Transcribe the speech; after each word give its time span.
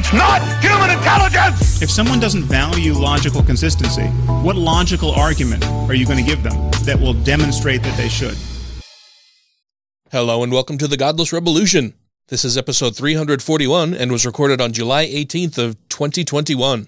It's 0.00 0.12
not 0.12 0.40
human 0.62 0.96
intelligence! 0.96 1.82
If 1.82 1.90
someone 1.90 2.20
doesn't 2.20 2.44
value 2.44 2.92
logical 2.92 3.42
consistency, 3.42 4.06
what 4.44 4.54
logical 4.54 5.10
argument 5.10 5.66
are 5.66 5.94
you 5.94 6.06
going 6.06 6.18
to 6.18 6.22
give 6.24 6.44
them 6.44 6.70
that 6.84 7.00
will 7.00 7.14
demonstrate 7.14 7.82
that 7.82 7.96
they 7.96 8.08
should? 8.08 8.36
Hello 10.12 10.44
and 10.44 10.52
welcome 10.52 10.78
to 10.78 10.86
the 10.86 10.96
Godless 10.96 11.32
Revolution. 11.32 11.94
This 12.28 12.44
is 12.44 12.56
episode 12.56 12.94
341 12.94 13.92
and 13.92 14.12
was 14.12 14.24
recorded 14.24 14.60
on 14.60 14.72
July 14.72 15.04
18th 15.04 15.58
of 15.58 15.76
2021. 15.88 16.86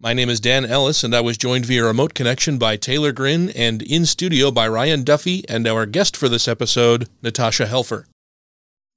My 0.00 0.14
name 0.14 0.30
is 0.30 0.40
Dan 0.40 0.64
Ellis 0.64 1.04
and 1.04 1.14
I 1.14 1.20
was 1.20 1.36
joined 1.36 1.66
via 1.66 1.84
remote 1.84 2.14
connection 2.14 2.56
by 2.56 2.76
Taylor 2.76 3.12
Grin 3.12 3.50
and 3.50 3.82
in 3.82 4.06
studio 4.06 4.50
by 4.50 4.66
Ryan 4.68 5.04
Duffy 5.04 5.46
and 5.50 5.68
our 5.68 5.84
guest 5.84 6.16
for 6.16 6.30
this 6.30 6.48
episode, 6.48 7.10
Natasha 7.20 7.66
Helfer. 7.66 8.06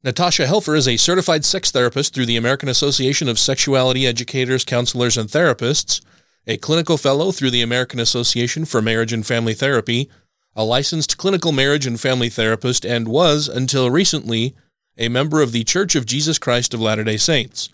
Natasha 0.04 0.48
Helfer 0.48 0.76
is 0.76 0.88
a 0.88 0.98
certified 0.98 1.46
sex 1.46 1.70
therapist 1.70 2.12
through 2.12 2.26
the 2.26 2.36
American 2.36 2.68
Association 2.68 3.28
of 3.30 3.38
Sexuality 3.38 4.08
Educators, 4.08 4.66
Counselors, 4.66 5.16
and 5.16 5.30
Therapists, 5.30 6.02
a 6.48 6.58
clinical 6.58 6.98
fellow 6.98 7.32
through 7.32 7.52
the 7.52 7.62
American 7.62 8.00
Association 8.00 8.66
for 8.66 8.82
Marriage 8.82 9.14
and 9.14 9.28
Family 9.28 9.54
Therapy, 9.54 10.10
a 10.56 10.64
licensed 10.64 11.20
clinical 11.20 11.52
marriage 11.52 11.86
and 11.86 12.00
family 12.00 12.30
therapist, 12.30 12.84
and 12.84 13.08
was, 13.08 13.48
until 13.48 13.92
recently, 13.92 14.56
a 14.98 15.08
member 15.08 15.40
of 15.40 15.52
the 15.52 15.64
Church 15.64 15.94
of 15.94 16.08
Jesus 16.08 16.40
Christ 16.40 16.74
of 16.74 16.82
Latter 16.82 17.04
day 17.04 17.18
Saints. 17.18 17.70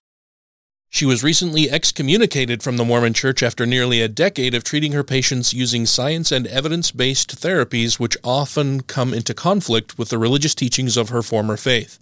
She 0.89 1.05
was 1.05 1.23
recently 1.23 1.71
excommunicated 1.71 2.61
from 2.61 2.75
the 2.75 2.83
Mormon 2.83 3.13
Church 3.13 3.41
after 3.41 3.65
nearly 3.65 4.01
a 4.01 4.09
decade 4.09 4.53
of 4.53 4.65
treating 4.65 4.91
her 4.91 5.03
patients 5.05 5.53
using 5.53 5.85
science 5.85 6.33
and 6.33 6.45
evidence 6.47 6.91
based 6.91 7.39
therapies, 7.39 8.01
which 8.01 8.17
often 8.21 8.81
come 8.81 9.13
into 9.13 9.33
conflict 9.33 9.97
with 9.97 10.09
the 10.09 10.17
religious 10.17 10.53
teachings 10.53 10.97
of 10.97 11.07
her 11.07 11.23
former 11.23 11.55
faith. 11.55 11.99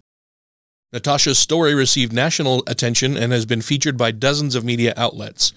Natasha's 0.96 1.38
story 1.38 1.76
received 1.76 2.14
national 2.14 2.64
attention 2.68 3.18
and 3.18 3.34
has 3.34 3.46
been 3.46 3.62
featured 3.62 3.98
by 3.98 4.12
dozens 4.12 4.56
of 4.56 4.64
media 4.64 4.94
outlets. 4.96 5.52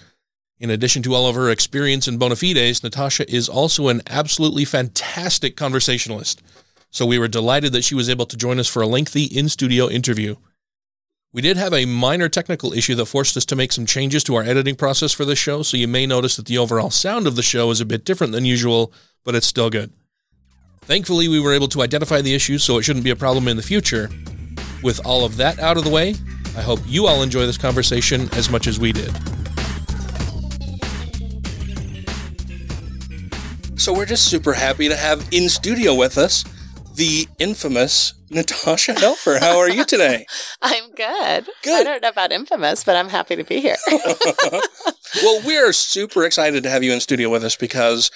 In 0.58 0.69
addition 0.69 1.00
to 1.05 1.14
all 1.14 1.28
of 1.28 1.36
her 1.36 1.48
experience 1.48 2.08
in 2.08 2.19
bona 2.19 2.34
fides, 2.34 2.83
Natasha 2.83 3.25
is 3.33 3.48
also 3.48 3.86
an 3.86 4.03
absolutely 4.09 4.64
fantastic 4.64 5.56
conversationalist. 5.56 6.42
So 6.91 7.06
we 7.06 7.20
were 7.20 7.28
delighted 7.28 7.72
that 7.72 7.84
she 7.84 7.94
was 7.94 8.09
able 8.09 8.27
to 8.27 8.36
join 8.36 8.59
us 8.59 8.66
for 8.66 8.83
a 8.83 8.89
lengthy 8.89 9.27
in 9.27 9.48
studio 9.48 9.89
interview. 9.89 10.34
We 11.33 11.41
did 11.41 11.56
have 11.56 11.72
a 11.72 11.84
minor 11.84 12.28
technical 12.28 12.72
issue 12.72 12.97
that 12.97 13.06
forced 13.06 13.36
us 13.36 13.44
to 13.44 13.55
make 13.55 13.70
some 13.70 13.86
changes 13.86 14.25
to 14.25 14.34
our 14.34 14.42
editing 14.42 14.75
process 14.75 15.12
for 15.12 15.25
this 15.25 15.39
show, 15.39 15.62
so 15.62 15.77
you 15.77 15.86
may 15.86 16.05
notice 16.05 16.34
that 16.34 16.47
the 16.47 16.59
overall 16.59 16.91
sound 16.91 17.28
of 17.28 17.36
the 17.36 17.42
show 17.44 17.70
is 17.70 17.81
a 17.81 17.86
bit 17.86 18.05
different 18.05 18.33
than 18.33 18.44
usual, 18.44 18.92
but 19.22 19.36
it's 19.36 19.47
still 19.47 19.70
good. 19.70 19.92
Thankfully, 20.81 21.28
we 21.28 21.39
were 21.39 21.55
able 21.55 21.69
to 21.69 21.83
identify 21.83 22.22
the 22.22 22.34
issue, 22.34 22.59
so 22.59 22.77
it 22.77 22.83
shouldn't 22.83 23.05
be 23.05 23.11
a 23.11 23.14
problem 23.14 23.47
in 23.47 23.56
the 23.56 23.62
future. 23.62 24.11
With 24.83 25.05
all 25.05 25.25
of 25.25 25.37
that 25.37 25.59
out 25.59 25.77
of 25.77 25.84
the 25.84 25.91
way, 25.91 26.15
I 26.57 26.62
hope 26.62 26.81
you 26.87 27.07
all 27.07 27.23
enjoy 27.23 27.47
this 27.47 27.59
conversation 27.59 28.29
as 28.33 28.51
much 28.51 28.67
as 28.67 28.79
we 28.79 28.93
did. 28.93 29.12
So, 33.79 33.93
we're 33.93 34.06
just 34.06 34.27
super 34.27 34.53
happy 34.53 34.89
to 34.89 34.97
have 34.97 35.27
in 35.31 35.49
studio 35.49 35.95
with 35.95 36.19
us 36.19 36.45
the 36.99 37.29
infamous 37.38 38.12
Natasha 38.28 38.93
Helfer. 38.93 39.38
How 39.38 39.59
are 39.59 39.71
you 39.71 39.84
today? 39.84 40.27
I'm 40.62 40.91
good. 40.91 41.49
Good. 41.62 41.81
I 41.81 41.84
don't 41.84 42.03
know 42.03 42.09
about 42.09 42.33
infamous, 42.33 42.83
but 42.83 42.97
I'm 42.97 43.09
happy 43.09 43.37
to 43.37 43.44
be 43.44 43.61
here. 43.61 43.77
well, 45.22 45.41
we're 45.44 45.72
super 45.72 46.25
excited 46.25 46.65
to 46.65 46.71
have 46.71 46.83
you 46.83 46.93
in 46.93 47.00
studio 47.00 47.31
with 47.31 47.44
us 47.44 47.55
because 47.55 48.11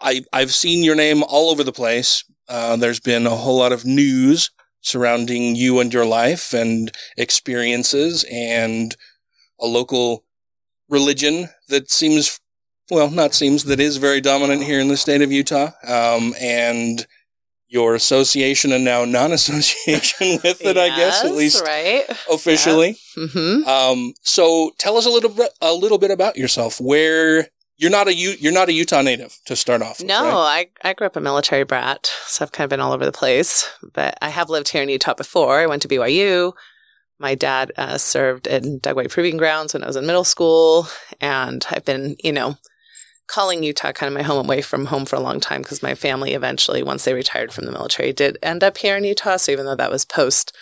I, 0.00 0.22
I've 0.32 0.54
seen 0.54 0.84
your 0.84 0.94
name 0.94 1.24
all 1.24 1.50
over 1.50 1.64
the 1.64 1.72
place. 1.72 2.24
Uh, 2.48 2.76
there's 2.76 3.00
been 3.00 3.26
a 3.26 3.30
whole 3.30 3.58
lot 3.58 3.72
of 3.72 3.84
news 3.84 4.50
surrounding 4.84 5.56
you 5.56 5.80
and 5.80 5.92
your 5.92 6.04
life 6.04 6.52
and 6.52 6.92
experiences 7.16 8.24
and 8.30 8.96
a 9.58 9.66
local 9.66 10.24
religion 10.88 11.48
that 11.68 11.90
seems, 11.90 12.38
well, 12.90 13.10
not 13.10 13.34
seems, 13.34 13.64
that 13.64 13.80
is 13.80 13.96
very 13.96 14.20
dominant 14.20 14.62
here 14.62 14.78
in 14.78 14.88
the 14.88 14.96
state 14.96 15.22
of 15.22 15.32
Utah. 15.32 15.70
Um, 15.86 16.34
and 16.38 17.06
your 17.66 17.94
association 17.94 18.72
and 18.72 18.84
now 18.84 19.04
non-association 19.04 20.38
with 20.44 20.64
it, 20.64 20.76
I 20.76 20.94
guess, 20.96 21.24
at 21.24 21.32
least 21.32 21.64
right. 21.64 22.04
officially. 22.30 22.98
hmm 23.16 23.64
Um, 23.66 24.14
so 24.22 24.72
tell 24.78 24.96
us 24.96 25.06
a 25.06 25.10
little 25.10 25.30
bit, 25.30 25.50
a 25.60 25.72
little 25.72 25.98
bit 25.98 26.10
about 26.10 26.36
yourself. 26.36 26.80
Where 26.80 27.48
you're 27.76 27.90
not 27.90 28.08
a 28.08 28.14
U, 28.14 28.34
you're 28.38 28.52
not 28.52 28.68
a 28.68 28.72
Utah 28.72 29.02
native 29.02 29.38
to 29.46 29.56
start 29.56 29.82
off. 29.82 29.98
with, 29.98 30.08
No, 30.08 30.22
right? 30.24 30.70
I, 30.82 30.90
I 30.90 30.92
grew 30.94 31.06
up 31.06 31.16
a 31.16 31.20
military 31.20 31.64
brat, 31.64 32.10
so 32.26 32.44
I've 32.44 32.52
kind 32.52 32.64
of 32.64 32.70
been 32.70 32.80
all 32.80 32.92
over 32.92 33.04
the 33.04 33.12
place. 33.12 33.68
But 33.92 34.16
I 34.22 34.28
have 34.28 34.50
lived 34.50 34.68
here 34.68 34.82
in 34.82 34.88
Utah 34.88 35.14
before. 35.14 35.58
I 35.58 35.66
went 35.66 35.82
to 35.82 35.88
BYU. 35.88 36.52
My 37.18 37.34
dad 37.34 37.72
uh, 37.76 37.98
served 37.98 38.46
in 38.46 38.80
White 38.84 39.10
Proving 39.10 39.36
Grounds 39.36 39.72
when 39.72 39.82
I 39.84 39.86
was 39.86 39.96
in 39.96 40.06
middle 40.06 40.24
school, 40.24 40.88
and 41.20 41.64
I've 41.70 41.84
been, 41.84 42.16
you 42.22 42.32
know, 42.32 42.58
calling 43.26 43.62
Utah 43.62 43.92
kind 43.92 44.08
of 44.08 44.14
my 44.14 44.22
home 44.22 44.44
away 44.44 44.60
from 44.60 44.86
home 44.86 45.06
for 45.06 45.16
a 45.16 45.20
long 45.20 45.40
time 45.40 45.62
because 45.62 45.82
my 45.82 45.94
family 45.94 46.34
eventually, 46.34 46.82
once 46.82 47.04
they 47.04 47.14
retired 47.14 47.52
from 47.52 47.64
the 47.64 47.72
military, 47.72 48.12
did 48.12 48.38
end 48.42 48.62
up 48.62 48.78
here 48.78 48.96
in 48.96 49.04
Utah. 49.04 49.36
So 49.36 49.52
even 49.52 49.64
though 49.64 49.76
that 49.76 49.90
was 49.90 50.04
post 50.04 50.54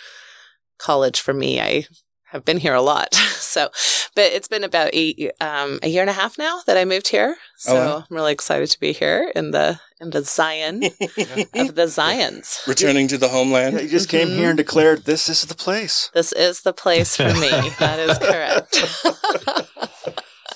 college 0.77 1.19
for 1.19 1.33
me, 1.33 1.59
I 1.59 1.85
have 2.33 2.43
been 2.43 2.57
here 2.57 2.73
a 2.73 2.81
lot. 2.81 3.13
so, 3.15 3.69
but 4.15 4.25
it's 4.25 4.47
been 4.47 4.63
about 4.63 4.89
eight, 4.91 5.31
um, 5.39 5.79
a 5.81 5.87
year 5.87 6.01
and 6.01 6.09
a 6.09 6.13
half 6.13 6.37
now 6.37 6.59
that 6.65 6.75
I 6.75 6.83
moved 6.83 7.07
here. 7.07 7.37
So 7.57 7.71
Oh, 7.71 7.75
wow. 7.75 7.97
I'm 8.09 8.15
really 8.15 8.33
excited 8.33 8.69
to 8.71 8.79
be 8.79 8.91
here 8.91 9.31
in 9.35 9.51
the 9.51 9.79
in 10.01 10.09
the 10.09 10.23
Zion 10.23 10.83
of 10.83 11.75
the 11.75 11.87
Zions. 11.87 12.67
Returning 12.67 13.07
to 13.07 13.17
the 13.17 13.29
homeland. 13.29 13.75
Yeah, 13.75 13.83
you 13.83 13.89
just 13.89 14.09
came 14.09 14.27
here 14.27 14.49
and 14.49 14.57
declared 14.57 15.05
this 15.05 15.29
is 15.29 15.43
the 15.43 15.55
place. 15.55 16.09
This 16.13 16.33
is 16.33 16.61
the 16.61 16.73
place 16.73 17.15
for 17.15 17.33
me. 17.33 17.49
that 17.79 17.99
is 17.99 18.17
correct. 18.17 19.79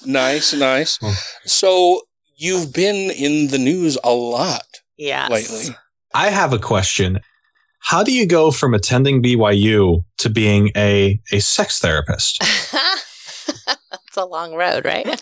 Nice, 0.06 0.54
nice. 0.54 1.00
So 1.46 2.02
you've 2.36 2.74
been 2.74 3.12
in 3.12 3.48
the 3.48 3.58
news 3.58 3.98
a 4.04 4.12
lot 4.12 4.66
yes. 4.98 5.30
lately. 5.30 5.76
I 6.14 6.30
have 6.30 6.54
a 6.54 6.60
question. 6.60 7.20
How 7.88 8.03
do 8.03 8.12
you 8.14 8.25
go 8.28 8.52
from 8.52 8.74
attending 8.74 9.24
BYU 9.24 10.03
to 10.18 10.30
being 10.30 10.72
a, 10.75 11.22
a 11.31 11.40
sex 11.40 11.80
therapist? 11.80 12.38
it's 12.44 14.18
a 14.18 14.25
long 14.25 14.53
road, 14.56 14.84
right? 14.84 15.06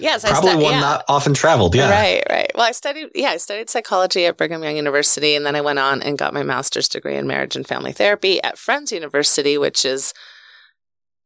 yes, 0.00 0.24
I 0.24 0.30
Probably 0.30 0.52
stu- 0.52 0.58
one 0.62 0.72
yeah. 0.72 0.80
not 0.80 1.04
often 1.08 1.34
traveled. 1.34 1.74
Yeah. 1.74 1.90
Right, 1.90 2.22
right. 2.30 2.50
Well, 2.54 2.66
I 2.66 2.72
studied, 2.72 3.08
yeah, 3.14 3.28
I 3.28 3.36
studied 3.36 3.68
psychology 3.68 4.24
at 4.24 4.38
Brigham 4.38 4.64
Young 4.64 4.76
University, 4.76 5.34
and 5.34 5.44
then 5.44 5.56
I 5.56 5.60
went 5.60 5.78
on 5.78 6.00
and 6.00 6.16
got 6.16 6.32
my 6.32 6.42
master's 6.42 6.88
degree 6.88 7.16
in 7.16 7.26
marriage 7.26 7.54
and 7.54 7.66
family 7.66 7.92
therapy 7.92 8.42
at 8.42 8.56
Friends 8.56 8.92
University, 8.92 9.58
which 9.58 9.84
is 9.84 10.14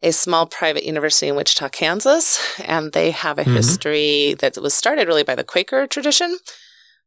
a 0.03 0.11
small 0.11 0.47
private 0.47 0.83
university 0.85 1.29
in 1.29 1.37
Wichita, 1.37 1.69
Kansas. 1.69 2.59
And 2.65 2.91
they 2.93 3.13
have 3.13 3.39
a 3.39 3.45
Mhm. 3.45 3.55
history 3.55 4.35
that 4.41 4.59
was 4.59 4.75
started 4.75 5.07
really 5.07 5.23
by 5.23 5.37
the 5.37 5.45
Quaker 5.45 5.87
tradition. 5.87 6.37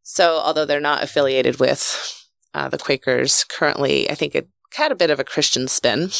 So, 0.10 0.38
although 0.38 0.64
they're 0.64 0.80
not 0.80 1.04
affiliated 1.04 1.60
with 1.60 2.26
uh, 2.54 2.70
the 2.70 2.78
Quakers 2.78 3.44
currently, 3.44 4.10
I 4.10 4.16
think 4.16 4.36
it 4.36 4.48
had 4.74 4.90
a 4.92 4.96
bit 4.96 5.10
of 5.10 5.20
a 5.20 5.26
Christian 5.26 5.68
spin. 5.68 6.12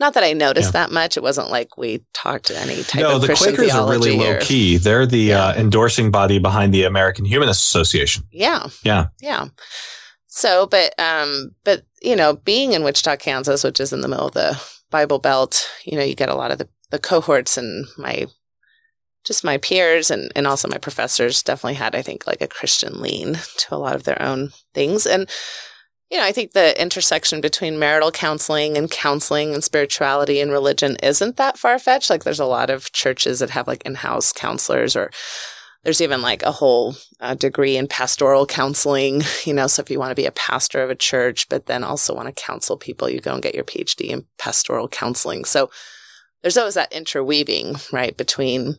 Not 0.00 0.14
that 0.14 0.24
I 0.24 0.32
noticed 0.32 0.68
Yeah. 0.68 0.84
that 0.86 0.90
much. 0.90 1.18
It 1.18 1.22
wasn't 1.22 1.50
like 1.50 1.76
we 1.76 2.02
talked 2.14 2.50
any 2.50 2.82
type 2.82 3.02
No, 3.02 3.16
of 3.16 3.20
the 3.20 3.26
Christian 3.28 3.56
Quakers 3.56 3.74
are 3.74 3.90
really 3.90 4.16
low 4.16 4.38
key. 4.40 4.78
They're 4.78 5.04
the 5.04 5.18
Yeah. 5.18 5.44
uh, 5.48 5.54
endorsing 5.54 6.10
body 6.10 6.38
behind 6.38 6.72
the 6.72 6.84
American 6.84 7.26
Humanist 7.26 7.62
Association. 7.64 8.24
Yeah. 8.32 8.68
Yeah. 8.82 9.08
Yeah. 9.20 9.48
So, 10.26 10.66
but, 10.66 10.98
um, 10.98 11.54
but, 11.62 11.84
you 12.00 12.16
know, 12.16 12.32
being 12.36 12.72
in 12.72 12.82
Wichita, 12.84 13.16
Kansas, 13.18 13.62
which 13.62 13.80
is 13.80 13.92
in 13.92 14.00
the 14.00 14.08
middle 14.08 14.28
of 14.28 14.34
the 14.34 14.58
Bible 14.90 15.18
Belt, 15.18 15.68
you 15.84 15.98
know, 15.98 16.02
you 16.04 16.14
get 16.16 16.30
a 16.30 16.34
lot 16.34 16.50
of 16.50 16.58
the, 16.58 16.68
the 16.90 16.98
cohorts 16.98 17.58
and 17.58 17.86
my, 17.98 18.26
just 19.24 19.44
my 19.44 19.58
peers 19.58 20.10
and, 20.10 20.30
and 20.36 20.46
also 20.46 20.68
my 20.68 20.78
professors 20.78 21.42
definitely 21.42 21.74
had, 21.74 21.94
I 21.94 22.02
think, 22.02 22.26
like 22.26 22.42
a 22.42 22.48
Christian 22.48 23.00
lean 23.00 23.38
to 23.58 23.74
a 23.74 23.76
lot 23.76 23.96
of 23.96 24.04
their 24.04 24.20
own 24.20 24.50
things. 24.74 25.06
And, 25.06 25.28
you 26.10 26.18
know, 26.18 26.24
I 26.24 26.32
think 26.32 26.52
the 26.52 26.80
intersection 26.80 27.40
between 27.40 27.78
marital 27.78 28.10
counseling 28.10 28.76
and 28.76 28.90
counseling 28.90 29.54
and 29.54 29.64
spirituality 29.64 30.40
and 30.40 30.52
religion 30.52 30.96
isn't 31.02 31.36
that 31.36 31.58
far 31.58 31.78
fetched. 31.78 32.10
Like, 32.10 32.24
there's 32.24 32.40
a 32.40 32.44
lot 32.44 32.68
of 32.68 32.92
churches 32.92 33.38
that 33.38 33.50
have 33.50 33.66
like 33.66 33.82
in 33.84 33.96
house 33.96 34.32
counselors, 34.32 34.94
or 34.94 35.10
there's 35.84 36.02
even 36.02 36.20
like 36.20 36.42
a 36.42 36.52
whole 36.52 36.94
uh, 37.20 37.34
degree 37.34 37.78
in 37.78 37.88
pastoral 37.88 38.46
counseling. 38.46 39.22
You 39.44 39.54
know, 39.54 39.66
so 39.66 39.82
if 39.82 39.90
you 39.90 39.98
want 39.98 40.10
to 40.10 40.14
be 40.14 40.26
a 40.26 40.32
pastor 40.32 40.82
of 40.82 40.90
a 40.90 40.94
church, 40.94 41.48
but 41.48 41.66
then 41.66 41.82
also 41.82 42.14
want 42.14 42.28
to 42.28 42.42
counsel 42.42 42.76
people, 42.76 43.08
you 43.08 43.20
go 43.20 43.32
and 43.32 43.42
get 43.42 43.54
your 43.54 43.64
PhD 43.64 44.08
in 44.08 44.26
pastoral 44.38 44.88
counseling. 44.88 45.44
So 45.44 45.70
there's 46.42 46.58
always 46.58 46.74
that 46.74 46.92
interweaving, 46.92 47.76
right, 47.90 48.14
between 48.16 48.76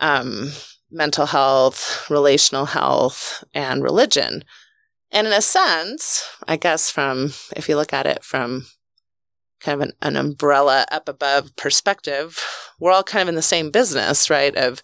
um, 0.00 0.50
mental 0.90 1.26
health, 1.26 2.08
relational 2.08 2.66
health, 2.66 3.44
and 3.52 3.82
religion. 3.82 4.44
And 5.10 5.26
in 5.26 5.32
a 5.32 5.42
sense, 5.42 6.28
I 6.48 6.56
guess 6.56 6.90
from, 6.90 7.32
if 7.56 7.68
you 7.68 7.76
look 7.76 7.92
at 7.92 8.06
it 8.06 8.24
from 8.24 8.66
kind 9.60 9.80
of 9.80 9.88
an, 9.88 9.92
an 10.02 10.16
umbrella 10.16 10.86
up 10.90 11.08
above 11.08 11.54
perspective, 11.56 12.42
we're 12.78 12.90
all 12.92 13.02
kind 13.02 13.22
of 13.22 13.28
in 13.28 13.34
the 13.34 13.42
same 13.42 13.70
business, 13.70 14.28
right? 14.28 14.54
Of 14.56 14.82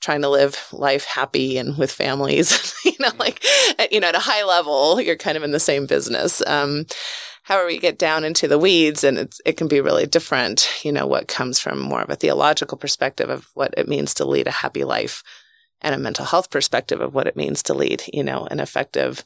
trying 0.00 0.22
to 0.22 0.28
live 0.28 0.68
life 0.72 1.04
happy 1.04 1.58
and 1.58 1.76
with 1.76 1.90
families, 1.90 2.74
you 2.84 2.92
know, 3.00 3.10
like, 3.18 3.44
you 3.90 4.00
know, 4.00 4.08
at 4.08 4.14
a 4.14 4.20
high 4.20 4.44
level, 4.44 5.00
you're 5.00 5.16
kind 5.16 5.36
of 5.36 5.42
in 5.42 5.50
the 5.50 5.60
same 5.60 5.86
business. 5.86 6.42
Um, 6.46 6.86
however, 7.48 7.70
you 7.70 7.80
get 7.80 7.98
down 7.98 8.24
into 8.24 8.46
the 8.46 8.58
weeds 8.58 9.02
and 9.02 9.16
it's, 9.16 9.40
it 9.46 9.56
can 9.56 9.68
be 9.68 9.80
really 9.80 10.04
different, 10.04 10.68
you 10.84 10.92
know, 10.92 11.06
what 11.06 11.28
comes 11.28 11.58
from 11.58 11.78
more 11.78 12.02
of 12.02 12.10
a 12.10 12.16
theological 12.16 12.76
perspective 12.76 13.30
of 13.30 13.48
what 13.54 13.72
it 13.74 13.88
means 13.88 14.12
to 14.12 14.26
lead 14.26 14.46
a 14.46 14.50
happy 14.50 14.84
life 14.84 15.22
and 15.80 15.94
a 15.94 15.98
mental 15.98 16.26
health 16.26 16.50
perspective 16.50 17.00
of 17.00 17.14
what 17.14 17.26
it 17.26 17.36
means 17.36 17.62
to 17.62 17.72
lead, 17.72 18.02
you 18.12 18.22
know, 18.22 18.46
an 18.50 18.60
effective 18.60 19.24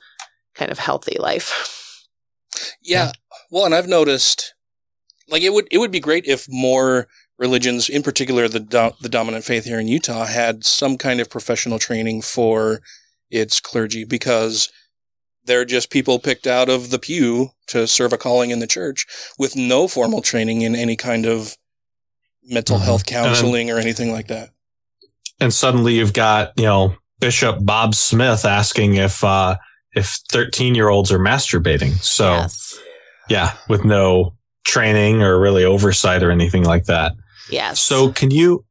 kind 0.54 0.70
of 0.70 0.78
healthy 0.78 1.18
life. 1.18 1.98
Yeah. 2.82 3.12
Well, 3.50 3.64
and 3.64 3.74
I've 3.74 3.88
noticed 3.88 4.52
like 5.26 5.42
it 5.42 5.54
would 5.54 5.66
it 5.70 5.78
would 5.78 5.90
be 5.90 6.00
great 6.00 6.26
if 6.26 6.46
more 6.50 7.08
religions, 7.38 7.88
in 7.88 8.02
particular 8.02 8.46
the 8.46 8.60
do- 8.60 8.92
the 9.00 9.08
dominant 9.08 9.44
faith 9.44 9.64
here 9.64 9.80
in 9.80 9.88
Utah, 9.88 10.26
had 10.26 10.62
some 10.62 10.98
kind 10.98 11.18
of 11.18 11.30
professional 11.30 11.78
training 11.78 12.20
for 12.20 12.82
its 13.30 13.58
clergy 13.58 14.04
because 14.04 14.70
they're 15.44 15.64
just 15.64 15.90
people 15.90 16.18
picked 16.18 16.46
out 16.46 16.68
of 16.68 16.90
the 16.90 16.98
pew 16.98 17.50
to 17.68 17.86
serve 17.86 18.12
a 18.12 18.18
calling 18.18 18.50
in 18.50 18.58
the 18.60 18.66
church 18.66 19.06
with 19.38 19.56
no 19.56 19.88
formal 19.88 20.20
training 20.22 20.62
in 20.62 20.74
any 20.74 20.96
kind 20.96 21.26
of 21.26 21.56
mental 22.44 22.78
Mhm. 22.78 22.84
health 22.84 23.06
counseling 23.06 23.70
or 23.70 23.78
anything 23.78 24.12
like 24.12 24.28
that. 24.28 24.50
And 25.40 25.52
suddenly 25.52 25.94
you've 25.94 26.12
got, 26.12 26.52
you 26.56 26.64
know, 26.64 26.96
Bishop 27.20 27.58
Bob 27.60 27.94
Smith 27.94 28.44
asking 28.44 28.94
if, 28.96 29.22
uh, 29.24 29.56
if 29.94 30.18
13 30.30 30.74
year 30.74 30.88
olds 30.88 31.10
are 31.12 31.18
masturbating. 31.18 32.02
So 32.02 32.32
yes. 32.32 32.74
yeah, 33.28 33.52
with 33.68 33.84
no 33.84 34.34
training 34.64 35.22
or 35.22 35.40
really 35.40 35.64
oversight 35.64 36.22
or 36.22 36.30
anything 36.30 36.64
like 36.64 36.84
that. 36.86 37.12
Yes. 37.50 37.80
So 37.80 38.12
can 38.12 38.30
you, 38.30 38.64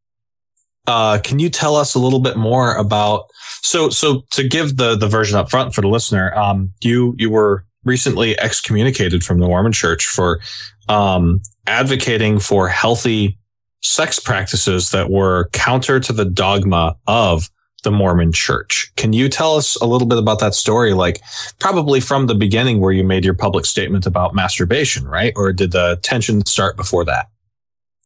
uh, 0.87 1.19
can 1.23 1.39
you 1.39 1.49
tell 1.49 1.75
us 1.75 1.95
a 1.95 1.99
little 1.99 2.19
bit 2.19 2.37
more 2.37 2.75
about, 2.75 3.25
so, 3.61 3.89
so 3.89 4.23
to 4.31 4.47
give 4.47 4.77
the, 4.77 4.95
the 4.95 5.07
version 5.07 5.37
up 5.37 5.49
front 5.49 5.73
for 5.73 5.81
the 5.81 5.87
listener, 5.87 6.33
um, 6.35 6.73
you, 6.81 7.15
you 7.17 7.29
were 7.29 7.65
recently 7.83 8.39
excommunicated 8.39 9.23
from 9.23 9.39
the 9.39 9.47
Mormon 9.47 9.71
church 9.71 10.05
for, 10.05 10.39
um, 10.89 11.41
advocating 11.67 12.39
for 12.39 12.67
healthy 12.67 13.37
sex 13.81 14.19
practices 14.19 14.91
that 14.91 15.09
were 15.09 15.49
counter 15.53 15.99
to 15.99 16.13
the 16.13 16.25
dogma 16.25 16.95
of 17.07 17.49
the 17.83 17.91
Mormon 17.91 18.31
church. 18.31 18.91
Can 18.95 19.13
you 19.13 19.27
tell 19.27 19.55
us 19.55 19.75
a 19.77 19.85
little 19.85 20.07
bit 20.07 20.19
about 20.19 20.39
that 20.39 20.53
story? 20.53 20.93
Like 20.93 21.21
probably 21.59 21.99
from 21.99 22.27
the 22.27 22.35
beginning 22.35 22.79
where 22.79 22.91
you 22.91 23.03
made 23.03 23.25
your 23.25 23.33
public 23.33 23.65
statement 23.65 24.05
about 24.05 24.35
masturbation, 24.35 25.07
right? 25.07 25.33
Or 25.35 25.51
did 25.51 25.71
the 25.71 25.99
tension 26.03 26.45
start 26.45 26.77
before 26.77 27.05
that? 27.05 27.27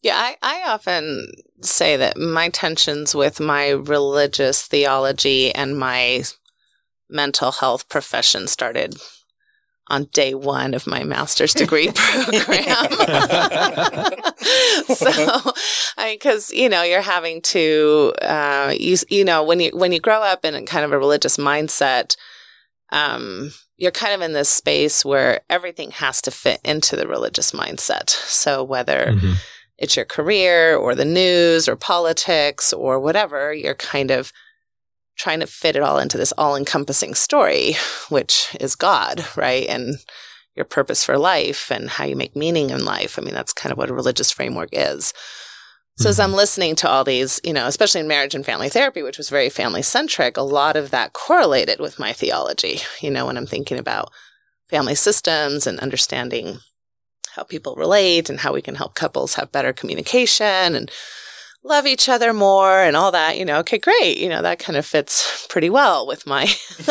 Yeah, 0.06 0.18
I, 0.18 0.38
I 0.44 0.69
often 0.69 1.31
say 1.62 1.98
that 1.98 2.16
my 2.16 2.50
tensions 2.50 3.16
with 3.16 3.40
my 3.40 3.69
religious 3.69 4.62
theology 4.62 5.52
and 5.52 5.80
my 5.80 6.25
mental 7.10 7.52
health 7.52 7.90
profession 7.90 8.46
started 8.46 8.98
on 9.88 10.04
day 10.13 10.36
one 10.36 10.75
of 10.75 10.86
my 10.86 11.04
master's 11.04 11.56
degree 11.56 11.88
program. 11.96 12.36
so, 14.94 15.10
I 15.98 16.06
mean, 16.06 16.16
because 16.16 16.51
you 16.51 16.69
know, 16.69 16.84
you're 16.84 17.01
having 17.01 17.42
to, 17.42 18.13
uh, 18.22 18.75
you 18.80 18.98
you 19.10 19.25
know, 19.25 19.44
when 19.44 19.60
you 19.60 19.72
when 19.74 19.92
you 19.92 20.00
grow 20.00 20.22
up 20.22 20.46
in 20.46 20.68
kind 20.68 20.86
of 20.86 20.92
a 20.92 21.00
religious 21.00 21.38
mindset, 21.38 22.16
um, 22.92 23.50
you're 23.78 23.90
kind 23.90 24.13
of 24.13 24.22
in 24.22 24.34
this 24.34 24.50
space 24.50 25.04
where 25.04 25.42
everything 25.50 25.90
has 25.90 26.22
to 26.22 26.30
fit 26.30 26.60
into 26.63 26.96
the 26.96 27.08
religious 27.08 27.54
mindset. 27.54 28.12
So 28.12 28.63
whether 28.63 29.13
Mhm. 29.13 29.38
It's 29.77 29.95
your 29.95 30.06
career 30.06 30.75
or 30.75 30.95
the 30.95 31.06
news 31.06 31.68
or 31.68 31.75
politics 31.75 32.72
or 32.72 33.00
whatever, 33.00 33.54
you're 33.54 33.75
kind 33.75 34.12
of 34.12 34.31
trying 35.18 35.39
to 35.39 35.48
fit 35.48 35.75
it 35.75 35.81
all 35.81 35.98
into 35.98 36.18
this 36.18 36.33
all 36.38 36.56
encompassing 36.56 37.16
story, 37.16 37.75
which 38.10 38.56
is 38.60 38.75
God, 38.75 39.25
right? 39.36 39.68
And 39.68 39.98
your 40.56 40.66
purpose 40.66 41.04
for 41.04 41.18
life 41.18 41.69
and 41.72 41.89
how 41.89 42.06
you 42.06 42.16
make 42.16 42.36
meaning 42.36 42.69
in 42.69 42.86
life. 42.86 43.19
I 43.19 43.22
mean, 43.22 43.33
that's 43.33 43.54
kind 43.54 43.72
of 43.72 43.77
what 43.77 43.89
a 43.89 43.94
religious 43.94 44.31
framework 44.31 44.69
is. 44.72 45.13
So 45.98 46.10
as 46.10 46.19
I'm 46.19 46.30
mm-hmm. 46.30 46.38
listening 46.38 46.75
to 46.75 46.89
all 46.89 47.06
these, 47.06 47.39
you 47.44 47.54
know, 47.54 47.68
especially 47.68 48.01
in 48.01 48.07
marriage 48.07 48.36
and 48.36 48.45
family 48.45 48.68
therapy, 48.68 49.01
which 49.01 49.18
was 49.18 49.30
very 49.30 49.50
family 49.50 49.81
centric, 49.81 50.36
a 50.36 50.42
lot 50.42 50.75
of 50.75 50.92
that 50.92 51.13
correlated 51.13 51.80
with 51.80 52.00
my 52.00 52.12
theology, 52.12 52.80
you 53.01 53.10
know, 53.10 53.25
when 53.25 53.38
I'm 53.38 53.45
thinking 53.45 53.77
about 53.77 54.12
family 54.69 54.95
systems 54.95 55.66
and 55.66 55.80
understanding 55.80 56.60
how 57.36 57.44
people 57.44 57.76
relate 57.76 58.30
and 58.30 58.40
how 58.40 58.54
we 58.54 58.62
can 58.62 58.76
help 58.76 58.96
couples 58.96 59.36
have 59.36 59.52
better 59.52 59.74
communication 59.74 60.76
and 60.76 60.90
love 61.66 61.88
each 61.88 62.08
other 62.08 62.32
more 62.32 62.84
and 62.84 62.96
all 62.96 63.12
that, 63.12 63.38
you 63.38 63.44
know, 63.44 63.58
okay, 63.58 63.80
great. 63.80 64.18
You 64.18 64.30
know, 64.30 64.42
that 64.44 64.60
kind 64.60 64.78
of 64.78 64.86
fits 64.86 65.48
pretty 65.50 65.70
well 65.70 66.06
with 66.06 66.28
my, 66.28 66.44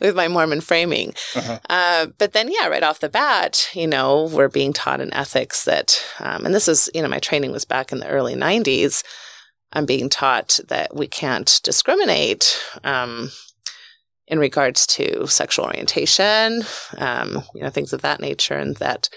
with 0.00 0.12
my 0.14 0.28
Mormon 0.28 0.60
framing. 0.60 1.14
Uh-huh. 1.34 1.58
Uh, 1.70 2.06
but 2.18 2.34
then, 2.34 2.50
yeah, 2.52 2.68
right 2.68 2.82
off 2.82 3.00
the 3.00 3.08
bat, 3.08 3.70
you 3.72 3.86
know, 3.86 4.24
we're 4.26 4.50
being 4.50 4.74
taught 4.74 5.00
in 5.00 5.12
ethics 5.14 5.64
that, 5.64 6.04
um, 6.20 6.44
and 6.44 6.54
this 6.54 6.68
is, 6.68 6.90
you 6.94 7.00
know, 7.00 7.08
my 7.08 7.18
training 7.18 7.50
was 7.50 7.64
back 7.64 7.92
in 7.92 7.98
the 7.98 8.08
early 8.08 8.34
90s. 8.34 9.02
I'm 9.72 9.86
being 9.86 10.10
taught 10.10 10.60
that 10.68 10.94
we 10.94 11.06
can't 11.06 11.58
discriminate 11.64 12.60
um, 12.84 13.30
in 14.26 14.38
regards 14.38 14.86
to 14.88 15.26
sexual 15.28 15.64
orientation, 15.64 16.62
um, 16.98 17.42
you 17.54 17.62
know, 17.62 17.70
things 17.70 17.92
of 17.94 18.02
that 18.02 18.20
nature, 18.20 18.54
and 18.54 18.76
that. 18.76 19.08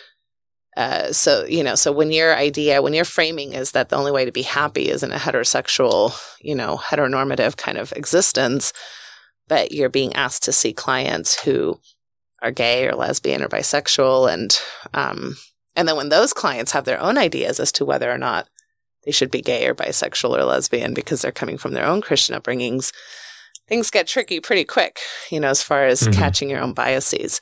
Uh, 0.76 1.12
so 1.12 1.46
you 1.46 1.64
know, 1.64 1.76
so 1.76 1.92
when 1.92 2.12
your 2.12 2.36
idea, 2.36 2.82
when 2.82 2.94
your 2.94 3.06
framing 3.06 3.54
is 3.54 3.72
that 3.72 3.90
the 3.90 3.96
only 3.96 4.12
way 4.12 4.26
to 4.26 4.32
be 4.32 4.42
happy 4.42 4.90
is 4.90 5.04
in 5.04 5.12
a 5.12 5.18
heterosexual, 5.18 6.20
you 6.42 6.56
know, 6.56 6.78
heteronormative 6.78 7.58
kind 7.58 7.78
of 7.78 7.92
existence, 7.94 8.74
but 9.48 9.72
you're 9.72 9.90
being 9.90 10.14
asked 10.16 10.44
to 10.44 10.52
see 10.52 10.74
clients 10.74 11.44
who 11.44 11.80
are 12.42 12.52
gay 12.52 12.88
or 12.88 12.96
lesbian 12.96 13.44
or 13.44 13.48
bisexual, 13.48 14.32
and 14.34 14.60
um, 14.94 15.38
and 15.76 15.88
then 15.88 15.96
when 15.96 16.10
those 16.10 16.34
clients 16.34 16.72
have 16.72 16.86
their 16.86 17.00
own 17.00 17.18
ideas 17.18 17.60
as 17.60 17.72
to 17.74 17.86
whether 17.86 18.12
or 18.12 18.18
not 18.18 18.48
they 19.06 19.12
should 19.12 19.32
be 19.32 19.42
gay 19.42 19.68
or 19.68 19.76
bisexual 19.76 20.38
or 20.38 20.44
lesbian 20.44 20.94
because 20.94 21.22
they're 21.22 21.32
coming 21.32 21.58
from 21.58 21.74
their 21.74 21.86
own 21.86 22.02
Christian 22.02 22.40
upbringings, 22.40 22.92
things 23.68 23.90
get 23.92 24.08
tricky 24.08 24.40
pretty 24.40 24.64
quick, 24.64 25.00
you 25.30 25.40
know, 25.40 25.50
as 25.50 25.62
far 25.62 25.86
as 25.86 26.02
Mhm. 26.02 26.14
catching 26.14 26.50
your 26.50 26.62
own 26.62 26.74
biases. 26.74 27.40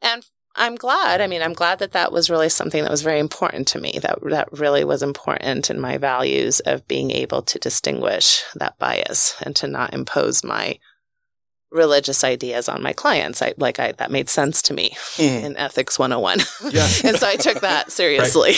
And 0.00 0.24
I'm 0.58 0.74
glad. 0.74 1.20
I 1.20 1.26
mean, 1.26 1.40
I'm 1.40 1.52
glad 1.54 1.78
that 1.78 1.92
that 1.92 2.12
was 2.12 2.28
really 2.28 2.48
something 2.48 2.82
that 2.82 2.90
was 2.90 3.02
very 3.02 3.18
important 3.20 3.68
to 3.68 3.80
me. 3.80 3.98
That 4.02 4.18
that 4.30 4.52
really 4.52 4.84
was 4.84 5.02
important 5.02 5.70
in 5.70 5.80
my 5.80 5.96
values 5.98 6.60
of 6.60 6.86
being 6.88 7.10
able 7.12 7.42
to 7.42 7.58
distinguish 7.58 8.42
that 8.56 8.76
bias 8.78 9.36
and 9.42 9.54
to 9.56 9.66
not 9.68 9.94
impose 9.94 10.42
my 10.44 10.78
religious 11.70 12.24
ideas 12.24 12.68
on 12.68 12.82
my 12.82 12.92
clients. 12.94 13.42
I 13.42 13.52
like 13.58 13.78
I 13.78 13.92
that 13.92 14.10
made 14.10 14.28
sense 14.30 14.62
to 14.62 14.74
me 14.74 14.96
Mhm. 15.16 15.44
in 15.44 15.56
ethics 15.58 15.98
101. 15.98 16.40
Yeah. 16.72 16.88
and 17.04 17.16
so 17.18 17.28
I 17.28 17.36
took 17.36 17.60
that 17.60 17.92
seriously. 18.00 18.54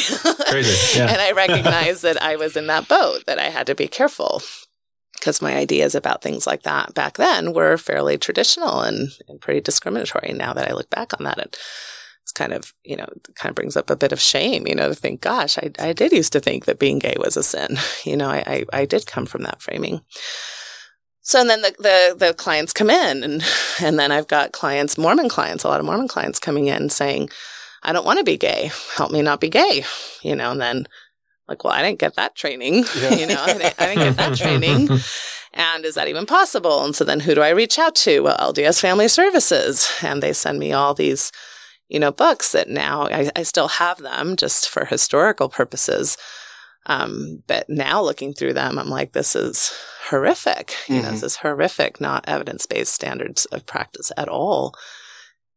Crazy. 0.49 0.77
Yeah. 0.99 1.09
and 1.11 1.21
I 1.21 1.33
recognized 1.33 2.03
that 2.03 2.23
I 2.23 2.37
was 2.37 2.57
in 2.57 2.67
that 2.69 2.87
boat, 2.89 3.27
that 3.27 3.39
I 3.41 3.51
had 3.51 3.67
to 3.67 3.75
be 3.75 3.89
careful 3.89 4.43
because 5.21 5.43
my 5.43 5.55
ideas 5.55 5.95
about 5.95 6.23
things 6.23 6.47
like 6.47 6.63
that 6.63 6.95
back 6.95 7.17
then 7.19 7.53
were 7.53 7.77
fairly 7.77 8.19
traditional 8.19 8.81
and, 8.81 9.11
and 9.29 9.41
pretty 9.41 9.61
discriminatory. 9.61 10.33
Now 10.33 10.55
that 10.55 10.69
I 10.69 10.73
look 10.73 10.91
back 10.91 11.13
on 11.19 11.25
that, 11.25 11.39
it, 11.39 11.59
it's 12.23 12.33
kind 12.33 12.53
of, 12.53 12.73
you 12.85 12.97
know, 12.97 13.07
kind 13.35 13.51
of 13.51 13.55
brings 13.55 13.77
up 13.77 13.91
a 13.91 13.97
bit 13.97 14.13
of 14.13 14.21
shame, 14.21 14.67
you 14.67 14.75
know, 14.75 14.89
to 14.89 14.95
think, 14.95 15.21
gosh, 15.21 15.59
I, 15.59 15.71
I 15.79 15.93
did 15.93 16.13
used 16.13 16.33
to 16.33 16.41
think 16.41 16.65
that 16.65 16.79
being 16.79 16.99
gay 16.99 17.15
was 17.19 17.37
a 17.37 17.43
sin. 17.43 17.77
You 18.05 18.17
know, 18.17 18.31
I, 18.31 18.65
I, 18.73 18.81
I 18.81 18.85
did 18.87 19.07
come 19.07 19.27
from 19.27 19.43
that 19.43 19.61
framing. 19.61 20.01
So 21.21 21.41
and 21.41 21.51
then 21.51 21.61
the, 21.61 21.75
the 21.79 22.27
the 22.27 22.35
clients 22.35 22.73
come 22.73 22.89
in 22.91 23.23
and 23.23 23.45
and 23.83 23.99
then 23.99 24.11
I've 24.11 24.27
got 24.27 24.53
clients, 24.53 24.97
Mormon 24.97 25.29
clients, 25.29 25.65
a 25.65 25.69
lot 25.69 25.81
of 25.81 25.87
Mormon 25.87 26.09
clients 26.09 26.39
coming 26.39 26.67
in 26.67 26.89
saying, 26.89 27.29
I 27.83 27.93
don't 27.93 28.07
want 28.07 28.19
to 28.19 28.25
be 28.25 28.37
gay. 28.37 28.71
Help 28.97 29.13
me 29.13 29.23
not 29.23 29.41
be 29.41 29.49
gay. 29.49 29.85
You 30.23 30.35
know, 30.35 30.51
and 30.51 30.61
then 30.61 30.87
like, 31.51 31.63
well, 31.65 31.73
I 31.75 31.83
didn't 31.83 31.99
get 31.99 32.15
that 32.15 32.35
training. 32.35 32.85
You 32.95 33.27
know, 33.27 33.43
I 33.43 33.53
didn't, 33.53 33.75
I 33.81 33.87
didn't 33.87 34.05
get 34.05 34.17
that 34.17 34.37
training. 34.37 34.89
And 35.53 35.85
is 35.85 35.97
that 35.97 36.07
even 36.07 36.27
possible? 36.27 36.85
And 36.85 36.95
so 36.95 37.03
then 37.03 37.19
who 37.19 37.35
do 37.35 37.41
I 37.43 37.49
reach 37.49 37.77
out 37.77 37.97
to? 37.97 38.21
Well, 38.21 38.37
LDS 38.39 38.81
Family 38.81 39.09
Services. 39.09 39.91
And 40.01 40.23
they 40.23 40.33
send 40.33 40.61
me 40.61 40.73
all 40.73 40.95
these, 40.95 41.33
you 41.89 41.99
know, 41.99 42.13
books 42.13 42.53
that 42.53 42.69
now 42.69 43.09
I, 43.09 43.33
I 43.35 43.43
still 43.43 43.67
have 43.67 43.99
them 43.99 44.37
just 44.37 44.69
for 44.69 44.85
historical 44.85 45.49
purposes. 45.49 46.17
Um, 46.87 47.43
but 47.49 47.69
now 47.69 48.01
looking 48.01 48.33
through 48.33 48.53
them, 48.53 48.79
I'm 48.79 48.91
like, 48.91 49.13
this 49.13 49.35
is 49.35 49.73
horrific. 50.09 50.73
You 50.87 51.03
know, 51.03 51.09
Mhm. 51.09 51.11
this 51.15 51.23
is 51.25 51.37
horrific, 51.37 52.01
not 52.01 52.29
evidence 52.29 52.65
based 52.67 52.95
standards 52.95 53.45
of 53.47 53.67
practice 53.67 54.13
at 54.17 54.29
all. 54.29 54.73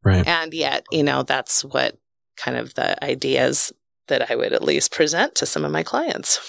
Right. 0.04 0.26
And 0.26 0.56
yet, 0.56 0.86
you 0.92 1.04
know, 1.04 1.22
that's 1.22 1.64
what 1.64 2.00
kind 2.36 2.58
of 2.58 2.74
the 2.74 3.02
ideas 3.06 3.72
that 4.08 4.30
I 4.30 4.36
would 4.36 4.54
at 4.54 4.64
least 4.64 4.92
present 4.92 5.36
to 5.36 5.46
some 5.46 5.64
of 5.66 5.72
my 5.72 5.84
clients. 5.84 6.40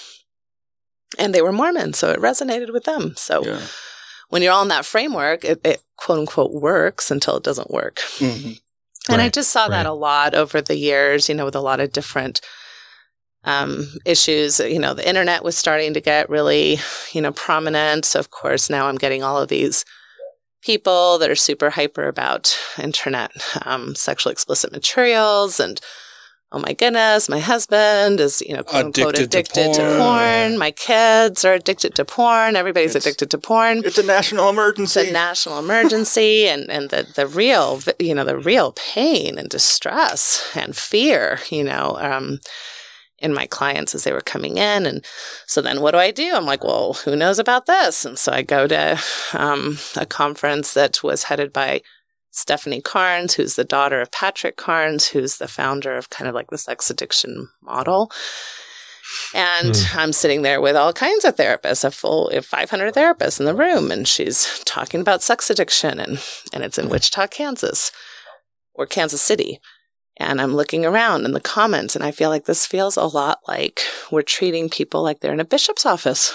And 1.19 1.35
they 1.35 1.43
were 1.43 1.53
Mormon, 1.53 1.93
so 1.93 2.11
it 2.11 2.19
resonated 2.19 2.73
with 2.73 2.85
them. 2.85 3.15
So 3.17 3.45
Yeah. 3.45 3.61
when 4.29 4.43
you're 4.43 4.53
all 4.53 4.63
in 4.63 4.69
that 4.69 4.85
framework, 4.87 5.45
it, 5.45 5.61
it 5.65 5.81
quote 5.97 6.19
unquote 6.19 6.53
works 6.53 7.11
until 7.11 7.37
it 7.37 7.45
doesn't 7.45 7.71
work. 7.71 7.97
Mhm. 8.19 8.61
And 9.09 9.21
I 9.21 9.29
just 9.29 9.51
saw 9.51 9.69
that 9.69 9.85
a 9.87 9.93
lot 9.93 10.35
over 10.35 10.63
the 10.63 10.77
years, 10.77 11.29
you 11.29 11.35
know, 11.35 11.45
with 11.45 11.55
a 11.55 11.61
lot 11.61 11.79
of 11.81 11.93
different 11.93 12.41
um, 13.45 13.93
issues. 14.07 14.59
You 14.59 14.79
know, 14.79 14.95
the 14.95 15.07
internet 15.07 15.45
was 15.45 15.57
starting 15.59 15.93
to 15.93 16.01
get 16.01 16.31
really, 16.31 16.79
you 17.13 17.21
know, 17.21 17.31
prominent. 17.33 18.07
So, 18.07 18.19
of 18.19 18.31
course, 18.31 18.71
now 18.71 18.87
I'm 18.89 18.97
getting 18.97 19.23
all 19.23 19.37
of 19.39 19.49
these 19.51 19.85
people 20.63 21.19
that 21.19 21.31
are 21.31 21.35
super 21.37 21.69
hyper 21.69 22.09
about 22.09 22.57
internet 22.79 23.31
um, 23.67 23.95
sexually 23.95 24.33
explicit 24.33 24.73
materials 24.73 25.61
and 25.61 25.79
oh 26.55 26.61
my 26.61 26.73
goodness 26.73 27.29
my 27.29 27.41
husband 27.41 28.21
is 28.21 28.41
you 28.47 28.55
know 28.55 28.63
quote 28.63 28.85
unquote 28.87 29.19
Addicted 29.19 29.55
to 29.55 29.61
addicted 29.61 29.75
to 29.75 29.99
porn. 29.99 29.99
porn. 29.99 30.59
my 30.59 30.71
kids 30.71 31.45
are 31.45 31.55
addicted 31.55 31.95
to 31.97 32.05
porn 32.05 32.55
everybody's 32.55 32.91
It's- 32.95 33.05
addicted 33.05 33.31
to 33.33 33.39
porn 33.39 33.83
It's 33.85 33.99
a 33.99 34.03
national 34.05 34.49
emergency. 34.49 35.01
it's 35.01 35.11
emergency. 35.11 35.11
a 35.11 35.13
national 35.13 35.59
emergency 35.59 36.47
and, 36.53 36.71
and 36.71 36.91
the, 36.91 37.07
the 37.15 37.27
real 37.27 37.81
you 37.99 38.15
know 38.15 38.25
the 38.25 38.39
real 38.39 38.73
pain 38.73 39.37
and 39.37 39.49
distress 39.51 40.51
and 40.55 40.77
fear 40.77 41.41
you 41.51 41.65
know 41.65 41.97
um, 42.01 42.39
in 43.19 43.35
my 43.35 43.47
clients 43.47 43.95
as 43.95 44.05
they 44.05 44.13
were 44.13 44.21
coming 44.21 44.57
in 44.59 44.87
and 44.87 45.05
so 45.47 45.61
then 45.61 45.81
what 45.81 45.91
do 45.93 45.99
i 45.99 46.11
do 46.13 46.35
i'm 46.37 46.47
like 46.47 46.63
well 46.63 46.93
who 47.05 47.17
knows 47.17 47.39
about 47.41 47.67
this 47.67 48.05
and 48.05 48.17
so 48.19 48.31
i 48.33 48.43
go 48.43 48.67
to 48.69 48.99
um, 49.33 49.77
a 49.97 50.07
conference 50.07 50.73
that 50.75 51.03
was 51.03 51.25
headed 51.25 51.53
by 51.53 51.81
stefanie 52.35 52.83
carnes 52.83 53.35
who's 53.35 53.55
the 53.55 53.65
daughter 53.65 54.01
of 54.01 54.11
patrick 54.11 54.57
carnes 54.57 55.09
who's 55.09 55.39
the 55.39 55.49
founder 55.49 55.97
of 55.97 56.11
kind 56.11 56.29
of 56.29 56.35
like 56.35 56.51
the 56.51 56.59
sex 56.59 56.91
addiction 56.91 57.49
model. 57.63 58.11
And 59.35 59.77
hmm. 59.77 59.99
I'm 59.99 60.13
sitting 60.13 60.43
there 60.43 60.61
with 60.61 60.77
all 60.77 60.93
kinds 60.93 61.25
of 61.25 61.37
therapists, 61.37 61.85
a 61.85 61.91
full 61.91 62.31
500 62.31 62.95
therapists 62.95 63.39
in 63.39 63.47
the 63.47 63.55
room, 63.55 63.91
and 63.91 64.09
she's 64.09 64.61
talking 64.65 65.01
about 65.01 65.23
sex 65.23 65.51
addiction, 65.51 66.01
and 66.01 66.19
and 66.53 66.65
it's 66.65 66.79
in 66.79 66.87
hmm. 66.87 66.93
Wichita, 66.93 67.27
Kansas, 67.29 67.93
or 68.73 68.87
Kansas 68.87 69.21
City. 69.21 69.61
And 70.17 70.41
I'm 70.41 70.55
looking 70.55 70.87
around 70.87 71.25
in 71.25 71.33
the 71.33 71.41
comments, 71.41 71.95
and 71.95 72.05
I 72.05 72.13
feel 72.13 72.31
like 72.31 72.47
this 72.47 72.67
feels 72.67 72.97
a 72.97 73.05
lot 73.05 73.41
like 73.47 73.81
we're 74.11 74.23
treating 74.23 74.71
people 74.71 75.03
like 75.03 75.21
they're 75.21 75.33
in 75.33 75.41
a 75.41 75.45
bishop's 75.45 75.85
office 75.85 76.35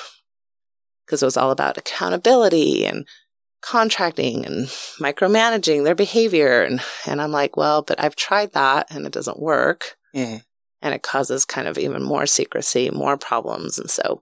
because 1.06 1.24
it 1.24 1.26
was 1.26 1.38
all 1.38 1.50
about 1.50 1.78
accountability 1.78 2.86
and 2.86 3.08
contracting 3.62 4.46
and 4.46 4.68
micromanaging 5.00 5.84
their 5.84 5.96
behavior. 5.96 6.62
And, 6.64 6.82
and 7.06 7.22
I'm 7.22 7.32
like, 7.32 7.58
well, 7.58 7.82
but 7.82 8.02
I've 8.02 8.16
tried 8.16 8.54
that 8.54 8.88
and 8.90 9.06
it 9.06 9.12
doesn't 9.12 9.40
work 9.40 9.98
Mhm. 10.16 10.44
and 10.82 10.94
it 10.94 11.04
causes 11.04 11.46
kind 11.46 11.68
of 11.68 11.78
even 11.78 12.02
more 12.04 12.26
secrecy, 12.26 12.90
more 12.90 13.18
problems. 13.18 13.78
And 13.78 13.90
so 13.90 14.22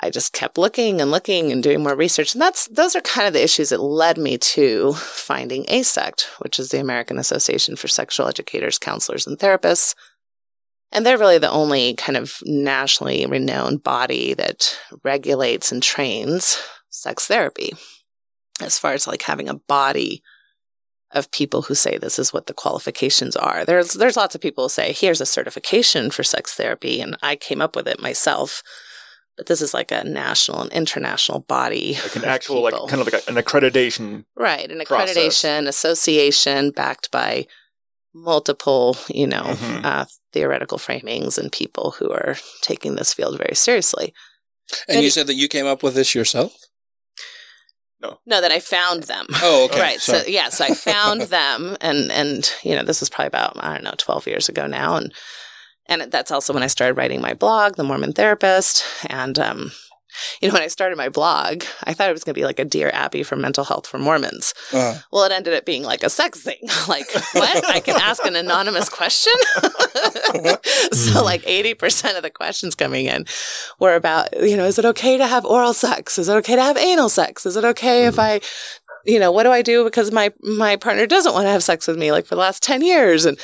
I 0.00 0.10
just 0.10 0.32
kept 0.32 0.58
looking 0.58 1.00
and 1.00 1.10
looking 1.10 1.52
and 1.52 1.62
doing 1.62 1.82
more 1.82 1.94
research. 1.96 2.34
And 2.34 2.42
that's 2.42 2.66
those 2.68 2.94
are 2.94 3.00
kind 3.00 3.26
of 3.26 3.32
the 3.32 3.42
issues 3.42 3.70
that 3.70 3.80
led 3.80 4.18
me 4.18 4.36
to 4.38 4.92
finding 4.94 5.64
AASECT, 5.66 6.22
which 6.40 6.58
is 6.58 6.70
the 6.70 6.80
American 6.80 7.18
Association 7.18 7.76
for 7.76 7.88
Sexual 7.88 8.28
Educators, 8.28 8.78
Counselors, 8.78 9.26
and 9.26 9.38
Therapists. 9.38 9.94
And 10.92 11.04
they're 11.04 11.18
really 11.18 11.38
the 11.38 11.50
only 11.50 11.94
kind 11.94 12.16
of 12.16 12.38
nationally 12.44 13.24
renowned 13.26 13.82
body 13.82 14.34
that 14.34 14.78
regulates 15.02 15.72
and 15.72 15.82
trains 15.82 16.58
sex 16.90 17.26
therapy. 17.26 17.72
As 18.60 18.78
far 18.78 18.92
as 18.92 19.06
like 19.06 19.22
having 19.22 19.48
a 19.48 19.54
body 19.54 20.22
of 21.12 21.30
people 21.30 21.62
who 21.62 21.74
say 21.74 21.98
this 21.98 22.18
is 22.18 22.32
what 22.32 22.46
the 22.46 22.54
qualifications 22.54 23.36
are. 23.36 23.64
There's 23.64 23.92
there's 23.94 24.16
lots 24.16 24.34
of 24.34 24.40
people 24.40 24.64
who 24.64 24.68
say 24.70 24.92
here's 24.92 25.20
a 25.20 25.26
certification 25.26 26.10
for 26.10 26.22
sex 26.24 26.54
therapy 26.54 27.00
and 27.00 27.16
I 27.22 27.36
came 27.36 27.60
up 27.62 27.76
with 27.76 27.86
it 27.86 28.00
myself. 28.00 28.62
But 29.36 29.46
this 29.46 29.60
is 29.60 29.74
like 29.74 29.92
a 29.92 30.02
national 30.02 30.62
and 30.62 30.72
international 30.72 31.40
body. 31.40 31.98
like 32.02 32.16
an 32.16 32.22
of 32.22 32.28
actual, 32.28 32.62
like 32.62 32.72
kind 32.88 33.02
of 33.02 33.12
like 33.12 33.22
a, 33.22 33.30
an 33.30 33.36
accreditation. 33.36 34.24
right, 34.34 34.68
an 34.70 34.80
process. 34.86 35.14
accreditation 35.16 35.68
association 35.68 36.70
backed 36.70 37.10
by 37.10 37.46
multiple, 38.14 38.96
you 39.08 39.26
know, 39.26 39.42
Mhm. 39.42 39.84
uh, 39.84 40.04
theoretical 40.32 40.78
framings 40.78 41.36
and 41.36 41.52
people 41.52 41.90
who 41.98 42.10
are 42.10 42.36
taking 42.62 42.94
this 42.96 43.12
field 43.12 43.36
very 43.36 43.54
seriously. 43.54 44.14
And 44.88 44.96
But 44.96 45.02
you 45.02 45.08
it- 45.08 45.12
said 45.12 45.26
that 45.26 45.34
you 45.34 45.48
came 45.48 45.66
up 45.66 45.82
with 45.82 45.94
this 45.94 46.14
yourself? 46.14 46.54
No, 48.02 48.18
No, 48.26 48.40
that 48.40 48.52
I 48.52 48.60
found 48.60 49.04
them. 49.04 49.26
Oh, 49.42 49.64
okay. 49.66 49.80
Right. 49.80 50.00
So 50.00 50.18
Sorry. 50.18 50.32
yes, 50.32 50.60
I 50.60 50.74
found 50.74 51.22
them, 51.22 51.76
and 51.80 52.10
and 52.12 52.52
you 52.62 52.74
know 52.74 52.82
this 52.84 53.00
was 53.00 53.08
probably 53.08 53.28
about 53.28 53.56
I 53.58 53.74
don't 53.74 53.84
know 53.84 53.94
twelve 53.96 54.26
years 54.26 54.48
ago 54.48 54.66
now, 54.66 54.96
and 54.96 55.12
and 55.86 56.02
that's 56.12 56.30
also 56.30 56.52
when 56.52 56.62
I 56.62 56.66
started 56.68 56.94
writing 56.96 57.20
my 57.20 57.32
blog, 57.34 57.76
The 57.76 57.84
Mormon 57.84 58.12
Therapist, 58.12 58.84
and 59.08 59.38
um, 59.38 59.72
you 60.40 60.48
know 60.48 60.54
when 60.54 60.62
I 60.62 60.68
started 60.68 60.96
my 60.96 61.08
blog, 61.08 61.64
I 61.84 61.94
thought 61.94 62.08
it 62.08 62.12
was 62.12 62.24
going 62.24 62.34
to 62.34 62.40
be 62.40 62.44
like 62.44 62.58
a 62.58 62.64
Dear 62.64 62.90
Abby 62.92 63.22
for 63.22 63.36
mental 63.36 63.64
health 63.64 63.86
for 63.86 63.98
Mormons. 63.98 64.54
Uh, 64.72 64.98
Well, 65.12 65.24
it 65.24 65.32
ended 65.32 65.54
up 65.54 65.64
being 65.64 65.82
like 65.82 66.02
a 66.02 66.10
sex 66.10 66.40
thing. 66.40 66.58
like 66.88 67.06
what? 67.32 67.68
I 67.68 67.80
can 67.80 68.00
ask 68.00 68.24
an 68.24 68.36
anonymous 68.36 68.88
question. 68.88 69.32
so 70.92 71.22
like 71.24 71.42
eighty 71.46 71.74
percent 71.74 72.16
of 72.16 72.22
the 72.22 72.30
questions 72.30 72.74
coming 72.74 73.06
in 73.06 73.26
were 73.78 73.94
about 73.94 74.28
you 74.42 74.56
know 74.56 74.64
is 74.64 74.78
it 74.78 74.84
okay 74.84 75.16
to 75.18 75.26
have 75.26 75.44
oral 75.44 75.74
sex? 75.74 76.18
Is 76.18 76.28
it 76.28 76.34
okay 76.34 76.56
to 76.56 76.62
have 76.62 76.76
anal 76.76 77.08
sex? 77.08 77.46
Is 77.46 77.56
it 77.56 77.64
okay 77.64 78.06
if 78.06 78.18
I 78.18 78.40
you 79.06 79.20
know, 79.20 79.30
what 79.30 79.44
do 79.44 79.52
I 79.52 79.62
do 79.62 79.84
because 79.84 80.10
my 80.12 80.32
my 80.42 80.76
partner 80.76 81.06
doesn't 81.06 81.32
want 81.32 81.46
to 81.46 81.50
have 81.50 81.62
sex 81.62 81.86
with 81.86 81.96
me 81.96 82.12
like 82.12 82.26
for 82.26 82.34
the 82.34 82.40
last 82.40 82.62
10 82.62 82.82
years 82.82 83.24
and 83.24 83.38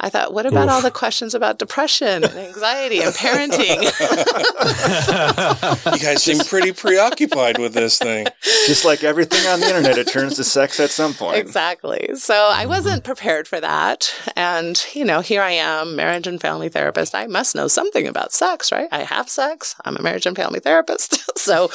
I 0.00 0.10
thought, 0.10 0.32
what 0.32 0.46
about 0.46 0.68
all 0.68 0.80
the 0.80 0.92
questions 0.92 1.34
about 1.34 1.58
depression 1.58 2.22
and 2.22 2.38
anxiety 2.38 3.02
and 3.02 3.12
parenting? 3.14 3.82
you 5.92 5.98
guys 5.98 6.22
seem 6.22 6.38
pretty 6.38 6.72
preoccupied 6.72 7.58
with 7.58 7.74
this 7.74 7.98
thing. 7.98 8.26
Just 8.66 8.84
like 8.84 9.02
everything 9.02 9.44
on 9.48 9.58
the 9.58 9.66
internet, 9.66 9.98
it 9.98 10.06
turns 10.06 10.36
to 10.36 10.44
sex 10.44 10.78
at 10.78 10.90
some 10.90 11.14
point. 11.14 11.38
exactly. 11.38 12.10
So 12.14 12.34
I 12.34 12.66
wasn't 12.66 13.02
prepared 13.02 13.48
for 13.48 13.60
that. 13.60 14.14
And, 14.36 14.84
you 14.94 15.04
know, 15.04 15.20
here 15.20 15.42
I 15.42 15.52
am, 15.52 15.96
marriage 15.96 16.28
and 16.28 16.40
family 16.40 16.68
therapist. 16.68 17.14
I 17.14 17.26
must 17.26 17.56
know 17.56 17.66
something 17.66 18.06
about 18.06 18.32
sex, 18.32 18.70
right? 18.70 18.88
I 18.92 19.02
have 19.02 19.28
sex. 19.28 19.74
I'm 19.84 19.96
a 19.96 20.02
marriage 20.02 20.26
and 20.26 20.36
family 20.36 20.60
therapist. 20.60 21.18
so, 21.38 21.70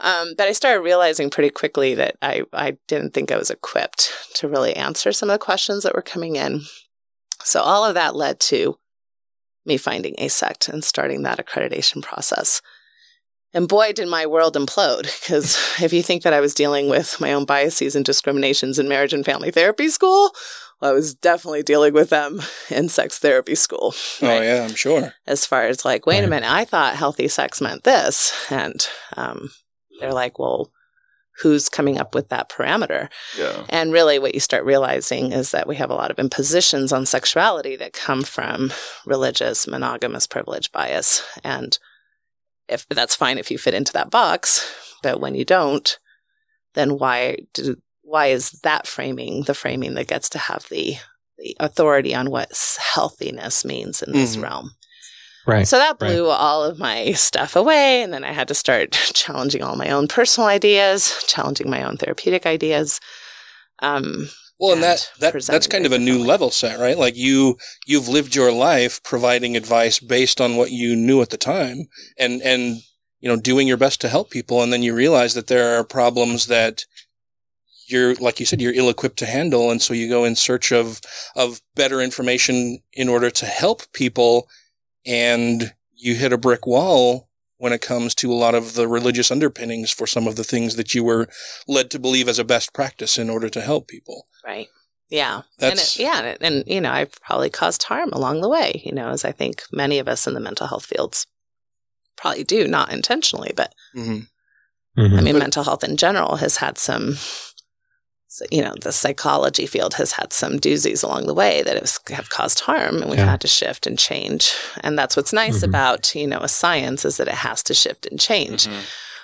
um, 0.00 0.34
but 0.36 0.48
I 0.48 0.52
started 0.52 0.80
realizing 0.80 1.30
pretty 1.30 1.50
quickly 1.50 1.94
that 1.94 2.16
I, 2.20 2.42
I 2.52 2.76
didn't 2.88 3.14
think 3.14 3.32
I 3.32 3.38
was 3.38 3.50
equipped 3.50 4.12
to 4.34 4.48
really 4.48 4.76
answer 4.76 5.12
some 5.12 5.30
of 5.30 5.34
the 5.34 5.38
questions 5.38 5.82
that 5.84 5.94
were 5.94 6.02
coming 6.02 6.36
in. 6.36 6.62
So 7.42 7.60
all 7.60 7.84
of 7.84 7.94
that 7.94 8.16
led 8.16 8.40
to 8.40 8.78
me 9.66 9.76
finding 9.76 10.14
AASECT 10.16 10.68
and 10.68 10.84
starting 10.84 11.22
that 11.22 11.44
accreditation 11.44 12.02
process. 12.02 12.60
And 13.54 13.68
boy, 13.68 13.92
did 13.92 14.08
my 14.08 14.26
world 14.26 14.56
implode. 14.56 15.04
Because 15.04 15.56
if 15.80 15.92
you 15.92 16.02
think 16.02 16.24
that 16.24 16.32
I 16.32 16.40
was 16.40 16.54
dealing 16.54 16.88
with 16.88 17.20
my 17.20 17.32
own 17.32 17.44
biases 17.44 17.94
and 17.94 18.04
discriminations 18.04 18.78
in 18.78 18.88
marriage 18.88 19.12
and 19.12 19.24
family 19.24 19.50
therapy 19.50 19.88
school, 19.88 20.32
well, 20.80 20.90
I 20.90 20.94
was 20.94 21.14
definitely 21.14 21.62
dealing 21.62 21.94
with 21.94 22.10
them 22.10 22.42
in 22.68 22.88
sex 22.88 23.18
therapy 23.18 23.54
school. 23.54 23.94
Oh, 24.20 24.40
yeah, 24.40 24.66
I'm 24.68 24.74
sure. 24.74 25.14
As 25.26 25.46
far 25.46 25.62
as 25.62 25.84
like, 25.84 26.04
wait 26.04 26.24
a 26.24 26.26
minute, 26.26 26.50
I 26.50 26.64
thought 26.64 26.96
healthy 26.96 27.28
sex 27.28 27.60
meant 27.60 27.84
this. 27.84 28.34
And 28.50 28.86
um, 29.16 29.50
they're 30.00 30.12
like, 30.12 30.38
well, 30.38 30.70
who's 31.42 31.68
coming 31.68 31.98
up 31.98 32.14
with 32.14 32.28
that 32.28 32.48
parameter? 32.48 33.08
Yeah. 33.38 33.64
And 33.68 33.92
really, 33.92 34.18
what 34.18 34.34
you 34.34 34.40
start 34.40 34.64
realizing 34.64 35.32
is 35.32 35.50
that 35.50 35.66
we 35.66 35.76
have 35.76 35.90
a 35.90 35.94
lot 35.94 36.10
of 36.10 36.18
impositions 36.18 36.92
on 36.92 37.06
sexuality 37.06 37.76
that 37.76 37.92
come 37.92 38.22
from 38.22 38.72
religious, 39.06 39.66
monogamous 39.66 40.26
privilege 40.26 40.70
bias. 40.72 41.22
And 41.42 41.78
if 42.68 42.86
that's 42.88 43.16
fine 43.16 43.38
if 43.38 43.50
you 43.50 43.58
fit 43.58 43.74
into 43.74 43.92
that 43.92 44.10
box, 44.10 44.72
but 45.02 45.20
when 45.20 45.34
you 45.34 45.44
don't, 45.44 45.98
then 46.74 46.98
why 46.98 47.38
do, 47.52 47.76
why 48.02 48.26
is 48.28 48.50
that 48.62 48.86
framing 48.86 49.42
the 49.42 49.54
framing 49.54 49.94
that 49.94 50.06
gets 50.08 50.28
to 50.30 50.38
have 50.38 50.66
the 50.70 50.96
the 51.36 51.56
authority 51.58 52.14
on 52.14 52.30
what 52.30 52.78
healthiness 52.94 53.64
means 53.64 54.02
in 54.02 54.12
this 54.12 54.36
Mhm. 54.36 54.42
realm? 54.42 54.70
Right. 55.46 55.68
So 55.68 55.76
that 55.76 55.98
blew 55.98 56.28
all 56.28 56.64
of 56.64 56.78
my 56.78 57.12
stuff 57.12 57.54
away. 57.56 58.02
And 58.02 58.12
then 58.12 58.24
I 58.24 58.32
had 58.32 58.48
to 58.48 58.54
start 58.54 58.92
challenging 59.14 59.62
all 59.62 59.76
my 59.76 59.90
own 59.90 60.08
personal 60.08 60.48
ideas, 60.48 61.22
challenging 61.26 61.68
my 61.68 61.82
own 61.82 61.96
therapeutic 61.96 62.46
ideas. 62.46 63.00
Um, 63.80 64.28
Well, 64.58 64.72
and 64.72 64.82
that, 64.82 65.10
and 65.14 65.22
that 65.22 65.32
presenting 65.32 65.56
that's 65.56 65.66
kind 65.66 65.86
of 65.86 65.92
a 65.92 65.98
new 65.98 66.18
level 66.18 66.50
set, 66.50 66.78
right? 66.78 66.96
Like 66.96 67.16
you 67.16 67.58
you've 67.86 68.08
lived 68.08 68.34
your 68.34 68.52
life 68.52 69.02
providing 69.02 69.56
advice 69.56 69.98
based 69.98 70.40
on 70.40 70.56
what 70.56 70.70
you 70.70 70.96
knew 70.96 71.20
at 71.20 71.30
the 71.30 71.36
time 71.36 71.88
and 72.18 72.40
and 72.42 72.82
you 73.20 73.28
know 73.28 73.40
doing 73.40 73.66
your 73.66 73.78
best 73.78 74.00
to 74.02 74.08
help 74.08 74.30
people 74.30 74.62
and 74.62 74.70
then 74.72 74.82
you 74.82 74.94
realize 74.94 75.32
that 75.32 75.46
there 75.46 75.78
are 75.78 75.82
problems 75.82 76.46
that 76.46 76.84
you're 77.88 78.14
like 78.16 78.38
you 78.38 78.44
said 78.46 78.60
you're 78.60 78.74
ill 78.74 78.90
equipped 78.90 79.18
to 79.18 79.26
handle 79.26 79.70
and 79.70 79.80
so 79.80 79.94
you 79.94 80.08
go 80.08 80.24
in 80.24 80.36
search 80.36 80.70
of 80.70 81.00
of 81.34 81.62
better 81.74 82.02
information 82.02 82.78
in 82.92 83.08
order 83.08 83.30
to 83.30 83.46
help 83.46 83.90
people 83.94 84.46
and 85.06 85.74
you 85.94 86.14
hit 86.14 86.32
a 86.32 86.38
brick 86.38 86.66
wall 86.66 87.28
when 87.58 87.72
it 87.72 87.80
comes 87.80 88.14
to 88.16 88.32
a 88.32 88.34
lot 88.34 88.54
of 88.54 88.74
the 88.74 88.86
religious 88.88 89.30
underpinnings 89.30 89.90
for 89.90 90.06
some 90.06 90.26
of 90.26 90.36
the 90.36 90.44
things 90.44 90.76
that 90.76 90.94
you 90.94 91.04
were 91.04 91.28
led 91.68 91.90
to 91.90 91.98
believe 91.98 92.28
as 92.28 92.38
a 92.38 92.44
best 92.44 92.72
practice 92.72 93.16
in 93.16 93.30
order 93.30 93.48
to 93.48 93.60
help 93.60 93.86
people. 93.88 94.26
Right. 94.44 94.68
Yeah. 95.08 95.42
That's- 95.58 95.96
and 95.96 96.00
it, 96.00 96.04
yeah, 96.08 96.18
and, 96.18 96.26
it- 96.26 96.38
and 96.42 96.64
you 96.66 96.80
know, 96.80 96.90
I've 96.90 97.12
probably 97.22 97.50
caused 97.50 97.82
harm 97.84 98.10
along 98.12 98.40
the 98.40 98.48
way, 98.48 98.82
you 98.84 98.92
know, 98.92 99.08
as 99.10 99.24
I 99.24 99.32
think 99.32 99.62
many 99.72 99.98
of 99.98 100.08
us 100.08 100.26
in 100.26 100.34
the 100.34 100.40
mental 100.40 100.66
health 100.66 100.84
fields 100.86 101.26
probably 102.16 102.44
do, 102.44 102.66
not 102.66 102.92
intentionally, 102.92 103.52
but 103.56 103.72
hmm 103.94 104.20
Mhm. 104.96 105.18
I 105.18 105.22
mean, 105.22 105.38
mental 105.38 105.64
health 105.64 105.82
in 105.82 105.96
general 105.96 106.36
has 106.36 106.58
had 106.58 106.78
some, 106.78 107.16
so, 108.34 108.44
you 108.50 108.60
know, 108.62 108.74
the 108.82 108.90
psychology 108.90 109.64
field 109.64 109.94
has 109.94 110.10
had 110.10 110.32
some 110.32 110.54
doozies 110.58 111.04
along 111.04 111.26
the 111.28 111.34
way 111.34 111.62
that 111.62 111.76
have, 111.76 111.92
have 112.08 112.30
caused 112.30 112.58
harm, 112.58 113.00
and 113.00 113.08
we've 113.08 113.20
Yeah. 113.20 113.30
had 113.30 113.40
to 113.42 113.46
shift 113.46 113.86
and 113.86 113.96
change. 113.96 114.52
And 114.80 114.98
that's 114.98 115.14
what's 115.16 115.32
nice 115.32 115.58
Mhm. 115.60 115.68
about 115.68 116.12
you 116.16 116.26
know 116.26 116.40
a 116.40 116.48
science 116.48 117.04
is 117.04 117.16
that 117.18 117.28
it 117.28 117.34
has 117.34 117.62
to 117.62 117.74
shift 117.74 118.06
and 118.06 118.18
change, 118.18 118.66
Mhm. 118.66 118.80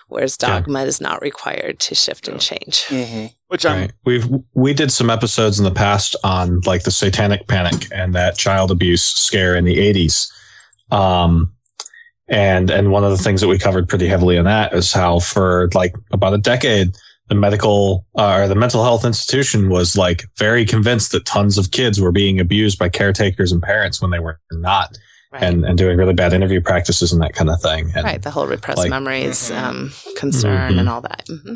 whereas 0.07 0.37
Yeah. 0.41 0.51
dogma 0.61 0.85
is 0.85 1.01
not 1.01 1.23
required 1.23 1.81
to 1.81 1.97
shift 1.97 2.29
and 2.29 2.41
change. 2.41 2.85
hmm 2.85 3.27
Which 3.49 3.67
I'm 3.67 3.81
Right. 3.81 3.91
We've 4.05 4.29
we 4.55 4.75
did 4.75 4.93
some 4.93 5.11
episodes 5.11 5.59
in 5.59 5.65
the 5.65 5.73
past 5.73 6.15
on 6.23 6.61
like 6.65 6.85
the 6.85 6.93
satanic 6.93 7.49
panic 7.49 7.89
and 7.93 8.15
that 8.15 8.39
child 8.39 8.71
abuse 8.71 9.03
scare 9.03 9.57
in 9.57 9.65
the 9.65 9.81
80s. 9.81 10.31
Um 10.93 11.51
and 12.29 12.71
and 12.71 12.93
one 12.93 13.03
of 13.03 13.11
the 13.11 13.19
things 13.25 13.41
that 13.41 13.49
we 13.49 13.59
covered 13.59 13.89
pretty 13.89 14.07
heavily 14.07 14.37
in 14.37 14.45
that 14.45 14.73
is 14.73 14.93
how 14.93 15.19
for 15.19 15.69
like 15.75 15.97
about 16.13 16.33
a 16.33 16.39
decade 16.39 16.93
the 17.31 17.35
medical 17.37 18.05
uh, 18.19 18.41
or 18.41 18.49
the 18.49 18.55
mental 18.55 18.83
health 18.85 19.05
institution 19.07 19.71
was 19.71 19.97
like 19.97 20.25
very 20.37 20.65
convinced 20.67 21.13
that 21.13 21.25
tons 21.25 21.57
of 21.57 21.71
kids 21.71 21.99
were 22.01 22.13
being 22.13 22.39
abused 22.41 22.79
by 22.79 22.89
caretakers 22.91 23.53
and 23.53 23.63
parents 23.63 24.03
when 24.03 24.11
they 24.11 24.19
were 24.19 24.39
not 24.53 24.99
Right. 25.33 25.45
and 25.45 25.65
and 25.65 25.79
doing 25.79 25.97
really 25.97 26.13
bad 26.13 26.33
interview 26.33 26.61
practices 26.61 27.13
and 27.13 27.23
that 27.23 27.35
kind 27.35 27.49
of 27.51 27.63
thing. 27.63 27.93
And 27.95 28.05
right. 28.05 28.21
The 28.21 28.33
whole 28.33 28.49
repressed 28.49 28.79
like- 28.79 28.91
memories, 28.91 29.49
Mhm. 29.51 29.63
um, 29.63 29.93
concern, 30.17 30.73
Mhm. 30.75 30.81
and 30.81 30.89
all 30.89 31.01
that. 31.03 31.23
hmm 31.29 31.55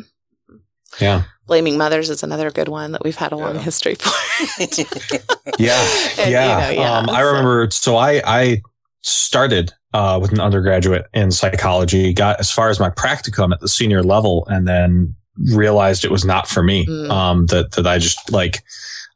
yeah. 1.01 1.23
Blaming 1.45 1.77
mothers 1.77 2.09
is 2.09 2.23
another 2.23 2.49
good 2.51 2.69
one 2.69 2.93
that 2.93 3.03
we've 3.03 3.17
had 3.17 3.33
a 3.33 3.35
long 3.35 3.55
Yeah. 3.55 3.61
history 3.63 3.95
for. 3.95 4.09
Yeah, 5.59 5.85
And, 6.19 6.27
you 6.29 6.33
yeah. 6.37 6.59
know, 6.59 6.69
yeah, 6.69 6.97
Um, 6.99 7.09
I 7.09 7.19
remember. 7.19 7.67
So 7.71 7.97
I 7.97 8.21
I 8.25 8.61
started 9.01 9.73
uh, 9.93 10.19
with 10.21 10.31
an 10.31 10.39
undergraduate 10.39 11.05
in 11.13 11.31
psychology, 11.31 12.13
got 12.13 12.39
as 12.39 12.49
far 12.51 12.69
as 12.69 12.79
my 12.79 12.89
practicum 12.89 13.51
at 13.53 13.59
the 13.59 13.67
senior 13.67 14.03
level, 14.03 14.45
and 14.49 14.67
then 14.67 15.15
realized 15.53 16.05
it 16.05 16.11
was 16.11 16.25
not 16.25 16.47
for 16.47 16.63
me. 16.63 16.85
Mm. 16.85 17.09
Um, 17.09 17.45
that 17.47 17.71
that 17.73 17.87
I 17.87 17.97
just 17.99 18.31
like 18.31 18.63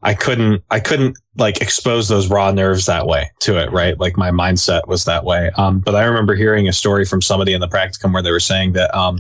I 0.02 0.14
couldn't 0.14 0.64
I 0.70 0.80
couldn't 0.80 1.18
like 1.36 1.62
expose 1.62 2.08
those 2.08 2.30
raw 2.30 2.52
nerves 2.52 2.86
that 2.86 3.06
way 3.06 3.30
to 3.42 3.58
it, 3.62 3.72
right? 3.72 3.98
Like 4.00 4.18
my 4.18 4.30
mindset 4.32 4.88
was 4.88 5.04
that 5.06 5.24
way. 5.26 5.52
Um, 5.58 5.80
but 5.80 5.96
I 5.96 6.04
remember 6.06 6.36
hearing 6.36 6.68
a 6.70 6.74
story 6.74 7.04
from 7.06 7.22
somebody 7.22 7.54
in 7.54 7.60
the 7.62 7.68
practicum 7.68 8.14
where 8.14 8.22
they 8.24 8.32
were 8.32 8.40
saying 8.42 8.74
that 8.74 8.94
um, 8.96 9.20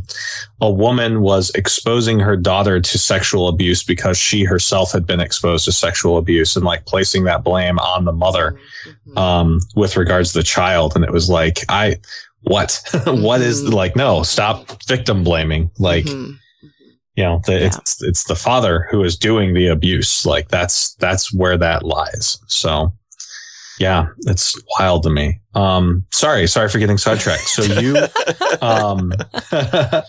a 0.61 0.69
woman 0.71 1.21
was 1.21 1.49
exposing 1.51 2.19
her 2.19 2.35
daughter 2.37 2.79
to 2.81 2.97
sexual 2.97 3.47
abuse 3.49 3.83
because 3.83 4.17
she 4.17 4.43
herself 4.45 4.91
had 4.93 5.05
been 5.05 5.19
exposed 5.21 5.65
to 5.65 5.71
sexual 5.73 6.17
abuse 6.17 6.55
and 6.55 6.65
like 6.65 6.85
placing 6.85 7.23
that 7.25 7.43
blame 7.43 7.77
on 7.79 8.05
the 8.05 8.13
mother 8.13 8.57
Mhm. 9.07 9.17
um, 9.17 9.59
with 9.75 9.95
regards 9.97 10.31
to 10.33 10.39
the 10.39 10.43
child. 10.43 10.93
And 10.95 11.03
it 11.05 11.11
was 11.11 11.29
like, 11.29 11.59
I, 11.69 11.97
what, 12.43 12.81
what 13.05 13.41
is 13.41 13.63
Mhm. 13.63 13.73
like, 13.73 13.95
no, 13.97 14.23
stop 14.23 14.81
victim 14.87 15.23
blaming. 15.23 15.71
Like, 15.77 16.05
Mhm. 16.05 16.37
You 17.19 17.25
know, 17.25 17.41
the, 17.45 17.59
Yeah. 17.59 17.65
it's, 17.65 18.01
it's 18.01 18.23
the 18.23 18.35
father 18.35 18.87
who 18.89 19.03
is 19.03 19.17
doing 19.17 19.53
the 19.53 19.67
abuse. 19.67 20.25
Like 20.25 20.47
that's, 20.47 20.93
that's 20.95 21.33
where 21.33 21.57
that 21.57 21.83
lies. 21.83 22.39
So 22.47 22.93
yeah, 23.77 24.07
it's 24.25 24.57
wild 24.79 25.03
to 25.03 25.09
me. 25.09 25.41
Um, 25.53 26.05
sorry, 26.13 26.47
sorry 26.47 26.69
for 26.69 26.79
getting 26.79 26.97
sidetracked. 26.97 27.47
So 27.49 27.63
you, 27.63 27.97
um, 28.61 29.11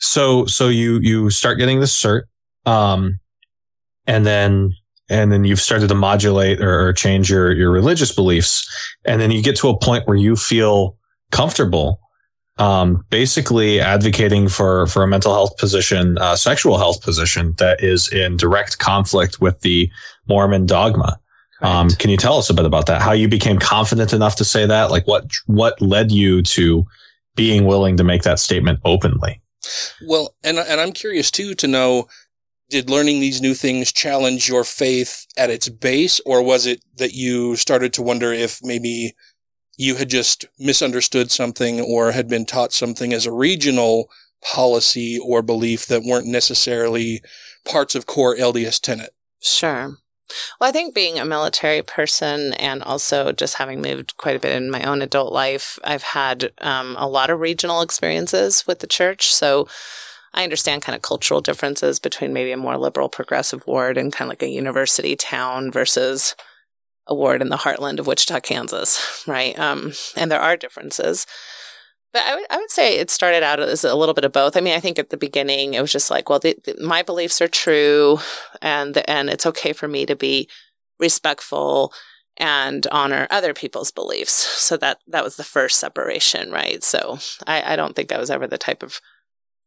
so, 0.00 0.44
so 0.44 0.68
you, 0.68 0.98
you 0.98 1.30
start 1.30 1.56
getting 1.58 1.80
this 1.80 1.98
cert, 1.98 2.22
um, 2.66 3.18
and 4.06 4.26
then, 4.26 4.72
and 5.08 5.32
then 5.32 5.44
you've 5.44 5.60
started 5.60 5.88
to 5.88 5.94
modulate 5.94 6.60
or, 6.60 6.88
or 6.88 6.92
change 6.92 7.30
your, 7.30 7.52
your 7.52 7.70
religious 7.70 8.14
beliefs. 8.14 8.68
And 9.06 9.18
then 9.18 9.30
you 9.30 9.42
get 9.42 9.56
to 9.56 9.68
a 9.70 9.78
point 9.78 10.06
where 10.06 10.16
you 10.16 10.36
feel 10.36 10.96
comfortable, 11.30 12.00
um, 12.58 13.04
basically 13.10 13.80
advocating 13.80 14.48
for, 14.48 14.86
for 14.86 15.02
a 15.02 15.08
mental 15.08 15.32
health 15.32 15.56
position, 15.56 16.18
uh, 16.18 16.36
sexual 16.36 16.78
health 16.78 17.02
position 17.02 17.54
that 17.58 17.82
is 17.82 18.12
in 18.12 18.36
direct 18.36 18.78
conflict 18.78 19.40
with 19.40 19.60
the 19.60 19.90
Mormon 20.28 20.66
dogma. 20.66 21.18
Um, 21.62 21.88
can 21.90 22.10
you 22.10 22.16
tell 22.16 22.38
us 22.38 22.50
a 22.50 22.54
bit 22.54 22.64
about 22.64 22.86
that? 22.86 23.00
How 23.00 23.12
you 23.12 23.28
became 23.28 23.58
confident 23.58 24.12
enough 24.12 24.36
to 24.36 24.44
say 24.44 24.66
that? 24.66 24.90
Like 24.90 25.06
what, 25.06 25.30
what 25.46 25.80
led 25.80 26.10
you 26.10 26.42
to 26.42 26.86
being 27.36 27.64
willing 27.64 27.96
to 27.96 28.04
make 28.04 28.22
that 28.22 28.38
statement 28.38 28.80
openly? 28.84 29.40
Well, 30.06 30.34
and 30.42 30.58
and 30.58 30.80
I'm 30.80 30.92
curious 30.92 31.30
too 31.30 31.54
to 31.54 31.68
know 31.68 32.08
did 32.68 32.88
learning 32.88 33.20
these 33.20 33.42
new 33.42 33.54
things 33.54 33.92
challenge 33.92 34.48
your 34.48 34.64
faith 34.64 35.26
at 35.36 35.50
its 35.50 35.68
base 35.68 36.20
or 36.24 36.42
was 36.42 36.66
it 36.66 36.82
that 36.96 37.12
you 37.12 37.54
started 37.54 37.92
to 37.92 38.02
wonder 38.02 38.32
if 38.32 38.60
maybe 38.62 39.14
you 39.76 39.96
had 39.96 40.10
just 40.10 40.44
misunderstood 40.58 41.30
something 41.30 41.80
or 41.80 42.12
had 42.12 42.28
been 42.28 42.46
taught 42.46 42.72
something 42.72 43.12
as 43.12 43.26
a 43.26 43.32
regional 43.32 44.10
policy 44.42 45.18
or 45.18 45.42
belief 45.42 45.86
that 45.86 46.02
weren't 46.02 46.26
necessarily 46.26 47.22
parts 47.64 47.94
of 47.94 48.06
core 48.06 48.36
LDS 48.36 48.80
tenet? 48.80 49.14
Sure. 49.40 49.96
Well, 50.60 50.68
I 50.68 50.72
think 50.72 50.94
being 50.94 51.18
a 51.18 51.24
military 51.24 51.82
person 51.82 52.54
and 52.54 52.82
also 52.82 53.32
just 53.32 53.56
having 53.56 53.82
moved 53.82 54.16
quite 54.16 54.36
a 54.36 54.40
bit 54.40 54.56
in 54.56 54.70
my 54.70 54.82
own 54.82 55.02
adult 55.02 55.32
life, 55.32 55.78
I've 55.84 56.02
had 56.02 56.52
um, 56.58 56.96
a 56.98 57.08
lot 57.08 57.30
of 57.30 57.40
regional 57.40 57.82
experiences 57.82 58.66
with 58.66 58.78
the 58.78 58.86
church. 58.86 59.34
So 59.34 59.68
I 60.34 60.44
understand 60.44 60.82
kind 60.82 60.96
of 60.96 61.02
cultural 61.02 61.40
differences 61.40 61.98
between 61.98 62.32
maybe 62.32 62.52
a 62.52 62.56
more 62.56 62.78
liberal 62.78 63.08
progressive 63.08 63.66
ward 63.66 63.98
and 63.98 64.12
kind 64.12 64.28
of 64.28 64.30
like 64.30 64.42
a 64.42 64.48
university 64.48 65.16
town 65.16 65.70
versus 65.70 66.34
a 67.06 67.14
ward 67.14 67.42
in 67.42 67.48
the 67.48 67.56
heartland 67.56 67.98
of 67.98 68.06
Wichita, 68.06 68.40
Kansas, 68.40 69.24
right? 69.26 69.58
Um, 69.58 69.92
and 70.16 70.30
there 70.30 70.40
are 70.40 70.56
differences. 70.56 71.26
But 72.12 72.22
I 72.26 72.34
would, 72.34 72.44
I 72.50 72.56
would 72.58 72.70
say 72.70 72.98
it 72.98 73.10
started 73.10 73.42
out 73.42 73.58
as 73.58 73.84
a 73.84 73.94
little 73.94 74.14
bit 74.14 74.24
of 74.24 74.32
both. 74.32 74.56
I 74.56 74.60
mean, 74.60 74.74
I 74.74 74.80
think 74.80 74.98
at 74.98 75.10
the 75.10 75.16
beginning 75.16 75.74
it 75.74 75.80
was 75.80 75.92
just 75.92 76.10
like, 76.10 76.28
well, 76.28 76.38
the, 76.38 76.56
the, 76.64 76.76
my 76.82 77.02
beliefs 77.02 77.40
are 77.40 77.48
true, 77.48 78.18
and 78.60 79.02
and 79.08 79.30
it's 79.30 79.46
okay 79.46 79.72
for 79.72 79.88
me 79.88 80.04
to 80.06 80.14
be 80.14 80.48
respectful 80.98 81.92
and 82.36 82.86
honor 82.90 83.26
other 83.30 83.54
people's 83.54 83.90
beliefs. 83.90 84.32
So 84.32 84.76
that 84.78 84.98
that 85.08 85.24
was 85.24 85.36
the 85.36 85.44
first 85.44 85.80
separation, 85.80 86.50
right? 86.50 86.84
So 86.84 87.18
I, 87.46 87.72
I 87.72 87.76
don't 87.76 87.96
think 87.96 88.12
I 88.12 88.18
was 88.18 88.30
ever 88.30 88.46
the 88.46 88.58
type 88.58 88.82
of 88.82 89.00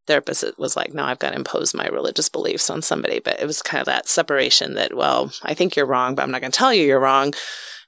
therapist 0.07 0.43
was 0.57 0.75
like, 0.75 0.93
no, 0.93 1.03
I've 1.03 1.19
got 1.19 1.31
to 1.31 1.35
impose 1.35 1.73
my 1.73 1.87
religious 1.87 2.29
beliefs 2.29 2.69
on 2.69 2.81
somebody. 2.81 3.19
But 3.19 3.39
it 3.39 3.45
was 3.45 3.61
kind 3.61 3.81
of 3.81 3.85
that 3.87 4.07
separation 4.07 4.75
that, 4.75 4.95
well, 4.95 5.31
I 5.43 5.53
think 5.53 5.75
you're 5.75 5.85
wrong, 5.85 6.15
but 6.15 6.23
I'm 6.23 6.31
not 6.31 6.41
going 6.41 6.51
to 6.51 6.57
tell 6.57 6.73
you 6.73 6.85
you're 6.85 6.99
wrong. 6.99 7.33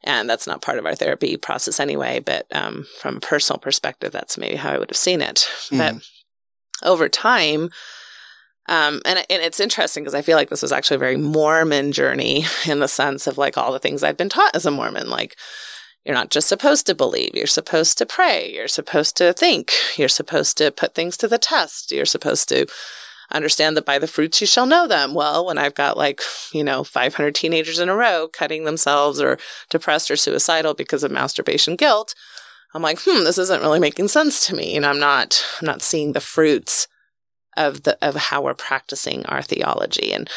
And 0.04 0.30
that's 0.30 0.48
not 0.48 0.62
part 0.62 0.78
of 0.78 0.86
our 0.86 0.96
therapy 0.96 1.38
process 1.38 1.80
anyway. 1.80 2.20
But 2.20 2.46
um, 2.52 2.86
from 3.00 3.18
a 3.18 3.22
personal 3.22 3.60
perspective, 3.60 4.12
that's 4.12 4.38
maybe 4.38 4.56
how 4.56 4.72
I 4.72 4.78
would 4.78 4.90
have 4.90 4.98
seen 4.98 5.22
it. 5.22 5.48
But 5.78 5.96
over 6.84 7.10
time, 7.10 7.70
um, 8.70 9.02
and, 9.06 9.20
and 9.20 9.42
it's 9.42 9.60
interesting 9.60 10.04
because 10.04 10.14
I 10.14 10.22
feel 10.22 10.38
like 10.38 10.50
this 10.50 10.62
was 10.62 10.72
actually 10.72 10.96
a 10.96 11.00
very 11.00 11.18
Mormon 11.18 11.92
journey 11.92 12.46
in 12.68 12.80
the 12.80 12.88
sense 12.88 13.28
of 13.28 13.38
like 13.38 13.58
all 13.58 13.72
the 13.72 13.80
things 13.80 14.04
I've 14.04 14.18
been 14.18 14.30
taught 14.30 14.56
as 14.56 14.66
a 14.66 14.72
Mormon. 14.72 15.10
Like, 15.10 15.38
you're 16.08 16.16
not 16.16 16.30
just 16.30 16.48
supposed 16.48 16.86
to 16.88 16.96
believe, 16.96 17.32
you're 17.34 17.46
supposed 17.46 17.98
to 17.98 18.06
pray, 18.06 18.50
you're 18.54 18.70
supposed 18.70 19.18
to 19.18 19.34
think, 19.34 19.74
you're 19.98 20.08
supposed 20.08 20.58
to 20.58 20.72
put 20.72 20.96
things 20.96 21.18
to 21.18 21.28
the 21.28 21.38
test, 21.38 21.92
you're 21.92 22.06
supposed 22.06 22.48
to 22.48 22.66
understand 23.30 23.76
that 23.76 23.86
by 23.86 24.00
the 24.00 24.08
fruits 24.08 24.40
you 24.40 24.48
shall 24.48 24.66
know 24.66 24.88
them. 24.88 25.14
Well, 25.14 25.46
when 25.46 25.58
I've 25.58 25.76
got 25.76 25.98
like, 25.98 26.22
you 26.54 26.64
know, 26.64 26.86
500 26.86 27.36
teenagers 27.36 27.78
in 27.78 27.90
a 27.90 27.96
row 27.96 28.30
cutting 28.32 28.64
themselves 28.64 29.20
or 29.20 29.38
depressed 29.70 30.10
or 30.10 30.16
suicidal 30.16 30.74
because 30.74 31.04
of 31.04 31.12
masturbation 31.12 31.76
guilt, 31.76 32.16
I'm 32.74 32.82
like, 32.82 33.00
hmm, 33.02 33.26
this 33.26 33.38
isn't 33.38 33.62
really 33.62 33.82
making 33.82 34.08
sense 34.08 34.48
to 34.48 34.56
me. 34.56 34.78
And 34.78 34.86
I'm 34.86 35.00
not, 35.00 35.44
I'm 35.60 35.66
not 35.66 35.82
seeing 35.82 36.14
the 36.14 36.22
fruits 36.22 36.88
of 37.58 37.84
the, 37.84 37.98
of 38.02 38.16
how 38.16 38.42
we're 38.44 38.54
practicing 38.54 39.26
our 39.26 39.42
theology. 39.42 40.14
And, 40.14 40.30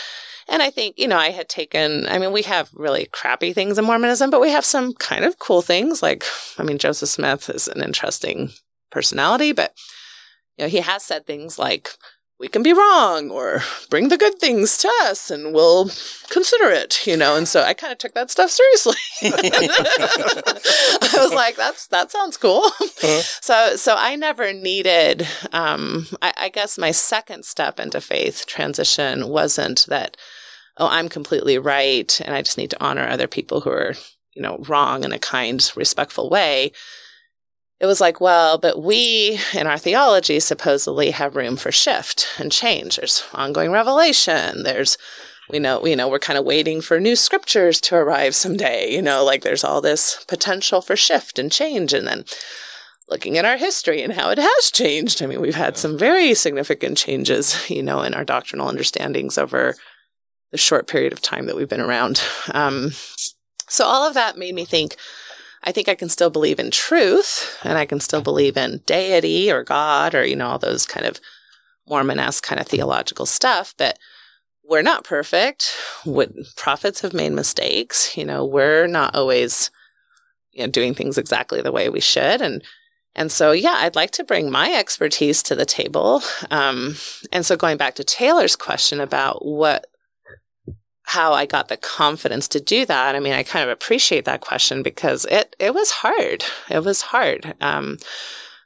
and 0.50 0.62
I 0.62 0.70
think, 0.70 0.98
you 0.98 1.06
know, 1.06 1.16
I 1.16 1.30
had 1.30 1.48
taken, 1.48 2.06
I 2.08 2.18
mean, 2.18 2.32
we 2.32 2.42
have 2.42 2.70
really 2.74 3.06
crappy 3.06 3.52
things 3.52 3.78
in 3.78 3.84
Mormonism, 3.84 4.30
but 4.30 4.40
we 4.40 4.50
have 4.50 4.64
some 4.64 4.94
kind 4.94 5.24
of 5.24 5.38
cool 5.38 5.62
things. 5.62 6.02
Like, 6.02 6.24
I 6.58 6.64
mean, 6.64 6.76
Joseph 6.76 7.08
Smith 7.08 7.48
is 7.48 7.68
an 7.68 7.82
interesting 7.82 8.50
personality, 8.90 9.52
but, 9.52 9.74
you 10.58 10.64
know, 10.64 10.68
he 10.68 10.80
has 10.80 11.04
said 11.04 11.26
things 11.26 11.58
like, 11.58 11.90
we 12.40 12.48
can 12.48 12.62
be 12.62 12.72
wrong 12.72 13.30
or 13.30 13.60
bring 13.90 14.08
the 14.08 14.16
good 14.16 14.38
things 14.38 14.78
to 14.78 14.90
us 15.02 15.30
and 15.30 15.52
we'll 15.54 15.90
consider 16.30 16.70
it, 16.70 17.06
you 17.06 17.14
know. 17.14 17.36
And 17.36 17.46
so 17.46 17.62
I 17.62 17.74
kind 17.74 17.92
of 17.92 17.98
took 17.98 18.14
that 18.14 18.30
stuff 18.30 18.50
seriously. 18.50 18.96
I 19.22 21.18
was 21.18 21.34
like, 21.34 21.56
that's 21.56 21.86
that 21.88 22.10
sounds 22.10 22.38
cool. 22.38 22.62
So 23.42 23.76
so 23.76 23.94
I 23.98 24.16
never 24.16 24.54
needed 24.54 25.28
um 25.52 26.06
I, 26.22 26.32
I 26.38 26.48
guess 26.48 26.78
my 26.78 26.92
second 26.92 27.44
step 27.44 27.78
into 27.78 28.00
faith 28.00 28.46
transition 28.46 29.28
wasn't 29.28 29.84
that, 29.88 30.16
oh, 30.80 30.88
I'm 30.88 31.08
completely 31.08 31.58
right 31.58 32.20
and 32.24 32.34
I 32.34 32.42
just 32.42 32.58
need 32.58 32.70
to 32.70 32.82
honor 32.82 33.06
other 33.06 33.28
people 33.28 33.60
who 33.60 33.70
are, 33.70 33.94
you 34.34 34.42
know, 34.42 34.58
wrong 34.68 35.04
in 35.04 35.12
a 35.12 35.18
kind, 35.18 35.70
respectful 35.76 36.28
way 36.28 36.72
it 37.80 37.86
was 37.86 38.00
like, 38.00 38.20
well, 38.20 38.58
but 38.58 38.82
we 38.82 39.40
in 39.54 39.66
our 39.66 39.78
theology 39.78 40.38
supposedly 40.38 41.12
have 41.12 41.34
room 41.34 41.56
for 41.56 41.72
shift 41.72 42.28
and 42.38 42.52
change. 42.52 42.96
There's 42.96 43.24
ongoing 43.32 43.72
revelation. 43.72 44.62
There's 44.62 44.98
we 45.48 45.58
know, 45.58 45.84
you 45.84 45.96
know, 45.96 46.08
we're 46.08 46.20
kind 46.20 46.38
of 46.38 46.44
waiting 46.44 46.80
for 46.80 47.00
new 47.00 47.16
scriptures 47.16 47.80
to 47.80 47.96
arrive 47.96 48.36
someday. 48.36 48.94
You 48.94 49.02
know, 49.02 49.24
like 49.24 49.42
there's 49.42 49.64
all 49.64 49.80
this 49.80 50.24
potential 50.28 50.80
for 50.80 50.94
shift 50.94 51.38
and 51.38 51.50
change. 51.50 51.92
And 51.92 52.06
then 52.06 52.24
looking 53.08 53.36
at 53.36 53.44
our 53.44 53.56
history 53.56 54.02
and 54.02 54.12
how 54.12 54.30
it 54.30 54.38
has 54.38 54.70
changed. 54.70 55.20
I 55.20 55.26
mean, 55.26 55.40
we've 55.40 55.56
had 55.56 55.76
some 55.76 55.98
very 55.98 56.34
significant 56.34 56.98
changes, 56.98 57.68
you 57.68 57.82
know, 57.82 58.02
in 58.02 58.14
our 58.14 58.24
doctrinal 58.24 58.68
understandings 58.68 59.38
over 59.38 59.74
the 60.50 60.58
short 60.58 60.86
period 60.86 61.12
of 61.12 61.22
time 61.22 61.46
that 61.46 61.56
we've 61.56 61.68
been 61.68 61.80
around. 61.80 62.22
Um, 62.52 62.92
so 63.68 63.84
all 63.84 64.06
of 64.06 64.14
that 64.14 64.36
made 64.36 64.54
me 64.54 64.64
think, 64.64 64.96
I 65.62 65.72
think 65.72 65.88
I 65.88 65.94
can 65.94 66.08
still 66.08 66.30
believe 66.30 66.58
in 66.58 66.70
truth 66.70 67.58
and 67.62 67.78
I 67.78 67.86
can 67.86 68.00
still 68.00 68.22
believe 68.22 68.56
in 68.56 68.82
deity 68.86 69.50
or 69.50 69.62
God 69.62 70.14
or, 70.14 70.24
you 70.24 70.36
know, 70.36 70.48
all 70.48 70.58
those 70.58 70.86
kind 70.86 71.06
of 71.06 71.20
Mormon-esque 71.88 72.44
kind 72.44 72.60
of 72.60 72.66
theological 72.66 73.26
stuff. 73.26 73.74
But 73.76 73.98
we're 74.64 74.82
not 74.82 75.04
perfect. 75.04 75.74
What 76.04 76.30
prophets 76.56 77.00
have 77.02 77.12
made 77.12 77.32
mistakes. 77.32 78.16
You 78.16 78.24
know, 78.24 78.44
we're 78.44 78.86
not 78.86 79.14
always 79.14 79.70
you 80.52 80.64
know, 80.64 80.70
doing 80.70 80.94
things 80.94 81.18
exactly 81.18 81.60
the 81.60 81.72
way 81.72 81.88
we 81.88 82.00
should. 82.00 82.40
And 82.40 82.62
and 83.16 83.32
so, 83.32 83.50
yeah, 83.50 83.74
I'd 83.78 83.96
like 83.96 84.12
to 84.12 84.24
bring 84.24 84.50
my 84.50 84.72
expertise 84.72 85.42
to 85.44 85.56
the 85.56 85.66
table. 85.66 86.22
Um, 86.50 86.94
and 87.32 87.44
so, 87.44 87.56
going 87.56 87.76
back 87.76 87.96
to 87.96 88.04
Taylor's 88.04 88.54
question 88.54 89.00
about 89.00 89.44
what 89.44 89.86
how 91.10 91.32
I 91.32 91.44
got 91.44 91.66
the 91.66 91.76
confidence 91.76 92.46
to 92.48 92.60
do 92.60 92.86
that. 92.86 93.16
I 93.16 93.20
mean, 93.20 93.32
I 93.32 93.42
kind 93.42 93.64
of 93.64 93.70
appreciate 93.70 94.24
that 94.26 94.40
question 94.40 94.80
because 94.84 95.24
it 95.24 95.56
it 95.58 95.74
was 95.74 95.90
hard. 95.90 96.44
It 96.68 96.84
was 96.84 97.02
hard. 97.02 97.54
Um, 97.60 97.98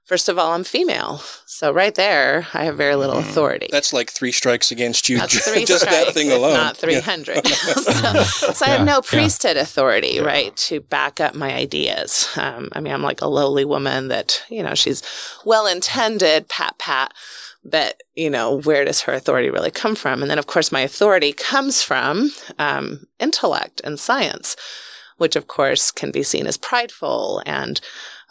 first 0.04 0.28
of 0.28 0.38
all, 0.38 0.52
I'm 0.52 0.62
female, 0.62 1.22
so 1.46 1.72
right 1.72 1.94
there, 1.94 2.46
I 2.52 2.64
have 2.64 2.76
very 2.76 2.96
little 2.96 3.16
authority. 3.16 3.68
That's 3.70 3.94
like 3.94 4.10
three 4.10 4.30
strikes 4.30 4.70
against 4.70 5.08
you. 5.08 5.16
That's 5.16 5.50
three 5.50 5.64
just 5.72 5.84
strikes, 5.84 6.04
that 6.04 6.12
thing 6.12 6.30
alone. 6.30 6.52
not 6.52 6.76
three 6.76 7.00
hundred. 7.00 7.46
so, 7.46 8.22
so 8.24 8.66
I 8.66 8.68
have 8.68 8.84
no 8.84 9.00
priesthood 9.00 9.56
authority, 9.56 10.20
right, 10.20 10.54
to 10.68 10.80
back 10.80 11.20
up 11.20 11.34
my 11.34 11.54
ideas. 11.54 12.28
Um, 12.36 12.68
I 12.72 12.80
mean, 12.80 12.92
I'm 12.92 13.02
like 13.02 13.22
a 13.22 13.26
lowly 13.26 13.64
woman 13.64 14.08
that 14.08 14.42
you 14.50 14.62
know 14.62 14.74
she's 14.74 15.02
well 15.46 15.66
intended, 15.66 16.50
pat 16.50 16.76
pat 16.78 17.14
but 17.64 18.02
you 18.14 18.30
know 18.30 18.60
where 18.60 18.84
does 18.84 19.02
her 19.02 19.12
authority 19.12 19.50
really 19.50 19.70
come 19.70 19.94
from? 19.94 20.22
And 20.22 20.30
then 20.30 20.38
of 20.38 20.46
course 20.46 20.72
my 20.72 20.80
authority 20.80 21.32
comes 21.32 21.82
from 21.82 22.30
um, 22.58 23.06
intellect 23.18 23.80
and 23.84 23.98
science 23.98 24.56
which 25.16 25.36
of 25.36 25.46
course 25.46 25.90
can 25.90 26.10
be 26.10 26.22
seen 26.22 26.46
as 26.46 26.56
prideful 26.56 27.42
and 27.46 27.80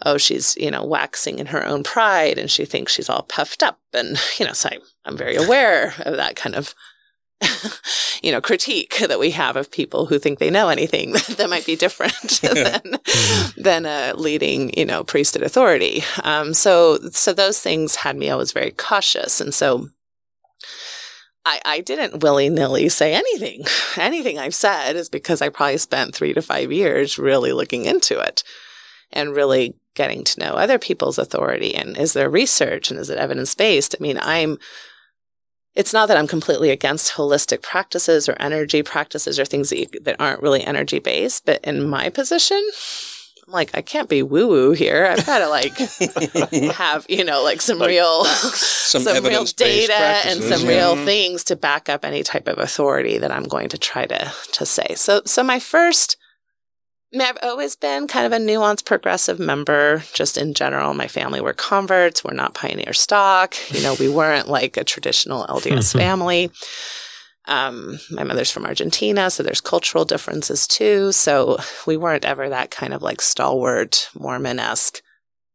oh 0.05 0.17
she's 0.17 0.55
you 0.57 0.71
know 0.71 0.83
waxing 0.83 1.39
in 1.39 1.47
her 1.47 1.65
own 1.65 1.83
pride 1.83 2.37
and 2.37 2.51
she 2.51 2.65
thinks 2.65 2.93
she's 2.93 3.09
all 3.09 3.23
puffed 3.23 3.63
up 3.63 3.79
and 3.93 4.17
you 4.39 4.45
know 4.45 4.53
so 4.53 4.69
I, 4.69 4.77
i'm 5.05 5.17
very 5.17 5.35
aware 5.35 5.93
of 5.99 6.17
that 6.17 6.35
kind 6.35 6.55
of 6.55 6.73
you 8.23 8.31
know 8.31 8.41
critique 8.41 8.97
that 8.99 9.19
we 9.19 9.31
have 9.31 9.55
of 9.55 9.71
people 9.71 10.05
who 10.05 10.19
think 10.19 10.39
they 10.39 10.49
know 10.49 10.69
anything 10.69 11.11
that 11.37 11.49
might 11.49 11.65
be 11.65 11.75
different 11.75 12.41
than 12.41 12.97
than 13.57 13.85
a 13.85 14.13
leading 14.15 14.77
you 14.77 14.85
know 14.85 15.03
priesthood 15.03 15.43
authority 15.43 16.03
um, 16.23 16.53
so 16.53 16.97
so 17.11 17.33
those 17.33 17.59
things 17.59 17.97
had 17.97 18.15
me 18.15 18.29
always 18.29 18.51
very 18.51 18.71
cautious 18.71 19.41
and 19.41 19.53
so 19.53 19.89
I, 21.45 21.59
I 21.65 21.81
didn't 21.81 22.23
willy 22.23 22.49
nilly 22.49 22.87
say 22.87 23.13
anything. 23.13 23.65
Anything 23.97 24.39
I've 24.39 24.55
said 24.55 24.95
is 24.95 25.09
because 25.09 25.41
I 25.41 25.49
probably 25.49 25.77
spent 25.77 26.15
three 26.15 26.33
to 26.33 26.41
five 26.41 26.71
years 26.71 27.19
really 27.19 27.51
looking 27.51 27.83
into 27.83 28.17
it 28.19 28.43
and 29.11 29.35
really 29.35 29.75
getting 29.93 30.23
to 30.23 30.39
know 30.39 30.53
other 30.53 30.79
people's 30.79 31.19
authority 31.19 31.75
and 31.75 31.97
is 31.97 32.13
there 32.13 32.29
research 32.29 32.89
and 32.89 32.99
is 32.99 33.09
it 33.09 33.17
evidence 33.17 33.53
based? 33.55 33.95
I 33.97 34.01
mean, 34.01 34.17
I'm 34.21 34.57
it's 35.75 35.93
not 35.93 36.07
that 36.07 36.17
I'm 36.17 36.27
completely 36.27 36.69
against 36.69 37.13
holistic 37.13 37.61
practices 37.61 38.29
or 38.29 38.35
energy 38.39 38.83
practices 38.83 39.39
or 39.39 39.45
things 39.45 39.69
that, 39.69 39.79
you, 39.79 39.87
that 40.01 40.15
aren't 40.19 40.41
really 40.41 40.63
energy 40.63 40.99
based, 40.99 41.45
but 41.45 41.63
in 41.63 41.87
my 41.87 42.09
position, 42.09 42.61
I'm 43.47 43.53
like, 43.53 43.71
I 43.75 43.81
can't 43.81 44.07
be 44.07 44.21
woo 44.23 44.47
woo 44.47 44.71
here. 44.71 45.05
I've 45.05 45.25
got 45.25 45.39
to 45.39 45.49
like 45.49 45.75
have, 46.75 47.05
you 47.09 47.25
know, 47.25 47.43
like 47.43 47.61
some 47.61 47.79
Like 47.79 47.89
real, 47.89 48.23
Some, 48.25 49.01
some, 49.01 49.23
real 49.23 49.45
data 49.45 49.93
and 49.93 50.41
some 50.41 50.61
yeah. 50.61 50.67
real 50.67 51.05
things 51.05 51.43
to 51.45 51.55
back 51.55 51.89
up 51.89 52.05
any 52.05 52.23
type 52.23 52.47
of 52.47 52.57
authority 52.57 53.17
that 53.17 53.31
I'm 53.31 53.45
going 53.45 53.69
to 53.69 53.77
try 53.77 54.05
to, 54.05 54.31
to 54.53 54.65
say. 54.65 54.93
So, 54.95 55.21
so 55.25 55.43
my 55.43 55.59
first, 55.59 56.17
I 57.13 57.17
mean, 57.17 57.27
I've 57.27 57.37
always 57.43 57.75
been 57.75 58.07
kind 58.07 58.25
of 58.25 58.31
a 58.31 58.43
nuanced 58.43 58.85
progressive 58.85 59.37
member, 59.39 60.03
just 60.13 60.35
in 60.35 60.55
general. 60.55 60.95
My 60.95 61.07
family 61.07 61.41
were 61.41 61.53
converts. 61.53 62.23
We're 62.23 62.33
not 62.33 62.55
pioneer 62.55 62.93
stock. 62.93 63.55
You 63.71 63.83
know, 63.83 63.95
we 63.99 64.09
weren't 64.09 64.47
like 64.47 64.77
a 64.77 64.83
traditional 64.83 65.45
LDS 65.45 65.93
family. 65.97 66.49
Um, 67.45 67.99
my 68.09 68.23
mother's 68.23 68.49
from 68.49 68.65
Argentina, 68.65 69.29
so 69.29 69.43
there's 69.43 69.61
cultural 69.61 70.05
differences 70.05 70.65
too. 70.65 71.11
So 71.11 71.59
we 71.85 71.97
weren't 71.97 72.25
ever 72.25 72.49
that 72.49 72.71
kind 72.71 72.93
of 72.93 73.03
like 73.03 73.21
stalwart 73.21 74.09
Mormon 74.17 74.59
esque 74.59 75.01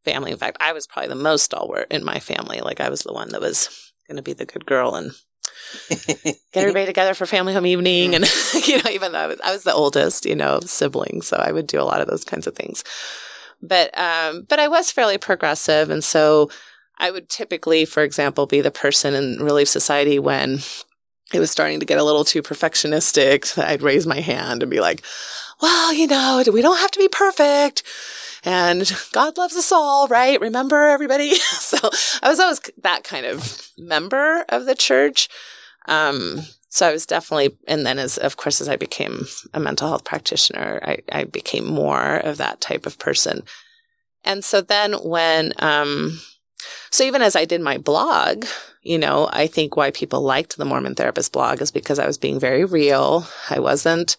family. 0.04 0.30
In 0.30 0.36
fact, 0.38 0.58
I 0.60 0.72
was 0.72 0.86
probably 0.86 1.08
the 1.08 1.14
most 1.16 1.44
stalwart 1.44 1.90
in 1.90 2.04
my 2.04 2.20
family. 2.20 2.60
Like 2.60 2.80
I 2.80 2.90
was 2.90 3.02
the 3.02 3.12
one 3.12 3.30
that 3.30 3.40
was 3.40 3.92
going 4.06 4.16
to 4.16 4.22
be 4.22 4.32
the 4.32 4.46
good 4.46 4.66
girl 4.66 4.94
and 4.94 5.12
get 5.88 6.36
everybody 6.54 6.86
together 6.86 7.14
for 7.14 7.26
family 7.26 7.52
home 7.52 7.66
evening. 7.66 8.14
And, 8.14 8.24
you 8.66 8.78
know, 8.78 8.90
even 8.90 9.12
though 9.12 9.18
I 9.18 9.26
was, 9.26 9.40
I 9.40 9.52
was 9.52 9.64
the 9.64 9.74
oldest, 9.74 10.26
you 10.26 10.34
know, 10.34 10.60
sibling. 10.60 11.22
So 11.22 11.36
I 11.36 11.52
would 11.52 11.66
do 11.66 11.80
a 11.80 11.84
lot 11.84 12.00
of 12.00 12.08
those 12.08 12.24
kinds 12.24 12.46
of 12.46 12.54
things. 12.54 12.84
But, 13.60 13.96
um, 13.98 14.46
but 14.48 14.58
I 14.58 14.68
was 14.68 14.90
fairly 14.90 15.18
progressive. 15.18 15.90
And 15.90 16.04
so 16.04 16.50
I 16.98 17.10
would 17.10 17.28
typically, 17.28 17.84
for 17.84 18.02
example, 18.02 18.46
be 18.46 18.60
the 18.60 18.70
person 18.70 19.14
in 19.14 19.42
Relief 19.42 19.68
Society 19.68 20.18
when 20.18 20.60
it 21.32 21.40
was 21.40 21.50
starting 21.50 21.80
to 21.80 21.86
get 21.86 21.98
a 21.98 22.04
little 22.04 22.24
too 22.24 22.42
perfectionistic. 22.42 23.58
I'd 23.62 23.82
raise 23.82 24.06
my 24.06 24.20
hand 24.20 24.62
and 24.62 24.70
be 24.70 24.80
like, 24.80 25.02
well, 25.60 25.92
you 25.92 26.06
know, 26.06 26.42
we 26.52 26.62
don't 26.62 26.78
have 26.78 26.90
to 26.92 26.98
be 26.98 27.08
perfect. 27.08 27.82
And 28.44 28.90
God 29.12 29.36
loves 29.36 29.56
us 29.56 29.72
all, 29.72 30.08
right? 30.08 30.40
Remember 30.40 30.88
everybody? 30.88 31.34
so 31.34 31.78
I 32.22 32.28
was 32.28 32.40
always 32.40 32.60
that 32.82 33.04
kind 33.04 33.26
of 33.26 33.68
member 33.76 34.44
of 34.48 34.66
the 34.66 34.74
church. 34.74 35.28
Um, 35.86 36.42
so 36.68 36.86
I 36.86 36.92
was 36.92 37.06
definitely, 37.06 37.56
and 37.66 37.84
then 37.84 37.98
as, 37.98 38.18
of 38.18 38.36
course, 38.36 38.60
as 38.60 38.68
I 38.68 38.76
became 38.76 39.26
a 39.54 39.60
mental 39.60 39.88
health 39.88 40.04
practitioner, 40.04 40.80
I, 40.82 40.98
I 41.10 41.24
became 41.24 41.66
more 41.66 42.16
of 42.16 42.36
that 42.36 42.60
type 42.60 42.86
of 42.86 42.98
person. 42.98 43.42
And 44.24 44.44
so 44.44 44.60
then 44.60 44.92
when, 44.92 45.52
um, 45.58 46.20
so 46.90 47.04
even 47.04 47.22
as 47.22 47.36
I 47.36 47.46
did 47.46 47.60
my 47.60 47.78
blog, 47.78 48.44
you 48.82 48.98
know, 48.98 49.28
I 49.32 49.46
think 49.46 49.76
why 49.76 49.90
people 49.90 50.20
liked 50.20 50.56
the 50.56 50.64
Mormon 50.64 50.94
Therapist 50.94 51.32
blog 51.32 51.62
is 51.62 51.70
because 51.70 51.98
I 51.98 52.06
was 52.06 52.18
being 52.18 52.38
very 52.38 52.64
real. 52.64 53.26
I 53.48 53.60
wasn't 53.60 54.16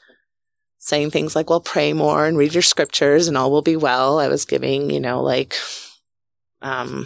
saying 0.80 1.12
things 1.12 1.36
like, 1.36 1.50
well, 1.50 1.60
pray 1.62 1.94
more 1.94 2.26
and 2.26 2.38
read 2.38 2.54
your 2.54 2.64
scriptures 2.64 3.28
and 3.28 3.38
all 3.38 3.52
will 3.52 3.62
be 3.62 3.76
well. 3.76 4.18
I 4.20 4.28
was 4.28 4.46
giving, 4.46 4.90
you 4.90 5.00
know, 5.00 5.22
like, 5.22 5.56
um, 6.62 7.06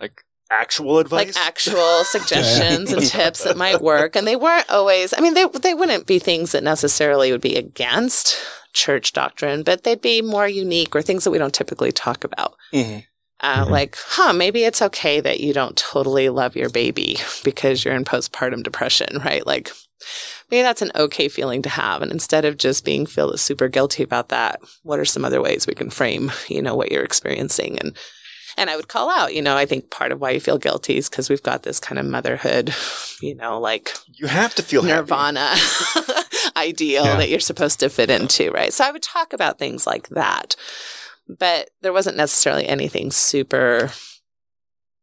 like 0.00 0.22
Actual 0.50 0.98
advice? 0.98 1.34
like 1.34 1.46
actual 1.46 2.04
suggestions 2.04 2.92
and 2.92 3.02
tips 3.02 3.44
that 3.44 3.56
might 3.56 3.80
work. 3.80 4.14
And 4.14 4.26
they 4.26 4.36
weren't 4.36 4.68
always, 4.70 5.14
I 5.16 5.20
mean, 5.20 5.34
they, 5.34 5.46
they 5.46 5.74
wouldn't 5.74 6.06
be 6.06 6.18
things 6.18 6.52
that 6.52 6.62
necessarily 6.62 7.32
would 7.32 7.40
be 7.40 7.56
against 7.56 8.36
church 8.72 9.12
doctrine, 9.12 9.62
but 9.62 9.84
they'd 9.84 10.02
be 10.02 10.20
more 10.20 10.46
unique 10.48 10.94
or 10.94 11.00
things 11.02 11.24
that 11.24 11.30
we 11.30 11.38
don't 11.38 11.54
typically 11.54 11.92
talk 11.92 12.24
about. 12.24 12.54
Mhm. 12.72 13.04
Uh, 13.40 13.66
Like, 13.68 13.96
huh, 13.98 14.32
maybe 14.32 14.64
it's 14.64 14.82
okay 14.82 15.20
that 15.20 15.40
you 15.40 15.52
don't 15.52 15.76
totally 15.76 16.28
love 16.28 16.56
your 16.56 16.70
baby 16.70 17.18
because 17.42 17.84
you're 17.84 17.94
in 17.94 18.04
postpartum 18.04 18.62
depression, 18.62 19.20
right? 19.24 19.46
Like, 19.46 19.70
maybe 20.50 20.62
that's 20.62 20.82
an 20.82 20.92
okay 20.94 21.28
feeling 21.28 21.62
to 21.62 21.68
have. 21.68 22.02
And 22.02 22.12
instead 22.12 22.44
of 22.44 22.56
just 22.56 22.84
being 22.84 23.06
feel 23.06 23.36
super 23.36 23.68
guilty 23.68 24.02
about 24.02 24.28
that, 24.28 24.60
what 24.82 24.98
are 24.98 25.04
some 25.04 25.24
other 25.24 25.40
ways 25.42 25.66
we 25.66 25.74
can 25.74 25.90
frame, 25.90 26.30
you 26.48 26.62
know, 26.62 26.74
what 26.74 26.90
you're 26.92 27.04
experiencing? 27.04 27.78
And 27.78 27.96
and 28.56 28.70
I 28.70 28.76
would 28.76 28.86
call 28.86 29.10
out, 29.10 29.34
you 29.34 29.42
know, 29.42 29.56
I 29.56 29.66
think 29.66 29.90
part 29.90 30.12
of 30.12 30.20
why 30.20 30.30
you 30.30 30.38
feel 30.38 30.58
guilty 30.58 30.96
is 30.96 31.08
because 31.10 31.28
we've 31.28 31.42
got 31.42 31.64
this 31.64 31.80
kind 31.80 31.98
of 31.98 32.06
motherhood, 32.06 32.72
you 33.20 33.34
know, 33.34 33.58
like 33.58 33.92
You 34.12 34.28
have 34.28 34.54
to 34.54 34.62
feel 34.62 34.84
nirvana 34.84 35.54
ideal 36.56 37.04
Yeah. 37.04 37.16
that 37.16 37.28
you're 37.30 37.40
supposed 37.40 37.80
to 37.80 37.88
fit 37.88 38.10
into, 38.10 38.50
right? 38.52 38.72
So 38.72 38.84
I 38.84 38.92
would 38.92 39.02
talk 39.02 39.32
about 39.32 39.58
things 39.58 39.88
like 39.88 40.08
that. 40.10 40.54
But 41.26 41.70
there 41.80 41.92
wasn't 41.92 42.16
necessarily 42.16 42.66
anything 42.68 43.10
super 43.10 43.90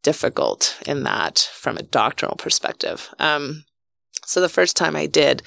difficult 0.04 0.80
in 0.86 1.04
that 1.04 1.50
from 1.54 1.78
a 1.78 1.84
doctrinal 1.84 2.36
perspective. 2.36 3.10
Um, 3.20 3.66
so 4.32 4.40
the 4.40 4.48
first 4.48 4.78
time 4.78 4.96
I 4.96 5.08
did 5.08 5.44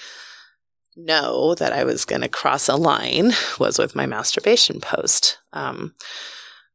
know 0.95 1.55
that 1.55 1.73
I 1.73 1.85
was 1.85 2.05
going 2.05 2.21
to 2.21 2.29
cross 2.29 2.69
a 2.69 2.77
line 2.77 3.33
was 3.59 3.79
with 3.79 3.97
my 3.97 4.05
masturbation 4.05 4.79
post. 4.79 5.39
Um, 5.55 5.95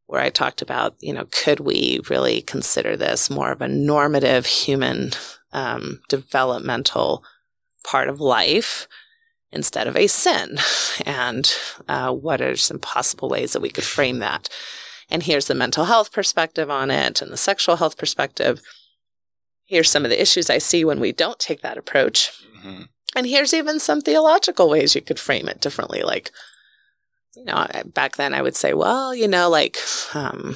where 0.07 0.21
I 0.21 0.31
talked 0.31 0.63
about, 0.63 0.95
you 1.01 1.13
know, 1.13 1.25
could 1.25 1.59
we 1.59 1.99
really 2.09 2.41
consider 2.41 2.97
this 2.97 3.29
more 3.29 3.51
of 3.51 3.61
a 3.61 3.67
normative 3.67 4.47
human 4.47 5.11
um, 5.53 6.01
developmental 6.09 7.23
part 7.83 8.09
of 8.09 8.19
life 8.19 8.87
instead 9.51 9.85
of 9.85 9.95
a 9.95 10.07
sin? 10.07 10.57
And 11.05 11.49
uh, 11.87 12.11
what 12.11 12.41
are 12.41 12.57
some 12.57 12.79
possible 12.79 13.29
ways 13.29 13.53
that 13.53 13.61
we 13.61 13.69
could 13.69 13.85
frame 13.85 14.17
that? 14.19 14.49
And 15.09 15.23
here's 15.23 15.45
the 15.45 15.55
mental 15.55 15.85
health 15.85 16.11
perspective 16.11 16.69
on 16.69 16.91
it 16.91 17.21
and 17.21 17.31
the 17.31 17.37
sexual 17.37 17.77
health 17.77 17.97
perspective. 17.97 18.61
Here's 19.69 19.89
some 19.89 20.03
of 20.03 20.09
the 20.09 20.19
issues 20.19 20.49
I 20.49 20.57
see 20.57 20.83
when 20.83 20.99
we 20.99 21.11
don't 21.11 21.37
take 21.37 21.61
that 21.61 21.77
approach. 21.77 22.31
Mhm. 22.57 22.89
And 23.15 23.27
here's 23.27 23.53
even 23.53 23.79
some 23.79 24.01
theological 24.01 24.67
ways 24.67 24.95
you 24.95 25.01
could 25.01 25.19
frame 25.19 25.47
it 25.47 25.61
differently. 25.61 26.01
Like, 26.01 26.31
you 27.35 27.45
know, 27.45 27.67
back 27.85 28.15
then 28.15 28.33
I 28.33 28.41
would 28.41 28.55
say, 28.55 28.73
well, 28.73 29.13
you 29.13 29.27
know, 29.27 29.47
like, 29.47 29.77
um, 30.15 30.55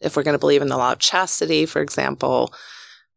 if 0.00 0.16
we're 0.16 0.22
going 0.22 0.34
to 0.34 0.38
believe 0.38 0.62
in 0.62 0.68
the 0.68 0.76
law 0.76 0.92
of 0.92 1.00
chastity, 1.00 1.66
for 1.66 1.82
example, 1.82 2.54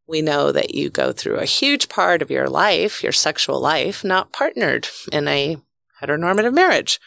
we 0.08 0.24
know 0.24 0.52
that 0.52 0.74
you 0.74 0.90
go 0.90 1.12
through 1.12 1.38
a 1.38 1.46
huge 1.46 1.90
part 1.90 2.24
of 2.24 2.32
your 2.32 2.50
life, 2.50 3.04
your 3.04 3.12
sexual 3.12 3.60
life, 3.60 4.04
not 4.04 4.34
partnered 4.34 4.88
in 5.12 5.28
a 5.28 5.58
heteronormative 6.02 6.54
marriage. 6.54 7.00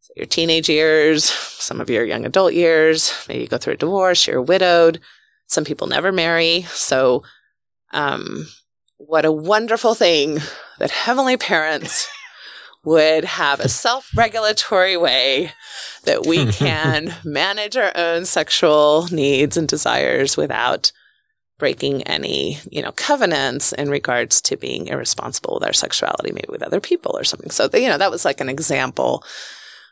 So 0.00 0.12
your 0.16 0.26
teenage 0.26 0.68
years, 0.68 1.24
some 1.24 1.80
of 1.80 1.88
your 1.88 2.04
young 2.04 2.26
adult 2.26 2.54
years, 2.54 3.12
maybe 3.28 3.42
you 3.42 3.48
go 3.48 3.58
through 3.58 3.74
a 3.74 3.76
divorce, 3.76 4.26
you're 4.26 4.42
widowed. 4.42 5.00
Some 5.46 5.64
people 5.64 5.86
never 5.86 6.10
marry. 6.10 6.62
So, 6.70 7.22
um, 7.92 8.48
what 8.96 9.24
a 9.24 9.32
wonderful 9.32 9.94
thing 9.94 10.38
that 10.78 10.90
heavenly 10.90 11.36
parents 11.36 12.08
would 12.84 13.24
have 13.24 13.60
a 13.60 13.68
self 13.68 14.10
regulatory 14.16 14.96
way 14.96 15.52
that 16.04 16.26
we 16.26 16.46
can 16.52 17.14
manage 17.24 17.76
our 17.76 17.92
own 17.94 18.24
sexual 18.24 19.06
needs 19.10 19.56
and 19.56 19.68
desires 19.68 20.36
without 20.36 20.92
breaking 21.58 22.02
any, 22.02 22.58
you 22.70 22.82
know, 22.82 22.90
covenants 22.92 23.72
in 23.72 23.88
regards 23.88 24.40
to 24.40 24.56
being 24.56 24.88
irresponsible 24.88 25.54
with 25.54 25.64
our 25.64 25.72
sexuality, 25.72 26.32
maybe 26.32 26.48
with 26.48 26.62
other 26.62 26.80
people 26.80 27.16
or 27.16 27.22
something. 27.22 27.50
So, 27.50 27.68
you 27.72 27.88
know, 27.88 27.98
that 27.98 28.10
was 28.10 28.24
like 28.24 28.40
an 28.40 28.48
example 28.48 29.22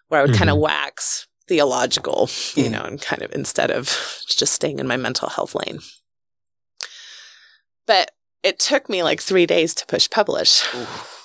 where 0.08 0.18
I 0.18 0.24
would 0.24 0.32
mm-hmm. 0.32 0.38
kind 0.38 0.50
of 0.50 0.58
wax 0.58 1.28
theological, 1.46 2.28
you 2.54 2.64
mm. 2.64 2.70
know, 2.72 2.82
and 2.82 3.00
kind 3.00 3.22
of 3.22 3.32
instead 3.32 3.70
of 3.70 3.86
just 4.26 4.52
staying 4.52 4.78
in 4.78 4.86
my 4.86 4.96
mental 4.96 5.28
health 5.28 5.54
lane. 5.54 5.78
But 7.90 8.12
it 8.44 8.60
took 8.60 8.88
me 8.88 9.02
like 9.02 9.20
three 9.20 9.46
days 9.46 9.74
to 9.74 9.86
push 9.86 10.08
publish. 10.08 10.62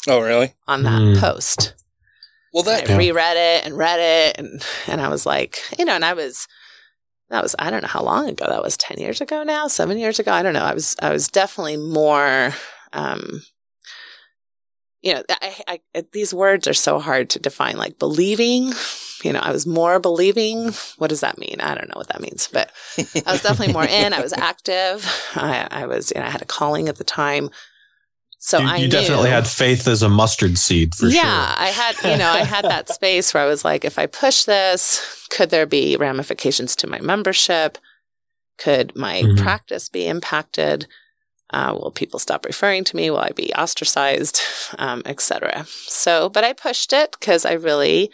Oh, 0.08 0.19
really? 0.19 0.56
On 0.67 0.82
that 0.82 0.99
mm. 0.99 1.19
post. 1.19 1.75
Well, 2.51 2.63
that 2.63 2.89
I 2.89 2.93
yeah. 2.93 2.97
reread 2.97 3.38
it 3.38 3.65
and 3.65 3.78
read 3.78 3.99
it, 3.99 4.39
and 4.39 4.65
and 4.88 4.99
I 4.99 5.10
was 5.10 5.28
like, 5.28 5.60
you 5.78 5.86
know, 5.86 5.93
and 5.93 6.04
I 6.04 6.13
was 6.13 6.47
that 7.30 7.43
was 7.43 7.56
I 7.60 7.69
don't 7.69 7.84
know 7.84 7.88
how 7.88 8.01
long 8.01 8.30
ago 8.30 8.47
that 8.47 8.63
was 8.63 8.78
ten 8.78 8.99
years 8.99 9.21
ago 9.21 9.43
now, 9.43 9.67
seven 9.67 9.99
years 9.99 10.17
ago. 10.17 10.32
I 10.32 10.41
don't 10.41 10.54
know. 10.54 10.63
I 10.63 10.73
was 10.73 10.95
I 11.04 11.12
was 11.12 11.28
definitely 11.28 11.78
more. 11.78 12.54
Um, 12.93 13.43
you 15.05 15.13
know, 15.13 15.23
I, 15.29 15.79
I, 15.93 16.03
these 16.13 16.33
words 16.33 16.67
are 16.67 16.73
so 16.73 16.97
hard 16.97 17.29
to 17.29 17.39
define. 17.39 17.77
Like 17.77 17.99
believing, 17.99 18.73
you 19.23 19.31
know, 19.31 19.39
I 19.39 19.51
was 19.51 19.67
more 19.67 19.99
believing. 19.99 20.71
What 20.97 21.09
does 21.09 21.21
that 21.21 21.37
mean? 21.37 21.57
I 21.59 21.75
don't 21.75 21.87
know 21.87 21.97
what 21.97 22.07
that 22.07 22.21
means, 22.21 22.49
but 22.51 22.71
I 22.97 23.31
was 23.31 23.43
definitely 23.43 23.73
more 23.73 23.85
in. 23.85 24.13
I 24.13 24.21
was 24.21 24.33
active. 24.37 25.07
I, 25.35 25.67
I 25.69 25.85
was, 25.85 26.11
you 26.13 26.19
know, 26.19 26.25
I 26.25 26.31
had 26.31 26.41
a 26.41 26.45
calling 26.45 26.89
at 26.89 26.95
the 26.95 27.03
time. 27.03 27.51
So 28.39 28.57
you, 28.57 28.67
I 28.67 28.75
you 28.77 28.89
definitely 28.89 29.29
had 29.29 29.47
faith 29.47 29.87
as 29.87 30.01
a 30.01 30.09
mustard 30.09 30.57
seed 30.57 30.95
for 30.95 31.05
yeah, 31.05 31.11
sure. 31.11 31.23
Yeah, 31.23 31.55
I 31.55 31.67
had, 31.67 32.11
you 32.11 32.17
know, 32.17 32.29
I 32.29 32.43
had 32.43 32.65
that 32.65 32.89
space 32.89 33.31
where 33.31 33.43
I 33.43 33.47
was 33.47 33.63
like, 33.63 33.85
if 33.85 33.99
I 33.99 34.07
push 34.07 34.45
this, 34.45 35.27
could 35.29 35.51
there 35.51 35.67
be 35.67 35.97
ramifications 35.97 36.75
to 36.77 36.87
my 36.87 36.99
membership? 36.99 37.77
Could 38.57 38.95
my 38.95 39.21
mm-hmm. 39.21 39.43
practice 39.43 39.87
be 39.87 40.07
impacted? 40.07 40.87
Uh, 41.51 41.77
will 41.79 41.91
people 41.91 42.19
stop 42.19 42.45
referring 42.45 42.84
to 42.84 42.95
me? 42.95 43.10
Will 43.10 43.19
I 43.19 43.29
be 43.29 43.53
ostracized, 43.53 44.39
um, 44.77 45.01
etc. 45.05 45.65
So, 45.69 46.29
but 46.29 46.43
I 46.43 46.53
pushed 46.53 46.93
it 46.93 47.15
because 47.19 47.45
I 47.45 47.53
really, 47.53 48.12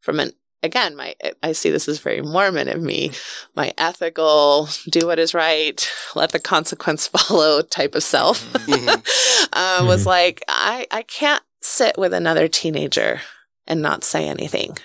from 0.00 0.20
an 0.20 0.32
again, 0.62 0.96
my 0.96 1.14
I 1.42 1.52
see 1.52 1.70
this 1.70 1.88
as 1.88 1.98
very 1.98 2.22
Mormon 2.22 2.68
of 2.68 2.80
me, 2.80 3.10
my 3.54 3.72
ethical, 3.76 4.68
do 4.88 5.06
what 5.06 5.18
is 5.18 5.34
right, 5.34 5.90
let 6.14 6.32
the 6.32 6.38
consequence 6.38 7.06
follow 7.08 7.62
type 7.62 7.94
of 7.94 8.02
self 8.02 8.44
mm-hmm. 8.52 8.88
uh, 9.52 9.86
was 9.86 10.00
mm-hmm. 10.00 10.08
like, 10.08 10.42
I, 10.48 10.86
I 10.90 11.02
can't 11.02 11.42
sit 11.60 11.98
with 11.98 12.12
another 12.12 12.48
teenager 12.48 13.20
and 13.66 13.82
not 13.82 14.04
say 14.04 14.28
anything. 14.28 14.76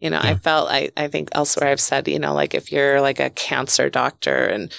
You 0.00 0.10
know, 0.10 0.20
yeah. 0.22 0.30
I 0.30 0.34
felt, 0.36 0.70
I, 0.70 0.90
I 0.96 1.08
think 1.08 1.30
elsewhere 1.32 1.70
I've 1.70 1.80
said, 1.80 2.06
you 2.06 2.18
know, 2.18 2.32
like 2.32 2.54
if 2.54 2.70
you're 2.70 3.00
like 3.00 3.18
a 3.18 3.30
cancer 3.30 3.90
doctor 3.90 4.46
and 4.46 4.72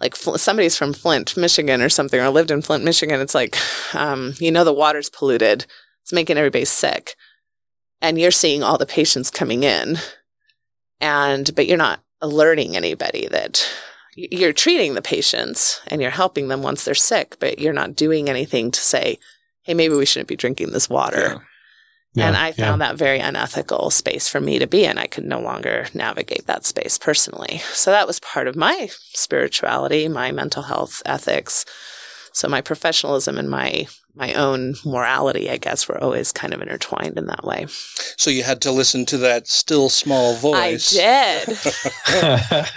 like 0.00 0.14
somebody's 0.16 0.76
from 0.76 0.92
Flint, 0.92 1.36
Michigan 1.36 1.80
or 1.80 1.88
something, 1.88 2.20
or 2.20 2.28
lived 2.28 2.50
in 2.50 2.62
Flint, 2.62 2.84
Michigan, 2.84 3.20
it's 3.20 3.34
like, 3.34 3.56
um, 3.94 4.34
you 4.38 4.50
know, 4.50 4.64
the 4.64 4.72
water's 4.72 5.08
polluted. 5.08 5.66
It's 6.02 6.12
making 6.12 6.36
everybody 6.36 6.64
sick. 6.64 7.14
And 8.00 8.20
you're 8.20 8.30
seeing 8.30 8.62
all 8.62 8.78
the 8.78 8.86
patients 8.86 9.30
coming 9.30 9.62
in. 9.62 9.96
And 11.00 11.54
but 11.54 11.66
you're 11.66 11.78
not 11.78 12.00
alerting 12.20 12.76
anybody 12.76 13.28
that 13.28 13.66
you're 14.16 14.52
treating 14.52 14.94
the 14.94 15.02
patients 15.02 15.80
and 15.88 16.00
you're 16.00 16.10
helping 16.10 16.48
them 16.48 16.62
once 16.62 16.84
they're 16.84 16.94
sick 16.94 17.36
but 17.38 17.58
you're 17.58 17.72
not 17.72 17.94
doing 17.94 18.30
anything 18.30 18.70
to 18.70 18.80
say 18.80 19.18
hey 19.62 19.74
maybe 19.74 19.94
we 19.94 20.06
shouldn't 20.06 20.28
be 20.28 20.36
drinking 20.36 20.72
this 20.72 20.88
water 20.88 21.46
yeah. 22.16 22.24
Yeah, 22.24 22.28
and 22.28 22.36
i 22.36 22.52
found 22.52 22.80
yeah. 22.80 22.88
that 22.88 22.98
very 22.98 23.20
unethical 23.20 23.90
space 23.90 24.28
for 24.28 24.40
me 24.40 24.58
to 24.58 24.66
be 24.66 24.84
in 24.84 24.98
i 24.98 25.06
could 25.06 25.24
no 25.24 25.40
longer 25.40 25.86
navigate 25.94 26.46
that 26.46 26.64
space 26.64 26.98
personally 26.98 27.58
so 27.72 27.90
that 27.90 28.06
was 28.06 28.20
part 28.20 28.48
of 28.48 28.56
my 28.56 28.88
spirituality 29.12 30.08
my 30.08 30.32
mental 30.32 30.64
health 30.64 31.02
ethics 31.06 31.64
so 32.32 32.48
my 32.48 32.60
professionalism 32.60 33.38
and 33.38 33.48
my 33.48 33.86
my 34.16 34.32
own 34.32 34.74
morality, 34.84 35.50
I 35.50 35.58
guess, 35.58 35.88
were 35.88 36.02
always 36.02 36.32
kind 36.32 36.54
of 36.54 36.62
intertwined 36.62 37.18
in 37.18 37.26
that 37.26 37.44
way. 37.44 37.66
So 38.16 38.30
you 38.30 38.42
had 38.42 38.62
to 38.62 38.72
listen 38.72 39.04
to 39.06 39.18
that 39.18 39.46
still 39.46 39.90
small 39.90 40.34
voice. 40.34 40.96
I 40.98 41.44
did. 41.44 41.58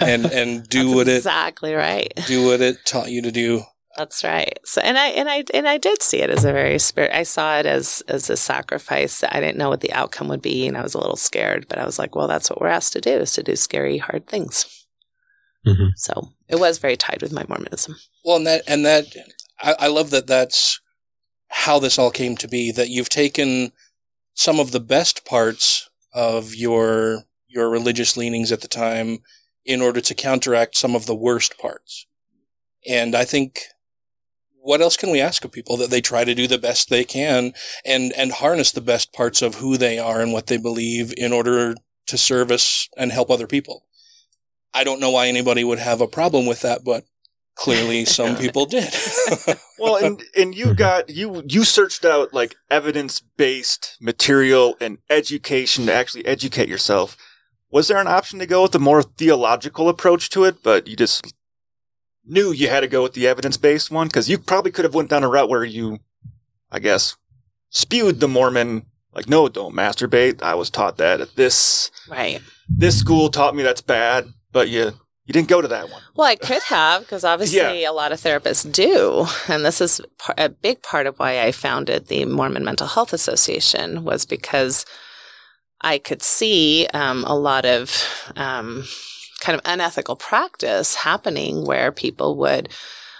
and 0.00 0.26
and 0.26 0.68
do 0.68 0.84
That's 0.84 0.94
what 0.94 1.08
it 1.08 1.16
exactly 1.16 1.74
right. 1.74 2.12
Do 2.26 2.46
what 2.46 2.60
it 2.60 2.84
taught 2.84 3.10
you 3.10 3.22
to 3.22 3.32
do. 3.32 3.62
That's 3.96 4.22
right. 4.22 4.58
So 4.64 4.80
and 4.82 4.96
I 4.96 5.08
and 5.08 5.28
I 5.28 5.44
and 5.52 5.68
I 5.68 5.76
did 5.76 6.00
see 6.00 6.18
it 6.18 6.30
as 6.30 6.44
a 6.44 6.52
very 6.52 6.78
spirit. 6.78 7.10
I 7.12 7.24
saw 7.24 7.58
it 7.58 7.66
as 7.66 8.02
as 8.06 8.30
a 8.30 8.36
sacrifice. 8.36 9.24
I 9.24 9.40
didn't 9.40 9.58
know 9.58 9.68
what 9.68 9.80
the 9.80 9.92
outcome 9.92 10.28
would 10.28 10.42
be, 10.42 10.66
and 10.66 10.76
I 10.76 10.82
was 10.82 10.94
a 10.94 11.00
little 11.00 11.16
scared. 11.16 11.66
But 11.68 11.78
I 11.78 11.84
was 11.84 11.98
like, 11.98 12.14
well, 12.14 12.28
that's 12.28 12.48
what 12.48 12.60
we're 12.60 12.68
asked 12.68 12.92
to 12.94 13.00
do: 13.00 13.10
is 13.10 13.32
to 13.32 13.42
do 13.42 13.56
scary, 13.56 13.98
hard 13.98 14.26
things. 14.26 14.86
Mm-hmm. 15.66 15.88
So 15.96 16.30
it 16.48 16.60
was 16.60 16.78
very 16.78 16.96
tied 16.96 17.20
with 17.20 17.32
my 17.32 17.44
Mormonism. 17.48 17.96
Well, 18.24 18.36
and 18.36 18.46
that 18.46 18.62
and 18.66 18.84
that 18.86 19.06
I, 19.60 19.74
I 19.80 19.86
love 19.88 20.10
that. 20.10 20.26
That's 20.26 20.80
how 21.48 21.80
this 21.80 21.98
all 21.98 22.12
came 22.12 22.36
to 22.36 22.48
be 22.48 22.70
that 22.70 22.90
you've 22.90 23.08
taken 23.08 23.72
some 24.34 24.60
of 24.60 24.70
the 24.70 24.80
best 24.80 25.24
parts 25.24 25.90
of 26.14 26.54
your 26.54 27.24
your 27.48 27.68
religious 27.68 28.16
leanings 28.16 28.52
at 28.52 28.60
the 28.60 28.68
time 28.68 29.18
in 29.64 29.82
order 29.82 30.00
to 30.00 30.14
counteract 30.14 30.76
some 30.76 30.94
of 30.94 31.06
the 31.06 31.14
worst 31.14 31.58
parts. 31.58 32.06
And 32.88 33.14
I 33.14 33.24
think 33.24 33.60
what 34.62 34.80
else 34.80 34.96
can 34.96 35.10
we 35.10 35.20
ask 35.20 35.44
of 35.44 35.52
people 35.52 35.76
that 35.78 35.90
they 35.90 36.00
try 36.00 36.24
to 36.24 36.34
do 36.34 36.46
the 36.46 36.58
best 36.58 36.88
they 36.88 37.04
can 37.04 37.52
and 37.84 38.12
and 38.12 38.32
harness 38.32 38.72
the 38.72 38.80
best 38.80 39.12
parts 39.12 39.42
of 39.42 39.56
who 39.56 39.76
they 39.76 39.98
are 39.98 40.20
and 40.20 40.32
what 40.32 40.46
they 40.46 40.58
believe 40.58 41.12
in 41.16 41.32
order 41.32 41.74
to 42.06 42.18
service 42.18 42.88
and 42.96 43.12
help 43.12 43.30
other 43.30 43.46
people. 43.46 43.84
I 44.72 44.84
don't 44.84 45.00
know 45.00 45.10
why 45.10 45.26
anybody 45.26 45.64
would 45.64 45.78
have 45.78 46.00
a 46.00 46.06
problem 46.06 46.46
with 46.46 46.60
that, 46.62 46.84
but 46.84 47.04
clearly 47.54 48.04
some 48.04 48.36
people 48.36 48.66
did. 48.66 48.92
well, 49.78 49.96
and 49.96 50.22
and 50.36 50.54
you 50.54 50.66
mm-hmm. 50.66 50.74
got 50.74 51.10
you 51.10 51.42
you 51.46 51.64
searched 51.64 52.04
out 52.04 52.34
like 52.34 52.56
evidence 52.70 53.20
based 53.20 53.96
material 54.00 54.76
and 54.80 54.98
education 55.08 55.86
to 55.86 55.94
actually 55.94 56.26
educate 56.26 56.68
yourself. 56.68 57.16
Was 57.72 57.86
there 57.86 57.98
an 57.98 58.08
option 58.08 58.40
to 58.40 58.46
go 58.46 58.62
with 58.62 58.74
a 58.74 58.80
more 58.80 59.02
theological 59.02 59.88
approach 59.88 60.28
to 60.30 60.44
it, 60.44 60.62
but 60.62 60.88
you 60.88 60.96
just 60.96 61.32
knew 62.24 62.52
you 62.52 62.68
had 62.68 62.80
to 62.80 62.88
go 62.88 63.02
with 63.02 63.14
the 63.14 63.26
evidence 63.26 63.56
based 63.56 63.90
one 63.90 64.08
because 64.08 64.28
you 64.28 64.38
probably 64.38 64.70
could 64.70 64.84
have 64.84 64.94
went 64.94 65.10
down 65.10 65.24
a 65.24 65.28
route 65.28 65.48
where 65.48 65.64
you, 65.64 65.98
I 66.70 66.78
guess, 66.78 67.16
spewed 67.70 68.20
the 68.20 68.28
Mormon 68.28 68.86
like 69.12 69.28
no, 69.28 69.48
don't 69.48 69.74
masturbate. 69.74 70.42
I 70.42 70.54
was 70.54 70.70
taught 70.70 70.96
that 70.98 71.20
at 71.20 71.34
this 71.36 71.90
right. 72.08 72.40
This 72.68 72.98
school 72.98 73.28
taught 73.28 73.56
me 73.56 73.62
that's 73.62 73.80
bad, 73.80 74.28
but 74.52 74.68
you 74.68 74.92
you 75.26 75.32
didn't 75.32 75.48
go 75.48 75.60
to 75.60 75.68
that 75.68 75.90
one. 75.90 76.02
Well, 76.16 76.26
I 76.26 76.36
could 76.36 76.62
have 76.64 77.02
because 77.02 77.24
obviously 77.24 77.82
yeah. 77.82 77.90
a 77.90 77.92
lot 77.92 78.12
of 78.12 78.20
therapists 78.20 78.70
do, 78.70 79.26
and 79.48 79.64
this 79.64 79.80
is 79.80 80.00
a 80.36 80.48
big 80.48 80.82
part 80.82 81.06
of 81.06 81.18
why 81.18 81.40
I 81.40 81.52
founded 81.52 82.06
the 82.06 82.24
Mormon 82.24 82.64
Mental 82.64 82.86
Health 82.86 83.12
Association 83.12 84.04
was 84.04 84.26
because 84.26 84.84
I 85.80 85.98
could 85.98 86.22
see 86.22 86.86
um, 86.92 87.24
a 87.24 87.36
lot 87.36 87.64
of 87.64 88.32
um, 88.36 88.84
kind 89.40 89.58
of 89.58 89.62
unethical 89.64 90.16
practice 90.16 90.94
happening 90.96 91.64
where 91.64 91.92
people 91.92 92.36
would 92.36 92.68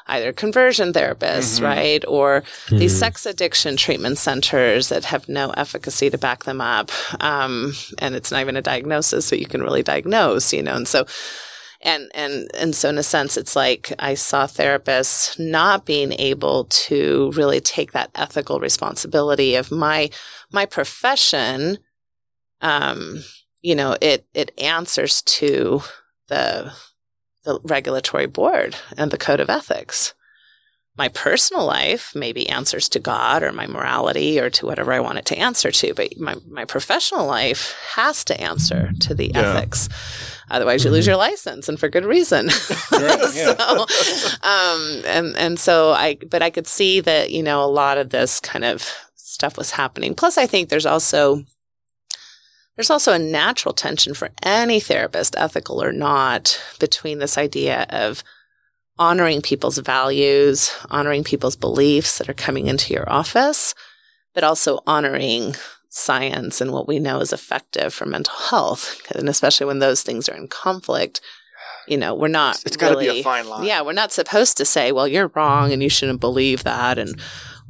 either 0.07 0.33
conversion 0.33 0.93
therapists, 0.93 1.57
mm-hmm. 1.57 1.65
right? 1.65 2.05
Or 2.07 2.43
mm-hmm. 2.43 2.79
these 2.79 2.99
sex 2.99 3.27
addiction 3.27 3.77
treatment 3.77 4.19
centers 4.19 4.89
that 4.89 5.05
have 5.05 5.29
no 5.29 5.51
efficacy 5.51 6.11
to 6.11 6.19
back 6.19 6.45
them 6.45 6.61
up. 6.61 6.91
Um, 7.23 7.73
and 7.99 8.15
it's 8.15 8.31
not 8.31 8.41
even 8.41 8.57
a 8.57 8.63
diagnosis 8.63 9.31
that 9.31 9.41
you 9.41 9.47
can 9.47 9.63
really 9.63 9.83
diagnose, 9.83 10.53
you 10.53 10.63
know? 10.63 10.75
And 10.75 10.89
so 10.89 11.07
and 11.83 12.11
and 12.15 12.51
and 12.55 12.75
so 12.75 12.89
in 12.91 12.99
a 12.99 13.03
sense 13.03 13.37
it's 13.37 13.57
like 13.57 13.93
i 13.99 14.13
saw 14.15 14.47
therapists 14.47 15.39
not 15.39 15.87
being 15.87 16.13
able 16.13 16.65
to 16.65 17.33
really 17.35 17.61
take 17.61 17.93
that 17.93 18.11
ethical 18.15 18.61
responsibility 18.61 19.55
of 19.55 19.71
my 19.71 20.11
my 20.53 20.67
profession 20.67 21.79
um 22.61 23.23
you 23.63 23.75
know 23.75 23.97
it 24.01 24.27
it 24.35 24.53
answers 24.61 25.23
to 25.23 25.81
the 26.31 26.73
the 27.45 27.61
regulatory 27.65 28.27
board 28.27 28.77
and 28.97 29.11
the 29.11 29.19
code 29.19 29.41
of 29.41 29.51
ethics 29.51 30.15
my 30.97 31.09
personal 31.09 31.65
life 31.65 32.13
maybe 32.15 32.47
answers 32.49 32.87
to 32.91 32.99
God 32.99 33.43
or 33.43 33.53
my 33.53 33.67
morality 33.67 34.39
or 34.39 34.51
to 34.51 34.67
whatever 34.67 34.93
I 34.93 35.01
want 35.01 35.17
it 35.19 35.25
to 35.27 35.39
answer 35.39 35.71
to, 35.71 35.95
but 35.95 36.19
my, 36.19 36.35
my 36.51 36.67
professional 36.67 37.25
life 37.27 37.75
has 37.95 38.23
to 38.25 38.39
answer 38.39 38.91
to 39.01 39.15
the 39.15 39.31
Yeah. 39.35 39.41
ethics. 39.55 39.89
Otherwise, 40.51 40.85
you 40.85 40.91
lose 40.91 41.07
your 41.07 41.17
license 41.17 41.71
and 41.71 41.79
for 41.81 41.89
good 41.89 42.05
reason. 42.05 42.49
Right, 42.93 43.23
so, 43.31 43.87
um, 44.43 45.03
and, 45.07 45.37
and 45.39 45.59
so 45.59 45.93
I, 45.93 46.19
but 46.29 46.43
I 46.43 46.51
could 46.51 46.67
see 46.67 47.01
that, 47.01 47.31
you 47.31 47.43
know, 47.43 47.65
a 47.65 47.71
lot 47.71 47.97
of 47.97 48.11
this 48.11 48.41
kind 48.41 48.65
of 48.65 48.87
stuff 49.15 49.57
was 49.57 49.71
happening. 49.71 50.15
Plus, 50.15 50.37
I 50.37 50.47
think 50.47 50.69
there's 50.69 50.87
also, 50.87 51.45
there's 52.81 52.89
also 52.89 53.13
a 53.13 53.19
natural 53.19 53.75
tension 53.75 54.15
for 54.15 54.31
any 54.43 54.81
therapist, 54.81 55.35
ethical 55.37 55.83
or 55.83 55.93
not, 55.93 56.59
between 56.79 57.19
this 57.19 57.37
idea 57.37 57.85
of 57.91 58.25
honoring 58.99 59.43
people's 59.43 59.77
values, 59.77 60.75
honoring 60.91 61.23
people's 61.23 61.57
beliefs 61.57 62.17
that 62.17 62.27
are 62.31 62.33
coming 62.33 62.69
into 62.69 62.95
your 62.95 63.07
office, 63.07 63.75
but 64.33 64.45
also 64.45 64.81
honoring 64.87 65.55
science 65.91 66.63
and 66.63 66.73
what 66.73 66.89
we 66.89 66.99
know 66.99 67.21
is 67.21 67.35
effective 67.35 67.93
for 67.93 68.07
mental 68.07 68.37
health. 68.49 68.99
And 69.15 69.29
especially 69.29 69.67
when 69.67 69.81
those 69.81 70.03
things 70.03 70.27
are 70.27 70.37
in 70.37 70.49
conflict, 70.49 71.21
you 71.87 71.99
know, 71.99 72.15
we're 72.15 72.29
not. 72.29 72.63
It's 72.65 72.79
got 72.79 72.95
to 72.95 72.99
be 72.99 73.09
a 73.09 73.23
fine 73.23 73.47
line. 73.47 73.67
yeah, 73.67 73.83
we're 73.83 73.93
not 73.93 74.11
supposed 74.11 74.57
to 74.57 74.65
say, 74.65 74.91
well, 74.91 75.07
you're 75.07 75.31
wrong 75.35 75.71
and 75.71 75.83
you 75.83 75.91
shouldn't 75.91 76.21
believe 76.21 76.65
that. 76.65 76.97
And 76.97 77.21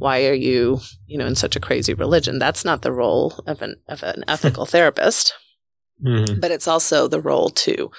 why 0.00 0.26
are 0.26 0.34
you, 0.34 0.80
you 1.06 1.16
know, 1.18 1.26
in 1.26 1.36
such 1.36 1.54
a 1.56 1.60
crazy 1.60 1.94
religion? 1.94 2.38
That's 2.40 2.64
not 2.64 2.82
the 2.82 2.92
role 2.92 3.42
of 3.46 3.62
an, 3.62 3.76
of 3.88 4.02
an 4.02 4.24
ethical 4.26 4.66
therapist, 4.74 5.34
Mhm. 6.04 6.40
but 6.40 6.50
it's 6.50 6.66
also 6.66 7.06
the 7.06 7.20
role 7.20 7.50
to 7.50 7.90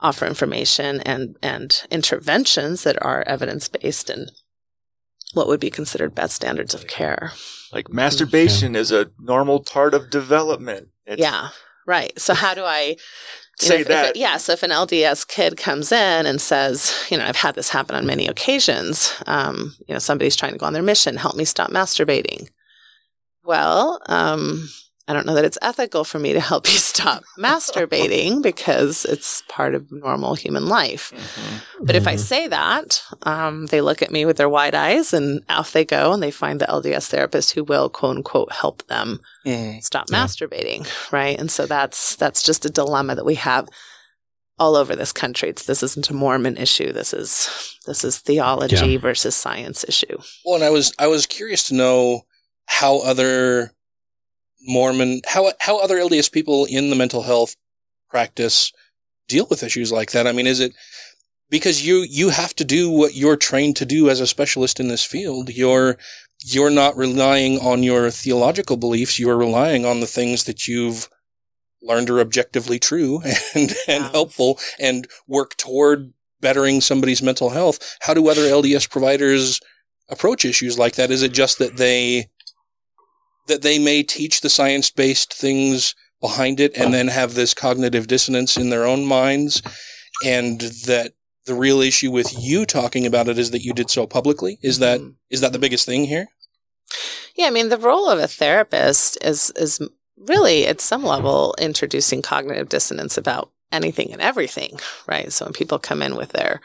offer 0.00 0.26
information 0.26 1.00
and, 1.02 1.36
and 1.42 1.86
interventions 1.90 2.82
that 2.82 3.00
are 3.02 3.22
evidence 3.26 3.68
based 3.68 4.10
and 4.10 4.30
what 5.32 5.46
would 5.46 5.60
be 5.60 5.70
considered 5.70 6.14
best 6.14 6.34
standards 6.36 6.74
of 6.74 6.86
care. 6.86 7.32
Like 7.72 7.88
masturbation 7.92 8.76
is 8.76 8.92
a 8.92 9.10
normal 9.18 9.60
part 9.60 9.94
of 9.94 10.10
development. 10.10 10.88
It's- 11.06 11.18
yeah, 11.18 11.48
right. 11.86 12.12
So 12.20 12.34
how 12.34 12.54
do 12.54 12.62
I 12.64 12.96
you 13.62 13.68
Say 13.68 13.74
know, 13.74 13.80
if- 13.80 13.80
if 13.82 13.88
that. 13.88 14.06
it- 14.10 14.16
yeah. 14.16 14.36
So 14.36 14.52
if 14.52 14.62
an 14.62 14.70
LDS 14.72 15.24
kid 15.26 15.56
comes 15.56 15.92
in 15.92 16.26
and 16.26 16.40
says, 16.40 16.92
you 17.10 17.16
know, 17.16 17.24
I've 17.24 17.36
had 17.36 17.54
this 17.54 17.68
happen 17.70 17.94
on 17.96 18.06
many 18.06 18.26
occasions. 18.26 19.12
Um, 19.26 19.74
you 19.86 19.94
know, 19.94 19.98
somebody's 19.98 20.36
trying 20.36 20.52
to 20.52 20.58
go 20.58 20.66
on 20.66 20.72
their 20.72 20.82
mission. 20.82 21.16
Help 21.16 21.36
me 21.36 21.44
stop 21.44 21.70
masturbating. 21.70 22.48
Well, 23.44 24.00
um, 24.06 24.68
I 25.06 25.12
don't 25.12 25.26
know 25.26 25.34
that 25.34 25.44
it's 25.44 25.58
ethical 25.60 26.02
for 26.04 26.18
me 26.18 26.32
to 26.32 26.40
help 26.40 26.66
you 26.72 26.78
stop 26.78 27.22
masturbating 27.38 28.42
because 28.42 29.04
it's 29.04 29.42
part 29.48 29.74
of 29.74 29.92
normal 29.92 30.34
human 30.34 30.66
life. 30.68 31.12
But 31.80 31.94
if 31.96 32.08
I 32.08 32.16
say 32.16 32.48
that, 32.48 33.02
um, 33.24 33.66
they 33.66 33.80
look 33.82 34.00
at 34.00 34.10
me 34.10 34.24
with 34.24 34.38
their 34.38 34.48
wide 34.48 34.74
eyes 34.74 35.12
and 35.12 35.42
off 35.50 35.72
they 35.72 35.84
go 35.84 36.12
and 36.12 36.22
they 36.22 36.30
find 36.30 36.58
the 36.60 36.66
LDS 36.66 37.08
therapist 37.08 37.52
who 37.52 37.64
will 37.64 37.90
quote 37.90 38.16
unquote 38.16 38.52
help 38.52 38.86
them 38.86 39.20
stop 39.82 40.08
masturbating, 40.08 40.86
right? 41.12 41.38
And 41.38 41.50
so 41.50 41.66
that's 41.66 42.16
that's 42.16 42.42
just 42.42 42.64
a 42.64 42.70
dilemma 42.70 43.14
that 43.14 43.26
we 43.26 43.34
have 43.34 43.68
all 44.58 44.76
over 44.76 44.94
this 44.96 45.12
country. 45.12 45.48
It's, 45.50 45.66
this 45.66 45.82
isn't 45.82 46.08
a 46.10 46.14
Mormon 46.14 46.56
issue. 46.56 46.92
This 46.92 47.12
is 47.12 47.76
this 47.86 48.04
is 48.04 48.18
theology 48.18 48.92
Yeah. 48.92 48.98
versus 48.98 49.34
science 49.36 49.84
issue. 49.86 50.16
Well, 50.46 50.54
and 50.54 50.64
I 50.64 50.70
was 50.70 50.94
I 50.98 51.08
was 51.08 51.26
curious 51.26 51.64
to 51.64 51.74
know 51.74 52.22
how 52.66 53.00
other 53.00 53.73
Mormon 54.64 55.20
how 55.26 55.52
how 55.60 55.78
other 55.78 55.96
LDS 55.96 56.30
people 56.32 56.64
in 56.66 56.90
the 56.90 56.96
mental 56.96 57.22
health 57.22 57.56
practice 58.08 58.72
deal 59.28 59.46
with 59.48 59.62
issues 59.62 59.90
like 59.92 60.12
that. 60.12 60.26
I 60.26 60.32
mean, 60.32 60.46
is 60.46 60.60
it 60.60 60.72
because 61.50 61.86
you 61.86 62.06
you 62.08 62.30
have 62.30 62.54
to 62.56 62.64
do 62.64 62.90
what 62.90 63.14
you're 63.14 63.36
trained 63.36 63.76
to 63.76 63.86
do 63.86 64.08
as 64.08 64.20
a 64.20 64.26
specialist 64.26 64.80
in 64.80 64.88
this 64.88 65.04
field? 65.04 65.50
You're 65.50 65.96
you're 66.44 66.70
not 66.70 66.96
relying 66.96 67.58
on 67.60 67.82
your 67.82 68.10
theological 68.10 68.76
beliefs. 68.76 69.18
You 69.18 69.30
are 69.30 69.36
relying 69.38 69.84
on 69.86 70.00
the 70.00 70.06
things 70.06 70.44
that 70.44 70.66
you've 70.68 71.08
learned 71.82 72.08
are 72.10 72.20
objectively 72.20 72.78
true 72.78 73.20
and 73.54 73.74
and 73.86 74.04
Yeah. 74.04 74.10
helpful 74.10 74.58
and 74.78 75.06
work 75.26 75.56
toward 75.56 76.12
bettering 76.40 76.80
somebody's 76.80 77.22
mental 77.22 77.50
health. 77.50 77.96
How 78.02 78.14
do 78.14 78.28
other 78.28 78.42
LDS 78.42 78.90
providers 78.90 79.60
approach 80.10 80.44
issues 80.44 80.78
like 80.78 80.96
that? 80.96 81.10
Is 81.10 81.22
it 81.22 81.32
just 81.32 81.58
that 81.58 81.76
they 81.78 82.28
that 83.46 83.62
they 83.62 83.78
may 83.78 84.02
teach 84.02 84.40
the 84.40 84.50
science 84.50 84.90
based 84.90 85.32
things 85.32 85.94
behind 86.20 86.60
it 86.60 86.76
and 86.76 86.94
then 86.94 87.08
have 87.08 87.34
this 87.34 87.52
cognitive 87.52 88.06
dissonance 88.06 88.56
in 88.56 88.70
their 88.70 88.84
own 88.86 89.04
minds, 89.04 89.62
and 90.24 90.60
that 90.60 91.12
the 91.46 91.54
real 91.54 91.80
issue 91.80 92.10
with 92.10 92.32
you 92.38 92.64
talking 92.64 93.04
about 93.04 93.28
it 93.28 93.38
is 93.38 93.50
that 93.50 93.62
you 93.62 93.74
did 93.74 93.90
so 93.90 94.06
publicly? 94.06 94.58
Is 94.62 94.78
that 94.78 95.00
Mhm. 95.00 95.40
that 95.40 95.52
the 95.52 95.58
biggest 95.58 95.84
thing 95.84 96.06
here? 96.06 96.28
Yeah, 97.34 97.46
I 97.46 97.50
mean 97.50 97.68
the 97.68 97.76
role 97.78 98.08
of 98.08 98.18
a 98.18 98.28
therapist 98.28 99.18
is 99.22 99.50
is 99.56 99.80
really 100.16 100.66
at 100.66 100.80
some 100.80 101.04
level 101.04 101.54
introducing 101.58 102.22
cognitive 102.22 102.68
dissonance 102.70 103.18
about 103.18 103.50
anything 103.72 104.12
and 104.12 104.22
everything, 104.22 104.78
right? 105.06 105.30
So 105.32 105.44
when 105.44 105.52
people 105.52 105.78
come 105.78 106.00
in 106.00 106.16
with 106.16 106.30
their 106.30 106.60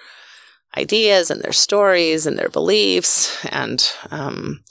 ideas 0.77 1.29
and 1.31 1.41
their 1.41 1.51
stories 1.51 2.25
and 2.25 2.37
their 2.37 2.49
beliefs 2.49 3.43
and 3.49 3.91
um, 4.11 4.63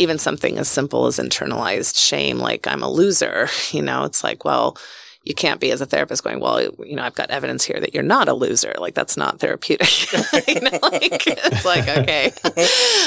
even 0.00 0.18
something 0.18 0.58
as 0.58 0.68
simple 0.68 1.06
as 1.06 1.18
internalized 1.18 1.98
shame, 1.98 2.38
like 2.38 2.66
I'm 2.66 2.82
a 2.82 2.90
loser, 2.90 3.48
you 3.70 3.82
know, 3.82 4.04
it's 4.04 4.24
like, 4.24 4.44
well, 4.44 4.76
you 5.22 5.34
can't 5.34 5.60
be 5.60 5.70
as 5.70 5.82
a 5.82 5.86
therapist 5.86 6.24
going, 6.24 6.40
well, 6.40 6.62
you 6.62 6.96
know, 6.96 7.02
I've 7.02 7.14
got 7.14 7.30
evidence 7.30 7.62
here 7.64 7.78
that 7.78 7.92
you're 7.92 8.02
not 8.02 8.26
a 8.28 8.32
loser. 8.32 8.74
Like 8.78 8.94
that's 8.94 9.18
not 9.18 9.38
therapeutic. 9.38 10.10
you 10.48 10.60
know, 10.62 10.78
like 10.80 11.26
it's 11.26 11.64
like, 11.66 11.86
okay. 11.86 12.32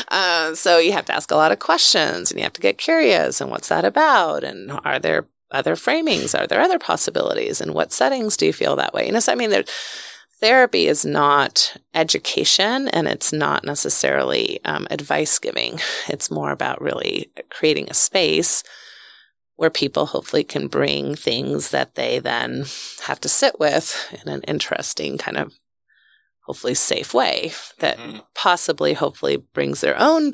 Uh, 0.10 0.54
so 0.54 0.78
you 0.78 0.92
have 0.92 1.06
to 1.06 1.16
ask 1.16 1.32
a 1.32 1.36
lot 1.36 1.52
of 1.52 1.58
questions 1.58 2.30
and 2.30 2.40
you 2.40 2.44
have 2.44 2.54
to 2.54 2.62
get 2.62 2.78
curious 2.78 3.42
and 3.42 3.50
what's 3.50 3.70
that 3.70 3.84
about? 3.84 4.44
And 4.44 4.72
are 4.86 5.00
there 5.00 5.26
other 5.50 5.76
framings? 5.76 6.40
Are 6.40 6.46
there 6.46 6.62
other 6.62 6.78
possibilities? 6.78 7.60
And 7.60 7.74
what 7.74 7.92
settings 7.92 8.38
do 8.38 8.46
you 8.46 8.54
feel 8.54 8.76
that 8.76 8.94
way? 8.94 9.08
You 9.08 9.14
know, 9.14 9.20
so 9.20 9.32
I 9.32 9.36
mean, 9.36 9.50
there, 9.50 9.64
therapy 10.44 10.88
is 10.88 11.06
not 11.06 11.78
education 11.94 12.90
and 12.90 13.08
it's 13.08 13.32
not 13.32 13.64
necessarily 13.64 14.60
um, 14.66 14.86
advice 14.92 15.40
giving. 15.40 15.80
It's 16.10 16.30
more 16.30 16.52
about 16.52 16.82
really 16.82 17.32
creating 17.50 17.88
a 17.90 17.94
space 17.94 18.62
where 19.56 19.70
people 19.70 20.08
hopefully 20.08 20.44
can 20.44 20.68
bring 20.68 21.16
things 21.16 21.70
that 21.70 21.96
they 21.96 22.20
then 22.20 22.66
have 23.04 23.22
to 23.22 23.30
sit 23.30 23.58
with 23.58 23.96
in 24.22 24.28
an 24.28 24.42
interesting 24.42 25.18
kind 25.18 25.38
of 25.38 25.54
hopefully 26.42 26.74
safe 26.74 27.14
way 27.14 27.54
that 27.80 27.98
Mhm. 27.98 28.26
possibly 28.36 28.96
hopefully 28.96 29.38
brings 29.38 29.80
their 29.80 29.98
own 29.98 30.34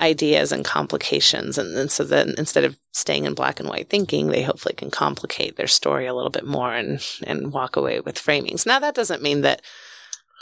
ideas 0.00 0.52
and 0.52 0.64
complications. 0.64 1.56
And, 1.58 1.76
and 1.76 1.90
so 1.90 2.04
then 2.04 2.34
instead 2.36 2.64
of 2.64 2.76
staying 2.92 3.24
in 3.24 3.34
black 3.34 3.60
and 3.60 3.68
white 3.68 3.88
thinking 3.88 4.28
they 4.28 4.42
hopefully 4.42 4.74
can 4.74 4.90
complicate 4.90 5.56
their 5.56 5.66
story 5.66 6.06
a 6.06 6.14
little 6.14 6.30
bit 6.30 6.46
more 6.46 6.72
and 6.72 7.00
and 7.24 7.52
walk 7.52 7.76
away 7.76 8.00
with 8.00 8.16
framings. 8.16 8.66
Now 8.66 8.78
that 8.80 8.94
doesn't 8.94 9.22
mean 9.22 9.42
that 9.42 9.62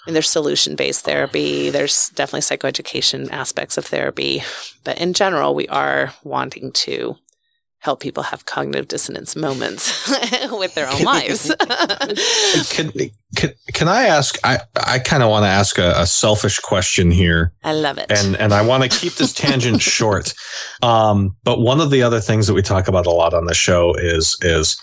and 0.06 0.16
there's 0.16 0.28
solution 0.28 0.74
based 0.74 1.04
therapy. 1.04 1.70
There's 1.70 2.08
definitely 2.10 2.40
psychoeducation 2.40 3.30
aspects 3.30 3.76
of 3.76 3.86
therapy. 3.86 4.42
But 4.84 4.98
in 4.98 5.12
general 5.12 5.54
we 5.54 5.68
are 5.68 6.14
wanting 6.24 6.72
to 6.72 7.16
help 7.82 7.98
people 7.98 8.22
have 8.22 8.46
cognitive 8.46 8.86
dissonance 8.86 9.34
moments 9.34 10.08
with 10.52 10.72
their 10.74 10.88
own 10.88 11.02
lives 11.02 11.52
Can, 12.70 12.92
can, 13.36 13.50
can 13.72 13.88
I 13.88 14.04
ask? 14.04 14.38
I, 14.44 14.60
I 14.76 14.98
kind 14.98 15.22
of 15.22 15.30
want 15.30 15.44
to 15.44 15.48
ask 15.48 15.78
a, 15.78 15.92
a 15.96 16.06
selfish 16.06 16.58
question 16.60 17.10
here. 17.10 17.52
i 17.64 17.72
love 17.72 17.98
it 17.98 18.06
and 18.10 18.36
and 18.36 18.52
I 18.52 18.62
want 18.62 18.82
to 18.84 18.88
keep 18.88 19.14
this 19.14 19.32
tangent 19.32 19.82
short. 19.96 20.34
Um, 20.82 21.36
but 21.44 21.60
one 21.60 21.80
of 21.80 21.90
the 21.90 22.02
other 22.02 22.20
things 22.20 22.46
that 22.46 22.54
we 22.54 22.62
talk 22.62 22.88
about 22.88 23.06
a 23.06 23.10
lot 23.10 23.34
on 23.34 23.46
the 23.46 23.54
show 23.54 23.94
is 23.94 24.36
is 24.42 24.80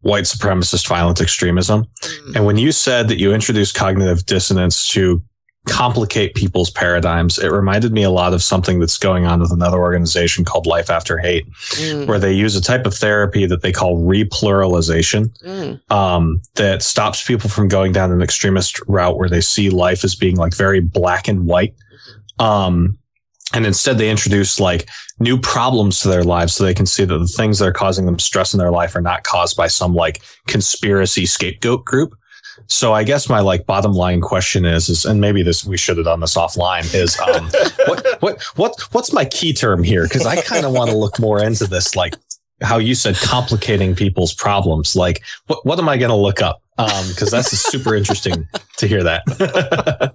white 0.00 0.24
supremacist 0.24 0.86
violent 0.86 1.20
extremism. 1.20 1.84
Mm. 2.02 2.36
And 2.36 2.46
when 2.46 2.56
you 2.56 2.72
said 2.72 3.08
that 3.08 3.18
you 3.18 3.32
introduced 3.32 3.74
cognitive 3.74 4.26
dissonance 4.26 4.88
to 4.90 5.22
complicate 5.66 6.34
people's 6.34 6.70
paradigms, 6.70 7.38
it 7.38 7.48
reminded 7.48 7.92
me 7.92 8.02
a 8.02 8.10
lot 8.10 8.32
of 8.32 8.42
something 8.42 8.80
that's 8.80 8.98
going 8.98 9.26
on 9.26 9.40
with 9.40 9.52
another 9.52 9.78
organization 9.78 10.44
called 10.44 10.66
Life 10.66 10.90
After 10.90 11.18
Hate, 11.18 11.46
Mm, 11.78 12.06
where 12.06 12.18
they 12.18 12.32
use 12.32 12.56
a 12.56 12.60
type 12.60 12.86
of 12.86 12.94
therapy 12.94 13.46
that 13.46 13.62
they 13.62 13.72
call 13.72 13.98
repluralization 13.98 15.28
mm, 15.42 15.92
um, 15.92 16.40
that 16.54 16.82
stops 16.82 17.26
people 17.26 17.50
from 17.50 17.68
going 17.68 17.92
down 17.92 18.10
an 18.10 18.22
extremist 18.22 18.80
route 18.88 19.18
where 19.18 19.28
they 19.28 19.40
see 19.40 19.70
life 19.70 20.04
as 20.04 20.14
being 20.14 20.36
like 20.36 20.54
very 20.54 20.80
black 20.80 21.28
and 21.28 21.46
white. 21.46 21.74
Um, 22.38 22.98
and 23.54 23.66
instead 23.66 23.98
they 23.98 24.10
introduce 24.10 24.60
like 24.60 24.88
new 25.20 25.38
problems 25.38 26.00
to 26.00 26.08
their 26.08 26.24
lives 26.24 26.54
so 26.54 26.64
they 26.64 26.74
can 26.74 26.86
see 26.86 27.04
that 27.04 27.18
the 27.18 27.26
things 27.26 27.58
that 27.58 27.66
are 27.66 27.72
causing 27.72 28.06
them 28.06 28.18
stress 28.18 28.52
in 28.52 28.58
their 28.58 28.70
life 28.70 28.94
are 28.94 29.00
not 29.00 29.24
caused 29.24 29.56
by 29.56 29.66
some 29.66 29.94
like 29.94 30.22
conspiracy 30.46 31.26
scapegoat 31.26 31.84
group. 31.84 32.14
So 32.66 32.92
I 32.92 33.04
guess 33.04 33.28
my 33.28 33.40
like 33.40 33.66
bottom 33.66 33.92
line 33.92 34.20
question 34.20 34.64
is, 34.64 34.88
is, 34.88 35.04
and 35.04 35.20
maybe 35.20 35.42
this, 35.42 35.64
we 35.64 35.76
should 35.76 35.96
have 35.96 36.06
done 36.06 36.20
this 36.20 36.36
offline 36.36 36.92
is, 36.94 37.18
um, 37.20 37.46
what, 37.86 38.22
what, 38.22 38.42
what, 38.56 38.80
what's 38.92 39.12
my 39.12 39.24
key 39.24 39.52
term 39.52 39.82
here? 39.82 40.06
Cause 40.08 40.26
I 40.26 40.40
kind 40.42 40.66
of 40.66 40.72
want 40.72 40.90
to 40.90 40.96
look 40.96 41.18
more 41.18 41.42
into 41.42 41.66
this, 41.66 41.96
like 41.96 42.14
how 42.60 42.78
you 42.78 42.94
said 42.94 43.16
complicating 43.16 43.94
people's 43.94 44.34
problems. 44.34 44.96
Like 44.96 45.22
what, 45.46 45.64
what 45.64 45.78
am 45.78 45.88
I 45.88 45.96
going 45.96 46.10
to 46.10 46.16
look 46.16 46.42
up? 46.42 46.62
Um, 46.76 46.88
cause 47.16 47.30
that's 47.30 47.50
super 47.50 47.94
interesting 47.94 48.46
to 48.76 48.86
hear 48.86 49.02
that. 49.02 50.14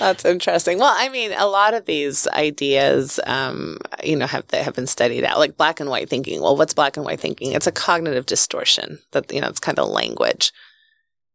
That's 0.00 0.24
interesting. 0.24 0.78
Well, 0.78 0.94
I 0.96 1.10
mean, 1.10 1.32
a 1.36 1.46
lot 1.46 1.74
of 1.74 1.84
these 1.84 2.26
ideas, 2.28 3.20
um, 3.26 3.76
you 4.02 4.16
know, 4.16 4.26
have 4.26 4.50
have 4.50 4.74
been 4.74 4.86
studied 4.86 5.24
out, 5.24 5.38
like 5.38 5.58
black 5.58 5.78
and 5.78 5.90
white 5.90 6.08
thinking. 6.08 6.40
Well, 6.40 6.56
what's 6.56 6.72
black 6.72 6.96
and 6.96 7.04
white 7.04 7.20
thinking? 7.20 7.52
It's 7.52 7.66
a 7.66 7.72
cognitive 7.72 8.24
distortion 8.24 8.98
that 9.10 9.30
you 9.30 9.42
know, 9.42 9.48
it's 9.48 9.60
kind 9.60 9.78
of 9.78 9.90
language. 9.90 10.52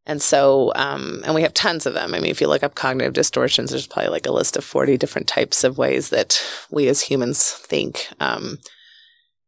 And 0.07 0.21
so, 0.21 0.71
um, 0.75 1.21
and 1.25 1.33
we 1.33 1.41
have 1.41 1.53
tons 1.53 1.85
of 1.85 1.93
them. 1.95 2.13
I 2.13 2.19
mean, 2.19 2.29
if 2.29 2.39
you 2.39 2.47
look 2.47 2.63
up 2.63 2.75
cognitive 2.75 3.13
distortions, 3.13 3.71
there's 3.71 3.87
probably 3.87 4.11
like 4.11 4.27
a 4.27 4.31
list 4.31 4.55
of 4.55 4.63
40 4.63 4.97
different 4.97 5.27
types 5.27 5.63
of 5.63 5.77
ways 5.77 6.09
that 6.09 6.41
we 6.69 6.87
as 6.87 7.01
humans 7.01 7.51
think. 7.51 8.07
Um, 8.19 8.59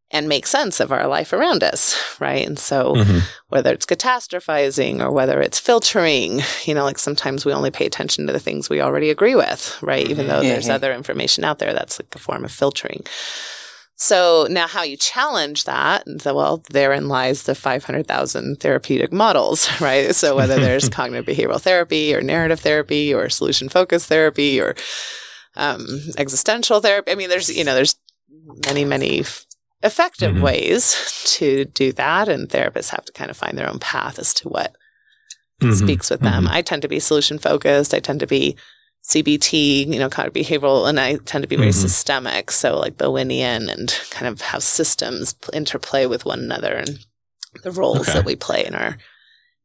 and 0.09 0.29
make 0.29 0.47
sense 0.47 0.79
of 0.79 0.89
our 0.91 1.05
life 1.05 1.33
around 1.33 1.63
us, 1.63 1.95
right? 2.19 2.47
And 2.47 2.57
so, 2.57 2.95
Mhm. 2.95 3.23
whether 3.49 3.73
it's 3.73 3.85
catastrophizing 3.85 5.01
or 5.01 5.11
whether 5.11 5.41
it's 5.41 5.59
filtering, 5.59 6.41
you 6.63 6.73
know, 6.73 6.85
like 6.85 6.97
sometimes 6.97 7.45
we 7.45 7.51
only 7.51 7.71
pay 7.71 7.85
attention 7.85 8.25
to 8.25 8.31
the 8.33 8.39
things 8.39 8.69
we 8.69 8.79
already 8.79 9.09
agree 9.09 9.35
with, 9.35 9.77
right? 9.81 10.07
Even 10.07 10.27
though 10.27 10.41
there's 10.41 10.67
Mhm. 10.67 10.75
other 10.75 10.93
information 10.93 11.43
out 11.43 11.59
there, 11.59 11.73
that's 11.73 11.99
like 11.99 12.15
a 12.15 12.19
form 12.19 12.45
of 12.45 12.51
filtering. 12.53 13.05
So 13.99 14.45
now, 14.49 14.67
how 14.67 14.83
you 14.83 14.95
challenge 14.95 15.63
that? 15.63 16.03
So, 16.21 16.35
well, 16.35 16.63
therein 16.69 17.07
lies 17.07 17.43
the 17.43 17.55
500,000 17.55 18.59
therapeutic 18.59 19.11
models, 19.11 19.67
right? 19.81 20.13
So, 20.15 20.35
whether 20.35 20.59
there's 20.59 20.87
cognitive 20.99 21.25
behavioral 21.25 21.59
therapy 21.59 22.13
or 22.13 22.21
narrative 22.21 22.59
therapy 22.59 23.11
or 23.13 23.27
solution 23.29 23.69
focused 23.69 24.07
therapy 24.07 24.61
or 24.61 24.75
um, 25.55 25.85
existential 26.19 26.79
therapy, 26.79 27.11
I 27.11 27.15
mean, 27.15 27.29
there's, 27.29 27.49
you 27.49 27.63
know, 27.63 27.73
there's 27.73 27.95
many, 28.67 28.85
many 28.85 29.23
effective 29.81 30.35
Mhm. 30.35 30.41
ways 30.41 31.23
to 31.37 31.65
do 31.65 31.91
that. 31.93 32.29
And 32.29 32.47
therapists 32.49 32.89
have 32.89 33.05
to 33.05 33.11
kind 33.13 33.31
of 33.31 33.37
find 33.37 33.57
their 33.57 33.69
own 33.69 33.79
path 33.79 34.19
as 34.19 34.31
to 34.35 34.49
what 34.49 34.75
Mhm. 35.61 35.73
speaks 35.75 36.11
with 36.11 36.21
them. 36.21 36.47
I 36.47 36.61
tend 36.61 36.83
to 36.83 36.87
be 36.87 36.99
solution 36.99 37.39
focused. 37.39 37.95
I 37.95 37.99
tend 37.99 38.19
to 38.19 38.27
be 38.27 38.55
CBT, 39.07 39.87
you 39.87 39.99
know, 39.99 40.09
cognitive 40.09 40.45
behavioral, 40.45 40.87
and 40.89 40.99
I 40.99 41.15
tend 41.17 41.41
to 41.43 41.47
be 41.47 41.55
very 41.55 41.69
Mhm. 41.69 41.81
systemic. 41.81 42.51
So 42.51 42.77
like 42.77 42.97
Bowenian 42.97 43.71
and 43.71 43.93
kind 44.09 44.27
of 44.27 44.41
how 44.41 44.59
systems 44.59 45.35
interplay 45.53 46.05
with 46.05 46.25
one 46.25 46.39
another 46.39 46.73
and 46.73 46.99
the 47.63 47.71
roles 47.71 48.01
Okay. 48.01 48.13
that 48.13 48.25
we 48.25 48.35
play 48.35 48.65
in 48.65 48.75
our 48.75 48.97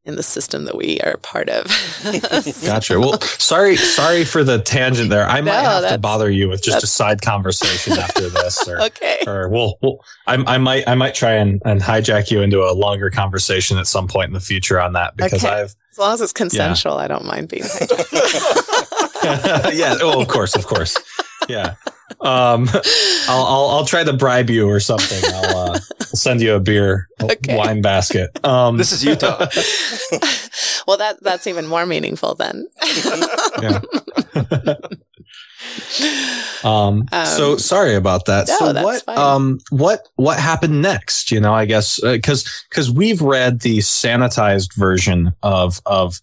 in 0.05 0.17
the 0.17 0.23
system 0.25 0.65
that 0.65 0.77
we 0.77 0.99
are 1.03 1.17
part 1.19 1.49
of. 1.49 1.65
Gotcha. 2.65 2.99
Well, 2.99 3.21
sorry, 3.21 3.77
sorry 3.77 4.25
for 4.25 4.43
the 4.43 4.59
tangent 4.61 5.11
there. 5.11 5.29
I 5.29 5.41
might 5.43 5.63
No, 5.63 5.69
have 5.69 5.89
to 5.91 5.99
bother 5.99 6.29
you 6.29 6.49
with 6.49 6.61
just 6.61 6.83
a 6.83 6.89
side 6.89 7.23
conversation 7.23 7.93
after 7.93 8.29
this, 8.29 8.67
or, 8.69 8.83
okay. 8.83 9.23
or 9.29 9.49
we'll, 9.49 9.79
we'll 9.81 9.99
I, 10.27 10.35
I 10.55 10.59
might, 10.59 10.89
I 10.89 10.97
might 10.97 11.15
try 11.15 11.35
and, 11.35 11.63
and 11.65 11.81
hijack 11.81 12.33
you 12.33 12.43
into 12.43 12.63
a 12.65 12.73
longer 12.75 13.11
conversation 13.11 13.79
at 13.79 13.87
some 13.87 14.09
point 14.09 14.27
in 14.27 14.33
the 14.35 14.41
future 14.41 14.81
on 14.81 14.95
that 14.95 15.17
because 15.17 15.45
Okay. 15.45 15.55
I've, 15.61 15.77
As 15.93 15.99
long 15.99 16.15
as 16.15 16.21
it's 16.21 16.33
consensual, 16.33 16.95
I 16.95 17.07
don't 17.07 17.25
mind 17.25 17.49
being 17.49 17.63
hijacked. 17.63 18.89
yeah, 19.73 19.97
oh, 20.01 20.21
of 20.21 20.29
course, 20.29 20.55
of 20.57 20.67
course, 20.67 20.97
yeah. 21.49 21.75
Um, 22.21 22.69
I'll, 23.29 23.45
I'll, 23.45 23.69
I'll 23.71 23.85
try 23.87 24.05
to 24.05 24.13
bribe 24.13 24.51
you 24.51 24.69
or 24.69 24.81
something. 24.81 25.23
I'll, 25.35 25.57
uh, 25.57 25.79
I'll 26.01 26.07
send 26.07 26.41
you 26.41 26.55
a 26.55 26.61
beer, 26.61 27.09
a 27.21 27.25
Okay. 27.33 27.57
wine 27.57 27.81
basket. 27.83 28.31
Um, 28.45 28.77
This 28.77 28.93
is 28.93 29.05
Utah. 29.05 29.39
well, 30.87 30.99
that 30.99 31.17
that's 31.23 31.47
even 31.47 31.67
more 31.67 31.87
meaningful 31.87 32.35
then. 32.35 32.67
yeah. 33.63 33.81
um, 36.65 37.07
so 37.25 37.53
Um, 37.53 37.59
sorry 37.59 37.95
about 37.95 38.27
that. 38.27 38.49
no, 38.49 38.57
so 38.59 38.73
that's 38.73 38.85
what 38.85 39.03
fine. 39.03 39.19
um 39.19 39.59
what 39.71 40.09
what 40.17 40.39
happened 40.39 40.83
next? 40.83 41.31
You 41.31 41.41
know, 41.41 41.55
I 41.55 41.65
guess 41.65 42.01
because 42.01 42.45
because 42.69 42.91
we've 42.91 43.23
read 43.23 43.61
the 43.61 43.79
sanitized 43.79 44.75
version 44.75 45.33
of 45.43 45.81
of 45.87 46.21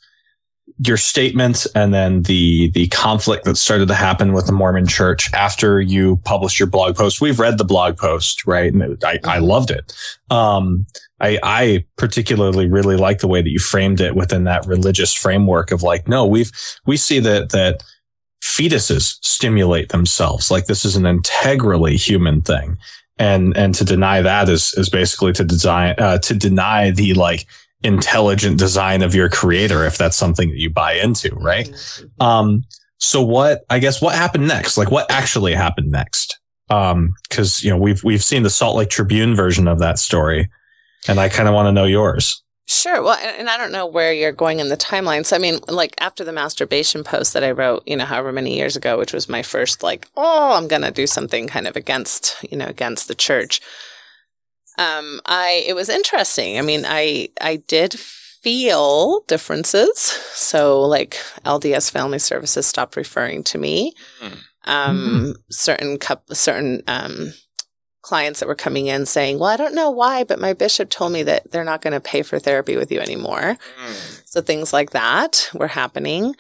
your 0.82 0.96
statement 0.98 1.68
and 1.76 1.94
then 1.94 2.22
the 2.24 2.70
the 2.72 2.88
conflict 2.88 3.44
that 3.44 3.58
started 3.58 3.90
to 3.90 3.94
happen 3.94 4.32
with 4.32 4.46
the 4.46 4.54
Mormon 4.54 4.88
Church 4.88 5.30
after 5.34 5.82
you 5.82 6.18
published 6.24 6.58
your 6.60 6.68
blog 6.68 6.96
post. 6.96 7.20
We've 7.20 7.40
read 7.40 7.58
the 7.58 7.66
blog 7.66 7.98
post, 7.98 8.46
right? 8.48 8.72
And 8.72 8.82
it- 8.82 9.04
I, 9.04 9.12
I 9.12 9.38
Mm-hmm. 9.38 9.44
loved 9.44 9.72
it. 9.72 9.94
Um, 10.30 10.86
I, 11.20 11.38
I 11.44 11.86
particularly 11.98 12.70
really 12.70 12.96
like 12.96 13.20
the 13.20 13.28
way 13.28 13.42
that 13.42 13.50
you 13.50 13.60
framed 13.60 14.00
it 14.00 14.16
within 14.16 14.46
that 14.46 14.66
religious 14.68 15.14
framework 15.14 15.72
of 15.72 15.84
like, 15.84 16.08
no, 16.08 16.26
we've 16.26 16.52
we 16.86 16.96
see 16.96 17.20
that 17.20 17.50
that 17.50 17.84
fetuses 18.42 19.18
stimulate 19.22 19.90
themselves. 19.90 20.50
Like 20.50 20.68
this 20.68 20.86
is 20.86 20.96
an 20.96 21.06
integrally 21.06 21.98
human 21.98 22.42
thing. 22.42 22.78
And, 23.18 23.56
and 23.58 23.76
to 23.76 23.84
deny 23.84 24.22
that 24.22 24.48
is, 24.48 24.74
is 24.78 24.88
basically 24.88 25.34
to 25.34 25.44
design, 25.44 25.96
uh, 25.98 26.20
to 26.20 26.34
deny 26.34 26.92
the 26.92 27.14
like 27.16 27.46
intelligent 27.84 28.58
design 28.58 29.02
of 29.02 29.16
your 29.16 29.30
creator, 29.30 29.86
if 29.86 29.98
that's 29.98 30.18
something 30.18 30.50
that 30.50 30.58
you 30.58 30.70
buy 30.70 30.94
into, 30.94 31.34
right? 31.36 31.68
Mm-hmm. 31.68 32.24
Um, 32.24 32.64
so 32.98 33.22
what, 33.22 33.62
I 33.70 33.80
guess 33.80 34.02
what 34.02 34.16
happened 34.16 34.48
next? 34.48 34.78
Like 34.78 34.92
what 34.92 35.10
actually 35.10 35.54
happened 35.54 35.92
next? 35.92 36.40
Um, 36.70 37.14
cause, 37.30 37.64
you 37.64 37.70
know, 37.70 37.78
we've, 37.78 38.04
we've 38.04 38.24
seen 38.24 38.44
the 38.44 38.50
Salt 38.50 38.76
Lake 38.76 38.90
Tribune 38.90 39.36
version 39.36 39.68
of 39.68 39.80
that 39.80 39.98
story 39.98 40.50
and 41.08 41.20
I 41.20 41.30
kind 41.30 41.48
of 41.48 41.56
want 41.56 41.68
to 41.68 41.72
know 41.72 41.86
yours. 41.86 42.44
Sure. 42.68 43.02
Well, 43.02 43.18
and, 43.18 43.36
and 43.40 43.50
I 43.50 43.58
don't 43.58 43.72
know 43.72 43.88
where 43.88 44.14
you're 44.14 44.32
going 44.32 44.60
in 44.60 44.70
the 44.70 44.78
timeline. 44.78 45.26
So, 45.26 45.36
I 45.36 45.40
mean, 45.40 45.60
like 45.68 45.96
after 46.00 46.24
the 46.24 46.32
masturbation 46.32 47.04
post 47.04 47.34
that 47.34 47.44
I 47.44 47.50
wrote, 47.50 47.82
you 47.88 47.96
know, 47.96 48.06
however 48.06 48.32
many 48.32 48.56
years 48.56 48.76
ago, 48.76 48.98
which 48.98 49.14
was 49.14 49.28
my 49.28 49.42
first, 49.42 49.82
like, 49.82 50.08
oh, 50.16 50.54
I'm 50.56 50.68
going 50.68 50.84
to 50.84 50.92
do 50.92 51.08
something 51.08 51.48
kind 51.48 51.68
of 51.68 51.76
against, 51.76 52.38
you 52.48 52.58
know, 52.58 52.68
against 52.68 53.08
the 53.08 53.16
church. 53.16 53.60
Um, 54.80 55.20
I, 55.26 55.66
it 55.68 55.74
was 55.74 55.90
interesting. 55.90 56.58
I 56.58 56.62
mean, 56.62 56.86
I, 56.88 57.30
I 57.42 57.58
did 57.58 57.94
feel 57.94 59.22
differences. 59.28 60.00
So, 60.34 60.82
like, 60.82 61.18
LDS 61.46 61.92
Family 61.92 62.20
Services 62.20 62.66
stopped 62.66 62.96
referring 62.96 63.44
to 63.46 63.58
me. 63.58 63.94
Um, 64.66 65.36
certain 65.50 65.98
cup, 65.98 66.24
certain, 66.34 66.82
um, 66.88 67.34
clients 68.02 68.40
that 68.40 68.48
were 68.48 68.56
coming 68.56 68.88
in 68.88 69.06
saying, 69.06 69.38
Well, 69.40 69.50
I 69.50 69.58
don't 69.58 69.76
know 69.76 69.90
why, 69.92 70.24
but 70.24 70.40
my 70.40 70.54
bishop 70.54 70.90
told 70.90 71.12
me 71.12 71.24
that 71.24 71.52
they're 71.52 71.64
not 71.66 71.82
going 71.82 71.94
to 71.94 72.00
pay 72.00 72.22
for 72.24 72.40
therapy 72.40 72.76
with 72.78 72.92
you 72.92 73.00
anymore. 73.00 73.58
So 74.26 74.42
things 74.42 74.72
like 74.72 74.92
that 74.92 75.50
were 75.54 75.68
happening. 75.68 76.36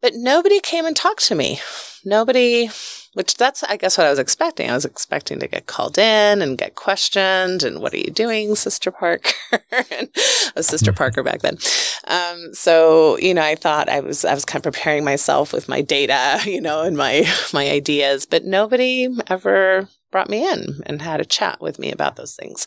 But 0.00 0.12
nobody 0.14 0.60
came 0.60 0.86
and 0.86 0.96
talked 0.96 1.24
to 1.26 1.34
me. 1.34 1.60
Nobody, 2.04 2.70
which 3.14 3.36
that's, 3.36 3.64
I 3.64 3.76
guess, 3.76 3.98
what 3.98 4.06
I 4.06 4.10
was 4.10 4.18
expecting. 4.20 4.70
I 4.70 4.74
was 4.74 4.84
expecting 4.84 5.40
to 5.40 5.48
get 5.48 5.66
called 5.66 5.98
in 5.98 6.40
and 6.42 6.56
get 6.56 6.76
questioned 6.76 7.62
and 7.64 7.80
what 7.80 7.92
are 7.92 7.98
you 7.98 8.10
doing, 8.10 8.54
Sister 8.54 8.90
Parker? 8.92 9.32
and 9.72 10.08
I 10.14 10.52
was 10.56 10.68
Sister 10.68 10.92
Parker 10.92 11.22
back 11.22 11.40
then. 11.40 11.58
Um, 12.06 12.54
so, 12.54 13.18
you 13.18 13.34
know, 13.34 13.42
I 13.42 13.56
thought 13.56 13.88
I 13.88 14.00
was, 14.00 14.24
I 14.24 14.34
was 14.34 14.44
kind 14.44 14.64
of 14.64 14.72
preparing 14.72 15.04
myself 15.04 15.52
with 15.52 15.68
my 15.68 15.80
data, 15.80 16.40
you 16.48 16.60
know, 16.60 16.82
and 16.82 16.96
my, 16.96 17.26
my 17.52 17.68
ideas, 17.68 18.26
but 18.26 18.44
nobody 18.44 19.08
ever 19.26 19.88
brought 20.12 20.30
me 20.30 20.48
in 20.48 20.80
and 20.86 21.02
had 21.02 21.20
a 21.20 21.24
chat 21.24 21.60
with 21.60 21.78
me 21.78 21.90
about 21.90 22.16
those 22.16 22.34
things. 22.34 22.66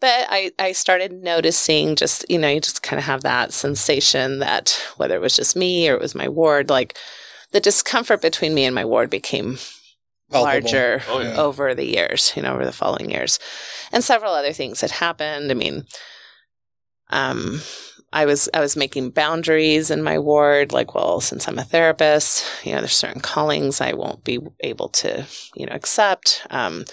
But 0.00 0.26
I, 0.30 0.50
I 0.58 0.72
started 0.72 1.12
noticing 1.12 1.94
just, 1.94 2.28
you 2.28 2.36
know, 2.36 2.48
you 2.48 2.60
just 2.60 2.82
kind 2.82 2.98
of 2.98 3.04
have 3.04 3.22
that 3.22 3.52
sensation 3.52 4.40
that 4.40 4.76
whether 4.96 5.14
it 5.14 5.20
was 5.20 5.36
just 5.36 5.54
me 5.54 5.88
or 5.88 5.94
it 5.94 6.00
was 6.00 6.16
my 6.16 6.28
ward, 6.28 6.70
like 6.70 6.98
the 7.52 7.60
discomfort 7.60 8.20
between 8.20 8.54
me 8.54 8.64
and 8.64 8.74
my 8.74 8.84
ward 8.84 9.10
became 9.10 9.58
larger 10.30 11.02
Oh, 11.08 11.20
yeah. 11.20 11.36
over 11.36 11.74
the 11.74 11.84
years, 11.86 12.32
you 12.34 12.42
know, 12.42 12.54
over 12.54 12.64
the 12.64 12.72
following 12.72 13.10
years. 13.10 13.38
And 13.92 14.02
several 14.02 14.32
other 14.32 14.52
things 14.52 14.80
had 14.80 14.90
happened. 14.92 15.50
I 15.50 15.54
mean, 15.54 15.84
um, 17.10 17.60
I 18.14 18.24
was 18.26 18.48
I 18.52 18.60
was 18.60 18.76
making 18.76 19.10
boundaries 19.10 19.90
in 19.90 20.02
my 20.02 20.18
ward, 20.18 20.72
like, 20.72 20.94
well, 20.94 21.20
since 21.20 21.48
I'm 21.48 21.58
a 21.58 21.64
therapist, 21.64 22.44
you 22.64 22.72
know, 22.72 22.80
there's 22.80 22.92
certain 22.94 23.20
callings 23.20 23.80
I 23.80 23.92
won't 23.92 24.24
be 24.24 24.38
able 24.60 24.88
to, 24.88 25.26
you 25.54 25.66
know, 25.66 25.72
accept. 25.72 26.46
Um, 26.50 26.84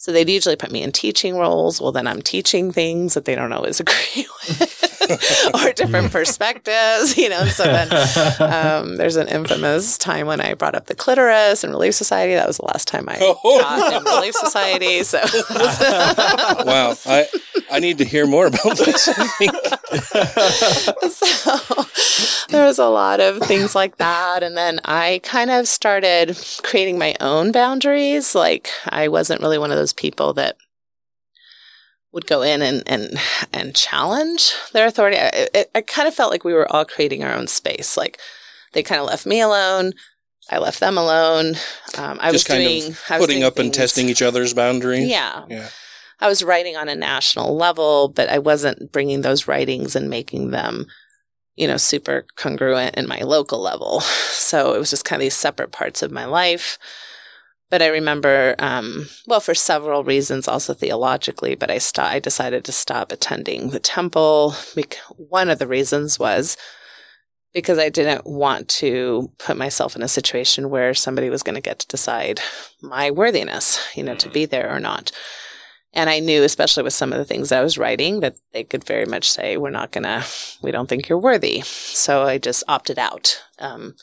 so 0.00 0.12
they'd 0.12 0.28
usually 0.30 0.54
put 0.54 0.70
me 0.70 0.84
in 0.84 0.92
teaching 0.92 1.36
roles. 1.36 1.80
Well, 1.80 1.90
then 1.90 2.06
I'm 2.06 2.22
teaching 2.22 2.70
things 2.70 3.14
that 3.14 3.24
they 3.24 3.34
don't 3.34 3.52
always 3.52 3.80
agree 3.84 4.28
with 4.46 4.88
or 5.54 5.72
different 5.72 6.12
perspectives, 6.12 7.16
you 7.16 7.28
know. 7.28 7.44
So 7.46 7.64
then 7.64 7.88
um, 8.40 8.96
there's 8.96 9.16
an 9.16 9.26
infamous 9.26 9.98
time 9.98 10.28
when 10.28 10.40
I 10.40 10.54
brought 10.54 10.76
up 10.76 10.86
the 10.86 10.94
clitoris 10.94 11.64
in 11.64 11.70
Relief 11.70 11.94
Society. 11.94 12.34
That 12.34 12.46
was 12.46 12.58
the 12.58 12.66
last 12.66 12.86
time 12.86 13.08
I 13.08 13.16
taught 13.16 13.92
in 13.94 14.04
Relief 14.04 14.34
Society. 14.34 15.02
So 15.02 15.18
wow, 16.64 16.94
I 17.06 17.26
I 17.70 17.80
need 17.80 17.98
to 17.98 18.04
hear 18.04 18.26
more 18.26 18.46
about 18.46 18.76
this. 18.78 19.08
So 21.08 21.84
there 22.48 22.64
was 22.66 22.78
a 22.78 22.88
lot 22.88 23.20
of 23.20 23.38
things 23.42 23.74
like 23.74 23.96
that. 23.96 24.42
And 24.42 24.56
then 24.56 24.80
I 24.84 25.20
kind 25.22 25.50
of 25.50 25.66
started 25.66 26.38
creating 26.62 26.98
my 26.98 27.14
own 27.20 27.52
boundaries. 27.52 28.34
Like 28.34 28.70
I 28.86 29.08
wasn't 29.08 29.40
really 29.40 29.58
one 29.58 29.70
of 29.70 29.76
those 29.76 29.87
people 29.92 30.32
that 30.34 30.56
would 32.12 32.26
go 32.26 32.42
in 32.42 32.62
and, 32.62 32.82
and, 32.86 33.18
and 33.52 33.74
challenge 33.74 34.52
their 34.72 34.86
authority. 34.86 35.18
I, 35.18 35.48
it, 35.54 35.70
I 35.74 35.82
kind 35.82 36.08
of 36.08 36.14
felt 36.14 36.30
like 36.30 36.44
we 36.44 36.54
were 36.54 36.70
all 36.72 36.84
creating 36.84 37.22
our 37.22 37.34
own 37.34 37.46
space. 37.46 37.96
Like 37.96 38.18
they 38.72 38.82
kind 38.82 39.00
of 39.00 39.06
left 39.06 39.26
me 39.26 39.40
alone. 39.40 39.92
I 40.50 40.58
left 40.58 40.80
them 40.80 40.96
alone. 40.96 41.56
Um, 41.98 42.18
I 42.20 42.32
was 42.32 42.44
kind 42.44 42.64
doing, 42.64 42.92
of 42.92 43.04
I 43.10 43.18
was 43.18 43.26
putting 43.26 43.40
doing 43.40 43.44
up 43.44 43.58
and 43.58 43.72
testing 43.72 44.08
each 44.08 44.22
other's 44.22 44.54
boundaries. 44.54 45.08
Yeah. 45.08 45.44
Yeah. 45.48 45.68
I 46.20 46.28
was 46.28 46.42
writing 46.42 46.76
on 46.76 46.88
a 46.88 46.96
national 46.96 47.56
level, 47.56 48.08
but 48.08 48.28
I 48.28 48.38
wasn't 48.38 48.90
bringing 48.90 49.20
those 49.20 49.46
writings 49.46 49.94
and 49.94 50.10
making 50.10 50.50
them, 50.50 50.86
you 51.54 51.68
know, 51.68 51.76
super 51.76 52.26
congruent 52.36 52.96
in 52.96 53.06
my 53.06 53.20
local 53.20 53.60
level. 53.60 54.02
So 54.38 54.72
it 54.72 54.78
was 54.78 54.88
just 54.88 55.04
kind 55.04 55.20
of 55.20 55.24
these 55.24 55.34
separate 55.34 55.72
parts 55.72 56.02
of 56.02 56.10
my 56.10 56.24
life. 56.24 56.78
But 57.70 57.82
I 57.82 57.88
remember, 57.88 58.54
um, 58.58 59.08
well, 59.26 59.40
for 59.40 59.54
several 59.54 60.02
reasons, 60.02 60.48
also 60.48 60.72
theologically, 60.72 61.54
but 61.54 61.70
I, 61.70 61.78
st- 61.78 62.06
I 62.06 62.18
decided 62.18 62.64
to 62.64 62.72
stop 62.72 63.12
attending 63.12 63.70
the 63.70 63.78
temple. 63.78 64.54
One 65.16 65.50
of 65.50 65.58
the 65.58 65.66
reasons 65.66 66.18
was 66.18 66.56
because 67.52 67.78
I 67.78 67.88
didn't 67.88 68.26
want 68.26 68.68
to 68.68 69.32
put 69.38 69.56
myself 69.56 69.96
in 69.96 70.02
a 70.02 70.08
situation 70.08 70.70
where 70.70 70.94
somebody 70.94 71.28
was 71.28 71.42
going 71.42 71.56
to 71.56 71.60
get 71.60 71.78
to 71.80 71.86
decide 71.86 72.40
my 72.80 73.10
worthiness, 73.10 73.86
you 73.94 74.02
know, 74.02 74.14
to 74.16 74.30
be 74.30 74.44
there 74.44 74.74
or 74.74 74.80
not. 74.80 75.12
And 75.94 76.10
I 76.10 76.20
knew, 76.20 76.44
especially 76.44 76.82
with 76.82 76.92
some 76.92 77.12
of 77.12 77.18
the 77.18 77.24
things 77.24 77.50
I 77.50 77.62
was 77.62 77.78
writing, 77.78 78.20
that 78.20 78.36
they 78.52 78.64
could 78.64 78.84
very 78.84 79.06
much 79.06 79.30
say, 79.30 79.56
we're 79.56 79.70
not 79.70 79.90
going 79.90 80.04
to, 80.04 80.24
we 80.62 80.70
don't 80.70 80.88
think 80.88 81.08
you're 81.08 81.18
worthy. 81.18 81.62
So 81.62 82.22
I 82.22 82.38
just 82.38 82.62
opted 82.68 82.98
out. 82.98 83.42
Um, 83.58 83.96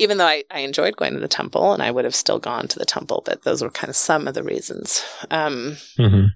even 0.00 0.16
though 0.16 0.26
I, 0.26 0.44
I 0.50 0.60
enjoyed 0.60 0.96
going 0.96 1.12
to 1.12 1.20
the 1.20 1.28
temple 1.28 1.74
and 1.74 1.82
I 1.82 1.90
would 1.90 2.06
have 2.06 2.14
still 2.14 2.38
gone 2.38 2.66
to 2.68 2.78
the 2.78 2.86
temple, 2.86 3.22
but 3.24 3.42
those 3.42 3.62
were 3.62 3.70
kind 3.70 3.90
of 3.90 3.96
some 3.96 4.26
of 4.26 4.32
the 4.32 4.42
reasons. 4.42 5.04
Um, 5.30 5.76
mm-hmm. 5.98 6.28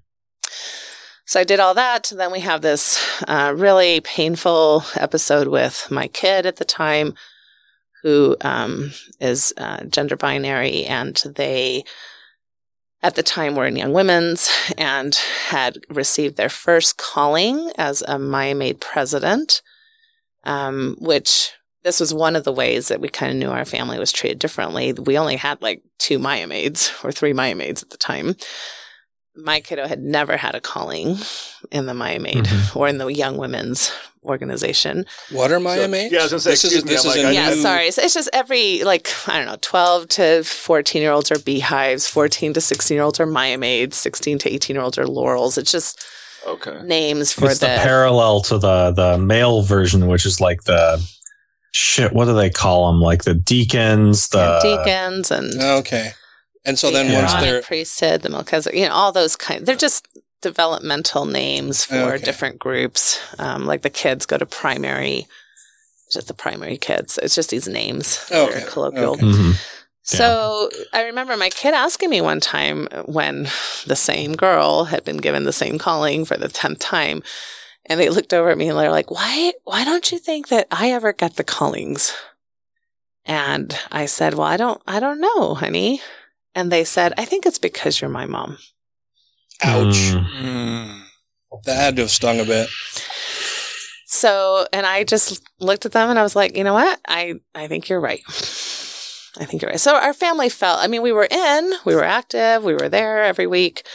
So 1.25 1.41
I 1.41 1.45
did 1.45 1.61
all 1.61 1.73
that. 1.73 2.13
Then 2.15 2.31
we 2.31 2.41
have 2.41 2.61
this 2.61 3.03
uh, 3.27 3.55
really 3.57 4.03
painful 4.03 4.85
episode 4.95 5.49
with 5.49 5.89
my 5.91 6.09
kid 6.09 6.45
at 6.45 6.57
the 6.57 6.65
time, 6.67 7.15
who 8.03 8.37
um, 8.43 8.93
is 9.19 9.55
uh, 9.57 9.85
gender 9.85 10.15
binary, 10.15 10.85
and 10.85 11.17
they 11.35 11.85
at 13.03 13.15
the 13.15 13.23
time 13.23 13.57
were 13.57 13.67
in 13.67 13.77
Young 13.77 13.95
Women's 13.95 14.51
and 14.77 15.15
had 15.49 15.79
received 15.89 16.37
their 16.37 16.51
first 16.51 16.99
calling 16.99 17.73
as 17.79 18.03
a 18.03 18.19
Mia 18.19 18.55
Maid 18.55 18.83
president, 18.83 19.63
um, 20.45 20.97
which 21.01 21.53
this 21.85 22.01
was 22.01 22.13
one 22.13 22.35
of 22.35 22.45
the 22.45 22.53
ways 22.53 22.89
that 22.89 23.01
we 23.01 23.09
kind 23.09 23.31
of 23.31 23.39
knew 23.39 23.51
our 23.51 23.67
family 23.67 23.99
was 23.99 24.11
treated 24.11 24.39
differently. 24.39 24.93
We 24.95 25.19
only 25.19 25.37
had 25.37 25.63
like 25.63 25.83
two 25.99 26.19
Mia 26.19 26.47
maids 26.47 26.93
or 27.05 27.13
three 27.13 27.33
Mia 27.33 27.55
maids 27.55 27.83
at 27.83 27.91
the 27.91 27.99
time. 27.99 28.35
My 29.37 29.61
kiddo 29.61 29.87
had 29.87 30.01
never 30.01 30.37
had 30.37 30.55
a 30.55 30.61
calling 30.61 31.19
in 31.73 31.87
the 31.87 31.95
Mia 31.95 32.21
Maid 32.21 32.45
mm-hmm. 32.45 32.79
or 32.79 32.87
in 32.87 32.99
the 32.99 33.09
Young 33.09 33.37
Women's 33.37 33.93
organization. 34.23 35.07
What 35.33 35.51
are 35.51 35.59
Mia 35.59 35.75
so, 35.75 35.89
Maids? 35.89 36.13
Yeah, 36.13 36.21
I 36.21 36.23
was 36.23 36.31
going 36.31 36.39
to 36.39 36.45
say, 36.45 36.51
this 36.53 36.65
is, 36.65 36.85
this 36.85 37.05
is 37.05 37.17
like, 37.25 37.35
yeah, 37.35 37.51
new... 37.51 37.57
sorry. 37.57 37.91
So 37.91 38.03
it's 38.03 38.15
just 38.15 38.31
every, 38.33 38.85
like, 38.85 39.09
I 39.27 39.39
don't 39.39 39.47
know, 39.47 39.59
12 39.61 40.09
to 40.11 40.45
14 40.45 41.03
year 41.03 41.11
olds 41.11 41.33
are 41.33 41.41
beehives, 41.41 42.07
14 42.07 42.53
to 42.53 42.61
16 42.61 42.95
year 42.95 43.03
olds 43.03 43.19
are 43.19 43.27
Mia 43.27 43.59
Maids, 43.59 43.97
16 43.97 44.39
to 44.39 44.53
18 44.53 44.77
year 44.77 44.85
olds 44.85 44.99
are 44.99 45.07
laurels. 45.07 45.59
It's 45.59 45.73
just 45.73 46.07
okay. 46.47 46.81
names 46.85 47.33
for 47.33 47.47
it's 47.47 47.59
the, 47.59 47.67
the 47.67 47.79
parallel 47.83 48.41
to 48.43 48.59
the 48.59 48.93
the 48.93 49.19
male 49.19 49.63
version, 49.63 50.07
which 50.07 50.27
is 50.27 50.41
like 50.41 50.63
the 50.63 51.05
shit, 51.75 52.13
what 52.13 52.27
do 52.27 52.35
they 52.35 52.51
call 52.51 52.87
them? 52.87 53.01
Like 53.01 53.25
the 53.25 53.35
deacons, 53.35 54.29
the 54.29 54.61
yeah, 54.63 54.77
deacons, 54.77 55.31
and 55.31 55.61
okay. 55.61 56.13
And 56.65 56.79
so 56.79 56.87
the 56.87 56.95
then 56.95 57.13
once 57.13 57.35
they're 57.35 57.63
priesthood, 57.63 58.23
the 58.23 58.31
Melchizedek, 58.31 58.79
you 58.79 58.89
know, 58.89 58.95
all 58.95 59.13
those 59.13 59.37
kind, 59.37 59.67
they're 59.67 59.77
just 59.77 60.09
developmental 60.41 61.27
names 61.27 61.85
for 61.85 62.15
okay. 62.15 62.25
different 62.25 62.59
groups. 62.59 63.21
Um, 63.39 63.67
like 63.67 63.83
the 63.83 63.91
kids 63.91 64.25
go 64.25 64.39
to 64.39 64.47
primary, 64.47 65.27
just 66.11 66.29
the 66.29 66.35
primary 66.35 66.79
kids. 66.79 67.19
It's 67.21 67.35
just 67.35 67.51
these 67.51 67.69
names, 67.69 68.25
okay. 68.31 68.65
colloquial. 68.69 69.15
Okay. 69.15 69.23
Mm-hmm. 69.23 69.53
So 70.03 70.71
yeah. 70.73 70.85
I 70.93 71.03
remember 71.05 71.37
my 71.37 71.49
kid 71.49 71.75
asking 71.75 72.11
me 72.11 72.21
one 72.21 72.41
time 72.41 72.87
when 73.07 73.49
the 73.87 73.97
same 73.97 74.35
girl 74.35 74.85
had 74.85 75.05
been 75.05 75.17
given 75.17 75.45
the 75.45 75.53
same 75.53 75.79
calling 75.79 76.25
for 76.25 76.37
the 76.37 76.49
tenth 76.49 76.79
time 76.79 77.23
and 77.87 78.01
they 78.01 78.09
looked 78.09 78.33
over 78.33 78.51
at 78.51 78.59
me 78.59 78.69
and 78.69 78.79
they're 78.79 78.91
like, 78.91 79.11
why, 79.11 79.53
why 79.65 79.85
don't 79.85 80.11
you 80.11 80.19
think 80.19 80.49
that 80.49 80.67
I 80.71 80.91
ever 80.91 81.13
got 81.13 81.37
the 81.37 81.45
callings? 81.45 82.15
And 83.27 83.79
I 83.91 84.07
said, 84.07 84.35
well, 84.35 84.47
I 84.47 84.57
don't, 84.57 84.83
I 84.87 85.01
don't 85.01 85.21
know, 85.21 85.55
honey. 85.55 86.01
And 86.55 86.71
they 86.71 86.85
said, 86.85 87.13
I 87.17 87.25
think 87.25 87.47
it's 87.47 87.59
because 87.59 88.01
you're 88.01 88.11
my 88.11 88.27
mom. 88.27 88.59
Ouch. 89.63 90.13
Mm. 90.13 91.03
That 91.65 91.77
had 91.77 91.97
to 91.97 92.03
have 92.03 92.11
stung 92.11 92.41
a 92.41 92.45
bit. 92.45 92.69
So, 94.07 94.67
and 94.73 94.87
I 94.87 95.05
just 95.05 95.43
looked 95.59 95.87
at 95.87 95.93
them 95.93 96.11
and 96.11 96.19
I 96.19 96.23
was 96.23 96.37
like, 96.37 96.57
you 96.57 96.65
know 96.65 96.75
what? 96.75 97.01
I, 97.09 97.35
I 97.55 97.67
think 97.67 97.89
you're 97.89 98.01
right. 98.01 98.21
I 99.37 99.45
think 99.45 99.63
you're 99.63 99.71
right. 99.71 99.81
So 99.81 99.97
our 99.97 100.15
family 100.15 100.49
felt, 100.49 100.79
I 100.81 100.87
mean, 100.87 101.03
we 101.03 101.13
were 101.13 101.27
in, 101.29 101.73
we 101.85 101.95
were 101.95 102.05
active, 102.05 102.63
we 102.63 102.75
were 102.75 102.89
there 102.89 103.25
every 103.25 103.47
week, 103.47 103.87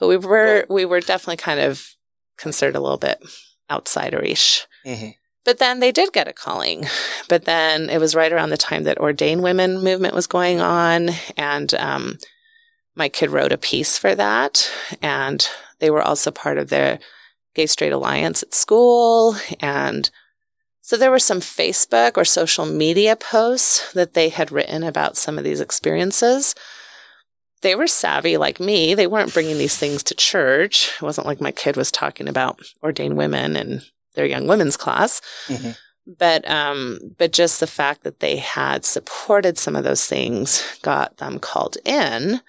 but 0.00 0.08
we 0.08 0.16
were, 0.16 0.64
we 0.70 0.84
were 0.86 1.00
definitely 1.00 1.36
kind 1.36 1.60
of 1.60 1.94
considered 2.38 2.76
a 2.76 2.80
little 2.80 2.98
bit 2.98 3.22
outsiderish. 3.70 4.64
Mm-hmm. 4.86 5.10
But 5.44 5.58
then 5.58 5.80
they 5.80 5.92
did 5.92 6.12
get 6.12 6.28
a 6.28 6.32
calling. 6.32 6.86
But 7.28 7.44
then 7.44 7.90
it 7.90 7.98
was 7.98 8.14
right 8.14 8.32
around 8.32 8.50
the 8.50 8.56
time 8.56 8.84
that 8.84 8.98
ordained 8.98 9.42
women 9.42 9.82
movement 9.82 10.14
was 10.14 10.26
going 10.26 10.60
on, 10.60 11.10
and 11.36 11.72
um, 11.74 12.18
my 12.94 13.08
kid 13.08 13.30
wrote 13.30 13.52
a 13.52 13.58
piece 13.58 13.98
for 13.98 14.14
that, 14.14 14.70
and 15.00 15.48
they 15.78 15.90
were 15.90 16.02
also 16.02 16.30
part 16.30 16.58
of 16.58 16.68
the 16.68 16.98
Gay 17.54 17.66
Straight 17.66 17.92
Alliance 17.92 18.42
at 18.42 18.54
school, 18.54 19.36
and 19.60 20.10
so 20.82 20.96
there 20.96 21.10
were 21.10 21.18
some 21.18 21.40
Facebook 21.40 22.16
or 22.16 22.24
social 22.24 22.64
media 22.64 23.14
posts 23.14 23.92
that 23.92 24.14
they 24.14 24.30
had 24.30 24.50
written 24.50 24.82
about 24.82 25.18
some 25.18 25.36
of 25.36 25.44
these 25.44 25.60
experiences 25.60 26.54
they 27.62 27.74
were 27.74 27.86
savvy 27.86 28.36
like 28.36 28.60
me. 28.60 28.94
They 28.94 29.06
weren't 29.06 29.34
bringing 29.34 29.58
these 29.58 29.76
things 29.76 30.02
to 30.04 30.14
church. 30.14 30.92
It 30.96 31.02
wasn't 31.02 31.26
like 31.26 31.40
my 31.40 31.52
kid 31.52 31.76
was 31.76 31.90
talking 31.90 32.28
about 32.28 32.60
ordained 32.82 33.16
women 33.16 33.56
and 33.56 33.82
their 34.14 34.26
young 34.26 34.46
women's 34.46 34.76
class. 34.76 35.20
Mm-hmm. 35.46 35.70
But 36.18 36.48
um, 36.48 36.98
but 37.18 37.32
just 37.32 37.60
the 37.60 37.66
fact 37.66 38.02
that 38.04 38.20
they 38.20 38.36
had 38.36 38.84
supported 38.84 39.58
some 39.58 39.76
of 39.76 39.84
those 39.84 40.06
things 40.06 40.64
got 40.82 41.18
them 41.18 41.38
called 41.38 41.76
in 41.84 42.40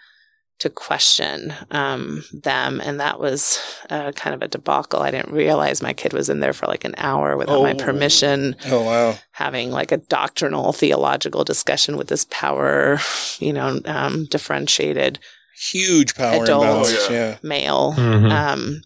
to 0.59 0.69
question 0.69 1.53
um, 1.71 2.23
them. 2.33 2.81
And 2.83 2.99
that 2.99 3.19
was 3.19 3.59
uh, 3.89 4.11
kind 4.11 4.35
of 4.35 4.41
a 4.41 4.47
debacle. 4.47 5.01
I 5.01 5.11
didn't 5.11 5.33
realize 5.33 5.81
my 5.81 5.93
kid 5.93 6.13
was 6.13 6.29
in 6.29 6.41
there 6.41 6.53
for 6.53 6.67
like 6.67 6.83
an 6.83 6.95
hour 6.97 7.37
without 7.37 7.59
oh. 7.59 7.63
my 7.63 7.73
permission. 7.73 8.55
Oh, 8.65 8.83
wow. 8.83 9.17
Having 9.31 9.71
like 9.71 9.91
a 9.91 9.97
doctrinal 9.97 10.73
theological 10.73 11.45
discussion 11.45 11.95
with 11.95 12.07
this 12.07 12.25
power, 12.29 12.99
you 13.39 13.53
know, 13.53 13.79
um, 13.85 14.25
differentiated. 14.25 15.19
Huge 15.57 16.15
power 16.15 16.43
adult 16.43 16.63
imbalance, 16.63 17.09
yeah. 17.09 17.37
male. 17.41 17.93
Mm-hmm. 17.93 18.25
Um, 18.25 18.81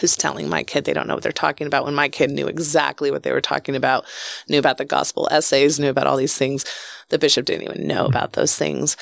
who's 0.00 0.16
telling 0.16 0.48
my 0.48 0.62
kid 0.62 0.84
they 0.84 0.92
don't 0.92 1.08
know 1.08 1.14
what 1.14 1.24
they're 1.24 1.32
talking 1.32 1.66
about 1.66 1.84
when 1.84 1.94
my 1.94 2.08
kid 2.08 2.30
knew 2.30 2.46
exactly 2.46 3.10
what 3.10 3.24
they 3.24 3.32
were 3.32 3.40
talking 3.40 3.74
about, 3.74 4.04
knew 4.48 4.58
about 4.60 4.78
the 4.78 4.84
gospel 4.84 5.28
essays, 5.32 5.80
knew 5.80 5.90
about 5.90 6.06
all 6.06 6.16
these 6.16 6.38
things. 6.38 6.64
The 7.08 7.18
bishop 7.18 7.46
didn't 7.46 7.64
even 7.64 7.86
know 7.88 8.06
about 8.06 8.34
those 8.34 8.54
things. 8.54 8.96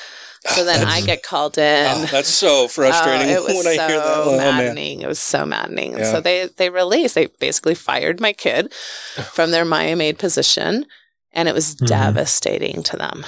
So 0.49 0.63
then 0.63 0.87
I 0.87 1.01
get 1.01 1.23
called 1.23 1.57
in. 1.57 1.87
Oh, 1.87 2.05
that's 2.05 2.29
so 2.29 2.67
frustrating 2.67 3.35
oh, 3.37 3.45
when 3.47 3.67
I 3.67 3.75
so 3.75 3.87
hear 3.87 3.97
that. 3.99 4.03
Oh, 4.05 4.37
maddening. 4.37 4.99
Man. 4.99 5.05
It 5.05 5.07
was 5.07 5.19
so 5.19 5.45
maddening. 5.45 5.93
And 5.93 6.03
yeah. 6.03 6.11
so 6.11 6.21
they 6.21 6.47
they 6.57 6.69
released. 6.69 7.15
They 7.15 7.27
basically 7.39 7.75
fired 7.75 8.19
my 8.19 8.33
kid 8.33 8.73
from 9.33 9.51
their 9.51 9.65
Mia 9.65 9.95
Maid 9.95 10.19
position, 10.19 10.85
and 11.33 11.47
it 11.47 11.55
was 11.55 11.75
mm-hmm. 11.75 11.85
devastating 11.85 12.83
to 12.83 12.97
them. 12.97 13.25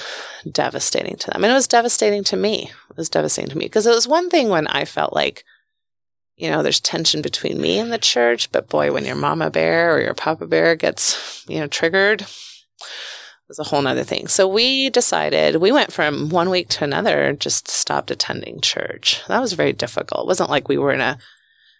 Devastating 0.50 1.16
to 1.16 1.30
them, 1.30 1.44
and 1.44 1.50
it 1.50 1.54
was 1.54 1.68
devastating 1.68 2.24
to 2.24 2.36
me. 2.36 2.70
It 2.90 2.96
was 2.96 3.10
devastating 3.10 3.50
to 3.50 3.58
me 3.58 3.66
because 3.66 3.86
it 3.86 3.94
was 3.94 4.08
one 4.08 4.30
thing 4.30 4.48
when 4.48 4.66
I 4.66 4.84
felt 4.84 5.12
like. 5.12 5.44
You 6.36 6.48
know, 6.48 6.62
there's 6.62 6.80
tension 6.80 7.20
between 7.20 7.60
me 7.60 7.78
and 7.78 7.92
the 7.92 7.98
church, 7.98 8.50
but 8.50 8.70
boy, 8.70 8.92
when 8.92 9.04
your 9.04 9.14
mama 9.14 9.50
bear 9.50 9.94
or 9.94 10.00
your 10.00 10.14
papa 10.14 10.46
bear 10.46 10.74
gets, 10.74 11.44
you 11.46 11.60
know, 11.60 11.66
triggered, 11.66 12.24
was 13.50 13.58
a 13.58 13.64
whole 13.64 13.82
nother 13.82 14.04
thing. 14.04 14.28
So 14.28 14.46
we 14.46 14.90
decided 14.90 15.56
we 15.56 15.72
went 15.72 15.92
from 15.92 16.28
one 16.28 16.50
week 16.50 16.68
to 16.68 16.84
another, 16.84 17.32
just 17.32 17.66
stopped 17.66 18.12
attending 18.12 18.60
church. 18.60 19.22
That 19.26 19.40
was 19.40 19.54
very 19.54 19.72
difficult. 19.72 20.24
It 20.24 20.28
wasn't 20.28 20.50
like 20.50 20.68
we 20.68 20.78
were 20.78 20.92
in 20.92 21.00
a 21.00 21.18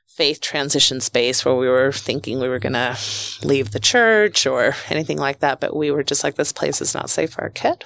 faith 0.09 0.41
transition 0.41 1.01
space 1.01 1.45
where 1.45 1.55
we 1.55 1.69
were 1.69 1.93
thinking 1.93 2.41
we 2.41 2.49
were 2.49 2.59
going 2.59 2.73
to 2.73 2.99
leave 3.45 3.71
the 3.71 3.79
church 3.79 4.47
or 4.47 4.75
anything 4.89 5.17
like 5.17 5.39
that. 5.39 5.61
But 5.61 5.77
we 5.77 5.93
were 5.93 6.03
just 6.03 6.25
like, 6.25 6.35
this 6.35 6.53
place 6.53 6.81
is 6.81 6.93
not 6.93 7.09
safe 7.09 7.35
for 7.35 7.43
our 7.43 7.51
kid. 7.51 7.85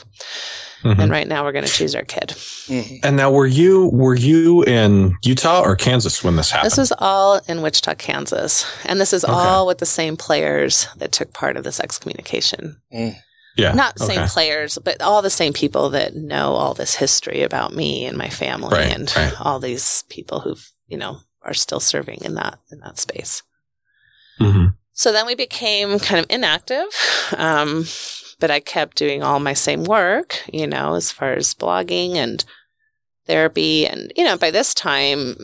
Mm-hmm. 0.83 1.01
And 1.01 1.11
right 1.11 1.29
now 1.29 1.45
we're 1.45 1.53
going 1.53 1.67
to 1.67 1.71
choose 1.71 1.95
our 1.95 2.05
kid. 2.05 2.31
Mm-hmm. 2.31 2.97
And 3.05 3.17
now 3.19 3.31
were 3.31 3.47
you, 3.47 3.89
were 3.91 4.15
you 4.15 4.63
in 4.65 5.15
Utah 5.23 5.61
or 5.63 5.77
Kansas 5.77 6.25
when 6.25 6.37
this 6.37 6.51
happened? 6.51 6.71
This 6.71 6.79
was 6.79 6.93
all 6.99 7.41
in 7.47 7.61
Wichita, 7.61 7.95
Kansas. 7.97 8.67
And 8.87 8.99
this 8.99 9.13
is 9.13 9.25
okay. 9.25 9.33
all 9.33 9.67
with 9.67 9.79
the 9.79 9.87
same 9.87 10.17
players 10.17 10.89
that 10.97 11.13
took 11.13 11.35
part 11.35 11.59
of 11.59 11.65
this 11.65 11.81
excommunication. 11.81 12.81
Mm. 12.93 13.17
Yeah. 13.57 13.73
Not 13.73 14.01
okay. 14.01 14.17
same 14.17 14.29
players, 14.29 14.79
but 14.79 15.01
all 15.01 15.23
the 15.23 15.31
same 15.31 15.53
people 15.53 15.91
that 15.91 16.15
know 16.17 16.55
all 16.55 16.75
this 16.75 16.97
history 16.97 17.43
about 17.43 17.75
me 17.75 18.05
and 18.05 18.19
my 18.19 18.29
family 18.29 18.77
right, 18.77 18.93
and 18.93 19.13
right. 19.17 19.33
all 19.41 19.61
these 19.61 20.05
people 20.09 20.41
who've, 20.41 20.71
you 20.89 20.99
know, 20.99 21.21
are 21.43 21.55
still 21.55 21.81
serving 21.81 22.21
in 22.23 22.35
that 22.35 22.59
in 22.73 22.81
that 22.81 22.99
space. 22.99 23.43
Mm-hmm. 24.41 24.69
So 24.93 25.13
then 25.13 25.27
we 25.27 25.35
became 25.35 25.99
kind 25.99 26.21
of 26.21 26.27
inactive. 26.31 26.87
Um, 27.37 27.85
but 28.41 28.51
I 28.51 28.61
kept 28.61 28.97
doing 28.97 29.23
all 29.23 29.41
my 29.41 29.53
same 29.53 29.85
work, 29.85 30.43
you 30.53 30.67
know, 30.67 30.95
as 30.95 31.11
far 31.11 31.33
as 31.35 31.55
blogging 31.55 32.17
and 32.17 32.45
therapy. 33.27 33.87
And, 33.87 34.13
you 34.17 34.25
know, 34.25 34.37
by 34.37 34.51
this 34.51 34.75
time, 34.75 35.37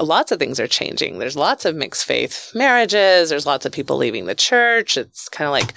lots 0.00 0.32
of 0.32 0.38
things 0.38 0.58
are 0.58 0.66
changing. 0.66 1.18
There's 1.18 1.36
lots 1.36 1.64
of 1.64 1.76
mixed 1.76 2.04
faith 2.04 2.50
marriages. 2.54 3.30
There's 3.30 3.46
lots 3.46 3.64
of 3.64 3.72
people 3.72 3.96
leaving 3.96 4.26
the 4.26 4.34
church. 4.34 4.96
It's 4.96 5.28
kind 5.28 5.46
of 5.46 5.52
like 5.52 5.74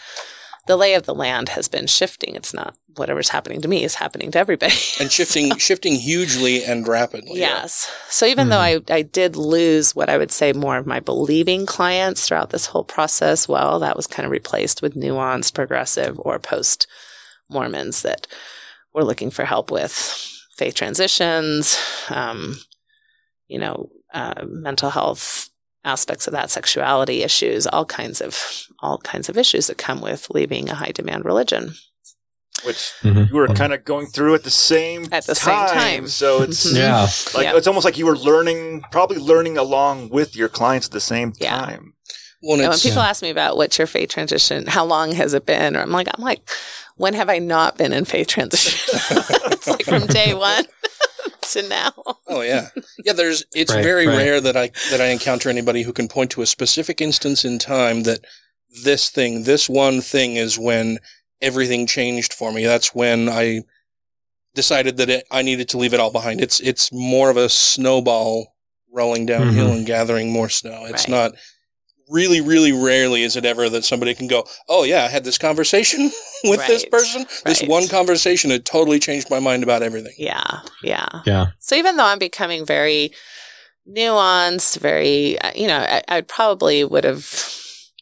the 0.68 0.78
lay 0.78 0.94
of 0.94 1.06
the 1.06 1.16
land 1.16 1.50
has 1.50 1.68
been 1.68 1.88
shifting. 1.88 2.36
It's 2.36 2.54
not 2.54 2.76
whatever's 2.96 3.30
happening 3.30 3.62
to 3.62 3.68
me 3.68 3.84
is 3.84 3.96
happening 3.96 4.32
to 4.32 4.40
everybody. 4.40 4.74
And 5.00 5.12
shifting 5.12 5.58
shifting 5.58 5.96
hugely 5.96 6.64
and 6.64 6.88
rapidly. 6.88 7.40
Yes. 7.40 7.90
So 8.10 8.26
even 8.26 8.50
though 8.50 8.60
I, 8.60 8.82
I 8.90 9.02
did 9.02 9.36
lose 9.36 9.96
what 9.96 10.10
I 10.10 10.18
would 10.18 10.32
say 10.32 10.54
more 10.54 10.78
of 10.78 10.86
my 10.86 11.00
believing 11.00 11.66
clients 11.66 12.28
throughout 12.28 12.50
this 12.50 12.68
whole 12.68 12.84
process, 12.84 13.48
well, 13.48 13.80
that 13.80 13.96
was 13.96 14.08
kind 14.08 14.26
of 14.26 14.32
replaced 14.32 14.82
with 14.82 14.96
nuanced, 14.96 15.54
progressive, 15.54 16.20
or 16.20 16.38
post 16.40 16.88
Mormons 17.50 18.02
that 18.04 18.28
were 18.94 19.04
looking 19.04 19.32
for 19.32 19.46
help 19.46 19.72
with 19.72 19.92
faith 20.56 20.76
transitions, 20.76 21.80
um, 22.10 22.58
you 23.48 23.60
know, 23.60 23.90
uh, 24.14 24.44
mental 24.46 24.90
health 24.90 25.50
aspects 25.84 26.28
of 26.28 26.34
that, 26.34 26.50
sexuality 26.52 27.24
issues, 27.24 27.66
all 27.68 27.86
kinds 27.86 28.22
of 28.22 28.66
all 28.80 28.98
kinds 29.00 29.30
of 29.30 29.38
issues 29.38 29.68
that 29.68 29.78
come 29.78 30.02
with 30.02 30.30
leaving 30.30 30.70
a 30.70 30.76
high 30.76 30.92
demand 30.92 31.26
religion. 31.26 31.74
which 32.64 32.92
Mhm. 33.02 33.30
you 33.30 33.36
were 33.36 33.48
kind 33.48 33.74
of 33.74 33.84
going 33.86 34.06
through 34.06 34.36
at 34.36 34.44
the 34.44 34.52
same 34.52 35.08
At 35.12 35.26
the 35.26 35.34
same 35.34 35.56
time. 35.56 35.68
time. 35.70 36.08
So 36.08 36.44
it's 36.44 36.64
Yeah. 36.72 37.08
like 37.34 37.46
Yeah. 37.46 37.56
it's 37.56 37.66
almost 37.66 37.86
like 37.86 37.98
you 37.98 38.06
were 38.06 38.18
learning, 38.18 38.84
probably 38.92 39.18
learning 39.18 39.58
along 39.58 40.10
with 40.10 40.36
your 40.36 40.48
clients 40.50 40.86
at 40.86 40.92
the 40.94 41.00
same 41.02 41.34
Yeah. 41.40 41.58
time. 41.58 41.94
Well, 42.44 42.54
and 42.56 42.62
And 42.62 42.70
when 42.70 42.74
it's, 42.76 42.84
people 42.84 43.02
ask 43.02 43.24
me 43.24 43.32
about 43.32 43.58
what's 43.58 43.80
your 43.80 43.88
faith 43.88 44.10
transition, 44.10 44.68
how 44.68 44.86
long 44.86 45.14
has 45.14 45.34
it 45.34 45.46
been? 45.48 45.76
Or 45.76 45.82
I'm 45.82 45.92
like, 45.92 46.08
I'm 46.16 46.24
like, 46.24 46.42
when 46.98 47.16
have 47.16 47.30
I 47.30 47.40
not 47.40 47.78
been 47.80 47.94
in 47.94 48.06
faith 48.06 48.28
transition? 48.28 49.00
it's 49.52 49.66
like 49.68 49.86
from 49.86 50.06
day 50.06 50.36
one 50.36 50.66
to 51.54 51.68
now. 51.68 51.94
Oh 52.28 52.42
yeah, 52.42 52.70
yeah. 53.04 53.14
There's 53.14 53.44
it's 53.54 53.74
Right, 53.74 53.84
very 53.84 54.08
right. 54.08 54.18
rare 54.18 54.42
that 54.42 54.56
I 54.58 54.72
that 54.90 55.02
I 55.02 55.08
encounter 55.08 55.50
anybody 55.50 55.84
who 55.84 55.94
can 55.94 56.08
point 56.08 56.32
to 56.32 56.42
a 56.42 56.46
specific 56.46 57.02
instance 57.02 57.44
in 57.46 57.60
time 57.60 58.04
that 58.04 58.20
this 58.84 59.10
thing, 59.10 59.44
this 59.44 59.68
one 59.70 60.02
thing, 60.02 60.36
is 60.38 60.58
when 60.58 61.00
everything 61.42 61.88
changed 61.88 62.34
for 62.34 62.52
me. 62.52 62.66
That's 62.66 62.94
when 62.96 63.28
I 63.30 63.62
decided 64.54 64.98
that 64.98 65.10
it, 65.10 65.26
I 65.32 65.42
needed 65.42 65.70
to 65.70 65.78
leave 65.78 65.94
it 65.94 66.00
all 66.00 66.12
behind. 66.12 66.42
It's 66.42 66.60
it's 66.60 66.92
more 66.92 67.30
of 67.30 67.38
a 67.38 67.50
snowball 67.50 68.54
rolling 68.94 69.26
downhill 69.26 69.70
Mhm. 69.70 69.78
and 69.78 69.86
gathering 69.86 70.32
more 70.32 70.50
snow. 70.50 70.86
It's 70.86 71.04
Right. 71.04 71.10
not 71.10 71.32
really, 72.12 72.42
really 72.42 72.72
rarely 72.72 73.24
is 73.24 73.36
it 73.36 73.46
ever 73.46 73.70
that 73.70 73.86
somebody 73.86 74.14
can 74.14 74.28
go, 74.28 74.46
"Oh 74.68 74.84
yeah, 74.84 75.06
I 75.06 75.08
had 75.08 75.24
this 75.24 75.38
conversation 75.38 76.12
with 76.44 76.66
this 76.68 76.84
Right, 76.84 76.92
person. 76.92 77.26
This 77.46 77.64
one 77.64 77.88
conversation 77.88 78.52
it 78.52 78.66
totally 78.66 79.00
changed 79.00 79.30
my 79.30 79.40
mind 79.40 79.64
about 79.64 79.82
everything." 79.82 80.14
Yeah, 80.18 80.60
yeah. 80.84 81.22
Yeah. 81.26 81.48
So 81.60 81.76
even 81.76 81.98
though 81.98 82.06
I'm 82.06 82.20
becoming 82.20 82.66
very 82.66 83.12
nuanced, 83.90 84.80
very, 84.80 85.40
uh, 85.40 85.52
you 85.56 85.68
know, 85.68 85.80
I, 85.80 86.04
I 86.08 86.22
probably 86.22 86.84
would 86.84 87.04
have, 87.04 87.26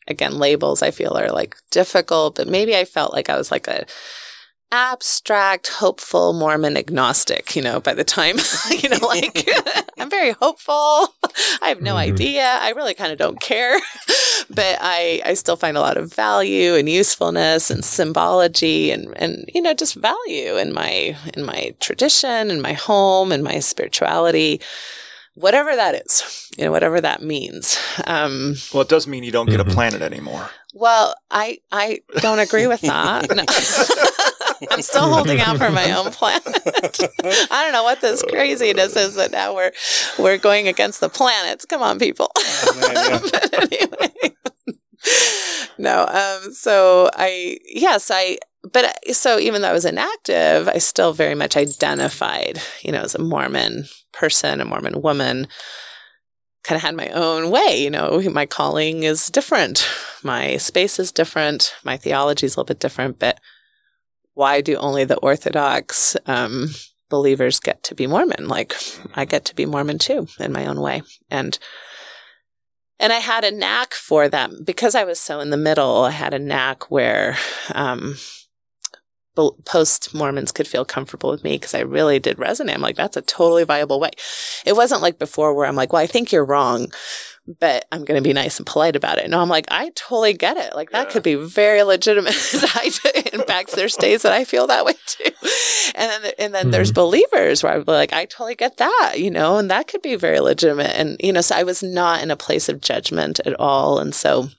again, 0.07 0.37
labels 0.37 0.81
I 0.81 0.91
feel 0.91 1.17
are 1.17 1.31
like 1.31 1.55
difficult, 1.71 2.35
but 2.35 2.47
maybe 2.47 2.75
I 2.75 2.85
felt 2.85 3.13
like 3.13 3.29
I 3.29 3.37
was 3.37 3.51
like 3.51 3.67
a 3.67 3.85
abstract, 4.71 5.67
hopeful 5.67 6.33
Mormon 6.33 6.77
agnostic, 6.77 7.55
you 7.55 7.61
know, 7.61 7.79
by 7.79 7.93
the 7.93 8.03
time, 8.03 8.37
you 8.71 8.89
know, 8.89 9.05
like 9.05 9.47
I'm 9.99 10.09
very 10.09 10.31
hopeful. 10.31 10.73
I 11.61 11.69
have 11.69 11.81
no 11.81 11.95
Mhm. 11.95 11.97
idea. 12.11 12.43
I 12.61 12.71
really 12.71 12.93
kind 12.93 13.11
of 13.11 13.17
don't 13.17 13.39
care, 13.41 13.77
but 14.49 14.77
I, 14.81 15.21
I 15.25 15.33
still 15.33 15.55
find 15.57 15.75
a 15.77 15.81
lot 15.81 15.97
of 15.97 16.13
value 16.13 16.75
and 16.75 16.87
usefulness 16.89 17.69
and 17.71 17.83
symbology 17.83 18.91
and, 18.91 19.13
and, 19.17 19.45
you 19.53 19.61
know, 19.61 19.73
just 19.73 19.95
value 19.95 20.57
in 20.57 20.73
my, 20.73 21.15
in 21.35 21.43
my 21.45 21.73
tradition 21.79 22.51
and 22.51 22.61
my 22.61 22.73
home 22.73 23.31
and 23.31 23.43
my 23.43 23.59
spirituality, 23.59 24.61
whatever 25.35 25.75
that 25.75 25.95
is, 25.95 26.49
you 26.57 26.65
know, 26.65 26.71
whatever 26.71 27.01
that 27.01 27.21
means. 27.23 27.77
Um, 28.05 28.55
Well, 28.73 28.81
it 28.83 28.89
does 28.89 29.07
mean 29.07 29.23
you 29.23 29.31
don't 29.31 29.49
get 29.49 29.59
Mhm. 29.59 29.71
a 29.71 29.73
planet 29.73 30.01
anymore. 30.01 30.49
well, 30.73 31.15
I 31.31 31.59
I 31.71 32.01
don't 32.19 32.39
agree 32.39 32.67
with 32.67 32.81
that. 32.81 33.27
I'm 34.71 34.81
still 34.81 35.11
holding 35.11 35.39
out 35.39 35.57
for 35.57 35.69
my 35.69 35.91
own 35.91 36.11
planet. 36.11 36.43
I 37.51 37.63
don't 37.63 37.73
know 37.73 37.83
what 37.83 38.01
this 38.01 38.23
craziness 38.23 38.95
is 38.95 39.15
that 39.15 39.31
now 39.31 39.55
we're 39.55 39.71
we're 40.17 40.37
going 40.37 40.67
against 40.67 40.99
the 40.99 41.09
planets. 41.09 41.65
Come 41.65 41.81
on, 41.81 41.99
people. 41.99 42.31
man, 42.79 42.91
yeah. 42.93 43.19
but 43.31 43.53
anyway, 43.53 44.35
no. 45.77 46.05
Um. 46.05 46.53
So 46.53 47.09
I 47.13 47.59
yes 47.65 48.11
I. 48.11 48.37
But 48.73 48.93
so 49.15 49.39
even 49.39 49.61
though 49.61 49.69
I 49.69 49.73
was 49.73 49.85
inactive, 49.85 50.67
I 50.67 50.79
still 50.79 51.13
very 51.13 51.33
much 51.33 51.55
identified, 51.55 52.61
you 52.81 52.91
know, 52.91 52.99
as 52.99 53.15
a 53.15 53.21
Mormon 53.21 53.85
person, 54.11 54.59
a 54.59 54.65
Mormon 54.65 55.01
woman 55.01 55.47
kind 56.63 56.75
of 56.75 56.81
had 56.81 56.95
my 56.95 57.07
own 57.09 57.49
way. 57.49 57.77
You 57.81 57.89
know, 57.89 58.21
my 58.29 58.45
calling 58.45 59.03
is 59.03 59.29
different, 59.29 59.87
my 60.23 60.57
space 60.57 60.99
is 60.99 61.13
different, 61.13 61.73
my 61.85 61.95
theology 61.95 62.45
is 62.45 62.55
a 62.55 62.59
little 62.59 62.67
bit 62.67 62.81
different. 62.81 63.17
But 63.17 63.39
why 64.39 64.61
do 64.61 64.77
only 64.77 65.03
the 65.03 65.17
Orthodox 65.17 66.15
um, 66.25 66.69
believers 67.09 67.59
get 67.59 67.83
to 67.83 67.93
be 67.93 68.07
Mormon? 68.07 68.47
Like 68.47 68.73
I 69.13 69.25
get 69.25 69.43
to 69.45 69.55
be 69.55 69.65
Mormon 69.65 69.99
too 69.99 70.27
in 70.39 70.53
my 70.53 70.65
own 70.65 70.79
way, 70.79 71.01
and 71.29 71.59
and 73.01 73.11
I 73.11 73.17
had 73.17 73.43
a 73.43 73.51
knack 73.51 73.93
for 73.93 74.29
that 74.29 74.49
because 74.63 74.95
I 74.95 75.03
was 75.03 75.19
so 75.19 75.41
in 75.41 75.49
the 75.49 75.57
middle. 75.57 76.05
I 76.05 76.11
had 76.11 76.33
a 76.33 76.39
knack 76.39 76.89
where. 76.89 77.37
Um, 77.75 78.15
post 79.63 80.13
Mormons 80.13 80.51
could 80.51 80.67
feel 80.67 80.83
comfortable 80.83 81.31
with 81.31 81.45
me 81.45 81.55
because 81.55 81.73
I 81.73 81.79
really 81.79 82.19
did 82.19 82.35
resonate. 82.35 82.73
I'm 82.73 82.81
like, 82.81 82.97
that's 82.97 83.15
a 83.15 83.21
totally 83.21 83.63
viable 83.63 83.97
way. 83.97 84.09
It 84.65 84.75
wasn't 84.75 85.01
like 85.01 85.17
before 85.17 85.53
where 85.53 85.65
I'm 85.65 85.77
like, 85.77 85.93
well, 85.93 86.01
I 86.01 86.07
think 86.07 86.33
you're 86.33 86.43
wrong, 86.43 86.91
but 87.59 87.85
I'm 87.91 88.05
going 88.05 88.21
to 88.21 88.27
be 88.27 88.33
nice 88.33 88.57
and 88.57 88.65
polite 88.67 88.95
about 88.95 89.17
it. 89.17 89.29
No, 89.29 89.39
I'm 89.39 89.49
like, 89.49 89.65
I 89.71 89.89
totally 89.95 90.33
get 90.33 90.57
it. 90.57 90.75
Like 90.75 90.91
that 90.91 91.07
Yeah. 91.07 91.13
could 91.13 91.23
be 91.23 91.35
very 91.35 91.81
legitimate. 91.83 92.35
In 93.33 93.41
fact, 93.41 93.71
there's 93.71 93.95
days 93.95 94.21
that 94.21 94.31
I 94.33 94.43
feel 94.43 94.67
that 94.67 94.85
way 94.85 94.93
too. 95.05 95.31
And 95.95 96.23
then, 96.23 96.31
and 96.37 96.53
then 96.53 96.71
there's 96.71 96.91
believers 96.91 97.63
where 97.63 97.73
I'm 97.73 97.83
like, 97.87 98.13
I 98.13 98.25
totally 98.25 98.55
get 98.55 98.77
that, 98.77 99.15
you 99.17 99.31
know, 99.31 99.57
and 99.57 99.71
that 99.71 99.87
could 99.87 100.01
be 100.01 100.15
very 100.15 100.39
legitimate. 100.39 100.91
And, 100.97 101.17
you 101.19 101.33
know, 101.33 101.41
so 101.41 101.55
I 101.55 101.63
was 101.63 101.81
not 101.81 102.21
in 102.21 102.29
a 102.29 102.35
place 102.37 102.69
of 102.69 102.81
judgment 102.81 103.39
at 103.45 103.59
all. 103.59 103.99
And 103.99 104.13
so, 104.13 104.49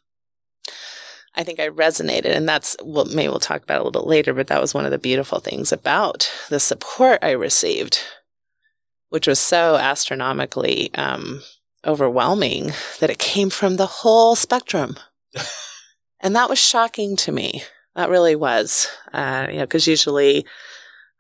I 1.37 1.45
think 1.45 1.61
I 1.61 1.69
resonated, 1.69 2.35
and 2.37 2.49
that's 2.49 2.77
what 2.83 3.13
maybe 3.13 3.29
we'll 3.29 3.39
talk 3.39 3.63
about 3.63 3.77
a 3.81 3.85
little 3.85 4.03
bit 4.03 4.09
later. 4.09 4.35
But 4.35 4.49
that 4.49 4.61
was 4.61 4.75
one 4.75 4.85
of 4.85 4.91
the 4.91 4.99
beautiful 4.99 5.39
things 5.39 5.71
about 5.71 6.29
the 6.49 6.59
support 6.59 7.21
I 7.23 7.31
received, 7.31 8.01
which 9.11 9.29
was 9.29 9.39
so 9.39 9.77
astronomically 9.77 10.93
um, 10.97 11.41
overwhelming 11.85 12.73
that 13.01 13.11
it 13.11 13.19
came 13.19 13.51
from 13.51 13.77
the 13.77 13.87
whole 13.87 14.37
spectrum, 14.37 14.97
and 16.21 16.35
that 16.37 16.51
was 16.51 16.59
shocking 16.59 17.17
to 17.17 17.33
me. 17.33 17.63
That 17.97 18.11
really 18.11 18.37
was, 18.37 18.89
uh, 19.13 19.47
you 19.51 19.57
know, 19.57 19.65
because 19.65 19.87
usually 19.87 20.47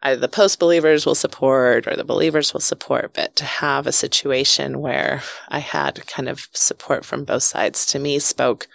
either 0.03 0.21
the 0.21 0.29
post 0.29 0.59
believers 0.59 1.05
will 1.05 1.15
support 1.15 1.87
or 1.87 1.97
the 1.97 2.05
believers 2.05 2.53
will 2.53 2.61
support, 2.61 3.13
but 3.15 3.37
to 3.37 3.45
have 3.45 3.87
a 3.87 3.93
situation 3.93 4.81
where 4.81 5.23
I 5.49 5.59
had 5.59 6.07
kind 6.07 6.29
of 6.29 6.49
support 6.53 7.05
from 7.05 7.25
both 7.25 7.43
sides 7.43 7.85
to 7.87 7.99
me 7.99 8.19
spoke 8.19 8.69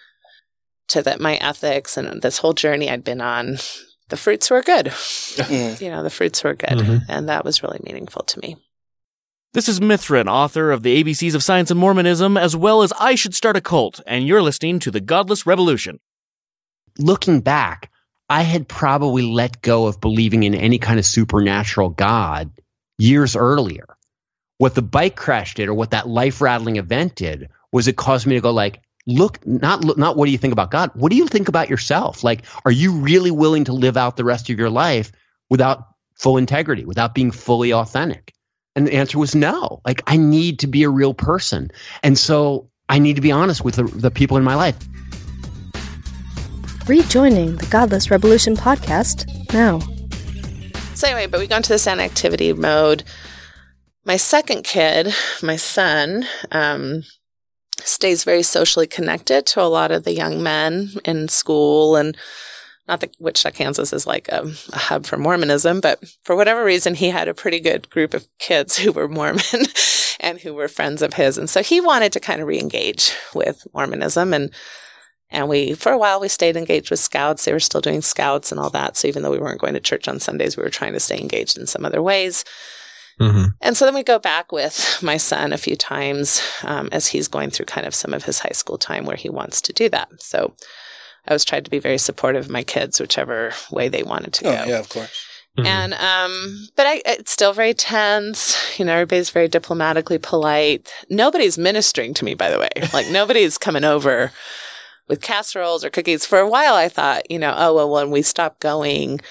to 0.90 1.02
that 1.02 1.20
my 1.20 1.36
ethics 1.38 1.98
and 1.98 2.22
this 2.22 2.40
whole 2.40 2.54
journey 2.54 2.90
I'd 2.90 3.04
been 3.04 3.22
on, 3.22 3.58
the 4.10 4.18
fruits 4.18 4.52
were 4.52 4.62
good. 4.62 4.88
Mm. 4.88 5.82
you 5.82 5.90
know, 5.90 6.04
the 6.04 6.12
fruits 6.12 6.44
were 6.44 6.54
good. 6.54 6.70
Mhm. 6.70 7.02
And 7.10 7.28
that 7.28 7.44
was 7.44 7.64
really 7.64 7.80
meaningful 7.84 8.24
to 8.24 8.40
me. 8.40 8.58
This 9.56 9.70
is 9.70 9.80
Mithryn, 9.80 10.28
author 10.28 10.70
of 10.70 10.84
The 10.84 11.02
ABCs 11.02 11.34
of 11.34 11.42
Science 11.42 11.72
and 11.72 11.80
Mormonism, 11.80 12.36
as 12.36 12.58
well 12.58 12.82
as 12.82 12.92
I 13.00 13.16
Should 13.16 13.34
Start 13.34 13.56
a 13.56 13.62
Cult, 13.62 14.02
and 14.06 14.28
you're 14.28 14.42
listening 14.42 14.80
to 14.80 14.92
The 14.92 15.00
Godless 15.00 15.46
Revolution. 15.46 16.02
looking 17.00 17.40
back, 17.40 17.90
I 18.28 18.42
had 18.42 18.68
probably 18.68 19.22
let 19.22 19.62
go 19.62 19.88
of 19.88 20.02
believing 20.02 20.44
in 20.44 20.56
any 20.56 20.78
kind 20.78 21.00
of 21.00 21.06
supernatural 21.06 21.88
God 21.88 22.52
years 22.98 23.38
earlier. 23.38 23.96
What 24.58 24.76
the 24.76 24.82
bike 24.82 25.16
crash 25.16 25.54
did, 25.54 25.70
or 25.70 25.74
what 25.74 25.92
that 25.92 26.06
life 26.06 26.42
rattling 26.42 26.76
event 26.76 27.16
did, 27.16 27.48
was 27.72 27.88
it 27.88 27.96
caused 27.96 28.28
me 28.28 28.36
to 28.36 28.42
go 28.42 28.52
like, 28.52 28.82
look, 29.08 29.48
not 29.48 29.98
not 29.98 30.18
what 30.18 30.26
do 30.26 30.34
you 30.34 30.38
think 30.38 30.52
about 30.52 30.70
God? 30.70 30.92
What 30.96 31.12
do 31.12 31.16
you 31.16 31.28
think 31.28 31.48
about 31.48 31.70
yourself? 31.70 32.26
Like, 32.26 32.44
are 32.66 32.72
you 32.72 32.98
really 32.98 33.32
willing 33.32 33.64
to 33.64 33.74
live 33.74 33.96
out 33.96 34.18
the 34.18 34.26
rest 34.26 34.50
of 34.50 34.60
your 34.60 34.70
life 34.70 35.14
without 35.50 35.86
full 36.14 36.36
integrity, 36.36 36.84
without 36.84 37.16
being 37.16 37.32
fully 37.32 37.72
authentic? 37.72 38.36
And 38.76 38.88
the 38.88 38.94
answer 38.94 39.18
was 39.18 39.36
no. 39.36 39.82
Like, 39.86 40.02
I 40.06 40.18
need 40.18 40.60
to 40.60 40.68
be 40.68 40.84
a 40.84 40.90
real 40.90 41.14
person, 41.14 41.72
and 42.04 42.18
so 42.18 42.70
I 42.90 43.00
need 43.00 43.16
to 43.16 43.22
be 43.22 43.32
honest 43.32 43.64
with 43.64 43.76
the, 43.76 43.84
the 43.84 44.12
people 44.12 44.38
in 44.38 44.44
my 44.44 44.56
life. 44.56 44.76
Rejoining 46.88 47.56
the 47.56 47.66
Godless 47.68 48.12
Revolution 48.12 48.56
podcast 48.56 49.28
now. 49.54 49.80
So 50.94 51.08
anyway, 51.08 51.28
but 51.28 51.40
we 51.40 51.48
got 51.48 51.58
into 51.58 51.70
this 51.70 51.88
inactivity 51.88 52.54
mode. 52.54 53.04
My 54.06 54.18
second 54.18 54.64
kid, 54.64 55.14
my 55.42 55.56
son, 55.56 56.28
um, 56.52 57.04
stays 57.78 58.24
very 58.24 58.44
socially 58.44 58.88
connected 58.88 59.46
to 59.48 59.62
a 59.62 59.64
lot 59.64 59.92
of 59.92 60.04
the 60.04 60.14
young 60.14 60.44
men 60.44 60.92
in 61.04 61.28
school 61.28 61.96
and 61.96 62.16
not 62.88 63.00
that 63.00 63.16
Wichita, 63.20 63.52
Kansas 63.52 63.92
is 63.92 64.06
like 64.06 64.28
a, 64.30 64.52
a 64.74 64.78
hub 64.78 65.06
for 65.06 65.18
Mormonism, 65.18 65.82
but 65.82 66.04
for 66.24 66.36
whatever 66.36 66.64
reason, 66.64 66.96
he 66.96 67.10
had 67.10 67.28
a 67.28 67.34
pretty 67.34 67.60
good 67.60 67.90
group 67.90 68.14
of 68.14 68.28
kids 68.40 68.78
who 68.78 68.92
were 68.92 69.08
Mormon 69.08 69.42
and 70.20 70.40
who 70.40 70.54
were 70.54 70.68
friends 70.68 71.02
of 71.02 71.16
his. 71.16 71.38
And 71.38 71.50
so 71.50 71.64
he 71.64 71.82
wanted 71.82 72.14
to 72.14 72.20
kind 72.20 72.42
of 72.42 72.48
re-engage 72.48 73.14
with 73.34 73.66
Mormonism 73.74 74.34
and 74.34 74.52
And 75.32 75.50
we, 75.50 75.74
for 75.74 75.92
a 75.92 75.98
while, 75.98 76.20
we 76.20 76.28
stayed 76.28 76.56
engaged 76.56 76.92
with 76.92 77.00
scouts. 77.00 77.44
They 77.46 77.54
were 77.54 77.60
still 77.60 77.82
doing 77.82 78.02
scouts 78.02 78.52
and 78.52 78.60
all 78.62 78.70
that. 78.70 78.96
So 78.96 79.08
even 79.08 79.24
though 79.24 79.32
we 79.32 79.40
weren't 79.40 79.60
going 79.60 79.74
to 79.74 79.80
church 79.80 80.08
on 80.08 80.20
Sundays, 80.20 80.56
we 80.56 80.64
were 80.64 80.70
trying 80.70 80.94
to 80.94 81.00
stay 81.00 81.20
engaged 81.20 81.58
in 81.58 81.66
some 81.66 81.84
other 81.84 82.02
ways. 82.02 82.46
Mm-hmm. 83.20 83.46
And 83.62 83.76
so 83.76 83.86
then 83.86 83.96
we 83.96 84.04
go 84.04 84.20
back 84.20 84.52
with 84.52 85.00
my 85.02 85.18
son 85.18 85.54
a 85.54 85.58
few 85.58 85.76
times 85.76 86.42
um, 86.64 86.90
as 86.92 87.08
he's 87.08 87.28
going 87.28 87.50
through 87.50 87.66
kind 87.66 87.88
of 87.88 87.96
some 87.96 88.14
of 88.14 88.26
his 88.26 88.40
high 88.40 88.54
school 88.54 88.78
time 88.78 89.06
where 89.06 89.16
he 89.16 89.30
wants 89.30 89.62
to 89.62 89.74
do 89.74 89.90
that. 89.90 90.10
So 90.22 90.54
I 91.28 91.32
always 91.32 91.46
tried 91.46 91.66
to 91.66 91.72
be 91.72 91.80
very 91.80 91.98
supportive 91.98 92.46
of 92.46 92.52
my 92.52 92.64
kids, 92.64 93.00
whichever 93.00 93.52
way 93.72 93.88
they 93.90 94.04
wanted 94.04 94.34
to 94.34 94.48
Oh, 94.48 94.52
go. 94.52 94.64
yeah, 94.72 94.80
of 94.80 94.90
course. 94.90 95.26
And 95.58 95.94
um, 95.94 96.68
but 96.76 96.86
I, 96.86 97.02
it's 97.06 97.32
still 97.32 97.54
very 97.54 97.74
tense. 97.74 98.78
You 98.78 98.84
know, 98.84 98.92
everybody's 98.92 99.30
very 99.30 99.48
diplomatically 99.48 100.18
polite. 100.18 100.92
Nobody's 101.10 101.58
ministering 101.58 102.14
to 102.16 102.26
me, 102.26 102.34
by 102.34 102.50
the 102.50 102.60
way. 102.60 102.68
Like 102.94 103.10
nobody's 103.10 103.58
coming 103.58 103.86
over 103.86 104.34
with 105.08 105.22
casseroles 105.22 105.86
or 105.86 105.90
cookies. 105.90 106.26
For 106.26 106.40
a 106.40 106.50
while, 106.50 106.76
I 106.76 106.90
thought, 106.90 107.32
you 107.32 107.40
know, 107.40 107.54
oh 107.58 107.74
well, 107.74 107.90
when 107.90 108.12
we 108.12 108.22
stop 108.22 108.60
going, 108.60 109.22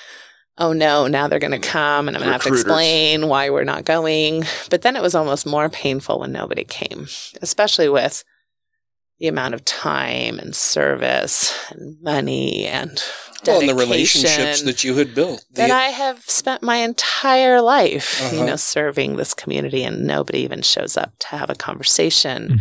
oh 0.57 0.72
no, 0.72 1.07
now 1.09 1.28
they're 1.28 1.38
going 1.38 1.61
to 1.61 1.68
come, 1.68 2.09
and 2.09 2.16
I'm 2.16 2.22
going 2.22 2.28
to 2.28 2.32
have 2.32 2.42
to 2.45 2.49
explain 2.55 3.28
why 3.28 3.51
we're 3.51 3.64
not 3.64 3.84
going. 3.84 4.45
But 4.70 4.80
then 4.80 4.97
it 4.97 5.03
was 5.03 5.14
almost 5.14 5.45
more 5.45 5.68
painful 5.68 6.20
when 6.20 6.32
nobody 6.32 6.64
came, 6.64 7.07
especially 7.42 7.90
with 7.90 8.24
the 9.24 9.28
amount 9.28 9.54
of 9.54 9.64
time 9.64 10.38
and 10.38 10.54
service 10.54 11.54
and 11.70 11.96
money 12.02 12.66
and 12.66 13.02
Well, 13.46 13.60
and 13.60 13.68
the 13.70 13.74
relationships 13.74 14.60
that 14.62 14.84
you 14.84 14.96
had 14.96 15.14
built. 15.14 15.42
The- 15.50 15.62
that 15.62 15.70
I 15.70 15.84
have 15.88 16.20
spent 16.26 16.62
my 16.62 16.76
entire 16.76 17.62
life, 17.62 18.20
you 18.20 18.38
Uh-huh. 18.40 18.46
know, 18.46 18.56
serving 18.56 19.16
this 19.16 19.32
community, 19.32 19.82
and 19.82 20.04
nobody 20.06 20.40
even 20.40 20.60
shows 20.60 20.98
up 20.98 21.12
to 21.20 21.26
have 21.28 21.48
a 21.48 21.54
conversation 21.54 22.42
Mm-hmm. 22.48 22.56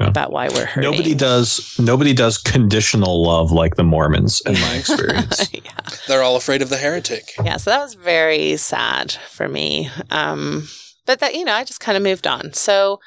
Yeah. 0.00 0.08
about 0.08 0.32
why 0.32 0.48
we're 0.48 0.64
hurting. 0.64 0.90
Nobody 0.90 1.14
does. 1.14 1.76
Nobody 1.78 2.12
does 2.14 2.36
conditional 2.38 3.22
love 3.24 3.52
like 3.52 3.76
the 3.76 3.84
Mormons, 3.84 4.40
in 4.44 4.54
my 4.54 4.74
experience. 4.80 5.48
yeah. 5.52 5.70
They're 6.08 6.22
all 6.24 6.34
afraid 6.34 6.62
of 6.62 6.70
the 6.70 6.78
heretic. 6.78 7.30
yeah, 7.44 7.58
so 7.58 7.70
that 7.70 7.80
was 7.80 7.94
very 7.94 8.56
sad 8.56 9.12
for 9.30 9.48
me. 9.48 9.90
Um, 10.10 10.66
but 11.06 11.20
that 11.20 11.34
you 11.36 11.44
know, 11.44 11.52
I 11.54 11.62
just 11.62 11.78
kind 11.80 11.96
of 11.96 12.02
moved 12.02 12.26
on. 12.26 12.52
So 12.54 12.98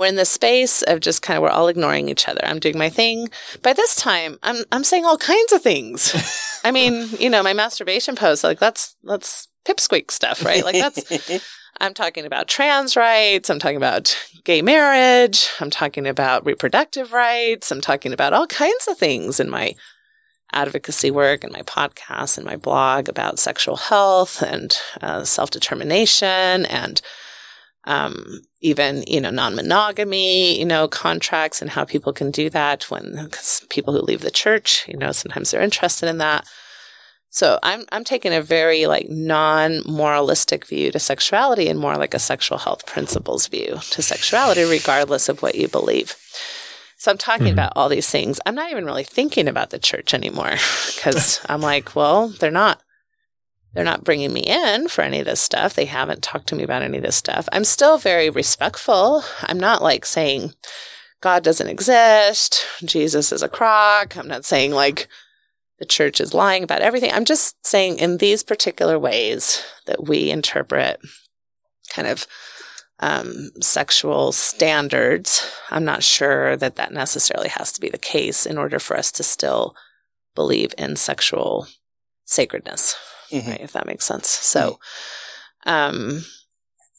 we're 0.00 0.06
in 0.06 0.16
the 0.16 0.24
space 0.24 0.80
of 0.82 1.00
just 1.00 1.20
kind 1.20 1.36
of 1.36 1.42
we're 1.42 1.50
all 1.50 1.68
ignoring 1.68 2.08
each 2.08 2.26
other. 2.26 2.40
I'm 2.42 2.58
doing 2.58 2.78
my 2.78 2.88
thing. 2.88 3.28
By 3.62 3.74
this 3.74 3.94
time, 3.94 4.38
I'm 4.42 4.64
I'm 4.72 4.82
saying 4.82 5.04
all 5.04 5.18
kinds 5.18 5.52
of 5.52 5.62
things. 5.62 6.60
I 6.64 6.70
mean, 6.70 7.06
you 7.18 7.28
know, 7.28 7.42
my 7.42 7.52
masturbation 7.52 8.16
post 8.16 8.42
like 8.42 8.58
that's 8.58 8.96
that's 9.04 9.48
pipsqueak 9.66 10.10
stuff, 10.10 10.42
right? 10.42 10.64
Like 10.64 10.76
that's 10.76 11.44
I'm 11.82 11.92
talking 11.92 12.24
about 12.24 12.48
trans 12.48 12.96
rights. 12.96 13.50
I'm 13.50 13.58
talking 13.58 13.76
about 13.76 14.16
gay 14.44 14.62
marriage. 14.62 15.50
I'm 15.60 15.70
talking 15.70 16.06
about 16.06 16.46
reproductive 16.46 17.12
rights. 17.12 17.70
I'm 17.70 17.82
talking 17.82 18.14
about 18.14 18.32
all 18.32 18.46
kinds 18.46 18.88
of 18.88 18.96
things 18.96 19.38
in 19.38 19.50
my 19.50 19.74
advocacy 20.52 21.10
work 21.10 21.44
and 21.44 21.52
my 21.52 21.62
podcast 21.62 22.38
and 22.38 22.46
my 22.46 22.56
blog 22.56 23.08
about 23.08 23.38
sexual 23.38 23.76
health 23.76 24.40
and 24.40 24.78
uh, 25.02 25.24
self 25.24 25.50
determination 25.50 26.64
and 26.66 27.02
um, 27.84 28.40
even 28.60 29.02
you 29.06 29.20
know 29.20 29.30
non-monogamy 29.30 30.58
you 30.58 30.66
know 30.66 30.86
contracts 30.86 31.62
and 31.62 31.70
how 31.70 31.84
people 31.84 32.12
can 32.12 32.30
do 32.30 32.50
that 32.50 32.84
when 32.90 33.14
cause 33.30 33.64
people 33.70 33.94
who 33.94 34.00
leave 34.02 34.20
the 34.20 34.30
church 34.30 34.86
you 34.86 34.96
know 34.98 35.12
sometimes 35.12 35.50
they're 35.50 35.62
interested 35.62 36.08
in 36.08 36.18
that. 36.18 36.44
So 37.32 37.58
i'm 37.62 37.84
i'm 37.92 38.04
taking 38.04 38.34
a 38.34 38.42
very 38.42 38.86
like 38.86 39.06
non-moralistic 39.08 40.66
view 40.66 40.90
to 40.92 40.98
sexuality 40.98 41.68
and 41.68 41.78
more 41.78 41.96
like 41.96 42.14
a 42.14 42.18
sexual 42.18 42.58
health 42.58 42.86
principles 42.86 43.46
view 43.46 43.78
to 43.90 44.02
sexuality 44.02 44.64
regardless 44.64 45.28
of 45.28 45.40
what 45.42 45.54
you 45.54 45.68
believe. 45.68 46.16
So 46.96 47.10
i'm 47.10 47.18
talking 47.18 47.46
Mhm. 47.46 47.52
about 47.52 47.72
all 47.76 47.88
these 47.88 48.10
things. 48.10 48.40
I'm 48.44 48.54
not 48.54 48.70
even 48.70 48.84
really 48.84 49.04
thinking 49.04 49.48
about 49.48 49.70
the 49.70 49.78
church 49.78 50.12
anymore 50.12 50.56
because 50.94 51.40
i'm 51.48 51.62
like 51.62 51.94
well 51.96 52.28
they're 52.28 52.50
not 52.50 52.82
they're 53.74 53.84
not 53.84 54.04
bringing 54.04 54.32
me 54.32 54.40
in 54.40 54.88
for 54.88 55.02
any 55.02 55.20
of 55.20 55.26
this 55.26 55.40
stuff. 55.40 55.74
They 55.74 55.84
haven't 55.84 56.22
talked 56.22 56.48
to 56.48 56.56
me 56.56 56.64
about 56.64 56.82
any 56.82 56.98
of 56.98 57.04
this 57.04 57.16
stuff. 57.16 57.48
I'm 57.52 57.64
still 57.64 57.98
very 57.98 58.28
respectful. 58.28 59.22
I'm 59.42 59.60
not 59.60 59.82
like 59.82 60.04
saying 60.04 60.54
God 61.20 61.44
doesn't 61.44 61.68
exist, 61.68 62.66
Jesus 62.84 63.30
is 63.30 63.42
a 63.42 63.48
crock. 63.48 64.16
I'm 64.16 64.28
not 64.28 64.44
saying 64.44 64.72
like 64.72 65.06
the 65.78 65.84
church 65.84 66.20
is 66.20 66.34
lying 66.34 66.62
about 66.62 66.82
everything. 66.82 67.12
I'm 67.12 67.24
just 67.24 67.64
saying 67.64 67.98
in 67.98 68.18
these 68.18 68.42
particular 68.42 68.98
ways 68.98 69.64
that 69.86 70.08
we 70.08 70.30
interpret 70.30 71.00
kind 71.90 72.08
of 72.08 72.26
um, 73.00 73.50
sexual 73.60 74.32
standards. 74.32 75.50
I'm 75.70 75.84
not 75.84 76.02
sure 76.02 76.56
that 76.56 76.76
that 76.76 76.92
necessarily 76.92 77.48
has 77.48 77.72
to 77.72 77.80
be 77.80 77.88
the 77.88 77.98
case 77.98 78.46
in 78.46 78.58
order 78.58 78.78
for 78.78 78.96
us 78.96 79.12
to 79.12 79.22
still 79.22 79.74
believe 80.34 80.74
in 80.76 80.96
sexual 80.96 81.66
sacredness 82.24 82.96
right? 83.32 83.60
If 83.60 83.72
that 83.72 83.86
makes 83.86 84.04
sense. 84.04 84.28
So, 84.28 84.78
um, 85.66 86.24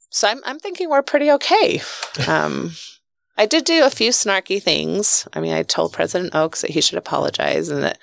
so 0.09 0.27
I'm 0.27 0.41
I'm 0.45 0.59
thinking 0.59 0.89
we're 0.89 1.01
pretty 1.01 1.31
okay. 1.31 1.81
Um, 2.27 2.73
I 3.37 3.45
did 3.45 3.63
do 3.63 3.85
a 3.85 3.89
few 3.89 4.11
snarky 4.11 4.61
things. 4.61 5.27
I 5.33 5.39
mean, 5.39 5.53
I 5.53 5.63
told 5.63 5.93
President 5.93 6.35
Oaks 6.35 6.61
that 6.61 6.71
he 6.71 6.81
should 6.81 6.97
apologize, 6.97 7.69
and 7.69 7.83
that 7.83 7.97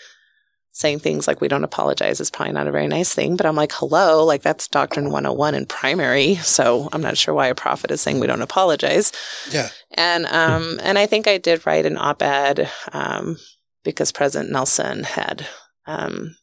saying 0.73 1.01
things 1.01 1.29
like 1.29 1.41
"we 1.41 1.49
don't 1.49 1.63
apologize" 1.65 2.21
is 2.21 2.31
probably 2.31 2.55
not 2.55 2.67
a 2.67 2.73
very 2.73 2.89
nice 2.89 3.15
thing. 3.15 3.37
But 3.37 3.47
I'm 3.47 3.55
like, 3.55 3.73
hello, 3.73 4.25
like 4.25 4.43
that's 4.43 4.67
Doctrine 4.67 5.11
101 5.11 5.55
in 5.55 5.67
primary. 5.67 6.37
So 6.37 6.89
I'm 6.93 7.03
not 7.03 7.19
sure 7.19 7.35
why 7.35 7.49
a 7.49 7.55
prophet 7.55 7.91
is 7.91 8.01
saying 8.01 8.19
we 8.19 8.27
don't 8.27 8.43
apologize. 8.43 9.13
Yeah. 9.51 9.69
And 9.93 10.27
um, 10.27 10.81
and 10.83 10.99
I 10.99 11.07
think 11.07 11.29
I 11.29 11.39
did 11.39 11.67
write 11.67 11.87
an 11.87 11.99
op-ed 11.99 12.71
um, 12.93 13.37
because 13.85 14.11
President 14.11 14.51
Nelson 14.51 15.05
had 15.05 15.47
um, 15.87 16.37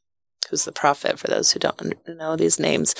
who's 0.50 0.66
the 0.66 0.72
prophet 0.72 1.20
for 1.20 1.28
those 1.28 1.52
who 1.52 1.60
don't 1.60 2.08
know 2.08 2.36
these 2.36 2.60
names. 2.60 2.96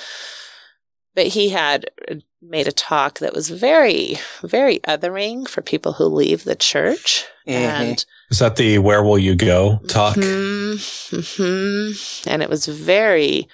But 1.14 1.28
he 1.28 1.50
had 1.50 1.90
uh, 2.12 2.16
made 2.42 2.68
a 2.68 2.74
talk 2.74 3.20
that 3.20 3.34
was 3.34 3.50
very, 3.50 4.18
very 4.44 4.80
othering 4.80 5.48
for 5.48 5.62
people 5.62 5.94
who 5.94 6.06
leave 6.06 6.44
the 6.44 6.56
church. 6.56 7.26
And 7.48 8.06
Is 8.30 8.40
that 8.40 8.56
the 8.58 8.80
"Where 8.80 9.04
will 9.04 9.20
you 9.20 9.36
go" 9.36 9.80
talk? 9.88 10.16
Mhm, 10.16 10.76
mhm. 11.12 12.28
And 12.28 12.42
it 12.42 12.50
was 12.50 12.66
very 12.66 13.48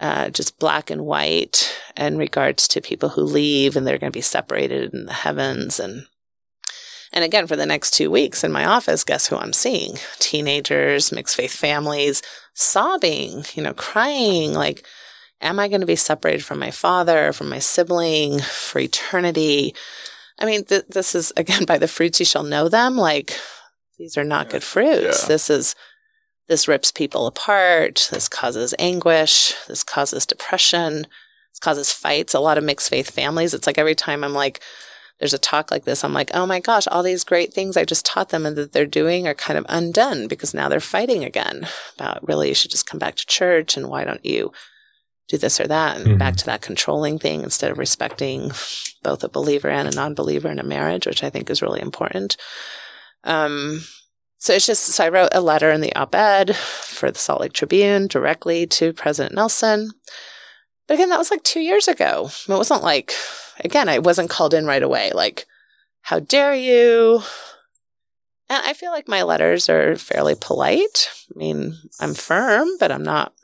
uh, 0.00 0.30
just 0.30 0.58
black 0.58 0.90
and 0.90 1.04
white 1.04 1.74
in 1.96 2.18
regards 2.18 2.68
to 2.68 2.80
people 2.80 3.08
who 3.08 3.22
leave 3.22 3.76
and 3.76 3.86
they're 3.86 3.98
going 3.98 4.12
to 4.12 4.16
be 4.16 4.20
separated 4.22 4.94
in 4.94 5.06
the 5.06 5.12
heavens. 5.12 5.80
And 5.80 6.06
and 7.18 7.24
again, 7.24 7.48
for 7.48 7.56
the 7.56 7.66
next 7.66 7.94
two 7.94 8.12
weeks 8.12 8.44
in 8.44 8.52
my 8.52 8.64
office, 8.64 9.02
guess 9.02 9.26
who 9.26 9.36
I'm 9.36 9.52
seeing? 9.52 9.96
Teenagers, 10.20 11.10
mixed 11.10 11.34
faith 11.34 11.50
families, 11.50 12.22
sobbing, 12.54 13.44
you 13.54 13.62
know, 13.64 13.74
crying 13.74 14.52
like, 14.52 14.86
am 15.40 15.58
I 15.58 15.66
going 15.66 15.80
to 15.80 15.86
be 15.86 15.96
separated 15.96 16.44
from 16.44 16.60
my 16.60 16.70
father, 16.70 17.32
from 17.32 17.48
my 17.48 17.58
sibling 17.58 18.38
for 18.38 18.78
eternity? 18.78 19.74
I 20.38 20.46
mean, 20.46 20.64
th- 20.64 20.86
this 20.90 21.16
is 21.16 21.32
again 21.36 21.64
by 21.64 21.76
the 21.76 21.88
fruits 21.88 22.20
you 22.20 22.24
shall 22.24 22.44
know 22.44 22.68
them. 22.68 22.96
Like, 22.96 23.36
these 23.98 24.16
are 24.16 24.22
not 24.22 24.48
good 24.50 24.62
fruits. 24.62 25.22
Yeah. 25.22 25.28
This 25.28 25.50
is 25.50 25.74
this 26.46 26.68
rips 26.68 26.92
people 26.92 27.26
apart. 27.26 28.08
This 28.12 28.28
causes 28.28 28.76
anguish. 28.78 29.56
This 29.66 29.82
causes 29.82 30.24
depression. 30.24 31.08
This 31.50 31.58
causes 31.58 31.90
fights. 31.90 32.32
A 32.32 32.38
lot 32.38 32.58
of 32.58 32.62
mixed 32.62 32.90
faith 32.90 33.10
families. 33.10 33.54
It's 33.54 33.66
like 33.66 33.76
every 33.76 33.96
time 33.96 34.22
I'm 34.22 34.34
like, 34.34 34.60
there's 35.18 35.34
a 35.34 35.38
talk 35.38 35.70
like 35.70 35.84
this, 35.84 36.04
I'm 36.04 36.12
like, 36.12 36.30
oh 36.34 36.46
my 36.46 36.60
gosh, 36.60 36.86
all 36.86 37.02
these 37.02 37.24
great 37.24 37.52
things 37.52 37.76
I 37.76 37.84
just 37.84 38.06
taught 38.06 38.28
them 38.28 38.46
and 38.46 38.56
that 38.56 38.72
they're 38.72 38.86
doing 38.86 39.26
are 39.26 39.34
kind 39.34 39.58
of 39.58 39.66
undone 39.68 40.28
because 40.28 40.54
now 40.54 40.68
they're 40.68 40.80
fighting 40.80 41.24
again 41.24 41.66
about 41.96 42.26
really 42.26 42.48
you 42.48 42.54
should 42.54 42.70
just 42.70 42.86
come 42.86 42.98
back 42.98 43.16
to 43.16 43.26
church 43.26 43.76
and 43.76 43.88
why 43.88 44.04
don't 44.04 44.24
you 44.24 44.52
do 45.28 45.36
this 45.36 45.60
or 45.60 45.66
that 45.66 46.00
and 46.00 46.18
back 46.18 46.36
to 46.36 46.46
that 46.46 46.62
controlling 46.62 47.18
thing 47.18 47.42
instead 47.42 47.70
of 47.70 47.78
respecting 47.78 48.50
both 49.02 49.22
a 49.22 49.28
believer 49.28 49.68
and 49.68 49.86
a 49.86 49.94
non-believer 49.94 50.48
in 50.48 50.58
a 50.58 50.64
marriage, 50.64 51.06
which 51.06 51.22
I 51.22 51.28
think 51.28 51.50
is 51.50 51.60
really 51.60 51.82
important. 51.82 52.36
Um, 53.24 53.82
so 54.38 54.54
it's 54.54 54.66
just, 54.66 54.84
so 54.84 55.04
I 55.04 55.08
wrote 55.10 55.30
a 55.32 55.40
letter 55.40 55.70
in 55.70 55.82
the 55.82 55.94
op-ed 55.94 56.56
for 56.56 57.10
the 57.10 57.18
Salt 57.18 57.42
Lake 57.42 57.52
Tribune 57.52 58.06
directly 58.06 58.66
to 58.68 58.92
President 58.92 59.34
Nelson. 59.34 59.90
But 60.88 60.94
again, 60.94 61.10
that 61.10 61.18
was 61.18 61.30
like 61.30 61.44
two 61.44 61.60
years 61.60 61.86
ago. 61.86 62.30
It 62.48 62.48
wasn't 62.48 62.82
like, 62.82 63.12
again, 63.60 63.88
I 63.88 63.98
wasn't 64.00 64.30
called 64.30 64.54
in 64.54 64.66
right 64.66 64.82
away. 64.82 65.12
Like, 65.12 65.46
how 66.02 66.18
dare 66.18 66.54
you? 66.54 67.22
And 68.48 68.64
I 68.64 68.72
feel 68.72 68.90
like 68.90 69.06
my 69.06 69.22
letters 69.22 69.68
are 69.68 69.94
fairly 69.96 70.34
polite. 70.34 71.10
I 71.34 71.38
mean, 71.38 71.76
I'm 72.00 72.14
firm, 72.14 72.68
but 72.80 72.90
I'm 72.90 73.02
not 73.04 73.34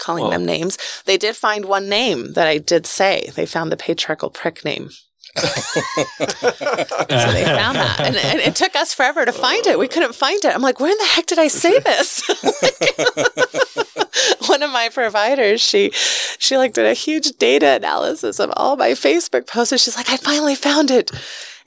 calling 0.00 0.24
Well- 0.24 0.32
them 0.32 0.44
names. 0.44 0.76
They 1.04 1.16
did 1.16 1.36
find 1.36 1.64
one 1.64 1.88
name 1.88 2.32
that 2.32 2.48
I 2.48 2.58
did 2.58 2.86
say. 2.86 3.30
They 3.34 3.46
found 3.46 3.70
the 3.70 3.76
patriarchal 3.76 4.30
prick 4.30 4.64
name. 4.64 4.90
So 5.36 7.32
they 7.32 7.44
found 7.56 7.76
that. 7.76 8.00
And, 8.00 8.16
and 8.16 8.40
it 8.40 8.54
took 8.54 8.74
us 8.76 8.94
forever 8.94 9.24
to 9.24 9.32
find 9.32 9.66
it. 9.66 9.78
We 9.78 9.88
couldn't 9.88 10.14
find 10.14 10.44
it. 10.44 10.54
I'm 10.54 10.62
like, 10.62 10.80
where 10.80 10.90
in 10.90 10.98
the 10.98 11.04
heck 11.04 11.26
did 11.26 11.38
I 11.38 11.48
say 11.48 11.78
this? 11.78 12.22
One 14.48 14.62
of 14.62 14.70
my 14.70 14.88
providers, 14.88 15.60
she 15.60 15.90
she 15.92 16.56
like 16.56 16.72
did 16.72 16.86
a 16.86 16.94
huge 16.94 17.32
data 17.38 17.76
analysis 17.76 18.38
of 18.38 18.50
all 18.56 18.76
my 18.76 18.90
Facebook 18.90 19.46
posts. 19.46 19.72
And 19.72 19.80
she's 19.80 19.96
like, 19.96 20.10
I 20.10 20.16
finally 20.16 20.54
found 20.54 20.90
it. 20.90 21.10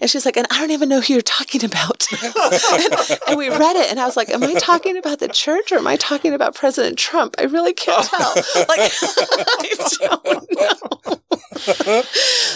And 0.02 0.10
she's 0.10 0.26
like, 0.26 0.38
and 0.38 0.47
I 0.50 0.60
don't 0.60 0.72
even 0.72 0.88
know 0.89 1.02
who 1.02 1.14
you're 1.14 1.22
talking 1.22 1.64
about. 1.66 2.08
and, 2.24 3.20
and 3.28 3.38
we 3.38 3.50
read 3.50 3.76
it, 3.76 3.89
and 3.91 4.00
I 4.00 4.06
was 4.06 4.16
like, 4.16 4.30
am 4.30 4.43
I 4.43 4.54
talking 4.54 4.95
about 4.97 5.20
the 5.20 5.28
church 5.28 5.72
or 5.72 5.78
am 5.78 5.88
I 5.88 5.97
talking 5.97 6.34
about 6.34 6.56
President 6.56 6.97
Trump? 6.97 7.36
I 7.38 7.43
really 7.43 7.74
can't 7.74 8.06
tell. 8.10 8.34
Like, 8.36 8.91
I 9.02 9.97
don't 10.00 10.52
know. 10.52 12.02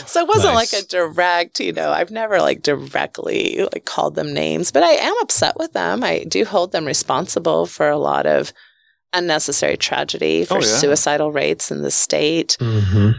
so 0.05 0.21
it 0.21 0.27
wasn't 0.27 0.53
Nice. 0.53 0.73
like 0.73 0.83
a 0.83 0.85
direct, 0.87 1.59
you 1.59 1.73
know, 1.73 1.91
I've 1.91 2.11
never 2.11 2.39
like 2.39 2.61
directly 2.61 3.67
like 3.73 3.85
called 3.85 4.15
them 4.15 4.33
names, 4.33 4.71
but 4.71 4.83
I 4.83 4.91
am 4.91 5.15
upset 5.21 5.57
with 5.57 5.73
them. 5.73 6.03
I 6.03 6.23
do 6.23 6.45
hold 6.45 6.71
them 6.71 6.85
responsible 6.85 7.65
for 7.65 7.89
a 7.89 7.97
lot 7.97 8.25
of 8.25 8.53
unnecessary 9.11 9.77
tragedy, 9.77 10.45
for 10.45 10.55
Oh, 10.57 10.61
yeah. 10.61 10.65
suicidal 10.77 11.31
rates 11.31 11.71
in 11.71 11.81
the 11.81 11.91
state 11.91 12.57
Mm-hmm. 12.59 13.11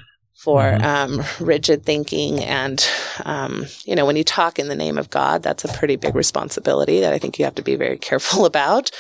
For 0.45 0.61
Mhm. 0.61 0.83
um, 0.85 1.25
rigid 1.41 1.85
thinking. 1.85 2.45
And, 2.45 2.87
um, 3.25 3.67
you 3.87 3.97
know, 3.97 4.05
when 4.05 4.17
you 4.17 4.25
talk 4.25 4.59
in 4.59 4.69
the 4.69 4.77
name 4.77 4.99
of 4.99 5.09
God, 5.11 5.43
that's 5.43 5.65
a 5.65 5.69
pretty 5.69 5.97
big 5.97 6.15
responsibility 6.15 7.01
that 7.01 7.15
I 7.15 7.19
think 7.19 7.39
you 7.39 7.47
have 7.47 7.55
to 7.55 7.63
be 7.63 7.77
very 7.77 7.97
careful 7.99 8.45
about. 8.53 8.91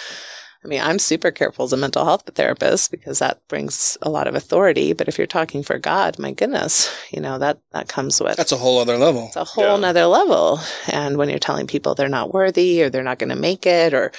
I 0.64 0.66
mean, 0.66 0.80
I'm 0.80 0.98
super 0.98 1.30
careful 1.30 1.66
as 1.66 1.74
a 1.74 1.76
mental 1.76 2.06
health 2.06 2.22
therapist 2.34 2.90
because 2.90 3.18
that 3.18 3.46
brings 3.48 3.98
a 4.00 4.08
lot 4.08 4.26
of 4.26 4.34
authority. 4.34 4.94
But 4.94 5.08
if 5.08 5.18
you're 5.18 5.26
talking 5.26 5.62
for 5.62 5.78
God, 5.78 6.18
my 6.18 6.32
goodness, 6.32 6.90
you 7.10 7.20
know, 7.20 7.36
that, 7.38 7.58
that 7.72 7.86
comes 7.88 8.18
with 8.18 8.38
That's 8.38 8.50
a 8.52 8.56
whole 8.56 8.78
other 8.78 8.96
level. 8.96 9.26
it's 9.26 9.36
a 9.36 9.44
whole 9.44 9.76
nother 9.76 10.06
level. 10.06 10.60
And 10.88 11.18
when 11.18 11.28
you're 11.28 11.38
telling 11.38 11.66
people 11.66 11.94
they're 11.94 12.08
not 12.08 12.32
worthy 12.32 12.82
or 12.82 12.88
they're 12.88 13.02
not 13.02 13.18
going 13.18 13.28
to 13.28 13.36
make 13.36 13.66
it, 13.66 13.92
or 13.92 14.10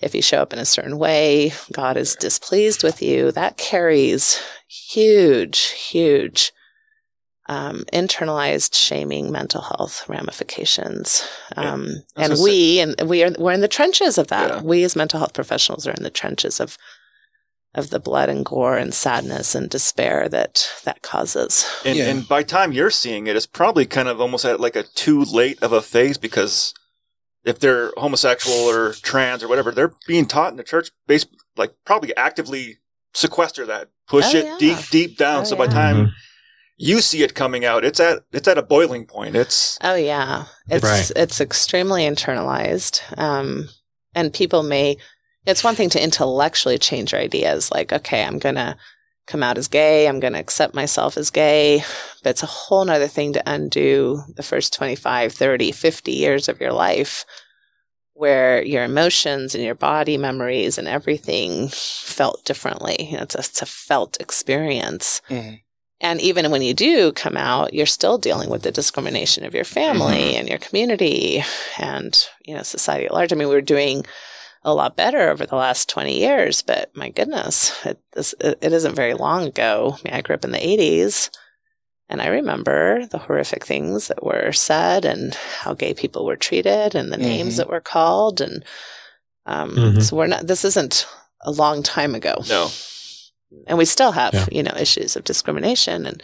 if 0.00 0.14
you 0.14 0.22
show 0.22 0.38
up 0.40 0.54
in 0.54 0.58
a 0.58 0.64
certain 0.64 0.96
way, 0.96 1.52
God 1.72 1.98
is 1.98 2.16
displeased 2.16 2.82
with 2.82 3.02
you, 3.02 3.30
that 3.32 3.58
carries 3.58 4.40
huge, 4.66 5.58
huge 5.72 6.52
um, 7.46 7.84
internalized 7.92 8.74
shaming 8.74 9.30
mental 9.32 9.62
health 9.62 10.08
ramifications. 10.08 11.26
Um, 11.56 11.88
I 12.16 12.28
was 12.28 12.30
and 12.30 12.30
gonna 12.30 12.42
we, 12.42 12.80
and 12.80 13.00
we 13.08 13.22
are, 13.24 13.32
we're 13.38 13.52
in 13.52 13.60
the 13.60 13.68
trenches 13.68 14.18
of 14.18 14.28
that. 14.28 14.48
Yeah. 14.50 14.62
We 14.62 14.84
as 14.84 14.94
mental 14.96 15.18
health 15.18 15.34
professionals 15.34 15.86
are 15.86 15.92
in 15.92 16.02
the 16.04 16.10
trenches 16.10 16.60
of, 16.60 16.78
of 17.74 17.90
the 17.90 17.98
blood 17.98 18.28
and 18.28 18.44
gore 18.44 18.76
and 18.76 18.94
sadness 18.94 19.54
and 19.54 19.68
despair 19.68 20.28
that 20.28 20.70
that 20.84 21.02
causes. 21.02 21.66
And, 21.84 21.96
Yeah. 21.98 22.08
and 22.10 22.28
by 22.28 22.42
time 22.42 22.72
you're 22.72 22.90
seeing 22.90 23.26
it, 23.26 23.34
it's 23.36 23.46
probably 23.46 23.86
kind 23.86 24.08
of 24.08 24.20
almost 24.20 24.44
at 24.44 24.60
like 24.60 24.76
a 24.76 24.82
too 24.84 25.22
late 25.24 25.60
of 25.62 25.72
a 25.72 25.82
phase 25.82 26.18
because 26.18 26.74
if 27.44 27.58
they're 27.58 27.90
homosexual 27.96 28.56
or 28.56 28.92
trans 28.92 29.42
or 29.42 29.48
whatever, 29.48 29.72
they're 29.72 29.92
being 30.06 30.26
taught 30.26 30.52
in 30.52 30.56
the 30.58 30.62
church, 30.62 30.90
based 31.08 31.26
like 31.56 31.74
probably 31.84 32.16
actively 32.16 32.78
sequester 33.14 33.66
that, 33.66 33.88
push 34.06 34.32
Oh, 34.34 34.38
it 34.38 34.44
yeah. 34.44 34.56
deep, 34.60 34.78
deep 34.90 35.18
down. 35.18 35.40
Oh, 35.40 35.44
so 35.44 35.56
by 35.56 35.66
the 35.66 35.72
yeah. 35.74 35.80
time 35.92 35.96
Mhm. 36.06 36.10
You 36.76 37.00
see 37.00 37.22
it 37.22 37.34
coming 37.34 37.64
out, 37.64 37.84
it's 37.84 38.00
at 38.00 38.20
it's 38.32 38.48
at 38.48 38.58
a 38.58 38.62
boiling 38.62 39.06
point. 39.06 39.36
It's 39.36 39.78
Oh 39.82 39.94
yeah, 39.94 40.46
it's 40.68 40.84
Right. 40.84 41.10
it's 41.16 41.40
extremely 41.40 42.02
internalized, 42.04 43.00
um, 43.18 43.68
and 44.14 44.32
people 44.32 44.62
may. 44.62 44.96
It's 45.44 45.64
one 45.64 45.74
thing 45.74 45.90
to 45.90 46.02
intellectually 46.02 46.78
change 46.78 47.12
your 47.12 47.20
ideas, 47.20 47.70
like 47.70 47.92
okay, 47.92 48.24
I'm 48.24 48.38
gonna 48.38 48.76
come 49.26 49.42
out 49.42 49.58
as 49.58 49.68
gay, 49.68 50.08
I'm 50.08 50.20
gonna 50.20 50.38
accept 50.40 50.74
myself 50.74 51.16
as 51.16 51.30
gay, 51.30 51.82
but 52.22 52.30
it's 52.30 52.42
a 52.42 52.46
whole 52.46 52.84
nother 52.84 53.06
thing 53.08 53.32
to 53.34 53.42
undo 53.46 54.22
the 54.36 54.42
first 54.42 54.72
25, 54.74 55.32
30, 55.32 55.72
50 55.72 56.12
years 56.12 56.48
of 56.48 56.60
your 56.60 56.72
life 56.72 57.24
where 58.14 58.62
your 58.62 58.84
emotions 58.84 59.54
and 59.54 59.64
your 59.64 59.74
body 59.74 60.16
memories 60.18 60.76
and 60.76 60.86
everything 60.86 61.68
felt 61.68 62.44
differently. 62.44 62.96
You 63.10 63.16
know, 63.16 63.22
it's 63.22 63.34
a, 63.34 63.38
it's 63.38 63.62
a 63.62 63.66
felt 63.66 64.20
experience. 64.20 65.22
Mhm. 65.30 65.61
And 66.02 66.20
even 66.20 66.50
when 66.50 66.62
you 66.62 66.74
do 66.74 67.12
come 67.12 67.36
out, 67.36 67.72
you're 67.72 67.86
still 67.86 68.18
dealing 68.18 68.50
with 68.50 68.62
the 68.62 68.72
discrimination 68.72 69.44
of 69.44 69.54
your 69.54 69.64
family 69.64 70.36
and 70.36 70.48
your 70.48 70.58
community 70.58 71.44
and, 71.78 72.12
you 72.44 72.54
know, 72.56 72.62
society 72.62 73.06
at 73.06 73.14
large. 73.14 73.32
I 73.32 73.36
mean, 73.36 73.48
we're 73.48 73.60
doing 73.60 74.04
a 74.64 74.74
lot 74.74 74.96
better 74.96 75.30
over 75.30 75.46
the 75.46 75.56
last 75.56 75.88
20 75.88 76.18
years, 76.18 76.60
but 76.62 76.90
my 76.96 77.08
goodness, 77.08 77.72
it, 77.86 78.00
this, 78.12 78.34
it, 78.40 78.58
it 78.60 78.72
isn't 78.72 78.96
very 78.96 79.14
long 79.14 79.46
ago. 79.46 79.96
I 79.96 80.00
mean, 80.04 80.14
I 80.14 80.22
grew 80.22 80.34
up 80.34 80.44
in 80.44 80.50
the 80.50 80.58
80s 80.58 81.30
and 82.08 82.20
I 82.20 82.26
remember 82.26 83.06
the 83.06 83.18
horrific 83.18 83.64
things 83.64 84.08
that 84.08 84.24
were 84.24 84.52
said 84.52 85.04
and 85.04 85.34
how 85.60 85.72
gay 85.74 85.94
people 85.94 86.26
were 86.26 86.36
treated 86.36 86.94
and 86.96 87.12
the 87.12 87.16
names 87.16 87.54
Mhm. 87.54 87.56
that 87.58 87.68
were 87.70 87.80
called. 87.80 88.40
And 88.40 88.64
um, 89.46 89.70
Mhm. 89.76 90.02
so 90.02 90.16
we're 90.16 90.26
not, 90.26 90.46
this 90.48 90.64
isn't 90.64 91.06
a 91.42 91.50
long 91.52 91.82
time 91.82 92.14
ago 92.16 92.36
no. 92.48 92.70
And 93.66 93.78
we 93.78 93.84
still 93.84 94.12
have 94.12 94.34
Yeah. 94.34 94.46
you 94.50 94.62
know 94.62 94.74
issues 94.78 95.16
of 95.16 95.24
discrimination 95.24 96.06
and 96.06 96.22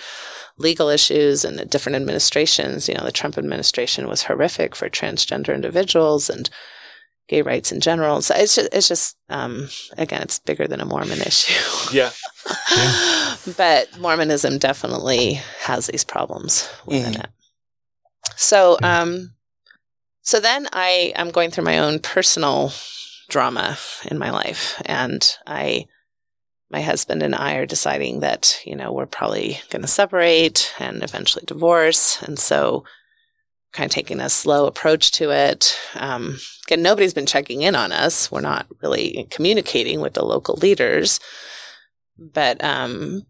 legal 0.56 0.88
issues 0.88 1.44
and 1.44 1.68
different 1.70 1.96
administrations. 1.96 2.88
You 2.88 2.94
know 2.94 3.04
the 3.04 3.12
trump 3.12 3.38
administration 3.38 4.08
was 4.08 4.24
horrific 4.24 4.74
for 4.74 4.88
transgender 4.90 5.54
individuals 5.54 6.28
and 6.30 6.50
gay 7.28 7.42
rights 7.42 7.70
in 7.70 7.80
general. 7.80 8.22
So 8.22 8.34
it's 8.34 8.54
just, 8.54 8.68
it's 8.72 8.88
just 8.88 9.16
um, 9.28 9.68
again 9.98 10.22
it's 10.22 10.38
bigger 10.38 10.66
than 10.66 10.80
a 10.80 10.86
mormon 10.86 11.20
issue. 11.20 11.54
Yeah. 11.92 12.10
but 13.56 13.98
mormonism 13.98 14.58
definitely 14.58 15.34
has 15.60 15.86
these 15.86 16.04
problems 16.04 16.68
within 16.86 17.14
it. 17.16 17.28
So 18.36 18.78
um 18.82 19.32
so 20.22 20.40
then 20.40 20.66
i 20.72 21.12
i'm 21.16 21.30
going 21.30 21.50
through 21.50 21.64
my 21.64 21.78
own 21.78 21.98
personal 21.98 22.72
drama 23.28 23.76
in 24.10 24.18
my 24.18 24.30
life. 24.30 24.80
And 24.86 25.36
i 25.46 25.86
my 26.70 26.82
husband 26.82 27.22
and 27.22 27.34
I 27.34 27.54
are 27.54 27.66
deciding 27.66 28.20
that, 28.20 28.60
you 28.64 28.76
know, 28.76 28.92
we're 28.92 29.06
probably 29.06 29.60
going 29.70 29.82
to 29.82 29.88
separate 29.88 30.74
and 30.78 31.02
eventually 31.02 31.44
divorce. 31.46 32.22
And 32.22 32.38
so 32.38 32.84
kind 33.72 33.86
of 33.86 33.94
taking 33.94 34.20
a 34.20 34.28
slow 34.28 34.66
approach 34.66 35.12
to 35.12 35.30
it. 35.30 35.78
Um, 35.94 36.38
again, 36.66 36.82
nobody's 36.82 37.14
been 37.14 37.26
checking 37.26 37.62
in 37.62 37.74
on 37.74 37.92
us. 37.92 38.30
We're 38.30 38.40
not 38.40 38.66
really 38.82 39.26
communicating 39.30 40.00
with 40.00 40.14
the 40.14 40.24
local 40.24 40.56
leaders. 40.56 41.20
But, 42.18 42.62
um, 42.62 43.26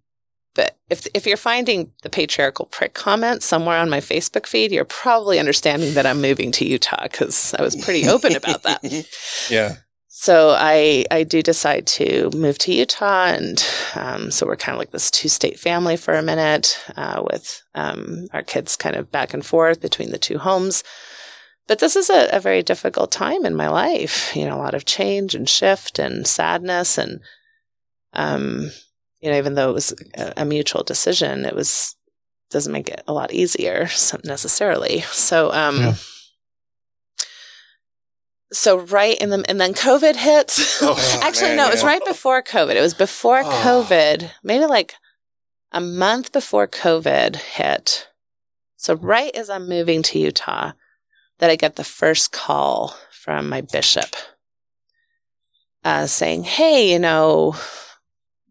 but 0.55 0.77
if, 0.91 1.07
if 1.15 1.27
you're 1.27 1.37
finding 1.37 1.93
the 2.03 2.11
patriarchal 2.11 2.67
prick 2.67 2.95
comment 2.95 3.43
somewhere 3.43 3.79
on 3.79 3.91
my 3.91 4.01
Facebook 4.01 4.47
feed, 4.47 4.73
you're 4.73 4.85
probably 4.85 5.39
understanding 5.39 5.95
that 5.95 6.07
I'm 6.07 6.21
moving 6.21 6.51
to 6.53 6.65
Utah 6.65 7.03
because 7.03 7.55
I 7.55 7.63
was 7.63 7.77
pretty 7.77 8.09
open 8.09 8.35
about 8.35 8.65
that. 8.65 8.83
Yeah. 9.51 9.77
So 10.11 10.57
I 10.59 11.05
I 11.11 11.23
do 11.23 11.43
decide 11.43 11.87
to 11.99 12.31
move 12.35 12.59
to 12.61 12.73
Utah, 12.73 13.27
and 13.27 13.65
um, 13.95 14.31
so 14.31 14.47
we're 14.47 14.57
kind 14.57 14.75
of 14.75 14.79
like 14.79 14.91
this 14.91 15.11
two 15.11 15.29
state 15.29 15.61
family 15.61 15.97
for 15.99 16.15
a 16.15 16.23
minute, 16.23 16.79
uh, 16.97 17.23
with 17.31 17.63
um, 17.75 18.27
our 18.33 18.43
kids 18.43 18.75
kind 18.75 18.97
of 18.97 19.13
back 19.13 19.35
and 19.35 19.45
forth 19.45 19.81
between 19.83 20.11
the 20.11 20.19
two 20.19 20.39
homes. 20.39 20.83
But 21.67 21.79
this 21.79 21.95
is 21.95 22.09
a, 22.09 22.29
a 22.33 22.41
very 22.41 22.63
difficult 22.63 23.13
time 23.13 23.45
in 23.45 23.55
my 23.55 23.69
life. 23.69 24.35
You 24.35 24.47
know, 24.47 24.57
a 24.57 24.65
lot 24.65 24.75
of 24.75 24.87
change 24.87 25.35
and 25.35 25.47
shift 25.47 25.99
and 25.99 26.27
sadness, 26.27 26.97
and 26.97 27.21
um, 28.15 28.71
you 29.21 29.31
know, 29.31 29.37
even 29.37 29.55
though 29.55 29.69
it 29.71 29.75
was 29.75 29.95
a, 30.17 30.33
a 30.39 30.45
mutual 30.47 30.83
decision, 30.83 31.45
it 31.45 31.55
was 31.55 31.95
doesn't 32.51 32.73
make 32.73 32.89
it 32.89 33.03
a 33.07 33.13
lot 33.13 33.33
easier 33.33 33.89
necessarily. 34.25 35.01
So 35.13 35.53
um. 35.53 35.77
Yeah. 35.77 35.95
So 38.53 38.79
right 38.79 39.17
in 39.19 39.31
the 39.31 39.45
and 39.49 39.61
then 39.61 39.75
COVID 39.75 40.17
hits. 40.17 40.79
Oh, 40.83 41.21
Actually, 41.23 41.49
man, 41.49 41.57
no, 41.59 41.69
it 41.69 41.73
was 41.73 41.85
right 41.85 42.05
before 42.07 42.43
COVID. 42.43 42.75
It 42.75 42.81
was 42.81 42.95
before 42.95 43.43
Oh. 43.45 43.63
COVID, 43.65 44.31
maybe 44.43 44.65
like 44.65 44.95
a 45.73 45.81
month 45.81 46.33
before 46.33 46.67
COVID 46.67 47.37
hit. 47.37 48.09
So 48.77 48.95
right 48.95 49.35
as 49.35 49.51
I'm 49.51 49.69
moving 49.69 50.03
to 50.05 50.19
Utah, 50.19 50.73
that 51.39 51.51
I 51.51 51.57
get 51.57 51.77
the 51.77 51.85
first 51.85 52.33
call 52.33 52.97
from 53.11 53.49
my 53.49 53.61
bishop 53.61 54.15
uh, 55.85 56.07
saying, 56.07 56.45
"Hey, 56.45 56.91
you 56.93 56.99
know, 56.99 57.55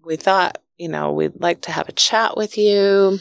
we 0.05 0.15
thought 0.15 0.59
you 0.77 0.89
know 0.89 1.11
we'd 1.11 1.39
like 1.41 1.61
to 1.61 1.71
have 1.71 1.89
a 1.89 1.93
chat 1.93 2.37
with 2.37 2.57
you." 2.57 3.19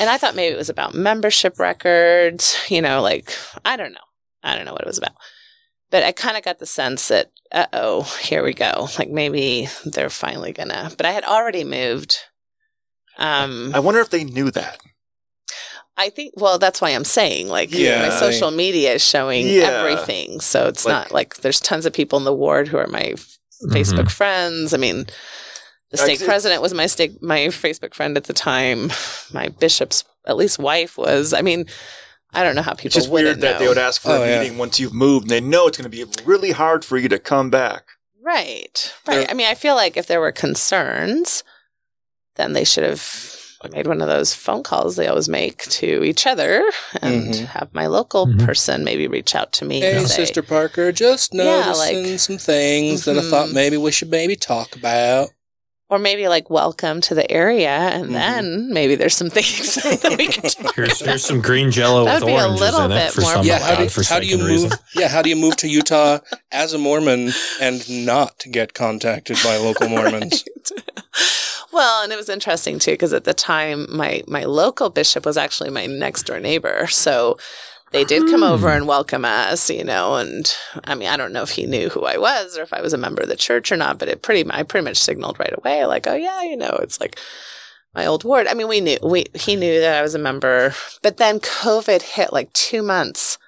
And 0.00 0.10
I 0.10 0.18
thought 0.18 0.34
maybe 0.34 0.52
it 0.52 0.58
was 0.58 0.68
about 0.68 0.94
membership 0.94 1.60
records, 1.60 2.56
you 2.68 2.82
know, 2.82 3.02
like 3.02 3.32
I 3.64 3.76
don't 3.76 3.92
know, 3.92 4.00
I 4.42 4.56
don't 4.56 4.64
know 4.64 4.72
what 4.72 4.80
it 4.82 4.86
was 4.86 4.98
about 4.98 5.12
but 5.90 6.02
I 6.02 6.12
kind 6.12 6.36
of 6.36 6.44
got 6.44 6.58
the 6.58 6.66
sense 6.66 7.08
that, 7.08 7.30
uh 7.52 7.66
oh, 7.72 8.02
here 8.22 8.42
we 8.42 8.52
go. 8.54 8.88
Like 8.98 9.10
maybe 9.10 9.68
they're 9.84 10.10
finally 10.10 10.52
gonna. 10.52 10.90
But 10.96 11.06
I 11.06 11.12
had 11.12 11.24
already 11.24 11.64
moved. 11.64 12.18
Um, 13.18 13.72
I 13.74 13.78
wonder 13.80 14.00
if 14.00 14.10
they 14.10 14.24
knew 14.24 14.50
that. 14.50 14.78
I 15.96 16.10
think. 16.10 16.34
Well, 16.36 16.58
that's 16.58 16.80
why 16.80 16.90
I'm 16.90 17.04
saying 17.04 17.48
like 17.48 17.72
Yeah, 17.72 18.08
my 18.08 18.14
social 18.18 18.50
media 18.50 18.92
is 18.94 19.02
showing 19.06 19.46
Yeah. 19.48 19.62
everything, 19.84 20.40
so 20.40 20.68
it's 20.68 20.84
Like- 20.84 20.92
not 20.92 21.12
like 21.12 21.36
there's 21.36 21.60
tons 21.60 21.86
of 21.86 21.92
people 21.94 22.18
in 22.18 22.24
the 22.24 22.34
ward 22.34 22.68
who 22.68 22.76
are 22.76 22.86
my 22.86 23.14
f- 23.14 23.38
Facebook 23.68 24.10
friends. 24.10 24.74
I 24.74 24.76
mean. 24.76 25.06
The 25.92 25.98
stake 25.98 26.24
president 26.24 26.60
was 26.62 26.74
my 26.74 26.86
stake, 26.86 27.22
my 27.22 27.46
Facebook 27.46 27.94
friend 27.94 28.16
at 28.16 28.24
the 28.24 28.32
time. 28.32 28.90
My 29.32 29.48
bishop's 29.48 30.02
at 30.26 30.36
least 30.36 30.58
wife 30.58 30.98
was. 30.98 31.32
I 31.32 31.42
mean, 31.42 31.66
I 32.32 32.42
don't 32.42 32.54
know 32.54 32.62
how 32.62 32.74
people 32.74 32.86
It's 32.88 32.94
just 32.96 33.10
weird 33.10 33.40
that 33.40 33.54
know. 33.54 33.58
they 33.58 33.68
would 33.68 33.78
ask 33.78 34.02
for 34.02 34.10
Oh, 34.10 34.22
a 34.22 34.28
yeah. 34.28 34.42
meeting 34.42 34.58
once 34.58 34.78
you've 34.78 34.92
moved 34.92 35.24
and 35.24 35.30
they 35.30 35.40
know 35.40 35.66
it's 35.68 35.78
going 35.78 35.90
to 35.90 35.96
be 35.96 36.04
really 36.24 36.50
hard 36.52 36.84
for 36.84 36.98
you 36.98 37.08
to 37.08 37.18
come 37.18 37.48
back. 37.50 37.84
Right. 38.20 38.92
Right. 39.06 39.14
There- 39.18 39.30
I 39.30 39.34
mean, 39.34 39.46
I 39.46 39.54
feel 39.54 39.74
like 39.76 39.96
if 39.96 40.06
there 40.06 40.20
were 40.20 40.32
concerns, 40.32 41.44
then 42.34 42.52
they 42.52 42.64
should 42.64 42.84
have 42.84 43.34
made 43.72 43.86
one 43.86 44.00
of 44.02 44.06
those 44.08 44.34
phone 44.34 44.62
calls 44.62 44.94
they 44.96 45.08
always 45.08 45.28
make 45.28 45.62
to 45.68 46.04
each 46.04 46.26
other 46.26 46.62
and 47.00 47.32
Mhm. 47.34 47.46
have 47.46 47.68
my 47.72 47.86
local 47.86 48.32
person 48.38 48.84
maybe 48.84 49.08
reach 49.08 49.34
out 49.34 49.52
to 49.54 49.64
me. 49.64 49.80
Hey, 49.80 49.96
and 49.96 50.06
say, 50.08 50.16
Sister 50.16 50.42
Parker, 50.42 50.92
just 50.92 51.32
Yeah, 51.34 51.44
noticing 51.44 52.10
like- 52.10 52.20
some 52.20 52.38
things 52.38 53.04
that 53.06 53.16
I 53.18 53.22
thought 53.22 53.48
Mhm. 53.48 53.54
maybe 53.54 53.76
we 53.76 53.90
should 53.90 54.10
maybe 54.10 54.36
talk 54.36 54.76
about. 54.76 55.30
Or 55.88 55.98
maybe 55.98 56.26
like 56.28 56.50
welcome 56.50 57.00
to 57.02 57.14
the 57.14 57.30
area, 57.30 57.68
and 57.70 58.04
Mm-hmm. 58.04 58.12
then 58.12 58.72
maybe 58.72 58.94
there's 58.96 59.14
some 59.14 59.30
things 59.36 59.74
that 59.76 60.16
we 60.18 60.26
can 60.28 60.42
talk 60.50 60.74
Here's, 60.74 61.00
here's 61.00 61.24
some 61.24 61.40
green 61.40 61.70
jello 61.70 62.04
That 62.04 62.14
with 62.16 62.24
would 62.24 62.28
be 62.30 62.32
a 62.34 62.42
oranges 62.44 62.60
little 62.60 62.80
in 62.86 62.92
it 62.92 62.94
bit 62.96 63.12
for 63.12 63.20
more- 63.20 63.32
some 63.34 63.46
yeah, 63.46 63.58
how 63.60 63.76
do, 63.76 64.02
how 64.08 64.18
do 64.20 64.26
you 64.26 64.38
move? 64.38 64.48
reason. 64.48 64.70
Yeah, 64.94 65.08
how 65.08 65.22
do 65.22 65.28
you 65.28 65.36
move 65.36 65.56
to 65.58 65.68
Utah 65.68 66.18
as 66.50 66.72
a 66.72 66.78
Mormon 66.78 67.30
and 67.60 68.06
not 68.06 68.44
get 68.50 68.74
contacted 68.74 69.36
by 69.44 69.56
local 69.58 69.88
Mormons? 69.94 70.44
Well, 71.72 72.02
and 72.02 72.12
it 72.12 72.16
was 72.16 72.28
interesting 72.30 72.78
too 72.78 72.92
because 72.92 73.12
at 73.12 73.24
the 73.24 73.34
time 73.34 73.86
my 73.94 74.22
my 74.26 74.44
local 74.44 74.88
bishop 74.88 75.26
was 75.26 75.36
actually 75.36 75.70
my 75.70 75.86
next 75.86 76.22
door 76.24 76.40
neighbor, 76.40 76.86
so 76.86 77.36
they 77.92 78.04
did 78.04 78.22
come 78.30 78.42
over 78.42 78.68
and 78.68 78.86
welcome 78.86 79.24
us, 79.24 79.70
you 79.70 79.84
know. 79.84 80.16
And 80.16 80.52
I 80.84 80.94
mean, 80.94 81.08
I 81.08 81.16
don't 81.16 81.32
know 81.32 81.42
if 81.42 81.50
he 81.50 81.66
knew 81.66 81.88
who 81.88 82.04
I 82.04 82.18
was 82.18 82.58
or 82.58 82.62
if 82.62 82.72
I 82.72 82.80
was 82.80 82.92
a 82.92 82.98
member 82.98 83.22
of 83.22 83.28
the 83.28 83.36
church 83.36 83.70
or 83.70 83.76
not, 83.76 83.98
but 83.98 84.08
it 84.08 84.22
pretty 84.22 84.48
I 84.50 84.62
pretty 84.62 84.84
much 84.84 84.96
signaled 84.98 85.38
right 85.38 85.54
away, 85.56 85.86
like, 85.86 86.06
oh 86.06 86.14
yeah, 86.14 86.42
you 86.42 86.56
know, 86.56 86.78
it's 86.82 87.00
like 87.00 87.18
my 87.94 88.06
old 88.06 88.24
ward. 88.24 88.46
I 88.46 88.54
mean, 88.54 88.68
we 88.68 88.80
knew 88.80 88.98
we 89.02 89.26
he 89.34 89.56
knew 89.56 89.80
that 89.80 89.96
I 89.96 90.02
was 90.02 90.14
a 90.14 90.18
member, 90.18 90.74
but 91.02 91.16
then 91.16 91.40
COVID 91.40 92.02
hit 92.02 92.32
like 92.32 92.52
two 92.52 92.82
months 92.82 93.38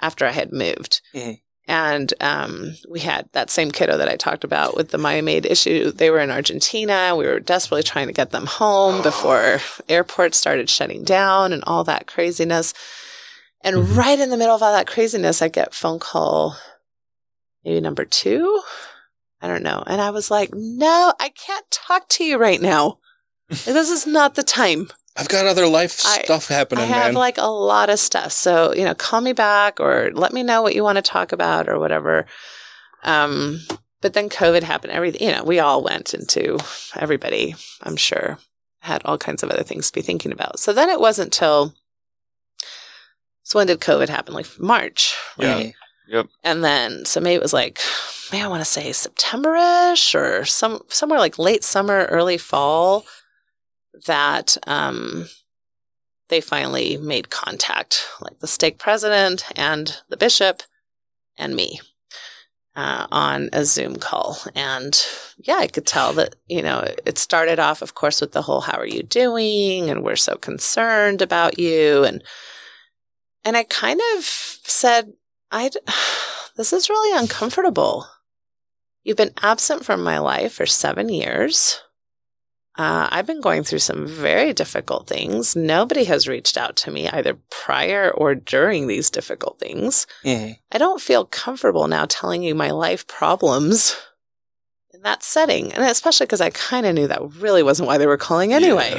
after 0.00 0.26
I 0.26 0.30
had 0.30 0.52
moved. 0.52 1.00
Mhm. 1.14 1.40
And 1.68 2.12
um, 2.20 2.74
we 2.90 3.00
had 3.00 3.28
that 3.32 3.48
same 3.48 3.70
kiddo 3.70 3.96
that 3.96 4.08
I 4.08 4.16
talked 4.16 4.42
about 4.42 4.76
with 4.76 4.90
the 4.90 4.98
Mia 4.98 5.22
Maid 5.22 5.46
issue. 5.46 5.92
They 5.92 6.10
were 6.10 6.18
in 6.18 6.30
Argentina. 6.30 7.14
We 7.16 7.24
were 7.24 7.38
desperately 7.38 7.84
trying 7.84 8.08
to 8.08 8.12
get 8.12 8.30
them 8.30 8.46
home 8.46 9.00
before 9.00 9.60
airports 9.88 10.38
started 10.38 10.68
shutting 10.68 11.04
down 11.04 11.52
and 11.52 11.62
all 11.64 11.84
that 11.84 12.08
craziness. 12.08 12.74
And 13.64 13.90
right 13.90 14.18
in 14.18 14.30
the 14.30 14.36
middle 14.36 14.54
of 14.54 14.62
all 14.62 14.72
that 14.72 14.86
craziness, 14.86 15.40
I 15.42 15.48
get 15.48 15.74
phone 15.74 15.98
call, 15.98 16.56
maybe 17.64 17.80
number 17.80 18.04
two. 18.04 18.60
I 19.40 19.48
don't 19.48 19.62
know. 19.62 19.82
And 19.86 20.00
I 20.00 20.10
was 20.10 20.30
like, 20.30 20.50
no, 20.54 21.12
I 21.18 21.28
can't 21.30 21.68
talk 21.70 22.08
to 22.10 22.24
you 22.24 22.38
right 22.38 22.60
now. 22.60 22.98
This 23.48 23.90
is 23.90 24.06
not 24.06 24.34
the 24.34 24.42
time. 24.42 24.88
I've 25.16 25.28
got 25.28 25.46
other 25.46 25.66
life 25.66 26.00
I- 26.06 26.22
stuff 26.22 26.48
happening, 26.48 26.84
I 26.84 26.86
have 26.86 27.06
man. 27.12 27.14
like 27.14 27.36
a 27.38 27.46
lot 27.50 27.90
of 27.90 27.98
stuff. 27.98 28.32
So, 28.32 28.72
you 28.74 28.84
know, 28.84 28.94
call 28.94 29.20
me 29.20 29.32
back 29.34 29.78
or 29.78 30.10
let 30.14 30.32
me 30.32 30.42
know 30.42 30.62
what 30.62 30.74
you 30.74 30.82
want 30.82 30.96
to 30.96 31.02
talk 31.02 31.32
about 31.32 31.68
or 31.68 31.78
whatever. 31.78 32.24
Um, 33.04 33.60
but 34.00 34.14
then 34.14 34.28
COVID 34.30 34.62
happened. 34.62 34.92
Everything, 34.92 35.28
you 35.28 35.34
know, 35.34 35.44
we 35.44 35.58
all 35.60 35.82
went 35.82 36.14
into 36.14 36.58
everybody, 36.96 37.54
I'm 37.82 37.96
sure, 37.96 38.38
had 38.80 39.02
all 39.04 39.18
kinds 39.18 39.42
of 39.42 39.50
other 39.50 39.62
things 39.64 39.88
to 39.88 39.94
be 39.94 40.02
thinking 40.02 40.32
about. 40.32 40.58
So 40.58 40.72
then 40.72 40.88
it 40.88 41.00
wasn't 41.00 41.32
till, 41.32 41.74
so 43.52 43.58
when 43.58 43.66
did 43.66 43.80
COVID 43.80 44.08
happen? 44.08 44.32
Like 44.32 44.46
March, 44.58 45.14
Yeah. 45.36 45.54
right? 45.54 45.74
Yep. 46.08 46.26
And 46.42 46.64
then, 46.64 47.04
so 47.04 47.20
maybe 47.20 47.34
it 47.34 47.42
was 47.42 47.52
like, 47.52 47.78
maybe 48.32 48.42
I 48.42 48.46
want 48.48 48.62
to 48.62 48.64
say 48.64 48.90
September-ish 48.92 50.14
or 50.14 50.46
some 50.46 50.80
somewhere 50.88 51.18
like 51.18 51.38
late 51.38 51.62
summer, 51.62 52.06
early 52.06 52.38
fall, 52.38 53.04
that 54.06 54.56
um, 54.66 55.28
they 56.30 56.40
finally 56.40 56.96
made 56.96 57.28
contact, 57.28 58.08
like 58.22 58.38
the 58.38 58.46
stake 58.46 58.78
president 58.78 59.44
and 59.54 59.98
the 60.08 60.16
bishop 60.16 60.62
and 61.36 61.54
me 61.54 61.80
uh, 62.74 63.06
on 63.10 63.50
a 63.52 63.66
Zoom 63.66 63.96
call. 63.96 64.38
And 64.54 64.98
yeah, 65.36 65.56
I 65.56 65.66
could 65.66 65.86
tell 65.86 66.14
that, 66.14 66.36
you 66.48 66.62
know, 66.62 66.86
it 67.04 67.18
started 67.18 67.58
off, 67.58 67.82
of 67.82 67.94
course, 67.94 68.22
with 68.22 68.32
the 68.32 68.42
whole, 68.42 68.62
how 68.62 68.78
are 68.78 68.86
you 68.86 69.02
doing? 69.02 69.90
And 69.90 70.02
we're 70.02 70.16
so 70.16 70.36
concerned 70.36 71.20
about 71.20 71.58
you. 71.58 72.02
And, 72.04 72.24
and 73.44 73.56
I 73.56 73.64
kind 73.64 74.00
of 74.16 74.24
said, 74.24 75.12
I, 75.50 75.70
this 76.56 76.72
is 76.72 76.88
really 76.88 77.18
uncomfortable. 77.18 78.06
You've 79.04 79.16
been 79.16 79.34
absent 79.42 79.84
from 79.84 80.02
my 80.04 80.18
life 80.18 80.54
for 80.54 80.66
seven 80.66 81.08
years. 81.08 81.80
Uh, 82.78 83.06
I've 83.10 83.26
been 83.26 83.42
going 83.42 83.64
through 83.64 83.80
some 83.80 84.06
very 84.06 84.54
difficult 84.54 85.06
things. 85.06 85.54
Nobody 85.54 86.04
has 86.04 86.26
reached 86.26 86.56
out 86.56 86.74
to 86.76 86.90
me 86.90 87.06
either 87.08 87.36
prior 87.50 88.10
or 88.10 88.34
during 88.34 88.86
these 88.86 89.10
difficult 89.10 89.58
things. 89.58 90.06
Mhm. 90.24 90.58
I 90.70 90.78
don't 90.78 91.00
feel 91.00 91.26
comfortable 91.26 91.86
now 91.86 92.06
telling 92.08 92.42
you 92.42 92.54
my 92.54 92.70
life 92.70 93.06
problems 93.06 93.94
in 94.94 95.02
that 95.02 95.22
setting. 95.22 95.72
And 95.74 95.84
especially 95.84 96.24
because 96.24 96.40
I 96.40 96.48
kind 96.48 96.86
of 96.86 96.94
knew 96.94 97.08
that 97.08 97.34
really 97.34 97.62
wasn't 97.62 97.88
why 97.88 97.98
they 97.98 98.06
were 98.06 98.16
calling 98.16 98.54
anyway. 98.54 98.98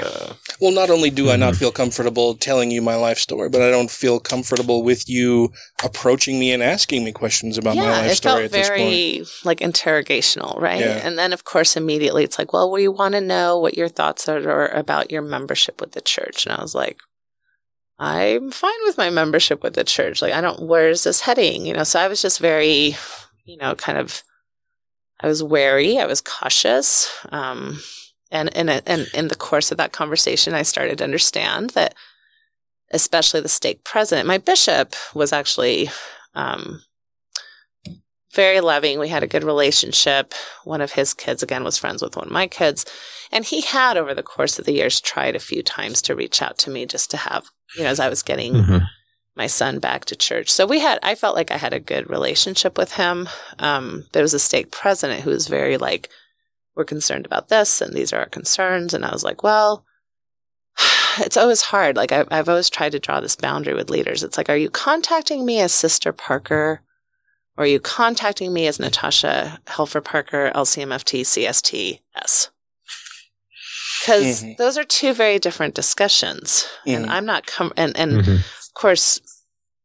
Well, 0.64 0.72
not 0.72 0.89
only 0.89 1.09
do 1.09 1.30
I 1.30 1.36
not 1.36 1.57
feel 1.57 1.74
comfortable 1.74 2.36
telling 2.36 2.72
you 2.72 2.82
my 2.82 2.95
life 2.95 3.18
story, 3.18 3.49
but 3.49 3.61
I 3.61 3.70
don't 3.70 3.91
feel 3.91 4.18
comfortable 4.22 4.82
with 4.82 5.09
you 5.09 5.51
approaching 5.84 6.39
me 6.39 6.53
and 6.53 6.64
asking 6.64 7.03
me 7.03 7.11
questions 7.11 7.57
about 7.57 7.76
my 7.76 7.82
life 7.82 8.14
story 8.14 8.34
felt 8.34 8.45
at 8.45 8.51
this 8.51 8.70
point. 8.70 8.80
very 8.80 9.26
like 9.43 9.59
interrogational, 9.59 10.57
right? 10.61 10.80
Yeah. 10.80 11.01
And 11.03 11.20
then, 11.20 11.34
of 11.34 11.43
course, 11.43 11.76
immediately 11.76 12.24
it's 12.24 12.39
like, 12.39 12.53
well, 12.53 12.72
we 12.72 12.88
want 12.88 13.14
to 13.14 13.20
know 13.20 13.59
what 13.59 13.76
your 13.76 13.89
thoughts 13.89 14.30
are 14.30 14.70
about 14.70 15.11
your 15.11 15.22
membership 15.22 15.82
with 15.82 15.91
the 15.91 15.99
church. 15.99 16.45
And 16.45 16.55
I 16.55 16.61
was 16.61 16.74
like, 16.74 17.01
I'm 17.99 18.49
fine 18.49 18.72
with 18.86 18.97
my 18.97 19.09
membership 19.09 19.64
with 19.64 19.74
the 19.74 19.84
church. 19.84 20.22
Like, 20.22 20.32
I 20.32 20.39
don't, 20.39 20.61
where 20.61 20.88
is 20.88 21.03
this 21.03 21.20
heading? 21.20 21.66
You 21.66 21.74
know, 21.74 21.84
so 21.84 21.99
I 21.99 22.07
was 22.07 22.22
just 22.22 22.39
very, 22.39 22.95
you 23.43 23.57
know, 23.57 23.76
kind 23.76 23.97
of, 23.97 24.24
I 25.20 25.28
was 25.28 25.43
wary, 25.43 25.99
I 25.99 26.05
was 26.05 26.22
cautious. 26.22 27.14
Um, 27.34 27.82
and, 28.34 28.55
and, 28.57 28.69
and 28.86 29.07
in 29.13 29.27
the 29.29 29.36
course 29.36 29.71
of 29.71 29.77
that 29.77 29.93
conversation, 29.93 30.53
I 30.53 30.63
started 30.63 30.97
to 30.97 31.03
understand 31.05 31.69
that, 31.71 31.95
especially 32.91 33.39
the 33.41 33.47
stake 33.49 33.84
president, 33.86 34.27
my 34.27 34.38
bishop 34.39 34.95
was 35.13 35.31
actually, 35.31 35.89
um, 36.36 36.81
very 38.34 38.61
loving. 38.61 38.97
We 38.97 39.09
had 39.09 39.21
a 39.21 39.27
good 39.27 39.43
relationship. 39.43 40.34
One 40.63 40.81
of 40.81 40.93
his 40.93 41.13
kids, 41.13 41.43
again, 41.43 41.63
was 41.63 41.77
friends 41.77 42.01
with 42.01 42.15
one 42.15 42.25
of 42.25 42.31
my 42.31 42.47
kids. 42.47 42.84
And 43.31 43.45
he 43.45 43.61
had, 43.61 43.95
over 43.95 44.15
the 44.15 44.23
course 44.23 44.57
of 44.57 44.65
the 44.65 44.73
years, 44.73 44.99
tried 44.99 45.36
a 45.36 45.39
few 45.39 45.61
times 45.61 46.01
to 46.03 46.15
reach 46.15 46.41
out 46.41 46.57
to 46.59 46.71
me 46.71 46.88
just 46.88 47.11
to 47.11 47.17
have, 47.17 47.45
you 47.77 47.84
know, 47.84 47.89
as 47.89 47.99
I 47.99 48.09
was 48.09 48.23
getting 48.23 48.53
Mhm. 48.55 48.88
my 49.36 49.47
son 49.47 49.77
back 49.77 50.05
to 50.05 50.15
church. 50.15 50.49
So 50.49 50.65
we 50.65 50.79
had, 50.79 50.97
I 51.03 51.13
felt 51.13 51.36
like 51.36 51.51
I 51.51 51.57
had 51.57 51.73
a 51.73 51.79
good 51.79 52.09
relationship 52.09 52.75
with 52.75 52.93
him. 52.93 53.29
Um, 53.59 54.05
there 54.13 54.23
was 54.23 54.34
a 54.34 54.39
stake 54.39 54.71
president 54.71 55.21
who 55.21 55.29
was 55.29 55.47
very 55.47 55.77
like, 55.77 56.09
we're 56.76 56.84
concerned 56.86 57.26
about 57.26 57.49
this 57.49 57.82
and 57.82 57.93
these 57.93 58.11
are 58.13 58.19
our 58.19 58.26
concerns. 58.28 58.93
And 58.93 59.05
I 59.05 59.11
was 59.11 59.24
like, 59.24 59.43
well, 59.43 59.86
it's 61.19 61.38
always 61.38 61.61
hard. 61.61 61.95
Like 61.95 62.11
I've, 62.11 62.28
I've 62.32 62.49
always 62.49 62.69
tried 62.69 62.93
to 62.93 62.99
draw 62.99 63.19
this 63.19 63.36
boundary 63.36 63.74
with 63.74 63.89
leaders. 63.89 64.24
It's 64.24 64.38
like, 64.38 64.49
are 64.49 64.57
you 64.57 64.69
contacting 64.69 65.45
me 65.45 65.59
as 65.59 65.74
Sister 65.74 66.11
Parker? 66.11 66.82
Or 67.55 67.65
are 67.65 67.67
you 67.67 67.80
contacting 67.80 68.51
me 68.51 68.65
as 68.65 68.80
Natasha 68.80 69.59
Helfer 69.67 70.03
Parker, 70.03 70.51
LCMFT, 70.55 71.21
CSTS? 71.21 72.49
Because 74.01 74.43
Mhm. 74.43 74.57
those 74.57 74.78
are 74.78 74.84
two 74.84 75.13
very 75.13 75.38
different 75.39 75.76
discussions. 75.76 76.65
And 76.88 77.05
Mhm. 77.05 77.09
I'm 77.09 77.26
not, 77.26 77.45
com- 77.45 77.71
and, 77.78 77.95
and 77.95 78.24
Mhm. 78.24 78.38
of 78.39 78.74
course, 78.74 79.21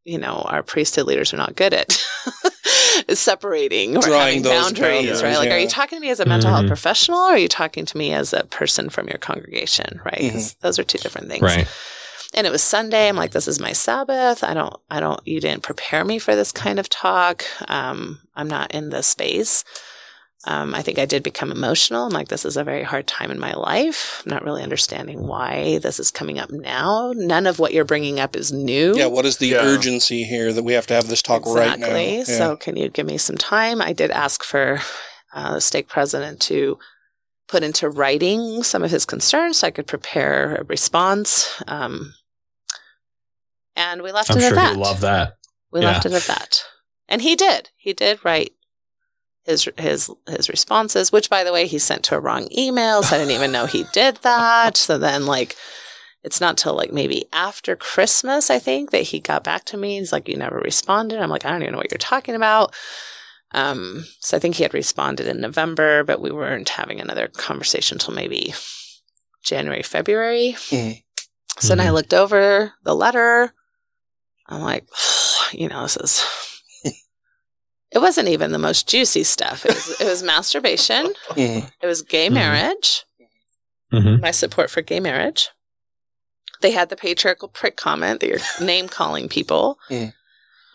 you 0.09 0.18
know, 0.18 0.36
our 0.48 0.62
priesthood 0.62 1.06
leaders 1.06 1.34
are 1.34 1.36
not 1.36 1.54
good 1.54 1.74
at 1.74 1.92
separating 3.12 3.96
or 3.96 4.00
Drawing 4.02 4.20
having 4.20 4.42
those 4.42 4.52
boundaries, 4.52 4.80
boundaries, 5.06 5.22
right? 5.22 5.36
Like, 5.38 5.50
are 5.50 5.59
you 5.59 5.68
talking 5.68 5.98
to 5.98 6.00
me 6.00 6.11
as 6.11 6.20
a 6.20 6.24
mental 6.24 6.50
health 6.50 6.64
Mhm. 6.64 6.68
professional 6.68 7.18
or 7.18 7.32
are 7.32 7.38
you 7.38 7.48
talking 7.48 7.84
to 7.86 7.96
me 7.96 8.12
as 8.12 8.32
a 8.32 8.44
person 8.44 8.88
from 8.90 9.09
your 9.09 9.18
congregation, 9.18 10.00
right? 10.04 10.32
'Cause 10.32 10.56
those 10.61 10.78
are 10.78 10.84
two 10.84 10.98
different 10.98 11.28
things 11.28 11.42
Right. 11.42 11.68
and 12.34 12.46
it 12.46 12.50
was 12.50 12.62
sunday 12.62 13.09
i'm 13.09 13.16
like 13.16 13.30
this 13.30 13.48
is 13.48 13.59
my 13.59 13.72
sabbath 13.72 14.44
i 14.44 14.52
don't 14.52 14.74
i 14.90 15.00
don't 15.00 15.20
you 15.26 15.40
didn't 15.40 15.62
prepare 15.62 16.04
me 16.04 16.18
for 16.18 16.34
this 16.36 16.52
kind 16.52 16.78
of 16.78 16.86
talk 16.90 17.44
um 17.70 18.20
i'm 18.36 18.48
not 18.48 18.70
in 18.72 18.90
this 18.90 19.06
space 19.06 19.64
um, 20.45 20.74
I 20.74 20.82
think 20.82 20.99
I 20.99 21.05
did 21.05 21.22
become 21.24 21.51
emotional. 21.51 22.05
I'm 22.07 22.12
like, 22.12 22.28
this 22.28 22.45
is 22.45 22.57
a 22.57 22.62
very 22.64 22.84
hard 22.84 23.07
time 23.09 23.30
in 23.30 23.41
my 23.41 23.55
life. 23.55 24.22
I'm 24.24 24.30
not 24.30 24.45
really 24.45 24.62
understanding 24.62 25.26
why 25.26 25.78
this 25.78 25.99
is 25.99 26.11
coming 26.12 26.39
up 26.39 26.51
now. 26.51 27.12
None 27.16 27.47
of 27.47 27.59
what 27.59 27.72
you're 27.72 27.84
bringing 27.84 28.20
up 28.20 28.36
is 28.36 28.53
new. 28.53 28.97
Yeah, 28.97 29.07
what 29.07 29.26
is 29.26 29.39
the 29.39 29.49
Yeah. 29.49 29.59
urgency 29.64 30.22
here 30.24 30.53
that 30.53 30.62
we 30.62 30.74
have 30.74 30.86
to 30.89 30.95
have 30.95 31.09
this 31.09 31.22
talk 31.22 31.45
right 31.45 31.78
now? 31.78 31.86
Exactly. 31.86 32.16
Yeah. 32.18 32.24
So, 32.24 32.57
can 32.57 32.76
you 32.76 32.89
give 32.89 33.07
me 33.07 33.18
some 33.18 33.36
time? 33.36 33.82
I 33.82 33.93
did 33.93 34.11
ask 34.12 34.45
for 34.45 34.80
uh, 35.34 35.55
the 35.55 35.61
stake 35.61 35.89
president 35.89 36.41
to 36.43 36.78
put 37.49 37.62
into 37.64 37.89
writing 37.89 38.62
some 38.62 38.82
of 38.84 38.91
his 38.91 39.05
concerns 39.05 39.59
so 39.59 39.66
I 39.66 39.70
could 39.70 39.86
prepare 39.86 40.57
a 40.57 40.64
response. 40.64 41.62
Um, 41.66 42.14
and 43.76 44.03
we 44.03 44.12
left 44.12 44.30
I'm 44.30 44.39
it 44.39 44.41
sure 44.43 44.51
at 44.51 44.55
that. 44.57 44.72
you'll 44.74 44.82
love 44.82 45.01
that. 45.01 45.34
We 45.72 45.80
Yeah. 45.80 45.86
left 45.89 46.07
it 46.07 46.12
at 46.12 46.22
that. 46.24 46.62
And 47.09 47.22
he 47.22 47.36
did. 47.36 47.70
He 47.76 47.93
did 47.93 48.24
write 48.24 48.53
his 49.49 49.68
his 49.78 50.11
his 50.28 50.49
responses, 50.49 51.11
which 51.11 51.28
by 51.30 51.42
the 51.42 51.53
way, 51.53 51.66
he 51.66 51.78
sent 51.78 52.05
to 52.05 52.16
a 52.16 52.20
wrong 52.20 52.49
email. 52.57 53.03
So 53.03 53.16
I 53.16 53.18
didn't 53.18 53.34
even 53.34 53.51
know 53.51 53.66
he 53.66 53.84
did 53.92 54.16
that. 54.18 54.76
So 54.76 54.99
then 54.99 55.26
like 55.26 55.57
it's 56.22 56.40
not 56.40 56.57
till 56.59 56.74
like 56.74 56.92
maybe 56.92 57.26
after 57.32 57.74
Christmas, 57.76 58.51
I 58.51 58.59
think, 58.59 58.90
that 58.90 59.03
he 59.05 59.20
got 59.20 59.44
back 59.44 59.64
to 59.66 59.76
me. 59.76 59.99
He's 59.99 60.12
like, 60.12 60.28
You 60.28 60.36
never 60.36 60.59
responded. 60.59 61.20
I'm 61.20 61.30
like, 61.30 61.44
I 61.44 61.51
don't 61.51 61.62
even 61.62 61.72
know 61.72 61.78
what 61.78 61.90
you're 61.90 61.99
talking 61.99 62.34
about. 62.34 62.74
Um, 63.53 64.05
so 64.20 64.36
I 64.36 64.40
think 64.40 64.57
he 64.57 64.62
had 64.62 64.74
responded 64.74 65.26
in 65.26 65.40
November, 65.40 66.05
but 66.05 66.20
we 66.20 66.30
weren't 66.30 66.68
having 66.68 67.01
another 67.01 67.28
conversation 67.28 67.94
until 67.94 68.12
maybe 68.14 68.53
January, 69.42 69.82
February. 69.82 70.55
Mhm. 70.68 71.03
So 71.59 71.68
then 71.68 71.80
I 71.80 71.86
Mhm. 71.88 71.94
looked 71.94 72.12
over 72.14 72.74
the 72.84 72.94
letter. 72.94 73.55
I'm 74.49 74.61
like, 74.61 74.86
you 75.53 75.68
know, 75.68 75.82
this 75.82 75.96
is. 75.96 76.22
It 77.91 77.99
wasn't 78.01 78.28
even 78.28 78.53
the 78.53 78.59
most 78.59 78.86
juicy 78.89 79.24
stuff. 79.24 79.64
It 79.64 79.74
was, 79.74 80.01
it 80.01 80.05
was 80.07 80.22
masturbation. 80.22 81.12
Mhm. 81.30 81.70
It 81.82 81.86
was 81.86 82.03
gay 82.03 82.28
Mhm. 82.28 82.32
marriage. 82.34 83.05
Mhm. 83.93 84.20
My 84.20 84.30
support 84.30 84.70
for 84.70 84.82
gay 84.82 85.01
marriage. 85.01 85.49
They 86.61 86.72
had 86.72 86.89
the 86.91 86.97
patriarchal 86.97 87.49
prick 87.49 87.76
comment 87.76 88.20
that 88.20 88.26
you're 88.28 88.41
name 88.66 88.89
calling 88.89 89.28
people, 89.28 89.78
Mhm. 89.89 90.12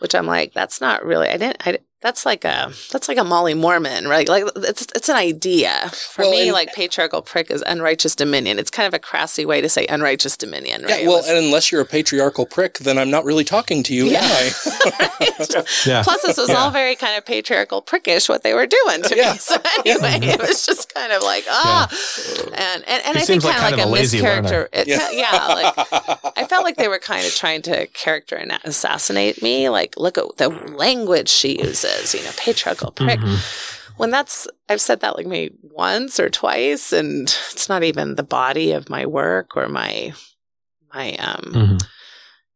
which 0.00 0.14
I'm 0.14 0.26
like, 0.26 0.52
that's 0.54 0.80
not 0.80 1.04
really. 1.04 1.28
I 1.28 1.36
didn't. 1.36 1.58
I, 1.66 1.78
that's 2.04 2.24
like 2.26 2.44
a 2.44 2.70
that's 2.92 3.08
like 3.08 3.16
a 3.18 3.24
Molly 3.24 3.54
Mormon, 3.54 4.06
right? 4.06 4.28
Like 4.28 4.44
it's 4.56 4.86
it's 4.94 5.08
an 5.08 5.16
idea 5.16 5.88
for 5.90 6.22
Well, 6.22 6.30
me. 6.32 6.42
and- 6.42 6.52
like 6.52 6.72
patriarchal 6.74 7.22
prick 7.22 7.50
is 7.50 7.62
unrighteous 7.66 8.14
dominion. 8.14 8.58
It's 8.58 8.70
kind 8.70 8.86
of 8.86 8.92
a 8.94 8.98
crassy 8.98 9.44
way 9.46 9.60
to 9.62 9.68
say 9.70 9.86
unrighteous 9.86 10.36
dominion, 10.36 10.82
right? 10.84 11.00
Yeah, 11.02 11.08
well, 11.08 11.16
was- 11.18 11.28
and 11.28 11.38
unless 11.38 11.72
you're 11.72 11.80
a 11.80 11.86
patriarchal 11.86 12.44
prick, 12.46 12.78
then 12.78 12.98
I'm 12.98 13.10
not 13.10 13.24
really 13.24 13.42
talking 13.42 13.82
to 13.84 13.94
you, 13.94 14.10
am 14.10 14.22
I? 14.22 15.10
Yeah. 15.86 16.02
Plus, 16.02 16.22
this 16.22 16.36
was 16.36 16.50
all 16.50 16.70
very 16.70 16.94
kind 16.94 17.16
of 17.16 17.24
patriarchal 17.24 17.80
prickish 17.82 18.28
what 18.28 18.42
they 18.42 18.52
were 18.54 18.66
doing 18.66 19.02
to 19.02 19.16
Yeah. 19.16 19.32
me. 19.32 19.38
So 19.38 19.56
anyway, 19.84 20.18
it 20.34 20.40
was 20.40 20.66
just 20.66 20.92
kind 20.92 21.10
of 21.12 21.22
like 21.22 21.44
ah, 21.48 21.88
and 22.54 22.84
and, 22.86 23.02
and 23.04 23.16
He 23.16 23.22
I 23.22 23.24
think 23.24 23.26
seems 23.26 23.44
like 23.44 23.56
kind 23.56 23.74
of 23.80 23.88
like 23.90 24.00
a 24.00 24.02
a 24.02 24.04
mischaracter. 24.04 24.68
It, 24.72 24.86
Yeah. 24.88 25.10
yeah. 25.10 25.46
like 25.48 25.74
I 26.36 26.44
felt 26.46 26.64
like 26.64 26.76
they 26.76 26.88
were 26.88 26.98
kind 26.98 27.24
of 27.26 27.34
trying 27.34 27.62
to 27.62 27.86
character 27.88 28.36
and 28.36 28.52
assassinate 28.64 29.42
me. 29.42 29.68
Like, 29.68 29.96
look 29.96 30.18
at 30.18 30.36
the 30.36 30.48
language 30.48 31.28
she 31.28 31.58
uses. 31.58 31.93
You 32.14 32.22
know, 32.24 32.30
patriarchal 32.36 32.92
prick. 32.92 33.20
When 33.96 34.10
that's 34.10 34.48
I've 34.68 34.80
said 34.80 35.00
that 35.00 35.16
like 35.16 35.26
maybe 35.26 35.54
once 35.62 36.18
or 36.18 36.28
twice, 36.28 36.92
and 36.92 37.22
it's 37.52 37.68
not 37.68 37.84
even 37.84 38.16
the 38.16 38.22
body 38.24 38.72
of 38.72 38.88
my 38.90 39.06
work 39.06 39.56
or 39.56 39.68
my 39.68 40.12
my 40.92 41.14
um 41.16 41.42
Mhm. 41.54 41.86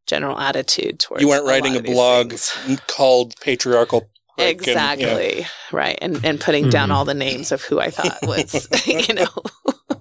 general 0.05 0.39
attitude 0.39 0.99
towards. 0.99 1.21
you 1.21 1.29
weren't 1.29 1.43
lot 1.45 1.51
writing 1.51 1.75
a 1.77 1.81
blog 1.81 2.29
things. 2.31 2.51
called 2.87 3.35
patriarchal 3.41 4.09
prick 4.35 4.57
and, 4.57 4.65
you 4.67 4.73
know, 4.75 4.81
Exactly. 5.19 5.47
Right. 5.71 5.97
And 6.01 6.19
and 6.25 6.41
putting 6.41 6.69
down 6.69 6.89
Mhm. 6.89 6.93
all 6.95 7.05
the 7.05 7.13
names 7.13 7.51
of 7.51 7.61
who 7.63 7.79
I 7.79 7.89
thought 7.91 8.19
was, 8.23 8.67
you 8.85 9.13
know, 9.13 9.27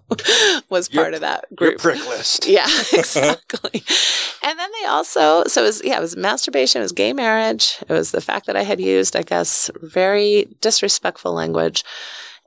was 0.71 0.93
Your- 0.93 1.05
part 1.05 1.15
of 1.15 1.21
that 1.21 1.45
Your 1.51 1.71
group. 1.71 1.81
prick 1.81 2.07
list. 2.09 2.47
Yeah, 2.49 2.67
exactly. 2.93 3.83
and 4.43 4.59
then 4.59 4.71
they 4.81 4.87
also, 4.89 5.45
so 5.45 5.63
it 5.63 5.67
was, 5.67 5.85
yeah, 5.85 5.99
it 5.99 6.01
was 6.01 6.17
masturbation, 6.17 6.81
it 6.81 6.85
was 6.85 6.93
gay 6.93 7.13
marriage, 7.13 7.77
it 7.89 7.93
was 7.93 8.11
the 8.11 8.21
fact 8.21 8.47
that 8.47 8.57
I 8.57 8.63
had 8.63 8.81
used, 8.81 9.15
I 9.17 9.23
guess, 9.23 9.71
very 9.83 10.49
disrespectful 10.61 11.33
language 11.33 11.85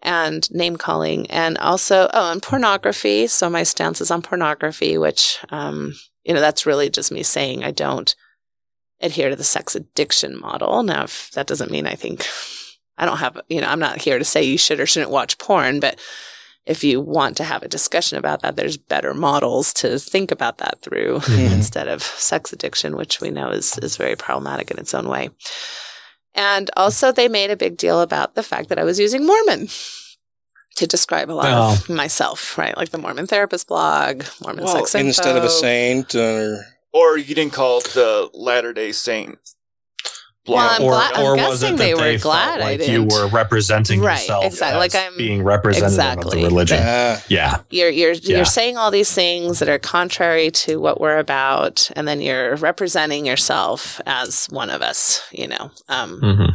and 0.03 0.49
name 0.51 0.77
calling, 0.77 1.29
and 1.29 1.57
also, 1.59 2.09
oh, 2.13 2.31
and 2.31 2.41
pornography. 2.41 3.27
So 3.27 3.49
my 3.51 3.61
stance 3.61 4.01
is 4.01 4.09
on 4.09 4.23
pornography, 4.23 4.97
which, 4.97 5.37
um, 5.49 5.93
you 6.23 6.33
know, 6.33 6.39
that's 6.41 6.65
really 6.65 6.89
just 6.89 7.11
me 7.11 7.21
saying 7.21 7.63
I 7.63 7.69
don't 7.69 8.15
adhere 8.99 9.29
to 9.29 9.35
the 9.35 9.43
sex 9.43 9.75
addiction 9.75 10.39
model. 10.39 10.81
Now, 10.81 11.03
if 11.03 11.29
that 11.33 11.45
doesn't 11.45 11.69
mean 11.71 11.85
I 11.85 11.93
think, 11.93 12.25
I 12.97 13.05
don't 13.05 13.17
have, 13.17 13.39
you 13.47 13.61
know, 13.61 13.67
I'm 13.67 13.79
not 13.79 14.01
here 14.01 14.17
to 14.17 14.25
say 14.25 14.41
you 14.41 14.57
should 14.57 14.79
or 14.79 14.87
shouldn't 14.87 15.11
watch 15.11 15.37
porn, 15.37 15.79
but 15.79 15.99
if 16.65 16.83
you 16.83 17.01
want 17.01 17.37
to 17.37 17.43
have 17.43 17.63
a 17.63 17.67
discussion 17.67 18.17
about 18.17 18.41
that, 18.41 18.55
there's 18.55 18.77
better 18.77 19.13
models 19.13 19.73
to 19.73 19.97
think 19.97 20.31
about 20.31 20.57
that 20.59 20.79
through 20.81 21.19
Mhm. 21.23 21.51
instead 21.53 21.87
of 21.87 22.03
sex 22.03 22.53
addiction, 22.53 22.95
which 22.95 23.19
we 23.21 23.29
know 23.31 23.49
is, 23.49 23.77
is 23.79 23.97
very 23.97 24.15
problematic 24.15 24.69
in 24.71 24.77
its 24.79 24.93
own 24.93 25.07
way. 25.07 25.29
And 26.33 26.69
also, 26.77 27.11
they 27.11 27.27
made 27.27 27.51
a 27.51 27.57
big 27.57 27.77
deal 27.77 27.99
about 28.01 28.35
the 28.35 28.43
fact 28.43 28.69
that 28.69 28.79
I 28.79 28.83
was 28.85 28.99
using 28.99 29.25
Mormon 29.25 29.67
to 30.77 30.87
describe 30.87 31.29
a 31.29 31.33
lot 31.33 31.47
of 31.47 31.89
myself, 31.89 32.57
right? 32.57 32.77
Like 32.77 32.89
the 32.91 32.97
Mormon 32.97 33.27
therapist 33.27 33.67
blog, 33.67 34.23
Mormon 34.41 34.63
Well, 34.63 34.75
sex 34.77 34.95
info. 34.95 35.07
instead 35.07 35.35
of 35.35 35.43
a 35.43 35.49
saint 35.49 36.15
or 36.15 36.63
Or 36.93 37.17
you 37.17 37.35
didn't 37.35 37.53
call 37.53 37.79
it 37.79 37.85
the 37.93 38.29
Latter 38.33 38.71
Day 38.71 38.91
Saint. 38.93 39.37
Well, 40.47 40.57
I'm, 40.57 40.81
or, 40.81 40.89
glad, 40.91 41.13
I'm 41.13 41.23
or 41.25 41.35
was 41.35 41.61
guessing 41.61 41.75
it 41.75 41.77
they 41.77 41.91
that 41.91 41.97
were 41.97 42.03
they 42.03 42.17
glad 42.17 42.45
felt 42.55 42.61
I 42.61 42.69
like 42.71 42.79
didn't. 42.79 43.09
you 43.11 43.15
were 43.15 43.27
representing 43.27 44.01
Right, 44.01 44.19
yourself 44.19 44.45
exactly. 44.45 44.75
as 44.87 44.93
Like 44.93 44.95
I'm- 45.03 45.15
being 45.17 45.43
representative 45.43 45.85
of 45.87 45.93
Exactly. 45.93 46.41
the 46.41 46.47
religion? 46.47 46.79
Ah. 46.81 47.23
yeah. 47.27 47.59
you're 47.69 47.89
you're 47.89 48.13
Yeah. 48.13 48.37
you're 48.37 48.45
saying 48.45 48.75
all 48.75 48.89
these 48.89 49.13
things 49.13 49.59
that 49.59 49.69
are 49.69 49.77
contrary 49.77 50.49
to 50.51 50.77
what 50.79 50.99
we're 50.99 51.19
about 51.19 51.91
and 51.95 52.07
then 52.07 52.21
you're 52.21 52.55
representing 52.55 53.25
yourself 53.27 54.01
as 54.07 54.47
one 54.47 54.71
of 54.71 54.81
us 54.81 55.21
you 55.31 55.47
know 55.47 55.69
um 55.89 56.19
hmm 56.19 56.45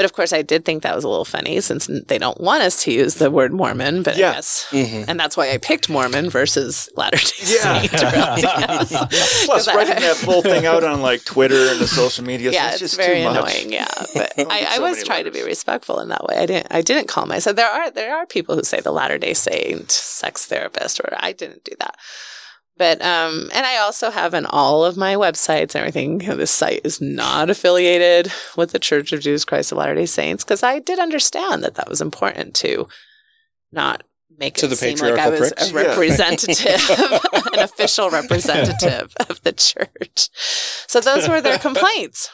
but 0.00 0.06
of 0.06 0.12
course 0.14 0.32
i 0.32 0.40
did 0.42 0.64
think 0.64 0.82
that 0.82 0.94
was 0.96 1.04
a 1.04 1.08
little 1.08 1.26
funny 1.36 1.60
since 1.60 1.90
they 2.08 2.16
don't 2.24 2.40
want 2.40 2.62
us 2.62 2.82
to 2.84 2.90
use 2.90 3.14
the 3.16 3.30
word 3.30 3.52
mormon 3.52 4.02
but 4.02 4.16
Yeah. 4.16 4.30
i 4.30 4.32
guess 4.34 4.66
Mhm. 4.70 5.04
and 5.08 5.20
that's 5.20 5.36
why 5.36 5.50
i 5.52 5.58
picked 5.58 5.88
mormon 5.90 6.30
versus 6.30 6.88
latter 6.96 7.18
day 7.18 7.44
Yeah. 7.56 7.80
saint 7.82 7.94
or 7.94 8.06
LDS. 8.06 8.88
Plus, 9.44 9.66
'Cause 9.66 9.68
I- 9.72 9.74
writing 9.76 10.00
that 10.06 10.16
full 10.16 10.42
thing 10.42 10.64
out 10.64 10.84
on 10.84 11.02
like 11.02 11.24
Twitter 11.24 11.62
and 11.70 11.78
the 11.80 11.86
social 12.00 12.24
media, 12.24 12.50
yeah, 12.50 12.66
it's 12.72 12.80
it's 12.82 12.96
just 12.96 12.96
very 12.96 13.18
too 13.18 13.24
much. 13.28 13.36
annoying. 13.36 13.72
Yeah, 13.72 13.88
but 14.14 14.32
I, 14.38 14.60
get 14.60 14.68
I 14.72 14.76
so 14.76 14.82
was 14.82 14.96
many 14.96 15.06
trying 15.10 15.24
to 15.24 15.30
be 15.38 15.42
respectful 15.42 16.00
in 16.00 16.08
that 16.08 16.24
way. 16.26 16.36
I 16.38 16.46
didn't. 16.46 16.68
I 16.70 16.80
didn't 16.82 17.08
call 17.08 17.26
myself. 17.26 17.56
There 17.56 17.66
are 17.68 17.90
there 17.90 18.14
are 18.16 18.26
people 18.26 18.54
who 18.56 18.62
say 18.62 18.80
the 18.80 18.92
Latter 18.92 19.18
Day 19.18 19.34
Saint 19.34 19.90
sex 19.90 20.46
therapist, 20.46 21.00
or 21.00 21.08
I 21.18 21.32
didn't 21.32 21.64
do 21.64 21.72
that. 21.80 21.94
But 22.80 23.02
um, 23.02 23.50
and 23.52 23.66
I 23.66 23.76
also 23.76 24.10
have 24.10 24.32
in 24.32 24.46
all 24.46 24.86
of 24.86 24.96
my 24.96 25.14
websites 25.16 25.74
and 25.74 25.76
everything. 25.76 26.22
You 26.22 26.28
know, 26.28 26.36
this 26.36 26.50
site 26.50 26.80
is 26.82 26.98
not 26.98 27.50
affiliated 27.50 28.32
with 28.56 28.72
the 28.72 28.78
Church 28.78 29.12
of 29.12 29.20
Jesus 29.20 29.44
Christ 29.44 29.70
of 29.70 29.76
Latter 29.76 29.94
Day 29.94 30.06
Saints 30.06 30.44
because 30.44 30.62
I 30.62 30.78
did 30.78 30.98
understand 30.98 31.62
that 31.62 31.74
that 31.74 31.90
was 31.90 32.00
important 32.00 32.54
to 32.54 32.88
not 33.70 34.02
make 34.38 34.54
To 34.54 34.64
it 34.66 34.70
the 34.70 34.76
seem 34.76 34.96
like 34.96 35.18
I 35.18 35.28
was 35.28 35.40
pricks? 35.52 35.70
a 35.70 35.74
Yeah. 35.74 35.86
representative, 35.88 36.90
an 37.52 37.58
official 37.58 38.08
representative 38.08 39.12
of 39.28 39.42
the 39.42 39.52
church. 39.52 40.30
So 40.88 41.00
those 41.02 41.28
were 41.28 41.42
their 41.42 41.58
complaints. 41.58 42.30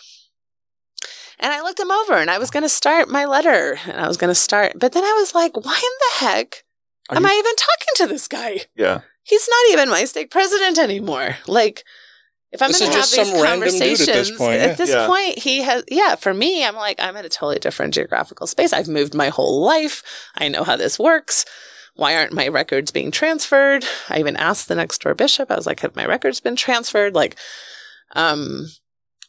And 1.41 1.53
I 1.53 1.61
looked 1.63 1.79
them 1.79 1.91
over 1.91 2.15
and 2.15 2.31
I 2.31 2.39
was 2.39 2.51
going 2.53 2.63
to 2.63 2.69
start 2.69 3.09
my 3.09 3.25
letter 3.25 3.79
and 3.85 4.01
I 4.01 4.07
was 4.07 4.17
going 4.17 4.31
to 4.31 4.35
start, 4.37 4.75
but 4.79 4.93
then 4.93 5.03
I 5.03 5.13
was 5.19 5.35
like, 5.35 5.57
why 5.57 5.75
in 5.77 5.81
the 6.21 6.25
heck 6.27 6.63
Are 7.11 7.17
am 7.17 7.25
you- 7.25 7.29
I 7.31 7.35
even 7.35 7.57
talking 7.57 7.95
to 7.97 8.07
this 8.07 8.29
guy? 8.29 8.61
Yeah. 8.77 9.01
He's 9.27 9.49
not 9.49 9.73
even 9.73 9.89
my 9.91 10.05
stake 10.05 10.31
president 10.31 10.79
anymore. 10.79 11.37
Like, 11.49 11.85
if 12.53 12.63
I'm 12.63 12.71
going 12.71 12.79
to 12.85 12.87
have 12.87 12.95
just 12.95 13.17
these 13.17 13.29
some 13.29 13.43
random 13.43 13.69
dude 13.73 13.83
at 13.83 13.99
this 13.99 14.31
conversations, 14.31 14.39
point, 14.39 14.61
at 14.61 14.77
this 14.79 14.91
Yeah. 14.91 15.07
point, 15.07 15.39
he 15.41 15.63
has, 15.63 15.83
yeah, 15.89 16.15
for 16.15 16.33
me, 16.33 16.65
I'm 16.65 16.77
like, 16.77 17.01
I'm 17.01 17.17
in 17.17 17.25
a 17.25 17.29
totally 17.29 17.59
different 17.59 17.93
geographical 17.93 18.47
space. 18.47 18.73
I've 18.73 18.87
moved 18.89 19.15
my 19.15 19.29
whole 19.29 19.61
life. 19.63 20.03
I 20.37 20.47
know 20.49 20.63
how 20.63 20.77
this 20.77 20.97
works. 20.99 21.45
Why 21.97 22.15
aren't 22.15 22.33
my 22.33 22.47
records 22.47 22.93
being 22.93 23.11
transferred? 23.11 23.85
I 24.09 24.21
even 24.21 24.37
asked 24.37 24.69
the 24.69 24.75
next 24.77 25.01
door 25.01 25.15
bishop. 25.15 25.51
I 25.51 25.57
was 25.57 25.67
like, 25.67 25.81
have 25.81 25.97
my 25.97 26.07
records 26.07 26.39
been 26.41 26.57
transferred? 26.57 27.15
Like, 27.15 27.37
um, 28.15 28.69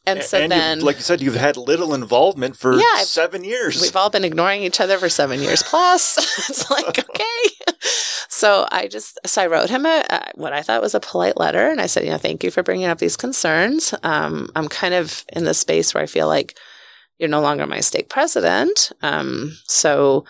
and 0.07 0.23
so 0.23 0.39
you- 0.39 0.47
then, 0.47 0.79
like 0.79 0.97
you 0.97 1.03
said, 1.03 1.21
you've 1.21 1.35
had 1.35 1.57
little 1.57 1.93
involvement 1.93 2.55
for 2.57 2.73
Yeah, 2.75 3.03
seven 3.03 3.43
years. 3.43 3.81
We've 3.81 3.95
all 3.95 4.09
been 4.09 4.23
ignoring 4.23 4.63
each 4.63 4.79
other 4.79 4.97
for 4.97 5.09
seven 5.09 5.41
years 5.41 5.63
plus. 5.63 6.17
it's 6.49 6.69
like, 6.71 6.99
okay. 7.09 7.75
So 8.29 8.67
I 8.71 8.87
just, 8.87 9.19
so 9.25 9.41
I 9.41 9.47
wrote 9.47 9.69
him 9.69 9.85
a, 9.85 10.05
uh, 10.09 10.19
what 10.35 10.53
I 10.53 10.61
thought 10.61 10.81
was 10.81 10.93
a 10.95 10.99
polite 10.99 11.37
letter. 11.37 11.69
And 11.69 11.81
I 11.81 11.85
said, 11.87 12.03
you 12.03 12.11
know, 12.11 12.17
thank 12.17 12.43
you 12.43 12.51
for 12.51 12.63
bringing 12.63 12.85
up 12.87 12.99
these 12.99 13.17
concerns. 13.17 13.93
Um, 14.03 14.49
I'm 14.55 14.67
kind 14.67 14.93
of 14.93 15.25
in 15.33 15.43
the 15.43 15.53
space 15.53 15.93
where 15.93 16.03
I 16.03 16.07
feel 16.07 16.27
like 16.27 16.57
you're 17.17 17.29
no 17.29 17.41
longer 17.41 17.65
my 17.65 17.79
stake 17.79 18.09
president. 18.09 18.91
Um, 19.01 19.57
so 19.65 20.25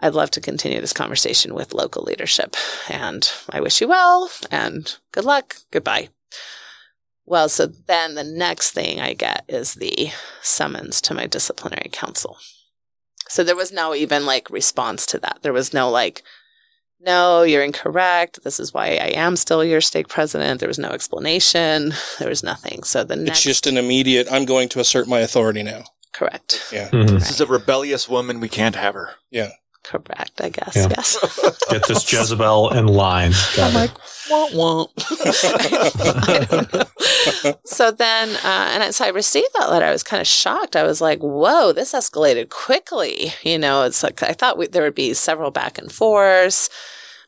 I'd 0.00 0.14
love 0.14 0.30
to 0.32 0.40
continue 0.40 0.80
this 0.80 0.92
conversation 0.92 1.54
with 1.54 1.72
local 1.72 2.02
leadership. 2.02 2.54
And 2.90 3.30
I 3.50 3.60
wish 3.60 3.80
you 3.80 3.88
well 3.88 4.30
and 4.50 4.94
good 5.12 5.24
luck. 5.24 5.56
Goodbye. 5.70 6.10
Well, 7.28 7.48
so 7.48 7.66
then 7.66 8.14
the 8.14 8.24
next 8.24 8.70
thing 8.70 9.00
I 9.00 9.12
get 9.12 9.44
is 9.48 9.74
the 9.74 10.08
summons 10.42 11.00
to 11.02 11.14
my 11.14 11.26
disciplinary 11.26 11.90
council. 11.92 12.38
So 13.28 13.44
there 13.44 13.56
was 13.56 13.70
no 13.72 13.94
even 13.94 14.24
like 14.24 14.48
response 14.50 15.04
to 15.06 15.18
that. 15.18 15.40
There 15.42 15.52
was 15.52 15.74
no 15.74 15.90
like, 15.90 16.22
no, 17.00 17.42
you're 17.42 17.62
incorrect. 17.62 18.42
This 18.44 18.58
is 18.58 18.72
why 18.72 18.86
I 18.86 19.12
am 19.14 19.36
still 19.36 19.62
your 19.62 19.80
stake 19.82 20.08
president. 20.08 20.60
There 20.60 20.68
was 20.68 20.78
no 20.78 20.88
explanation. 20.88 21.92
There 22.18 22.28
was 22.30 22.42
nothing. 22.42 22.82
So 22.82 23.04
the 23.04 23.16
next, 23.16 23.30
it's 23.38 23.42
just 23.44 23.66
an 23.66 23.76
immediate, 23.76 24.26
I'm 24.30 24.46
going 24.46 24.68
to 24.70 24.80
assert 24.80 25.06
my 25.06 25.20
authority 25.20 25.62
now. 25.62 25.84
correct, 26.14 26.66
Yeah. 26.72 26.88
Mhm. 26.90 27.10
This 27.20 27.30
is 27.30 27.40
a 27.40 27.46
rebellious 27.46 28.08
woman. 28.08 28.40
We 28.40 28.48
can't 28.48 28.74
have 28.74 28.94
her. 28.94 29.10
Yeah. 29.30 29.50
Correct. 29.84 30.40
I 30.40 30.48
guess 30.50 30.76
Yeah. 30.76 30.88
yes. 30.90 31.16
Get 31.70 31.86
this 31.88 32.10
Jezebel 32.12 32.70
in 32.70 32.86
line. 32.86 33.32
Got 33.56 33.70
I'm 33.74 33.76
it. 33.76 33.80
like, 33.80 33.98
womp 34.28 34.50
womp. 34.52 34.90
I 36.28 36.44
don't 37.42 37.58
so 37.66 37.90
then, 37.90 38.28
uh, 38.44 38.68
and 38.82 38.94
so 38.94 39.04
I 39.04 39.08
received 39.08 39.48
that 39.58 39.70
letter. 39.70 39.86
I 39.86 39.92
was 39.92 40.02
kind 40.02 40.20
of 40.20 40.26
shocked. 40.26 40.76
I 40.76 40.82
was 40.82 41.00
like, 41.00 41.20
whoa, 41.20 41.72
this 41.72 41.92
escalated 41.92 42.50
quickly. 42.50 43.32
You 43.42 43.58
know, 43.58 43.84
it's 43.84 44.02
like, 44.02 44.22
I 44.22 44.32
thought 44.32 44.58
we, 44.58 44.66
there 44.66 44.82
would 44.82 44.94
be 44.94 45.14
several 45.14 45.50
back 45.50 45.78
and 45.78 45.90
forths. 45.90 46.68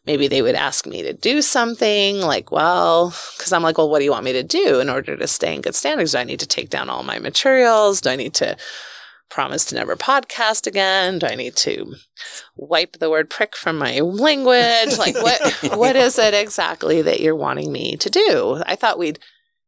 Maybe 0.07 0.29
they 0.29 0.41
would 0.43 0.55
ask 0.55 0.87
me 0.87 1.03
to 1.03 1.13
do 1.13 1.43
something 1.43 2.21
like, 2.21 2.51
well, 2.51 3.15
because 3.37 3.53
I'm 3.53 3.63
like, 3.63 3.77
well, 3.77 3.91
what 3.91 3.99
do 3.99 4.05
you 4.07 4.11
want 4.11 4.25
me 4.25 4.33
to 4.33 4.43
do 4.43 4.81
in 4.81 4.89
order 4.89 5.15
to 5.17 5.27
stay 5.27 5.55
in 5.55 5.61
good 5.61 5.75
standings? 5.75 6.13
Do 6.13 6.19
I 6.19 6.25
need 6.25 6.41
to 6.41 6.47
take 6.47 6.71
down 6.71 6.89
all 6.89 7.03
my 7.03 7.19
materials? 7.19 8.01
Do 8.01 8.09
I 8.11 8.17
need 8.17 8.33
to 8.35 8.57
promise 9.31 9.65
to 9.66 9.74
never 9.74 9.97
podcast 9.97 10.66
again? 10.66 11.19
Do 11.19 11.27
I 11.27 11.35
need 11.35 11.57
to 11.57 11.94
wipe 12.57 12.98
the 12.98 13.11
word 13.11 13.31
prick 13.31 13.57
from 13.57 13.78
my 13.78 14.01
language? 14.01 14.98
Like 14.98 15.15
what 15.16 15.40
what 15.78 15.97
is 15.97 16.19
it 16.19 16.35
exactly 16.35 17.01
that 17.02 17.20
you're 17.20 17.36
wanting 17.36 17.73
me 17.73 17.97
to 17.97 18.11
do? 18.11 18.62
I 18.66 18.77
thought 18.77 18.98
we'd 18.98 19.19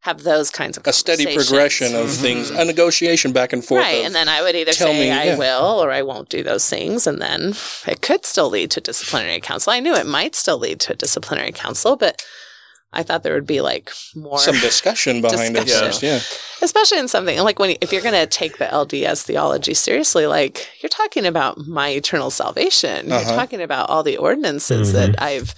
have 0.01 0.25
those 0.25 0.51
kinds 0.51 0.77
of 0.77 0.85
a 0.85 0.93
steady 0.93 1.33
progression 1.33 1.95
of 1.95 2.07
Mm-hmm. 2.07 2.23
things, 2.23 2.51
a 2.51 2.65
negotiation 2.65 3.33
back 3.33 3.53
and 3.53 3.65
forth. 3.65 3.83
Right, 3.83 4.05
and 4.05 4.13
then 4.13 4.29
I 4.29 4.43
would 4.43 4.57
either 4.57 4.73
tell 4.73 4.89
say 4.89 4.99
me, 4.99 5.11
I 5.13 5.25
yeah. 5.27 5.39
will 5.39 5.81
or 5.81 5.93
I 5.93 6.03
won't 6.03 6.29
do 6.29 6.43
those 6.43 6.69
things, 6.69 7.07
and 7.07 7.23
then 7.23 7.55
it 7.87 8.03
could 8.03 8.27
still 8.27 8.51
lead 8.51 8.73
to 8.73 8.81
disciplinary 8.81 9.39
council. 9.41 9.73
I 9.73 9.79
knew 9.79 9.95
it 9.95 10.07
might 10.07 10.35
still 10.35 10.59
lead 10.59 10.81
to 10.81 10.95
a 10.95 10.97
disciplinary 10.97 11.53
council, 11.53 11.95
but 11.97 12.21
I 12.93 13.03
thought 13.03 13.23
there 13.23 13.35
would 13.35 13.47
be 13.47 13.61
like 13.63 13.91
more 14.15 14.39
some 14.39 14.57
discussion 14.57 15.23
behind 15.23 15.57
it. 15.57 15.65
Discussion. 15.65 15.87
first, 15.89 16.03
Yeah. 16.03 16.21
especially 16.61 16.99
in 16.99 17.09
something 17.09 17.39
like 17.41 17.59
when 17.59 17.71
you, 17.71 17.77
if 17.81 17.91
you're 17.93 18.03
going 18.03 18.15
to 18.21 18.27
take 18.27 18.59
the 18.59 18.67
LDS 18.67 19.23
theology 19.23 19.73
seriously, 19.75 20.27
like 20.27 20.69
you're 20.83 20.91
talking 20.91 21.25
about 21.25 21.57
my 21.59 21.89
eternal 21.91 22.31
salvation. 22.31 23.09
You're 23.09 23.19
Uh-huh. 23.19 23.35
talking 23.37 23.63
about 23.63 23.89
all 23.89 24.03
the 24.03 24.19
ordinances 24.19 24.93
that 24.93 25.21
I've 25.23 25.55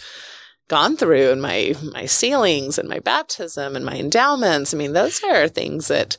gone 0.68 0.96
through 0.96 1.30
and 1.32 1.42
my 1.42 1.74
my 1.92 2.06
sealings 2.06 2.78
and 2.78 2.88
my 2.88 3.00
baptism 3.00 3.74
and 3.76 3.84
my 3.84 3.96
endowments. 3.96 4.72
I 4.72 4.76
mean, 4.78 4.92
those 4.92 5.22
are 5.24 5.48
things 5.48 5.88
that 5.88 6.16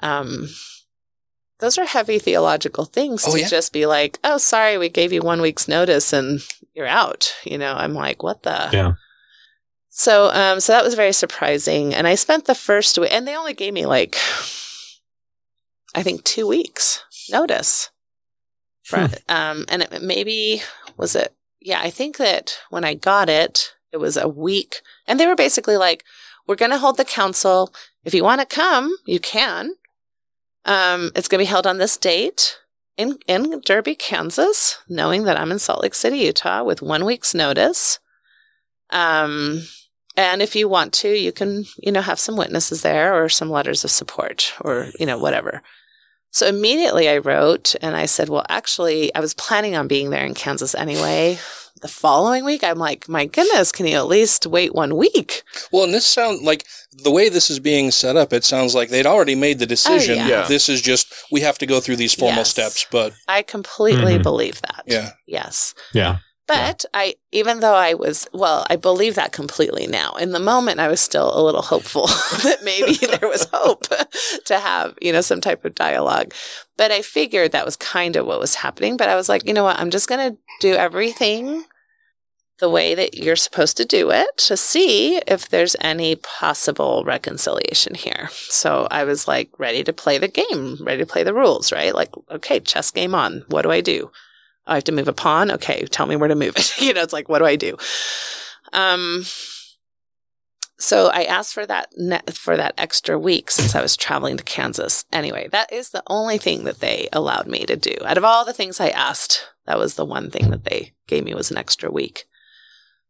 um 0.00 0.48
those 1.60 1.78
are 1.78 1.86
heavy 1.86 2.18
theological 2.18 2.84
things 2.84 3.24
Oh, 3.26 3.32
to 3.32 3.40
yeah. 3.40 3.48
just 3.48 3.72
be 3.72 3.86
like, 3.86 4.18
"Oh, 4.24 4.38
sorry, 4.38 4.76
we 4.76 4.88
gave 4.88 5.12
you 5.12 5.22
1 5.22 5.40
week's 5.40 5.68
notice 5.68 6.12
and 6.12 6.40
you're 6.74 6.86
out." 6.88 7.32
You 7.44 7.56
know, 7.58 7.72
I'm 7.74 7.94
like, 7.94 8.22
"What 8.22 8.42
the?" 8.42 8.68
Yeah. 8.72 8.92
So, 9.96 10.28
um, 10.32 10.58
so 10.58 10.72
that 10.72 10.82
was 10.82 10.94
very 10.94 11.12
surprising. 11.12 11.94
And 11.94 12.08
I 12.08 12.16
spent 12.16 12.46
the 12.46 12.54
first 12.56 12.98
week, 12.98 13.12
and 13.12 13.28
they 13.28 13.36
only 13.36 13.54
gave 13.54 13.72
me 13.72 13.86
like, 13.86 14.16
I 15.94 16.02
think 16.02 16.24
two 16.24 16.48
weeks 16.48 17.04
notice. 17.30 17.90
For, 18.82 19.08
um, 19.28 19.64
and 19.68 19.82
it 19.82 20.02
maybe 20.02 20.62
was 20.96 21.14
it? 21.14 21.32
Yeah, 21.60 21.80
I 21.80 21.90
think 21.90 22.16
that 22.16 22.58
when 22.70 22.82
I 22.82 22.94
got 22.94 23.28
it, 23.28 23.76
it 23.92 23.98
was 23.98 24.16
a 24.16 24.28
week, 24.28 24.82
and 25.06 25.20
they 25.20 25.28
were 25.28 25.36
basically 25.36 25.76
like, 25.76 26.02
"We're 26.48 26.56
going 26.56 26.72
to 26.72 26.78
hold 26.78 26.96
the 26.96 27.04
council. 27.04 27.72
If 28.04 28.14
you 28.14 28.24
want 28.24 28.40
to 28.40 28.46
come, 28.46 28.96
you 29.06 29.20
can. 29.20 29.74
Um, 30.64 31.12
it's 31.14 31.28
going 31.28 31.38
to 31.38 31.46
be 31.46 31.50
held 31.50 31.68
on 31.68 31.78
this 31.78 31.96
date." 31.96 32.58
In, 32.96 33.18
in 33.26 33.60
Derby, 33.64 33.94
Kansas, 33.94 34.78
knowing 34.88 35.24
that 35.24 35.38
I'm 35.38 35.50
in 35.52 35.58
Salt 35.60 35.82
Lake 35.82 35.94
City, 35.94 36.18
Utah, 36.18 36.62
with 36.62 36.82
one 36.82 37.04
week's 37.04 37.34
notice. 37.34 37.98
Um, 38.90 39.62
and 40.16 40.42
if 40.42 40.54
you 40.56 40.68
want 40.68 40.92
to, 40.94 41.08
you 41.08 41.32
can, 41.32 41.64
you 41.78 41.90
know, 41.92 42.00
have 42.02 42.18
some 42.20 42.36
witnesses 42.36 42.82
there 42.82 43.14
or 43.22 43.28
some 43.28 43.50
letters 43.50 43.84
of 43.84 43.90
support 43.90 44.54
or, 44.60 44.88
you 44.98 45.06
know, 45.06 45.18
whatever. 45.18 45.62
So 46.30 46.46
immediately 46.48 47.08
I 47.08 47.18
wrote 47.18 47.74
and 47.80 47.94
I 47.96 48.06
said, 48.06 48.28
well, 48.28 48.44
actually, 48.48 49.14
I 49.14 49.20
was 49.20 49.34
planning 49.34 49.76
on 49.76 49.86
being 49.88 50.10
there 50.10 50.24
in 50.26 50.34
Kansas 50.34 50.74
anyway. 50.74 51.38
The 51.82 51.88
following 51.88 52.44
week, 52.44 52.64
I'm 52.64 52.78
like, 52.78 53.08
my 53.08 53.26
goodness, 53.26 53.70
can 53.70 53.86
you 53.86 53.96
at 53.96 54.06
least 54.06 54.46
wait 54.46 54.74
one 54.74 54.96
week? 54.96 55.42
Well, 55.70 55.84
and 55.84 55.92
this 55.92 56.06
sounds 56.06 56.40
like 56.42 56.64
the 56.92 57.10
way 57.10 57.28
this 57.28 57.50
is 57.50 57.58
being 57.60 57.90
set 57.90 58.16
up. 58.16 58.32
It 58.32 58.42
sounds 58.44 58.74
like 58.74 58.88
they'd 58.88 59.06
already 59.06 59.34
made 59.34 59.58
the 59.58 59.66
decision. 59.66 60.16
yeah. 60.16 60.28
Yeah. 60.28 60.42
This 60.48 60.68
is 60.68 60.80
just 60.80 61.12
we 61.30 61.40
have 61.42 61.58
to 61.58 61.66
go 61.66 61.80
through 61.80 61.96
these 61.96 62.14
formal 62.14 62.38
Yes. 62.38 62.50
steps. 62.50 62.86
But 62.90 63.12
I 63.28 63.42
completely 63.42 64.18
Mhm. 64.18 64.22
believe 64.22 64.60
that. 64.62 64.84
yeah, 64.86 65.10
Yes. 65.26 65.74
Yeah. 65.92 66.18
But 66.46 66.84
I, 66.92 67.14
even 67.32 67.60
though 67.60 67.74
I 67.74 67.94
was, 67.94 68.28
well, 68.32 68.66
I 68.68 68.76
believe 68.76 69.14
that 69.14 69.32
completely 69.32 69.86
now. 69.86 70.12
In 70.14 70.32
the 70.32 70.38
moment, 70.38 70.78
I 70.78 70.88
was 70.88 71.00
still 71.00 71.32
a 71.34 71.42
little 71.42 71.62
hopeful 71.62 72.06
that 72.42 72.58
maybe 72.62 72.94
there 73.06 73.28
was 73.28 73.48
hope 73.52 73.86
to 74.44 74.58
have, 74.58 74.94
you 75.00 75.12
know, 75.12 75.22
some 75.22 75.40
type 75.40 75.64
of 75.64 75.74
dialogue. 75.74 76.34
But 76.76 76.90
I 76.90 77.00
figured 77.00 77.52
that 77.52 77.64
was 77.64 77.76
kind 77.76 78.16
of 78.16 78.26
what 78.26 78.40
was 78.40 78.56
happening. 78.56 78.96
But 78.96 79.08
I 79.08 79.16
was 79.16 79.28
like, 79.28 79.46
you 79.46 79.54
know 79.54 79.64
what? 79.64 79.78
I'm 79.78 79.90
just 79.90 80.08
going 80.08 80.32
to 80.32 80.38
do 80.60 80.74
everything 80.74 81.64
the 82.58 82.70
way 82.70 82.94
that 82.94 83.14
you're 83.14 83.36
supposed 83.36 83.76
to 83.78 83.84
do 83.84 84.10
it 84.10 84.28
to 84.36 84.56
see 84.56 85.16
if 85.26 85.48
there's 85.48 85.76
any 85.80 86.14
possible 86.16 87.02
reconciliation 87.04 87.94
here. 87.94 88.28
So 88.32 88.86
I 88.90 89.04
was 89.04 89.26
like 89.26 89.50
ready 89.58 89.82
to 89.84 89.92
play 89.92 90.18
the 90.18 90.28
game, 90.28 90.78
ready 90.80 91.02
to 91.02 91.06
play 91.06 91.24
the 91.24 91.34
rules, 91.34 91.72
right? 91.72 91.94
Like, 91.94 92.10
okay, 92.30 92.60
chess 92.60 92.90
game 92.90 93.14
on. 93.14 93.44
What 93.48 93.62
do 93.62 93.70
I 93.70 93.80
do? 93.80 94.10
I 94.66 94.74
have 94.74 94.84
to 94.84 94.92
move 94.92 95.08
a 95.08 95.12
pawn. 95.12 95.50
Okay, 95.50 95.84
tell 95.86 96.06
me 96.06 96.16
where 96.16 96.28
to 96.28 96.34
move 96.34 96.56
it. 96.56 96.78
you 96.80 96.94
know, 96.94 97.02
it's 97.02 97.12
like, 97.12 97.28
what 97.28 97.38
do 97.38 97.44
I 97.44 97.56
do? 97.56 97.76
Um, 98.72 99.24
so 100.78 101.08
I 101.08 101.24
asked 101.24 101.54
for 101.54 101.66
that 101.66 101.88
ne- 101.96 102.20
for 102.32 102.56
that 102.56 102.74
extra 102.76 103.18
week 103.18 103.50
since 103.50 103.74
I 103.74 103.82
was 103.82 103.96
traveling 103.96 104.36
to 104.36 104.44
Kansas. 104.44 105.04
Anyway, 105.12 105.48
that 105.52 105.72
is 105.72 105.90
the 105.90 106.02
only 106.08 106.38
thing 106.38 106.64
that 106.64 106.80
they 106.80 107.08
allowed 107.12 107.46
me 107.46 107.64
to 107.66 107.76
do. 107.76 107.94
Out 108.04 108.18
of 108.18 108.24
all 108.24 108.44
the 108.44 108.52
things 108.52 108.80
I 108.80 108.88
asked, 108.88 109.48
that 109.66 109.78
was 109.78 109.94
the 109.94 110.04
one 110.04 110.30
thing 110.30 110.50
that 110.50 110.64
they 110.64 110.92
gave 111.06 111.24
me 111.24 111.34
was 111.34 111.50
an 111.50 111.58
extra 111.58 111.90
week. 111.90 112.24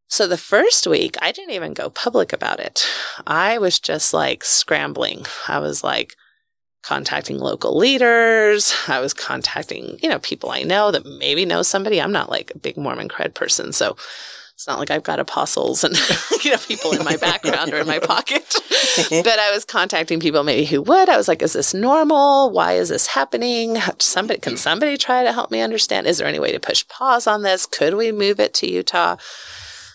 So 0.07 0.27
the 0.27 0.37
first 0.37 0.87
week, 0.87 1.17
I 1.23 1.33
didn't 1.33 1.55
even 1.55 1.73
go 1.73 1.89
public 1.89 2.33
about 2.33 2.61
it. 2.61 2.87
I 3.27 3.59
was 3.59 3.81
just 3.81 4.13
like 4.13 4.45
scrambling. 4.45 5.25
I 5.49 5.59
was 5.59 5.83
like 5.83 6.15
contacting 6.85 7.39
local 7.39 7.77
leaders. 7.77 8.75
I 8.89 9.01
was 9.01 9.15
contacting, 9.15 9.99
you 10.03 10.09
know, 10.09 10.19
people 10.19 10.51
I 10.51 10.63
know 10.63 10.91
that 10.91 11.07
maybe 11.07 11.47
know 11.47 11.63
somebody. 11.63 12.01
I'm 12.01 12.13
not 12.13 12.31
like 12.31 12.53
a 12.55 12.59
big 12.59 12.77
Mormon 12.77 13.09
cred 13.09 13.35
person. 13.35 13.73
So 13.73 13.97
it's 14.55 14.67
not 14.67 14.79
like 14.79 14.91
I've 14.91 15.03
got 15.03 15.19
apostles 15.19 15.83
and, 15.83 15.97
you 16.45 16.51
know, 16.51 16.59
people 16.59 16.93
in 16.93 17.03
my 17.03 17.17
background 17.17 17.73
or 17.73 17.79
in 17.79 17.87
my 17.87 17.99
pocket. 17.99 18.45
but 19.11 19.39
I 19.39 19.51
was 19.53 19.65
contacting 19.65 20.21
people 20.21 20.45
maybe 20.45 20.67
who 20.67 20.83
would. 20.83 21.09
I 21.09 21.17
was 21.17 21.27
like, 21.27 21.43
is 21.43 21.55
this 21.55 21.73
normal? 21.73 22.51
Why 22.51 22.75
is 22.75 22.91
this 22.91 23.09
happening? 23.09 23.79
Somebody, 23.99 24.41
can 24.41 24.57
somebody 24.57 24.97
try 24.99 25.25
to 25.25 25.33
help 25.33 25.51
me 25.51 25.61
understand? 25.61 26.07
Is 26.07 26.19
there 26.19 26.29
any 26.29 26.39
way 26.39 26.53
to 26.53 26.61
push 26.61 26.87
pause 26.87 27.27
on 27.27 27.43
this? 27.43 27.67
Could 27.67 27.95
we 27.95 28.13
move 28.13 28.39
it 28.39 28.53
to 28.55 28.71
Utah? 28.71 29.17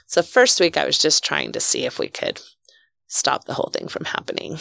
So 0.07 0.23
first 0.23 0.59
week 0.59 0.75
I 0.75 0.85
was 0.85 0.97
just 0.97 1.23
trying 1.23 1.51
to 1.51 1.59
see 1.59 1.85
if 1.85 1.99
we 1.99 2.07
could 2.07 2.41
stop 3.07 3.45
the 3.45 3.53
whole 3.53 3.69
thing 3.71 3.87
from 3.87 4.05
happening. 4.05 4.57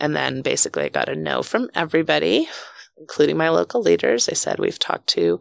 And 0.00 0.14
then 0.14 0.42
basically 0.42 0.84
I 0.84 0.88
got 0.88 1.08
a 1.08 1.16
no 1.16 1.42
from 1.42 1.70
everybody, 1.74 2.48
including 2.96 3.36
my 3.36 3.48
local 3.48 3.80
leaders. 3.80 4.26
They 4.26 4.34
said 4.34 4.58
we've 4.58 4.78
talked 4.78 5.08
to 5.08 5.40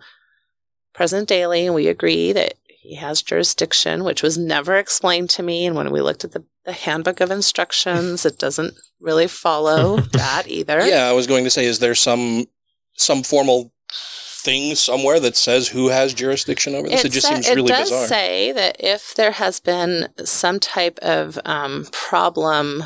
President 0.94 1.30
Daly 1.30 1.66
and 1.66 1.76
we 1.76 1.88
agree 1.88 2.34
that 2.34 2.56
he 2.68 2.96
has 2.96 3.22
jurisdiction, 3.22 4.04
which 4.04 4.24
was 4.24 4.38
never 4.38 4.78
explained 4.78 5.30
to 5.32 5.44
me. 5.44 5.66
And 5.66 5.76
when 5.76 5.92
we 5.92 6.02
looked 6.02 6.24
at 6.24 6.32
the, 6.32 6.46
the 6.66 6.72
handbook 6.72 7.20
of 7.20 7.32
instructions, 7.32 8.26
it 8.26 8.40
doesn't 8.40 8.76
really 9.00 9.28
follow 9.28 9.98
that 10.14 10.44
either. 10.48 10.86
yeah. 10.88 11.08
I 11.08 11.12
was 11.12 11.28
going 11.28 11.44
to 11.44 11.50
say, 11.50 11.66
is 11.66 11.80
there 11.80 11.96
some 11.96 12.46
some 12.94 13.22
formal 13.22 13.72
thing 13.92 14.74
somewhere 14.74 15.20
that 15.20 15.36
says 15.36 15.68
who 15.68 15.90
has 15.90 16.14
jurisdiction 16.14 16.74
over 16.74 16.88
this? 16.88 17.06
It, 17.06 17.12
just 17.12 17.28
sa- 17.28 17.34
seems 17.34 17.50
really 17.50 17.64
bizarre. 17.64 17.78
it 17.78 17.82
does 17.82 17.90
bizarre. 17.90 18.08
say 18.08 18.52
that 18.54 18.78
if 18.80 19.14
there 19.16 19.32
has 19.32 19.60
been 19.60 20.08
some 20.24 20.60
type 20.60 20.98
of 21.02 21.38
um, 21.46 21.86
problem 21.92 22.86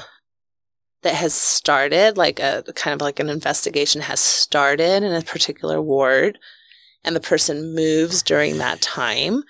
that 1.04 1.16
has 1.16 1.34
started, 1.34 2.18
like 2.18 2.40
a 2.40 2.64
kind 2.76 2.94
of 2.94 3.02
like 3.02 3.20
an 3.20 3.30
investigation 3.30 4.02
has 4.02 4.20
started 4.20 5.04
in 5.04 5.12
a 5.14 5.22
particular 5.22 5.82
ward, 5.82 6.38
and 7.04 7.16
the 7.16 7.20
person 7.20 7.74
moves 7.76 8.22
during 8.22 8.58
that 8.60 8.82
time, 8.82 9.44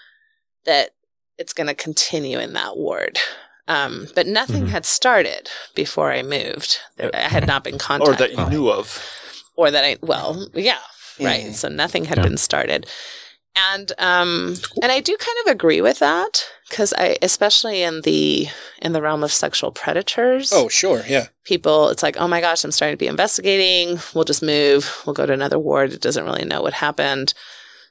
that 0.66 0.92
it's 1.38 1.54
going 1.54 1.68
to 1.68 1.74
continue 1.74 2.40
in 2.40 2.54
that 2.54 2.78
ward. 2.78 3.20
Um, 3.68 4.08
but 4.16 4.28
nothing 4.28 4.68
had 4.68 4.86
started 4.86 5.50
before 5.76 6.12
I 6.12 6.24
moved. 6.24 6.80
I 7.14 7.20
had 7.30 7.48
not 7.48 7.64
been 7.64 7.78
contacted. 7.78 8.16
or 8.16 8.18
that 8.18 8.38
you 8.38 8.50
knew 8.50 8.70
of. 8.70 9.02
or 9.56 9.72
that 9.72 9.84
I 9.86 9.98
well, 10.02 10.48
yeah, 10.54 10.80
right. 11.20 11.54
So 11.54 11.70
nothing 11.70 12.06
had 12.06 12.18
Yeah. 12.18 12.24
been 12.24 12.38
started. 12.38 12.86
And 13.56 13.92
um 13.98 14.56
and 14.82 14.92
I 14.92 15.02
do 15.02 15.16
kind 15.18 15.38
of 15.46 15.52
agree 15.52 15.82
with 15.82 16.00
that 16.00 16.46
cuz 16.70 16.94
I 16.98 17.18
especially 17.22 17.82
in 17.84 18.02
the 18.02 18.48
in 18.82 18.94
the 18.94 19.02
realm 19.02 19.24
of 19.24 19.32
sexual 19.34 19.72
predators, 19.72 20.52
Oh, 20.54 20.70
sure. 20.70 21.04
Yeah. 21.08 21.28
people 21.44 21.90
it's 21.90 22.02
like, 22.04 22.16
"Oh 22.18 22.28
my 22.28 22.40
gosh, 22.42 22.64
I'm 22.64 22.72
starting 22.72 22.94
to 22.98 23.04
be 23.06 23.08
investigating. 23.08 24.00
We'll 24.14 24.24
just 24.24 24.42
move. 24.42 25.02
We'll 25.06 25.14
go 25.14 25.26
to 25.26 25.34
another 25.34 25.60
ward. 25.60 25.92
It 25.94 26.02
doesn't 26.02 26.24
really 26.26 26.46
know 26.46 26.62
what 26.62 26.74
happened." 26.74 27.34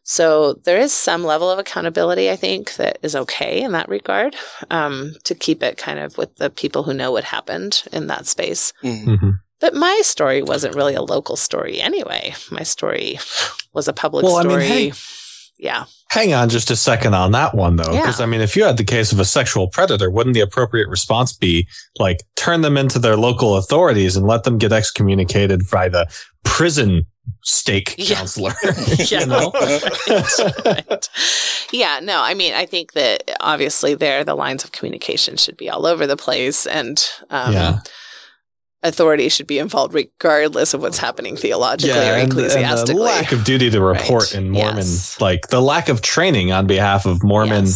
So 0.03 0.55
there 0.65 0.79
is 0.79 0.95
some 0.95 1.25
level 1.25 1.51
of 1.51 1.59
accountability, 1.59 2.31
I 2.31 2.37
think, 2.37 2.77
that 2.77 2.99
is 3.03 3.15
okay 3.15 3.61
in 3.61 3.73
that 3.73 3.89
regard, 3.89 4.35
um, 4.71 5.15
to 5.25 5.35
keep 5.35 5.63
it 5.63 5.77
kind 5.77 5.99
of 5.99 6.17
with 6.17 6.35
the 6.37 6.49
people 6.49 6.85
who 6.85 6.95
know 6.95 7.13
what 7.13 7.25
happened 7.25 7.83
in 7.93 8.07
that 8.07 8.27
space. 8.27 8.73
Mhm. 8.83 9.05
Mhm. 9.19 9.33
But 9.61 9.75
my 9.75 10.01
story 10.03 10.43
wasn't 10.43 10.75
really 10.75 10.95
a 10.95 11.03
local 11.03 11.37
story 11.37 11.81
anyway. 11.83 12.35
My 12.51 12.63
story 12.63 13.21
was 13.75 13.89
a 13.89 13.93
public 13.93 14.25
Well, 14.25 14.39
I 14.39 14.43
story. 14.43 14.57
mean, 14.69 14.69
hey- 14.73 14.93
yeah. 15.61 15.85
Hang 16.11 16.33
on 16.35 16.49
just 16.49 16.71
a 16.71 16.77
second 16.77 17.15
on 17.15 17.33
that 17.33 17.55
one 17.55 17.77
though, 17.77 17.93
Yeah. 17.93 18.01
because 18.01 18.21
I 18.21 18.27
mean, 18.27 18.41
if 18.41 18.57
you 18.57 18.65
had 18.65 18.77
the 18.79 18.85
case 18.85 19.13
of 19.13 19.21
a 19.21 19.25
sexual 19.25 19.69
predator, 19.69 20.11
wouldn't 20.11 20.35
the 20.35 20.41
appropriate 20.41 20.89
response 20.89 21.33
be 21.33 21.69
like 21.99 22.23
turn 22.37 22.63
them 22.63 22.77
into 22.77 22.99
their 22.99 23.17
local 23.17 23.57
authorities 23.57 24.17
and 24.17 24.27
let 24.27 24.43
them 24.45 24.59
get 24.59 24.73
excommunicated 24.73 25.63
by 25.71 25.89
the 25.89 26.07
prison 26.45 27.07
stake 27.45 27.95
Yeah. 27.99 28.17
counselor? 28.17 28.53
Yeah. 28.99 29.25
Right, 29.27 30.65
right. 30.65 31.09
Yeah, 31.73 32.01
no, 32.03 32.21
I 32.21 32.35
mean, 32.35 32.55
I 32.55 32.67
think 32.67 32.93
that 32.95 33.31
obviously 33.41 33.95
there 33.95 34.25
the 34.25 34.35
lines 34.35 34.65
of 34.65 34.73
communication 34.73 35.37
should 35.37 35.57
be 35.57 35.69
all 35.71 35.87
over 35.87 36.07
the 36.07 36.17
place. 36.17 36.67
And 36.67 37.07
um, 37.31 37.53
Yeah. 37.53 37.79
Authority 38.83 39.29
should 39.29 39.47
be 39.47 39.59
involved 39.59 39.93
regardless 39.95 40.73
of 40.75 40.81
what's 40.81 40.99
happening 40.99 41.37
theologically 41.37 41.93
or 41.99 42.03
and, 42.15 42.23
and 42.23 42.33
ecclesiastically. 42.33 42.95
the 42.95 43.01
lack 43.01 43.33
of 43.33 43.45
duty 43.45 43.71
to 43.71 43.81
report 43.81 44.35
in 44.35 44.51
Mormon, 44.51 44.77
Yes. 44.79 45.21
like 45.21 45.49
the 45.49 45.61
lack 45.61 45.89
of 45.89 46.01
training 46.03 46.51
on 46.53 46.67
behalf 46.67 47.05
of 47.07 47.23
Mormon 47.23 47.67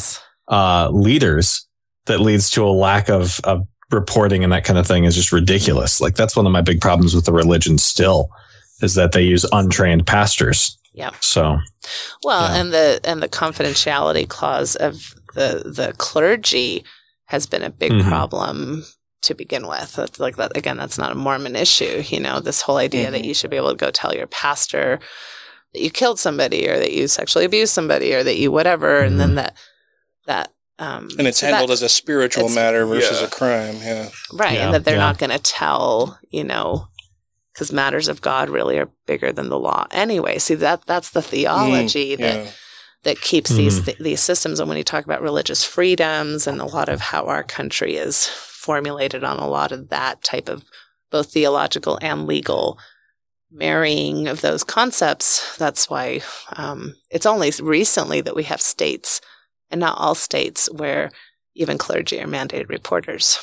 uh, 0.49 0.89
leaders 0.91 1.67
that 2.07 2.21
leads 2.21 2.51
to 2.51 2.65
a 2.65 2.71
lack 2.71 3.09
of, 3.11 3.41
of 3.45 3.67
reporting 3.91 4.43
and 4.45 4.53
that 4.53 4.65
kind 4.65 4.79
of 4.79 4.87
thing 4.87 5.05
is 5.05 5.15
just 5.15 5.31
ridiculous. 5.33 6.01
Like 6.01 6.15
that's 6.17 6.37
one 6.37 6.47
of 6.47 6.53
my 6.53 6.63
big 6.63 6.81
problems 6.81 7.15
with 7.15 7.25
the 7.27 7.33
religion 7.33 7.77
still 7.79 8.29
is 8.83 8.95
that 8.95 9.13
they 9.13 9.23
use 9.23 9.45
untrained 9.53 10.07
pastors. 10.07 10.77
Yeah. 10.95 11.11
So 11.21 11.59
Well, 12.23 12.49
Yeah. 12.55 12.61
and 12.61 12.73
the 12.73 13.01
and 13.05 13.23
the 13.23 13.29
confidentiality 13.29 14.29
clause 14.29 14.75
of 14.77 15.15
the 15.35 15.63
the 15.67 15.93
clergy 15.99 16.85
has 17.27 17.47
been 17.47 17.63
a 17.63 17.71
big 17.71 17.93
Mhm. 17.93 18.09
problem 18.09 18.85
to 19.25 19.35
begin 19.35 19.67
with. 19.67 19.95
That's 19.97 20.19
like 20.21 20.37
that 20.37 20.57
again. 20.57 20.77
That's 20.77 20.99
not 20.99 21.13
a 21.13 21.15
Mormon 21.15 21.57
issue. 21.57 22.03
You 22.07 22.21
know, 22.21 22.41
this 22.41 22.63
whole 22.63 22.77
idea 22.79 23.11
that 23.11 23.23
Mhm. 23.23 23.27
you 23.27 23.35
should 23.35 23.51
be 23.51 23.57
able 23.57 23.71
to 23.71 23.77
go 23.77 23.91
tell 23.91 24.15
your 24.15 24.27
pastor 24.27 24.99
that 25.73 25.83
you 25.83 25.91
killed 25.91 26.19
somebody 26.21 26.69
or 26.69 26.79
that 26.79 26.93
you 26.93 27.09
sexually 27.09 27.45
abused 27.45 27.73
somebody 27.75 28.15
or 28.15 28.23
that 28.23 28.37
you 28.37 28.51
whatever, 28.53 29.01
and 29.01 29.19
then 29.21 29.35
that 29.37 29.57
that 30.27 30.53
um 30.79 31.09
And 31.19 31.27
it's 31.29 31.39
so 31.41 31.47
handled 31.47 31.71
that- 31.71 31.75
as 31.75 31.83
a 31.83 31.89
spiritual 31.89 32.49
matter 32.49 32.87
versus 32.87 33.21
Yeah. 33.21 33.27
a 33.27 33.31
crime. 33.31 33.77
Yeah. 33.83 34.09
right, 34.33 34.55
Yeah, 34.55 34.65
and 34.67 34.75
that 34.75 34.85
they're 34.85 34.95
yeah. 34.95 35.01
not 35.09 35.19
going 35.19 35.31
to 35.31 35.39
tell 35.39 36.19
you 36.31 36.45
know. 36.45 36.89
Because 37.53 37.71
matters 37.71 38.09
of 38.09 38.21
God 38.21 38.51
really 38.51 38.79
are 38.81 38.89
bigger 39.07 39.31
than 39.33 39.49
the 39.49 39.57
law, 39.61 39.87
anyway. 39.93 40.41
See 40.41 40.57
that 40.57 40.87
that's 40.87 41.11
the 41.11 41.23
theology 41.23 42.17
that 42.17 42.39
Mm, 42.41 42.45
Yeah. 42.47 42.51
that 43.05 43.21
keeps 43.21 43.51
these 43.51 43.85
th- 43.85 43.99
these 44.01 44.21
systems. 44.21 44.59
And 44.59 44.69
when 44.69 44.77
you 44.77 44.83
talk 44.83 45.05
about 45.05 45.23
religious 45.23 45.63
freedoms 45.63 46.49
and 46.49 46.61
a 46.61 46.65
lot 46.65 46.89
of 46.89 47.01
how 47.01 47.27
our 47.27 47.45
country 47.45 47.95
is 47.97 48.29
formulated 48.65 49.23
on 49.23 49.39
a 49.39 49.49
lot 49.49 49.73
of 49.73 49.91
that 49.91 50.23
type 50.23 50.49
of 50.49 50.65
both 51.11 51.32
theological 51.32 51.99
and 52.01 52.27
legal 52.27 52.78
marrying 53.53 54.27
of 54.27 54.41
those 54.41 54.65
concepts, 54.65 55.57
that's 55.59 55.89
why 55.91 56.23
um, 56.57 56.95
it's 57.11 57.27
only 57.27 57.53
recently 57.62 58.20
that 58.23 58.35
we 58.35 58.45
have 58.45 58.61
states, 58.61 59.20
and 59.70 59.81
not 59.81 59.99
all 59.99 60.15
states, 60.15 60.69
where 60.73 61.11
even 61.55 61.78
clergy 61.78 62.20
are 62.20 62.27
mandated 62.27 62.69
reporters. 62.69 63.39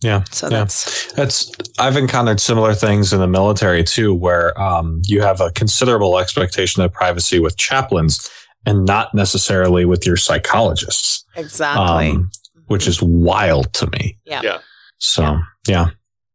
yeah. 0.00 0.22
So 0.30 0.46
yeah. 0.46 0.58
that's 0.60 1.12
That's 1.12 1.52
I've 1.78 1.96
encountered 1.96 2.40
similar 2.40 2.72
things 2.72 3.12
in 3.12 3.20
the 3.20 3.26
military 3.26 3.84
too, 3.84 4.14
where 4.14 4.58
um, 4.58 5.02
you 5.06 5.20
have 5.22 5.40
a 5.40 5.50
considerable 5.50 6.18
expectation 6.18 6.82
of 6.82 6.92
privacy 6.92 7.40
with 7.40 7.58
chaplains 7.58 8.30
and 8.64 8.84
not 8.86 9.14
necessarily 9.14 9.84
with 9.84 10.06
your 10.06 10.16
psychologists, 10.16 11.24
exactly. 11.34 12.10
um, 12.10 12.30
which 12.70 12.86
is 12.86 13.02
wild 13.02 13.72
to 13.72 13.88
me. 13.88 14.16
yeah. 14.24 14.40
Yeah. 14.44 14.58
So 14.98 15.40
yeah, 15.66 15.86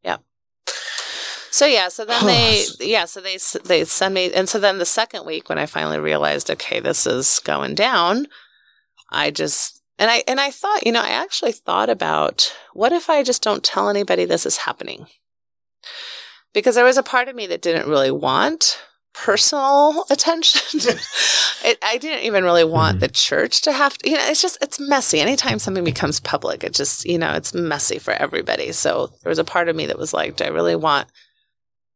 yeah. 0.03 0.17
So 1.49 1.65
yeah, 1.65 1.87
so 1.87 2.03
then 2.03 2.25
they 2.25 2.65
yeah, 2.81 3.05
so 3.05 3.21
they 3.21 3.37
they 3.63 3.85
send 3.85 4.13
me, 4.13 4.33
and 4.33 4.49
so 4.49 4.59
then 4.59 4.77
the 4.77 4.85
second 4.85 5.25
week 5.25 5.47
when 5.47 5.57
I 5.57 5.65
finally 5.65 5.97
realized, 5.97 6.51
okay, 6.51 6.81
this 6.81 7.07
is 7.07 7.39
going 7.45 7.73
down, 7.75 8.27
I 9.09 9.31
just 9.31 9.81
and 9.97 10.11
I 10.11 10.23
and 10.27 10.41
I 10.41 10.51
thought, 10.51 10.85
you 10.85 10.91
know, 10.91 11.01
I 11.01 11.11
actually 11.11 11.53
thought 11.53 11.89
about 11.89 12.53
what 12.73 12.91
if 12.91 13.09
I 13.09 13.23
just 13.23 13.41
don't 13.41 13.63
tell 13.63 13.87
anybody 13.87 14.25
this 14.25 14.45
is 14.45 14.57
happening, 14.57 15.07
because 16.53 16.75
there 16.75 16.83
was 16.83 16.97
a 16.97 17.03
part 17.03 17.29
of 17.29 17.35
me 17.35 17.47
that 17.47 17.61
didn't 17.61 17.87
really 17.87 18.11
want 18.11 18.77
personal 19.15 20.05
attention. 20.09 20.79
it, 21.63 21.77
I 21.81 21.97
didn't 21.97 22.25
even 22.25 22.43
really 22.43 22.63
want 22.63 22.99
the 22.99 23.07
church 23.07 23.61
to 23.61 23.71
have 23.71 23.97
to, 23.99 24.09
you 24.09 24.17
know, 24.17 24.25
it's 24.25 24.41
just, 24.41 24.57
it's 24.61 24.79
messy. 24.79 25.19
Anytime 25.19 25.59
something 25.59 25.83
becomes 25.83 26.19
public, 26.19 26.63
it 26.63 26.73
just, 26.73 27.05
you 27.05 27.17
know, 27.17 27.33
it's 27.33 27.53
messy 27.53 27.99
for 27.99 28.11
everybody. 28.11 28.71
So 28.71 29.11
there 29.23 29.29
was 29.29 29.39
a 29.39 29.43
part 29.43 29.69
of 29.69 29.75
me 29.75 29.85
that 29.87 29.97
was 29.97 30.13
like, 30.13 30.35
do 30.35 30.43
I 30.43 30.49
really 30.49 30.75
want, 30.75 31.07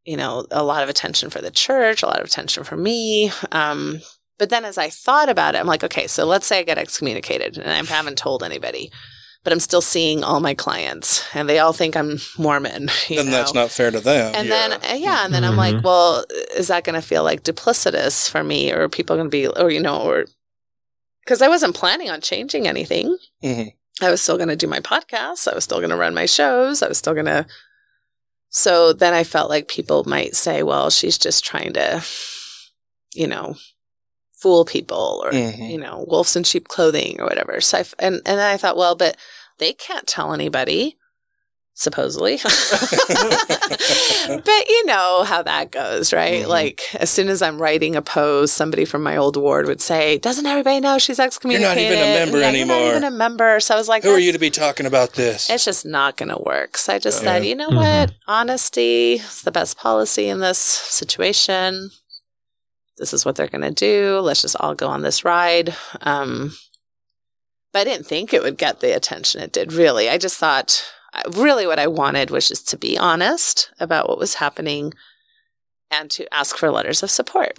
you 0.05 0.17
know, 0.17 0.45
a 0.51 0.63
lot 0.63 0.83
of 0.83 0.89
attention 0.89 1.29
for 1.29 1.41
the 1.41 1.51
church, 1.51 2.01
a 2.01 2.07
lot 2.07 2.19
of 2.19 2.25
attention 2.25 2.63
for 2.63 2.77
me? 2.77 3.31
Um, 3.51 4.01
but 4.37 4.49
then 4.49 4.63
as 4.63 4.77
I 4.77 4.89
thought 4.89 5.29
about 5.29 5.53
it, 5.53 5.59
I'm 5.59 5.67
like, 5.67 5.83
okay, 5.83 6.07
so 6.07 6.25
let's 6.25 6.47
say 6.47 6.59
I 6.59 6.63
get 6.63 6.77
excommunicated 6.77 7.57
and 7.57 7.69
I 7.69 7.93
haven't 7.93 8.17
told 8.17 8.41
anybody, 8.41 8.91
but 9.43 9.53
I'm 9.53 9.59
still 9.59 9.81
seeing 9.81 10.23
all 10.23 10.39
my 10.39 10.53
clients 10.53 11.23
and 11.33 11.47
they 11.47 11.59
all 11.59 11.73
think 11.73 11.95
I'm 11.95 12.19
Mormon. 12.37 12.89
You 13.09 13.17
Then 13.17 13.25
know? 13.27 13.31
that's 13.31 13.53
not 13.53 13.71
fair 13.71 13.89
to 13.91 13.99
them. 13.99 14.33
And 14.35 14.51
then, 14.51 14.73
uh, 14.73 14.95
yeah, 14.95 15.25
and 15.25 15.33
then 15.33 15.43
I'm 15.43 15.55
like, 15.55 15.83
well, 15.83 16.25
is 16.55 16.67
that 16.67 16.83
going 16.83 16.99
to 16.99 17.07
feel 17.07 17.23
like 17.23 17.43
duplicitous 17.43 18.29
for 18.29 18.43
me, 18.43 18.71
or 18.71 18.83
are 18.83 18.89
people 18.89 19.15
going 19.15 19.27
to 19.27 19.31
be, 19.31 19.47
or 19.47 19.69
you 19.71 19.79
know, 19.81 20.01
or 20.01 20.25
because 21.23 21.41
I 21.41 21.47
wasn't 21.47 21.75
planning 21.75 22.09
on 22.09 22.21
changing 22.21 22.67
anything. 22.67 23.17
Mhm. 23.43 23.73
I 24.01 24.09
was 24.11 24.21
still 24.21 24.37
going 24.37 24.49
to 24.49 24.55
do 24.55 24.67
my 24.67 24.79
podcasts. 24.79 25.47
I 25.51 25.53
was 25.55 25.63
still 25.65 25.79
going 25.79 25.89
to 25.89 25.97
run 25.97 26.13
my 26.13 26.25
shows. 26.25 26.81
I 26.81 26.87
was 26.87 26.97
still 26.97 27.13
going 27.13 27.25
to. 27.25 27.45
So 28.49 28.93
then 28.93 29.13
I 29.13 29.23
felt 29.23 29.49
like 29.49 29.67
people 29.67 30.03
might 30.05 30.35
say, 30.35 30.63
well, 30.63 30.89
she's 30.89 31.17
just 31.17 31.43
trying 31.45 31.73
to, 31.73 32.01
you 33.13 33.27
know, 33.27 33.55
fool 34.39 34.63
people 34.65 35.21
or, 35.25 35.31
Mhm. 35.31 35.69
you 35.69 35.77
know, 35.77 36.05
wolves 36.07 36.35
in 36.35 36.43
sheep 36.43 36.67
clothing 36.67 37.19
or 37.19 37.25
whatever. 37.25 37.59
So 37.61 37.77
I, 37.77 37.81
f- 37.81 37.93
and, 37.99 38.15
and 38.25 38.39
then 38.39 38.49
I 38.51 38.57
thought, 38.57 38.77
well, 38.77 38.95
but 38.95 39.17
they 39.57 39.73
can't 39.73 40.07
tell 40.07 40.31
anybody, 40.33 40.95
supposedly. 41.73 42.37
but 43.49 44.69
you 44.69 44.85
know 44.85 45.23
how 45.25 45.41
that 45.43 45.71
goes, 45.71 46.13
right? 46.13 46.41
Mm-hmm. 46.41 46.49
Like 46.49 46.83
as 46.95 47.09
soon 47.09 47.27
as 47.29 47.41
I'm 47.41 47.61
writing 47.61 47.95
a 47.95 48.01
post, 48.01 48.53
somebody 48.55 48.85
from 48.85 49.03
my 49.03 49.17
old 49.17 49.35
ward 49.37 49.65
would 49.67 49.81
say, 49.81 50.17
"Doesn't 50.17 50.45
everybody 50.45 50.79
know 50.79 50.97
she's 50.97 51.19
excommunicated?" 51.19 51.81
You're 51.81 51.95
not 51.95 52.01
even 52.01 52.15
a 52.15 52.25
member 52.25 52.39
Yeah, 52.39 52.51
You're 52.51 52.65
not 52.67 52.81
even 52.91 53.03
a 53.03 53.11
member. 53.11 53.59
So 53.59 53.75
I 53.75 53.77
was 53.77 53.87
like, 53.87 54.03
Who 54.03 54.11
are 54.11 54.19
you 54.19 54.31
to 54.31 54.39
be 54.39 54.49
talking 54.49 54.85
about 54.85 55.13
this? 55.13 55.49
It's 55.49 55.65
just 55.65 55.85
not 55.85 56.17
going 56.17 56.29
to 56.29 56.41
work. 56.45 56.77
So 56.77 56.93
I 56.93 56.99
just 56.99 57.23
Yeah. 57.23 57.33
said, 57.35 57.45
you 57.45 57.55
know 57.55 57.69
Mhm. 57.69 57.75
what? 57.75 58.11
Honesty 58.27 59.13
is 59.15 59.41
the 59.41 59.51
best 59.51 59.77
policy 59.77 60.27
in 60.29 60.39
this 60.39 60.57
situation. 60.59 61.91
This 62.99 63.13
is 63.13 63.25
what 63.25 63.35
they're 63.35 63.47
going 63.47 63.61
to 63.61 63.71
do. 63.71 64.19
Let's 64.19 64.41
just 64.41 64.55
all 64.59 64.75
go 64.75 64.87
on 64.87 65.01
this 65.01 65.23
ride. 65.23 65.75
Um, 66.01 66.53
but 67.71 67.79
I 67.79 67.83
didn't 67.85 68.07
think 68.07 68.33
it 68.33 68.43
would 68.43 68.57
get 68.57 68.79
the 68.79 68.95
attention 68.95 69.41
it 69.41 69.51
did, 69.51 69.73
really. 69.73 70.09
I 70.09 70.17
just 70.17 70.37
thought, 70.37 70.85
really, 71.35 71.65
what 71.65 71.79
I 71.79 71.87
wanted 71.87 72.29
was 72.29 72.47
just 72.47 72.67
to 72.69 72.77
be 72.77 72.97
honest 72.97 73.71
about 73.79 74.09
what 74.09 74.19
was 74.19 74.35
happening 74.35 74.93
and 75.89 76.11
to 76.11 76.31
ask 76.33 76.57
for 76.57 76.69
letters 76.71 77.01
of 77.01 77.09
support. 77.09 77.57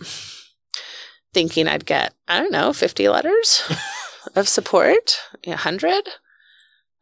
Thinking 1.32 1.68
I'd 1.68 1.86
get, 1.86 2.12
I 2.28 2.38
don't 2.38 2.52
know, 2.52 2.72
50 2.72 3.08
letters 3.08 3.62
of 4.36 4.48
support, 4.48 5.20
a 5.46 5.50
100 5.50 6.08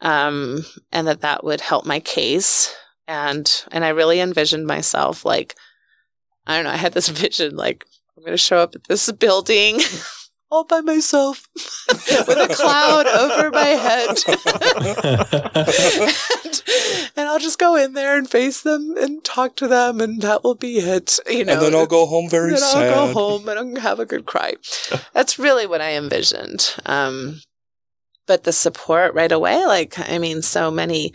um, 0.01 0.65
and 0.93 1.07
that 1.07 1.21
that 1.23 1.45
would 1.45 1.61
help 1.61 1.85
my 1.85 2.01
case. 2.01 2.75
And 3.07 3.65
and 3.73 3.85
I 3.85 3.89
really 3.89 4.21
envisioned 4.21 4.67
myself 4.67 5.25
like, 5.25 5.55
I 6.47 6.57
don't 6.57 6.65
know, 6.65 6.71
I 6.71 6.77
had 6.77 6.93
this 6.93 7.09
vision 7.09 7.57
like 7.57 7.85
I'm 8.19 8.25
going 8.25 8.33
to 8.33 8.37
show 8.37 8.59
up 8.59 8.75
at 8.75 8.83
this 8.89 9.13
building 9.13 9.79
all 10.51 10.65
by 10.65 10.81
myself 10.81 11.47
with 11.89 12.29
a 12.29 12.53
cloud 12.53 13.07
over 13.07 13.49
my 13.53 13.65
head, 13.65 14.09
and, 15.55 17.13
and 17.17 17.29
I'll 17.29 17.39
just 17.39 17.61
go 17.61 17.77
in 17.77 17.93
there 17.93 18.19
and 18.19 18.29
face 18.29 18.63
them 18.63 18.97
and 18.99 19.23
talk 19.23 19.55
to 19.57 19.69
them, 19.69 20.01
and 20.01 20.21
that 20.23 20.43
will 20.43 20.57
be 20.57 20.79
it. 20.79 21.21
You 21.31 21.45
know, 21.45 21.53
and 21.53 21.63
then 21.63 21.75
I'll 21.77 21.87
go 21.87 22.07
home 22.07 22.29
very 22.29 22.51
then 22.51 22.59
sad. 22.59 22.93
I'll 22.93 23.07
go 23.07 23.21
home 23.21 23.49
and 23.49 23.57
I'll 23.57 23.83
have 23.83 24.01
a 24.01 24.07
good 24.07 24.27
cry. 24.27 24.55
That's 25.13 25.39
really 25.39 25.69
what 25.69 25.81
I 25.81 25.93
envisioned. 25.93 26.75
Um, 26.87 27.41
but 28.27 28.43
the 28.43 28.53
support 28.53 29.15
right 29.15 29.31
away, 29.31 29.65
like, 29.65 29.97
I 29.97 30.19
mean, 30.19 30.43
so 30.43 30.73
many 30.73 31.13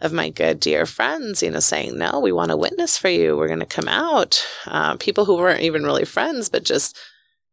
of 0.00 0.12
my 0.12 0.30
good 0.30 0.60
dear 0.60 0.86
friends, 0.86 1.42
you 1.42 1.50
know, 1.50 1.60
saying, 1.60 1.98
no, 1.98 2.20
we 2.20 2.32
want 2.32 2.50
to 2.50 2.56
witness 2.56 2.96
for 2.96 3.08
you. 3.08 3.36
We're 3.36 3.48
going 3.48 3.60
to 3.60 3.66
come 3.66 3.88
out. 3.88 4.46
Uh, 4.66 4.96
people 4.96 5.24
who 5.24 5.36
weren't 5.36 5.62
even 5.62 5.84
really 5.84 6.04
friends, 6.04 6.48
but 6.48 6.64
just 6.64 6.98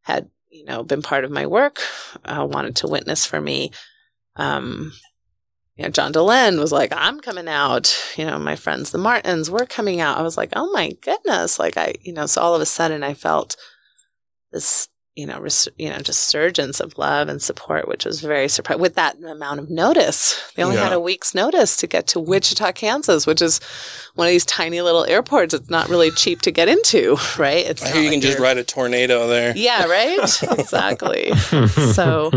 had, 0.03 0.29
you 0.49 0.63
know, 0.65 0.83
been 0.83 1.01
part 1.01 1.25
of 1.25 1.31
my 1.31 1.45
work, 1.45 1.81
uh, 2.23 2.47
wanted 2.49 2.77
to 2.77 2.87
witness 2.87 3.25
for 3.25 3.41
me. 3.41 3.71
Um, 4.37 4.93
you 5.75 5.83
know, 5.83 5.89
John 5.89 6.13
Dehlin 6.13 6.59
was 6.59 6.71
like, 6.71 6.91
I'm 6.95 7.19
coming 7.19 7.47
out. 7.47 7.95
You 8.15 8.25
know, 8.25 8.39
my 8.39 8.55
friends, 8.55 8.91
the 8.91 8.97
Martins, 8.97 9.51
were 9.51 9.65
coming 9.65 9.99
out. 9.99 10.17
I 10.17 10.23
was 10.23 10.37
like, 10.37 10.49
oh 10.55 10.71
my 10.71 10.93
goodness. 11.01 11.59
Like, 11.59 11.77
I, 11.77 11.93
you 12.01 12.13
know, 12.13 12.25
so 12.25 12.41
all 12.41 12.55
of 12.55 12.61
a 12.61 12.65
sudden 12.65 13.03
I 13.03 13.13
felt 13.13 13.57
this, 14.51 14.87
you 15.17 15.25
know, 15.25 15.39
res- 15.39 15.67
you 15.79 15.89
know, 15.89 15.97
just 15.97 16.25
surgence 16.25 16.79
of 16.79 16.95
love 16.95 17.27
and 17.27 17.41
support, 17.41 17.87
which 17.87 18.05
was 18.05 18.21
very 18.21 18.47
surprising 18.47 18.81
with 18.81 18.93
that 18.93 19.17
amount 19.23 19.59
of 19.59 19.67
notice. 19.67 20.39
They 20.55 20.63
only 20.63 20.77
had 20.77 20.93
a 20.93 20.99
week's 20.99 21.33
notice 21.33 21.75
to 21.77 21.87
get 21.87 22.05
to 22.07 22.19
Wichita, 22.19 22.71
Kansas, 22.73 23.25
which 23.25 23.41
is 23.41 23.59
one 24.13 24.27
of 24.27 24.31
these 24.31 24.45
tiny 24.45 24.79
little 24.79 25.05
airports. 25.05 25.55
It's 25.55 25.71
not 25.71 25.89
really 25.89 26.11
cheap 26.11 26.43
to 26.43 26.51
get 26.51 26.69
into, 26.69 27.17
right? 27.39 27.65
It's 27.65 27.83
I 27.83 27.87
hear 27.87 28.01
you 28.01 28.09
like 28.09 28.13
can 28.13 28.21
just 28.21 28.37
ride 28.39 28.59
a 28.59 28.63
tornado 28.63 29.27
there. 29.27 29.53
yeah, 29.57 29.87
right? 29.87 30.19
exactly. 30.59 31.35
so, 31.93 32.31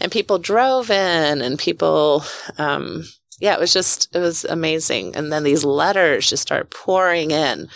and 0.00 0.10
people 0.10 0.38
drove 0.38 0.90
in 0.90 1.40
and 1.40 1.56
people, 1.56 2.24
um, 2.58 3.04
yeah, 3.38 3.54
it 3.54 3.60
was 3.60 3.72
just, 3.72 4.12
it 4.12 4.18
was 4.18 4.44
amazing. 4.44 5.14
And 5.14 5.32
then 5.32 5.44
these 5.44 5.64
letters 5.64 6.28
just 6.28 6.42
started 6.42 6.70
pouring 6.70 7.30
in. 7.30 7.68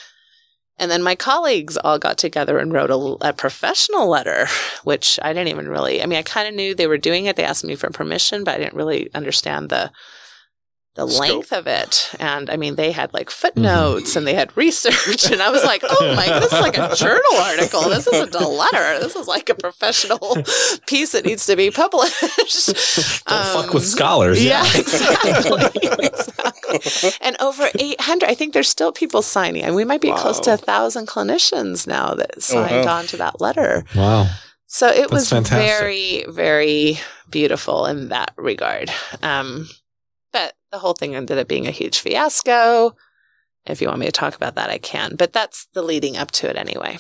And 0.79 0.91
then 0.91 1.03
my 1.03 1.15
colleagues 1.15 1.77
all 1.77 1.99
got 1.99 2.19
together 2.19 2.59
and 2.59 2.73
wrote 2.73 2.91
a, 2.91 3.29
a 3.29 3.33
professional 3.33 4.09
letter, 4.09 4.47
which 4.85 5.19
I 5.23 5.33
didn't 5.33 5.49
even 5.49 5.69
really, 5.69 6.03
I 6.03 6.07
mean, 6.07 6.19
I 6.19 6.23
kind 6.23 6.49
of 6.49 6.55
knew 6.55 6.75
they 6.75 6.87
were 6.87 6.99
doing 6.99 7.27
it. 7.27 7.37
They 7.37 7.45
asked 7.45 7.65
me 7.65 7.75
for 7.75 7.91
permission, 7.91 8.45
but 8.45 8.55
I 8.55 8.59
didn't 8.59 8.75
really 8.75 9.11
understand 9.15 9.71
the, 9.71 9.91
the 10.99 11.09
Scope. 11.09 11.21
length 11.21 11.53
of 11.53 11.67
it. 11.69 12.11
And 12.19 12.51
I 12.51 12.57
mean, 12.57 12.75
they 12.75 12.91
had 12.91 13.15
like 13.15 13.31
footnotes 13.31 14.17
and 14.17 14.27
they 14.27 14.35
had 14.35 14.55
research. 14.57 15.31
And 15.31 15.41
I 15.41 15.49
was 15.51 15.63
like, 15.63 15.83
oh 15.85 16.15
my, 16.17 16.27
this 16.41 16.53
is 16.53 16.61
like 16.61 16.77
a 16.77 16.95
journal 16.97 17.37
article. 17.37 17.83
This 17.89 18.09
isn't 18.09 18.35
a 18.35 18.49
letter. 18.49 18.99
This 18.99 19.15
is 19.15 19.29
like 19.29 19.49
a 19.49 19.55
professional 19.55 20.19
piece 20.87 21.13
that 21.13 21.25
needs 21.25 21.47
to 21.47 21.55
be 21.55 21.71
published. 21.71 22.67
Don't 23.27 23.47
fuck 23.47 23.73
with 23.73 23.87
scholars. 23.87 24.45
Yeah, 24.45 24.65
exactly. 24.75 25.89
exactly. 26.03 27.11
And 27.21 27.37
over 27.41 27.69
800, 27.79 28.29
I 28.29 28.35
think 28.35 28.53
there's 28.53 28.69
still 28.69 28.91
people 28.91 29.23
signing. 29.23 29.63
And 29.63 29.77
we 29.77 29.85
might 29.85 30.01
be 30.01 30.13
close 30.13 30.41
to 30.41 30.55
a 30.55 30.57
thousand 30.57 31.07
clinicians 31.07 31.87
now 31.87 32.15
that 32.15 32.43
signed 32.43 32.87
wow. 32.87 32.99
on 32.99 33.07
to 33.07 33.17
that 33.19 33.41
letter. 33.41 33.85
Wow. 33.95 34.27
So 34.67 34.89
it 34.89 35.03
That's 35.03 35.13
was 35.13 35.31
fantastic. 35.31 35.59
very, 35.59 36.25
very 36.29 36.99
beautiful 37.31 37.87
in 37.87 38.09
that 38.09 38.33
regard. 38.37 38.91
Um, 39.23 39.69
the 40.71 40.79
whole 40.79 40.95
thing 40.95 41.15
ended 41.15 41.39
up 41.39 41.49
being 41.49 41.67
a 41.67 41.73
huge 41.73 42.01
fiasco. 42.01 42.95
If 43.67 43.81
you 43.81 43.89
want 43.89 44.01
me 44.01 44.07
to 44.07 44.13
talk 44.13 44.35
about 44.35 44.55
that, 44.55 44.71
I 44.71 44.79
can. 44.79 45.17
But 45.17 45.33
that's 45.33 45.69
the 45.75 45.83
leading 45.83 46.17
up 46.17 46.31
to 46.33 46.49
it 46.49 46.57
anyway. 46.57 46.99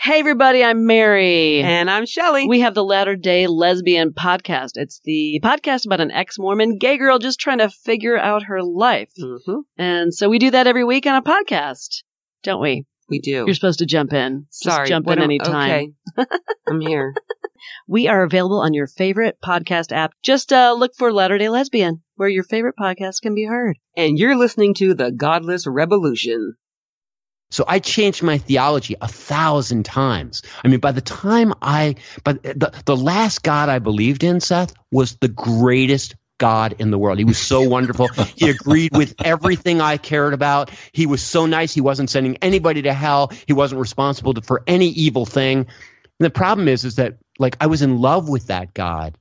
Hey 0.00 0.20
everybody, 0.20 0.62
I'm 0.62 0.86
Mary. 0.86 1.60
And 1.60 1.90
I'm 1.90 2.06
Shelly. 2.06 2.46
We 2.46 2.60
have 2.60 2.74
the 2.74 2.84
Latter 2.84 3.16
Day 3.16 3.48
Lesbian 3.48 4.12
Podcast. 4.12 4.72
It's 4.74 5.00
the 5.04 5.40
podcast 5.42 5.86
about 5.86 6.00
an 6.00 6.12
ex-Mormon 6.12 6.78
gay 6.78 6.98
girl 6.98 7.18
just 7.18 7.40
trying 7.40 7.58
to 7.58 7.68
figure 7.68 8.16
out 8.16 8.44
her 8.44 8.62
life. 8.62 9.10
Mm-hmm. 9.20 9.60
And 9.76 10.14
so 10.14 10.28
we 10.28 10.38
do 10.38 10.52
that 10.52 10.68
every 10.68 10.84
week 10.84 11.06
on 11.06 11.16
a 11.16 11.22
podcast, 11.22 12.04
don't 12.44 12.62
we? 12.62 12.86
We 13.08 13.18
do. 13.18 13.44
You're 13.44 13.54
supposed 13.54 13.80
to 13.80 13.86
jump 13.86 14.12
in. 14.12 14.46
Sorry. 14.50 14.82
Just 14.82 14.88
jump 14.88 15.08
in 15.08 15.18
anytime. 15.20 15.96
Okay. 16.16 16.28
I'm 16.68 16.80
here. 16.80 17.14
We 17.86 18.08
are 18.08 18.22
available 18.22 18.60
on 18.60 18.74
your 18.74 18.86
favorite 18.86 19.38
podcast 19.44 19.92
app. 19.92 20.12
Just 20.22 20.52
uh, 20.52 20.74
look 20.78 20.92
for 20.96 21.12
Latter 21.12 21.38
Day 21.38 21.48
Lesbian, 21.48 22.02
where 22.16 22.28
your 22.28 22.44
favorite 22.44 22.76
podcast 22.78 23.22
can 23.22 23.34
be 23.34 23.44
heard. 23.44 23.78
And 23.96 24.18
you're 24.18 24.36
listening 24.36 24.74
to 24.74 24.94
The 24.94 25.10
Godless 25.10 25.66
Revolution. 25.66 26.56
So 27.50 27.64
I 27.66 27.78
changed 27.78 28.22
my 28.22 28.38
theology 28.38 28.94
a 29.00 29.08
thousand 29.08 29.84
times. 29.84 30.42
I 30.62 30.68
mean, 30.68 30.80
by 30.80 30.92
the 30.92 31.00
time 31.00 31.54
I, 31.62 31.94
but 32.22 32.42
the, 32.42 32.72
the 32.84 32.96
last 32.96 33.42
God 33.42 33.70
I 33.70 33.78
believed 33.78 34.22
in, 34.22 34.40
Seth, 34.40 34.74
was 34.92 35.16
the 35.16 35.28
greatest 35.28 36.14
God 36.36 36.76
in 36.78 36.90
the 36.90 36.98
world. 36.98 37.18
He 37.18 37.24
was 37.24 37.38
so 37.38 37.62
wonderful. 37.68 38.08
He 38.36 38.50
agreed 38.50 38.96
with 38.96 39.14
everything 39.24 39.80
I 39.80 39.96
cared 39.96 40.34
about. 40.34 40.70
He 40.92 41.06
was 41.06 41.22
so 41.22 41.46
nice. 41.46 41.74
He 41.74 41.80
wasn't 41.80 42.10
sending 42.10 42.36
anybody 42.36 42.82
to 42.82 42.92
hell. 42.92 43.32
He 43.46 43.52
wasn't 43.54 43.80
responsible 43.80 44.34
to, 44.34 44.42
for 44.42 44.62
any 44.66 44.88
evil 44.88 45.26
thing. 45.26 45.58
And 45.60 46.24
the 46.26 46.30
problem 46.30 46.68
is, 46.68 46.84
is 46.84 46.96
that 46.96 47.16
like 47.38 47.56
I 47.60 47.66
was 47.66 47.82
in 47.82 47.98
love 47.98 48.28
with 48.28 48.48
that 48.48 48.74
God 48.74 49.16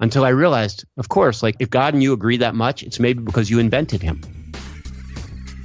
until 0.00 0.24
I 0.24 0.30
realized, 0.30 0.84
of 0.96 1.08
course, 1.08 1.42
like 1.42 1.56
if 1.60 1.70
God 1.70 1.94
and 1.94 2.02
you 2.02 2.12
agree 2.12 2.38
that 2.38 2.54
much, 2.54 2.82
it's 2.82 2.98
maybe 2.98 3.22
because 3.22 3.50
you 3.50 3.58
invented 3.58 4.02
him. 4.02 4.22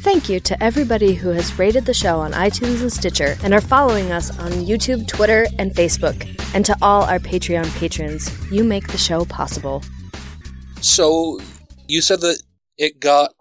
Thank 0.01 0.30
you 0.30 0.39
to 0.41 0.64
everybody 0.64 1.14
who 1.14 1.30
has 1.30 1.60
rated 1.60 1.85
the 1.85 1.93
show 1.93 2.19
on 2.19 2.31
iTunes 2.31 2.81
and 2.81 2.91
Stitcher 2.91 3.35
and 3.43 3.53
are 3.53 3.61
following 3.61 4.11
us 4.11 4.38
on 4.39 4.51
YouTube, 4.51 5.07
Twitter, 5.07 5.45
and 5.57 5.72
Facebook. 5.72 6.26
And 6.56 6.64
to 6.65 6.76
all 6.81 7.03
our 7.03 7.19
Patreon 7.19 7.69
patrons, 7.77 8.31
you 8.49 8.64
make 8.64 8.88
the 8.88 8.97
show 8.97 9.26
possible. 9.26 9.84
So 10.80 11.41
you 11.88 12.01
said 12.01 12.22
that 12.22 12.41
it 12.77 13.01
got 13.01 13.35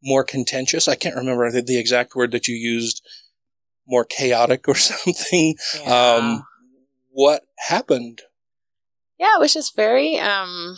more 0.00 0.22
contentious. 0.22 0.86
I 0.86 0.94
can't 0.94 1.16
remember 1.16 1.50
the, 1.50 1.62
the 1.62 1.78
exact 1.78 2.14
word 2.14 2.30
that 2.30 2.46
you 2.46 2.54
used. 2.54 3.04
More 3.86 4.04
chaotic 4.04 4.68
or 4.68 4.74
something. 4.76 5.56
Um, 5.84 6.44
what 7.18 7.42
happened? 7.68 8.22
Yeah, 9.18 9.34
it 9.34 9.40
was 9.40 9.52
just 9.52 9.74
very 9.74 10.20
um 10.20 10.76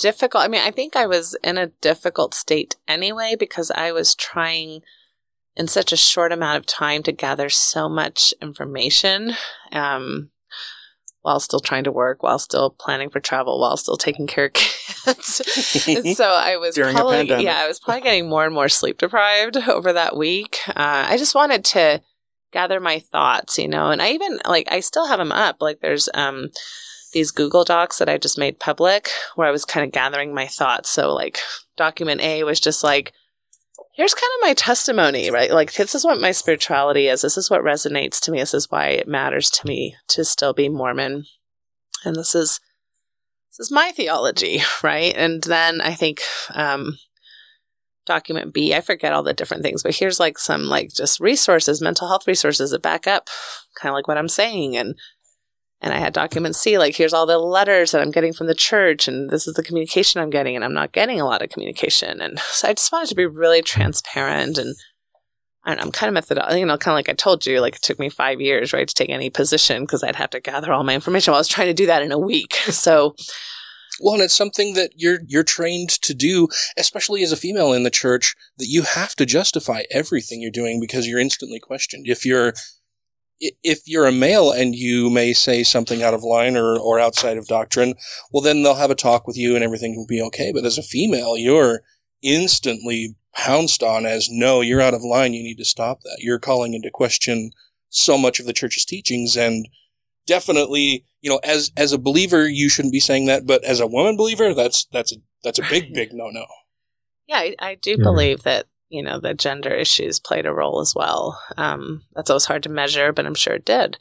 difficult. 0.00 0.42
I 0.42 0.48
mean, 0.48 0.60
I 0.60 0.72
think 0.72 0.96
I 0.96 1.06
was 1.06 1.36
in 1.44 1.56
a 1.56 1.68
difficult 1.68 2.34
state 2.34 2.74
anyway 2.88 3.36
because 3.38 3.70
I 3.70 3.92
was 3.92 4.16
trying 4.16 4.82
in 5.54 5.68
such 5.68 5.92
a 5.92 5.96
short 5.96 6.32
amount 6.32 6.58
of 6.58 6.66
time 6.66 7.04
to 7.04 7.12
gather 7.12 7.48
so 7.48 7.88
much 7.88 8.34
information 8.42 9.34
um 9.70 10.30
while 11.22 11.38
still 11.38 11.60
trying 11.60 11.84
to 11.84 11.92
work, 11.92 12.24
while 12.24 12.40
still 12.40 12.70
planning 12.70 13.08
for 13.08 13.20
travel, 13.20 13.60
while 13.60 13.76
still 13.76 13.96
taking 13.96 14.26
care 14.26 14.46
of 14.46 14.52
kids. 14.52 15.42
So 16.16 16.24
I 16.24 16.56
was 16.56 16.74
During 16.74 16.96
probably 16.96 17.28
yeah, 17.44 17.58
I 17.58 17.68
was 17.68 17.78
probably 17.78 18.00
getting 18.00 18.28
more 18.28 18.44
and 18.44 18.54
more 18.54 18.68
sleep 18.68 18.98
deprived 18.98 19.56
over 19.68 19.92
that 19.92 20.16
week. 20.16 20.58
Uh, 20.68 21.06
I 21.08 21.16
just 21.18 21.36
wanted 21.36 21.64
to 21.66 22.02
gather 22.52 22.80
my 22.80 22.98
thoughts, 22.98 23.58
you 23.58 23.68
know, 23.68 23.90
and 23.90 24.00
I 24.00 24.10
even 24.10 24.40
like 24.46 24.68
I 24.70 24.80
still 24.80 25.06
have 25.06 25.18
them 25.18 25.32
up. 25.32 25.56
Like 25.60 25.80
there's 25.80 26.08
um 26.14 26.48
these 27.12 27.30
Google 27.30 27.64
Docs 27.64 27.98
that 27.98 28.08
I 28.08 28.18
just 28.18 28.38
made 28.38 28.60
public 28.60 29.08
where 29.34 29.48
I 29.48 29.50
was 29.50 29.64
kind 29.64 29.84
of 29.84 29.92
gathering 29.92 30.34
my 30.34 30.46
thoughts. 30.46 30.90
So 30.90 31.12
like 31.12 31.38
document 31.76 32.20
A 32.20 32.44
was 32.44 32.60
just 32.60 32.84
like 32.84 33.12
here's 33.94 34.14
kind 34.14 34.30
of 34.36 34.46
my 34.48 34.54
testimony, 34.54 35.30
right? 35.30 35.50
Like 35.50 35.74
this 35.74 35.94
is 35.94 36.04
what 36.04 36.20
my 36.20 36.32
spirituality 36.32 37.08
is. 37.08 37.22
This 37.22 37.36
is 37.36 37.50
what 37.50 37.62
resonates 37.62 38.20
to 38.20 38.30
me. 38.30 38.38
This 38.38 38.54
is 38.54 38.70
why 38.70 38.88
it 38.88 39.08
matters 39.08 39.50
to 39.50 39.66
me 39.66 39.96
to 40.08 40.24
still 40.24 40.52
be 40.52 40.68
Mormon. 40.68 41.24
And 42.04 42.16
this 42.16 42.34
is 42.34 42.60
this 43.50 43.66
is 43.66 43.72
my 43.72 43.90
theology, 43.90 44.60
right? 44.82 45.14
And 45.16 45.42
then 45.42 45.80
I 45.80 45.94
think 45.94 46.20
um 46.54 46.98
document 48.08 48.52
B, 48.52 48.74
I 48.74 48.80
forget 48.80 49.12
all 49.12 49.22
the 49.22 49.32
different 49.32 49.62
things, 49.62 49.82
but 49.82 49.94
here's 49.94 50.18
like 50.18 50.38
some 50.38 50.64
like 50.64 50.92
just 50.92 51.20
resources, 51.20 51.80
mental 51.80 52.08
health 52.08 52.26
resources 52.26 52.72
that 52.72 52.82
back 52.82 53.06
up 53.06 53.28
kind 53.80 53.92
of 53.92 53.94
like 53.94 54.08
what 54.08 54.18
I'm 54.18 54.28
saying 54.28 54.76
and 54.76 54.96
and 55.80 55.94
I 55.94 55.98
had 55.98 56.12
document 56.12 56.56
C, 56.56 56.76
like 56.76 56.96
here's 56.96 57.12
all 57.12 57.26
the 57.26 57.38
letters 57.38 57.92
that 57.92 58.02
I'm 58.02 58.10
getting 58.10 58.32
from 58.32 58.48
the 58.48 58.54
church, 58.54 59.06
and 59.06 59.30
this 59.30 59.46
is 59.46 59.54
the 59.54 59.62
communication 59.62 60.20
I'm 60.20 60.28
getting, 60.28 60.56
and 60.56 60.64
I'm 60.64 60.74
not 60.74 60.90
getting 60.90 61.20
a 61.20 61.24
lot 61.24 61.40
of 61.40 61.50
communication. 61.50 62.20
And 62.20 62.40
so 62.50 62.66
I 62.66 62.74
just 62.74 62.90
wanted 62.90 63.10
to 63.10 63.14
be 63.14 63.26
really 63.26 63.62
transparent 63.62 64.58
and 64.58 64.74
I'm 65.80 65.92
kind 65.92 66.08
of 66.08 66.14
methodological, 66.14 66.58
you 66.58 66.64
know, 66.64 66.78
kind 66.78 66.94
of 66.94 66.96
like 66.96 67.10
I 67.10 67.12
told 67.12 67.44
you, 67.44 67.60
like 67.60 67.76
it 67.76 67.82
took 67.82 67.98
me 67.98 68.08
five 68.08 68.40
years, 68.40 68.72
right, 68.72 68.88
to 68.88 68.94
take 68.94 69.10
any 69.10 69.28
position 69.28 69.82
because 69.82 70.02
I'd 70.02 70.16
have 70.16 70.30
to 70.30 70.40
gather 70.40 70.72
all 70.72 70.82
my 70.82 70.94
information. 70.94 71.32
Well, 71.32 71.38
I 71.38 71.40
was 71.40 71.48
trying 71.48 71.66
to 71.66 71.74
do 71.74 71.86
that 71.86 72.02
in 72.02 72.12
a 72.12 72.18
week. 72.18 72.56
So 72.78 73.14
Well, 74.00 74.14
and 74.14 74.22
it's 74.22 74.36
something 74.36 74.74
that 74.74 74.92
you're 74.96 75.20
you're 75.26 75.44
trained 75.44 75.90
to 76.02 76.14
do, 76.14 76.48
especially 76.76 77.22
as 77.22 77.32
a 77.32 77.36
female 77.36 77.72
in 77.72 77.82
the 77.82 77.90
church, 77.90 78.34
that 78.58 78.68
you 78.68 78.82
have 78.82 79.14
to 79.16 79.26
justify 79.26 79.82
everything 79.90 80.40
you're 80.40 80.50
doing 80.50 80.80
because 80.80 81.06
you're 81.06 81.18
instantly 81.18 81.58
questioned. 81.58 82.06
If 82.08 82.24
you're 82.24 82.54
if 83.40 83.82
you're 83.86 84.06
a 84.06 84.12
male 84.12 84.50
and 84.50 84.74
you 84.74 85.10
may 85.10 85.32
say 85.32 85.62
something 85.62 86.02
out 86.02 86.14
of 86.14 86.22
line 86.22 86.56
or, 86.56 86.76
or 86.78 86.98
outside 86.98 87.36
of 87.36 87.46
doctrine, 87.46 87.94
well, 88.32 88.42
then 88.42 88.62
they'll 88.62 88.74
have 88.74 88.90
a 88.90 88.96
talk 88.96 89.26
with 89.26 89.36
you 89.36 89.54
and 89.54 89.64
everything 89.64 89.96
will 89.96 90.06
be 90.06 90.20
okay. 90.22 90.50
But 90.52 90.64
as 90.64 90.78
a 90.78 90.82
female, 90.82 91.36
you're 91.36 91.82
instantly 92.22 93.16
pounced 93.34 93.82
on 93.82 94.06
as 94.06 94.28
no, 94.30 94.60
you're 94.60 94.80
out 94.80 94.94
of 94.94 95.02
line. 95.02 95.34
You 95.34 95.42
need 95.42 95.58
to 95.58 95.64
stop 95.64 96.00
that. 96.02 96.18
You're 96.18 96.40
calling 96.40 96.74
into 96.74 96.90
question 96.90 97.52
so 97.88 98.18
much 98.18 98.40
of 98.40 98.46
the 98.46 98.52
church's 98.52 98.84
teachings 98.84 99.36
and 99.36 99.68
definitely, 100.26 101.04
you 101.20 101.30
know, 101.30 101.40
as, 101.44 101.70
as 101.76 101.92
a 101.92 101.98
believer, 101.98 102.46
you 102.48 102.68
shouldn't 102.68 102.92
be 102.92 103.00
saying 103.00 103.26
that. 103.26 103.46
But 103.46 103.64
as 103.64 103.80
a 103.80 103.86
woman 103.86 104.16
believer, 104.16 104.54
that's, 104.54 104.86
that's 104.92 105.12
a, 105.12 105.16
that's 105.42 105.58
a 105.58 105.62
big, 105.68 105.92
big 105.94 106.12
no 106.12 106.30
no. 106.30 106.46
Yeah, 107.26 107.38
I, 107.38 107.54
I 107.58 107.74
do 107.74 107.96
Mhm. 107.98 108.02
believe 108.02 108.42
that 108.44 108.66
you 108.88 109.02
know 109.02 109.20
the 109.20 109.34
gender 109.34 109.70
issues 109.74 110.18
played 110.18 110.46
a 110.46 110.52
role 110.52 110.80
as 110.80 110.94
well. 110.94 111.40
Um, 111.56 112.04
that's 112.14 112.30
always 112.30 112.46
hard 112.46 112.62
to 112.62 112.70
measure, 112.70 113.12
but 113.12 113.26
I'm 113.26 113.34
sure 113.34 113.54
it 113.54 113.64
did. 113.66 113.98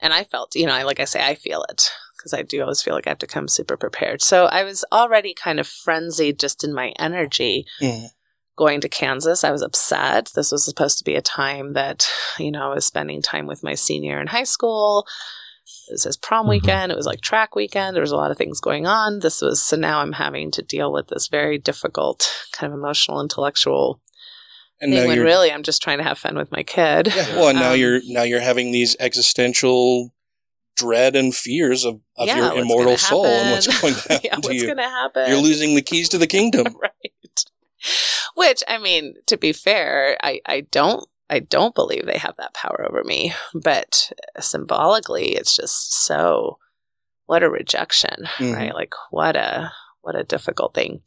And 0.00 0.12
I 0.12 0.24
felt, 0.24 0.54
you 0.56 0.66
know, 0.66 0.74
I, 0.74 0.82
like 0.82 1.00
I 1.00 1.04
say, 1.04 1.24
I 1.24 1.34
feel 1.36 1.62
it 1.70 1.88
because 2.18 2.34
I 2.34 2.42
do 2.42 2.60
always 2.60 2.82
feel 2.82 2.94
like 2.94 3.06
I 3.06 3.10
have 3.10 3.18
to 3.20 3.26
come 3.26 3.46
super 3.48 3.76
prepared. 3.76 4.20
So 4.20 4.46
I 4.46 4.64
was 4.64 4.84
already 4.92 5.32
kind 5.32 5.58
of 5.60 5.66
frenzied 5.66 6.38
just 6.40 6.64
in 6.64 6.74
my 6.74 6.92
energy 6.98 7.66
going 8.56 8.80
to 8.80 8.88
Kansas. 8.88 9.44
I 9.44 9.52
was 9.52 9.62
upset. 9.62 10.32
This 10.34 10.50
was 10.50 10.64
supposed 10.64 10.98
to 10.98 11.04
be 11.04 11.14
a 11.14 11.22
time 11.22 11.74
that, 11.74 12.06
you 12.38 12.50
know, 12.50 12.70
I 12.70 12.74
was 12.74 12.84
spending 12.84 13.22
time 13.22 13.46
with 13.46 13.62
my 13.62 13.74
senior 13.74 14.20
in 14.20 14.26
high 14.26 14.44
school. 14.44 15.06
It 15.88 15.92
was 15.92 16.04
his 16.04 16.16
prom 16.16 16.48
weekend. 16.48 16.90
It 16.90 16.96
was 16.96 17.06
like 17.06 17.20
track 17.20 17.54
weekend. 17.54 17.94
There 17.94 18.00
was 18.02 18.10
a 18.12 18.16
lot 18.16 18.30
of 18.30 18.36
things 18.36 18.60
going 18.60 18.86
on. 18.86 19.20
This 19.20 19.40
was, 19.40 19.62
so 19.62 19.76
now 19.76 20.00
I'm 20.00 20.12
having 20.12 20.50
to 20.52 20.62
deal 20.62 20.92
with 20.92 21.08
this 21.08 21.28
very 21.28 21.58
difficult 21.58 22.28
kind 22.52 22.72
of 22.72 22.78
emotional, 22.78 23.20
intellectual 23.20 24.00
And 24.80 24.92
thing 24.92 25.02
now 25.02 25.08
when 25.08 25.20
really 25.20 25.52
I'm 25.52 25.62
just 25.62 25.82
trying 25.82 25.98
to 25.98 26.04
have 26.04 26.18
fun 26.18 26.36
with 26.36 26.50
my 26.50 26.62
kid. 26.62 27.08
Well, 27.34 27.48
and 27.48 27.58
now 27.58 27.72
Um, 27.72 27.78
you're 27.78 28.00
now 28.06 28.22
you're 28.22 28.40
having 28.40 28.72
these 28.72 28.96
existential 28.98 30.12
dread 30.76 31.16
and 31.16 31.34
fears 31.34 31.84
of, 31.84 32.00
of 32.16 32.26
Yeah, 32.26 32.52
your 32.52 32.58
immortal 32.62 32.84
gonna 32.86 32.98
soul 32.98 33.24
and 33.24 33.50
what's 33.52 33.80
going 33.80 33.94
to 33.94 34.00
happen 34.00 34.20
Yeah, 34.24 34.34
to 34.34 34.40
what's 34.40 34.54
you. 34.54 34.66
gonna 34.66 34.82
happen? 34.88 35.28
You're 35.30 35.40
losing 35.40 35.74
the 35.74 35.82
keys 35.82 36.08
to 36.10 36.18
the 36.18 36.26
kingdom. 36.26 36.66
right. 36.82 37.44
Which 38.34 38.62
I 38.68 38.78
mean, 38.78 39.14
to 39.26 39.36
be 39.36 39.52
fair, 39.52 40.18
I, 40.22 40.40
I 40.46 40.62
don't 40.62 41.08
I 41.28 41.40
don't 41.40 41.74
believe 41.74 42.06
they 42.06 42.18
have 42.18 42.36
that 42.36 42.54
power 42.54 42.86
over 42.88 43.02
me. 43.04 43.34
But 43.54 44.12
symbolically 44.40 45.32
it's 45.34 45.56
just 45.56 45.92
so 45.92 46.58
what 47.26 47.42
a 47.42 47.50
rejection, 47.50 48.28
Mhm. 48.38 48.54
right? 48.54 48.74
Like 48.74 48.94
what 49.10 49.34
a 49.36 49.72
what 50.02 50.14
a 50.16 50.24
difficult 50.24 50.74
thing. 50.74 51.02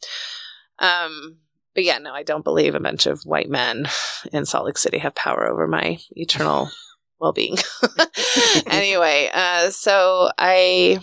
Um 0.78 1.38
but 1.74 1.84
yeah, 1.84 1.98
no, 1.98 2.12
I 2.12 2.24
don't 2.24 2.44
believe 2.44 2.74
a 2.74 2.80
bunch 2.80 3.06
of 3.06 3.22
white 3.22 3.48
men 3.48 3.88
in 4.32 4.44
Salt 4.44 4.66
Lake 4.66 4.76
City 4.76 4.98
have 4.98 5.14
power 5.14 5.46
over 5.48 5.66
my 5.68 5.98
eternal 6.10 6.68
well 7.20 7.32
being. 7.32 7.56
anyway, 8.66 9.30
uh, 9.32 9.70
so 9.70 10.30
I 10.36 10.98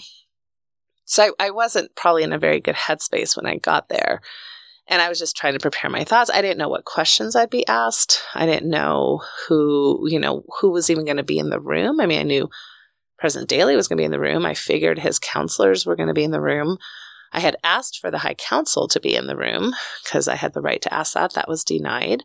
So 1.05 1.31
I, 1.39 1.47
I 1.47 1.49
wasn't 1.51 1.95
probably 1.95 2.23
in 2.23 2.33
a 2.33 2.37
very 2.39 2.59
good 2.59 2.75
headspace 2.75 3.35
when 3.37 3.45
I 3.45 3.55
got 3.55 3.87
there. 3.89 4.21
And 4.89 5.01
I 5.01 5.09
was 5.09 5.19
just 5.19 5.35
trying 5.35 5.53
to 5.53 5.59
prepare 5.59 5.89
my 5.89 6.03
thoughts. 6.03 6.29
I 6.33 6.41
didn't 6.41 6.57
know 6.57 6.69
what 6.69 6.85
questions 6.85 7.35
I'd 7.35 7.49
be 7.49 7.67
asked. 7.67 8.23
I 8.33 8.45
didn't 8.45 8.69
know 8.69 9.21
who, 9.47 10.07
you 10.09 10.19
know, 10.19 10.43
who 10.59 10.71
was 10.71 10.89
even 10.89 11.05
going 11.05 11.17
to 11.17 11.23
be 11.23 11.39
in 11.39 11.49
the 11.49 11.59
room. 11.59 11.99
I 11.99 12.05
mean, 12.05 12.19
I 12.19 12.23
knew 12.23 12.49
President 13.19 13.49
Daley 13.49 13.75
was 13.75 13.87
going 13.87 13.97
to 13.97 14.01
be 14.01 14.05
in 14.05 14.11
the 14.11 14.19
room. 14.19 14.45
I 14.45 14.53
figured 14.53 14.99
his 14.99 15.19
counselors 15.19 15.85
were 15.85 15.95
going 15.95 16.07
to 16.07 16.13
be 16.13 16.23
in 16.23 16.31
the 16.31 16.41
room. 16.41 16.77
I 17.33 17.41
had 17.41 17.57
asked 17.63 17.99
for 17.99 18.09
the 18.09 18.19
High 18.19 18.35
Council 18.35 18.87
to 18.87 18.99
be 18.99 19.15
in 19.15 19.27
the 19.27 19.35
room 19.35 19.73
because 20.03 20.27
I 20.27 20.35
had 20.35 20.53
the 20.53 20.61
right 20.61 20.81
to 20.81 20.93
ask 20.93 21.13
that. 21.13 21.33
That 21.33 21.49
was 21.49 21.63
denied. 21.63 22.23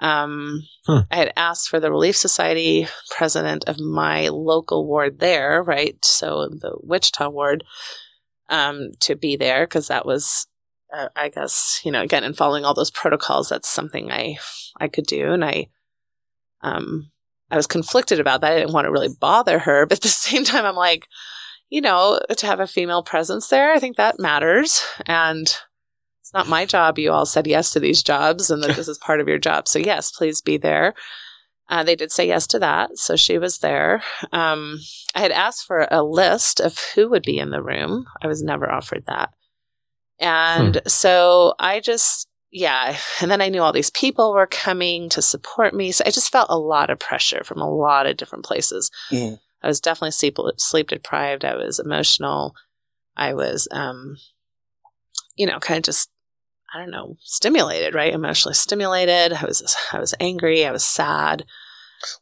Um, 0.00 0.62
Hmm. 0.86 1.00
I 1.10 1.16
had 1.16 1.32
asked 1.36 1.68
for 1.68 1.80
the 1.80 1.90
Relief 1.90 2.16
Society 2.16 2.86
president 3.10 3.64
of 3.66 3.80
my 3.80 4.28
local 4.28 4.86
ward 4.86 5.18
there, 5.18 5.62
right? 5.62 6.02
So 6.04 6.48
the 6.48 6.76
Wichita 6.82 7.28
ward, 7.28 7.64
um, 8.48 8.90
to 9.00 9.16
be 9.16 9.36
there 9.36 9.66
because 9.66 9.88
that 9.88 10.06
was, 10.06 10.46
uh, 10.92 11.08
I 11.14 11.28
guess, 11.28 11.80
you 11.84 11.92
know, 11.92 12.02
again, 12.02 12.24
in 12.24 12.34
following 12.34 12.64
all 12.64 12.74
those 12.74 12.90
protocols, 12.90 13.48
that's 13.48 13.68
something 13.68 14.10
I 14.10 14.38
I 14.80 14.88
could 14.88 15.06
do, 15.06 15.32
and 15.32 15.44
I, 15.44 15.68
um, 16.62 17.10
I 17.50 17.56
was 17.56 17.66
conflicted 17.66 18.20
about 18.20 18.40
that. 18.40 18.52
I 18.52 18.58
didn't 18.58 18.72
want 18.74 18.86
to 18.86 18.92
really 18.92 19.14
bother 19.20 19.60
her, 19.60 19.86
but 19.86 19.98
at 19.98 20.02
the 20.02 20.08
same 20.08 20.44
time, 20.44 20.64
I'm 20.64 20.76
like, 20.76 21.06
you 21.68 21.80
know, 21.80 22.20
to 22.36 22.46
have 22.46 22.60
a 22.60 22.66
female 22.66 23.02
presence 23.02 23.48
there, 23.48 23.72
I 23.72 23.78
think 23.78 23.96
that 23.96 24.18
matters, 24.18 24.82
and 25.06 25.54
it's 26.28 26.34
not 26.34 26.46
my 26.46 26.66
job. 26.66 26.98
You 26.98 27.12
all 27.12 27.24
said 27.24 27.46
yes 27.46 27.70
to 27.70 27.80
these 27.80 28.02
jobs 28.02 28.50
and 28.50 28.62
that 28.62 28.76
this 28.76 28.86
is 28.86 28.98
part 28.98 29.20
of 29.20 29.28
your 29.28 29.38
job. 29.38 29.66
So, 29.66 29.78
yes, 29.78 30.12
please 30.12 30.42
be 30.42 30.58
there. 30.58 30.92
Uh, 31.70 31.84
they 31.84 31.96
did 31.96 32.12
say 32.12 32.26
yes 32.26 32.46
to 32.48 32.58
that. 32.58 32.98
So 32.98 33.16
she 33.16 33.38
was 33.38 33.58
there. 33.58 34.02
Um, 34.30 34.78
I 35.14 35.20
had 35.20 35.32
asked 35.32 35.66
for 35.66 35.88
a 35.90 36.02
list 36.02 36.60
of 36.60 36.78
who 36.94 37.08
would 37.08 37.22
be 37.22 37.38
in 37.38 37.48
the 37.48 37.62
room. 37.62 38.04
I 38.22 38.26
was 38.26 38.42
never 38.42 38.70
offered 38.70 39.04
that. 39.06 39.30
And 40.20 40.80
so 40.86 41.54
I 41.58 41.80
just, 41.80 42.28
yeah. 42.50 42.96
And 43.20 43.30
then 43.30 43.40
I 43.40 43.48
knew 43.48 43.62
all 43.62 43.72
these 43.72 43.90
people 43.90 44.32
were 44.32 44.46
coming 44.46 45.08
to 45.10 45.22
support 45.22 45.74
me. 45.74 45.92
So 45.92 46.04
I 46.06 46.10
just 46.10 46.32
felt 46.32 46.48
a 46.50 46.58
lot 46.58 46.90
of 46.90 46.98
pressure 46.98 47.42
from 47.44 47.60
a 47.60 47.70
lot 47.70 48.06
of 48.06 48.16
different 48.16 48.44
places. 48.44 48.90
Mm. 49.10 49.38
I 49.62 49.66
was 49.66 49.80
definitely 49.80 50.12
sleep, 50.12 50.38
sleep 50.56 50.88
deprived. 50.88 51.44
I 51.44 51.56
was 51.56 51.78
emotional. 51.78 52.54
I 53.16 53.34
was, 53.34 53.68
um, 53.70 54.16
you 55.36 55.46
know, 55.46 55.58
kind 55.58 55.78
of 55.78 55.84
just 55.84 56.10
I 56.74 56.80
don't 56.80 56.90
know, 56.90 57.16
stimulated, 57.20 57.94
right? 57.94 58.12
Emotionally 58.12 58.54
stimulated. 58.54 59.32
I 59.32 59.46
was 59.46 59.74
I 59.92 59.98
was 59.98 60.14
angry. 60.20 60.66
I 60.66 60.70
was 60.70 60.84
sad. 60.84 61.44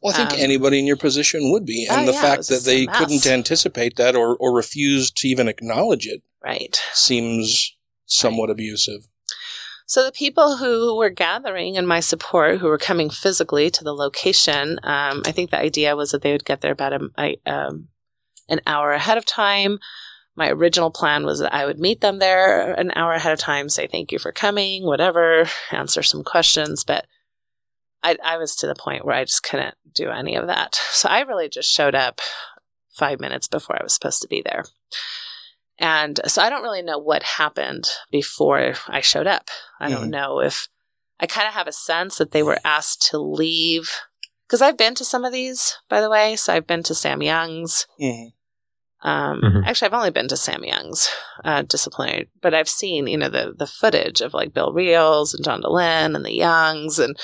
Well, 0.01 0.13
I 0.13 0.17
think 0.17 0.31
Um, 0.31 0.39
anybody 0.39 0.79
in 0.79 0.87
your 0.87 0.97
position 0.97 1.51
would 1.51 1.65
be, 1.65 1.85
and 1.85 2.03
oh, 2.03 2.05
the 2.05 2.13
yeah, 2.13 2.21
fact 2.21 2.47
that 2.47 2.63
they 2.63 2.87
couldn't 2.87 3.27
anticipate 3.27 3.97
that 3.97 4.15
or 4.15 4.37
or 4.37 4.55
refuse 4.55 5.11
to 5.11 5.27
even 5.27 5.47
acknowledge 5.47 6.07
it, 6.07 6.23
right, 6.43 6.81
seems 6.93 7.75
somewhat 8.07 8.49
abusive. 8.49 9.07
So 9.85 10.03
the 10.03 10.11
people 10.11 10.57
who 10.57 10.97
were 10.97 11.09
gathering 11.09 11.75
in 11.75 11.87
my 11.87 12.01
support, 12.01 12.57
who 12.57 12.67
were 12.67 12.77
coming 12.77 13.09
physically 13.09 13.69
to 13.71 13.83
the 13.83 13.93
location, 13.93 14.79
um, 14.83 15.21
I 15.25 15.31
think 15.31 15.49
the 15.49 15.59
idea 15.59 15.95
was 15.95 16.11
that 16.11 16.23
they 16.23 16.33
would 16.33 16.43
get 16.43 16.59
there 16.59 16.73
about 16.73 16.93
a, 17.17 17.37
um, 17.45 17.87
an 18.49 18.59
hour 18.67 18.91
ahead 18.91 19.17
of 19.17 19.25
time. 19.25 19.79
My 20.35 20.49
original 20.49 20.91
plan 20.91 21.25
was 21.25 21.39
that 21.39 21.53
I 21.53 21.65
would 21.65 21.79
meet 21.79 22.01
them 22.01 22.19
there 22.19 22.73
an 22.73 22.91
hour 22.95 23.13
ahead 23.13 23.31
of 23.31 23.39
time, 23.39 23.69
say 23.69 23.87
thank 23.87 24.11
you 24.11 24.19
for 24.19 24.33
coming, 24.33 24.85
whatever, 24.85 25.47
answer 25.71 26.03
some 26.03 26.23
questions, 26.23 26.83
but 26.83 27.07
I, 28.03 28.17
I 28.23 28.37
was 28.37 28.55
to 28.57 28.67
the 28.67 28.75
point 28.75 29.05
where 29.05 29.15
I 29.15 29.23
just 29.23 29.43
couldn't 29.43 29.75
do 29.95 30.09
any 30.09 30.35
of 30.35 30.47
that. 30.47 30.75
So 30.91 31.07
I 31.09 31.21
really 31.21 31.49
just 31.49 31.71
showed 31.71 31.95
up 31.95 32.19
five 32.89 33.19
minutes 33.19 33.47
before 33.47 33.77
I 33.79 33.83
was 33.83 33.93
supposed 33.93 34.21
to 34.21 34.27
be 34.27 34.41
there. 34.43 34.65
And 35.79 36.19
so 36.27 36.41
I 36.41 36.49
don't 36.49 36.63
really 36.63 36.81
know 36.81 36.97
what 36.97 37.23
happened 37.23 37.87
before 38.11 38.73
I 38.87 39.01
showed 39.01 39.27
up. 39.27 39.49
I 39.79 39.89
don't 39.89 40.07
Mhm. 40.07 40.11
know 40.11 40.39
if 40.41 40.67
I 41.19 41.27
kind 41.27 41.47
of 41.47 41.53
have 41.53 41.67
a 41.67 41.71
sense 41.71 42.17
that 42.17 42.31
they 42.31 42.43
were 42.43 42.59
asked 42.63 43.01
to 43.09 43.17
leave. 43.19 43.91
Because 44.47 44.61
I've 44.61 44.77
been 44.77 44.95
to 44.95 45.05
some 45.05 45.25
of 45.25 45.33
these, 45.33 45.77
by 45.89 45.99
the 46.01 46.09
way. 46.09 46.35
So 46.35 46.53
I've 46.53 46.67
been 46.67 46.83
to 46.83 46.95
Sam 46.95 47.21
Young's. 47.21 47.85
Mhm. 47.99 48.31
Um, 49.03 49.41
Mhm. 49.41 49.67
Actually, 49.67 49.87
I've 49.87 49.93
only 49.93 50.09
been 50.09 50.27
to 50.29 50.37
Sam 50.37 50.63
Young's 50.63 51.09
uh, 51.45 51.61
disciplinary, 51.61 52.29
but 52.41 52.53
I've 52.55 52.69
seen 52.69 53.05
you 53.07 53.17
know 53.17 53.29
the 53.29 53.53
the 53.55 53.67
footage 53.67 54.21
of 54.21 54.33
like 54.33 54.53
Bill 54.53 54.73
Reels 54.73 55.33
and 55.35 55.45
John 55.45 55.61
Dehlin 55.61 56.15
and 56.15 56.25
the 56.25 56.33
Youngs, 56.33 56.97
and 56.97 57.15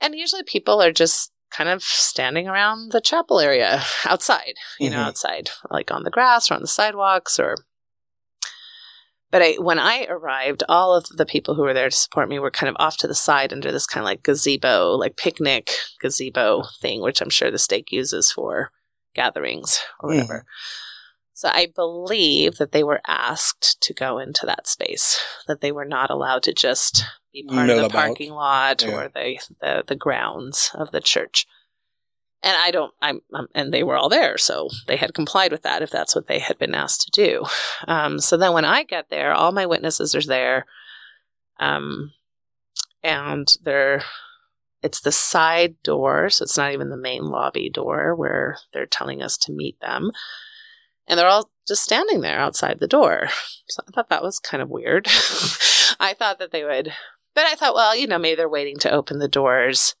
and 0.00 0.14
usually 0.14 0.42
people 0.42 0.82
are 0.82 0.92
just 0.92 1.31
kind 1.56 1.68
of 1.68 1.82
standing 1.82 2.48
around 2.48 2.92
the 2.92 3.00
chapel 3.00 3.40
area 3.40 3.82
outside, 4.06 4.54
you 4.80 4.90
know, 4.90 4.96
Mhm. 4.98 5.06
outside 5.08 5.50
like 5.70 5.90
on 5.90 6.04
the 6.04 6.10
grass 6.10 6.50
or 6.50 6.54
on 6.54 6.60
the 6.62 6.66
sidewalks 6.66 7.38
or. 7.38 7.56
But 9.30 9.40
I, 9.40 9.52
when 9.54 9.78
I 9.78 10.04
arrived, 10.10 10.62
all 10.68 10.94
of 10.94 11.06
the 11.06 11.24
people 11.24 11.54
who 11.54 11.62
were 11.62 11.72
there 11.72 11.88
to 11.88 11.96
support 11.96 12.28
me 12.28 12.38
were 12.38 12.50
kind 12.50 12.68
of 12.68 12.76
off 12.78 12.98
to 12.98 13.06
the 13.08 13.14
side 13.14 13.50
under 13.50 13.72
this 13.72 13.86
kind 13.86 14.02
of 14.02 14.04
like 14.04 14.22
gazebo, 14.22 14.90
like 14.90 15.16
picnic 15.16 15.70
gazebo 16.02 16.64
thing, 16.82 17.00
which 17.00 17.22
I'm 17.22 17.30
sure 17.30 17.50
the 17.50 17.58
stake 17.58 17.90
uses 17.92 18.30
for 18.30 18.72
gatherings 19.14 19.80
or 20.00 20.10
whatever. 20.10 20.44
So 21.32 21.48
I 21.50 21.66
believe 21.74 22.58
that 22.58 22.72
they 22.72 22.84
were 22.84 23.00
asked 23.06 23.80
to 23.80 23.94
go 23.94 24.18
into 24.18 24.44
that 24.44 24.66
space, 24.66 25.18
that 25.46 25.62
they 25.62 25.72
were 25.72 25.86
not 25.86 26.10
allowed 26.10 26.42
to 26.42 26.52
just 26.52 27.04
be 27.32 27.44
part 27.44 27.70
of 27.70 27.76
the 27.76 27.86
about. 27.86 27.92
parking 27.92 28.32
lot 28.32 28.82
Yeah. 28.82 28.90
or 28.94 29.08
the, 29.08 29.38
the 29.60 29.84
the 29.86 29.96
grounds 29.96 30.70
of 30.74 30.90
the 30.90 31.00
church. 31.00 31.46
And 32.44 32.56
I 32.56 32.72
don't, 32.72 32.92
I'm, 33.00 33.20
I'm, 33.32 33.46
and 33.54 33.72
they 33.72 33.84
were 33.84 33.96
all 33.96 34.08
there, 34.08 34.36
so 34.36 34.68
they 34.88 34.96
had 34.96 35.14
complied 35.14 35.52
with 35.52 35.62
that 35.62 35.80
if 35.80 35.90
that's 35.90 36.16
what 36.16 36.26
they 36.26 36.40
had 36.40 36.58
been 36.58 36.74
asked 36.74 37.02
to 37.02 37.10
do. 37.12 37.44
Um, 37.86 38.18
so 38.18 38.36
then 38.36 38.52
when 38.52 38.64
I 38.64 38.82
get 38.82 39.10
there, 39.10 39.32
all 39.32 39.52
my 39.52 39.64
witnesses 39.64 40.12
are 40.16 40.22
there, 40.22 40.66
um, 41.60 42.10
and 43.00 43.46
they're, 43.62 44.02
it's 44.82 45.00
the 45.00 45.12
side 45.12 45.76
door, 45.84 46.30
so 46.30 46.42
it's 46.42 46.56
not 46.58 46.72
even 46.72 46.90
the 46.90 46.96
main 46.96 47.22
lobby 47.26 47.70
door 47.70 48.12
where 48.16 48.58
they're 48.72 48.86
telling 48.86 49.22
us 49.22 49.36
to 49.38 49.52
meet 49.52 49.78
them, 49.80 50.10
and 51.06 51.20
they're 51.20 51.28
all 51.28 51.48
just 51.68 51.84
standing 51.84 52.22
there 52.22 52.40
outside 52.40 52.80
the 52.80 52.88
door. 52.88 53.28
So 53.68 53.84
I 53.86 53.92
thought 53.92 54.08
that 54.08 54.22
was 54.24 54.40
kind 54.40 54.60
of 54.60 54.68
weird. 54.68 55.06
I 56.00 56.12
thought 56.18 56.40
that 56.40 56.50
they 56.50 56.64
would, 56.64 56.92
but 57.34 57.44
I 57.44 57.54
thought, 57.54 57.74
well, 57.74 57.96
you 57.96 58.06
know, 58.06 58.18
maybe 58.18 58.36
they're 58.36 58.48
waiting 58.48 58.78
to 58.78 58.90
open 58.90 59.18
the 59.18 59.28
doors 59.28 59.94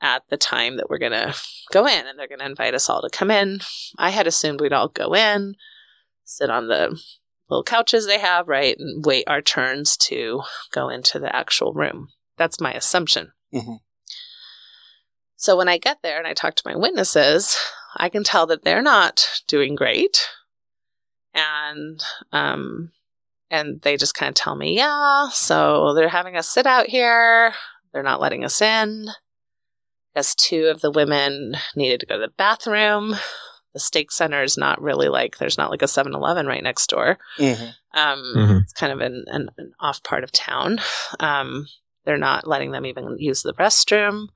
at 0.00 0.22
the 0.28 0.36
time 0.36 0.76
that 0.76 0.90
we're 0.90 0.98
going 0.98 1.12
to 1.12 1.34
go 1.72 1.86
in 1.86 2.06
and 2.06 2.18
they're 2.18 2.28
going 2.28 2.40
to 2.40 2.46
invite 2.46 2.74
us 2.74 2.88
all 2.90 3.02
to 3.02 3.08
come 3.10 3.30
in. 3.30 3.60
I 3.98 4.10
had 4.10 4.26
assumed 4.26 4.60
we'd 4.60 4.72
all 4.72 4.88
go 4.88 5.14
in, 5.14 5.54
sit 6.24 6.50
on 6.50 6.68
the 6.68 7.00
little 7.48 7.64
couches 7.64 8.06
they 8.06 8.18
have, 8.18 8.48
right, 8.48 8.76
and 8.78 9.04
wait 9.04 9.24
our 9.26 9.40
turns 9.42 9.96
to 9.98 10.42
go 10.72 10.88
into 10.88 11.18
the 11.18 11.34
actual 11.34 11.72
room. 11.72 12.08
That's 12.36 12.60
my 12.60 12.72
assumption. 12.72 13.32
Mhm. 13.52 13.78
So 15.36 15.56
when 15.56 15.68
I 15.68 15.78
get 15.78 15.98
there 16.02 16.18
and 16.18 16.26
I 16.26 16.32
talk 16.32 16.54
to 16.56 16.62
my 16.66 16.74
witnesses, 16.76 17.56
I 17.96 18.08
can 18.08 18.24
tell 18.24 18.46
that 18.46 18.64
they're 18.64 18.82
not 18.82 19.40
doing 19.46 19.74
great. 19.74 20.28
And 21.34 22.02
um 22.32 22.92
and 23.50 23.80
they 23.82 23.96
just 23.96 24.14
kind 24.14 24.28
of 24.28 24.34
tell 24.34 24.56
me, 24.56 24.76
"Yeah, 24.76 25.28
so 25.32 25.94
they're 25.94 26.08
having 26.08 26.36
us 26.36 26.48
sit 26.48 26.66
out 26.66 26.86
here. 26.88 27.54
They're 27.92 28.02
not 28.02 28.20
letting 28.20 28.44
us 28.44 28.60
in." 28.60 29.08
As 30.16 30.34
two 30.34 30.66
of 30.66 30.80
the 30.80 30.90
women 30.92 31.56
needed 31.74 32.00
to 32.00 32.06
go 32.06 32.14
to 32.14 32.20
the 32.26 32.32
bathroom. 32.36 33.16
The 33.72 33.80
stake 33.80 34.12
center 34.12 34.44
is 34.44 34.56
not 34.56 34.80
really 34.80 35.08
like 35.08 35.38
there's 35.38 35.58
not 35.58 35.70
like 35.72 35.82
a 35.82 35.86
7-Eleven 35.86 36.46
right 36.46 36.62
next 36.62 36.86
door. 36.88 37.18
Mhm. 37.38 37.74
Um, 37.92 38.34
Mhm. 38.36 38.62
It's 38.62 38.72
kind 38.72 38.92
of 38.92 39.00
an, 39.00 39.24
an, 39.26 39.48
an 39.58 39.72
off 39.80 40.00
part 40.04 40.22
of 40.22 40.30
town. 40.30 40.80
Um, 41.18 41.66
they're 42.04 42.16
not 42.16 42.46
letting 42.46 42.70
them 42.70 42.86
even 42.86 43.16
use 43.18 43.42
the 43.42 43.54
restroom. 43.54 44.28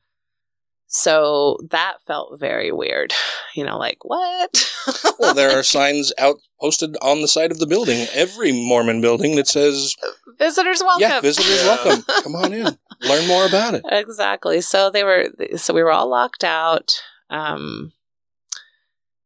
So 0.88 1.58
that 1.70 1.98
felt 2.06 2.40
very 2.40 2.72
weird. 2.72 3.12
You 3.54 3.64
know, 3.64 3.78
like, 3.78 4.04
what? 4.04 4.72
Well, 5.18 5.34
there 5.34 5.58
are 5.58 5.64
signs 5.64 6.12
out 6.16 6.36
posted 6.60 6.96
on 7.02 7.22
the 7.22 7.26
side 7.26 7.50
of 7.50 7.58
the 7.58 7.66
building, 7.66 8.06
every 8.14 8.52
Mormon 8.52 9.00
building 9.00 9.34
that 9.34 9.48
says, 9.48 9.96
Visitors 10.38 10.80
welcome. 10.80 11.00
"Yeah, 11.00 11.20
visitors 11.20 11.64
welcome. 11.64 12.04
Come 12.22 12.36
on 12.36 12.52
in, 12.52 12.78
learn 13.00 13.26
more 13.26 13.46
about 13.46 13.74
it." 13.74 13.82
exactly. 13.90 14.60
So 14.60 14.90
they 14.90 15.02
were, 15.02 15.30
so 15.56 15.74
we 15.74 15.82
were 15.82 15.90
all 15.90 16.08
locked 16.08 16.44
out. 16.44 17.02
Um, 17.30 17.92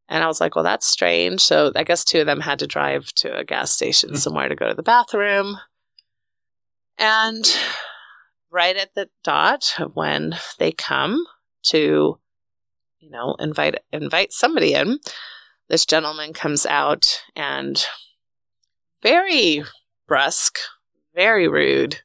and 0.08 0.24
I 0.24 0.28
was 0.28 0.40
like, 0.40 0.54
well, 0.54 0.64
that's 0.64 0.86
strange. 0.86 1.42
So 1.42 1.72
I 1.76 1.84
guess 1.84 2.04
two 2.04 2.20
of 2.20 2.26
them 2.26 2.40
had 2.40 2.58
to 2.60 2.66
drive 2.66 3.12
to 3.16 3.36
a 3.36 3.44
gas 3.44 3.70
station 3.70 4.16
somewhere 4.16 4.48
to 4.48 4.54
go 4.54 4.68
to 4.68 4.74
the 4.74 4.82
bathroom. 4.82 5.58
And 6.96 7.44
right 8.50 8.76
at 8.76 8.94
the 8.94 9.10
dot 9.24 9.74
of 9.78 9.96
when 9.96 10.36
they 10.58 10.72
come 10.72 11.26
to, 11.64 12.18
you 12.98 13.10
know, 13.10 13.34
invite 13.38 13.76
invite 13.92 14.32
somebody 14.32 14.74
in, 14.74 14.98
this 15.68 15.86
gentleman 15.86 16.32
comes 16.32 16.66
out 16.66 17.22
and 17.34 17.84
very 19.02 19.64
brusque, 20.06 20.58
very 21.14 21.48
rude, 21.48 22.00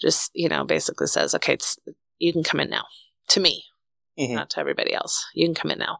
just, 0.00 0.30
you 0.34 0.48
know, 0.48 0.64
basically 0.64 1.06
says, 1.06 1.34
okay, 1.34 1.54
it's, 1.54 1.78
you 2.18 2.32
can 2.32 2.42
come 2.42 2.60
in 2.60 2.70
now. 2.70 2.84
To 3.28 3.40
me, 3.40 3.64
Mhm. 4.18 4.34
not 4.34 4.50
to 4.50 4.60
everybody 4.60 4.92
else. 4.92 5.24
You 5.34 5.46
can 5.46 5.54
come 5.54 5.70
in 5.70 5.78
now. 5.78 5.98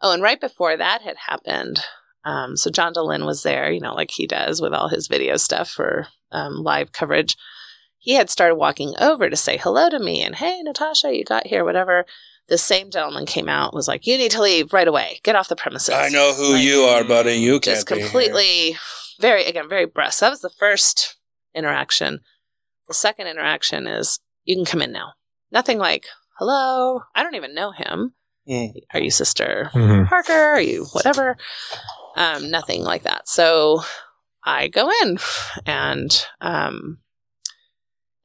Oh, 0.00 0.12
and 0.12 0.22
right 0.22 0.40
before 0.40 0.76
that 0.76 1.02
had 1.02 1.16
happened, 1.28 1.80
Um, 2.24 2.56
so 2.56 2.68
John 2.68 2.92
Dehlin 2.92 3.24
was 3.24 3.42
there, 3.42 3.70
you 3.70 3.80
know, 3.80 3.94
like 3.94 4.10
he 4.10 4.26
does 4.26 4.60
with 4.60 4.74
all 4.74 4.88
his 4.88 5.06
video 5.06 5.36
stuff 5.36 5.70
for 5.70 6.08
um, 6.30 6.62
live 6.62 6.92
coverage. 6.92 7.36
He 7.98 8.14
had 8.14 8.30
started 8.30 8.54
walking 8.56 8.94
over 9.00 9.28
to 9.28 9.36
say 9.36 9.56
hello 9.56 9.90
to 9.90 9.98
me 9.98 10.22
and, 10.22 10.36
hey, 10.36 10.62
Natasha, 10.62 11.14
you 11.14 11.24
got 11.24 11.46
here, 11.46 11.64
whatever. 11.64 12.06
The 12.48 12.56
same 12.58 12.90
gentleman 12.90 13.26
came 13.26 13.48
out, 13.48 13.74
was 13.74 13.88
like, 13.88 14.06
you 14.06 14.16
need 14.16 14.30
to 14.30 14.40
leave 14.40 14.72
right 14.72 14.88
away. 14.88 15.20
Get 15.22 15.36
off 15.36 15.48
the 15.48 15.56
premises. 15.56 15.94
I 15.94 16.08
know 16.08 16.32
who 16.34 16.54
you 16.54 16.80
are, 16.82 17.04
buddy. 17.04 17.32
You 17.34 17.60
can't 17.60 17.64
Just 17.76 17.88
be 17.88 17.96
here. 17.96 18.04
completely, 18.04 18.76
very, 19.20 19.44
again, 19.44 19.68
very 19.68 19.84
brusque. 19.84 20.20
That 20.20 20.30
was 20.30 20.40
the 20.40 20.48
first 20.48 21.16
interaction. 21.54 22.20
The 22.86 22.94
second 22.94 23.26
interaction 23.26 23.86
is, 23.86 24.20
you 24.44 24.56
can 24.56 24.64
come 24.64 24.80
in 24.80 24.92
now. 24.92 25.12
Nothing 25.52 25.78
like, 25.78 26.06
hello. 26.38 27.02
I 27.14 27.22
don't 27.22 27.34
even 27.34 27.54
know 27.54 27.72
him. 27.72 28.14
Mm. 28.48 28.72
Are 28.94 29.00
you 29.00 29.10
Sister 29.10 29.70
Mhm. 29.74 30.08
Parker? 30.08 30.32
Are 30.32 30.60
you 30.60 30.86
whatever? 30.92 31.36
Um, 32.16 32.50
nothing 32.50 32.82
like 32.82 33.02
that. 33.02 33.28
So 33.28 33.82
I 34.42 34.68
go 34.68 34.90
in 35.02 35.18
and 35.66 36.26
um 36.40 37.00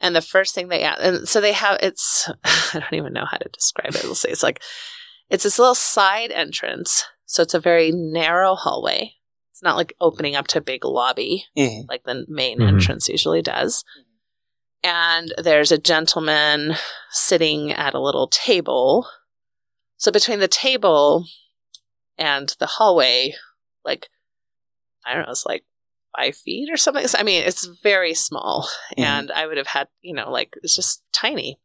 and 0.03 0.15
the 0.15 0.21
first 0.21 0.53
thing 0.53 0.67
they 0.67 0.83
ask 0.83 0.99
and 1.01 1.27
so 1.27 1.41
they 1.41 1.53
have 1.53 1.79
it's 1.81 2.29
I 2.43 2.79
don't 2.79 2.93
even 2.93 3.13
know 3.13 3.25
how 3.25 3.37
to 3.37 3.49
describe 3.49 3.95
it. 3.95 4.03
We'll 4.03 4.13
say 4.13 4.29
it's 4.29 4.43
like 4.43 4.61
it's 5.29 5.43
this 5.43 5.57
little 5.57 5.73
side 5.73 6.31
entrance. 6.31 7.05
So 7.25 7.41
it's 7.41 7.55
a 7.55 7.59
very 7.59 7.91
narrow 7.91 8.53
hallway. 8.53 9.13
It's 9.51 9.63
not 9.63 9.77
like 9.77 9.93
opening 9.99 10.35
up 10.35 10.45
to 10.47 10.59
a 10.59 10.61
big 10.61 10.83
lobby 10.85 11.45
Mhm. 11.57 11.87
like 11.89 12.03
the 12.03 12.25
main 12.27 12.59
Mhm. 12.59 12.67
entrance 12.67 13.09
usually 13.09 13.41
does. 13.41 13.83
And 14.83 15.33
there's 15.37 15.71
a 15.71 15.77
gentleman 15.77 16.75
sitting 17.09 17.71
at 17.71 17.93
a 17.93 18.01
little 18.01 18.27
table. 18.27 19.07
So 19.97 20.11
between 20.11 20.39
the 20.41 20.49
table 20.49 21.25
and 22.17 22.53
the 22.59 22.65
hallway, 22.65 23.33
like, 23.85 24.09
I 25.05 25.13
don't 25.13 25.23
know, 25.25 25.31
it's 25.31 25.45
like 25.45 25.63
five 26.15 26.35
feet 26.35 26.69
or 26.71 26.77
something. 26.77 27.05
I 27.17 27.23
mean, 27.23 27.43
it's 27.43 27.65
very 27.65 28.13
small. 28.13 28.69
Mhm. 28.97 29.03
And 29.03 29.31
I 29.31 29.47
would 29.47 29.57
have 29.57 29.67
had, 29.67 29.87
you 30.01 30.13
know, 30.13 30.29
like, 30.31 30.55
it's 30.63 30.75
just 30.75 31.01
tiny. 31.11 31.59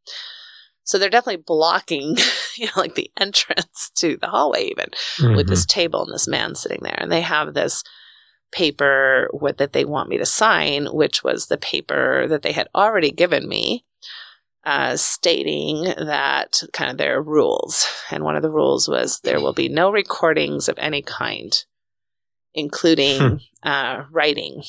So 0.85 0.99
they're 0.99 1.11
definitely 1.11 1.43
blocking, 1.47 2.17
you 2.57 2.67
know, 2.67 2.73
like 2.77 2.95
the 2.95 3.11
entrance 3.19 3.91
to 3.97 4.17
the 4.17 4.29
hallway, 4.29 4.65
even 4.65 4.89
with 5.37 5.49
this 5.49 5.67
table 5.67 6.03
and 6.03 6.13
this 6.15 6.27
man 6.27 6.55
sitting 6.55 6.81
there. 6.83 6.97
And 6.97 7.13
they 7.13 7.21
have 7.21 7.53
this 7.53 7.85
paper 8.53 9.29
with, 9.35 9.59
that 9.59 9.75
they 9.75 9.85
want 9.85 10.09
me 10.09 10.17
to 10.17 10.25
sign, 10.25 10.87
which 10.87 11.23
was 11.23 11.47
the 11.47 11.59
paper 11.59 12.27
that 12.29 12.41
they 12.41 12.53
had 12.53 12.69
already 12.75 13.11
given 13.11 13.47
me, 13.47 13.85
uh, 14.65 14.97
stating 14.97 15.83
that 15.85 16.63
kind 16.73 16.91
of 16.91 16.97
their 16.97 17.21
rules. 17.21 17.87
And 18.11 18.25
one 18.25 18.37
of 18.37 18.43
the 18.43 18.51
rules 18.51 18.89
was 18.89 19.21
there 19.21 19.41
will 19.41 19.53
be 19.53 19.69
no 19.69 19.93
recordings 19.93 20.71
of 20.71 20.79
any 20.79 21.03
kind, 21.03 21.53
including 22.59 23.41
uh, 23.63 24.05
writing. 24.11 24.63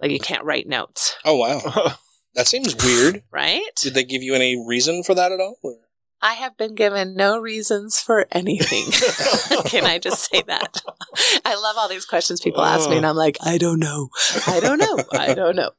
Like 0.00 0.10
you 0.12 0.20
can't 0.20 0.44
write 0.44 0.66
notes, 0.66 1.16
Oh 1.24 1.36
wow, 1.36 1.94
that 2.34 2.46
seems 2.46 2.74
weird. 2.84 3.22
right? 3.30 3.60
Did 3.76 3.94
they 3.94 4.04
give 4.04 4.22
you 4.22 4.34
any 4.34 4.56
reason 4.66 5.02
for 5.02 5.14
that 5.14 5.32
at 5.32 5.40
all? 5.40 5.56
or- 5.62 5.76
I 6.22 6.34
have 6.34 6.58
been 6.58 6.74
given 6.74 7.16
no 7.16 7.38
reasons 7.38 7.98
for 7.98 8.26
anything. 8.30 8.84
Can 9.70 9.86
I 9.86 9.98
just 9.98 10.30
say 10.30 10.42
that? 10.42 10.82
I 11.46 11.54
love 11.54 11.76
all 11.78 11.88
these 11.88 12.04
questions 12.04 12.42
people 12.42 12.60
ask 12.62 12.90
me, 12.90 12.98
and 12.98 13.06
I'm 13.06 13.16
like, 13.16 13.38
I 13.42 13.56
don't 13.56 13.78
know. 13.80 14.10
I 14.46 14.60
don't 14.60 14.76
know. 14.78 14.98
I 15.12 15.32
don't 15.32 15.56
know. 15.56 15.70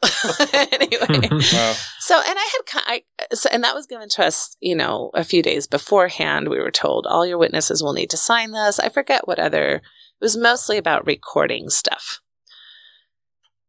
anyway, 0.52 1.30
Wow. 1.32 1.74
so 2.00 2.16
and 2.28 2.40
I 2.40 2.50
had, 2.54 2.66
ki- 2.66 2.80
I, 2.88 3.04
so, 3.36 3.50
and 3.52 3.64
that 3.64 3.76
was 3.76 3.86
given 3.86 4.10
to 4.10 4.26
us, 4.26 4.58
you 4.60 4.76
know, 4.76 5.12
a 5.14 5.24
few 5.24 5.44
days 5.44 5.68
beforehand. 5.68 6.50
We 6.50 6.58
were 6.60 6.72
told 6.72 7.06
all 7.06 7.24
your 7.26 7.38
witnesses 7.38 7.84
will 7.84 7.94
need 7.94 8.10
to 8.10 8.18
sign 8.18 8.52
this. 8.52 8.80
I 8.80 8.90
forget 8.90 9.28
what 9.28 9.38
other. 9.40 9.82
It 10.22 10.26
was 10.26 10.38
mostly 10.38 10.78
about 10.78 11.08
recording 11.08 11.72
stuff. 11.72 12.22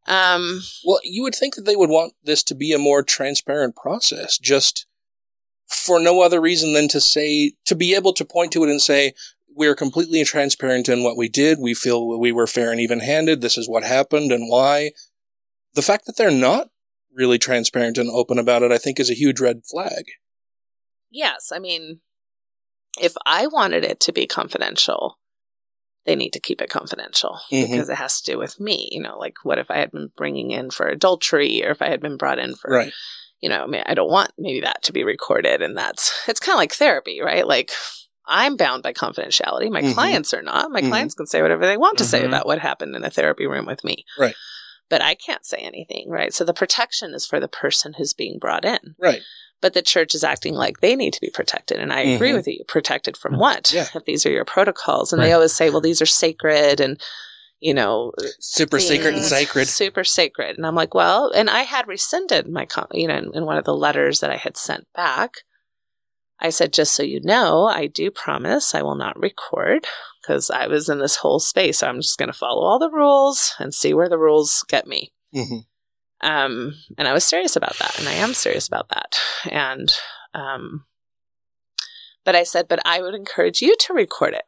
Um, 0.07 0.61
Well, 0.85 1.01
you 1.03 1.23
would 1.23 1.35
think 1.35 1.55
that 1.55 1.65
they 1.65 1.77
would 1.77 1.89
want 1.89 2.12
this 2.23 2.43
to 2.45 2.55
be 2.55 2.73
a 2.73 2.79
more 2.79 3.03
transparent 3.03 3.74
process, 3.74 4.37
just 4.37 4.87
for 5.66 5.99
no 5.99 6.20
other 6.20 6.43
reason 6.43 6.74
than 6.74 6.89
to 6.89 7.01
say, 7.01 7.55
to 7.65 7.74
be 7.74 7.95
able 7.95 8.12
to 8.12 8.24
point 8.27 8.53
to 8.53 8.65
it 8.65 8.69
and 8.69 8.83
say, 8.83 9.15
we're 9.55 9.74
completely 9.74 10.24
transparent 10.24 10.91
in 10.91 11.03
what 11.03 11.16
we 11.16 11.31
did. 11.31 11.59
We 11.59 11.73
feel 11.73 12.19
we 12.19 12.33
were 12.33 12.47
fair 12.47 12.70
and 12.70 12.81
even 12.81 13.01
handed. 13.01 13.41
This 13.41 13.57
is 13.57 13.66
what 13.66 13.85
happened 13.85 14.31
and 14.31 14.51
why. 14.51 14.91
The 15.73 15.83
fact 15.83 16.05
that 16.05 16.19
they're 16.19 16.31
not 16.31 16.69
really 17.15 17.39
transparent 17.39 17.97
and 17.97 18.11
open 18.11 18.39
about 18.39 18.62
it, 18.62 18.73
I 18.73 18.77
think, 18.79 19.01
is 19.01 19.09
a 19.09 19.15
huge 19.15 19.41
red 19.41 19.62
flag. 19.65 20.05
yes, 21.11 21.51
I 21.51 21.59
mean, 21.59 22.01
if 23.01 23.15
I 23.24 23.47
wanted 23.47 23.85
it 23.85 24.01
to 24.01 24.12
be 24.12 24.27
confidential, 24.27 25.19
they 26.05 26.16
need 26.16 26.33
to 26.33 26.41
keep 26.41 26.61
it 26.61 26.70
confidential 26.70 27.41
Mhm. 27.51 27.70
because 27.70 27.89
it 27.89 27.97
has 27.97 28.20
to 28.20 28.33
do 28.33 28.39
with 28.39 28.59
me. 28.59 28.89
You 28.91 29.01
know, 29.01 29.19
like 29.19 29.37
what 29.45 29.59
if 29.59 29.70
I 29.70 29.79
had 29.79 29.93
been 29.93 30.11
bringing 30.16 30.51
in 30.51 30.70
for 30.70 30.87
adultery 30.89 31.65
or 31.65 31.70
if 31.70 31.81
I 31.83 31.89
had 31.89 32.01
been 32.01 32.16
brought 32.16 32.39
in 32.39 32.55
for, 32.57 32.70
Right. 32.70 32.93
you 33.41 33.49
know, 33.49 33.62
I 33.62 33.66
mean, 33.66 33.83
I 33.87 33.95
don't 33.95 34.11
want 34.11 34.33
maybe 34.39 34.61
that 34.61 34.83
to 34.85 34.93
be 34.93 35.05
recorded. 35.05 35.62
And 35.62 35.77
that's, 35.77 36.12
it's 36.29 36.41
kind 36.41 36.55
of 36.55 36.59
like 36.59 36.73
therapy, 36.74 37.20
right? 37.20 37.47
Like 37.47 37.70
I'm 38.27 38.57
bound 38.57 38.83
by 38.83 38.93
confidentiality. 38.93 39.70
My 39.70 39.83
Mhm. 39.83 39.95
clients 39.95 40.33
are 40.33 40.43
not. 40.43 40.70
My 40.70 40.81
Mhm. 40.81 40.89
clients 40.89 41.15
can 41.15 41.27
say 41.27 41.43
whatever 41.43 41.66
they 41.66 41.77
want 41.77 41.99
to 41.99 42.05
say 42.05 42.23
Mhm. 42.23 42.27
about 42.29 42.47
what 42.47 42.61
happened 42.61 42.95
in 42.97 43.05
a 43.05 43.11
therapy 43.11 43.47
room 43.47 43.66
with 43.66 43.83
me. 43.85 44.05
Right. 44.19 44.35
But 44.89 45.03
I 45.03 45.15
can't 45.15 45.45
say 45.47 45.59
anything, 45.59 46.09
right? 46.11 46.33
So 46.35 46.45
the 46.45 46.53
protection 46.55 47.15
is 47.15 47.27
for 47.27 47.41
the 47.41 47.49
person 47.49 47.95
who's 47.95 48.12
being 48.12 48.39
brought 48.39 48.65
in. 48.65 48.95
Right. 48.99 49.23
But 49.62 49.72
the 49.72 49.80
church 49.80 50.14
is 50.14 50.22
acting 50.24 50.52
like 50.55 50.80
they 50.80 50.94
need 50.94 51.14
to 51.14 51.20
be 51.20 51.30
protected. 51.30 51.78
And 51.78 51.93
I 51.93 52.01
agree 52.01 52.30
Mhm. 52.32 52.34
with 52.34 52.48
you. 52.48 52.64
Protected 52.68 53.16
from 53.16 53.39
what? 53.39 53.72
Yeah. 53.72 53.86
If 53.94 54.05
these 54.05 54.26
are 54.26 54.30
your 54.30 54.44
protocols. 54.44 55.12
And 55.12 55.22
they 55.22 55.32
always 55.32 55.55
say, 55.55 55.70
well, 55.70 55.80
these 55.80 56.02
are 56.02 56.06
sacred 56.06 56.80
and, 56.80 57.01
you 57.60 57.72
know, 57.72 58.12
Super 58.40 58.78
sacred 58.80 59.14
and 59.14 59.24
sacred. 59.24 59.68
Super 59.68 60.05
sacred. 60.05 60.56
And 60.59 60.66
I'm 60.66 60.74
like, 60.74 60.94
well, 60.94 61.30
and 61.34 61.48
I 61.48 61.62
had 61.62 61.89
rescinded 61.89 62.48
my, 62.48 62.66
you 62.93 63.09
know, 63.09 63.16
in, 63.16 63.30
in 63.34 63.47
one 63.47 63.56
of 63.56 63.64
the 63.64 63.74
letters 63.74 64.20
that 64.20 64.30
I 64.30 64.36
had 64.36 64.56
sent 64.59 64.86
back. 64.94 65.30
I 66.40 66.51
said, 66.51 66.72
just 66.72 66.97
so 66.97 67.05
you 67.05 67.20
know, 67.22 67.66
I 67.66 67.86
do 67.86 68.10
promise 68.10 68.74
I 68.74 68.82
will 68.82 68.97
not 68.97 69.16
record 69.16 69.86
because 70.20 70.51
I 70.51 70.66
was 70.66 70.89
in 70.89 70.98
this 70.98 71.16
whole 71.16 71.39
space. 71.39 71.78
So 71.78 71.86
I'm 71.86 72.01
just 72.01 72.18
going 72.18 72.32
to 72.32 72.36
follow 72.36 72.62
all 72.66 72.80
the 72.80 72.90
rules 72.90 73.55
and 73.60 73.72
see 73.72 73.94
where 73.94 74.09
the 74.09 74.18
rules 74.18 74.64
get 74.68 74.89
me. 74.89 75.12
hmm 75.32 75.59
Um, 76.23 76.74
and 76.97 77.09
I 77.09 77.12
was 77.12 77.24
serious 77.24 77.57
about 77.57 77.77
that, 77.78 77.99
and 77.99 78.09
I 78.09 78.12
am 78.12 78.35
serious 78.35 78.69
about 78.69 78.89
that. 78.90 79.19
And, 79.51 79.93
um, 80.35 80.85
but 82.24 82.36
I 82.36 82.44
said, 82.44 82.69
but 82.69 82.81
I 82.85 83.01
would 83.01 83.15
encourage 83.15 83.61
you 83.61 83.74
to 83.81 83.93
record 83.93 84.35
it. 84.35 84.44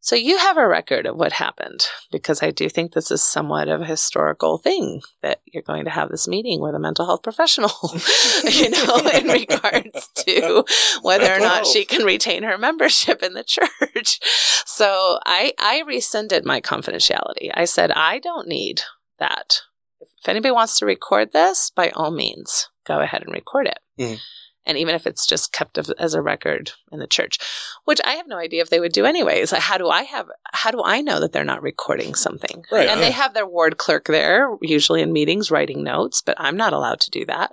So 0.00 0.14
you 0.14 0.38
have 0.38 0.56
a 0.56 0.66
record 0.66 1.06
of 1.06 1.16
what 1.16 1.32
happened 1.32 1.86
because 2.10 2.42
I 2.42 2.50
do 2.50 2.68
think 2.68 2.92
this 2.92 3.10
is 3.10 3.22
somewhat 3.22 3.68
of 3.68 3.82
a 3.82 3.86
historical 3.86 4.56
thing 4.56 5.02
that 5.22 5.40
you're 5.44 5.62
going 5.62 5.84
to 5.84 5.90
have 5.90 6.08
this 6.08 6.28
meeting 6.28 6.62
with 6.62 6.74
a 6.74 6.78
mental 6.78 7.04
health 7.04 7.22
professional, 7.22 7.72
you 8.44 8.70
know, 8.70 8.96
in 9.12 9.26
regards 9.28 10.08
to 10.18 10.64
whether 11.02 11.30
or 11.30 11.40
not 11.40 11.66
she 11.66 11.84
can 11.84 12.06
retain 12.06 12.44
her 12.44 12.56
membership 12.56 13.22
in 13.22 13.34
the 13.34 13.44
church. 13.44 14.20
So 14.66 15.18
I, 15.26 15.52
I 15.58 15.82
rescinded 15.86 16.46
my 16.46 16.60
confidentiality. 16.60 17.50
I 17.52 17.64
said, 17.64 17.90
I 17.90 18.18
don't 18.20 18.48
need 18.48 18.82
that. 19.18 19.62
If 20.00 20.28
anybody 20.28 20.52
wants 20.52 20.78
to 20.78 20.86
record 20.86 21.32
this, 21.32 21.70
by 21.70 21.90
all 21.90 22.10
means, 22.10 22.68
go 22.86 23.00
ahead 23.00 23.22
and 23.22 23.32
record 23.32 23.66
it. 23.66 23.78
Mhm. 23.98 24.20
And 24.66 24.76
even 24.76 24.94
if 24.94 25.06
it's 25.06 25.26
just 25.26 25.50
kept 25.52 25.78
as 25.78 26.14
a 26.14 26.20
record 26.20 26.72
in 26.92 26.98
the 26.98 27.06
church, 27.06 27.38
which 27.84 28.00
I 28.04 28.12
have 28.12 28.26
no 28.26 28.36
idea 28.36 28.60
if 28.60 28.68
they 28.68 28.80
would 28.80 28.92
do 28.92 29.06
anyways. 29.06 29.50
How 29.50 29.78
do 29.78 29.88
I 29.88 30.02
have? 30.02 30.26
How 30.52 30.70
do 30.70 30.82
I 30.84 31.00
know 31.00 31.20
that 31.20 31.32
they're 31.32 31.42
not 31.42 31.62
recording 31.62 32.14
something? 32.14 32.64
Right, 32.70 32.86
and 32.88 33.00
they 33.00 33.10
have 33.12 33.32
their 33.32 33.46
ward 33.46 33.78
clerk 33.78 34.04
there, 34.04 34.50
usually 34.60 35.00
in 35.00 35.10
meetings, 35.12 35.50
writing 35.50 35.82
notes. 35.82 36.20
But 36.20 36.36
I'm 36.38 36.56
not 36.56 36.74
allowed 36.74 37.00
to 37.00 37.10
do 37.10 37.24
that. 37.24 37.52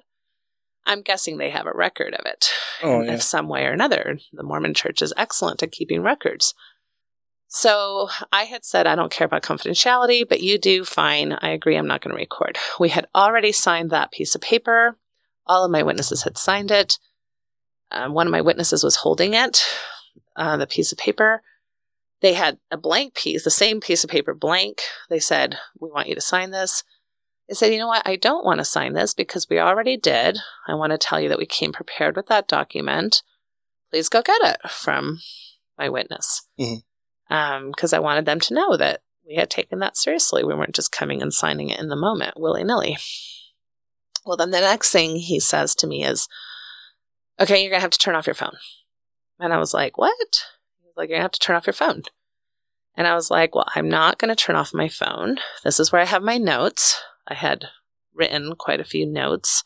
I'm 0.86 1.02
guessing 1.02 1.38
they 1.38 1.50
have 1.52 1.66
a 1.66 1.72
record 1.74 2.14
of 2.14 2.26
it 2.26 2.52
Oh, 2.84 3.00
in 3.02 3.08
yeah. 3.08 3.18
some 3.20 3.48
way 3.48 3.66
or 3.66 3.72
another. 3.72 4.20
The 4.34 4.44
Mormon 4.44 4.74
Church 4.74 5.02
is 5.02 5.14
excellent 5.18 5.64
at 5.64 5.72
keeping 5.72 6.02
records. 6.04 6.54
So 7.48 8.10
I 8.32 8.44
had 8.44 8.66
said, 8.66 8.88
I 8.88 8.96
don't 8.96 9.12
care 9.12 9.26
about 9.26 9.44
confidentiality, 9.44 10.28
but 10.28 10.42
you 10.42 10.58
do, 10.58 10.84
fine. 10.84 11.34
I 11.42 11.50
agree, 11.50 11.78
I'm 11.78 11.88
not 11.88 12.02
going 12.02 12.14
to 12.14 12.20
record. 12.20 12.58
We 12.80 12.90
had 12.90 13.08
already 13.16 13.52
signed 13.52 13.92
that 13.92 14.12
piece 14.12 14.36
of 14.36 14.42
paper. 14.42 14.98
All 15.46 15.64
of 15.64 15.72
my 15.72 15.84
witnesses 15.84 16.24
had 16.24 16.38
signed 16.38 16.72
it. 16.72 16.98
Um, 17.92 18.14
one 18.14 18.28
of 18.28 18.32
my 18.32 18.42
witnesses 18.42 18.84
was 18.84 18.98
holding 18.98 19.34
it, 19.34 19.64
uh, 20.36 20.58
the 20.58 20.68
piece 20.68 20.92
of 20.92 20.98
paper. 20.98 21.44
They 22.22 22.34
had 22.34 22.58
a 22.72 22.78
blank 22.78 23.14
piece, 23.14 23.44
the 23.44 23.52
same 23.52 23.80
piece 23.80 24.04
of 24.04 24.10
paper 24.10 24.34
blank. 24.34 24.82
They 25.10 25.20
said, 25.20 25.60
We 25.80 25.90
want 25.90 26.08
you 26.08 26.16
to 26.16 26.22
sign 26.22 26.52
this. 26.52 26.84
I 27.50 27.54
said, 27.54 27.72
You 27.72 27.78
know 27.78 27.88
what? 27.88 28.08
I 28.08 28.16
don't 28.16 28.46
want 28.46 28.60
to 28.60 28.66
sign 28.66 28.94
this 28.94 29.14
because 29.14 29.48
we 29.50 29.60
already 29.60 29.98
did. 29.98 30.40
I 30.68 30.74
want 30.74 30.92
to 30.92 30.98
tell 30.98 31.20
you 31.22 31.30
that 31.30 31.38
we 31.38 31.46
came 31.46 31.72
prepared 31.72 32.16
with 32.16 32.26
that 32.28 32.48
document. 32.48 33.22
Please 33.92 34.10
go 34.10 34.24
get 34.24 34.42
it 34.44 34.70
from 34.70 35.20
my 35.78 35.90
witness. 35.90 36.48
Mhm. 36.60 36.84
Um, 37.30 37.72
because 37.72 37.93
I 37.93 37.99
wanted 37.99 38.26
them 38.26 38.39
to 38.41 38.53
know 38.53 38.77
that 38.77 39.02
we 39.27 39.35
had 39.35 39.49
taken 39.49 39.80
that 39.80 39.97
seriously. 39.97 40.43
We 40.43 40.53
weren't 40.53 40.76
just 40.76 40.91
coming 40.91 41.22
and 41.22 41.34
signing 41.34 41.69
it 41.69 41.80
in 41.80 41.89
the 41.89 41.95
moment, 41.95 42.39
willy 42.39 42.64
nilly. 42.64 42.97
Well, 44.26 44.38
then 44.38 44.52
the 44.52 44.61
next 44.61 44.91
thing 44.91 45.15
he 45.15 45.39
says 45.39 45.76
to 45.76 45.88
me 45.88 46.03
is, 46.03 46.27
Okay, 47.39 47.61
you're 47.61 47.72
going 47.72 47.80
to 47.80 47.84
have 47.84 47.91
to 47.91 47.99
turn 47.99 48.15
off 48.15 48.27
your 48.27 48.35
phone. 48.35 48.56
And 49.39 49.52
I 49.52 49.57
was 49.57 49.73
like, 49.73 49.97
What? 49.97 50.45
Like, 50.95 51.10
You're 51.10 51.18
going 51.18 51.22
to 51.22 51.23
have 51.23 51.31
to 51.31 51.39
turn 51.39 51.56
off 51.56 51.68
your 51.68 51.73
phone. 51.73 52.03
And 52.97 53.07
I 53.07 53.15
was 53.15 53.30
like, 53.30 53.56
well, 53.56 53.68
I'm 53.76 53.89
not 53.89 54.18
going 54.18 54.30
to 54.30 54.35
turn 54.35 54.56
off 54.56 54.73
my 54.73 54.88
phone. 54.88 55.38
This 55.64 55.80
is 55.80 55.91
where 55.91 56.02
I 56.02 56.06
have 56.06 56.23
my 56.23 56.38
notes. 56.38 57.02
I 57.27 57.34
had 57.34 57.65
written 58.14 58.56
quite 58.56 58.80
a 58.80 58.85
few 58.85 59.06
notes 59.06 59.64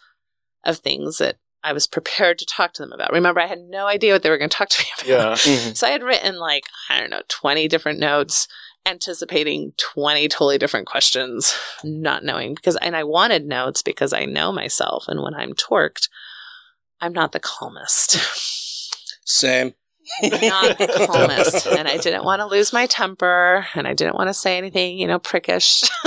of 0.63 0.77
things 0.77 1.19
that 1.19 1.37
I 1.63 1.73
was 1.73 1.87
prepared 1.87 2.39
to 2.39 2.45
talk 2.45 2.73
to 2.73 2.81
them 2.81 2.93
about. 2.93 3.11
Remember, 3.11 3.41
I 3.41 3.47
had 3.47 3.59
no 3.59 3.87
idea 3.87 4.13
what 4.13 4.23
they 4.23 4.29
were 4.29 4.37
going 4.37 4.49
to 4.49 4.57
talk 4.57 4.69
to 4.69 4.83
me 4.83 4.89
about. 5.13 5.45
Yeah. 5.45 5.53
Mm-hmm. 5.59 5.73
So 5.73 5.87
I 5.87 5.91
had 5.91 6.03
written 6.03 6.37
like, 6.37 6.65
I 6.89 6.99
don't 6.99 7.09
know, 7.09 7.21
20 7.27 7.67
different 7.67 7.99
notes, 7.99 8.47
anticipating 8.85 9.73
20 9.77 10.27
totally 10.27 10.57
different 10.57 10.87
questions, 10.87 11.55
not 11.83 12.23
knowing 12.23 12.55
because, 12.55 12.75
and 12.77 12.95
I 12.95 13.03
wanted 13.03 13.45
notes 13.45 13.81
because 13.81 14.13
I 14.13 14.25
know 14.25 14.51
myself. 14.51 15.05
And 15.07 15.21
when 15.21 15.33
I'm 15.33 15.53
torqued, 15.53 16.09
I'm 17.01 17.13
not 17.13 17.31
the 17.31 17.39
calmest. 17.39 18.11
Same. 19.25 19.73
Not 20.23 20.77
the 20.77 21.05
calmest. 21.07 21.67
and 21.67 21.87
I 21.87 21.97
didn't 21.97 22.23
want 22.23 22.39
to 22.41 22.45
lose 22.45 22.73
my 22.73 22.85
temper 22.85 23.65
and 23.75 23.87
I 23.87 23.93
didn't 23.93 24.15
want 24.15 24.29
to 24.29 24.33
say 24.33 24.57
anything, 24.57 24.97
you 24.97 25.07
know, 25.07 25.19
prickish. 25.19 25.89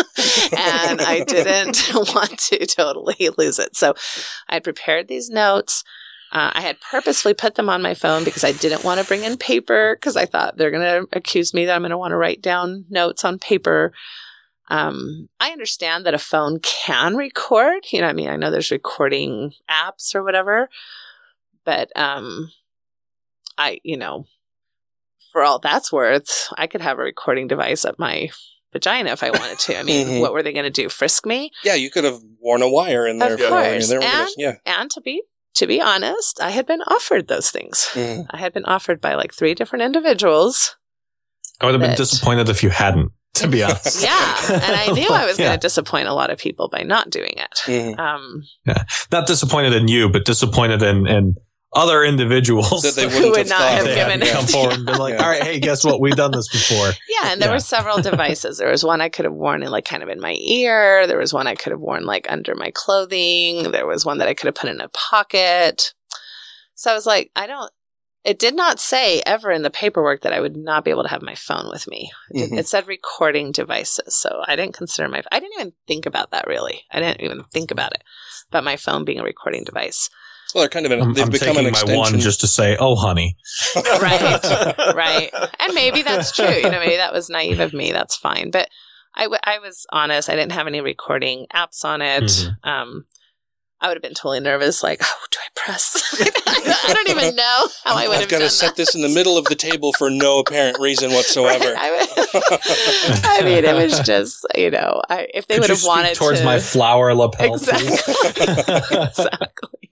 and 0.53 1.01
I 1.01 1.25
didn't 1.27 1.91
want 1.95 2.39
to 2.39 2.67
totally 2.67 3.31
lose 3.39 3.59
it. 3.59 3.77
So 3.77 3.95
I 4.49 4.59
prepared 4.59 5.09
these 5.09 5.31
notes. 5.31 5.85
Uh, 6.33 6.51
I 6.55 6.63
had 6.63 6.81
purposely 6.81 7.35
put 7.35 7.57
them 7.57 7.69
on 7.69 7.83
my 7.83 7.93
phone 7.93 8.25
because 8.25 8.43
I 8.43 8.53
didn't 8.53 8.85
want 8.85 9.01
to 9.01 9.07
bring 9.07 9.23
in 9.23 9.37
paper 9.37 9.97
because 9.97 10.17
I 10.17 10.25
thought 10.25 10.57
they're 10.57 10.71
going 10.71 11.03
to 11.03 11.17
accuse 11.17 11.53
me 11.53 11.67
that 11.67 11.75
I'm 11.75 11.83
going 11.83 11.91
to 11.91 11.99
want 11.99 12.13
to 12.13 12.17
write 12.17 12.41
down 12.41 12.87
notes 12.89 13.23
on 13.25 13.39
paper. 13.39 13.93
Um, 14.69 15.29
I 15.39 15.51
understand 15.51 16.07
that 16.07 16.15
a 16.15 16.19
phone 16.19 16.59
can 16.61 17.17
record. 17.17 17.85
You 17.93 18.01
know, 18.01 18.07
I 18.07 18.15
mean, 18.15 18.31
I 18.31 18.37
know 18.37 18.51
there's 18.51 18.71
recording 18.71 19.53
apps 19.71 20.15
or 20.15 20.23
whatever, 20.25 20.71
but 21.67 21.95
um, 21.95 22.51
I, 23.59 23.81
you 23.83 23.97
know, 23.97 24.25
for 25.33 25.43
all 25.43 25.59
that's 25.59 25.93
worth, 25.93 26.49
I 26.59 26.67
could 26.67 26.81
have 26.81 26.99
a 26.99 27.03
recording 27.03 27.49
device 27.49 27.85
up 27.85 27.99
my 27.99 28.31
vagina 28.73 29.11
if 29.11 29.23
I 29.23 29.31
wanted 29.31 29.59
to. 29.61 29.79
I 29.79 29.83
mean, 29.83 30.07
Mhm. 30.07 30.21
what 30.23 30.33
were 30.33 30.43
they 30.43 30.53
going 30.53 30.65
to 30.65 30.71
do? 30.71 30.89
Frisk 30.89 31.27
me? 31.27 31.51
Yeah, 31.65 31.75
you 31.75 31.91
could 31.91 32.05
have 32.05 32.19
worn 32.41 32.63
a 32.63 32.69
wire 32.69 33.07
in 33.07 33.19
there. 33.19 33.35
Of 33.35 33.41
for- 33.41 33.49
course. 33.49 33.89
they 33.89 33.97
were 33.97 34.03
gonna- 34.03 34.23
And, 34.23 34.31
yeah. 34.37 34.55
and 34.67 34.91
to 34.91 35.01
be 35.01 35.23
to 35.55 35.67
be 35.67 35.83
honest, 35.83 36.41
I 36.41 36.49
had 36.49 36.67
been 36.67 36.81
offered 36.87 37.29
those 37.29 37.51
things. 37.51 37.87
Mhm. 37.93 38.25
I 38.31 38.39
had 38.39 38.55
been 38.55 38.65
offered 38.65 39.03
by 39.03 39.15
like 39.17 39.35
three 39.35 39.53
different 39.55 39.83
individuals. 39.83 40.77
I 41.61 41.67
would 41.67 41.75
have 41.75 41.83
been 41.83 41.95
disappointed 41.95 42.49
if 42.49 42.63
you 42.63 42.71
hadn't, 42.71 43.13
to 43.35 43.49
be 43.49 43.63
honest. 43.63 44.03
Yeah, 44.03 44.37
and 44.51 44.75
I 44.75 44.91
knew 44.93 45.09
I 45.11 45.27
was 45.27 45.39
Yeah. 45.39 45.49
going 45.49 45.59
to 45.59 45.61
disappoint 45.61 46.09
a 46.09 46.15
lot 46.15 46.31
of 46.31 46.39
people 46.39 46.71
by 46.71 46.85
not 46.85 47.11
doing 47.11 47.35
it. 47.37 47.99
Um, 47.99 48.43
Yeah. 48.67 48.83
Not 49.13 49.27
disappointed 49.27 49.75
in 49.75 49.89
you, 49.89 50.09
but 50.09 50.25
disappointed 50.25 50.83
in, 50.83 51.07
in 51.07 51.35
other 51.75 52.05
individuals 52.05 52.83
That 52.83 52.95
they 52.97 53.09
Who 53.19 53.31
would 53.31 53.49
not 53.49 53.61
have 53.61 53.85
they 53.85 53.95
given 53.95 54.21
hadn't 54.21 54.29
it. 54.29 54.33
come 54.33 54.47
forward 54.47 54.75
and 54.75 54.87
been 54.87 54.99
like, 54.99 55.19
all 55.19 55.29
right, 55.29 55.43
hey, 55.43 55.59
guess 55.61 55.85
what? 55.85 56.01
We've 56.01 56.15
done 56.17 56.33
this 56.33 56.49
before. 56.49 56.91
Yeah, 57.09 57.33
and 57.33 57.41
there 57.41 57.49
Yeah. 57.49 57.55
were 57.55 57.61
several 57.61 58.01
devices. 58.03 58.59
There 58.59 58.71
was 58.71 58.85
one 58.85 59.01
I 59.01 59.09
could 59.09 59.25
have 59.25 59.35
worn 59.35 59.63
in 59.63 59.71
like 59.71 59.85
kind 59.85 60.03
of 60.03 60.09
in 60.09 60.21
my 60.21 60.33
ear. 60.41 61.07
There 61.07 61.19
was 61.19 61.33
one 61.33 61.47
I 61.47 61.55
could 61.55 61.71
have 61.73 61.81
worn 61.81 62.05
like 62.05 62.27
under 62.31 62.55
my 62.55 62.71
clothing. 62.75 63.71
There 63.71 63.87
was 63.87 64.05
one 64.05 64.19
that 64.19 64.29
I 64.29 64.35
could 64.35 64.47
have 64.47 64.55
put 64.55 64.71
in 64.71 64.81
a 64.81 64.89
pocket. 64.89 65.95
So 66.75 66.91
I 66.91 66.95
was 66.95 67.07
like, 67.07 67.31
I 67.37 67.47
don't. 67.47 67.71
It 68.25 68.39
did 68.39 68.55
not 68.55 68.79
say 68.79 69.21
ever 69.27 69.51
in 69.51 69.63
the 69.63 69.71
paperwork 69.71 70.21
that 70.21 70.33
I 70.33 70.39
would 70.41 70.57
not 70.57 70.85
be 70.85 70.93
able 70.93 71.03
to 71.03 71.09
have 71.09 71.23
my 71.23 71.35
phone 71.35 71.69
with 71.71 71.89
me. 71.89 72.11
It, 72.31 72.39
did- 72.39 72.51
Mhm. 72.53 72.59
it 72.59 72.69
said 72.69 72.87
recording 72.87 73.51
devices, 73.51 74.15
so 74.15 74.43
I 74.47 74.55
didn't 74.57 74.75
consider 74.75 75.09
my. 75.09 75.23
I 75.33 75.41
didn't 75.41 75.55
even 75.59 75.73
think 75.89 76.07
about 76.07 76.31
that 76.31 76.47
really. 76.47 76.83
I 76.93 77.01
didn't 77.01 77.21
even 77.23 77.43
think 77.53 77.71
about 77.73 77.93
it 77.95 78.03
about 78.49 78.63
my 78.65 78.77
phone 78.77 79.05
being 79.05 79.19
a 79.19 79.25
recording 79.25 79.65
device. 79.65 80.09
Well, 80.55 80.63
they're 80.63 80.69
kind 80.69 80.87
of 80.87 80.93
an, 80.93 81.01
I'm, 81.01 81.13
they've 81.15 81.25
I'm 81.25 81.31
become 81.31 81.55
taking 81.55 81.67
an 81.67 81.73
my 81.73 81.97
one 81.97 82.19
just 82.21 82.41
to 82.41 82.47
say, 82.47 82.77
oh, 82.79 82.95
honey. 82.95 83.37
right 83.77 84.41
right. 84.95 85.31
And 85.59 85.75
maybe 85.75 86.03
that's 86.03 86.33
true. 86.33 86.47
You 86.49 86.71
know 86.71 86.79
maybe 86.81 86.97
that 86.97 87.13
was 87.13 87.31
naive 87.31 87.61
of 87.61 87.73
me. 87.73 87.93
That's 87.93 88.17
fine. 88.17 88.51
But 88.51 88.69
I, 89.15 89.25
w- 89.25 89.41
I 89.45 89.59
was 89.59 89.87
honest. 89.91 90.29
I 90.31 90.35
didn't 90.35 90.53
have 90.53 90.67
any 90.67 90.81
recording 90.81 91.47
apps 91.55 91.85
on 91.85 92.03
it. 92.03 92.25
Mhm. 92.25 92.57
um 92.65 93.05
i 93.83 93.89
would 93.89 93.97
have 93.97 94.03
been 94.03 94.15
totally 94.15 94.41
nervous 94.41 94.83
like 94.83 95.01
oh 95.03 95.25
do 95.31 95.39
i 95.39 95.49
press 95.55 96.03
i 96.89 96.93
don't 96.93 97.09
even 97.11 97.37
know 97.37 97.67
how 97.85 97.97
i 97.97 98.09
would 98.09 98.15
I've 98.15 98.21
have 98.23 98.31
got 98.31 98.39
to 98.39 98.49
set 98.49 98.69
that. 98.69 98.77
this 98.77 98.95
in 98.95 99.03
the 99.03 99.09
middle 99.11 99.37
of 99.37 99.45
the 99.47 99.55
table 99.55 99.93
for 99.93 100.09
no 100.09 100.39
apparent 100.39 100.79
reason 100.81 101.11
whatsoever. 101.13 101.75
I, 101.77 102.09
I 103.25 103.43
mean 103.45 103.65
it 103.65 103.75
was 103.75 104.01
just 104.01 104.47
you 104.57 104.71
know 104.71 105.03
I, 105.11 105.29
if 105.35 105.47
they 105.47 105.57
Could 105.57 105.63
would 105.63 105.69
you 105.71 105.75
have 105.77 105.85
wanted 105.85 106.15
towards 106.15 106.39
to 106.41 106.45
my 106.45 106.59
flower 106.59 107.15
lapel, 107.15 107.55
exactly 107.55 107.89
exactly. 109.03 109.91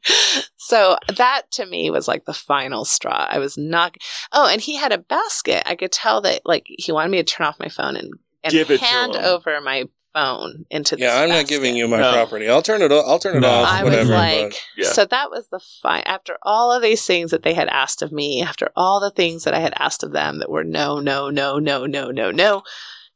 So 0.56 0.96
that 1.16 1.42
to 1.52 1.66
me 1.66 1.90
was 1.90 2.08
like 2.08 2.24
the 2.24 2.32
final 2.32 2.84
straw. 2.84 3.26
I 3.28 3.38
was 3.38 3.58
not. 3.58 3.96
Oh, 4.32 4.46
and 4.46 4.60
he 4.60 4.76
had 4.76 4.92
a 4.92 4.98
basket. 4.98 5.62
I 5.66 5.74
could 5.74 5.92
tell 5.92 6.20
that 6.22 6.42
like 6.44 6.64
he 6.68 6.92
wanted 6.92 7.10
me 7.10 7.18
to 7.18 7.24
turn 7.24 7.46
off 7.46 7.58
my 7.60 7.68
phone 7.68 7.96
and, 7.96 8.12
and 8.44 8.52
Give 8.52 8.70
it 8.70 8.78
to 8.78 8.84
hand 8.84 9.14
him. 9.16 9.24
over 9.24 9.60
my 9.60 9.84
phone 10.12 10.66
into. 10.70 10.96
The 10.96 11.02
Yeah, 11.02 11.20
I'm 11.20 11.28
not 11.28 11.46
giving 11.46 11.76
you 11.76 11.86
my 11.88 11.98
No. 12.00 12.12
property. 12.12 12.48
I'll 12.48 12.62
turn 12.62 12.82
it. 12.82 12.90
o- 12.92 13.00
I'll 13.06 13.18
turn 13.18 13.36
it 13.36 13.40
No. 13.40 13.48
off. 13.48 13.68
I 13.68 13.84
whatever. 13.84 14.00
was 14.02 14.08
but- 14.10 14.16
like, 14.42 14.62
Yeah. 14.76 14.90
so 14.92 15.04
that 15.04 15.30
was 15.30 15.48
the 15.50 15.60
fine. 15.82 16.02
After 16.06 16.36
all 16.42 16.72
of 16.72 16.82
these 16.82 17.04
things 17.06 17.30
that 17.30 17.42
they 17.42 17.54
had 17.54 17.68
asked 17.68 18.02
of 18.02 18.10
me, 18.12 18.42
after 18.42 18.70
all 18.76 19.00
the 19.00 19.10
things 19.10 19.44
that 19.44 19.54
I 19.54 19.60
had 19.60 19.74
asked 19.78 20.02
of 20.02 20.12
them 20.12 20.38
that 20.38 20.50
were 20.50 20.64
no, 20.64 20.98
no, 21.00 21.30
no, 21.30 21.58
no, 21.58 21.86
no, 21.86 22.10
no, 22.10 22.30
no, 22.30 22.62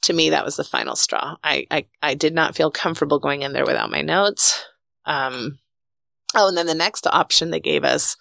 to 0.03 0.13
me 0.13 0.31
that 0.31 0.45
was 0.45 0.57
the 0.57 0.65
final 0.65 0.97
straw. 0.97 1.37
I, 1.43 1.67
I, 1.71 1.87
I 2.03 2.15
did 2.15 2.35
not 2.35 2.55
feel 2.55 2.71
comfortable 2.71 3.19
going 3.19 3.43
in 3.43 3.53
there 3.55 3.65
without 3.67 3.91
my 3.91 4.03
notes. 4.03 4.65
Um, 5.07 5.59
oh, 6.35 6.49
and 6.49 6.57
then 6.57 6.67
the 6.67 6.75
next 6.75 7.07
option 7.07 7.51
they 7.51 7.61
gave 7.61 7.85
us 7.85 8.17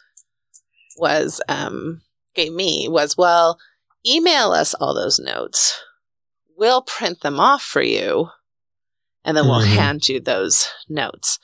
was, 0.98 1.42
um, 1.50 2.02
gave 2.36 2.54
me 2.54 2.88
was, 2.90 3.18
well, 3.18 3.60
email 4.06 4.52
us 4.52 4.74
all 4.74 4.94
those 4.94 5.20
notes. 5.20 5.80
We'll 6.58 6.82
print 6.82 7.22
them 7.22 7.40
off 7.40 7.62
for 7.64 7.82
you, 7.82 8.30
and 9.26 9.36
then 9.38 9.48
we'll 9.48 9.62
Mhm. 9.62 9.76
hand 9.76 10.10
you 10.10 10.20
those 10.20 10.68
notes. 10.90 11.40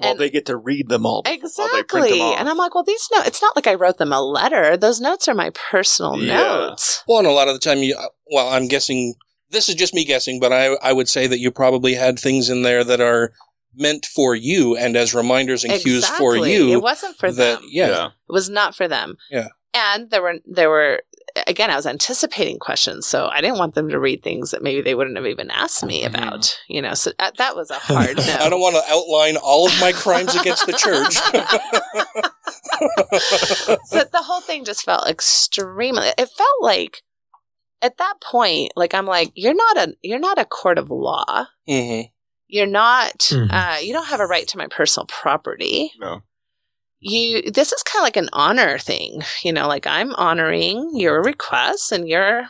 Well, 0.00 0.10
And- 0.12 0.20
they 0.20 0.28
get 0.30 0.46
to 0.46 0.56
read 0.56 0.88
them 0.88 1.06
all. 1.06 1.22
before 1.22 1.68
they 1.72 1.82
print 1.84 1.90
them 1.90 2.02
Exactly. 2.14 2.20
And 2.34 2.48
I'm 2.48 2.56
like, 2.56 2.74
well, 2.74 2.82
these 2.84 3.08
notes, 3.12 3.28
it's 3.28 3.42
not 3.42 3.54
like 3.54 3.66
I 3.68 3.74
wrote 3.74 3.98
them 3.98 4.12
a 4.12 4.20
letter. 4.20 4.76
Those 4.76 5.00
notes 5.00 5.28
are 5.28 5.34
my 5.34 5.50
personal 5.50 6.20
Yeah. 6.20 6.36
notes. 6.36 7.02
Well, 7.06 7.18
and 7.18 7.28
a 7.28 7.32
lot 7.32 7.46
of 7.48 7.54
the 7.54 7.60
time, 7.60 7.78
you. 7.78 7.96
Well, 8.30 8.48
I'm 8.48 8.66
guessing 8.66 9.14
this 9.50 9.68
is 9.68 9.76
just 9.76 9.94
me 9.94 10.04
guessing, 10.04 10.40
but 10.40 10.52
I 10.52 10.74
I 10.82 10.92
would 10.92 11.08
say 11.08 11.26
that 11.28 11.38
you 11.38 11.50
probably 11.52 11.94
had 11.94 12.18
things 12.18 12.50
in 12.50 12.62
there 12.62 12.82
that 12.82 13.00
are 13.00 13.32
meant 13.76 14.04
for 14.06 14.34
you 14.34 14.76
and 14.76 14.96
as 14.96 15.14
reminders 15.14 15.64
and 15.64 15.80
cues 15.80 16.06
for 16.08 16.36
you. 16.36 16.72
It 16.72 16.82
wasn't 16.82 17.16
for 17.16 17.30
that, 17.32 17.60
them. 17.60 17.68
Yeah. 17.70 18.06
It 18.06 18.32
was 18.32 18.48
not 18.50 18.74
for 18.74 18.86
them. 18.88 19.16
Yeah. 19.30 19.48
And 19.72 20.10
there 20.10 20.22
were, 20.22 20.36
there 20.46 20.70
were, 20.70 21.02
again, 21.46 21.70
I 21.70 21.76
was 21.76 21.86
anticipating 21.86 22.58
questions. 22.58 23.06
So 23.06 23.28
I 23.32 23.40
didn't 23.40 23.58
want 23.58 23.74
them 23.74 23.88
to 23.88 23.98
read 23.98 24.22
things 24.22 24.50
that 24.52 24.62
maybe 24.62 24.80
they 24.82 24.94
wouldn't 24.94 25.16
have 25.16 25.26
even 25.26 25.50
asked 25.50 25.84
me 25.84 26.04
about, 26.04 26.56
you 26.68 26.80
know, 26.80 26.94
so 26.94 27.10
that, 27.18 27.36
that 27.38 27.56
was 27.56 27.70
a 27.70 27.74
hard 27.74 28.16
no. 28.16 28.22
Mm-hmm. 28.22 28.42
I 28.42 28.48
don't 28.48 28.60
want 28.60 28.76
to 28.76 28.92
outline 28.92 29.36
all 29.36 29.66
of 29.66 29.80
my 29.80 29.92
crimes 29.92 30.34
against 30.36 30.66
the 30.66 30.72
church. 30.72 31.14
so 33.84 34.04
the 34.12 34.22
whole 34.22 34.40
thing 34.40 34.64
just 34.64 34.84
felt 34.84 35.08
extremely 35.08 36.08
it 36.18 36.28
felt 36.28 36.62
like 36.62 37.02
at 37.82 37.96
that 37.98 38.14
point 38.20 38.72
like 38.76 38.94
i'm 38.94 39.06
like 39.06 39.30
you're 39.34 39.54
not 39.54 39.76
a 39.76 39.94
you're 40.02 40.18
not 40.18 40.38
a 40.38 40.44
court 40.44 40.78
of 40.78 40.90
law 40.90 41.46
hmm 41.68 42.00
you're 42.46 42.66
not 42.66 43.18
Mhm. 43.18 43.48
uh, 43.50 43.78
you 43.80 43.92
don't 43.92 44.06
have 44.06 44.20
a 44.20 44.26
right 44.26 44.46
to 44.48 44.58
my 44.58 44.66
personal 44.68 45.06
property 45.06 45.92
No. 45.98 46.22
You 47.06 47.50
this 47.50 47.70
is 47.72 47.82
kind 47.82 48.00
of 48.02 48.06
like 48.06 48.16
an 48.16 48.30
honor 48.32 48.78
thing 48.78 49.22
you 49.42 49.52
know 49.52 49.68
like 49.68 49.86
i'm 49.86 50.14
honoring 50.14 50.90
your 50.94 51.22
requests 51.22 51.92
and 51.92 52.08
you're 52.08 52.48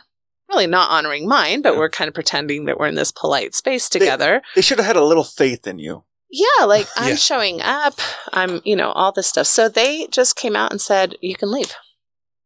really 0.49 0.65
not 0.67 0.89
honoring 0.89 1.27
mine 1.27 1.61
but 1.61 1.75
we're 1.75 1.89
kind 1.89 2.07
of 2.07 2.13
pretending 2.13 2.65
that 2.65 2.77
we're 2.77 2.87
in 2.87 2.95
this 2.95 3.11
polite 3.11 3.53
space 3.53 3.89
together 3.89 4.41
They 4.55 4.61
should 4.61 4.77
have 4.77 4.87
had 4.87 4.95
a 4.95 5.03
little 5.03 5.23
faith 5.25 5.67
in 5.67 5.77
you. 5.79 6.03
yeah 6.29 6.65
like 6.65 6.87
i'm 6.95 7.09
Yeah. 7.09 7.15
showing 7.15 7.61
up 7.61 7.95
i'm 8.31 8.61
you 8.63 8.75
know 8.75 8.91
all 8.91 9.11
this 9.11 9.27
stuff 9.27 9.47
so 9.47 9.67
they 9.67 10.07
just 10.07 10.35
came 10.37 10.55
out 10.55 10.71
and 10.71 10.79
said 10.79 11.15
you 11.21 11.35
can 11.35 11.51
leave 11.51 11.73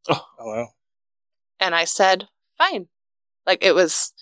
Oh, 0.10 0.26
oh 0.40 0.48
well. 0.49 0.76
And 1.60 1.76
I 1.76 1.84
said, 1.84 2.30
fine. 2.57 2.88
Like 3.45 3.64
it 3.64 3.76
was, 3.76 4.14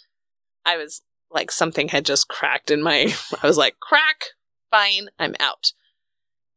I 0.65 0.76
was 0.76 1.01
like 1.31 1.51
something 1.51 1.89
had 1.89 2.03
just 2.03 2.27
cracked 2.27 2.72
in 2.72 2.81
my, 2.81 3.14
I 3.43 3.47
was 3.47 3.57
like, 3.57 3.80
crack, 3.80 4.26
fine, 4.72 5.09
I'm 5.19 5.35
out. 5.39 5.72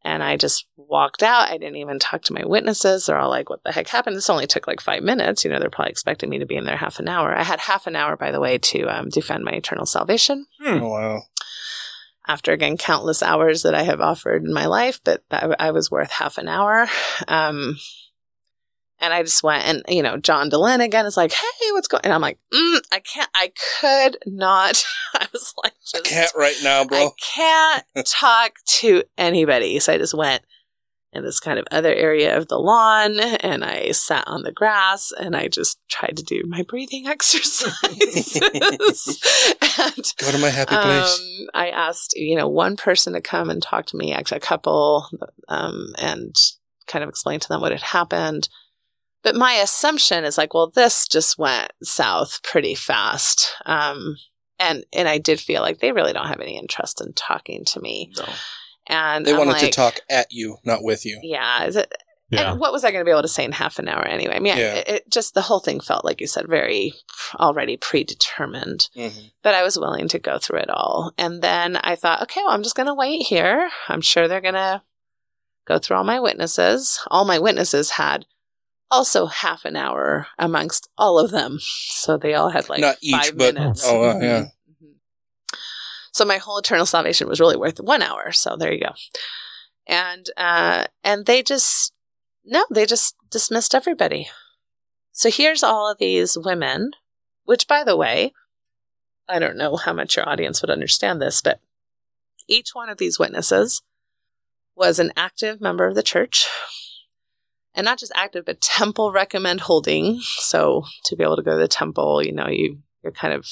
And 0.02 0.22
I 0.22 0.36
just 0.36 0.66
walked 0.76 1.22
out. 1.22 1.48
I 1.50 1.58
didn't 1.58 1.76
even 1.76 1.98
talk 1.98 2.22
to 2.22 2.32
my 2.32 2.44
witnesses. 2.44 3.06
They're 3.06 3.18
all 3.18 3.28
like, 3.28 3.50
what 3.50 3.62
the 3.64 3.72
heck 3.72 3.88
happened? 3.88 4.16
This 4.16 4.30
only 4.30 4.46
took 4.46 4.66
like 4.66 4.80
five 4.80 5.02
minutes. 5.02 5.44
You 5.44 5.50
know, 5.50 5.58
they're 5.58 5.68
probably 5.70 5.90
expecting 5.90 6.30
me 6.30 6.38
to 6.38 6.46
be 6.46 6.56
in 6.56 6.64
there 6.64 6.76
half 6.78 6.98
an 7.00 7.08
hour. 7.08 7.36
I 7.36 7.42
had 7.42 7.60
half 7.60 7.86
an 7.86 7.96
hour, 7.96 8.16
by 8.16 8.30
the 8.30 8.40
way, 8.40 8.56
to 8.58 8.84
um, 8.84 9.08
defend 9.10 9.44
my 9.44 9.52
eternal 9.52 9.84
salvation 9.86 10.46
Oh 10.64 10.88
wow. 10.88 11.22
after 12.26 12.52
again 12.52 12.76
countless 12.78 13.22
hours 13.22 13.62
that 13.62 13.74
I 13.74 13.82
have 13.82 14.00
offered 14.00 14.44
in 14.44 14.52
my 14.54 14.66
life, 14.66 15.00
but 15.04 15.22
I, 15.30 15.54
I 15.58 15.70
was 15.70 15.90
worth 15.90 16.12
half 16.12 16.38
an 16.38 16.48
hour. 16.48 16.88
Um, 17.28 17.76
and 19.00 19.12
I 19.12 19.22
just 19.22 19.42
went, 19.42 19.64
and 19.64 19.82
you 19.88 20.02
know, 20.02 20.16
John 20.16 20.50
Dehlin 20.50 20.82
again 20.82 21.06
is 21.06 21.16
like, 21.16 21.32
"Hey, 21.32 21.72
what's 21.72 21.88
going?" 21.88 22.02
And 22.04 22.12
I'm 22.12 22.20
like, 22.20 22.38
mm, 22.52 22.80
"I 22.92 23.00
can't, 23.00 23.30
I 23.34 23.52
could 23.80 24.18
not." 24.26 24.82
I 25.14 25.26
was 25.32 25.52
like 25.62 25.72
i 25.94 26.00
can't 26.00 26.30
right 26.36 26.56
now, 26.62 26.84
bro. 26.84 26.98
I 26.98 27.10
can't 27.34 27.84
talk 28.06 28.52
to 28.78 29.02
anybody. 29.18 29.78
So 29.80 29.92
I 29.92 29.98
just 29.98 30.14
went, 30.14 30.42
in 31.12 31.24
this 31.24 31.40
kind 31.40 31.58
of 31.58 31.66
other 31.70 31.92
area 31.92 32.36
of 32.36 32.48
the 32.48 32.58
lawn 32.58 33.18
and 33.18 33.64
I 33.64 33.90
sat 33.90 34.24
on 34.26 34.42
the 34.42 34.52
grass 34.52 35.10
and 35.10 35.34
I 35.34 35.48
just 35.48 35.78
tried 35.88 36.16
to 36.16 36.22
do 36.22 36.42
my 36.46 36.62
breathing 36.62 37.06
exercises. 37.08 38.36
and, 38.36 40.12
Go 40.18 40.30
to 40.30 40.38
my 40.38 40.50
happy 40.50 40.76
place. 40.76 41.20
um, 41.20 41.46
I 41.52 41.70
asked, 41.70 42.14
you 42.16 42.36
know, 42.36 42.48
one 42.48 42.76
person 42.76 43.14
to 43.14 43.20
come 43.20 43.50
and 43.50 43.62
talk 43.62 43.86
to 43.86 43.96
me, 43.96 44.12
actually 44.12 44.38
a 44.38 44.40
couple, 44.40 45.08
um, 45.48 45.94
and 45.98 46.34
kind 46.86 47.02
of 47.02 47.08
explain 47.08 47.40
to 47.40 47.48
them 47.48 47.60
what 47.60 47.72
had 47.72 47.82
happened. 47.82 48.48
But 49.22 49.36
my 49.36 49.52
assumption 49.54 50.24
is 50.24 50.38
like, 50.38 50.54
well, 50.54 50.70
this 50.74 51.06
just 51.06 51.38
went 51.38 51.72
south 51.82 52.42
pretty 52.42 52.74
fast. 52.74 53.54
Um, 53.66 54.16
and, 54.58 54.84
and 54.92 55.08
I 55.08 55.18
did 55.18 55.40
feel 55.40 55.62
like 55.62 55.78
they 55.80 55.92
really 55.92 56.12
don't 56.12 56.28
have 56.28 56.40
any 56.40 56.58
interest 56.58 57.00
in 57.00 57.12
talking 57.12 57.64
to 57.66 57.80
me. 57.80 58.12
And 58.86 59.24
they 59.26 59.32
I'm 59.32 59.38
wanted 59.38 59.58
to 59.60 59.70
talk 59.70 60.00
at 60.08 60.28
you, 60.30 60.56
not 60.64 60.82
with 60.82 61.04
you. 61.04 61.20
Yeah. 61.22 61.64
Is 61.64 61.76
it, 61.76 61.92
Yeah. 62.30 62.52
And 62.52 62.60
what 62.60 62.72
was 62.72 62.84
I 62.84 62.90
going 62.90 63.00
to 63.02 63.08
be 63.08 63.10
able 63.10 63.22
to 63.22 63.28
say 63.28 63.44
in 63.44 63.52
half 63.52 63.78
an 63.78 63.88
hour 63.88 64.06
anyway? 64.06 64.36
I 64.36 64.40
mean, 64.40 64.56
Yeah. 64.56 64.74
it, 64.74 64.88
it 64.88 65.10
just 65.10 65.34
the 65.34 65.42
whole 65.42 65.60
thing 65.60 65.80
felt 65.80 66.04
like 66.04 66.20
you 66.20 66.26
said 66.26 66.48
very 66.48 66.94
already 67.38 67.76
predetermined. 67.76 68.88
Mm-hmm. 68.96 69.26
But 69.42 69.54
I 69.54 69.62
was 69.62 69.78
willing 69.78 70.08
to 70.08 70.18
go 70.18 70.38
through 70.38 70.60
it 70.60 70.70
all, 70.70 71.12
and 71.18 71.42
then 71.42 71.76
I 71.76 71.94
thought, 71.96 72.22
okay, 72.22 72.40
well, 72.44 72.52
I'm 72.52 72.62
just 72.62 72.76
going 72.76 72.86
to 72.88 72.94
wait 72.94 73.22
here. 73.26 73.70
I'm 73.88 74.00
sure 74.00 74.28
they're 74.28 74.40
going 74.40 74.54
to 74.54 74.82
go 75.66 75.78
through 75.78 75.96
all 75.96 76.04
my 76.04 76.20
witnesses. 76.20 77.00
All 77.08 77.24
my 77.24 77.38
witnesses 77.38 77.90
had 77.90 78.26
also 78.90 79.26
half 79.26 79.64
an 79.64 79.76
hour 79.76 80.26
amongst 80.38 80.88
all 80.98 81.18
of 81.18 81.30
them, 81.30 81.58
so 81.60 82.16
they 82.16 82.34
all 82.34 82.50
had 82.50 82.68
like 82.68 82.80
not 82.80 82.96
each, 83.00 83.14
five 83.14 83.36
but 83.36 83.54
minutes. 83.54 83.82
oh 83.84 84.10
uh, 84.10 84.18
yeah. 84.20 84.44
So 86.12 86.24
my 86.24 86.38
whole 86.38 86.58
eternal 86.58 86.86
salvation 86.86 87.28
was 87.28 87.40
really 87.40 87.56
worth 87.56 87.78
one 87.78 88.02
hour. 88.02 88.32
So 88.32 88.56
there 88.56 88.72
you 88.72 88.80
go. 88.80 88.92
And 89.86 90.26
uh, 90.36 90.86
and 91.04 91.26
they 91.26 91.42
just 91.42 91.92
no, 92.44 92.64
they 92.70 92.86
just 92.86 93.16
dismissed 93.30 93.74
everybody. 93.74 94.28
So 95.12 95.30
here's 95.30 95.62
all 95.62 95.90
of 95.90 95.98
these 95.98 96.36
women, 96.36 96.92
which 97.44 97.68
by 97.68 97.84
the 97.84 97.96
way, 97.96 98.32
I 99.28 99.38
don't 99.38 99.56
know 99.56 99.76
how 99.76 99.92
much 99.92 100.16
your 100.16 100.28
audience 100.28 100.62
would 100.62 100.70
understand 100.70 101.20
this, 101.20 101.40
but 101.40 101.60
each 102.48 102.70
one 102.72 102.88
of 102.88 102.98
these 102.98 103.18
witnesses 103.18 103.82
was 104.74 104.98
an 104.98 105.12
active 105.16 105.60
member 105.60 105.86
of 105.86 105.94
the 105.94 106.02
church. 106.02 106.48
And 107.74 107.84
not 107.84 107.98
just 107.98 108.12
active, 108.16 108.44
but 108.44 108.60
temple 108.60 109.12
recommend 109.12 109.60
holding. 109.60 110.20
So 110.22 110.84
to 111.04 111.16
be 111.16 111.22
able 111.22 111.36
to 111.36 111.42
go 111.42 111.52
to 111.52 111.58
the 111.58 111.68
temple, 111.68 112.22
you 112.24 112.32
know, 112.32 112.48
you 112.48 112.78
you're 113.02 113.12
kind 113.12 113.32
of 113.32 113.46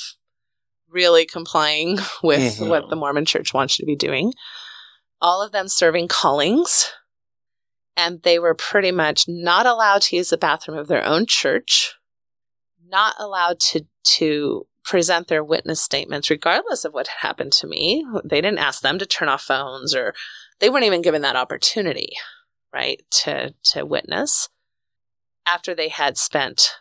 really 0.91 1.25
complying 1.25 1.99
with 2.23 2.59
Mhm. 2.59 2.69
what 2.69 2.89
the 2.91 2.97
Mormon 2.97 3.25
church 3.25 3.55
wants 3.55 3.79
you 3.79 3.85
to 3.85 3.87
be 3.87 3.97
doing. 3.97 4.35
All 5.21 5.43
of 5.43 5.53
them 5.53 5.69
serving 5.69 6.09
callings. 6.09 6.91
And 7.97 8.23
they 8.23 8.39
were 8.39 8.55
pretty 8.55 8.93
much 8.93 9.25
not 9.27 9.67
allowed 9.67 10.03
to 10.03 10.17
use 10.17 10.31
the 10.31 10.37
bathroom 10.39 10.79
of 10.79 10.87
their 10.87 11.05
own 11.05 11.27
church, 11.27 11.95
not 12.87 13.15
allowed 13.19 13.59
to, 13.61 13.87
to 14.19 14.67
present 14.85 15.27
their 15.29 15.43
witness 15.43 15.83
statements, 15.83 16.31
regardless 16.31 16.85
of 16.85 16.95
what 16.95 17.09
had 17.09 17.27
happened 17.27 17.53
to 17.55 17.67
me. 17.67 18.07
They 18.25 18.41
didn't 18.41 18.59
ask 18.61 18.83
them 18.83 18.99
to 19.01 19.07
turn 19.07 19.29
off 19.29 19.43
phones 19.43 19.95
or 19.97 20.15
they 20.61 20.71
weren't 20.71 20.85
even 20.85 21.03
given 21.03 21.23
that 21.23 21.35
opportunity, 21.37 22.11
right, 22.73 23.03
to, 23.23 23.55
to 23.73 23.85
witness. 23.85 24.49
After 25.47 25.75
they 25.75 25.89
had 25.89 26.19
spent 26.19 26.75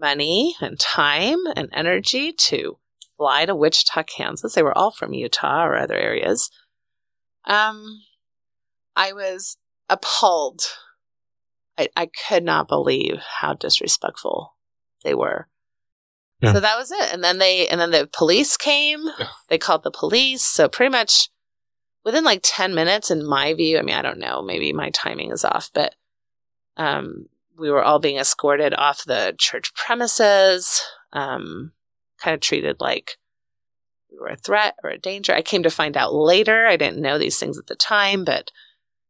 money 0.00 0.56
and 0.60 0.78
time 0.78 1.38
and 1.56 1.68
energy 1.72 2.32
to 2.32 2.78
fly 3.16 3.44
to 3.44 3.54
Wichita, 3.54 4.02
Kansas. 4.04 4.54
They 4.54 4.62
were 4.62 4.76
all 4.76 4.90
from 4.90 5.12
Utah 5.12 5.66
or 5.66 5.76
other 5.76 5.94
areas. 5.94 6.50
Um, 7.44 8.02
I 8.96 9.12
was 9.12 9.58
appalled. 9.88 10.62
I, 11.76 11.88
I 11.96 12.08
could 12.28 12.44
not 12.44 12.68
believe 12.68 13.18
how 13.40 13.54
disrespectful 13.54 14.56
they 15.04 15.14
were. 15.14 15.48
Yeah. 16.40 16.54
So 16.54 16.60
that 16.60 16.78
was 16.78 16.90
it. 16.90 17.12
And 17.12 17.22
then 17.22 17.36
they, 17.36 17.68
and 17.68 17.78
then 17.78 17.90
the 17.90 18.08
police 18.10 18.56
came. 18.56 19.04
They 19.48 19.58
called 19.58 19.82
the 19.82 19.90
police. 19.90 20.42
So 20.42 20.68
pretty 20.68 20.90
much 20.90 21.28
within 22.04 22.24
like 22.24 22.40
10 22.42 22.74
minutes, 22.74 23.10
in 23.10 23.26
my 23.26 23.54
view, 23.54 23.78
I 23.78 23.82
mean, 23.82 23.94
I 23.94 24.02
don't 24.02 24.18
know, 24.18 24.42
maybe 24.42 24.72
my 24.72 24.90
timing 24.90 25.30
is 25.30 25.44
off, 25.44 25.70
but 25.74 25.94
um, 26.76 27.26
we 27.58 27.70
were 27.70 27.82
all 27.82 27.98
being 27.98 28.16
escorted 28.16 28.74
off 28.74 29.04
the 29.04 29.34
church 29.38 29.74
premises, 29.74 30.82
um, 31.12 31.72
kind 32.18 32.34
of 32.34 32.40
treated 32.40 32.76
like 32.80 33.18
we 34.10 34.18
were 34.18 34.28
a 34.28 34.36
threat 34.36 34.74
or 34.82 34.90
a 34.90 34.98
danger. 34.98 35.32
I 35.32 35.42
came 35.42 35.62
to 35.62 35.70
find 35.70 35.96
out 35.96 36.14
later. 36.14 36.66
I 36.66 36.76
didn't 36.76 37.02
know 37.02 37.18
these 37.18 37.38
things 37.38 37.58
at 37.58 37.66
the 37.66 37.76
time, 37.76 38.24
but 38.24 38.50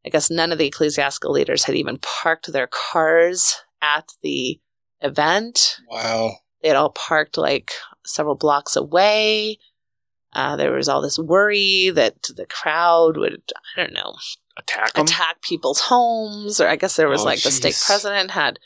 I 0.05 0.09
guess 0.09 0.31
none 0.31 0.53
of 0.53 0.59
the 0.59 0.67
ecclesiastical 0.67 1.33
leaders 1.33 1.65
had 1.65 1.75
even 1.77 1.99
parked 1.99 2.53
their 2.53 2.69
cars 2.69 3.63
at 3.83 4.13
the 4.23 4.61
event. 5.01 5.79
Wow. 5.89 6.37
They 6.63 6.69
had 6.69 6.77
all 6.77 6.91
parked 6.91 7.39
like 7.39 7.73
several 8.05 8.35
blocks 8.35 8.77
away. 8.77 9.59
Uh, 10.33 10.57
there 10.57 10.73
was 10.73 10.89
all 10.89 11.01
this 11.03 11.19
worry 11.19 11.91
that 11.91 12.23
the 12.37 12.47
crowd 12.47 13.17
would, 13.17 13.43
I 13.77 13.81
don't 13.83 13.93
know, 13.93 14.15
attack 14.57 14.97
attack 14.97 15.43
people's 15.43 15.81
homes, 15.81 16.61
or 16.61 16.69
I 16.69 16.77
guess 16.77 16.97
there 16.97 17.09
was 17.09 17.23
Oh, 17.23 17.25
like 17.25 17.43
the 17.43 17.51
stake 17.51 17.75
president 17.85 18.31
had 18.31 18.59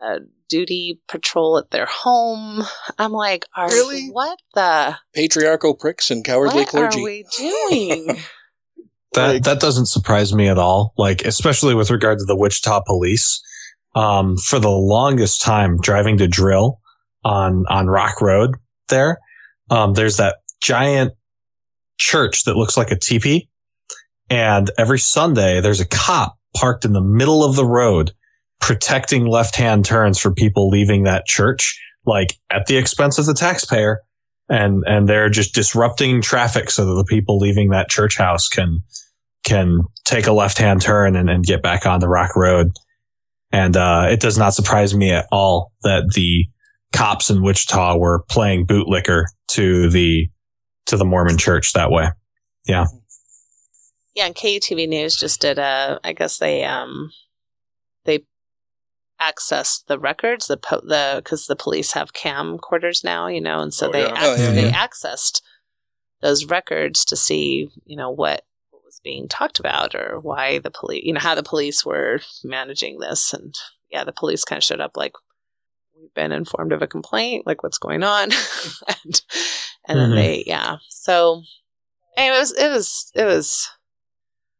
a 0.00 0.20
duty 0.48 1.00
patrol 1.08 1.58
at 1.58 1.70
their 1.70 1.86
home. 1.86 2.62
I'm 2.98 3.12
like, 3.12 3.44
are 3.54 3.68
Really? 3.68 4.08
what 4.08 4.38
the 4.54 4.96
Patriarchal 5.14 5.74
pricks 5.74 6.10
and 6.10 6.24
cowardly 6.24 6.60
what 6.62 6.68
clergy. 6.68 7.00
are 7.00 7.04
we 7.04 7.24
doing? 7.36 8.16
That 9.14 9.44
that 9.44 9.58
doesn't 9.58 9.86
surprise 9.86 10.34
me 10.34 10.48
at 10.48 10.58
all. 10.58 10.92
Like 10.98 11.24
especially 11.24 11.74
with 11.74 11.90
regard 11.90 12.18
to 12.18 12.26
the 12.26 12.36
Wichita 12.36 12.82
police. 12.86 13.42
Um, 13.94 14.36
for 14.36 14.58
the 14.58 14.68
longest 14.68 15.40
time, 15.40 15.78
driving 15.80 16.18
to 16.18 16.28
drill 16.28 16.80
on 17.24 17.64
on 17.70 17.86
Rock 17.88 18.20
Road 18.20 18.56
there, 18.88 19.18
um, 19.70 19.94
there's 19.94 20.18
that 20.18 20.36
giant 20.60 21.14
church 21.98 22.44
that 22.44 22.56
looks 22.56 22.76
like 22.76 22.90
a 22.90 22.98
teepee, 22.98 23.48
and 24.30 24.70
every 24.78 24.98
Sunday 24.98 25.60
there's 25.60 25.80
a 25.80 25.86
cop 25.86 26.36
parked 26.54 26.84
in 26.84 26.92
the 26.92 27.02
middle 27.02 27.44
of 27.44 27.56
the 27.56 27.66
road 27.66 28.12
protecting 28.60 29.26
left 29.26 29.56
hand 29.56 29.84
turns 29.84 30.18
for 30.18 30.32
people 30.32 30.68
leaving 30.68 31.04
that 31.04 31.26
church, 31.26 31.80
like 32.06 32.34
at 32.50 32.66
the 32.66 32.76
expense 32.76 33.18
of 33.18 33.26
the 33.26 33.34
taxpayer. 33.34 34.02
And, 34.50 34.82
and 34.86 35.08
they're 35.08 35.28
just 35.28 35.54
disrupting 35.54 36.22
traffic 36.22 36.70
so 36.70 36.86
that 36.86 36.94
the 36.94 37.04
people 37.04 37.38
leaving 37.38 37.68
that 37.70 37.90
church 37.90 38.16
house 38.16 38.48
can, 38.48 38.80
can 39.44 39.80
take 40.04 40.26
a 40.26 40.32
left 40.32 40.56
hand 40.56 40.80
turn 40.80 41.16
and, 41.16 41.28
and 41.28 41.44
get 41.44 41.62
back 41.62 41.84
on 41.84 42.00
the 42.00 42.08
rock 42.08 42.34
road. 42.34 42.72
And, 43.52 43.76
uh, 43.76 44.08
it 44.10 44.20
does 44.20 44.38
not 44.38 44.54
surprise 44.54 44.94
me 44.94 45.12
at 45.12 45.26
all 45.30 45.72
that 45.82 46.12
the 46.14 46.46
cops 46.94 47.28
in 47.28 47.42
Wichita 47.42 47.98
were 47.98 48.24
playing 48.30 48.66
bootlicker 48.66 49.24
to 49.48 49.90
the, 49.90 50.30
to 50.88 50.96
the 50.96 51.04
Mormon 51.04 51.38
church 51.38 51.72
that 51.72 51.90
way. 51.90 52.08
Yeah. 52.66 52.86
yeah, 54.14 54.26
and 54.26 54.34
KUTV 54.34 54.88
News 54.88 55.16
just 55.16 55.40
did 55.40 55.58
a. 55.58 55.98
I 56.04 56.12
guess 56.12 56.38
they 56.38 56.64
um 56.64 57.10
they 58.04 58.24
accessed 59.20 59.86
the 59.86 59.98
records 59.98 60.46
the 60.46 60.56
po- 60.56 60.82
the 60.84 61.20
because 61.22 61.46
the 61.46 61.56
police 61.56 61.92
have 61.92 62.12
camcorders 62.12 63.02
now, 63.02 63.26
you 63.26 63.40
know, 63.40 63.60
and 63.60 63.72
so 63.74 63.88
Oh, 63.88 63.92
they 63.92 64.02
yeah. 64.02 64.12
ac- 64.12 64.26
Oh, 64.26 64.34
yeah, 64.36 64.50
they 64.52 64.66
yeah. 64.68 64.86
accessed 64.86 65.40
those 66.20 66.44
records 66.46 67.04
to 67.06 67.16
see 67.16 67.68
you 67.84 67.96
know 67.96 68.10
what 68.10 68.42
what 68.70 68.82
was 68.84 69.00
being 69.04 69.28
talked 69.28 69.58
about 69.60 69.94
or 69.94 70.18
why 70.20 70.58
the 70.58 70.70
police 70.70 71.02
you 71.04 71.12
know 71.12 71.20
how 71.20 71.34
the 71.34 71.42
police 71.44 71.84
were 71.86 72.20
managing 72.44 72.98
this 72.98 73.32
and 73.32 73.54
yeah 73.90 74.02
the 74.04 74.12
police 74.12 74.44
kind 74.44 74.56
of 74.58 74.64
showed 74.64 74.80
up 74.80 74.96
like 74.96 75.12
we've 75.96 76.12
been 76.14 76.32
informed 76.32 76.72
of 76.72 76.82
a 76.82 76.88
complaint 76.88 77.46
like 77.46 77.62
what's 77.62 77.78
going 77.78 78.02
on 78.02 78.30
and 79.04 79.22
and 79.88 79.98
then 79.98 80.10
Mhm. 80.10 80.14
they 80.16 80.44
yeah 80.46 80.76
so 80.88 81.42
anyway, 82.16 82.36
it 82.36 82.40
was 82.40 82.52
it 82.52 82.68
was 82.70 83.12
it 83.14 83.24
was 83.24 83.68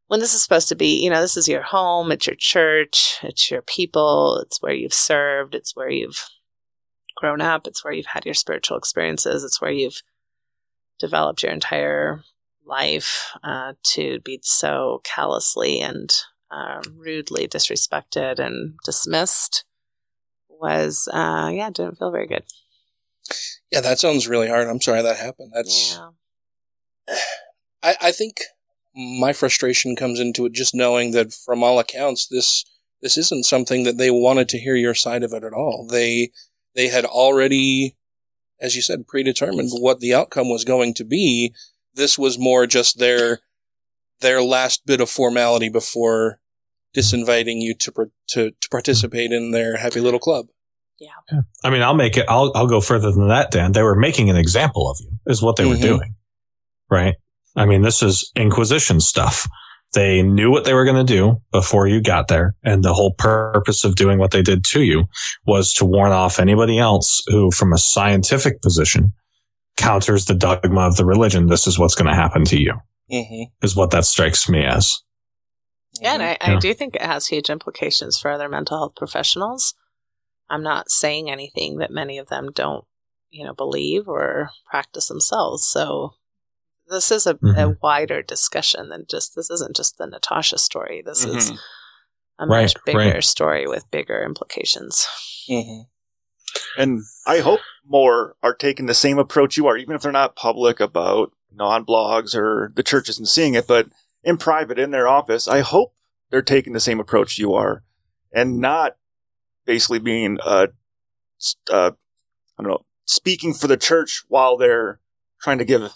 when 0.09 0.21
this 0.21 0.35
is 0.35 0.43
supposed 0.43 0.69
to 0.69 0.75
be 0.75 1.03
you 1.03 1.11
know 1.11 1.21
this 1.21 1.37
is 1.37 1.49
your 1.49 1.63
home 1.63 2.11
it's 2.11 2.27
your 2.27 2.37
church 2.37 3.19
it's 3.23 3.51
your 3.51 3.63
people 3.63 4.39
it's 4.43 4.61
where 4.63 4.73
you've 4.73 4.95
served 4.95 5.55
it's 5.55 5.77
where 5.77 5.91
you've 5.91 6.25
grown 7.17 7.41
up 7.41 7.67
it's 7.67 7.85
where 7.85 7.93
you've 7.93 8.07
had 8.07 8.25
your 8.25 8.35
spiritual 8.35 8.77
experiences 8.79 9.45
it's 9.45 9.61
where 9.61 9.71
you've 9.73 10.03
developed 10.99 11.43
your 11.43 11.53
entire 11.53 12.23
life 12.67 13.33
uh, 13.45 13.73
to 13.83 14.21
be 14.21 14.39
so 14.43 15.01
callously 15.05 15.81
and 15.81 16.13
uh, 16.51 16.81
rudely 16.97 17.47
disrespected 17.49 18.39
and 18.39 18.75
dismissed 18.85 19.65
was 20.49 21.09
uh, 21.13 21.51
yeah 21.53 21.71
didn't 21.71 21.99
feel 21.99 22.11
very 22.11 22.27
good 22.27 22.45
Yeah, 23.71 23.81
that 23.81 23.99
sounds 23.99 24.29
really 24.29 24.49
hard. 24.49 24.69
I'm 24.69 24.81
sorry 24.81 25.03
that 25.03 25.17
happened. 25.17 25.53
That's. 25.55 25.99
I, 27.83 27.97
I 28.01 28.13
think 28.13 28.39
my 28.95 29.33
frustration 29.33 29.95
comes 29.95 30.19
into 30.19 30.45
it 30.47 30.53
just 30.53 30.75
knowing 30.75 31.13
that 31.13 31.33
from 31.33 31.63
all 31.63 31.79
accounts 31.79 32.27
this 32.27 32.65
this 33.01 33.17
isn't 33.17 33.47
something 33.47 33.85
that 33.85 33.97
they 33.97 34.11
wanted 34.11 34.49
to 34.49 34.59
hear 34.59 34.75
your 34.75 34.95
side 34.95 35.23
of 35.23 35.33
it 35.33 35.45
at 35.45 35.53
all. 35.53 35.87
They 35.89 36.33
they 36.75 36.89
had 36.89 37.05
already, 37.05 37.97
as 38.61 38.75
you 38.75 38.83
said, 38.83 39.07
predetermined 39.07 39.71
what 39.73 40.01
the 40.01 40.15
outcome 40.15 40.49
was 40.49 40.65
going 40.65 40.95
to 40.95 41.05
be. 41.05 41.55
This 41.95 42.19
was 42.19 42.39
more 42.39 42.67
just 42.67 42.99
their 42.99 43.41
their 44.21 44.43
last 44.43 44.85
bit 44.85 45.01
of 45.01 45.09
formality 45.09 45.69
before 45.69 46.41
disinviting 46.97 47.61
you 47.61 47.75
to, 47.75 48.11
to 48.31 48.51
to 48.51 48.69
participate 48.69 49.33
in 49.33 49.53
their 49.53 49.77
happy 49.77 50.01
little 50.01 50.21
club. 50.21 50.49
I 51.65 51.71
mean, 51.71 51.83
I'll 51.83 51.95
make 51.95 52.17
it. 52.17 52.27
I'll 52.29 52.53
I'll 52.55 52.67
go 52.67 52.81
further 52.81 53.11
than 53.13 53.29
that, 53.29 53.51
Dan. 53.51 53.73
They 53.73 53.83
were 53.83 53.95
making 53.97 54.31
an 54.31 54.37
example 54.37 54.91
of 54.91 54.99
you, 55.01 55.11
is 55.27 55.43
what 55.43 55.57
they 55.57 55.65
were 55.67 55.75
Mhm. 55.77 55.83
doing, 55.83 56.15
right? 56.91 57.15
I 57.57 57.67
mean, 57.67 57.83
this 57.83 58.03
is 58.03 58.31
Inquisition 58.37 59.01
stuff. 59.01 59.47
They 59.95 60.23
knew 60.23 60.51
what 60.51 60.65
they 60.65 60.75
were 60.75 60.85
going 60.85 61.05
to 61.07 61.13
do 61.15 61.41
before 61.51 61.87
you 61.87 62.03
got 62.03 62.29
there, 62.29 62.55
and 62.63 62.85
the 62.85 62.93
whole 62.93 63.15
purpose 63.15 63.85
of 63.85 63.95
doing 63.97 64.19
what 64.19 64.33
they 64.33 64.43
did 64.43 64.63
to 64.65 64.83
you 64.83 65.07
was 65.47 65.73
to 65.75 65.85
warn 65.87 66.13
off 66.13 66.39
anybody 66.39 66.79
else 66.79 67.23
who, 67.29 67.51
from 67.51 67.73
a 67.73 67.79
scientific 67.79 68.61
position, 68.61 69.13
counters 69.79 70.27
the 70.27 70.35
dogma 70.35 70.83
of 70.83 70.97
the 70.97 71.07
religion. 71.07 71.47
This 71.47 71.67
is 71.67 71.79
what's 71.79 71.95
going 71.95 72.09
to 72.09 72.15
happen 72.15 72.45
to 72.47 72.61
you. 72.61 72.75
Mm-hmm. 73.11 73.45
Is 73.65 73.75
what 73.75 73.91
that 73.93 74.05
strikes 74.05 74.47
me 74.49 74.63
as. 74.65 74.95
Yeah, 76.03 76.15
and 76.15 76.23
I, 76.23 76.37
I 76.41 76.53
Yeah. 76.53 76.59
do 76.61 76.75
think 76.75 76.95
it 76.97 77.03
has 77.03 77.27
huge 77.29 77.49
implications 77.49 78.19
for 78.19 78.31
other 78.31 78.49
mental 78.51 78.77
health 78.77 78.93
professionals. 78.95 79.73
I'm 80.51 80.63
not 80.63 80.91
saying 80.91 81.31
anything 81.31 81.79
that 81.79 81.91
many 81.91 82.19
of 82.19 82.29
them 82.29 82.51
don't, 82.55 82.85
you 83.31 83.45
know, 83.45 83.55
believe 83.55 84.09
or 84.09 84.51
practice 84.71 85.09
themselves. 85.09 85.65
So 85.65 86.15
this 86.89 87.11
is 87.11 87.27
a, 87.27 87.33
a 87.33 87.35
Mhm. 87.35 87.79
wider 87.83 88.23
discussion 88.23 88.89
than 88.89 89.05
just 89.09 89.35
this 89.35 89.51
isn't 89.51 89.77
just 89.77 89.99
the 89.99 90.07
Natasha 90.07 90.59
story. 90.59 91.03
This 91.05 91.25
is 91.25 91.51
Mhm. 91.51 91.59
a 92.39 92.47
Right, 92.47 92.63
much 92.63 92.85
bigger 92.85 92.99
right. 92.99 93.25
story 93.25 93.67
with 93.67 93.91
bigger 93.91 94.23
implications. 94.23 95.07
Mm-hmm. 95.49 95.83
And 96.81 97.03
I 97.27 97.41
hope 97.41 97.61
more 97.85 98.37
are 98.43 98.55
taking 98.55 98.87
the 98.87 98.95
same 98.95 99.19
approach 99.19 99.57
you 99.57 99.67
are, 99.67 99.77
even 99.77 99.95
if 99.95 100.03
they're 100.03 100.13
not 100.13 100.37
public 100.37 100.81
about, 100.81 101.33
you 101.51 101.57
know, 101.57 101.67
on 101.67 101.85
blogs 101.85 102.35
or 102.35 102.73
the 102.75 102.83
church 102.83 103.09
isn't 103.09 103.27
seeing 103.29 103.55
it, 103.55 103.67
but 103.67 103.89
in 104.23 104.37
private 104.39 104.79
in 104.79 104.91
their 104.91 105.09
office, 105.09 105.47
I 105.49 105.61
hope 105.61 105.95
they're 106.31 106.43
taking 106.43 106.73
the 106.73 106.81
same 106.81 107.01
approach 107.01 107.39
you 107.39 107.55
are 107.55 107.85
and 108.33 108.59
not 108.61 108.97
basically 109.69 109.99
being, 109.99 110.39
uh, 110.43 110.69
uh, 111.71 111.91
I 112.59 112.63
don't 112.63 112.71
know, 112.71 112.87
speaking 113.05 113.53
for 113.53 113.67
the 113.69 113.77
church 113.77 114.25
while 114.27 114.57
they're 114.57 114.99
trying 115.43 115.59
to 115.59 115.65
give 115.67 115.93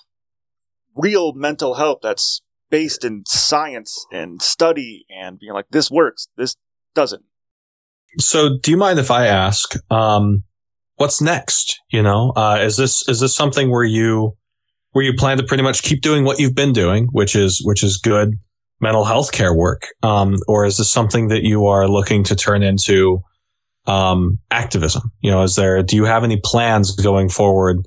real 0.95 1.33
mental 1.33 1.75
help 1.75 2.03
that's 2.03 2.43
based 2.71 3.03
in 3.03 3.25
science 3.27 4.07
and 4.13 4.43
study 4.43 5.07
and 5.09 5.39
being 5.39 5.55
like, 5.55 5.65
this 5.71 5.91
works, 5.91 6.29
this 6.37 6.55
doesn't. 6.95 7.25
So, 8.19 8.59
do 8.63 8.71
you 8.71 8.77
mind 8.77 8.99
if 8.99 9.11
I 9.11 9.27
ask, 9.27 9.75
um, 9.91 10.45
what's 10.97 11.23
next? 11.23 11.81
You 11.91 12.03
know, 12.03 12.35
uh, 12.37 12.59
is 12.61 12.77
this 12.77 13.09
is 13.09 13.21
this 13.21 13.35
something 13.35 13.71
where 13.71 13.85
you 13.85 14.37
where 14.91 15.03
you 15.03 15.15
plan 15.15 15.39
to 15.39 15.45
pretty 15.45 15.63
much 15.63 15.83
keep 15.83 16.03
doing 16.03 16.23
what 16.25 16.39
you've 16.39 16.55
been 16.55 16.75
doing, 16.75 17.09
which 17.13 17.35
is 17.35 17.63
which 17.65 17.83
is 17.83 17.97
good 17.97 18.35
mental 18.83 19.07
health 19.07 19.33
care 19.33 19.55
work, 19.55 19.87
um, 20.03 20.37
or 20.47 20.67
is 20.67 20.77
this 20.77 20.91
something 20.91 21.29
that 21.29 21.43
you 21.43 21.65
are 21.65 21.89
looking 21.89 22.23
to 22.25 22.37
turn 22.37 22.63
into 22.63 23.23
um, 23.87 24.39
activism? 24.51 25.11
You 25.21 25.31
know, 25.31 25.43
is 25.43 25.57
there 25.57 25.83
do 25.83 25.97
you 25.97 26.05
have 26.05 26.25
any 26.25 26.41
plans 26.43 26.95
going 26.97 27.29
forward, 27.29 27.87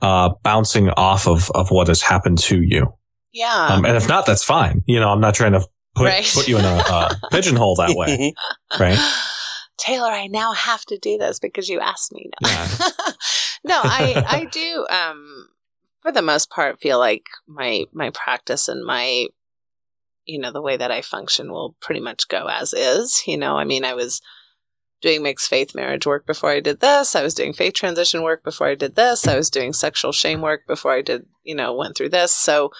uh, 0.00 0.30
bouncing 0.42 0.90
off 0.90 1.26
of 1.26 1.50
of 1.52 1.70
what 1.70 1.88
has 1.88 2.02
happened 2.02 2.38
to 2.40 2.62
you? 2.62 2.92
Yeah. 3.32 3.68
Um, 3.70 3.84
and 3.84 3.96
if 3.96 4.08
not, 4.08 4.26
that's 4.26 4.44
fine. 4.44 4.82
You 4.86 5.00
know, 5.00 5.08
I'm 5.08 5.20
not 5.20 5.34
trying 5.34 5.52
to 5.52 5.60
put 5.94 6.06
Right. 6.06 6.30
put 6.34 6.48
you 6.48 6.58
in 6.58 6.64
a, 6.64 6.76
a 6.76 7.20
pigeonhole 7.30 7.76
that 7.76 7.94
way, 7.96 8.34
right? 8.78 8.98
Taylor, 9.78 10.10
I 10.10 10.26
now 10.26 10.52
have 10.52 10.84
to 10.86 10.98
do 10.98 11.18
this 11.18 11.38
because 11.38 11.68
you 11.68 11.80
asked 11.80 12.12
me. 12.12 12.30
No, 12.42 12.48
no, 13.64 13.80
I 13.82 14.24
I 14.26 14.44
do 14.50 14.86
um 14.90 15.48
for 16.02 16.12
the 16.12 16.22
most 16.22 16.50
part 16.50 16.80
feel 16.80 16.98
like 16.98 17.24
my 17.46 17.84
my 17.92 18.10
practice 18.10 18.68
and 18.68 18.84
my 18.84 19.26
you 20.24 20.38
know 20.38 20.52
the 20.52 20.62
way 20.62 20.76
that 20.76 20.90
I 20.90 21.00
function 21.00 21.50
will 21.50 21.74
pretty 21.80 22.00
much 22.00 22.28
go 22.28 22.46
as 22.46 22.72
is. 22.74 23.22
You 23.26 23.38
know, 23.38 23.56
I 23.56 23.64
mean, 23.64 23.84
I 23.84 23.94
was 23.94 24.20
doing 25.02 25.22
mixed 25.22 25.50
faith 25.50 25.74
marriage 25.74 26.06
work 26.06 26.26
before 26.26 26.50
I 26.50 26.60
did 26.60 26.80
this. 26.80 27.14
I 27.14 27.22
was 27.22 27.34
doing 27.34 27.52
faith 27.52 27.74
transition 27.74 28.22
work 28.22 28.42
before 28.42 28.68
I 28.68 28.74
did 28.74 28.94
this. 28.94 29.26
I 29.26 29.36
was 29.36 29.50
doing 29.50 29.72
sexual 29.72 30.12
shame 30.12 30.40
work 30.40 30.66
before 30.66 30.92
I 30.92 31.02
did, 31.02 31.26
you 31.42 31.54
know, 31.54 31.74
went 31.74 31.96
through 31.96 32.10
this. 32.10 32.32
So 32.32 32.70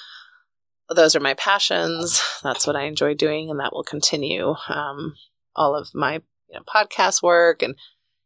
those 0.88 1.14
are 1.16 1.20
my 1.20 1.34
passions. 1.34 2.22
That's 2.42 2.66
what 2.66 2.76
I 2.76 2.84
enjoy 2.84 3.14
doing, 3.14 3.50
and 3.50 3.60
that 3.60 3.72
will 3.72 3.84
continue. 3.84 4.54
Um, 4.68 5.14
all 5.54 5.74
of 5.74 5.90
my 5.94 6.14
you 6.14 6.54
know 6.54 6.62
podcast 6.62 7.22
work 7.22 7.62
and 7.62 7.74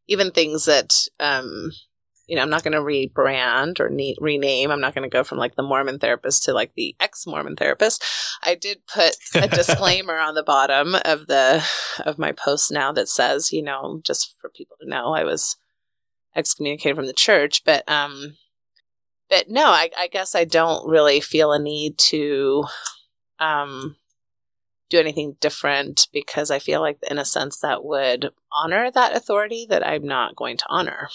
even 0.09 0.31
things 0.31 0.64
that 0.66 0.94
um, 1.18 1.73
you 2.27 2.36
know 2.36 2.43
I'm 2.43 2.51
not 2.51 2.62
going 2.62 2.73
to 2.73 2.81
rebrand 2.81 3.81
or 3.81 3.89
ne- 3.89 4.16
rename. 4.20 4.70
I'm 4.70 4.81
not 4.81 4.94
going 4.94 5.09
to 5.09 5.15
go 5.15 5.24
from 5.24 5.39
like 5.39 5.57
the 5.57 5.62
Mormon 5.62 5.98
therapist 5.98 6.44
to 6.44 6.53
like 6.53 6.73
the 6.74 6.94
ex 7.01 7.27
Mormon 7.27 7.57
therapist. 7.57 8.05
I 8.43 8.55
did 8.55 8.86
put 8.86 9.16
a 9.35 9.48
disclaimer 9.55 10.16
on 10.16 10.35
the 10.35 10.43
bottom 10.43 10.94
of 11.05 11.27
the 11.27 11.65
of 12.05 12.19
my 12.19 12.32
post 12.32 12.70
now 12.70 12.93
that 12.93 13.09
says 13.09 13.53
you 13.53 13.62
know 13.62 14.01
just 14.05 14.35
for 14.40 14.51
people 14.51 14.77
to 14.81 14.89
know 14.89 15.15
I 15.15 15.24
was 15.24 15.57
excommunicated 16.35 16.97
from 16.97 17.07
the 17.07 17.12
church, 17.12 17.65
but 17.65 17.89
um, 17.90 18.36
but 19.28 19.48
no, 19.48 19.66
I, 19.66 19.90
I 19.98 20.09
guess 20.09 20.35
I 20.35 20.44
don't 20.44 20.89
really 20.89 21.20
feel 21.20 21.53
a 21.53 21.59
need 21.59 21.98
to 21.98 22.65
um 23.39 23.97
do 24.89 24.98
anything 24.98 25.36
different 25.40 26.09
because 26.12 26.51
I 26.51 26.59
feel 26.59 26.81
like, 26.81 26.98
in 27.11 27.19
a 27.19 27.24
sense, 27.24 27.59
that 27.59 27.85
would 27.85 28.31
honor 28.53 28.90
that 28.90 29.16
authority 29.16 29.66
that 29.69 29.86
I'm 29.86 30.07
not 30.07 30.36
going 30.36 30.57
to 30.59 30.66
honor. 30.69 31.09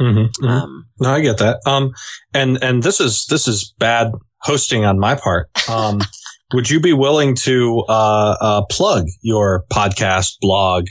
Mm-hmm, 0.00 0.44
Um, 0.46 0.86
No, 1.00 1.10
I 1.10 1.20
get 1.20 1.38
that. 1.38 1.60
Um, 1.66 1.92
and 2.34 2.62
and 2.62 2.82
this 2.82 3.00
is 3.00 3.26
this 3.26 3.46
is 3.46 3.74
bad 3.78 4.12
hosting 4.40 4.84
on 4.84 4.98
my 4.98 5.14
part. 5.14 5.48
Um, 5.68 6.00
would 6.54 6.68
you 6.70 6.80
be 6.80 6.92
willing 6.92 7.34
to 7.36 7.84
uh, 7.88 8.36
uh, 8.40 8.62
plug 8.70 9.06
your 9.20 9.64
podcast, 9.72 10.36
blog, 10.40 10.88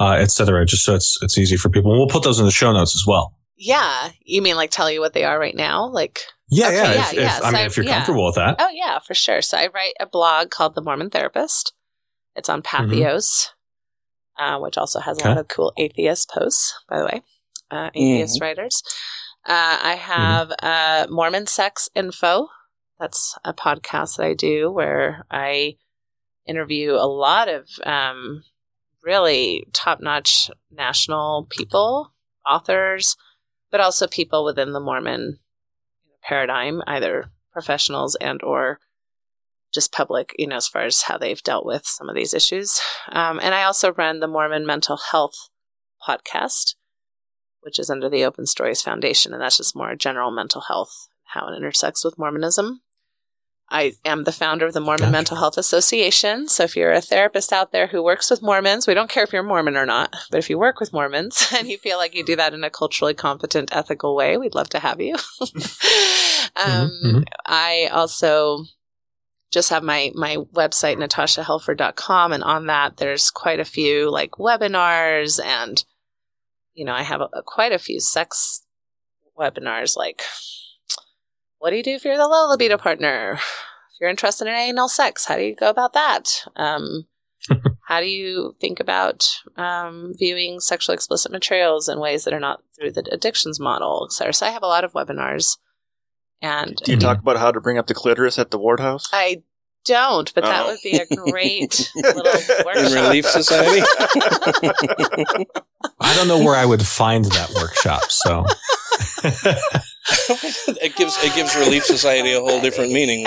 uh, 0.00 0.12
et 0.18 0.30
cetera, 0.30 0.64
just 0.66 0.84
so 0.84 0.94
it's 0.94 1.18
it's 1.22 1.36
easy 1.38 1.56
for 1.56 1.68
people? 1.68 1.92
And 1.92 1.98
we'll 1.98 2.08
put 2.08 2.22
those 2.24 2.38
in 2.40 2.46
the 2.46 2.50
show 2.50 2.72
notes 2.72 2.94
as 2.94 3.04
well. 3.06 3.34
yeah, 3.56 4.10
you 4.24 4.40
mean 4.42 4.56
like 4.56 4.70
tell 4.70 4.90
you 4.90 5.00
what 5.00 5.12
they 5.12 5.24
are 5.24 5.38
right 5.38 5.54
now? 5.54 5.86
Like, 5.88 6.20
Yeah, 6.48 6.66
Okay, 6.68 6.76
yeah. 6.76 6.92
yeah, 6.94 7.08
if, 7.08 7.12
yeah. 7.14 7.36
if, 7.38 7.44
I 7.44 7.50
mean, 7.50 7.66
if 7.66 7.76
you're 7.76 7.84
yeah. 7.86 7.94
comfortable 7.96 8.24
with 8.26 8.36
that. 8.36 8.56
oh 8.58 8.70
yeah, 8.72 8.98
for 9.00 9.14
sure. 9.14 9.42
So 9.42 9.58
I 9.58 9.68
write 9.74 9.94
a 10.00 10.06
blog 10.06 10.50
called 10.50 10.74
The 10.74 10.80
Mormon 10.82 11.10
Therapist. 11.10 11.74
It's 12.36 12.48
on 12.48 12.62
Patheos, 12.62 13.48
uh, 14.38 14.58
which 14.58 14.78
also 14.78 15.00
has 15.00 15.18
a 15.20 15.28
lot 15.28 15.36
of 15.38 15.48
cool 15.48 15.72
atheist 15.76 16.30
posts, 16.30 16.74
by 16.88 16.98
the 16.98 17.04
way, 17.04 17.22
uh, 17.70 17.90
atheist 17.94 18.40
writers. 18.40 18.82
Uh, 19.46 19.78
I 19.82 19.94
have 19.94 20.52
uh, 20.62 21.06
Mormon 21.10 21.46
Sex 21.46 21.88
Info. 21.94 22.48
That's 22.98 23.38
a 23.44 23.54
podcast 23.54 24.16
that 24.16 24.26
I 24.26 24.34
do 24.34 24.70
where 24.70 25.24
I 25.30 25.76
interview 26.46 26.92
a 26.92 27.08
lot 27.08 27.48
of 27.48 27.68
um, 27.84 28.44
really 29.02 29.66
top 29.72 30.00
notch 30.00 30.50
national 30.70 31.46
people, 31.50 32.12
authors, 32.46 33.16
but 33.70 33.80
also 33.80 34.06
people 34.06 34.44
within 34.44 34.72
the 34.72 34.80
Mormon 34.80 35.38
paradigm, 36.22 36.82
either 36.86 37.30
professionals 37.52 38.16
and 38.16 38.42
or 38.42 38.78
just 39.72 39.92
public, 39.92 40.34
you 40.38 40.46
know, 40.46 40.56
as 40.56 40.68
far 40.68 40.82
as 40.82 41.02
how 41.02 41.16
they've 41.16 41.42
dealt 41.42 41.64
with 41.64 41.86
some 41.86 42.08
of 42.08 42.14
these 42.14 42.34
issues. 42.34 42.80
Um, 43.08 43.38
and 43.40 43.54
I 43.54 43.62
also 43.62 43.92
run 43.92 44.20
the 44.20 44.26
Mormon 44.26 44.66
Mental 44.66 44.96
Health 44.96 45.48
podcast, 46.06 46.74
which 47.62 47.78
is 47.78 47.90
under 47.90 48.08
the 48.08 48.24
Open 48.24 48.46
Stories 48.46 48.82
Foundation, 48.82 49.32
and 49.32 49.42
that's 49.42 49.56
just 49.58 49.76
more 49.76 49.94
general 49.94 50.30
mental 50.30 50.62
health, 50.62 51.08
how 51.24 51.48
it 51.48 51.56
intersects 51.56 52.04
with 52.04 52.18
Mormonism. 52.18 52.80
I 53.70 53.92
am 54.04 54.24
the 54.24 54.32
founder 54.32 54.66
of 54.66 54.72
the 54.72 54.80
Mormon 54.80 55.12
Mental 55.12 55.36
Health 55.36 55.56
Association. 55.56 56.48
So 56.48 56.64
if 56.64 56.74
you're 56.74 56.90
a 56.90 57.00
therapist 57.00 57.52
out 57.52 57.70
there 57.70 57.86
who 57.86 58.02
works 58.02 58.28
with 58.28 58.42
Mormons, 58.42 58.86
we 58.86 58.94
don't 58.94 59.08
care 59.08 59.22
if 59.22 59.32
you're 59.32 59.44
Mormon 59.44 59.76
or 59.76 59.86
not, 59.86 60.16
but 60.30 60.38
if 60.38 60.50
you 60.50 60.58
work 60.58 60.80
with 60.80 60.92
Mormons 60.92 61.52
and 61.56 61.68
you 61.68 61.78
feel 61.78 61.96
like 61.96 62.14
you 62.14 62.24
do 62.24 62.34
that 62.36 62.52
in 62.52 62.64
a 62.64 62.70
culturally 62.70 63.14
competent, 63.14 63.74
ethical 63.74 64.16
way, 64.16 64.36
we'd 64.36 64.56
love 64.56 64.68
to 64.70 64.80
have 64.80 65.00
you. 65.00 65.14
um, 66.56 66.90
mhm. 67.04 67.24
I 67.46 67.88
also 67.92 68.64
just 69.52 69.70
have 69.70 69.82
my 69.82 70.10
my 70.14 70.36
website 70.54 70.96
natashahelfer.com 70.96 72.32
and 72.32 72.44
on 72.44 72.66
that 72.66 72.98
there's 72.98 73.30
quite 73.32 73.58
a 73.58 73.64
few 73.64 74.08
like 74.10 74.32
webinars 74.32 75.44
and 75.44 75.84
you 76.80 76.86
know 76.86 76.94
i 76.94 77.02
have 77.02 77.20
a, 77.20 77.28
quite 77.44 77.72
a 77.72 77.78
few 77.78 78.00
sex 78.00 78.64
webinars 79.38 79.96
like 79.96 80.22
what 81.60 81.70
do 81.70 81.76
you 81.76 81.82
do 81.82 81.94
if 81.94 82.04
you're 82.04 82.16
the 82.16 82.26
low 82.26 82.48
libido 82.48 82.78
partner? 82.78 83.34
If 83.34 84.00
you're 84.00 84.08
interested 84.08 84.48
in 84.48 84.54
anal 84.54 84.88
sex 84.88 85.26
how 85.26 85.36
do 85.36 85.42
you 85.42 85.54
go 85.54 85.68
about 85.68 85.92
that? 85.92 86.46
Um, 86.56 87.06
how 87.86 88.00
do 88.00 88.06
you 88.06 88.54
think 88.60 88.80
about 88.80 89.28
um, 89.56 90.14
viewing 90.18 90.60
sexually 90.60 90.94
explicit 90.94 91.30
materials 91.30 91.88
in 91.88 92.00
ways 92.00 92.24
that 92.24 92.32
are 92.32 92.40
not 92.40 92.62
through 92.74 92.92
the 92.92 93.06
addictions 93.12 93.60
model 93.60 94.06
et 94.08 94.12
cetera? 94.12 94.32
So 94.32 94.46
i 94.46 94.50
have 94.50 94.62
a 94.62 94.66
lot 94.66 94.84
of 94.84 94.94
webinars 94.94 95.58
and 96.42 96.76
Do 96.76 96.92
you 96.92 96.98
talk 96.98 97.18
about 97.18 97.36
how 97.36 97.52
to 97.52 97.60
bring 97.60 97.76
up 97.76 97.86
the 97.86 97.94
clitoris 97.94 98.38
at 98.38 98.50
the 98.50 98.58
ward 98.58 98.80
house? 98.80 99.06
I 99.12 99.42
don't, 99.84 100.32
but 100.34 100.44
that 100.44 100.64
Oh. 100.64 100.68
would 100.68 100.78
be 100.82 100.96
a 100.98 101.06
great 101.06 101.90
little 101.96 102.22
workship. 102.22 102.86
In 102.86 102.92
Relief 102.94 103.26
Society. 103.26 103.82
I 106.00 106.14
don't 106.16 106.28
know 106.28 106.38
where 106.44 106.56
I 106.56 106.64
would 106.66 106.82
find 106.86 107.24
that 107.26 107.50
workshop. 107.54 108.10
So 108.10 108.44
it 110.82 110.96
gives 110.96 111.16
it 111.22 111.34
gives 111.34 111.54
Relief 111.56 111.84
Society 111.84 112.32
a 112.32 112.40
whole 112.40 112.60
different 112.60 112.92
meaning. 112.92 113.26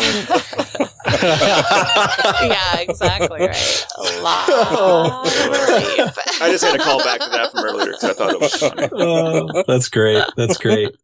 yeah, 2.42 2.80
exactly 2.80 3.40
right. 3.42 3.86
A 3.98 4.22
lot 4.22 4.50
of 4.50 5.24
relief. 5.26 6.18
I 6.42 6.50
just 6.52 6.64
had 6.64 6.74
to 6.74 6.84
call 6.84 7.00
back 7.04 7.20
to 7.22 7.30
that 7.30 7.52
from 7.52 7.64
earlier 7.66 7.88
because 7.92 8.04
I 8.04 8.14
thought 8.14 8.32
it 8.34 8.40
was 8.40 8.56
funny. 8.56 8.90
Oh, 8.92 9.64
that's 9.68 9.90
great. 9.90 10.24
That's 10.36 10.58
great. 10.58 10.96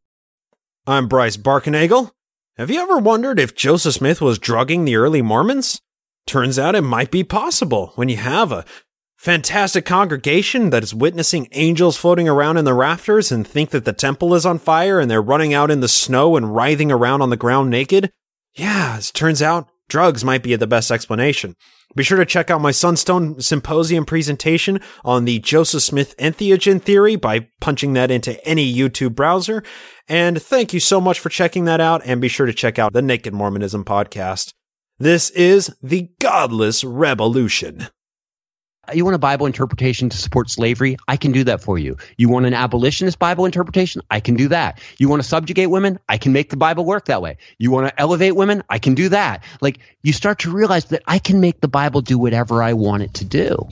I'm 0.87 1.07
Bryce 1.07 1.37
Blankenagel. 1.37 2.11
Have 2.59 2.69
you 2.69 2.81
ever 2.81 2.97
wondered 2.97 3.39
if 3.39 3.55
Joseph 3.55 3.93
Smith 3.93 4.19
was 4.19 4.37
drugging 4.37 4.83
the 4.83 4.97
early 4.97 5.21
Mormons? 5.21 5.79
Turns 6.27 6.59
out 6.59 6.75
it 6.75 6.81
might 6.81 7.09
be 7.09 7.23
possible 7.23 7.93
when 7.95 8.09
you 8.09 8.17
have 8.17 8.51
a 8.51 8.65
fantastic 9.15 9.85
congregation 9.85 10.69
that 10.71 10.83
is 10.83 10.93
witnessing 10.93 11.47
angels 11.53 11.95
floating 11.95 12.27
around 12.27 12.57
in 12.57 12.65
the 12.65 12.73
rafters 12.73 13.31
and 13.31 13.47
think 13.47 13.69
that 13.69 13.85
the 13.85 13.93
temple 13.93 14.35
is 14.35 14.45
on 14.45 14.59
fire 14.59 14.99
and 14.99 15.09
they're 15.09 15.21
running 15.21 15.53
out 15.53 15.71
in 15.71 15.79
the 15.79 15.87
snow 15.87 16.35
and 16.35 16.53
writhing 16.53 16.91
around 16.91 17.21
on 17.21 17.29
the 17.29 17.37
ground 17.37 17.69
naked. 17.69 18.11
Yeah, 18.53 18.95
as 18.97 19.11
it 19.11 19.13
turns 19.13 19.41
out, 19.41 19.69
drugs 19.87 20.25
might 20.25 20.43
be 20.43 20.53
the 20.57 20.67
best 20.67 20.91
explanation. 20.91 21.55
Be 21.95 22.03
sure 22.03 22.19
to 22.19 22.25
check 22.25 22.51
out 22.51 22.61
my 22.61 22.71
Sunstone 22.71 23.41
Symposium 23.41 24.05
presentation 24.05 24.79
on 25.03 25.25
the 25.25 25.39
Joseph 25.39 25.81
Smith 25.81 26.15
entheogen 26.17 26.81
theory 26.81 27.15
by 27.15 27.47
punching 27.59 27.93
that 27.93 28.11
into 28.11 28.43
any 28.47 28.71
YouTube 28.71 29.15
browser. 29.15 29.63
And 30.07 30.41
thank 30.41 30.71
you 30.71 30.79
so 30.79 31.01
much 31.01 31.19
for 31.19 31.29
checking 31.29 31.65
that 31.65 31.81
out. 31.81 32.01
And 32.05 32.21
be 32.21 32.27
sure 32.27 32.45
to 32.45 32.53
check 32.53 32.77
out 32.77 32.93
the 32.93 33.01
Naked 33.01 33.33
Mormonism 33.33 33.85
podcast. 33.85 34.53
This 34.99 35.31
is 35.31 35.75
the 35.81 36.09
Godless 36.19 36.83
Revolution. 36.83 37.87
You 38.93 39.05
want 39.05 39.15
a 39.15 39.19
Bible 39.19 39.45
interpretation 39.45 40.09
to 40.09 40.17
support 40.17 40.49
slavery? 40.49 40.97
I 41.07 41.17
can 41.17 41.31
do 41.31 41.43
that 41.45 41.61
for 41.61 41.77
you. 41.77 41.97
You 42.17 42.29
want 42.29 42.45
an 42.45 42.53
abolitionist 42.53 43.19
Bible 43.19 43.45
interpretation? 43.45 44.01
I 44.09 44.19
can 44.19 44.35
do 44.35 44.47
that. 44.49 44.81
You 44.97 45.09
want 45.09 45.21
to 45.21 45.27
subjugate 45.27 45.69
women? 45.69 45.99
I 46.07 46.17
can 46.17 46.33
make 46.33 46.49
the 46.49 46.57
Bible 46.57 46.85
work 46.85 47.05
that 47.05 47.21
way. 47.21 47.37
You 47.57 47.71
want 47.71 47.87
to 47.87 47.99
elevate 47.99 48.35
women? 48.35 48.63
I 48.69 48.79
can 48.79 48.95
do 48.95 49.09
that. 49.09 49.43
Like, 49.61 49.79
you 50.01 50.13
start 50.13 50.39
to 50.39 50.51
realize 50.51 50.85
that 50.85 51.03
I 51.05 51.19
can 51.19 51.39
make 51.39 51.61
the 51.61 51.67
Bible 51.67 52.01
do 52.01 52.17
whatever 52.17 52.63
I 52.63 52.73
want 52.73 53.03
it 53.03 53.13
to 53.15 53.25
do. 53.25 53.69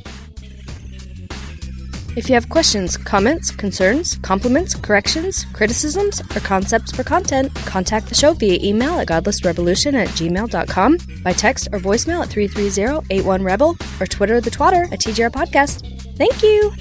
If 2.18 2.30
you 2.30 2.34
have 2.34 2.49
questions, 2.49 2.98
comments, 2.98 3.52
concerns, 3.52 4.18
compliments, 4.23 4.73
corrections, 4.73 5.45
criticisms, 5.53 6.19
or 6.35 6.39
concepts 6.39 6.91
for 6.91 7.03
content, 7.03 7.53
contact 7.68 8.07
the 8.07 8.15
show 8.15 8.34
via 8.34 8.57
email 8.60 8.99
at 8.99 9.07
godlessrevolution 9.07 9.94
at 9.94 10.07
gmail.com, 10.07 10.98
by 11.22 11.31
text 11.31 11.68
or 11.72 11.77
voicemail 11.77 12.23
at 12.23 12.30
330-81-REBEL, 12.30 13.77
or 13.99 14.07
Twitter 14.07 14.41
the 14.41 14.49
twatter 14.49 14.91
at 14.91 14.99
TGR 14.99 15.30
Podcast. 15.30 15.85
Thank 16.18 16.41
you! 16.41 16.73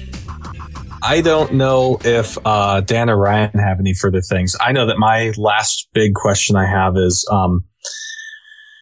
I 1.03 1.21
don't 1.21 1.53
know 1.53 1.99
if 2.03 2.39
uh, 2.43 2.81
Dan 2.81 3.07
or 3.07 3.17
Ryan 3.17 3.59
have 3.59 3.79
any 3.79 3.93
further 3.93 4.21
things. 4.21 4.55
I 4.59 4.71
know 4.71 4.87
that 4.87 4.97
my 4.97 5.33
last 5.37 5.87
big 5.93 6.15
question 6.15 6.55
I 6.55 6.65
have 6.65 6.97
is, 6.97 7.23
um, 7.31 7.63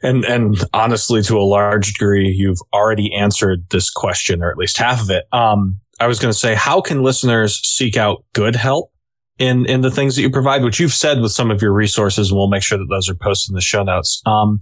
and 0.01 0.23
and 0.23 0.63
honestly, 0.73 1.21
to 1.23 1.37
a 1.37 1.43
large 1.43 1.95
degree, 1.95 2.29
you've 2.29 2.61
already 2.71 3.13
answered 3.13 3.65
this 3.71 3.89
question, 3.89 4.41
or 4.41 4.49
at 4.49 4.57
least 4.57 4.77
half 4.77 5.01
of 5.01 5.09
it. 5.09 5.25
Um, 5.33 5.81
I 5.99 6.07
was 6.07 6.19
going 6.19 6.31
to 6.31 6.37
say, 6.37 6.55
how 6.55 6.81
can 6.81 7.03
listeners 7.03 7.61
seek 7.63 7.97
out 7.97 8.23
good 8.33 8.55
help 8.55 8.91
in 9.37 9.65
in 9.65 9.81
the 9.81 9.91
things 9.91 10.15
that 10.15 10.21
you 10.21 10.29
provide, 10.29 10.63
which 10.63 10.79
you've 10.79 10.93
said 10.93 11.21
with 11.21 11.31
some 11.31 11.51
of 11.51 11.61
your 11.61 11.73
resources, 11.73 12.29
and 12.29 12.37
we'll 12.37 12.49
make 12.49 12.63
sure 12.63 12.77
that 12.77 12.87
those 12.89 13.09
are 13.09 13.15
posted 13.15 13.51
in 13.51 13.55
the 13.55 13.61
show 13.61 13.83
notes. 13.83 14.21
Um, 14.25 14.59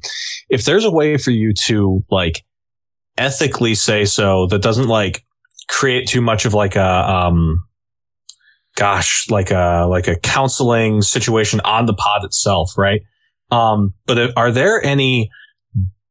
if 0.49 0.65
there's 0.65 0.85
a 0.85 0.91
way 0.91 1.18
for 1.18 1.31
you 1.31 1.53
to 1.65 2.03
like 2.10 2.43
ethically 3.18 3.76
say 3.76 4.05
so 4.05 4.47
that 4.47 4.61
doesn't 4.61 4.88
like 4.88 5.23
create 5.69 6.07
too 6.07 6.22
much 6.22 6.45
of 6.45 6.53
like 6.53 6.76
a 6.76 7.10
um 7.10 7.64
gosh 8.76 9.30
like 9.30 9.51
a 9.51 9.85
like 9.89 10.07
a 10.07 10.15
counseling 10.15 11.01
situation 11.01 11.60
on 11.61 11.85
the 11.85 11.93
pod 11.93 12.23
itself 12.23 12.72
right 12.76 13.01
um 13.51 13.93
but 14.07 14.35
are 14.35 14.51
there 14.51 14.84
any 14.84 15.30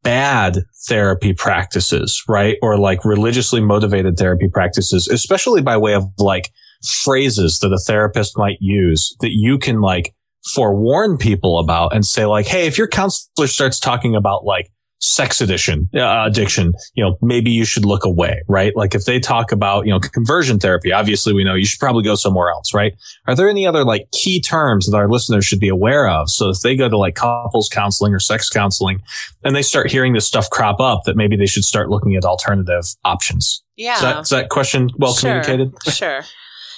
bad 0.02 0.58
therapy 0.88 1.32
practices 1.32 2.22
right? 2.28 2.56
Or 2.62 2.76
like 2.76 3.04
religiously 3.04 3.60
motivated 3.60 4.16
therapy 4.16 4.48
practices 4.48 5.08
especially 5.08 5.62
by 5.62 5.76
way 5.76 5.94
of 5.94 6.04
like 6.18 6.50
phrases 6.82 7.58
that 7.60 7.72
a 7.72 7.78
therapist 7.78 8.36
might 8.36 8.58
use 8.60 9.16
that 9.20 9.30
you 9.30 9.58
can 9.58 9.80
like 9.80 10.14
forewarn 10.52 11.16
people 11.16 11.60
about 11.60 11.94
and 11.94 12.04
say 12.04 12.26
like 12.26 12.46
hey 12.46 12.66
if 12.66 12.76
your 12.76 12.88
counselor 12.88 13.46
starts 13.46 13.78
talking 13.78 14.16
about 14.16 14.44
like 14.44 14.70
sex 15.04 15.40
addiction, 15.40 15.88
uh, 15.96 16.24
addiction, 16.28 16.72
you 16.94 17.02
know, 17.04 17.18
maybe 17.20 17.50
you 17.50 17.64
should 17.64 17.84
look 17.84 18.04
away, 18.04 18.40
right? 18.46 18.74
Like 18.76 18.94
if 18.94 19.04
they 19.04 19.18
talk 19.18 19.50
about, 19.50 19.84
you 19.84 19.90
know, 19.92 19.98
conversion 19.98 20.60
therapy, 20.60 20.92
obviously 20.92 21.32
we 21.32 21.42
know 21.42 21.54
you 21.56 21.66
should 21.66 21.80
probably 21.80 22.04
go 22.04 22.14
somewhere 22.14 22.50
else, 22.50 22.72
right? 22.72 22.94
Are 23.26 23.34
there 23.34 23.48
any 23.48 23.66
other 23.66 23.84
like 23.84 24.08
key 24.12 24.40
terms 24.40 24.86
that 24.86 24.96
our 24.96 25.08
listeners 25.08 25.44
should 25.44 25.58
be 25.58 25.68
aware 25.68 26.08
of? 26.08 26.30
So 26.30 26.50
if 26.50 26.60
they 26.60 26.76
go 26.76 26.88
to 26.88 26.96
like 26.96 27.16
couples 27.16 27.68
counseling 27.68 28.14
or 28.14 28.20
sex 28.20 28.48
counseling 28.48 29.02
and 29.42 29.56
they 29.56 29.62
start 29.62 29.90
hearing 29.90 30.12
this 30.12 30.24
stuff 30.26 30.48
crop 30.50 30.78
up, 30.78 31.02
that 31.06 31.16
maybe 31.16 31.36
they 31.36 31.46
should 31.46 31.64
start 31.64 31.90
looking 31.90 32.14
at 32.14 32.24
alternative 32.24 32.84
options. 33.04 33.64
Yeah. 33.74 33.96
Is 33.96 34.00
that, 34.02 34.20
is 34.20 34.28
that 34.28 34.48
question 34.50 34.88
well 34.98 35.14
Sure, 35.14 35.42
communicated? 35.42 35.72
sure. 35.92 36.18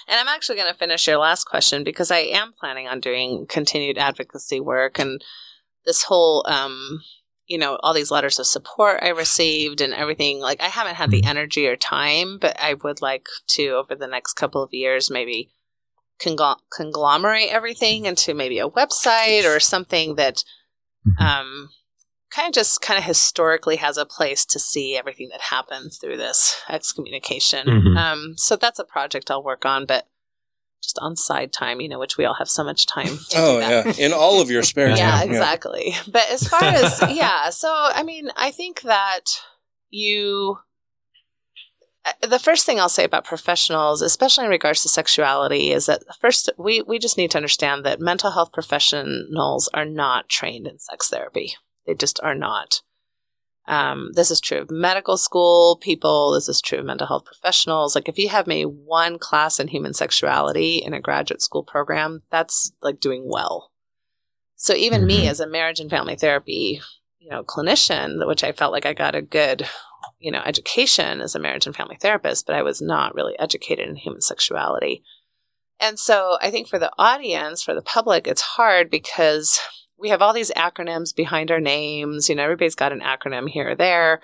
And 0.09 0.19
I'm 0.19 0.29
actually 0.29 0.57
going 0.57 0.73
to 0.73 0.79
finish 0.79 1.07
your 1.07 1.19
last 1.19 1.45
question 1.45 1.85
because 1.85 2.11
I 2.11 2.21
am 2.21 2.55
planning 2.59 2.89
on 2.89 3.01
doing 3.01 3.45
continued 3.51 3.99
advocacy 3.99 4.61
work 4.61 4.99
and 4.99 5.21
this 5.85 6.05
whole, 6.05 6.47
um, 6.49 7.01
you 7.47 7.59
know, 7.59 7.79
all 7.83 7.93
these 7.93 8.11
letters 8.11 8.39
of 8.39 8.47
support 8.47 9.03
I 9.03 9.09
received 9.09 9.81
and 9.81 9.93
everything. 9.93 10.41
Like, 10.41 10.63
I 10.63 10.69
haven't 10.69 10.95
had 10.97 11.11
the 11.11 11.25
energy 11.25 11.67
or 11.67 11.77
time, 11.77 12.39
but 12.39 12.59
I 12.59 12.75
would 12.75 13.03
like 13.03 13.27
to, 13.49 13.69
over 13.71 13.95
the 13.95 14.07
next 14.07 14.35
couple 14.35 14.63
of 14.63 14.73
years, 14.73 15.11
maybe 15.11 15.51
congl- 16.21 16.61
conglomerate 16.75 17.51
everything 17.51 18.07
into 18.07 18.35
maybe 18.35 18.59
a 18.59 18.69
website 18.69 19.45
or 19.45 19.61
something 19.61 20.15
that, 20.17 20.43
um, 21.19 21.71
kind 22.31 22.49
of 22.49 22.55
just 22.55 22.81
kind 22.81 22.99
of 22.99 23.05
historically 23.05 23.77
has 23.77 23.97
a 23.97 24.07
place 24.07 24.45
to 24.45 24.59
see 24.59 24.97
everything 24.97 25.29
that 25.31 25.41
happened 25.41 25.93
through 26.01 26.17
this 26.17 26.61
excommunication. 26.69 27.67
Mhm. 27.67 27.97
Um, 27.97 28.35
so 28.37 28.57
that's 28.57 28.79
a 28.79 28.85
project 28.85 29.31
I'll 29.31 29.43
work 29.45 29.65
on, 29.65 29.87
but 29.87 30.07
just 30.85 30.99
on 31.01 31.17
side 31.17 31.53
time, 31.53 31.81
you 31.81 31.89
know, 31.89 31.99
which 31.99 32.17
we 32.17 32.25
all 32.25 32.35
have 32.35 32.49
so 32.49 32.63
much 32.63 32.87
time. 32.87 33.19
To 33.31 33.37
Oh 33.37 33.55
do 33.55 33.61
that. 33.61 33.99
yeah, 33.99 34.07
in 34.07 34.13
all 34.13 34.41
of 34.41 34.51
your 34.51 34.63
spare 34.63 34.89
time. 34.89 34.99
Yeah, 34.99 35.23
exactly. 35.25 35.95
But 36.07 36.29
as 36.31 36.47
far 36.47 36.63
as 36.63 37.03
yeah, 37.11 37.51
so 37.51 37.69
I 37.73 38.03
mean, 38.03 38.29
I 38.37 38.51
think 38.51 38.83
that 38.83 39.23
you 39.91 40.59
uh, 42.07 42.27
the 42.27 42.39
first 42.39 42.67
thing 42.67 42.79
I'll 42.79 42.89
say 42.89 43.05
about 43.05 43.25
professionals, 43.25 44.03
especially 44.03 44.45
in 44.45 44.51
regards 44.51 44.83
to 44.83 44.89
sexuality, 44.89 45.73
is 45.73 45.87
that 45.87 46.03
first 46.21 46.51
we 46.59 46.83
we 46.83 46.99
just 46.99 47.17
need 47.17 47.31
to 47.33 47.39
understand 47.39 47.85
that 47.85 48.01
mental 48.01 48.31
health 48.33 48.53
professionals 48.53 49.69
are 49.73 49.87
not 49.87 50.29
trained 50.29 50.67
in 50.67 50.79
sex 50.79 51.09
therapy. 51.09 51.55
They 51.87 51.95
just 51.95 52.21
are 52.23 52.35
not. 52.35 52.83
Um, 53.67 54.11
this 54.13 54.31
is 54.31 54.41
true 54.41 54.59
of 54.59 54.71
medical 54.71 55.17
school 55.17 55.79
people. 55.81 56.33
This 56.33 56.49
is 56.49 56.61
true 56.61 56.81
of 56.81 56.85
mental 56.85 57.07
health 57.07 57.25
professionals. 57.25 57.95
Like, 57.95 58.09
if 58.09 58.19
you 58.19 58.29
have 58.29 58.47
maybe 58.47 58.67
one 58.67 59.19
class 59.19 59.59
in 59.59 59.69
human 59.69 59.95
sexuality 59.95 60.77
in 60.77 60.93
a 60.93 61.01
graduate 61.01 61.41
school 61.41 61.63
program, 61.63 62.23
that's 62.31 62.73
like 62.83 63.01
doing 63.01 63.25
well. 63.27 63.71
So 64.57 64.75
even 64.75 65.07
me 65.07 65.29
as 65.29 65.41
a 65.41 65.49
marriage 65.49 65.81
and 65.81 65.91
family 65.91 66.17
therapy, 66.17 66.81
you 67.19 67.31
know, 67.31 67.43
clinician, 67.43 68.27
which 68.27 68.45
I 68.45 68.53
felt 68.53 68.73
like 68.73 68.87
I 68.87 68.93
got 68.93 69.15
a 69.15 69.23
good, 69.23 69.67
you 70.19 70.31
know, 70.31 70.43
education 70.45 71.21
as 71.21 71.35
a 71.35 71.39
marriage 71.39 71.67
and 71.67 71.75
family 71.75 71.97
therapist, 72.01 72.47
but 72.47 72.55
I 72.55 72.63
was 72.63 72.81
not 72.81 73.15
really 73.15 73.39
educated 73.39 73.89
in 73.89 73.97
human 73.97 74.21
sexuality. 74.21 75.03
And 75.81 75.99
so 75.99 76.37
I 76.41 76.51
think 76.51 76.69
for 76.69 76.79
the 76.79 76.93
audience, 76.99 77.63
for 77.63 77.75
the 77.75 77.83
public, 77.83 78.27
it's 78.27 78.43
hard 78.43 78.91
because 78.91 79.61
we 80.05 80.11
have 80.11 80.21
all 80.21 80.35
these 80.35 80.51
acronyms 80.53 81.17
behind 81.17 81.51
our 81.51 81.61
names. 81.61 82.29
You 82.29 82.35
know, 82.35 82.43
everybody's 82.45 82.75
got 82.75 82.93
an 82.93 83.01
acronym 83.01 83.49
here 83.49 83.71
or 83.71 83.75
there. 83.75 84.21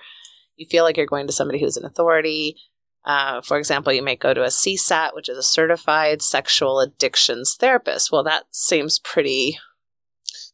You 0.55 0.67
feel 0.67 0.83
like 0.83 0.95
you're 0.95 1.07
going 1.07 1.25
to 1.25 1.33
somebody 1.33 1.59
who's 1.59 1.75
an 1.75 1.85
authority. 1.85 2.55
Uh, 3.03 3.41
for 3.41 3.57
example, 3.57 3.91
you 3.91 4.03
might 4.03 4.19
go 4.19 4.31
to 4.31 4.43
a 4.43 4.47
CSAT, 4.51 5.15
which 5.15 5.27
is 5.27 5.35
a 5.39 5.41
certified 5.43 6.21
sexual 6.21 6.79
addictions 6.79 7.55
therapist. 7.59 8.11
Well, 8.11 8.23
that 8.25 8.43
seems 8.51 8.99
pretty 8.99 9.57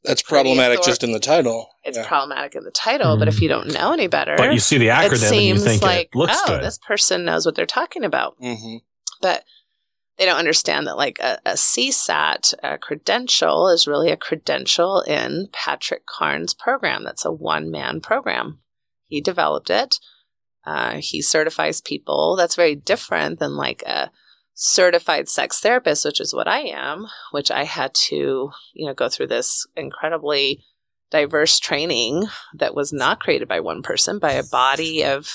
That's 0.06 0.22
pretty 0.22 0.44
problematic 0.46 0.80
author- 0.80 0.90
just 0.92 1.04
in 1.04 1.12
the 1.12 1.20
title. 1.20 1.68
it's 1.84 1.98
Yeah. 1.98 2.08
problematic 2.08 2.56
in 2.56 2.64
the 2.64 2.72
title, 2.72 3.18
but 3.18 3.28
if 3.28 3.42
you 3.42 3.50
don't 3.50 3.74
know 3.74 3.92
any 3.92 4.08
better, 4.08 4.36
But 4.38 4.54
you 4.54 4.60
see 4.62 4.78
the 4.78 4.88
acronym 4.88 5.04
and 5.12 5.12
you 5.12 5.18
seems 5.58 5.64
think 5.66 5.82
it 5.82 5.86
like, 5.86 6.10
looks 6.16 6.38
oh, 6.38 6.48
good. 6.48 6.64
this 6.64 6.78
person 6.78 7.26
knows 7.26 7.46
what 7.46 7.56
they're 7.56 7.66
talking 7.66 8.06
about. 8.06 8.40
Mm-hmm. 8.42 8.78
But 9.22 9.44
they 10.18 10.26
don't 10.26 10.40
understand 10.40 10.88
that, 10.88 10.98
like 10.98 11.20
a, 11.20 11.40
a 11.46 11.54
CSAT 11.54 12.54
a 12.64 12.78
credential 12.78 13.70
is 13.70 13.88
really 13.88 14.10
a 14.10 14.18
credential 14.18 15.02
in 15.02 15.50
Patrick 15.52 16.06
Carnes' 16.06 16.54
program. 16.54 17.04
That's 17.04 17.26
a 17.26 17.32
one 17.32 17.70
man 17.70 18.02
program. 18.02 18.60
He 19.06 19.22
developed 19.22 19.70
it. 19.70 20.00
Uh, 20.66 20.96
he 21.00 21.22
certifies 21.22 21.82
people. 21.82 22.36
That's 22.36 22.56
very 22.56 22.76
different 22.76 23.40
than 23.40 23.56
like 23.56 23.84
a 23.84 24.12
certified 24.54 25.30
sex 25.30 25.60
therapist, 25.60 26.04
which 26.04 26.20
is 26.20 26.34
what 26.34 26.48
I 26.48 26.60
am, 26.62 27.08
which 27.32 27.52
I 27.52 27.64
had 27.64 27.94
to, 28.08 28.50
you 28.74 28.88
know, 28.88 28.94
go 28.94 29.08
through 29.08 29.28
this 29.28 29.68
incredibly 29.76 30.64
diverse 31.12 31.60
training 31.60 32.26
that 32.56 32.76
was 32.76 32.92
not 32.92 33.20
created 33.20 33.48
by 33.48 33.60
one 33.60 33.82
person, 33.82 34.20
by 34.20 34.34
a 34.34 34.44
body 34.44 35.06
of 35.06 35.32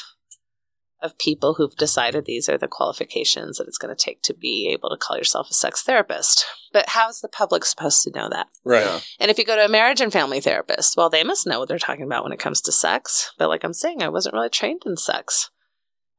of 1.02 1.18
people 1.18 1.54
who've 1.54 1.74
decided 1.76 2.24
these 2.24 2.48
are 2.48 2.58
the 2.58 2.68
qualifications 2.68 3.58
that 3.58 3.66
it's 3.66 3.78
going 3.78 3.94
to 3.94 4.04
take 4.04 4.22
to 4.22 4.34
be 4.34 4.68
able 4.72 4.90
to 4.90 4.96
call 4.96 5.16
yourself 5.16 5.50
a 5.50 5.54
sex 5.54 5.82
therapist. 5.82 6.46
But 6.72 6.88
how's 6.88 7.20
the 7.20 7.28
public 7.28 7.64
supposed 7.64 8.02
to 8.04 8.12
know 8.12 8.28
that? 8.30 8.46
Right. 8.64 9.04
And 9.18 9.30
if 9.30 9.38
you 9.38 9.44
go 9.44 9.56
to 9.56 9.64
a 9.64 9.68
marriage 9.68 10.00
and 10.00 10.12
family 10.12 10.40
therapist, 10.40 10.96
well, 10.96 11.10
they 11.10 11.24
must 11.24 11.46
know 11.46 11.58
what 11.58 11.68
they're 11.68 11.78
talking 11.78 12.04
about 12.04 12.24
when 12.24 12.32
it 12.32 12.38
comes 12.38 12.60
to 12.62 12.72
sex. 12.72 13.32
But 13.38 13.48
like 13.48 13.64
I'm 13.64 13.74
saying, 13.74 14.02
I 14.02 14.08
wasn't 14.08 14.34
really 14.34 14.48
trained 14.48 14.82
in 14.86 14.96
sex. 14.96 15.50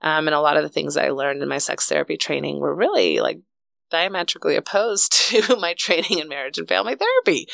Um, 0.01 0.27
and 0.27 0.35
a 0.35 0.41
lot 0.41 0.57
of 0.57 0.63
the 0.63 0.69
things 0.69 0.97
I 0.97 1.09
learned 1.09 1.41
in 1.41 1.49
my 1.49 1.59
sex 1.59 1.87
therapy 1.87 2.17
training 2.17 2.59
were 2.59 2.75
really 2.75 3.21
like 3.21 3.39
diametrically 3.89 4.57
opposed 4.57 5.13
to 5.29 5.55
my 5.55 5.73
training 5.73 6.19
in 6.19 6.27
marriage 6.27 6.57
and 6.57 6.67
family 6.67 6.95
therapy. 6.95 7.47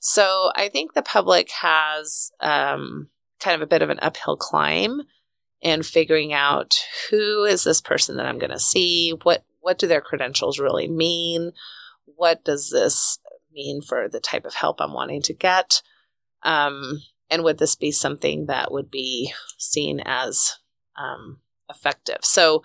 So 0.00 0.52
I 0.54 0.68
think 0.68 0.94
the 0.94 1.02
public 1.02 1.50
has 1.50 2.30
um, 2.40 3.08
kind 3.40 3.56
of 3.56 3.62
a 3.62 3.66
bit 3.66 3.82
of 3.82 3.90
an 3.90 3.98
uphill 4.00 4.36
climb 4.36 5.02
in 5.60 5.82
figuring 5.82 6.32
out 6.32 6.78
who 7.10 7.44
is 7.44 7.64
this 7.64 7.80
person 7.80 8.16
that 8.16 8.26
I'm 8.26 8.38
going 8.38 8.50
to 8.50 8.58
see, 8.58 9.12
what 9.22 9.44
what 9.60 9.78
do 9.78 9.86
their 9.86 10.00
credentials 10.00 10.58
really 10.58 10.88
mean, 10.88 11.52
what 12.04 12.44
does 12.44 12.70
this 12.70 13.18
mean 13.52 13.82
for 13.82 14.08
the 14.08 14.20
type 14.20 14.44
of 14.44 14.54
help 14.54 14.80
I'm 14.80 14.94
wanting 14.94 15.20
to 15.22 15.34
get, 15.34 15.82
um, 16.42 17.02
and 17.30 17.42
would 17.44 17.58
this 17.58 17.74
be 17.74 17.90
something 17.90 18.46
that 18.46 18.72
would 18.72 18.90
be 18.90 19.32
seen 19.58 20.00
as 20.04 20.58
um, 20.96 21.40
effective? 21.68 22.18
So 22.22 22.62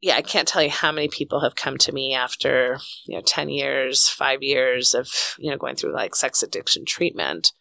yeah, 0.00 0.14
I 0.14 0.22
can't 0.22 0.46
tell 0.46 0.62
you 0.62 0.70
how 0.70 0.92
many 0.92 1.08
people 1.08 1.40
have 1.40 1.56
come 1.56 1.76
to 1.78 1.92
me 1.92 2.14
after, 2.14 2.78
you 3.06 3.16
know, 3.16 3.22
10 3.24 3.48
years, 3.48 4.08
five 4.08 4.42
years 4.42 4.94
of, 4.94 5.08
you 5.38 5.50
know, 5.50 5.56
going 5.56 5.74
through 5.74 5.92
like 5.92 6.14
sex 6.14 6.42
addiction 6.42 6.84
treatment, 6.84 7.52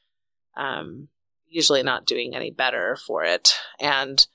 um, 0.56 1.08
usually 1.50 1.84
not 1.84 2.06
doing 2.06 2.36
any 2.36 2.52
better 2.52 2.96
for 2.96 3.24
it. 3.24 3.56
And, 3.80 4.26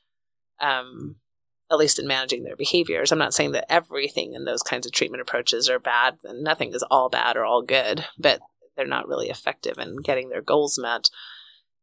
um, 0.61 1.17
at 1.71 1.79
least 1.79 1.99
in 1.99 2.07
managing 2.07 2.45
their 2.45 2.57
behaviors. 2.57 3.11
I'm 3.11 3.19
not 3.19 3.33
saying 3.33 3.53
that 3.53 3.73
everything 3.73 4.35
in 4.35 4.45
those 4.45 4.63
kinds 4.63 4.87
of 4.87 4.93
treatment 4.93 5.23
approaches 5.23 5.71
are 5.71 5.79
bad 5.79 6.19
and 6.23 6.45
nothing 6.45 6.75
is 6.75 6.85
all 6.91 7.09
bad 7.09 7.35
or 7.37 7.47
all 7.47 7.63
good, 7.63 8.05
but 8.19 8.41
they're 8.77 8.87
not 8.87 9.09
really 9.09 9.31
effective 9.31 9.79
in 9.79 9.97
getting 10.03 10.29
their 10.29 10.43
goals 10.43 10.79
met. 10.79 11.09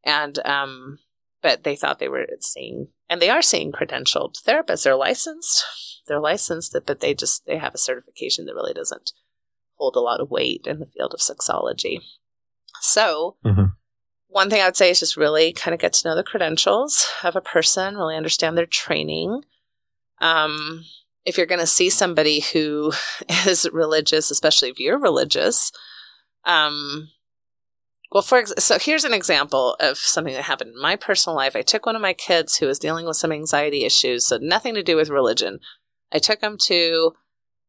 And, 0.06 0.38
um, 0.46 1.00
but 1.42 1.64
they 1.64 1.76
thought 1.76 1.98
they 1.98 2.08
were 2.08 2.28
seeing, 2.40 2.90
and 3.10 3.20
they 3.20 3.30
are 3.32 3.42
seeing 3.42 3.72
credentialed 3.72 4.36
therapists. 4.44 4.84
They're 4.84 4.96
licensed 4.96 5.66
they're 6.10 6.20
licensed, 6.20 6.76
but 6.86 7.00
they 7.00 7.14
just 7.14 7.46
they 7.46 7.58
have 7.58 7.74
a 7.74 7.78
certification 7.78 8.46
that 8.46 8.56
really 8.56 8.74
doesn't 8.74 9.14
hold 9.76 9.96
a 9.96 10.02
lot 10.02 10.20
of 10.20 10.30
weight 10.30 10.66
in 10.66 10.80
the 10.80 10.86
field 10.86 11.14
of 11.14 11.22
sexology. 11.22 12.02
So, 12.82 13.38
Mm-hmm. 13.46 13.66
One 14.30 14.50
thing 14.50 14.62
I 14.62 14.66
would 14.66 14.78
say 14.78 14.90
is 14.92 15.00
just 15.00 15.18
really 15.18 15.52
kind 15.52 15.74
of 15.74 15.80
get 15.80 15.94
to 15.94 16.08
know 16.08 16.16
the 16.16 16.24
credentials 16.24 17.08
of 17.24 17.36
a 17.36 17.42
person, 17.42 17.98
really 17.98 18.16
understand 18.16 18.58
their 18.58 18.68
training. 18.68 19.44
Um, 20.22 20.86
if 21.26 21.36
you're 21.38 21.48
going 21.48 21.60
to 21.60 21.68
see 21.68 21.90
somebody 21.90 22.40
who 22.40 22.94
is 23.48 23.68
religious, 23.74 24.32
especially 24.32 24.70
if 24.70 24.80
you're 24.80 25.00
religious, 25.00 25.72
um, 26.46 27.10
well, 28.12 28.24
for 28.24 28.40
ex- 28.40 28.54
so 28.58 28.78
here's 28.80 29.04
an 29.04 29.14
example 29.14 29.76
of 29.80 29.98
something 29.98 30.34
that 30.34 30.44
happened 30.44 30.72
in 30.76 30.82
my 30.82 30.96
personal 30.96 31.36
life. 31.36 31.56
I 31.56 31.62
took 31.62 31.86
one 31.86 31.96
of 31.96 32.02
my 32.02 32.14
kids 32.14 32.58
who 32.58 32.68
was 32.68 32.80
dealing 32.80 33.06
with 33.06 33.18
some 33.18 33.32
anxiety 33.32 33.84
issues, 33.84 34.26
so 34.26 34.38
nothing 34.38 34.74
to 34.76 34.84
do 34.84 34.96
with 34.96 35.10
religion. 35.10 35.60
I 36.12 36.20
took 36.20 36.42
him 36.42 36.58
to 36.64 37.14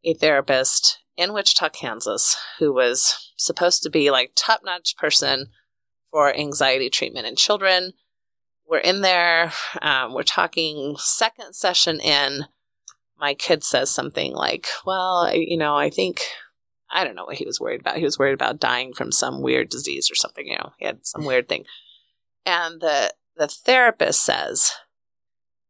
a 0.04 0.14
therapist 0.14 1.00
in 1.16 1.32
Wichita, 1.34 1.70
Kansas, 1.70 2.36
who 2.58 2.72
was 2.72 3.32
supposed 3.36 3.82
to 3.82 3.90
be 3.90 4.10
like 4.10 4.32
top 4.34 4.60
notch 4.64 4.96
person 4.96 5.48
for 6.10 6.34
anxiety 6.34 6.90
treatment 6.90 7.26
in 7.26 7.36
children. 7.36 7.92
We're 8.66 8.78
in 8.78 9.00
there. 9.00 9.52
Um, 9.82 10.14
we're 10.14 10.22
talking 10.22 10.96
second 10.98 11.54
session 11.54 12.00
in. 12.00 12.46
My 13.18 13.34
kid 13.34 13.64
says 13.64 13.90
something 13.90 14.32
like, 14.32 14.68
"Well, 14.86 15.26
I, 15.26 15.32
you 15.34 15.56
know, 15.56 15.76
I 15.76 15.90
think 15.90 16.22
I 16.90 17.04
don't 17.04 17.14
know 17.14 17.24
what 17.24 17.36
he 17.36 17.44
was 17.46 17.60
worried 17.60 17.80
about. 17.80 17.98
He 17.98 18.04
was 18.04 18.18
worried 18.18 18.34
about 18.34 18.60
dying 18.60 18.92
from 18.94 19.12
some 19.12 19.42
weird 19.42 19.68
disease 19.68 20.10
or 20.10 20.14
something. 20.14 20.46
You 20.46 20.56
know, 20.56 20.70
he 20.78 20.86
had 20.86 21.06
some 21.06 21.24
weird 21.24 21.48
thing." 21.48 21.64
And 22.46 22.80
the 22.80 23.12
the 23.36 23.48
therapist 23.48 24.24
says, 24.24 24.72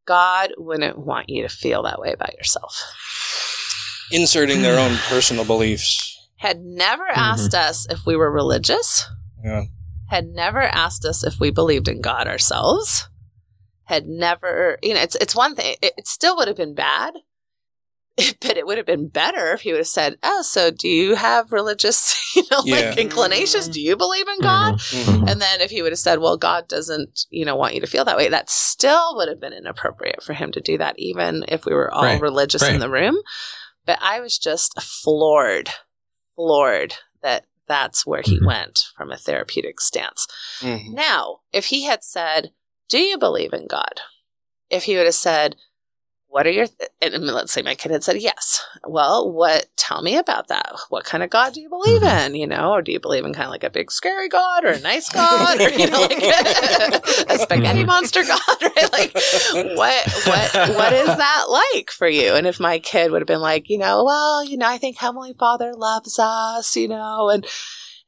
God 0.07 0.53
wouldn't 0.59 0.99
want 0.99 1.29
you 1.29 1.43
to 1.43 1.49
feel 1.49 1.85
that 1.85 2.01
way 2.01 2.13
about 2.13 2.35
yourself. 2.35 2.83
Inserting 4.11 4.63
their 4.63 4.77
own 4.77 4.97
personal 5.09 5.45
beliefs. 5.45 6.17
Had 6.39 6.61
never 6.61 7.05
asked 7.07 7.55
us 7.55 7.87
if 7.89 8.07
we 8.07 8.17
were 8.17 8.31
religious, 8.31 9.07
Yeah. 9.45 9.65
Had 10.11 10.27
never 10.27 10.61
asked 10.61 11.05
us 11.05 11.23
if 11.25 11.39
we 11.41 11.51
believed 11.51 11.87
in 11.89 12.01
God 12.01 12.27
ourselves, 12.27 13.09
had 13.85 14.07
never, 14.07 14.77
you 14.83 14.93
know, 14.95 15.01
it's, 15.01 15.15
it's 15.17 15.37
one 15.37 15.55
thing, 15.55 15.77
it, 15.81 15.95
it 15.99 16.07
still 16.09 16.37
would 16.37 16.49
have 16.49 16.57
been 16.57 16.75
bad, 16.75 17.15
but 18.17 18.57
it 18.57 18.67
would 18.67 18.77
have 18.77 18.87
been 18.87 19.09
better 19.09 19.53
if 19.53 19.61
he 19.61 19.71
would 19.73 19.79
have 19.79 19.87
said, 19.87 20.17
Oh, 20.25 20.43
so 20.43 20.73
do 20.73 20.89
you 20.89 21.15
have 21.15 21.53
religious, 21.53 22.17
you 22.37 22.43
know, 22.51 22.63
Yeah. 22.65 22.89
like 22.91 22.99
inclinations? 22.99 23.69
Do 23.69 23.81
you 23.81 23.97
believe 23.97 24.27
in 24.27 24.41
God? 24.41 24.75
Mhm. 24.81 25.29
And 25.31 25.41
then 25.41 25.61
if 25.61 25.71
he 25.71 25.81
would 25.81 25.93
have 25.93 25.99
said, 26.01 26.19
well, 26.19 26.37
God 26.37 26.67
doesn't, 26.67 27.27
you 27.31 27.45
know, 27.45 27.55
want 27.55 27.75
you 27.75 27.81
to 27.81 27.87
feel 27.87 28.05
that 28.05 28.17
way, 28.17 28.29
that 28.29 28.51
still 28.51 29.17
would 29.17 29.29
have 29.29 29.41
been 29.41 29.53
inappropriate 29.53 30.25
for 30.25 30.33
him 30.33 30.51
to 30.53 30.61
do 30.61 30.77
that, 30.79 30.97
even 30.99 31.45
if 31.47 31.65
we 31.65 31.73
were 31.73 31.93
all 31.95 32.03
Right. 32.03 32.21
religious 32.21 32.63
in 32.69 32.81
the 32.81 32.91
room. 32.91 33.17
But 33.87 33.99
I 34.03 34.19
was 34.19 34.39
just 34.39 34.81
floored, 34.83 35.71
floored 36.35 36.95
that 37.23 37.47
that's 37.71 38.05
where 38.05 38.23
he 38.25 38.41
went 38.45 38.81
from 38.97 39.13
a 39.13 39.17
therapeutic 39.17 39.81
stance. 39.81 40.27
Mhm. 40.61 40.93
Now, 40.93 41.39
if 41.53 41.67
he 41.67 41.85
had 41.85 42.03
said, 42.03 42.51
do 42.89 42.99
you 42.99 43.17
believe 43.17 43.53
in 43.53 43.69
God? 43.69 44.01
If 44.69 44.85
he 44.85 44.97
would 44.97 45.07
have 45.07 45.15
said, 45.15 45.55
what 46.31 46.47
are 46.47 46.51
your, 46.51 46.69
th-? 46.69 46.91
and 47.03 47.27
let's 47.27 47.53
say 47.53 47.61
my 47.61 47.75
kid 47.75 47.91
had 47.91 48.05
said 48.05 48.17
yes. 48.23 48.65
Well, 48.87 49.33
what, 49.33 49.67
tell 49.77 50.01
me 50.01 50.17
about 50.17 50.47
that. 50.47 50.77
What 50.89 51.05
kind 51.05 51.25
of 51.25 51.31
God 51.31 51.53
do 51.53 51.61
you 51.61 51.69
believe 51.69 52.03
mm-hmm. 52.03 52.27
in? 52.27 52.35
You 52.37 52.47
know, 52.47 52.71
or 52.71 52.83
do 52.83 52.93
you 52.93 53.01
believe 53.01 53.25
in 53.25 53.35
kind 53.35 53.47
of 53.47 53.51
like 53.51 53.65
a 53.65 53.71
big 53.71 53.91
scary 53.91 54.29
God 54.29 54.65
or 54.65 54.69
a 54.69 54.81
nice 54.81 55.09
God 55.09 55.61
or, 55.61 55.69
you 55.69 55.91
know, 55.91 56.01
like 56.01 56.23
a 56.23 57.39
spaghetti 57.39 57.81
mm-hmm. 57.81 57.87
monster 57.87 58.23
God, 58.23 58.39
right? 58.63 58.93
Like, 58.93 59.13
what, 59.77 60.07
what, 60.25 60.77
what 60.77 60.93
is 60.93 61.09
that 61.09 61.45
like 61.49 61.91
for 61.91 62.09
you? 62.09 62.35
And 62.35 62.47
if 62.47 62.61
my 62.61 62.79
kid 62.79 63.11
would 63.11 63.23
have 63.23 63.29
been 63.29 63.41
like, 63.41 63.69
you 63.69 63.79
know, 63.79 64.05
well, 64.05 64.45
you 64.45 64.57
know, 64.57 64.69
I 64.69 64.79
think 64.79 64.99
Heavenly 64.99 65.33
Father 65.33 65.75
loves 65.75 66.17
us, 66.21 66.77
you 66.77 66.87
know, 66.87 67.29
and, 67.29 67.45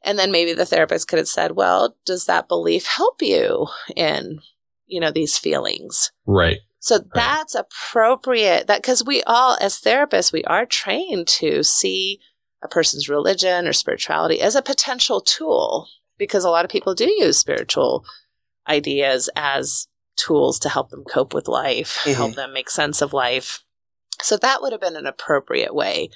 and 0.01 0.17
then 0.17 0.31
maybe 0.31 0.53
the 0.53 0.65
therapist 0.65 1.09
could 1.09 1.19
have 1.19 1.27
said, 1.27 1.57
well, 1.57 1.97
does 2.05 2.25
that 2.25 2.47
belief 2.47 2.85
help 2.85 3.21
you 3.21 3.67
in, 3.97 4.39
you 4.87 5.01
know, 5.01 5.11
these 5.11 5.37
feelings? 5.37 6.13
Right. 6.25 6.59
So 6.83 6.99
that's 7.13 7.55
appropriate 7.55 8.67
that 8.67 8.81
because 8.81 9.05
we 9.05 9.23
all, 9.23 9.57
as 9.61 9.79
therapists, 9.79 10.33
we 10.33 10.43
are 10.43 10.65
trained 10.65 11.29
to 11.29 11.63
see 11.63 12.19
a 12.61 12.67
person's 12.67 13.07
religion 13.07 13.65
or 13.65 13.71
spirituality 13.71 14.41
as 14.41 14.53
a 14.53 14.61
potential 14.61 15.21
tool 15.21 15.87
because 16.17 16.43
a 16.43 16.49
lot 16.49 16.65
of 16.65 16.71
people 16.71 16.93
do 16.93 17.05
use 17.05 17.37
spiritual 17.37 18.03
ideas 18.67 19.29
as 19.33 19.87
tools 20.17 20.59
to 20.59 20.67
help 20.67 20.89
them 20.89 21.05
cope 21.05 21.33
with 21.33 21.47
life, 21.47 21.99
Mhm. 22.03 22.15
help 22.15 22.35
them 22.35 22.51
make 22.51 22.69
sense 22.69 23.01
of 23.01 23.13
life. 23.13 23.63
So 24.21 24.35
that 24.35 24.61
would 24.61 24.73
have 24.73 24.81
been 24.81 24.97
an 24.97 25.07
appropriate 25.07 25.73
way 25.73 26.09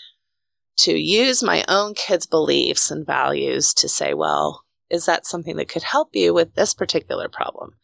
to 0.79 0.91
use 0.99 1.41
my 1.41 1.63
own 1.69 1.93
kids' 1.93 2.25
beliefs 2.25 2.91
and 2.91 3.05
values 3.05 3.73
to 3.75 3.87
say, 3.87 4.13
well, 4.13 4.63
is 4.89 5.05
that 5.05 5.25
something 5.25 5.55
that 5.55 5.69
could 5.69 5.83
help 5.83 6.09
you 6.13 6.33
with 6.33 6.55
this 6.55 6.73
particular 6.73 7.29
problem? 7.29 7.77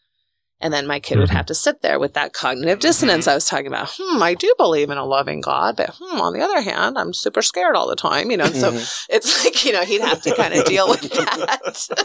And 0.64 0.72
then 0.72 0.86
my 0.86 0.98
kid 0.98 1.18
would 1.18 1.28
have 1.28 1.44
to 1.46 1.54
sit 1.54 1.82
there 1.82 1.98
with 1.98 2.14
that 2.14 2.32
cognitive 2.32 2.78
dissonance 2.78 3.28
I 3.28 3.34
was 3.34 3.44
talking 3.44 3.66
about. 3.66 3.90
Hmm, 3.98 4.22
I 4.22 4.32
do 4.32 4.54
believe 4.56 4.88
in 4.88 4.96
a 4.96 5.04
loving 5.04 5.42
God, 5.42 5.76
but 5.76 5.90
hmm, 6.00 6.18
on 6.22 6.32
the 6.32 6.40
other 6.40 6.62
hand, 6.62 6.96
I'm 6.96 7.12
super 7.12 7.42
scared 7.42 7.76
all 7.76 7.86
the 7.86 7.94
time, 7.94 8.30
you 8.30 8.38
know. 8.38 8.46
So 8.46 8.72
Mhm. 8.72 9.04
it's 9.10 9.28
like, 9.44 9.62
you 9.66 9.72
know, 9.74 9.84
he'd 9.84 10.00
have 10.00 10.22
to 10.22 10.32
kind 10.32 10.54
of 10.54 10.64
deal 10.64 10.88
with 10.88 11.02
that. 11.12 11.88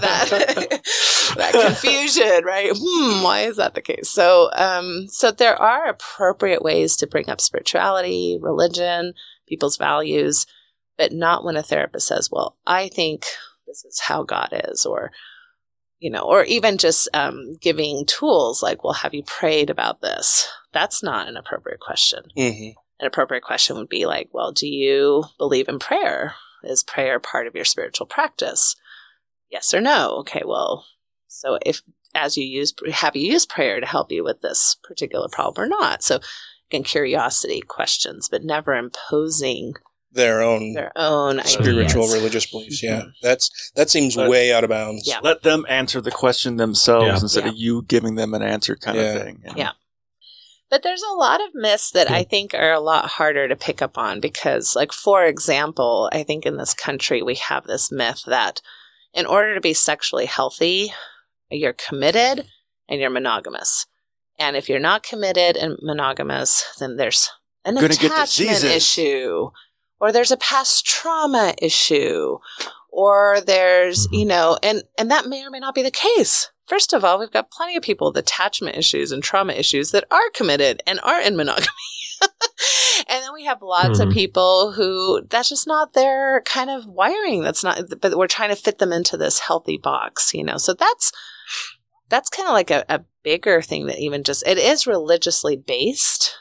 that 0.00 0.28
that 1.36 1.52
confusion, 1.52 2.44
right? 2.44 2.70
Hmm, 2.74 3.22
why 3.22 3.40
is 3.46 3.56
that 3.56 3.74
the 3.74 3.80
case? 3.80 4.10
So 4.10 4.50
um 4.54 5.06
so 5.08 5.30
there 5.30 5.56
are 5.56 5.88
appropriate 5.88 6.62
ways 6.62 6.94
to 6.96 7.06
bring 7.06 7.30
up 7.30 7.40
spirituality, 7.40 8.38
religion, 8.40 9.14
people's 9.48 9.78
values, 9.78 10.46
but 10.98 11.10
not 11.12 11.42
when 11.42 11.56
a 11.56 11.62
therapist 11.62 12.06
says, 12.08 12.28
Well, 12.30 12.58
I 12.66 12.88
think 12.88 13.24
this 13.66 13.82
is 13.84 14.00
how 14.00 14.24
God 14.24 14.48
is, 14.68 14.84
or 14.84 15.10
you 16.04 16.10
know, 16.10 16.20
or 16.20 16.44
even 16.44 16.76
just 16.76 17.08
um, 17.14 17.56
giving 17.62 18.04
tools 18.04 18.62
like, 18.62 18.84
well, 18.84 18.92
have 18.92 19.14
you 19.14 19.22
prayed 19.22 19.70
about 19.70 20.02
this? 20.02 20.46
That's 20.70 21.02
not 21.02 21.28
an 21.28 21.38
appropriate 21.38 21.80
question. 21.80 22.24
Mhm. 22.36 22.74
An 23.00 23.06
appropriate 23.06 23.42
question 23.42 23.78
would 23.78 23.88
be 23.88 24.04
like, 24.04 24.28
well, 24.30 24.52
do 24.52 24.68
you 24.68 25.24
believe 25.38 25.66
in 25.66 25.78
prayer? 25.78 26.34
Is 26.62 26.82
prayer 26.82 27.18
part 27.18 27.46
of 27.46 27.54
your 27.54 27.64
spiritual 27.64 28.04
practice? 28.04 28.76
Yes 29.50 29.72
or 29.72 29.80
no? 29.80 30.16
Okay, 30.18 30.42
well, 30.44 30.84
so 31.26 31.58
if 31.64 31.80
as 32.14 32.36
you 32.36 32.44
use, 32.44 32.74
have 32.92 33.16
you 33.16 33.26
used 33.32 33.48
prayer 33.48 33.80
to 33.80 33.86
help 33.86 34.12
you 34.12 34.22
with 34.22 34.42
this 34.42 34.76
particular 34.84 35.28
problem 35.32 35.64
or 35.64 35.68
not? 35.68 36.02
So, 36.02 36.20
again, 36.68 36.82
curiosity 36.84 37.62
questions, 37.62 38.28
but 38.28 38.44
never 38.44 38.74
imposing 38.74 39.72
Their 40.14 40.42
own 40.42 40.72
their 40.74 40.92
own 40.96 41.40
spiritual 41.44 42.02
ideas. 42.04 42.14
religious 42.14 42.46
beliefs. 42.46 42.82
Yeah. 42.82 43.00
Mm-hmm. 43.00 43.08
That's 43.22 43.50
that 43.74 43.90
seems 43.90 44.16
way 44.16 44.52
out 44.52 44.64
of 44.64 44.70
bounds. 44.70 45.06
Yeah. 45.06 45.18
Let 45.22 45.42
them 45.42 45.66
answer 45.68 46.00
the 46.00 46.10
question 46.12 46.56
themselves 46.56 47.06
Yeah. 47.06 47.18
instead 47.20 47.44
Yeah. 47.44 47.50
of 47.50 47.56
you 47.56 47.82
giving 47.82 48.14
them 48.14 48.32
an 48.34 48.42
answer 48.42 48.76
kind 48.76 48.96
Yeah. 48.96 49.02
of 49.14 49.22
thing. 49.22 49.42
you? 49.44 49.52
Yeah. 49.56 49.72
But 50.70 50.82
there's 50.82 51.02
a 51.02 51.14
lot 51.14 51.40
of 51.40 51.50
myths 51.54 51.90
that 51.92 52.10
I 52.10 52.24
think 52.24 52.54
are 52.54 52.72
a 52.72 52.80
lot 52.80 53.06
harder 53.06 53.46
to 53.48 53.54
pick 53.54 53.80
up 53.82 53.96
on 53.98 54.18
because, 54.20 54.74
like, 54.74 54.92
for 54.92 55.24
example, 55.24 56.08
I 56.12 56.22
think 56.24 56.46
in 56.46 56.56
this 56.56 56.74
country 56.74 57.22
we 57.22 57.34
have 57.36 57.64
this 57.66 57.92
myth 57.92 58.22
that 58.26 58.60
in 59.12 59.26
order 59.26 59.54
to 59.54 59.60
be 59.60 59.74
sexually 59.74 60.26
healthy, 60.26 60.92
you're 61.50 61.74
committed 61.74 62.46
and 62.88 63.00
you're 63.00 63.10
monogamous. 63.10 63.86
And 64.38 64.56
if 64.56 64.68
you're 64.68 64.80
not 64.80 65.04
committed 65.04 65.56
and 65.56 65.76
monogamous, 65.82 66.64
then 66.80 66.96
there's 66.96 67.30
an 67.64 67.74
Gonna 67.76 67.86
attachment 67.86 68.26
diseases. 68.26 68.64
issue, 68.64 69.50
or 70.00 70.12
there's 70.12 70.32
a 70.32 70.36
past 70.36 70.84
trauma 70.86 71.54
issue, 71.60 72.38
or 72.90 73.40
there's 73.40 74.06
you 74.12 74.24
know, 74.24 74.58
and 74.62 74.82
and 74.98 75.10
that 75.10 75.26
may 75.26 75.44
or 75.44 75.50
may 75.50 75.60
not 75.60 75.74
be 75.74 75.82
the 75.82 75.90
case. 75.90 76.50
First 76.66 76.92
of 76.94 77.04
all, 77.04 77.18
we've 77.18 77.30
got 77.30 77.50
plenty 77.50 77.76
of 77.76 77.82
people 77.82 78.08
with 78.08 78.16
attachment 78.16 78.76
issues 78.76 79.12
and 79.12 79.22
trauma 79.22 79.52
issues 79.52 79.90
that 79.90 80.04
are 80.10 80.30
committed 80.34 80.82
and 80.86 80.98
are 81.02 81.20
in 81.20 81.36
monogamy. 81.36 81.66
and 82.22 83.22
then 83.22 83.34
we 83.34 83.44
have 83.44 83.60
lots 83.60 83.98
of 83.98 84.08
Mhm. 84.08 84.12
people 84.14 84.72
who 84.72 85.22
that's 85.28 85.50
just 85.50 85.66
not 85.66 85.92
their 85.92 86.40
kind 86.46 86.70
of 86.70 86.86
wiring. 86.86 87.42
That's 87.42 87.62
not, 87.62 87.82
but 88.00 88.16
we're 88.16 88.26
trying 88.28 88.48
to 88.50 88.56
fit 88.56 88.78
them 88.78 88.92
into 88.92 89.16
this 89.18 89.40
healthy 89.40 89.76
box, 89.76 90.32
you 90.32 90.42
know. 90.42 90.56
So 90.56 90.72
that's 90.72 91.12
that's 92.08 92.30
kind 92.30 92.48
of 92.48 92.52
like 92.54 92.70
a, 92.70 92.84
a 92.88 93.04
bigger 93.22 93.60
thing 93.60 93.86
that 93.86 93.98
even 93.98 94.22
just 94.24 94.46
it 94.46 94.56
is 94.58 94.86
religiously 94.86 95.56
based 95.56 96.34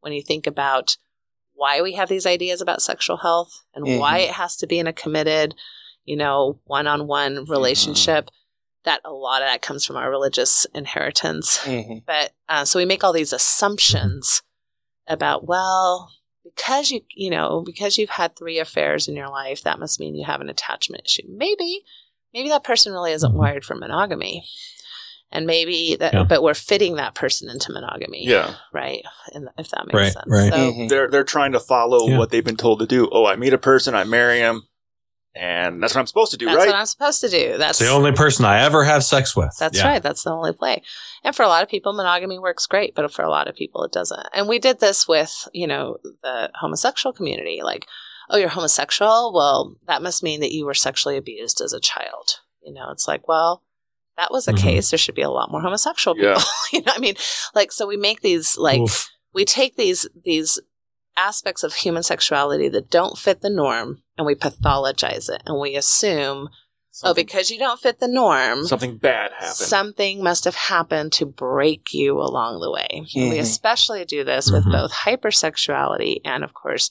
when 0.00 0.12
you 0.12 0.22
think 0.22 0.46
about 0.46 0.96
why 1.58 1.82
we 1.82 1.94
have 1.94 2.08
these 2.08 2.24
ideas 2.26 2.60
about 2.60 2.80
sexual 2.82 3.16
health 3.18 3.64
and 3.74 3.98
why 3.98 4.20
Mhm. 4.20 4.24
it 4.28 4.30
has 4.30 4.56
to 4.56 4.66
be 4.66 4.78
in 4.78 4.86
a 4.86 4.92
committed, 4.92 5.54
you 6.04 6.16
know, 6.16 6.60
one-on-one 6.64 7.44
relationship. 7.46 8.30
That 8.84 9.00
a 9.04 9.12
lot 9.12 9.42
of 9.42 9.48
that 9.48 9.60
comes 9.60 9.84
from 9.84 9.96
our 9.96 10.08
religious 10.08 10.64
inheritance. 10.72 11.58
But 12.06 12.32
uh, 12.48 12.64
so 12.64 12.78
we 12.78 12.84
make 12.86 13.02
all 13.02 13.12
these 13.12 13.32
assumptions 13.32 14.42
about 15.08 15.46
well 15.46 16.10
because 16.44 16.90
you 16.90 17.00
you 17.14 17.28
know 17.30 17.62
because 17.66 17.98
you've 17.98 18.08
had 18.22 18.36
three 18.36 18.58
affairs 18.58 19.08
in 19.08 19.16
your 19.16 19.28
life 19.28 19.62
that 19.64 19.78
must 19.80 19.98
mean 19.98 20.14
you 20.14 20.24
have 20.24 20.40
an 20.40 20.48
attachment 20.50 21.02
issue 21.06 21.22
maybe 21.28 21.82
maybe 22.34 22.48
that 22.50 22.62
person 22.64 22.92
really 22.92 23.12
isn't 23.12 23.34
wired 23.34 23.64
for 23.64 23.74
monogamy 23.74 24.46
and 25.30 25.46
maybe 25.46 25.96
that 25.98 26.14
Yeah. 26.14 26.24
but 26.24 26.42
we're 26.42 26.54
fitting 26.54 26.96
that 26.96 27.14
person 27.14 27.48
into 27.50 27.72
monogamy 27.72 28.24
Yeah. 28.26 28.54
right 28.72 29.02
and 29.34 29.48
if 29.58 29.68
that 29.70 29.86
makes 29.86 30.12
sense 30.14 30.24
right. 30.28 30.52
so 30.52 30.58
Mm-hmm. 30.58 30.86
They're 30.88 31.10
they're 31.10 31.24
trying 31.24 31.52
to 31.52 31.60
follow 31.60 32.16
what 32.16 32.30
they've 32.30 32.44
been 32.44 32.56
told 32.56 32.78
to 32.80 32.86
do. 32.86 33.08
Oh, 33.12 33.26
I 33.26 33.36
meet 33.36 33.52
a 33.52 33.58
person, 33.58 33.94
I 33.94 34.04
marry 34.04 34.38
him, 34.38 34.62
and 35.34 35.82
that's 35.82 35.94
what 35.94 36.00
I'm 36.00 36.06
supposed 36.06 36.32
to 36.32 36.38
do, 36.38 36.46
that's 36.46 36.56
right? 36.56 36.66
what 36.66 36.74
i'm 36.74 36.86
supposed 36.86 37.20
to 37.20 37.28
do 37.28 37.58
that's 37.58 37.78
the 37.78 37.88
only 37.88 38.12
person 38.12 38.44
I 38.44 38.62
ever 38.62 38.84
have 38.84 39.04
sex 39.04 39.36
with. 39.36 39.54
That's 39.58 39.78
Yeah. 39.78 39.88
right. 39.88 40.02
That's 40.02 40.22
the 40.24 40.30
only 40.30 40.52
play. 40.52 40.82
And 41.24 41.34
for 41.36 41.42
a 41.42 41.48
lot 41.48 41.62
of 41.62 41.68
people, 41.68 41.92
monogamy 41.92 42.38
works 42.38 42.66
great, 42.66 42.94
but 42.94 43.12
for 43.12 43.22
a 43.22 43.30
lot 43.30 43.48
of 43.48 43.54
people, 43.54 43.84
it 43.84 43.92
doesn't. 43.92 44.26
And 44.32 44.48
we 44.48 44.58
did 44.58 44.80
this 44.80 45.06
with, 45.06 45.46
you 45.52 45.66
know, 45.66 45.98
the 46.22 46.50
homosexual 46.54 47.12
community. 47.12 47.60
Like, 47.62 47.86
oh, 48.30 48.36
you're 48.36 48.48
homosexual? 48.48 49.32
Well, 49.34 49.76
that 49.86 50.02
must 50.02 50.22
mean 50.22 50.40
that 50.40 50.52
you 50.52 50.64
were 50.64 50.74
sexually 50.74 51.16
abused 51.16 51.60
as 51.60 51.72
a 51.72 51.80
child. 51.80 52.40
You 52.62 52.72
know, 52.72 52.90
it's 52.90 53.06
like, 53.08 53.26
well, 53.28 53.62
that 54.18 54.30
was 54.30 54.44
the 54.44 54.52
Mhm. 54.52 54.58
case. 54.62 54.90
There 54.90 54.98
should 54.98 55.14
be 55.14 55.22
a 55.22 55.30
lot 55.30 55.50
more 55.50 55.62
homosexual 55.62 56.14
people. 56.14 56.30
Yeah. 56.32 56.42
you 56.72 56.82
know, 56.82 56.92
I 56.94 56.98
mean, 56.98 57.14
like, 57.54 57.72
so 57.72 57.86
we 57.86 57.96
make 57.96 58.20
these, 58.20 58.58
like, 58.58 58.80
Oof. 58.80 59.08
we 59.32 59.44
take 59.46 59.76
these, 59.76 60.06
these 60.24 60.58
aspects 61.16 61.62
of 61.62 61.72
human 61.74 62.02
sexuality 62.02 62.68
that 62.68 62.90
don't 62.90 63.16
fit 63.16 63.40
the 63.40 63.48
norm 63.50 64.02
and 64.16 64.26
we 64.26 64.34
pathologize 64.34 65.30
it 65.30 65.42
and 65.46 65.58
we 65.60 65.74
assume, 65.76 66.48
oh, 67.04 67.14
because 67.14 67.50
you 67.50 67.58
don't 67.58 67.80
fit 67.80 68.00
the 68.00 68.08
norm, 68.08 68.66
Something 68.66 68.96
bad 68.98 69.30
happened. 69.32 69.54
Something 69.54 70.22
must 70.22 70.44
have 70.44 70.54
happened 70.56 71.12
to 71.14 71.24
break 71.26 71.92
you 71.92 72.18
along 72.20 72.60
the 72.60 72.70
way. 72.70 73.02
We 73.14 73.36
Mhm. 73.38 73.40
especially 73.40 74.04
do 74.04 74.24
this 74.24 74.50
with 74.50 74.64
Mhm. 74.64 74.72
both 74.72 74.92
hypersexuality 74.92 76.20
and, 76.24 76.44
of 76.44 76.54
course, 76.54 76.90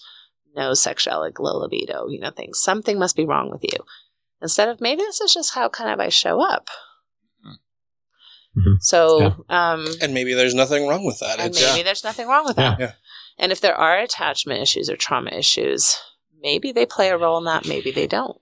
no 0.55 0.73
sexuality, 0.73 1.35
low 1.39 1.57
libido, 1.59 2.07
you 2.07 2.19
know, 2.19 2.31
things. 2.31 2.59
Something 2.61 2.97
must 2.97 3.15
be 3.15 3.25
wrong 3.25 3.49
with 3.51 3.63
you. 3.63 3.77
Instead 4.41 4.69
of 4.69 4.79
maybe 4.81 5.01
this 5.01 5.19
is 5.21 5.33
just 5.33 5.53
how 5.53 5.67
kind 5.69 5.89
of 5.91 5.99
I 5.99 6.09
show 6.09 6.41
up. 6.41 6.69
So, 8.79 9.45
um, 9.49 9.85
and 10.01 10.13
maybe 10.13 10.33
there's 10.33 10.55
nothing 10.55 10.87
wrong 10.87 11.05
with 11.05 11.19
that. 11.19 11.39
and 11.39 11.49
It's- 11.55 11.73
maybe 11.73 11.83
there's 11.83 12.03
nothing 12.03 12.27
wrong 12.27 12.45
with 12.45 12.55
that. 12.55 12.79
Yeah. 12.79 12.93
And 13.37 13.51
if 13.51 13.61
there 13.61 13.75
are 13.75 13.99
attachment 13.99 14.61
issues 14.61 14.89
or 14.89 14.95
trauma 14.95 15.29
issues, 15.31 15.97
maybe 16.41 16.71
they 16.71 16.85
play 16.85 17.09
a 17.09 17.17
role 17.17 17.37
in 17.37 17.43
that, 17.45 17.67
maybe 17.67 17.91
they 17.91 18.07
don't. 18.07 18.37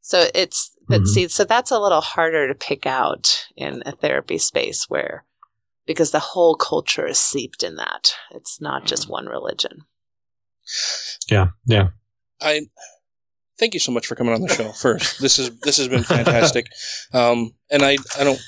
So 0.00 0.28
it's, 0.34 0.70
but 0.88 1.02
Mhm. 1.02 1.06
see, 1.06 1.28
so 1.28 1.44
that's 1.44 1.70
a 1.70 1.78
little 1.80 2.00
harder 2.00 2.46
to 2.48 2.54
pick 2.54 2.86
out 2.86 3.46
in 3.56 3.82
a 3.86 3.92
therapy 3.92 4.38
space 4.38 4.88
where, 4.88 5.24
because 5.86 6.10
the 6.12 6.20
whole 6.20 6.54
culture 6.54 7.06
is 7.06 7.18
seeped 7.18 7.62
in 7.64 7.76
that. 7.76 8.14
It's 8.30 8.60
not 8.60 8.84
just 8.86 9.08
one 9.08 9.26
religion. 9.26 9.86
Yeah, 11.28 11.48
yeah. 11.66 11.88
I 12.40 12.66
thank 13.58 13.74
you 13.74 13.80
so 13.80 13.92
much 13.92 14.06
for 14.06 14.14
coming 14.14 14.34
on 14.34 14.40
the 14.42 14.48
show. 14.54 14.70
First, 14.80 15.20
this 15.20 15.38
is 15.38 15.50
this 15.60 15.76
has 15.78 15.88
been 15.88 16.04
fantastic, 16.04 16.66
um, 17.12 17.54
and 17.70 17.82
I 17.82 17.96
I 18.18 18.24
don't 18.24 18.40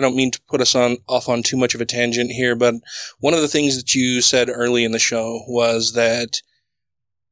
I 0.00 0.02
don't 0.02 0.16
mean 0.16 0.30
to 0.30 0.40
put 0.48 0.62
us 0.62 0.74
on 0.74 0.96
off 1.08 1.28
on 1.28 1.42
too 1.42 1.58
much 1.58 1.74
of 1.74 1.82
a 1.82 1.84
tangent 1.84 2.30
here, 2.30 2.56
but 2.56 2.76
one 3.18 3.34
of 3.34 3.42
the 3.42 3.48
things 3.48 3.76
that 3.76 3.94
you 3.94 4.22
said 4.22 4.48
early 4.48 4.82
in 4.82 4.92
the 4.92 4.98
show 4.98 5.44
was 5.46 5.92
that 5.92 6.40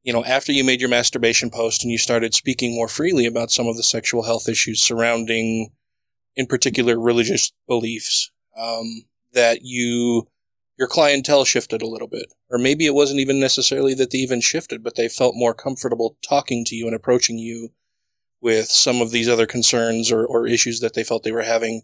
you 0.03 0.13
know 0.13 0.23
after 0.23 0.53
you 0.53 0.63
made 0.65 0.83
your 0.83 0.91
masturbation 0.91 1.49
post 1.49 1.83
and 1.83 1.91
you 1.91 1.97
started 1.97 2.35
speaking 2.35 2.75
more 2.75 2.87
freely 2.87 3.25
about 3.25 3.51
some 3.51 3.67
of 3.67 3.79
the 3.79 3.83
sexual 3.83 4.25
health 4.25 4.51
issues 4.51 4.83
surrounding, 4.83 5.71
in 6.37 6.45
particular, 6.45 7.01
religious 7.01 7.55
beliefs, 7.67 8.31
um, 8.55 9.07
that 9.33 9.61
you 9.63 10.29
your 10.79 10.89
clientele 10.89 11.47
shifted 11.47 11.81
a 11.81 11.89
little 11.89 12.07
bit. 12.07 12.35
Or 12.51 12.59
maybe 12.59 12.85
it 12.85 12.95
wasn't 12.95 13.21
even 13.21 13.41
necessarily 13.41 13.95
that 13.95 14.11
they 14.11 14.19
even 14.19 14.43
shifted, 14.43 14.85
but 14.85 14.97
they 14.97 15.09
felt 15.09 15.35
more 15.35 15.55
comfortable 15.55 16.19
talking 16.23 16.67
to 16.67 16.77
you 16.77 16.85
and 16.85 16.95
approaching 16.95 17.39
you 17.39 17.71
with 18.43 18.69
some 18.69 19.01
of 19.01 19.11
these 19.11 19.27
other 19.27 19.47
concerns 19.47 20.13
or, 20.13 20.27
or 20.27 20.47
issues 20.47 20.81
that 20.81 20.93
they 20.93 21.03
felt 21.03 21.25
they 21.25 21.33
were 21.33 21.43
having. 21.43 21.83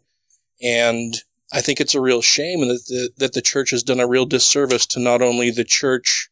And 0.63 1.15
I 1.53 1.61
think 1.61 1.81
it's 1.81 1.95
a 1.95 2.01
real 2.01 2.23
shame 2.23 2.61
that 2.61 2.85
the, 2.89 3.11
that 3.19 3.33
the 3.33 3.43
church 3.43 3.71
has 3.71 3.83
done 3.83 4.01
a 4.01 4.09
real 4.09 4.27
disservice 4.27 4.87
to 4.87 5.01
not 5.01 5.23
only 5.23 5.51
the 5.51 5.65
church, 5.65 6.31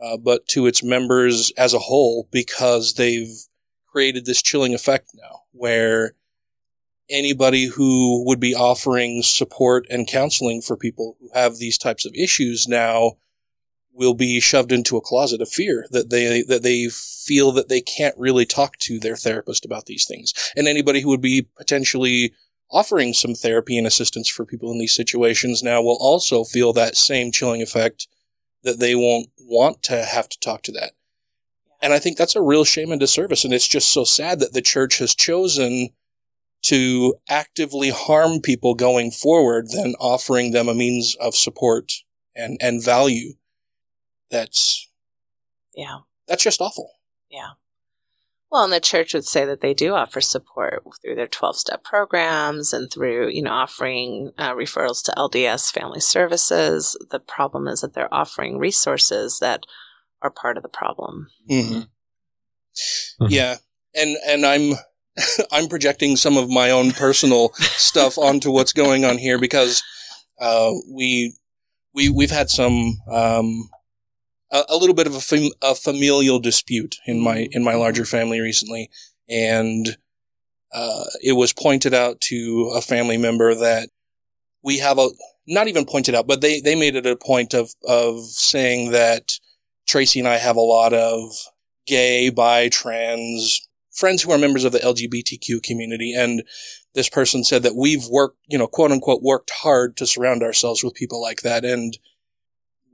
uh, 0.00 0.16
but 0.16 0.46
to 0.48 0.66
its 0.66 0.82
members 0.82 1.52
as 1.56 1.72
a 1.72 1.78
whole, 1.78 2.28
because 2.30 2.94
they've 2.94 3.34
created 3.90 4.26
this 4.26 4.42
chilling 4.42 4.74
effect 4.74 5.10
now 5.14 5.40
where 5.52 6.12
anybody 7.08 7.66
who 7.66 8.24
would 8.26 8.40
be 8.40 8.54
offering 8.54 9.22
support 9.22 9.86
and 9.88 10.06
counseling 10.06 10.60
for 10.60 10.76
people 10.76 11.16
who 11.20 11.30
have 11.32 11.56
these 11.56 11.78
types 11.78 12.04
of 12.04 12.12
issues 12.14 12.66
now 12.68 13.12
will 13.92 14.14
be 14.14 14.38
shoved 14.38 14.72
into 14.72 14.96
a 14.96 15.00
closet 15.00 15.40
of 15.40 15.48
fear 15.48 15.86
that 15.90 16.10
they 16.10 16.42
that 16.42 16.62
they 16.62 16.88
feel 16.88 17.50
that 17.52 17.68
they 17.68 17.80
can't 17.80 18.16
really 18.18 18.44
talk 18.44 18.76
to 18.76 18.98
their 19.00 19.16
therapist 19.16 19.64
about 19.64 19.86
these 19.86 20.04
things. 20.04 20.34
And 20.54 20.68
anybody 20.68 21.00
who 21.00 21.08
would 21.08 21.22
be 21.22 21.48
potentially 21.56 22.34
offering 22.70 23.12
some 23.12 23.34
therapy 23.34 23.78
and 23.78 23.86
assistance 23.86 24.28
for 24.28 24.44
people 24.44 24.72
in 24.72 24.78
these 24.78 24.94
situations 24.94 25.62
now 25.62 25.80
will 25.80 25.98
also 26.00 26.44
feel 26.44 26.72
that 26.72 26.96
same 26.96 27.30
chilling 27.30 27.62
effect 27.62 28.08
that 28.62 28.80
they 28.80 28.94
won't 28.94 29.28
want 29.38 29.82
to 29.82 30.04
have 30.04 30.28
to 30.28 30.38
talk 30.40 30.62
to 30.62 30.72
that 30.72 30.92
and 31.80 31.92
i 31.92 31.98
think 31.98 32.16
that's 32.16 32.36
a 32.36 32.42
real 32.42 32.64
shame 32.64 32.90
and 32.90 33.00
disservice 33.00 33.44
and 33.44 33.54
it's 33.54 33.68
just 33.68 33.92
so 33.92 34.02
sad 34.04 34.40
that 34.40 34.52
the 34.52 34.62
church 34.62 34.98
has 34.98 35.14
chosen 35.14 35.90
to 36.66 37.14
actively 37.28 37.90
harm 37.90 38.40
people 38.40 38.74
going 38.74 39.12
forward 39.12 39.68
than 39.70 39.94
offering 40.00 40.50
them 40.50 40.68
a 40.68 40.74
means 40.74 41.14
of 41.20 41.36
support 41.36 41.92
and, 42.34 42.58
and 42.60 42.84
value. 42.84 43.34
That's, 44.30 44.90
Yeah. 45.76 46.00
that's 46.26 46.42
just 46.42 46.60
awful. 46.60 46.90
Yeah. 47.30 47.50
Well, 48.50 48.64
and 48.64 48.72
the 48.72 48.80
church 48.80 49.12
would 49.12 49.24
say 49.24 49.44
that 49.44 49.60
they 49.60 49.74
do 49.74 49.94
offer 49.94 50.20
support 50.20 50.82
through 51.02 51.16
their 51.16 51.26
12 51.26 51.56
step 51.56 51.82
programs 51.82 52.72
and 52.72 52.90
through, 52.90 53.28
you 53.28 53.42
know, 53.42 53.50
offering 53.50 54.30
uh, 54.38 54.54
referrals 54.54 55.02
to 55.04 55.14
LDS 55.16 55.72
family 55.72 56.00
services. 56.00 56.96
The 57.10 57.18
problem 57.18 57.66
is 57.66 57.80
that 57.80 57.94
they're 57.94 58.12
offering 58.14 58.58
resources 58.58 59.40
that 59.40 59.64
are 60.22 60.30
part 60.30 60.56
of 60.56 60.62
the 60.62 60.68
problem. 60.68 61.28
Mm-hmm. 61.50 63.26
Yeah. 63.28 63.56
And, 63.94 64.16
and 64.26 64.46
I'm, 64.46 64.74
I'm 65.52 65.68
projecting 65.68 66.14
some 66.14 66.36
of 66.36 66.48
my 66.48 66.70
own 66.70 66.92
personal 66.92 67.52
stuff 67.54 68.16
onto 68.16 68.52
what's 68.52 68.72
going 68.72 69.04
on 69.04 69.18
here 69.18 69.40
because, 69.40 69.82
uh, 70.40 70.70
we, 70.88 71.34
we, 71.92 72.10
we've 72.10 72.30
had 72.30 72.50
some, 72.50 72.98
um, 73.10 73.70
a, 74.50 74.64
a 74.70 74.76
little 74.76 74.94
bit 74.94 75.06
of 75.06 75.14
a, 75.14 75.20
fam- 75.20 75.52
a 75.62 75.74
familial 75.74 76.38
dispute 76.38 76.96
in 77.06 77.20
my, 77.20 77.48
in 77.52 77.64
my 77.64 77.74
larger 77.74 78.04
family 78.04 78.40
recently. 78.40 78.90
And, 79.28 79.96
uh, 80.72 81.04
it 81.22 81.32
was 81.32 81.52
pointed 81.52 81.94
out 81.94 82.20
to 82.20 82.72
a 82.74 82.80
family 82.80 83.16
member 83.16 83.54
that 83.54 83.88
we 84.62 84.78
have 84.78 84.98
a, 84.98 85.08
not 85.46 85.68
even 85.68 85.84
pointed 85.84 86.14
out, 86.14 86.26
but 86.26 86.40
they, 86.40 86.60
they 86.60 86.74
made 86.74 86.96
it 86.96 87.06
a 87.06 87.16
point 87.16 87.54
of, 87.54 87.70
of 87.88 88.24
saying 88.24 88.90
that 88.90 89.32
Tracy 89.86 90.18
and 90.18 90.28
I 90.28 90.36
have 90.36 90.56
a 90.56 90.60
lot 90.60 90.92
of 90.92 91.30
gay, 91.86 92.30
bi, 92.30 92.68
trans 92.68 93.66
friends 93.96 94.22
who 94.22 94.30
are 94.30 94.38
members 94.38 94.64
of 94.64 94.72
the 94.72 94.78
LGBTQ 94.78 95.62
community. 95.62 96.14
And 96.14 96.42
this 96.94 97.08
person 97.08 97.42
said 97.42 97.62
that 97.62 97.74
we've 97.74 98.06
worked, 98.06 98.38
you 98.46 98.58
know, 98.58 98.66
quote 98.66 98.92
unquote, 98.92 99.22
worked 99.22 99.50
hard 99.50 99.96
to 99.96 100.06
surround 100.06 100.42
ourselves 100.42 100.84
with 100.84 100.94
people 100.94 101.20
like 101.20 101.42
that. 101.42 101.64
And 101.64 101.96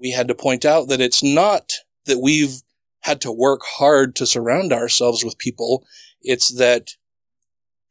we 0.03 0.11
had 0.11 0.29
to 0.29 0.35
point 0.35 0.65
out 0.65 0.89
that 0.89 1.01
it's 1.01 1.23
not 1.23 1.73
that 2.07 2.21
we've 2.21 2.63
had 3.01 3.21
to 3.21 3.33
work 3.33 3.61
hard 3.65 4.17
to 4.17 4.27
surround 4.27 4.73
ourselves 4.73 5.25
with 5.25 5.39
people. 5.39 5.85
It's 6.21 6.53
that 6.59 6.91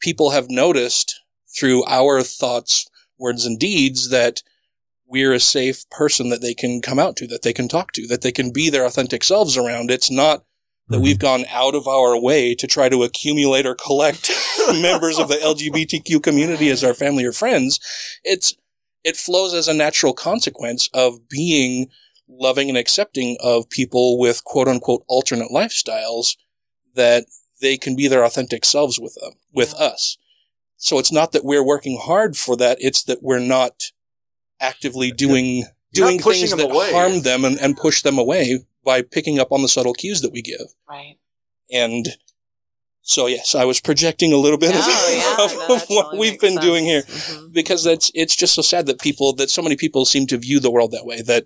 people 0.01 0.31
have 0.31 0.49
noticed 0.49 1.21
through 1.57 1.85
our 1.85 2.21
thoughts, 2.21 2.87
words, 3.17 3.45
and 3.45 3.57
deeds 3.57 4.09
that 4.09 4.43
we're 5.07 5.33
a 5.33 5.39
safe 5.39 5.89
person 5.89 6.29
that 6.29 6.41
they 6.41 6.53
can 6.53 6.81
come 6.81 6.99
out 6.99 7.15
to, 7.17 7.27
that 7.27 7.41
they 7.43 7.53
can 7.53 7.67
talk 7.67 7.91
to, 7.93 8.07
that 8.07 8.21
they 8.21 8.31
can 8.31 8.51
be 8.51 8.69
their 8.69 8.85
authentic 8.85 9.23
selves 9.23 9.57
around. 9.57 9.91
It's 9.91 10.11
not 10.11 10.43
that 10.87 10.97
mm-hmm. 10.97 11.03
we've 11.03 11.19
gone 11.19 11.45
out 11.49 11.75
of 11.75 11.87
our 11.87 12.19
way 12.19 12.55
to 12.55 12.67
try 12.67 12.89
to 12.89 13.03
accumulate 13.03 13.65
or 13.65 13.75
collect 13.75 14.31
members 14.81 15.19
of 15.19 15.27
the 15.27 15.35
LGBTQ 15.35 16.23
community 16.23 16.69
as 16.69 16.83
our 16.83 16.93
family 16.93 17.25
or 17.25 17.33
friends. 17.33 17.79
It's, 18.23 18.55
it 19.03 19.17
flows 19.17 19.53
as 19.53 19.67
a 19.67 19.73
natural 19.73 20.13
consequence 20.13 20.89
of 20.93 21.27
being 21.27 21.89
loving 22.27 22.69
and 22.69 22.77
accepting 22.77 23.37
of 23.43 23.69
people 23.69 24.17
with 24.17 24.43
quote 24.43 24.67
unquote 24.67 25.03
alternate 25.07 25.49
lifestyles 25.51 26.37
that 26.95 27.25
they 27.61 27.77
can 27.77 27.95
be 27.95 28.07
their 28.07 28.23
authentic 28.23 28.65
selves 28.65 28.99
with 28.99 29.15
them, 29.15 29.33
with 29.53 29.73
us. 29.75 30.17
So 30.77 30.97
it's 30.97 31.11
not 31.11 31.31
that 31.31 31.45
we're 31.45 31.65
working 31.65 31.99
hard 32.01 32.35
for 32.35 32.55
that. 32.57 32.77
It's 32.81 33.03
that 33.03 33.21
we're 33.21 33.39
not 33.39 33.91
actively 34.59 35.11
doing, 35.11 35.65
You're 35.93 36.07
doing 36.07 36.19
things 36.19 36.51
that 36.55 36.71
away. 36.71 36.91
harm 36.91 37.21
them 37.21 37.45
and, 37.45 37.59
and 37.59 37.77
push 37.77 38.01
them 38.01 38.17
away 38.17 38.65
by 38.83 39.03
picking 39.03 39.39
up 39.39 39.51
on 39.51 39.61
the 39.61 39.67
subtle 39.67 39.93
cues 39.93 40.21
that 40.21 40.31
we 40.31 40.41
give. 40.41 40.73
Right. 40.89 41.17
And 41.71 42.07
so, 43.01 43.27
yes, 43.27 43.55
I 43.55 43.65
was 43.65 43.79
projecting 43.79 44.31
a 44.31 44.37
little 44.37 44.57
bit 44.57 44.75
of, 44.75 44.81
of, 45.39 45.69
of 45.69 45.85
what 45.89 46.17
we've 46.17 46.39
been 46.39 46.57
doing 46.57 46.85
here 46.85 47.03
because 47.51 47.83
that's, 47.83 48.11
it's 48.13 48.35
just 48.35 48.53
so 48.55 48.61
sad 48.61 48.85
that 48.85 49.01
people, 49.01 49.33
that 49.33 49.49
so 49.49 49.61
many 49.61 49.75
people 49.75 50.05
seem 50.05 50.27
to 50.27 50.37
view 50.37 50.59
the 50.59 50.71
world 50.71 50.91
that 50.91 51.05
way 51.05 51.21
that, 51.23 51.45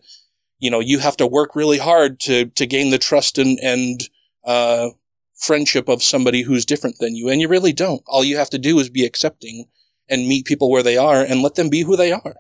you 0.60 0.70
know, 0.70 0.80
you 0.80 1.00
have 1.00 1.18
to 1.18 1.28
work 1.28 1.56
really 1.56 1.78
hard 1.78 2.20
to, 2.22 2.46
to 2.46 2.66
gain 2.66 2.90
the 2.90 2.98
trust 2.98 3.38
and, 3.38 3.58
and, 3.60 4.02
uh, 4.44 4.90
friendship 5.36 5.90
of 5.90 6.02
somebody 6.02 6.44
who's 6.44 6.66
different 6.66 6.98
than 7.00 7.16
you. 7.16 7.30
And 7.30 7.42
you 7.42 7.48
really 7.48 7.74
don't. 7.74 8.02
All 8.08 8.24
you 8.24 8.38
have 8.38 8.50
to 8.52 8.58
do 8.58 8.80
is 8.80 8.90
be 8.90 9.06
accepting 9.06 9.66
and 10.10 10.28
meet 10.28 10.46
people 10.46 10.72
where 10.72 10.84
they 10.84 10.98
are 10.98 11.22
and 11.22 11.42
let 11.42 11.56
them 11.56 11.70
be 11.70 11.82
who 11.82 11.96
they 11.96 12.12
are. 12.12 12.36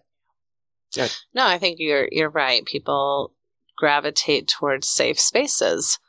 No, 1.33 1.45
I 1.45 1.57
think 1.57 1.79
you're 1.79 2.07
you're 2.11 2.29
right. 2.29 2.65
People 2.65 3.33
gravitate 3.75 4.47
towards 4.47 4.87
safe 4.87 5.19
spaces. 5.19 5.99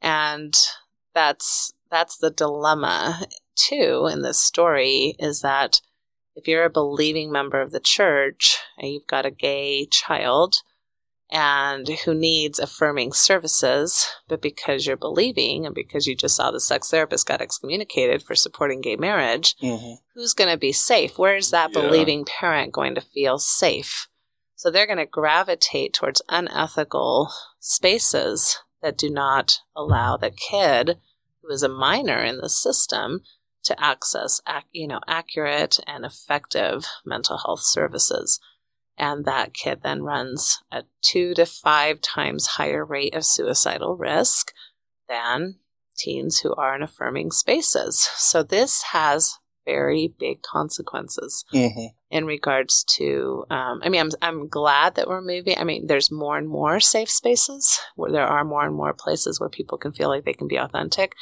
And 0.00 0.54
that's 1.14 1.74
that's 1.92 2.16
the 2.16 2.30
dilemma 2.30 3.20
too 3.54 4.08
in 4.10 4.22
this 4.22 4.40
story 4.40 5.14
is 5.18 5.42
that 5.42 5.80
if 6.34 6.48
you're 6.48 6.64
a 6.64 6.70
believing 6.70 7.30
member 7.30 7.60
of 7.60 7.70
the 7.70 7.80
church 7.80 8.58
and 8.78 8.90
you've 8.90 9.06
got 9.06 9.26
a 9.26 9.30
gay 9.30 9.86
child 9.86 10.56
and 11.30 11.88
who 12.04 12.14
needs 12.14 12.58
affirming 12.58 13.12
services, 13.12 14.06
but 14.28 14.40
because 14.40 14.86
you're 14.86 14.96
believing 14.96 15.66
and 15.66 15.74
because 15.74 16.06
you 16.06 16.16
just 16.16 16.36
saw 16.36 16.50
the 16.50 16.60
sex 16.60 16.90
therapist 16.90 17.26
got 17.26 17.40
excommunicated 17.40 18.22
for 18.22 18.34
supporting 18.34 18.80
gay 18.80 18.96
marriage, 18.96 19.54
mm-hmm. 19.62 19.94
who's 20.14 20.34
going 20.34 20.50
to 20.50 20.58
be 20.58 20.72
safe? 20.72 21.18
Where 21.18 21.36
is 21.36 21.50
that 21.50 21.70
Yeah. 21.72 21.82
believing 21.82 22.24
parent 22.24 22.72
going 22.72 22.94
to 22.94 23.00
feel 23.00 23.38
safe? 23.38 24.08
So 24.56 24.70
they're 24.70 24.86
going 24.86 24.98
to 24.98 25.06
gravitate 25.06 25.92
towards 25.92 26.22
unethical 26.28 27.30
spaces 27.60 28.58
that 28.80 28.98
do 28.98 29.10
not 29.10 29.60
allow 29.76 30.16
the 30.16 30.30
kid 30.30 30.98
who 31.42 31.52
is 31.52 31.62
a 31.62 31.68
minor 31.68 32.22
in 32.22 32.38
the 32.38 32.48
system 32.48 33.20
to 33.64 33.80
access, 33.82 34.40
ac- 34.48 34.66
you 34.72 34.88
know, 34.88 35.00
accurate 35.06 35.78
and 35.86 36.04
effective 36.04 36.86
mental 37.04 37.38
health 37.38 37.62
services. 37.62 38.40
And 38.98 39.24
that 39.24 39.54
kid 39.54 39.80
then 39.82 40.02
runs 40.02 40.62
a 40.70 40.84
two 41.00 41.34
to 41.34 41.46
five 41.46 42.00
times 42.00 42.46
higher 42.46 42.84
rate 42.84 43.14
of 43.14 43.24
suicidal 43.24 43.96
risk 43.96 44.52
than 45.08 45.56
teens 45.96 46.40
who 46.40 46.54
are 46.54 46.74
in 46.76 46.82
affirming 46.82 47.30
spaces. 47.30 48.00
So 48.16 48.42
this 48.42 48.82
has 48.92 49.38
very 49.64 50.12
big 50.18 50.42
consequences 50.42 51.44
Mm-hmm. 51.52 51.86
In 52.12 52.26
regards 52.26 52.84
to 52.84 53.44
um, 53.50 53.80
i 53.82 53.88
mean 53.88 54.00
I'm, 54.00 54.10
I'm 54.20 54.48
glad 54.48 54.94
that 54.94 55.08
we're 55.08 55.22
moving. 55.22 55.56
I 55.58 55.64
mean 55.64 55.86
there's 55.86 56.10
more 56.10 56.36
and 56.38 56.48
more 56.48 56.78
safe 56.78 57.10
spaces 57.10 57.80
where 57.96 58.12
there 58.12 58.26
are 58.26 58.44
more 58.44 58.64
and 58.64 58.74
more 58.74 58.92
places 58.92 59.40
where 59.40 59.48
people 59.48 59.78
can 59.78 59.92
feel 59.92 60.08
like 60.08 60.24
they 60.24 60.32
can 60.34 60.48
be 60.48 60.56
authentic. 60.56 61.14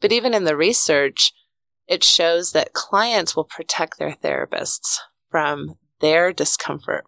But 0.00 0.12
even 0.12 0.34
in 0.34 0.44
the 0.44 0.56
research 0.56 1.32
it 1.86 2.02
shows 2.02 2.52
that 2.52 2.72
clients 2.72 3.36
will 3.36 3.44
protect 3.44 3.98
their 3.98 4.16
therapists 4.22 4.98
from 5.28 5.76
their 6.00 6.32
discomfort. 6.32 7.04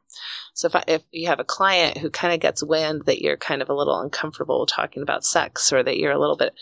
So 0.54 0.66
if, 0.66 0.76
I, 0.76 0.84
if 0.86 1.02
you 1.10 1.28
have 1.28 1.40
a 1.40 1.44
client 1.44 1.98
who 1.98 2.10
kind 2.10 2.34
of 2.34 2.40
gets 2.40 2.62
wind 2.62 3.06
that 3.06 3.22
you're 3.22 3.36
kind 3.36 3.62
of 3.62 3.70
a 3.70 3.74
little 3.74 3.98
uncomfortable 4.00 4.66
talking 4.66 5.02
about 5.02 5.24
sex 5.24 5.72
or 5.72 5.82
that 5.82 5.96
you're 5.96 6.12
a 6.12 6.20
little 6.20 6.36
bit 6.36 6.52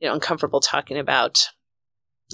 you 0.00 0.08
know 0.08 0.14
uncomfortable 0.14 0.60
talking 0.60 0.98
about 0.98 1.48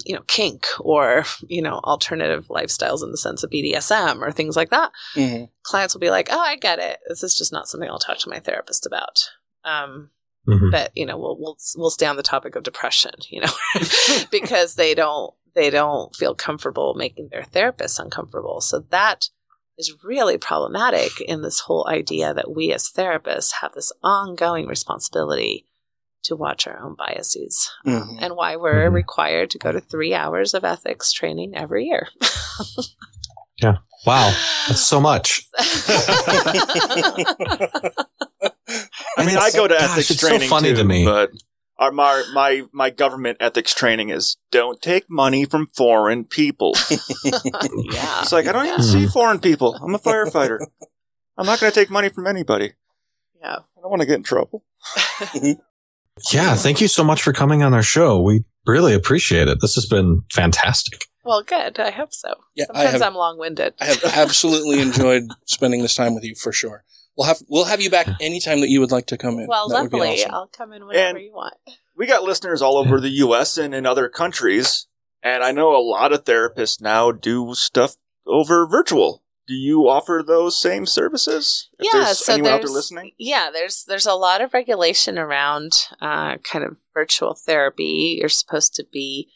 you 0.05 0.15
know, 0.15 0.21
kink 0.27 0.65
or, 0.79 1.25
you 1.47 1.61
know, 1.61 1.79
alternative 1.83 2.47
lifestyles 2.49 3.03
in 3.03 3.11
the 3.11 3.17
sense 3.17 3.43
of 3.43 3.49
BDSM 3.51 4.21
or 4.21 4.31
things 4.31 4.55
like 4.55 4.69
that, 4.69 4.91
Mm-hmm. 5.15 5.45
clients 5.63 5.93
will 5.93 6.01
be 6.01 6.09
like, 6.09 6.29
oh, 6.31 6.39
I 6.39 6.55
get 6.55 6.79
it. 6.79 6.99
This 7.07 7.23
is 7.23 7.35
just 7.37 7.51
not 7.51 7.67
something 7.67 7.89
I'll 7.89 7.99
talk 7.99 8.17
to 8.19 8.29
my 8.29 8.39
therapist 8.39 8.85
about. 8.85 9.29
Um, 9.63 10.09
Mhm. 10.47 10.71
But, 10.71 10.91
you 10.95 11.05
know, 11.05 11.19
we'll, 11.19 11.37
we'll, 11.39 11.57
we'll 11.75 11.91
stay 11.91 12.07
on 12.07 12.15
the 12.15 12.23
topic 12.23 12.55
of 12.55 12.63
depression, 12.63 13.11
you 13.29 13.41
know, 13.41 13.51
because 14.31 14.73
they 14.73 14.95
don't, 14.95 15.35
they 15.53 15.69
don't 15.69 16.15
feel 16.15 16.33
comfortable 16.33 16.95
making 16.95 17.29
their 17.31 17.43
therapist 17.43 17.99
uncomfortable. 17.99 18.59
So 18.59 18.79
that 18.89 19.29
is 19.77 19.93
really 20.03 20.39
problematic 20.39 21.21
in 21.21 21.43
this 21.43 21.59
whole 21.59 21.87
idea 21.87 22.33
that 22.33 22.49
we 22.55 22.73
as 22.73 22.89
therapists 22.91 23.51
have 23.61 23.73
this 23.73 23.91
ongoing 24.01 24.65
responsibility 24.65 25.67
to 26.23 26.35
watch 26.35 26.67
our 26.67 26.79
own 26.81 26.95
biases 26.97 27.69
Mhm. 27.85 28.17
and 28.19 28.35
why 28.35 28.55
we're 28.55 28.89
required 28.89 29.49
to 29.51 29.57
go 29.57 29.71
to 29.71 29.79
three 29.79 30.13
hours 30.13 30.53
of 30.53 30.63
ethics 30.63 31.11
training 31.11 31.53
every 31.55 31.85
year. 31.85 32.07
Yeah. 33.61 33.77
Wow. 34.05 34.33
That's 34.67 34.81
so 34.81 34.99
much. 34.99 35.43
I 35.59 35.63
mean, 39.25 39.37
I 39.37 39.51
go 39.51 39.67
to 39.67 39.73
gosh, 39.75 39.83
ethics 39.97 40.15
training. 40.17 40.41
it's 40.41 40.49
so 40.49 40.55
funny 40.55 40.69
too, 40.69 40.75
to 40.77 40.83
me. 40.83 41.05
but 41.05 41.31
our, 41.77 41.91
my 41.91 42.23
my 42.33 42.63
my 42.71 42.89
government 42.89 43.37
ethics 43.39 43.73
training 43.73 44.09
is 44.09 44.37
don't 44.51 44.81
take 44.81 45.09
money 45.09 45.45
from 45.45 45.67
foreign 45.75 46.25
people. 46.25 46.73
yeah, 47.23 48.21
It's 48.21 48.31
like 48.31 48.47
I 48.47 48.51
don't 48.51 48.65
even 48.67 48.77
Hmm. 48.79 48.83
see 48.83 49.07
foreign 49.07 49.39
people. 49.39 49.75
I'm 49.75 49.95
a 49.95 49.99
firefighter. 49.99 50.59
I'm 51.37 51.45
not 51.45 51.59
going 51.59 51.71
to 51.71 51.79
take 51.79 51.89
money 51.89 52.09
from 52.09 52.27
anybody. 52.27 52.73
Yeah. 53.39 53.57
I 53.77 53.81
don't 53.81 53.89
want 53.89 54.01
to 54.01 54.05
get 54.07 54.17
in 54.17 54.23
trouble. 54.23 54.63
Yeah. 56.33 56.55
Thank 56.55 56.81
you 56.81 56.87
so 56.87 57.03
much 57.03 57.21
for 57.21 57.33
coming 57.33 57.63
on 57.63 57.73
our 57.73 57.83
show. 57.83 58.21
We 58.21 58.43
really 58.65 58.93
appreciate 58.93 59.47
it. 59.47 59.59
This 59.61 59.75
has 59.75 59.85
been 59.85 60.21
fantastic. 60.31 61.05
Well, 61.23 61.43
good. 61.43 61.79
I 61.79 61.91
hope 61.91 62.13
so. 62.13 62.33
Yeah, 62.55 62.65
I 62.71 62.83
Sometimes 62.85 62.91
have- 62.93 63.01
I'm 63.03 63.15
long 63.15 63.37
winded. 63.37 63.73
I 63.79 63.85
have 63.85 64.03
absolutely 64.03 64.79
enjoyed 64.87 65.29
spending 65.45 65.81
this 65.81 65.93
time 65.95 66.15
with 66.15 66.23
you 66.23 66.35
for 66.35 66.51
sure. 66.51 66.83
We'll 67.17 67.27
have 67.27 67.39
we'll 67.49 67.65
have 67.65 67.81
you 67.81 67.89
back 67.91 68.07
anytime 68.21 68.61
that 68.61 68.69
you 68.69 68.79
would 68.79 68.91
like 68.91 69.05
to 69.07 69.17
come 69.17 69.37
in. 69.37 69.47
Well, 69.47 69.67
that 69.69 69.81
would 69.83 69.91
be 69.91 69.97
lovely. 69.99 70.21
awesome. 70.21 70.33
I'll 70.33 70.47
come 70.47 70.73
in 70.73 70.85
whenever 70.87 71.17
And- 71.17 71.25
you 71.25 71.33
want. 71.33 71.53
We 71.95 72.07
got 72.07 72.23
listeners 72.23 72.61
all 72.61 72.77
over 72.77 72.99
the 72.99 73.09
U.S. 73.09 73.57
and 73.57 73.75
in 73.75 73.85
other 73.85 74.09
countries, 74.09 74.87
and 75.21 75.43
I 75.43 75.51
know 75.51 75.75
a 75.75 75.83
lot 75.83 76.13
of 76.13 76.23
therapists 76.23 76.81
now 76.81 77.11
do 77.11 77.53
stuff 77.53 77.95
over 78.25 78.65
virtual. 78.65 79.21
Do 79.51 79.57
you 79.57 79.89
offer 79.89 80.23
those 80.25 80.57
same 80.57 80.85
services? 80.85 81.67
If 81.77 81.89
yeah, 81.93 82.05
there's 82.05 82.25
so 82.25 82.33
anyone 82.33 82.53
out 82.53 82.57
there's 82.59 82.69
there 82.69 82.75
listening. 82.75 83.11
yeah, 83.17 83.49
there's 83.51 83.83
there's 83.83 84.05
a 84.05 84.13
lot 84.13 84.39
of 84.39 84.53
regulation 84.53 85.19
around 85.19 85.73
uh, 85.99 86.37
kind 86.37 86.63
of 86.63 86.77
virtual 86.93 87.35
therapy. 87.35 88.17
You're 88.17 88.29
supposed 88.29 88.75
to 88.75 88.85
be 88.89 89.27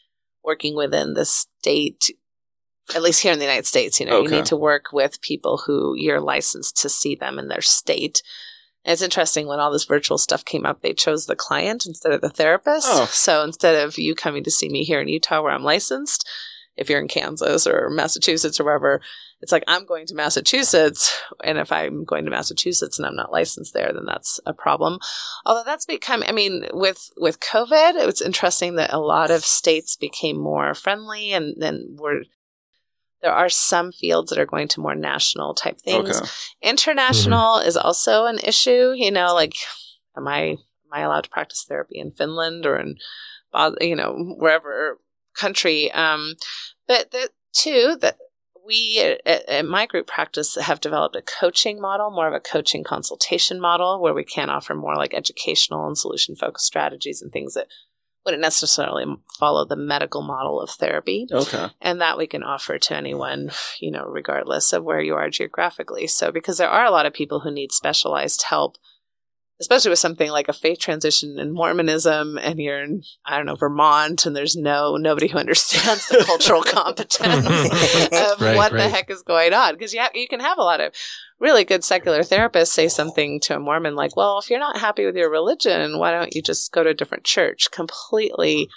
working 0.42 0.74
within 0.74 1.12
the 1.12 1.26
state, 1.26 2.06
at 2.94 3.02
least 3.02 3.22
here 3.22 3.34
in 3.34 3.38
the 3.38 3.44
United 3.44 3.66
States. 3.66 4.00
You 4.00 4.06
know, 4.06 4.22
you 4.22 4.30
need 4.30 4.46
to 4.46 4.56
work 4.56 4.86
with 4.90 5.20
people 5.20 5.64
who 5.66 5.94
you're 5.94 6.22
licensed 6.22 6.78
to 6.78 6.88
see 6.88 7.14
them 7.14 7.38
in 7.38 7.48
their 7.48 7.60
state. 7.60 8.22
And 8.86 8.94
it's 8.94 9.02
interesting 9.02 9.46
when 9.46 9.60
all 9.60 9.70
this 9.70 9.84
virtual 9.84 10.16
stuff 10.16 10.46
came 10.46 10.64
up, 10.64 10.80
they 10.80 10.94
chose 10.94 11.26
the 11.26 11.36
client 11.36 11.84
instead 11.84 12.12
of 12.12 12.22
the 12.22 12.30
therapist. 12.30 12.86
Oh. 12.88 13.04
So 13.10 13.42
instead 13.42 13.84
of 13.84 13.98
you 13.98 14.14
coming 14.14 14.44
to 14.44 14.50
see 14.50 14.70
me 14.70 14.82
here 14.82 15.02
in 15.02 15.08
Utah 15.08 15.42
where 15.42 15.52
I'm 15.52 15.62
licensed, 15.62 16.26
if 16.76 16.90
you're 16.90 17.00
in 17.00 17.08
Kansas 17.08 17.66
or 17.66 17.88
Massachusetts 17.90 18.60
or 18.60 18.64
wherever, 18.64 19.00
it's 19.40 19.52
like 19.52 19.64
I'm 19.66 19.84
going 19.84 20.06
to 20.06 20.14
Massachusetts, 20.14 21.14
and 21.44 21.58
if 21.58 21.72
I'm 21.72 22.04
going 22.04 22.24
to 22.24 22.30
Massachusetts 22.30 22.98
and 22.98 23.06
I'm 23.06 23.16
not 23.16 23.32
licensed 23.32 23.74
there, 23.74 23.92
then 23.92 24.06
that's 24.06 24.40
a 24.46 24.54
problem. 24.54 24.98
Although 25.44 25.64
that's 25.64 25.86
become, 25.86 26.22
I 26.26 26.32
mean, 26.32 26.66
with 26.72 27.10
with 27.16 27.40
COVID, 27.40 28.00
it 28.00 28.06
was 28.06 28.22
interesting 28.22 28.76
that 28.76 28.92
a 28.92 28.98
lot 28.98 29.30
of 29.30 29.44
states 29.44 29.96
became 29.96 30.38
more 30.38 30.74
friendly, 30.74 31.32
and 31.32 31.54
then 31.58 31.96
we're 31.98 32.22
there 33.22 33.32
are 33.32 33.48
some 33.48 33.92
fields 33.92 34.30
that 34.30 34.38
are 34.38 34.46
going 34.46 34.68
to 34.68 34.80
more 34.80 34.94
national 34.94 35.54
type 35.54 35.80
things. 35.80 36.16
Okay. 36.16 36.30
International 36.62 37.58
mm-hmm. 37.58 37.68
is 37.68 37.76
also 37.76 38.26
an 38.26 38.38
issue. 38.38 38.92
You 38.94 39.10
know, 39.10 39.34
like 39.34 39.54
am 40.16 40.28
I 40.28 40.40
am 40.40 40.58
I 40.92 41.00
allowed 41.00 41.24
to 41.24 41.30
practice 41.30 41.64
therapy 41.66 41.98
in 41.98 42.10
Finland 42.10 42.66
or 42.66 42.78
in 42.78 42.96
you 43.80 43.96
know 43.96 44.34
wherever 44.38 44.98
country? 45.36 45.90
Um, 45.92 46.34
but 46.88 47.10
the 47.10 47.30
two 47.52 47.96
that 48.00 48.16
we 48.66 48.98
at, 49.24 49.48
at 49.48 49.64
my 49.64 49.86
group 49.86 50.06
practice 50.06 50.56
have 50.56 50.80
developed 50.80 51.16
a 51.16 51.22
coaching 51.22 51.80
model, 51.80 52.10
more 52.10 52.28
of 52.28 52.34
a 52.34 52.40
coaching 52.40 52.84
consultation 52.84 53.60
model, 53.60 54.02
where 54.02 54.14
we 54.14 54.24
can 54.24 54.50
offer 54.50 54.74
more 54.74 54.96
like 54.96 55.14
educational 55.14 55.86
and 55.86 55.96
solution 55.96 56.34
focused 56.34 56.66
strategies 56.66 57.22
and 57.22 57.32
things 57.32 57.54
that 57.54 57.68
wouldn't 58.24 58.42
necessarily 58.42 59.04
follow 59.38 59.64
the 59.64 59.76
medical 59.76 60.20
model 60.20 60.60
of 60.60 60.68
therapy. 60.68 61.28
Okay. 61.30 61.68
And 61.80 62.00
that 62.00 62.18
we 62.18 62.26
can 62.26 62.42
offer 62.42 62.76
to 62.76 62.96
anyone, 62.96 63.52
you 63.80 63.92
know, 63.92 64.04
regardless 64.04 64.72
of 64.72 64.82
where 64.82 65.00
you 65.00 65.14
are 65.14 65.30
geographically. 65.30 66.08
So, 66.08 66.32
because 66.32 66.58
there 66.58 66.68
are 66.68 66.84
a 66.84 66.90
lot 66.90 67.06
of 67.06 67.14
people 67.14 67.40
who 67.40 67.52
need 67.52 67.70
specialized 67.70 68.42
help 68.48 68.76
especially 69.60 69.90
with 69.90 69.98
something 69.98 70.30
like 70.30 70.48
a 70.48 70.52
faith 70.52 70.78
transition 70.78 71.38
in 71.38 71.52
Mormonism, 71.52 72.38
and 72.38 72.58
you're 72.58 72.82
in, 72.82 73.02
I 73.24 73.36
don't 73.36 73.46
know, 73.46 73.54
Vermont, 73.56 74.26
and 74.26 74.36
there's 74.36 74.56
no 74.56 74.96
nobody 74.96 75.28
who 75.28 75.38
understands 75.38 76.06
the 76.08 76.22
cultural 76.26 76.62
competence 76.62 77.20
of 78.12 78.40
Right, 78.40 78.56
what 78.56 78.72
the 78.72 78.88
heck 78.88 79.10
is 79.10 79.22
going 79.22 79.52
on. 79.54 79.74
Because 79.74 79.94
you, 79.94 80.00
ha- 80.00 80.10
you 80.14 80.28
can 80.28 80.40
have 80.40 80.58
a 80.58 80.62
lot 80.62 80.80
of 80.80 80.92
really 81.40 81.64
good 81.64 81.84
secular 81.84 82.20
therapists 82.20 82.68
say 82.68 82.88
something 82.88 83.40
to 83.40 83.56
a 83.56 83.60
Mormon 83.60 83.94
like, 83.94 84.16
well, 84.16 84.38
if 84.38 84.48
you're 84.50 84.58
not 84.60 84.78
happy 84.78 85.04
with 85.06 85.16
your 85.16 85.30
religion, 85.30 85.98
why 85.98 86.10
don't 86.10 86.34
you 86.34 86.42
just 86.42 86.72
go 86.72 86.82
to 86.82 86.90
a 86.90 86.94
different 86.94 87.24
church? 87.24 87.70
Completely 87.70 88.68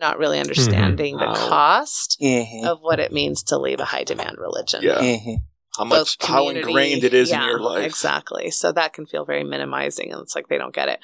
not 0.00 0.18
really 0.18 0.40
understanding 0.40 1.16
the 1.16 1.28
Oh. 1.30 1.48
cost 1.48 2.18
Mhm. 2.20 2.64
of 2.64 2.80
what 2.80 2.98
it 2.98 3.12
means 3.12 3.42
to 3.44 3.58
leave 3.58 3.78
a 3.78 3.84
high 3.84 4.02
demand 4.02 4.36
religion 4.38 4.82
Yeah. 4.82 4.98
Mhm. 4.98 5.36
How 5.76 5.84
much, 5.84 6.16
how 6.20 6.48
ingrained 6.50 7.02
it 7.02 7.14
is 7.14 7.30
yeah, 7.30 7.42
in 7.42 7.48
your 7.48 7.60
life. 7.60 7.86
Exactly. 7.86 8.50
So 8.50 8.72
that 8.72 8.92
can 8.92 9.06
feel 9.06 9.24
very 9.24 9.42
minimizing, 9.42 10.12
and 10.12 10.20
it's 10.20 10.36
like 10.36 10.48
they 10.48 10.58
don't 10.58 10.74
get 10.74 10.88
it. 10.88 11.00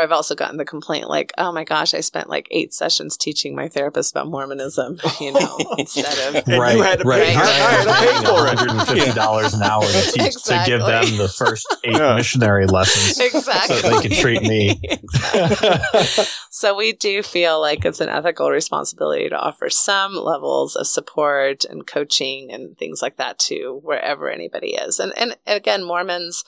Or 0.00 0.02
I've 0.02 0.12
also 0.12 0.34
gotten 0.34 0.56
the 0.56 0.64
complaint 0.64 1.10
like, 1.10 1.30
"Oh 1.36 1.52
my 1.52 1.64
gosh, 1.64 1.92
I 1.92 2.00
spent 2.00 2.30
like 2.30 2.48
eight 2.50 2.72
sessions 2.72 3.18
teaching 3.18 3.54
my 3.54 3.68
therapist 3.68 4.12
about 4.12 4.28
Mormonism," 4.28 4.98
you 5.20 5.32
know, 5.32 5.58
instead 5.76 6.06
of 6.28 6.36
And 6.36 6.46
you 6.48 6.58
right, 6.60 6.78
had 6.78 7.00
to 7.00 7.04
right. 7.04 7.22
pay- 7.24 7.32
You're 7.34 7.42
I 7.42 7.46
had 7.46 7.84
to 7.84 7.92
pay 7.92 8.24
for 8.26 8.46
it. 8.48 8.58
$150 9.14 9.54
an 9.54 9.62
hour 9.62 9.82
to, 9.82 10.12
teach, 10.12 10.42
to 10.44 10.62
give 10.64 10.80
them 10.80 11.16
the 11.18 11.28
first 11.28 11.66
eight 11.84 11.92
Yeah. 11.96 12.14
missionary 12.16 12.66
lessons 12.66 13.18
exactly 13.20 13.76
so 13.76 13.90
they 14.00 14.08
can 14.08 14.16
treat 14.18 14.42
me. 14.42 14.80
exactly. 14.84 16.24
so 16.50 16.74
we 16.74 16.92
do 16.92 17.22
feel 17.22 17.60
like 17.60 17.84
it's 17.84 18.00
an 18.00 18.08
ethical 18.08 18.50
responsibility 18.50 19.28
to 19.28 19.36
offer 19.38 19.68
some 19.68 20.14
levels 20.14 20.76
of 20.76 20.86
support 20.86 21.64
and 21.64 21.86
coaching 21.86 22.50
and 22.50 22.76
things 22.78 23.02
like 23.02 23.16
that 23.18 23.38
to 23.38 23.80
wherever 23.82 24.28
anybody 24.30 24.74
is. 24.74 24.98
And 24.98 25.12
and 25.18 25.36
again, 25.46 25.84
Mormons 25.84 26.44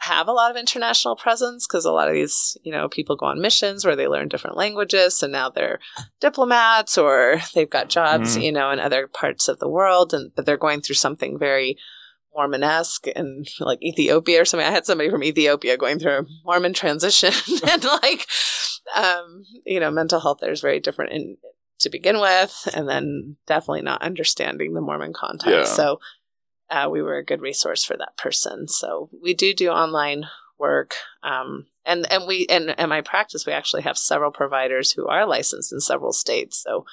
have 0.00 0.28
a 0.28 0.32
lot 0.32 0.50
of 0.50 0.56
international 0.56 1.16
presence 1.16 1.66
because 1.66 1.84
a 1.84 1.90
lot 1.92 2.08
of 2.08 2.14
these, 2.14 2.56
you 2.62 2.70
know, 2.72 2.88
people 2.88 3.16
go 3.16 3.26
on 3.26 3.40
missions 3.40 3.84
where 3.84 3.96
they 3.96 4.06
learn 4.06 4.28
different 4.28 4.56
languages. 4.56 5.16
So 5.16 5.26
now 5.26 5.50
they're 5.50 5.80
diplomats 6.20 6.96
or 6.96 7.40
they've 7.54 7.68
got 7.68 7.88
jobs, 7.88 8.36
Mhm. 8.36 8.42
you 8.44 8.52
know, 8.52 8.70
in 8.70 8.78
other 8.80 9.06
parts 9.08 9.48
of 9.48 9.58
the 9.58 9.68
world, 9.68 10.14
and 10.14 10.32
but 10.34 10.46
they're 10.46 10.56
going 10.56 10.80
through 10.82 10.94
something 10.96 11.38
very 11.38 11.76
Mormonesque 12.34 13.06
and 13.16 13.48
like 13.58 13.82
Ethiopia 13.82 14.40
or 14.40 14.44
something. 14.44 14.66
I 14.66 14.70
had 14.70 14.86
somebody 14.86 15.10
from 15.10 15.24
Ethiopia 15.24 15.76
going 15.76 15.98
through 15.98 16.18
a 16.18 16.26
Mormon 16.44 16.72
transition 16.72 17.32
and 17.68 17.82
like, 17.84 18.26
um, 18.94 19.42
you 19.66 19.80
know, 19.80 19.90
mental 19.90 20.20
health 20.20 20.38
there 20.40 20.52
is 20.52 20.60
very 20.60 20.78
different 20.78 21.12
in, 21.12 21.36
to 21.80 21.90
begin 21.90 22.20
with, 22.20 22.68
and 22.74 22.88
then 22.88 23.36
definitely 23.46 23.82
not 23.82 24.02
understanding 24.02 24.74
the 24.74 24.80
Mormon 24.80 25.12
context. 25.12 25.48
Yeah. 25.50 25.64
So 25.64 26.00
uh, 26.70 26.88
we 26.90 27.02
were 27.02 27.16
a 27.16 27.24
good 27.24 27.40
resource 27.40 27.84
for 27.84 27.96
that 27.96 28.16
person. 28.16 28.68
So 28.68 29.10
we 29.22 29.34
do 29.34 29.54
do 29.54 29.68
online 29.70 30.24
work. 30.58 30.94
Um, 31.22 31.66
and, 31.86 32.10
and 32.12 32.26
we, 32.26 32.46
and 32.50 32.74
in 32.76 32.88
my 32.88 33.00
practice, 33.00 33.46
we 33.46 33.52
actually 33.52 33.82
have 33.82 33.96
several 33.96 34.30
providers 34.30 34.92
who 34.92 35.06
are 35.06 35.26
licensed 35.26 35.72
in 35.72 35.80
several 35.80 36.12
states. 36.12 36.62
So 36.62 36.84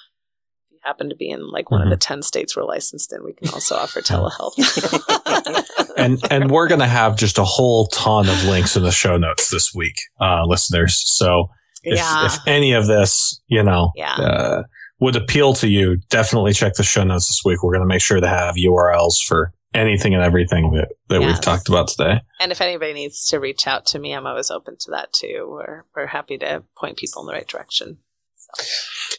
if 0.67 0.71
you 0.73 0.77
happen 0.83 1.09
to 1.09 1.15
be 1.15 1.29
in 1.29 1.49
like 1.49 1.71
one 1.71 1.81
of 1.81 1.89
the 1.89 1.97
10 1.97 2.21
states 2.21 2.55
we're 2.55 2.63
licensed 2.63 3.11
in, 3.11 3.23
we 3.23 3.33
can 3.33 3.49
also 3.49 3.75
offer 3.75 4.01
telehealth. 4.01 4.53
and 5.97 6.19
and 6.31 6.51
we're 6.51 6.67
gonna 6.67 6.87
have 6.87 7.17
just 7.17 7.37
a 7.37 7.43
whole 7.43 7.87
ton 7.87 8.29
of 8.29 8.43
links 8.45 8.75
in 8.77 8.83
the 8.83 8.91
show 8.91 9.17
notes 9.17 9.49
this 9.49 9.73
week, 9.73 9.95
uh, 10.21 10.43
listeners. 10.45 11.01
So 11.05 11.49
if, 11.83 11.97
Yeah. 11.97 12.25
if 12.27 12.37
any 12.47 12.73
of 12.73 12.87
this, 12.87 13.41
you 13.47 13.63
know, 13.63 13.91
Yeah. 13.95 14.13
uh, 14.13 14.63
would 15.01 15.15
appeal 15.17 15.53
to 15.55 15.67
you, 15.67 15.97
definitely 16.09 16.53
check 16.53 16.75
the 16.75 16.83
show 16.83 17.03
notes 17.03 17.27
this 17.27 17.41
week. 17.43 17.61
We're 17.63 17.73
gonna 17.73 17.85
make 17.85 18.01
sure 18.01 18.19
to 18.21 18.27
have 18.27 18.55
URLs 18.55 19.17
for 19.27 19.51
anything 19.75 20.13
and 20.13 20.23
everything 20.23 20.71
that, 20.73 20.89
that 21.09 21.21
Yes. 21.21 21.27
we've 21.35 21.41
talked 21.41 21.69
about 21.69 21.87
today. 21.89 22.21
and 22.39 22.51
if 22.51 22.61
anybody 22.61 22.93
needs 22.93 23.27
to 23.27 23.39
reach 23.39 23.67
out 23.67 23.85
to 23.87 23.99
me, 23.99 24.13
I'm 24.13 24.25
always 24.27 24.49
open 24.51 24.77
to 24.79 24.91
that 24.91 25.13
too. 25.13 25.47
We're, 25.49 25.83
we're 25.95 26.07
happy 26.07 26.37
to 26.39 26.63
point 26.77 26.97
people 26.97 27.21
in 27.21 27.27
the 27.27 27.33
right 27.33 27.47
direction. 27.47 27.97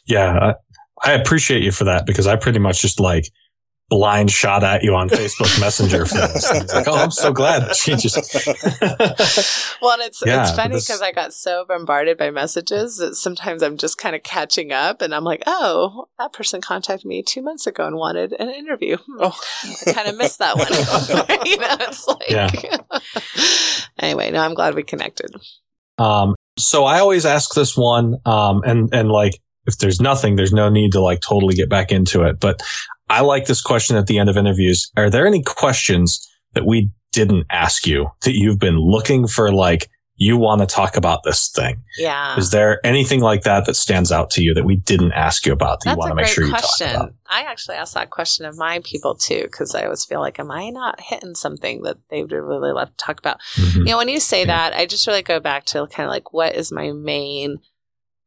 Yeah, 0.05 0.53
I, 1.03 1.09
I 1.11 1.13
appreciate 1.13 1.63
you 1.63 1.71
for 1.71 1.83
that 1.85 2.05
because 2.05 2.27
I 2.27 2.35
pretty 2.35 2.59
much 2.59 2.81
just 2.81 2.99
like 2.99 3.25
blind 3.89 4.29
shot 4.29 4.63
at 4.63 4.83
you 4.83 4.93
on 4.95 5.07
Facebook 5.09 5.59
Messenger 5.61 6.05
for 6.05 6.15
this. 6.15 6.49
And 6.49 6.63
it's 6.63 6.73
like, 6.73 6.87
oh, 6.87 6.95
I'm 6.95 7.11
so 7.11 7.31
glad 7.31 7.75
she 7.75 7.95
just. 7.95 8.17
Well, 9.81 9.93
and 9.93 10.01
it's 10.03 10.21
Yeah, 10.25 10.41
it's 10.41 10.51
funny 10.51 10.75
this- 10.75 10.87
because 10.87 11.01
I 11.01 11.11
got 11.11 11.33
so 11.33 11.63
bombarded 11.67 12.17
by 12.17 12.31
messages 12.31 12.97
that 12.97 13.15
sometimes 13.15 13.61
I'm 13.61 13.77
just 13.77 13.97
kind 13.97 14.15
of 14.15 14.23
catching 14.23 14.71
up, 14.71 15.01
and 15.01 15.13
I'm 15.13 15.23
like, 15.23 15.43
"Oh, 15.45 16.07
that 16.17 16.33
person 16.33 16.61
contacted 16.61 17.05
me 17.05 17.21
two 17.23 17.41
months 17.43 17.67
ago 17.67 17.85
and 17.85 17.95
wanted 17.95 18.33
an 18.39 18.49
interview. 18.49 18.97
Hmm, 19.05 19.23
I 19.87 19.93
kind 19.93 20.07
of 20.09 20.17
missed 20.17 20.39
that 20.39 20.57
one." 20.57 20.67
you 21.47 21.57
know, 21.57 21.77
it's 21.81 22.07
like. 22.07 22.29
Yeah. 22.29 22.49
anyway, 23.99 24.31
no, 24.31 24.39
I'm 24.39 24.55
glad 24.55 24.73
we 24.75 24.83
connected. 24.83 25.35
Um, 25.99 26.35
so 26.57 26.85
I 26.85 26.99
always 26.99 27.25
ask 27.25 27.53
this 27.53 27.77
one, 27.77 28.15
um, 28.25 28.61
and 28.65 28.89
and 28.93 29.09
like 29.09 29.33
if 29.67 29.77
there's 29.77 30.01
nothing, 30.01 30.35
there's 30.35 30.53
no 30.53 30.69
need 30.69 30.93
to 30.93 31.01
like 31.01 31.21
totally 31.21 31.53
get 31.53 31.69
back 31.69 31.91
into 31.91 32.23
it. 32.23 32.39
But 32.39 32.61
I 33.09 33.21
like 33.21 33.45
this 33.45 33.61
question 33.61 33.95
at 33.97 34.07
the 34.07 34.17
end 34.17 34.29
of 34.29 34.37
interviews. 34.37 34.91
Are 34.97 35.09
there 35.09 35.27
any 35.27 35.43
questions 35.43 36.27
that 36.53 36.65
we 36.65 36.89
didn't 37.11 37.45
ask 37.49 37.85
you 37.85 38.09
that 38.23 38.33
you've 38.33 38.59
been 38.59 38.79
looking 38.79 39.27
for? 39.27 39.51
Like 39.51 39.89
you 40.19 40.35
want 40.35 40.61
to 40.61 40.65
talk 40.65 40.97
about 40.97 41.23
this 41.23 41.49
thing? 41.49 41.83
Yeah. 41.97 42.37
Is 42.37 42.49
there 42.49 42.85
anything 42.85 43.21
like 43.21 43.43
that 43.43 43.65
that 43.65 43.75
stands 43.75 44.11
out 44.11 44.31
to 44.31 44.41
you 44.41 44.53
that 44.55 44.65
we 44.65 44.75
didn't 44.75 45.11
ask 45.13 45.45
you 45.45 45.53
about 45.53 45.81
that 45.81 45.91
you 45.91 45.91
That's 45.91 45.99
want 45.99 46.09
a 46.09 46.11
to 46.11 46.15
make 46.15 46.25
great 46.25 46.33
sure 46.33 46.43
you 46.45 46.49
question. 46.49 46.87
talk 46.87 46.95
about? 46.95 47.13
I 47.27 47.41
actually 47.43 47.75
ask 47.75 47.93
that 47.93 48.09
question 48.09 48.45
of 48.45 48.57
my 48.57 48.79
people 48.83 49.13
too, 49.13 49.43
because 49.43 49.75
I 49.75 49.83
always 49.83 50.05
feel 50.05 50.19
like, 50.19 50.39
am 50.39 50.49
I 50.49 50.69
not 50.69 50.99
hitting 50.99 51.35
something 51.35 51.83
that 51.83 51.97
they 52.09 52.23
would 52.23 52.31
really 52.31 52.71
love 52.71 52.89
to 52.89 52.97
talk 52.97 53.19
about? 53.19 53.39
Mm-hmm. 53.55 53.79
You 53.79 53.85
know, 53.85 53.97
when 53.97 54.09
you 54.09 54.19
say 54.19 54.43
that, 54.43 54.73
I 54.73 54.87
just 54.87 55.05
really 55.05 55.21
go 55.21 55.39
back 55.39 55.65
to 55.65 55.85
kind 55.87 56.07
of 56.07 56.11
like, 56.11 56.33
what 56.33 56.55
is 56.55 56.71
my 56.71 56.91
main 56.91 57.59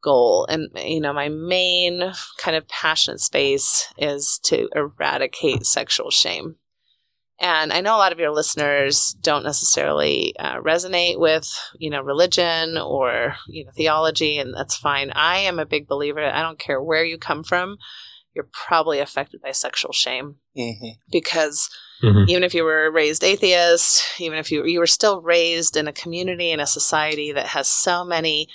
goal? 0.02 0.46
And, 0.48 0.68
you 0.76 1.00
know, 1.00 1.12
my 1.12 1.28
main 1.28 2.12
kind 2.38 2.56
of 2.56 2.68
passionate 2.68 3.20
space 3.20 3.92
is 3.98 4.38
to 4.44 4.68
eradicate 4.74 5.66
sexual 5.66 6.10
shame. 6.10 6.56
And 7.42 7.72
I 7.72 7.80
know 7.80 7.96
a 7.96 7.98
lot 7.98 8.12
of 8.12 8.18
your 8.18 8.32
listeners 8.32 9.16
don't 9.22 9.44
necessarily 9.44 10.34
uh, 10.38 10.60
resonate 10.60 11.18
with, 11.18 11.48
you 11.78 11.88
know, 11.88 12.02
religion 12.02 12.76
or, 12.76 13.34
you 13.48 13.64
know, 13.64 13.70
theology, 13.74 14.36
and 14.36 14.54
that's 14.54 14.76
fine. 14.76 15.10
I 15.14 15.38
am 15.38 15.58
a 15.58 15.64
big 15.64 15.88
believer. 15.88 16.22
I 16.22 16.42
don't 16.42 16.58
care 16.58 16.82
where 16.82 17.04
you 17.04 17.16
come 17.16 17.42
from, 17.42 17.78
you're 18.34 18.48
probably 18.52 18.98
affected 19.00 19.40
by 19.42 19.52
sexual 19.52 19.92
shame 19.92 20.36
Mhm. 20.56 20.98
because 21.10 21.68
Mhm. 22.02 22.28
even 22.28 22.44
if 22.44 22.54
you 22.54 22.62
were 22.64 22.90
raised 22.90 23.24
atheist, 23.24 24.04
even 24.20 24.38
if 24.38 24.52
you 24.52 24.64
you 24.64 24.78
were 24.78 24.86
still 24.86 25.20
raised 25.20 25.76
in 25.76 25.88
a 25.88 25.92
community 25.92 26.50
in 26.50 26.60
a 26.60 26.66
society 26.66 27.32
that 27.32 27.46
has 27.46 27.68
so 27.68 28.04
many 28.04 28.48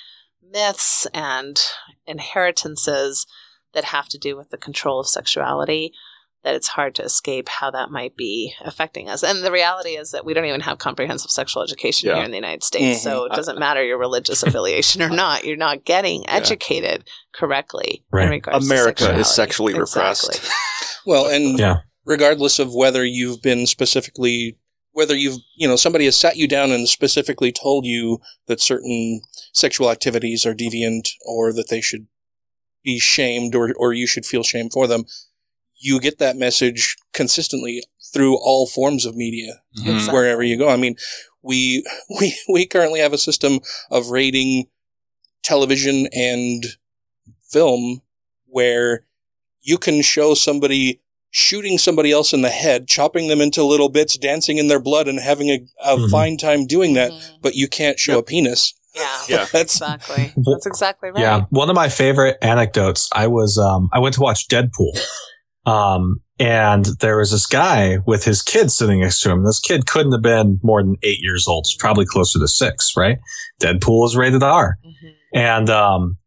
myths 0.51 1.05
and 1.13 1.61
inheritances 2.07 3.26
that 3.73 3.85
have 3.85 4.07
to 4.09 4.17
do 4.17 4.35
with 4.35 4.49
the 4.49 4.57
control 4.57 4.99
of 4.99 5.07
sexuality 5.07 5.91
that 6.43 6.53
it's 6.55 6.67
hard 6.67 6.93
to 6.93 7.01
escape 7.03 7.49
how 7.49 7.72
that 7.72 7.89
might 7.89 8.15
be 8.15 8.53
affecting 8.63 9.09
us. 9.09 9.23
And 9.23 9.43
the 9.43 9.51
reality 9.51 9.97
is 9.97 10.11
that 10.11 10.23
we 10.23 10.34
don't 10.35 10.45
even 10.45 10.61
have 10.61 10.77
comprehensive 10.77 11.31
sexual 11.31 11.63
education 11.63 12.07
Yeah. 12.07 12.17
here 12.17 12.26
in 12.26 12.30
the 12.30 12.38
United 12.38 12.63
States. 12.63 12.99
Mhm. 12.99 13.03
So 13.03 13.26
it 13.26 13.31
doesn't 13.31 13.57
matter 13.57 13.84
your 13.84 13.97
religious 13.97 14.43
affiliation 14.43 15.01
or 15.01 15.09
not. 15.09 15.43
You're 15.43 15.57
not 15.57 15.85
getting 15.85 16.23
educated 16.30 17.09
correctly 17.34 18.03
in 18.13 18.17
Right. 18.17 18.30
regards 18.30 18.67
to 18.67 18.72
America 18.73 19.05
is 19.17 19.27
sexuality. 19.27 19.73
sexually 19.73 19.73
repressed. 19.73 20.30
Exactly. 20.30 20.49
Well, 21.07 21.26
and 21.27 21.57
Yeah. 21.57 21.77
regardless 22.05 22.59
of 22.59 22.72
whether 22.76 23.03
you've 23.03 23.41
been 23.41 23.65
specifically, 23.65 24.59
whether 24.95 25.13
you've, 25.13 25.39
you 25.55 25.67
know, 25.67 25.76
somebody 25.76 26.05
has 26.05 26.15
sat 26.17 26.38
you 26.38 26.47
down 26.47 26.72
and 26.72 26.88
specifically 26.88 27.51
told 27.51 27.85
you 27.85 28.19
that 28.47 28.61
certain 28.61 29.19
sexual 29.51 29.91
activities 29.91 30.45
are 30.45 30.53
deviant 30.55 31.09
or 31.26 31.51
that 31.51 31.67
they 31.69 31.81
should 31.81 32.07
be 32.81 32.97
shamed 32.97 33.53
or, 33.55 33.73
or 33.77 33.91
you 33.91 34.07
should 34.07 34.26
feel 34.26 34.41
shame 34.41 34.69
for 34.69 34.88
them, 34.88 35.03
you 35.77 35.99
get 35.99 36.17
that 36.19 36.38
message 36.38 36.95
consistently 37.13 37.84
through 38.13 38.38
all 38.38 38.67
forms 38.67 39.05
of 39.05 39.17
media, 39.17 39.61
Mhm. 39.77 40.13
wherever 40.13 40.41
you 40.41 40.57
go. 40.57 40.69
I 40.69 40.77
mean, 40.77 40.95
we, 41.41 41.85
we, 42.22 42.34
we 42.47 42.65
currently 42.65 43.01
have 43.01 43.11
a 43.11 43.17
system 43.17 43.59
of 43.91 44.11
rating 44.11 44.67
television 45.43 46.07
and 46.13 46.63
film 47.51 48.01
where 48.45 49.05
you 49.61 49.77
can 49.77 50.01
show 50.01 50.35
somebody 50.35 51.01
shooting 51.38 51.78
somebody 51.78 52.14
else 52.14 52.32
in 52.32 52.41
the 52.44 52.49
head, 52.49 52.88
chopping 52.88 53.28
them 53.28 53.41
into 53.41 53.62
little 53.62 53.90
bits, 53.90 54.18
dancing 54.18 54.57
in 54.57 54.70
their 54.70 54.80
blood, 54.80 55.06
and 55.06 55.20
having 55.20 55.49
a, 55.49 55.60
a 55.84 55.98
Mhm. 55.98 56.10
fine 56.10 56.38
time 56.38 56.66
doing 56.66 56.94
that, 56.94 57.12
but 57.41 57.56
you 57.56 57.68
can't 57.68 57.99
show 57.99 58.20
a 58.20 58.24
penis. 58.24 58.74
Yeah. 58.95 59.18
Yeah. 59.28 59.45
That's 59.52 59.76
Exactly. 59.76 60.32
That's 60.38 60.66
exactly 60.66 61.10
right. 61.10 61.20
Yeah, 61.20 61.41
one 61.49 61.70
of 61.70 61.76
my 61.76 61.90
favorite 61.90 62.38
anecdotes. 62.41 63.10
I 63.14 63.28
was 63.28 63.57
um 63.57 63.90
I 63.91 63.99
went 63.99 64.16
to 64.16 64.22
watch 64.22 64.48
Deadpool 64.48 64.98
Um, 65.66 66.22
and 66.40 66.86
there 67.02 67.18
was 67.18 67.32
this 67.32 67.48
guy 67.48 67.98
with 68.06 68.24
his 68.24 68.41
kid 68.44 68.72
sitting 68.72 69.02
next 69.02 69.20
to 69.22 69.32
him. 69.32 69.44
This 69.44 69.60
kid 69.60 69.88
couldn't 69.88 70.12
have 70.14 70.22
been 70.22 70.60
more 70.64 70.82
than 70.84 70.95
eight 71.03 71.20
years 71.22 71.48
old. 71.48 71.64
It's 71.66 71.76
probably 71.76 72.06
closer 72.06 72.38
to 72.40 72.48
six, 72.48 72.94
right? 72.95 73.18
Deadpool 73.62 74.06
is 74.06 74.16
rated 74.16 74.44
R. 74.44 74.78
And, 75.34 75.70
um, 75.72 76.18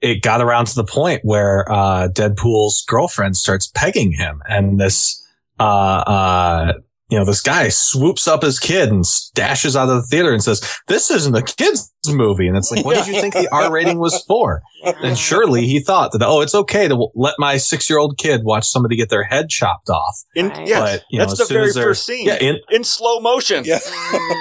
it 0.00 0.22
got 0.22 0.40
around 0.40 0.66
to 0.66 0.74
the 0.74 0.84
point 0.84 1.20
where, 1.24 1.70
uh, 1.70 2.08
Deadpool's 2.08 2.84
girlfriend 2.86 3.36
starts 3.36 3.66
pegging 3.74 4.12
him 4.12 4.42
and 4.48 4.80
this, 4.80 5.22
uh, 5.58 5.62
uh, 5.62 6.72
you 7.10 7.18
know, 7.18 7.24
this 7.24 7.40
guy 7.42 7.68
swoops 7.70 8.28
up 8.28 8.42
his 8.42 8.60
kid 8.60 8.88
and 8.88 9.04
dashes 9.34 9.74
out 9.74 9.88
of 9.88 9.96
the 9.96 10.06
theater 10.06 10.32
and 10.32 10.42
says, 10.44 10.60
this 10.86 11.10
isn't 11.10 11.34
a 11.34 11.42
kid's 11.42 11.92
movie. 12.08 12.46
And 12.46 12.56
it's 12.56 12.70
like, 12.70 12.84
what 12.84 12.96
did 12.96 13.08
you 13.12 13.20
think 13.20 13.34
the 13.34 13.48
R 13.52 13.68
rating 13.70 13.98
was 13.98 14.22
for? 14.28 14.62
And 15.02 15.18
surely 15.18 15.66
he 15.66 15.80
thought 15.80 16.12
that, 16.12 16.22
oh, 16.22 16.40
it's 16.40 16.54
okay 16.54 16.86
to 16.86 17.08
let 17.16 17.34
my 17.36 17.56
six 17.56 17.90
year 17.90 17.98
old 17.98 18.16
kid 18.16 18.42
watch 18.44 18.64
somebody 18.68 18.94
get 18.94 19.10
their 19.10 19.24
head 19.24 19.48
chopped 19.48 19.90
off. 19.90 20.14
In, 20.36 20.52
yeah, 20.64 20.78
But, 20.80 21.02
you 21.10 21.18
know, 21.18 21.26
that's 21.26 21.48
the 21.48 21.52
very 21.52 21.72
first 21.72 22.06
scene. 22.06 22.26
Yeah, 22.28 22.38
in- 22.40 22.60
in 22.70 22.84
slow 22.84 23.18
motion. 23.20 23.64
Yeah. 23.66 23.80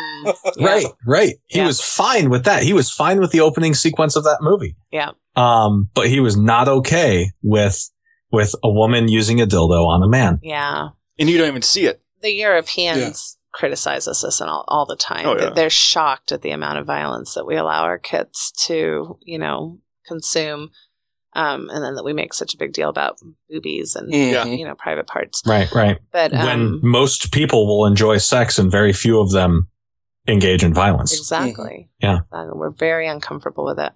Right, 0.60 0.86
right. 1.08 1.36
He 1.48 1.62
was 1.62 1.80
fine 1.82 2.30
with 2.30 2.44
that. 2.44 2.62
He 2.64 2.74
was 2.74 2.92
fine 2.92 3.22
with 3.22 3.32
the 3.32 3.40
opening 3.40 3.74
sequence 3.74 4.18
of 4.18 4.26
that 4.26 4.40
movie. 4.42 4.76
Yeah. 4.92 5.12
Um, 5.40 5.90
but 5.94 6.08
he 6.08 6.20
was 6.20 6.36
not 6.38 6.68
okay 6.68 7.32
with, 7.42 7.90
with 8.32 8.56
a 8.64 8.70
woman 8.70 9.08
using 9.08 9.40
a 9.42 9.46
dildo 9.46 9.86
on 9.88 10.04
a 10.04 10.08
man. 10.08 10.40
Yeah. 10.44 10.90
And 11.18 11.30
you 11.30 11.38
don't 11.38 11.48
even 11.48 11.62
see 11.62 11.86
it. 11.86 12.02
The 12.22 12.32
Europeans 12.32 13.38
criticize 13.54 14.08
us 14.08 14.22
this 14.22 14.42
and 14.42 14.50
all, 14.50 14.64
all 14.68 14.86
the 14.86 14.96
time. 14.96 15.26
Oh, 15.26 15.34
yeah. 15.34 15.40
They're- 15.46 15.54
They're 15.56 15.70
shocked 15.70 16.32
at 16.32 16.42
the 16.42 16.52
amount 16.52 16.80
of 16.80 16.86
violence 16.86 17.34
that 17.34 17.46
we 17.46 17.56
allow 17.56 17.84
our 17.84 17.98
kids 17.98 18.52
to, 18.68 19.18
you 19.24 19.40
know, 19.40 19.80
consume. 20.06 20.70
Um, 21.34 21.70
and 21.70 21.84
then 21.84 21.94
that 21.96 22.04
we 22.04 22.14
make 22.14 22.34
such 22.34 22.56
a 22.56 22.58
big 22.58 22.74
deal 22.74 22.90
about 22.90 23.18
boobies 23.50 23.96
and, 23.96 24.12
Yeah. 24.12 24.46
you 24.46 24.66
know, 24.66 24.74
private 24.76 25.06
parts. 25.08 25.44
Right, 25.46 25.72
right. 25.74 26.00
But, 26.12 26.32
when 26.32 26.42
um, 26.50 26.80
most 26.84 27.32
people 27.32 27.68
will 27.68 27.86
enjoy 27.86 28.18
sex 28.18 28.58
and 28.58 28.72
very 28.72 28.94
few 28.94 29.20
of 29.20 29.32
them 29.32 29.70
engage 30.28 30.64
in 30.64 30.74
violence. 30.74 31.16
Exactly. 31.18 31.90
Yeah. 32.02 32.20
Uh, 32.32 32.48
we're 32.54 32.72
very 32.72 33.08
uncomfortable 33.08 33.64
with 33.66 33.80
it. 33.80 33.94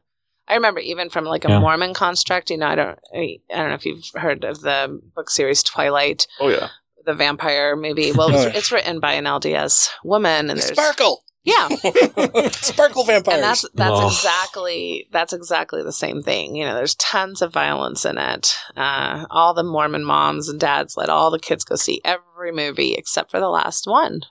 I 0.54 0.58
remember 0.58 0.80
even 0.82 1.10
from 1.10 1.26
like 1.26 1.46
a 1.46 1.50
Yeah. 1.50 1.60
Mormon 1.60 1.94
construct, 1.96 2.52
you 2.52 2.58
know, 2.58 2.68
I 2.68 2.76
don't, 2.76 3.00
I, 3.14 3.38
I 3.52 3.58
don't 3.58 3.70
know 3.70 3.76
if 3.76 3.86
you've 3.86 4.06
heard 4.14 4.44
of 4.44 4.62
the 4.62 5.02
book 5.16 5.30
series 5.32 5.64
Twilight, 5.64 6.28
Oh 6.40 6.50
yeah. 6.50 6.70
the 7.06 7.14
vampire 7.16 7.76
movie. 7.76 8.12
Well, 8.12 8.30
it's, 8.34 8.56
it's 8.58 8.72
written 8.72 9.00
by 9.00 9.14
an 9.14 9.26
LDS 9.26 9.90
woman, 10.04 10.50
and 10.52 10.60
there's 10.60 10.68
Sparkle. 10.72 11.24
yeah, 11.44 11.68
Sparkle 12.52 13.04
vampires. 13.04 13.36
and 13.36 13.44
that's 13.44 13.66
that's 13.74 14.00
Oh. 14.00 14.08
exactly 14.08 15.08
that's 15.12 15.34
exactly 15.34 15.82
the 15.84 15.92
same 15.92 16.22
thing. 16.22 16.56
You 16.56 16.66
know, 16.66 16.76
there's 16.76 16.96
tons 16.96 17.42
of 17.42 17.52
violence 17.52 18.06
in 18.06 18.18
it. 18.18 18.56
Uh, 18.78 19.26
all 19.32 19.54
the 19.54 19.64
Mormon 19.64 20.04
moms 20.06 20.50
and 20.50 20.60
dads 20.60 20.96
let 20.98 21.10
all 21.10 21.32
the 21.32 21.40
kids 21.40 21.64
go 21.64 21.76
see 21.76 22.00
every 22.06 22.52
movie 22.52 22.94
except 22.94 23.32
for 23.32 23.40
the 23.40 23.50
last 23.50 23.88
one. 23.88 24.22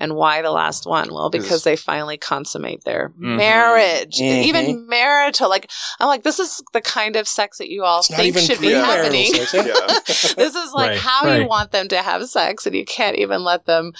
And 0.00 0.14
why 0.16 0.40
the 0.40 0.50
last 0.50 0.86
one? 0.86 1.12
Well, 1.12 1.28
because 1.28 1.62
they 1.62 1.76
finally 1.76 2.16
consummate 2.16 2.84
their 2.84 3.10
Mm-hmm. 3.10 3.36
marriage, 3.36 4.16
Mhm. 4.18 4.44
even 4.44 4.88
marital. 4.88 5.48
Like 5.50 5.70
I'm 6.00 6.08
like, 6.08 6.22
this 6.22 6.38
is 6.40 6.62
the 6.72 6.80
kind 6.80 7.16
of 7.16 7.28
sex 7.28 7.58
that 7.58 7.68
you 7.68 7.84
all 7.84 7.98
not 8.10 8.18
think 8.18 8.38
should 8.38 8.60
be 8.60 8.68
premarital 8.68 8.84
happening. 8.84 9.34
sex, 9.34 9.52
yeah. 9.54 10.32
this 10.36 10.54
is 10.54 10.72
like 10.72 10.90
Right, 10.90 10.98
how 10.98 11.32
you 11.34 11.46
want 11.46 11.70
them 11.72 11.86
to 11.88 11.98
have 11.98 12.26
sex, 12.28 12.66
and 12.66 12.74
you 12.74 12.84
can't 12.86 13.16
even 13.18 13.44
let 13.44 13.66
them 13.66 13.92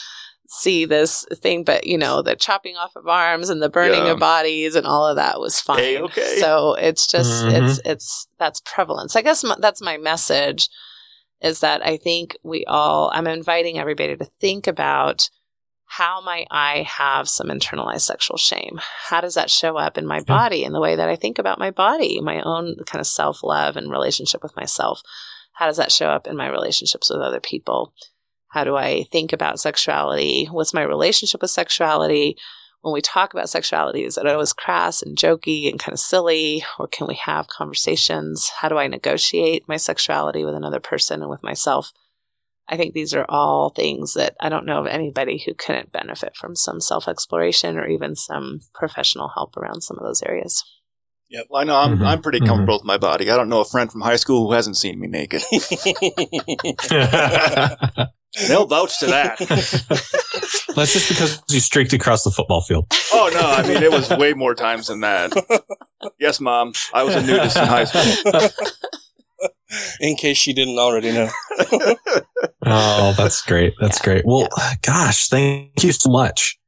see 0.48 0.84
this 0.84 1.24
thing. 1.34 1.62
But 1.64 1.86
you 1.86 1.98
know, 1.98 2.22
the 2.22 2.34
chopping 2.34 2.76
off 2.76 2.96
of 2.96 3.06
arms 3.06 3.50
and 3.50 3.62
the 3.62 3.68
burning 3.68 4.06
Yeah. 4.06 4.12
of 4.12 4.18
bodies 4.18 4.74
and 4.74 4.86
all 4.86 5.06
of 5.06 5.16
that 5.16 5.38
was 5.38 5.60
fine. 5.60 5.78
A-okay. 5.96 6.38
So 6.40 6.74
it's 6.74 7.06
just 7.06 7.44
Mhm. 7.44 7.68
it's 7.68 7.80
it's 7.84 8.26
that's 8.38 8.60
prevalence. 8.64 9.14
I 9.16 9.22
guess 9.22 9.44
m- 9.44 9.60
that's 9.60 9.80
my 9.82 9.96
message 9.98 10.68
is 11.42 11.60
that 11.60 11.84
I 11.86 11.96
think 11.98 12.36
we 12.42 12.64
all. 12.66 13.10
I'm 13.14 13.26
inviting 13.26 13.78
everybody 13.78 14.16
to 14.16 14.24
think 14.40 14.66
about. 14.66 15.28
How 15.92 16.20
might 16.20 16.46
I 16.52 16.82
have 16.82 17.28
some 17.28 17.48
internalized 17.48 18.02
sexual 18.02 18.36
shame? 18.36 18.80
How 19.08 19.20
does 19.20 19.34
that 19.34 19.50
show 19.50 19.76
up 19.76 19.98
in 19.98 20.06
my 20.06 20.20
body 20.20 20.62
in 20.62 20.72
the 20.72 20.80
way 20.80 20.94
that 20.94 21.08
I 21.08 21.16
think 21.16 21.36
about 21.36 21.58
my 21.58 21.72
body, 21.72 22.20
my 22.20 22.40
own 22.42 22.76
kind 22.86 23.00
of 23.00 23.08
self 23.08 23.42
love 23.42 23.76
and 23.76 23.90
relationship 23.90 24.40
with 24.40 24.54
myself? 24.54 25.02
How 25.52 25.66
does 25.66 25.78
that 25.78 25.90
show 25.90 26.06
up 26.06 26.28
in 26.28 26.36
my 26.36 26.46
relationships 26.46 27.10
with 27.10 27.20
other 27.20 27.40
people? 27.40 27.92
How 28.50 28.62
do 28.62 28.76
I 28.76 29.02
think 29.10 29.32
about 29.32 29.58
sexuality? 29.58 30.46
What's 30.46 30.72
my 30.72 30.82
relationship 30.82 31.42
with 31.42 31.50
sexuality? 31.50 32.36
When 32.82 32.94
we 32.94 33.00
talk 33.00 33.34
about 33.34 33.50
sexuality, 33.50 34.04
is 34.04 34.16
it 34.16 34.28
always 34.28 34.52
crass 34.52 35.02
and 35.02 35.18
jokey 35.18 35.68
and 35.68 35.80
kind 35.80 35.92
of 35.92 35.98
silly? 35.98 36.64
Or 36.78 36.86
can 36.86 37.08
we 37.08 37.16
have 37.16 37.48
conversations? 37.48 38.48
How 38.60 38.68
do 38.68 38.78
I 38.78 38.86
negotiate 38.86 39.64
my 39.66 39.76
sexuality 39.76 40.44
with 40.44 40.54
another 40.54 40.78
person 40.78 41.20
and 41.20 41.30
with 41.30 41.42
myself? 41.42 41.92
I 42.72 42.76
think 42.76 42.94
these 42.94 43.12
are 43.14 43.26
all 43.28 43.70
things 43.70 44.14
that 44.14 44.36
I 44.40 44.48
don't 44.48 44.64
know 44.64 44.78
of 44.80 44.86
anybody 44.86 45.42
who 45.44 45.54
couldn't 45.54 45.90
benefit 45.90 46.36
from 46.36 46.54
some 46.54 46.80
self 46.80 47.08
exploration 47.08 47.76
or 47.76 47.88
even 47.88 48.14
some 48.14 48.60
professional 48.74 49.28
help 49.34 49.56
around 49.56 49.80
some 49.82 49.98
of 49.98 50.04
those 50.04 50.22
areas. 50.22 50.62
Yep. 51.30 51.46
Well, 51.50 51.62
I 51.62 51.64
know 51.64 51.76
I'm 51.76 51.98
Mhm. 51.98 52.06
I'm 52.06 52.22
pretty 52.22 52.40
comfortable 52.40 52.76
with 52.76 52.84
my 52.84 52.96
body. 52.98 53.30
I 53.30 53.36
don't 53.36 53.48
know 53.48 53.60
a 53.60 53.64
friend 53.64 53.90
from 53.90 54.00
high 54.02 54.16
school 54.16 54.46
who 54.46 54.52
hasn't 54.52 54.76
seen 54.76 54.98
me 55.00 55.08
naked. 55.08 55.42
They'll 58.48 58.66
vouch 58.66 58.98
to 59.00 59.06
that. 59.06 59.38
That's 60.76 60.92
just 60.92 61.08
because 61.08 61.42
you 61.50 61.58
streaked 61.58 61.92
across 61.92 62.22
the 62.22 62.30
football 62.30 62.60
field. 62.62 62.86
Oh 63.12 63.28
no, 63.34 63.40
I 63.40 63.62
mean 63.66 63.82
it 63.82 63.90
was 63.90 64.08
way 64.10 64.32
more 64.34 64.54
times 64.54 64.86
than 64.86 65.00
that. 65.00 65.32
Yes, 66.18 66.40
mom, 66.40 66.72
I 66.94 67.02
was 67.02 67.14
a 67.14 67.20
nudist 67.22 67.58
in 67.58 67.64
high 67.66 67.84
school. 67.84 68.48
In 70.00 70.16
case 70.16 70.36
she 70.36 70.52
didn't 70.52 70.78
already 70.78 71.12
know. 71.12 71.28
Oh, 72.66 73.14
that's 73.16 73.42
great. 73.42 73.74
That's 73.80 74.00
great. 74.00 74.24
Well, 74.26 74.48
gosh, 74.82 75.28
thank 75.28 75.82
you 75.82 75.92
so 75.92 76.10
much. 76.10 76.58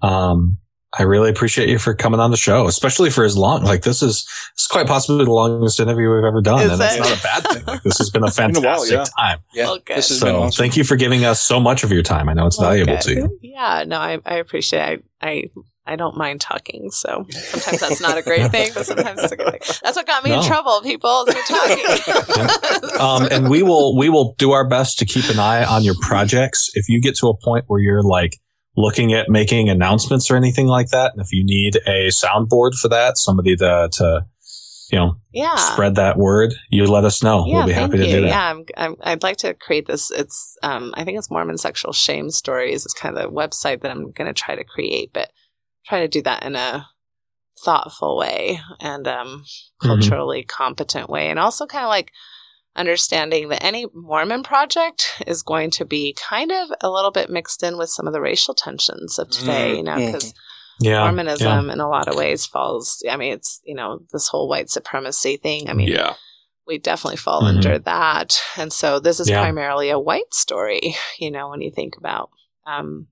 Um, 0.00 0.56
I 0.98 1.04
really 1.04 1.30
appreciate 1.30 1.68
you 1.68 1.78
for 1.78 1.94
coming 1.94 2.20
on 2.20 2.30
the 2.30 2.36
show, 2.36 2.66
especially 2.66 3.10
for 3.10 3.22
as 3.24 3.36
long. 3.36 3.62
Like 3.62 3.82
this 3.82 4.02
is, 4.02 4.24
this 4.24 4.62
is 4.62 4.66
quite 4.66 4.86
possibly 4.86 5.24
the 5.24 5.30
longest 5.30 5.78
interview 5.78 6.10
we've 6.14 6.24
ever 6.24 6.40
done, 6.40 6.60
Is 6.62 6.72
and 6.72 6.80
that's 6.80 6.96
it? 6.96 7.00
not 7.00 7.18
a 7.18 7.22
bad 7.22 7.52
thing. 7.52 7.64
Like 7.66 7.82
this 7.82 7.98
has 7.98 8.10
been 8.10 8.24
a 8.24 8.30
Been 8.36 8.56
a 8.56 8.60
while, 8.60 8.84
fantastic 8.84 8.92
yeah. 8.92 9.04
time. 9.18 9.38
Yeah, 9.54 9.70
Okay. 9.72 9.94
this 9.96 10.08
has 10.08 10.18
So 10.20 10.26
been 10.26 10.34
awesome. 10.36 10.62
thank 10.62 10.76
you 10.76 10.84
for 10.84 10.96
giving 10.96 11.24
us 11.24 11.40
so 11.40 11.60
much 11.60 11.84
of 11.84 11.92
your 11.92 12.02
time. 12.02 12.28
I 12.28 12.32
know 12.34 12.46
it's 12.46 12.58
valuable 12.58 12.96
to 12.98 13.14
you. 13.14 13.38
Yeah, 13.42 13.84
no, 13.86 13.98
I, 13.98 14.18
I 14.24 14.36
appreciate 14.36 14.80
it. 15.00 15.04
I, 15.20 15.28
I 15.28 15.44
I 15.84 15.96
don't 15.96 16.16
mind 16.16 16.40
talking, 16.40 16.90
so 16.90 17.26
sometimes 17.30 17.80
that's 17.80 18.00
not 18.00 18.16
a 18.16 18.22
great 18.22 18.50
thing, 18.50 18.70
but 18.74 18.86
sometimes 18.86 19.22
it's 19.22 19.32
a 19.32 19.36
good 19.36 19.50
thing. 19.50 19.60
That's 19.82 19.96
what 19.96 20.06
got 20.06 20.24
me 20.24 20.32
in 20.32 20.42
trouble, 20.42 20.80
people, 20.82 21.24
is 21.26 21.34
me 21.34 21.40
talking. 21.48 23.00
um, 23.00 23.28
and 23.30 23.50
we 23.50 23.62
will 23.62 23.96
we 23.96 24.08
will 24.08 24.34
do 24.38 24.52
our 24.52 24.68
best 24.68 24.98
to 25.00 25.04
keep 25.04 25.28
an 25.28 25.38
eye 25.38 25.64
on 25.64 25.82
your 25.82 25.96
projects. 26.00 26.70
If 26.74 26.88
you 26.88 27.00
get 27.00 27.16
to 27.16 27.28
a 27.28 27.36
point 27.36 27.64
where 27.66 27.80
you're 27.80 28.02
like 28.02 28.38
looking 28.76 29.12
at 29.12 29.28
making 29.28 29.68
announcements 29.68 30.30
or 30.30 30.36
anything 30.36 30.66
like 30.66 30.90
that, 30.90 31.12
and 31.12 31.20
if 31.20 31.32
you 31.32 31.44
need 31.44 31.76
a 31.86 32.08
soundboard 32.08 32.74
for 32.74 32.88
that, 32.88 33.18
somebody 33.18 33.56
to 33.56 33.88
to 33.92 34.26
you 34.92 34.98
know 34.98 35.16
yeah. 35.32 35.56
spread 35.56 35.96
that 35.96 36.16
word, 36.16 36.54
you 36.70 36.84
let 36.84 37.04
us 37.04 37.24
know. 37.24 37.44
Yeah, 37.46 37.56
we'll 37.56 37.66
be 37.66 37.72
thank 37.72 37.92
happy 37.92 38.04
to 38.04 38.08
you. 38.08 38.16
do 38.16 38.20
that. 38.22 38.28
Yeah, 38.28 38.50
I'm, 38.50 38.64
I'm, 38.76 38.96
I'd 39.00 39.22
like 39.22 39.38
to 39.38 39.54
create 39.54 39.86
this. 39.86 40.10
It's, 40.10 40.56
um, 40.62 40.92
I 40.94 41.04
think 41.04 41.16
it's 41.16 41.30
Mormon 41.30 41.56
Sexual 41.56 41.94
Shame 41.94 42.28
Stories. 42.28 42.84
It's 42.84 42.92
kind 42.92 43.16
of 43.16 43.22
the 43.22 43.30
website 43.30 43.80
that 43.80 43.90
I'm 43.90 44.10
going 44.10 44.32
to 44.32 44.34
try 44.34 44.54
to 44.54 44.64
create, 44.64 45.10
but 45.14 45.30
try 45.86 46.00
to 46.00 46.08
do 46.08 46.22
that 46.22 46.42
in 46.44 46.54
a 46.56 46.88
thoughtful 47.64 48.16
way 48.16 48.58
and 48.80 49.06
um, 49.08 49.44
Mm-hmm. 49.82 49.86
culturally 49.88 50.42
competent 50.44 51.10
way, 51.10 51.28
and 51.28 51.40
also 51.40 51.66
kind 51.66 51.84
of 51.84 51.88
like 51.88 52.12
understanding 52.76 53.48
that 53.48 53.64
any 53.64 53.86
Mormon 53.92 54.42
project 54.44 55.20
is 55.26 55.42
going 55.42 55.70
to 55.72 55.84
be 55.84 56.14
kind 56.14 56.52
of 56.52 56.68
a 56.80 56.88
little 56.88 57.10
bit 57.10 57.28
mixed 57.28 57.62
in 57.64 57.76
with 57.76 57.90
some 57.90 58.06
of 58.06 58.12
the 58.12 58.20
racial 58.20 58.54
tensions 58.54 59.18
of 59.18 59.28
today. 59.30 59.76
You 59.76 59.82
know, 59.82 59.96
Mm-hmm. 59.96 60.06
because 60.12 60.34
Yeah, 60.80 61.00
Mormonism 61.00 61.66
yeah. 61.66 61.72
in 61.72 61.80
a 61.80 61.88
lot 61.88 62.06
of 62.08 62.14
ways 62.16 62.46
falls. 62.46 63.02
I 63.10 63.16
mean, 63.16 63.32
it's 63.34 63.60
you 63.64 63.74
know 63.74 64.00
this 64.12 64.28
whole 64.28 64.48
white 64.48 64.70
supremacy 64.70 65.36
thing. 65.36 65.68
I 65.68 65.74
mean, 65.74 65.88
Yeah. 65.88 66.14
we 66.66 66.78
definitely 66.78 67.16
fall 67.18 67.42
Mhm. 67.42 67.48
under 67.56 67.78
that. 67.80 68.40
And 68.56 68.72
so 68.72 69.00
this 69.00 69.18
is 69.20 69.28
Yeah. 69.28 69.40
primarily 69.42 69.90
a 69.90 69.98
white 69.98 70.32
story, 70.32 70.94
you 71.18 71.30
know, 71.32 71.48
when 71.48 71.60
you 71.60 71.70
think 71.72 71.96
about. 71.96 72.30
Um, 72.66 73.08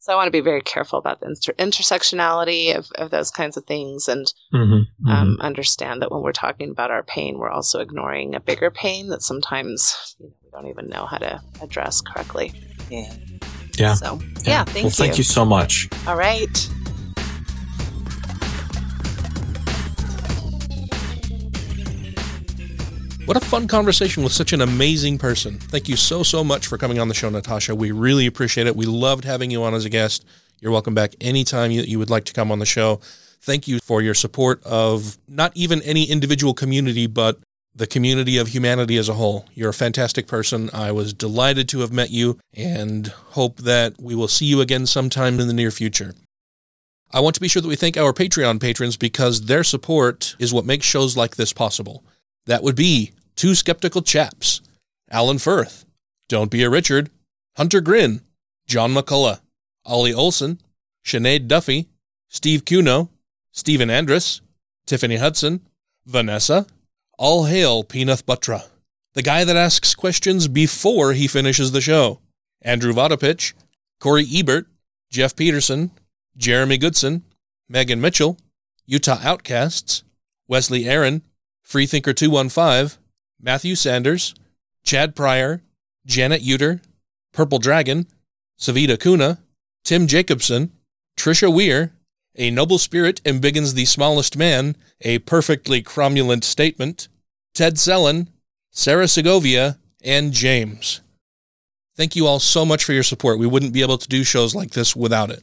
so 0.00 0.12
I 0.12 0.16
want 0.16 0.26
to 0.26 0.32
be 0.32 0.40
very 0.40 0.62
careful 0.62 0.98
about 0.98 1.20
the 1.20 1.26
inter- 1.26 1.52
intersectionality 1.52 2.74
of, 2.74 2.90
of 2.96 3.10
those 3.10 3.30
kinds 3.30 3.56
of 3.56 3.64
things 3.64 4.08
and 4.08 4.32
Mhm, 4.52 4.86
um, 5.06 5.36
understand 5.40 6.02
that 6.02 6.10
when 6.10 6.22
we're 6.22 6.32
talking 6.32 6.70
about 6.70 6.90
our 6.90 7.02
pain, 7.02 7.38
we're 7.38 7.50
also 7.50 7.80
ignoring 7.80 8.34
a 8.34 8.40
bigger 8.40 8.70
pain 8.70 9.08
that 9.08 9.22
sometimes 9.22 10.16
you 10.18 10.26
know, 10.26 10.32
we 10.42 10.50
don't 10.50 10.70
even 10.70 10.88
know 10.88 11.06
how 11.06 11.18
to 11.18 11.40
address 11.62 12.00
correctly. 12.00 12.52
Yeah. 13.76 13.94
So, 13.94 14.18
yeah, 14.44 14.64
thank 14.64 14.84
well, 14.84 14.90
thank 14.90 15.14
you. 15.14 15.18
you 15.18 15.24
so 15.24 15.44
much. 15.44 15.88
All 16.06 16.16
right. 16.16 16.70
What 23.30 23.40
a 23.40 23.46
fun 23.46 23.68
conversation 23.68 24.24
with 24.24 24.32
such 24.32 24.52
an 24.52 24.60
amazing 24.60 25.16
person. 25.16 25.56
Thank 25.56 25.88
you 25.88 25.94
so, 25.94 26.24
so 26.24 26.42
much 26.42 26.66
for 26.66 26.76
coming 26.76 26.98
on 26.98 27.06
the 27.06 27.14
show, 27.14 27.30
Natasha. 27.30 27.76
We 27.76 27.92
really 27.92 28.26
appreciate 28.26 28.66
it. 28.66 28.74
We 28.74 28.86
loved 28.86 29.24
having 29.24 29.52
you 29.52 29.62
on 29.62 29.72
as 29.72 29.84
a 29.84 29.88
guest. 29.88 30.24
You're 30.58 30.72
welcome 30.72 30.96
back 30.96 31.14
anytime 31.20 31.70
you, 31.70 31.82
you 31.82 32.00
would 32.00 32.10
like 32.10 32.24
to 32.24 32.32
come 32.32 32.50
on 32.50 32.58
the 32.58 32.66
show. 32.66 32.96
Thank 33.40 33.68
you 33.68 33.78
for 33.84 34.02
your 34.02 34.14
support 34.14 34.60
of 34.64 35.16
not 35.28 35.52
even 35.54 35.80
any 35.82 36.10
individual 36.10 36.54
community, 36.54 37.06
but 37.06 37.38
the 37.72 37.86
community 37.86 38.36
of 38.36 38.48
humanity 38.48 38.96
as 38.96 39.08
a 39.08 39.14
whole. 39.14 39.46
You're 39.54 39.70
a 39.70 39.74
fantastic 39.74 40.26
person. 40.26 40.68
I 40.74 40.90
was 40.90 41.14
delighted 41.14 41.68
to 41.68 41.82
have 41.82 41.92
met 41.92 42.10
you 42.10 42.36
and 42.52 43.06
hope 43.06 43.58
that 43.58 43.94
we 44.02 44.16
will 44.16 44.26
see 44.26 44.46
you 44.46 44.60
again 44.60 44.86
sometime 44.86 45.38
in 45.38 45.46
the 45.46 45.54
near 45.54 45.70
future. 45.70 46.14
I 47.12 47.20
want 47.20 47.36
to 47.36 47.40
be 47.40 47.46
sure 47.46 47.62
that 47.62 47.68
we 47.68 47.76
thank 47.76 47.96
our 47.96 48.12
Patreon 48.12 48.60
patrons 48.60 48.96
because 48.96 49.42
their 49.42 49.62
support 49.62 50.34
is 50.40 50.52
what 50.52 50.64
makes 50.64 50.84
shows 50.84 51.16
like 51.16 51.36
this 51.36 51.52
possible. 51.52 52.04
That 52.46 52.64
would 52.64 52.74
be 52.74 53.12
Two 53.36 53.54
Skeptical 53.54 54.02
Chaps, 54.02 54.60
Alan 55.10 55.38
Firth, 55.38 55.84
Don't 56.28 56.50
Be 56.50 56.62
a 56.62 56.70
Richard, 56.70 57.10
Hunter 57.56 57.80
Grin, 57.80 58.20
John 58.66 58.94
McCullough, 58.94 59.40
Ollie 59.84 60.14
Olson, 60.14 60.60
Sinead 61.04 61.48
Duffy, 61.48 61.88
Steve 62.28 62.64
Cuno, 62.64 63.10
Stephen 63.52 63.90
Andrus, 63.90 64.40
Tiffany 64.86 65.16
Hudson, 65.16 65.60
Vanessa, 66.06 66.66
all 67.18 67.44
hail 67.44 67.82
Peanut 67.84 68.24
Buttra, 68.26 68.64
the 69.14 69.22
guy 69.22 69.44
that 69.44 69.56
asks 69.56 69.94
questions 69.94 70.48
before 70.48 71.12
he 71.12 71.26
finishes 71.26 71.72
the 71.72 71.80
show. 71.80 72.20
Andrew 72.62 72.92
Vodopich, 72.92 73.54
Corey 73.98 74.26
Ebert, 74.32 74.66
Jeff 75.10 75.34
Peterson, 75.34 75.90
Jeremy 76.36 76.78
Goodson, 76.78 77.24
Megan 77.68 78.00
Mitchell, 78.00 78.38
Utah 78.86 79.18
Outcasts, 79.22 80.04
Wesley 80.48 80.88
Aaron, 80.88 81.22
Freethinker 81.62 82.12
215, 82.12 82.99
Matthew 83.42 83.74
Sanders, 83.74 84.34
Chad 84.84 85.14
Pryor, 85.14 85.62
Janet 86.06 86.42
Uter, 86.42 86.80
Purple 87.32 87.58
Dragon, 87.58 88.06
Savita 88.58 89.00
Kuna, 89.00 89.38
Tim 89.84 90.06
Jacobson, 90.06 90.72
Trisha 91.16 91.52
Weir, 91.52 91.92
A 92.36 92.50
Noble 92.50 92.78
Spirit 92.78 93.22
Embiggens 93.24 93.74
the 93.74 93.84
Smallest 93.84 94.36
Man, 94.36 94.76
A 95.02 95.18
Perfectly 95.20 95.82
Cromulent 95.82 96.44
Statement, 96.44 97.08
Ted 97.54 97.78
Sellen, 97.78 98.28
Sarah 98.70 99.08
Segovia, 99.08 99.78
and 100.02 100.32
James. 100.32 101.00
Thank 101.96 102.16
you 102.16 102.26
all 102.26 102.38
so 102.38 102.64
much 102.64 102.84
for 102.84 102.92
your 102.92 103.02
support. 103.02 103.38
We 103.38 103.46
wouldn't 103.46 103.72
be 103.72 103.82
able 103.82 103.98
to 103.98 104.08
do 104.08 104.24
shows 104.24 104.54
like 104.54 104.70
this 104.70 104.96
without 104.96 105.30
it. 105.30 105.42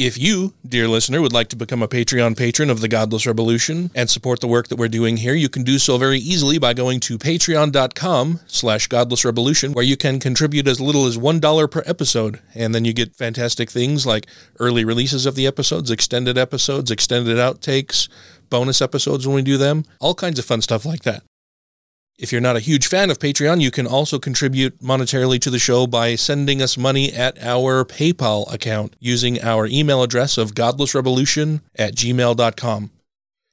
If 0.00 0.16
you, 0.16 0.54
dear 0.66 0.88
listener, 0.88 1.20
would 1.20 1.34
like 1.34 1.48
to 1.48 1.56
become 1.56 1.82
a 1.82 1.86
Patreon 1.86 2.34
patron 2.34 2.70
of 2.70 2.80
the 2.80 2.88
Godless 2.88 3.26
Revolution 3.26 3.90
and 3.94 4.08
support 4.08 4.40
the 4.40 4.46
work 4.46 4.68
that 4.68 4.76
we're 4.76 4.88
doing 4.88 5.18
here, 5.18 5.34
you 5.34 5.50
can 5.50 5.62
do 5.62 5.78
so 5.78 5.98
very 5.98 6.18
easily 6.18 6.56
by 6.56 6.72
going 6.72 7.00
to 7.00 7.18
patreon.com 7.18 8.40
slash 8.46 8.88
godlessrevolution, 8.88 9.74
where 9.74 9.84
you 9.84 9.98
can 9.98 10.18
contribute 10.18 10.66
as 10.66 10.80
little 10.80 11.04
as 11.04 11.18
$1 11.18 11.70
per 11.70 11.82
episode. 11.84 12.40
And 12.54 12.74
then 12.74 12.86
you 12.86 12.94
get 12.94 13.14
fantastic 13.14 13.70
things 13.70 14.06
like 14.06 14.26
early 14.58 14.86
releases 14.86 15.26
of 15.26 15.34
the 15.34 15.46
episodes, 15.46 15.90
extended 15.90 16.38
episodes, 16.38 16.90
extended 16.90 17.36
outtakes, 17.36 18.08
bonus 18.48 18.80
episodes 18.80 19.26
when 19.26 19.36
we 19.36 19.42
do 19.42 19.58
them, 19.58 19.84
all 20.00 20.14
kinds 20.14 20.38
of 20.38 20.46
fun 20.46 20.62
stuff 20.62 20.86
like 20.86 21.02
that. 21.02 21.24
If 22.20 22.32
you're 22.32 22.42
not 22.42 22.54
a 22.54 22.60
huge 22.60 22.86
fan 22.86 23.08
of 23.08 23.18
Patreon, 23.18 23.62
you 23.62 23.70
can 23.70 23.86
also 23.86 24.18
contribute 24.18 24.78
monetarily 24.80 25.40
to 25.40 25.48
the 25.48 25.58
show 25.58 25.86
by 25.86 26.16
sending 26.16 26.60
us 26.60 26.76
money 26.76 27.10
at 27.10 27.42
our 27.42 27.82
PayPal 27.82 28.52
account 28.52 28.94
using 29.00 29.40
our 29.40 29.66
email 29.66 30.02
address 30.02 30.36
of 30.36 30.52
godlessrevolution 30.52 31.62
at 31.76 31.94
gmail.com. 31.94 32.90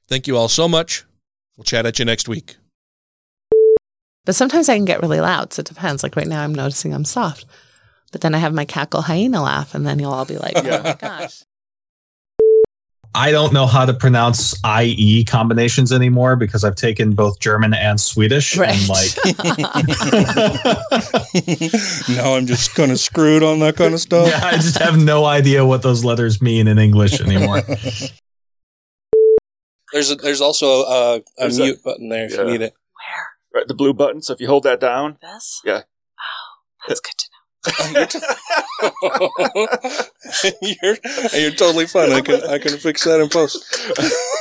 Thank 0.06 0.26
you 0.26 0.36
all 0.36 0.48
so 0.48 0.68
much. 0.68 1.06
We'll 1.56 1.64
chat 1.64 1.86
at 1.86 1.98
you 1.98 2.04
next 2.04 2.28
week. 2.28 2.56
But 4.26 4.34
sometimes 4.34 4.68
I 4.68 4.76
can 4.76 4.84
get 4.84 5.00
really 5.00 5.22
loud. 5.22 5.54
So 5.54 5.60
it 5.60 5.66
depends. 5.66 6.02
Like 6.02 6.14
right 6.14 6.26
now, 6.26 6.44
I'm 6.44 6.54
noticing 6.54 6.92
I'm 6.92 7.06
soft. 7.06 7.46
But 8.12 8.20
then 8.20 8.34
I 8.34 8.38
have 8.38 8.52
my 8.52 8.66
cackle 8.66 9.00
hyena 9.00 9.42
laugh, 9.42 9.74
and 9.74 9.86
then 9.86 9.98
you'll 9.98 10.12
all 10.12 10.26
be 10.26 10.36
like, 10.36 10.56
oh 10.62 10.82
my 10.82 10.94
gosh. 11.00 11.42
I 13.14 13.32
don't 13.32 13.52
know 13.52 13.66
how 13.66 13.84
to 13.84 13.94
pronounce 13.94 14.54
IE 14.64 15.24
combinations 15.24 15.92
anymore 15.92 16.36
because 16.36 16.62
I've 16.62 16.76
taken 16.76 17.14
both 17.14 17.40
German 17.40 17.74
and 17.74 18.00
Swedish. 18.00 18.56
Right. 18.56 18.76
And 18.78 18.88
like, 18.88 19.16
now 22.08 22.34
I'm 22.34 22.46
just 22.46 22.74
kind 22.74 22.92
of 22.92 23.00
screwed 23.00 23.42
on 23.42 23.60
that 23.60 23.76
kind 23.76 23.94
of 23.94 24.00
stuff. 24.00 24.28
yeah, 24.28 24.40
I 24.44 24.52
just 24.56 24.78
have 24.78 25.02
no 25.02 25.24
idea 25.24 25.64
what 25.64 25.82
those 25.82 26.04
letters 26.04 26.42
mean 26.42 26.68
in 26.68 26.78
English 26.78 27.20
anymore. 27.20 27.62
There's 29.92 30.10
a, 30.10 30.16
there's 30.16 30.42
also 30.42 30.82
a, 30.82 31.16
a 31.16 31.22
There's 31.38 31.58
a- 31.58 31.62
mute 31.64 31.82
button 31.82 32.10
there 32.10 32.26
if 32.26 32.32
yeah. 32.34 32.42
you 32.42 32.44
need 32.44 32.60
it. 32.60 32.74
Where? 32.74 33.62
Right, 33.62 33.66
the 33.66 33.72
blue 33.74 33.94
button. 33.94 34.20
So 34.20 34.34
if 34.34 34.40
you 34.40 34.46
hold 34.46 34.64
that 34.64 34.80
down, 34.80 35.16
This? 35.22 35.62
yeah. 35.64 35.80
Oh, 36.20 36.84
that's 36.86 37.00
good 37.00 37.16
to 37.16 37.24
Oh, 37.66 39.28
you're, 40.62 40.96
you're 41.34 41.50
totally 41.52 41.86
fine. 41.86 42.12
I 42.12 42.20
can 42.20 42.42
I 42.44 42.58
can 42.58 42.78
fix 42.78 43.04
that 43.04 43.20
in 43.20 43.28
post. 43.28 43.64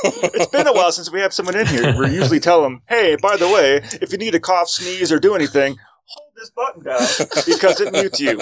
it's 0.04 0.48
been 0.48 0.68
a 0.68 0.74
while 0.74 0.92
since 0.92 1.12
we 1.12 1.20
have 1.22 1.34
someone 1.34 1.58
in 1.58 1.68
here. 1.68 1.98
We 2.00 2.12
usually 2.14 2.40
tell 2.40 2.62
them, 2.62 2.82
"Hey, 2.88 3.16
by 3.22 3.36
the 3.38 3.48
way, 3.48 3.78
if 4.02 4.12
you 4.12 4.18
need 4.18 4.32
to 4.32 4.40
cough, 4.40 4.70
sneeze, 4.70 5.12
or 5.12 5.20
do 5.20 5.34
anything, 5.36 5.78
hold 6.06 6.32
this 6.36 6.52
button 6.52 6.84
down 6.84 7.00
because 7.46 7.82
it 7.82 7.92
mutes 7.92 8.20
you." 8.20 8.40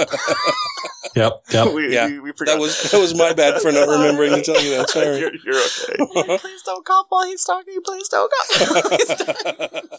Yep, 1.16 1.44
yep. 1.52 1.74
We, 1.74 1.94
Yeah, 1.94 2.08
we, 2.08 2.20
we 2.20 2.32
that 2.45 2.60
was 2.60 2.92
that 2.92 3.00
was 3.00 3.16
my 3.16 3.32
bad 3.32 3.62
for 3.62 3.72
not 3.72 3.88
remembering 3.88 4.32
to 4.32 4.42
tell 4.42 4.62
you 4.62 4.72
that. 4.78 4.90
Sorry. 4.95 5.20
you're, 5.20 5.32
you're 5.45 5.56
okay. 5.56 6.38
Please 6.40 6.62
don't 6.64 6.86
cough 6.86 7.06
while 7.10 7.26
he's 7.26 7.44
talking. 7.45 7.80
Please 7.84 8.10
don't 8.10 8.32
cough. 8.32 8.70
while 8.70 8.98
he's 8.98 9.08
talking. 9.08 9.90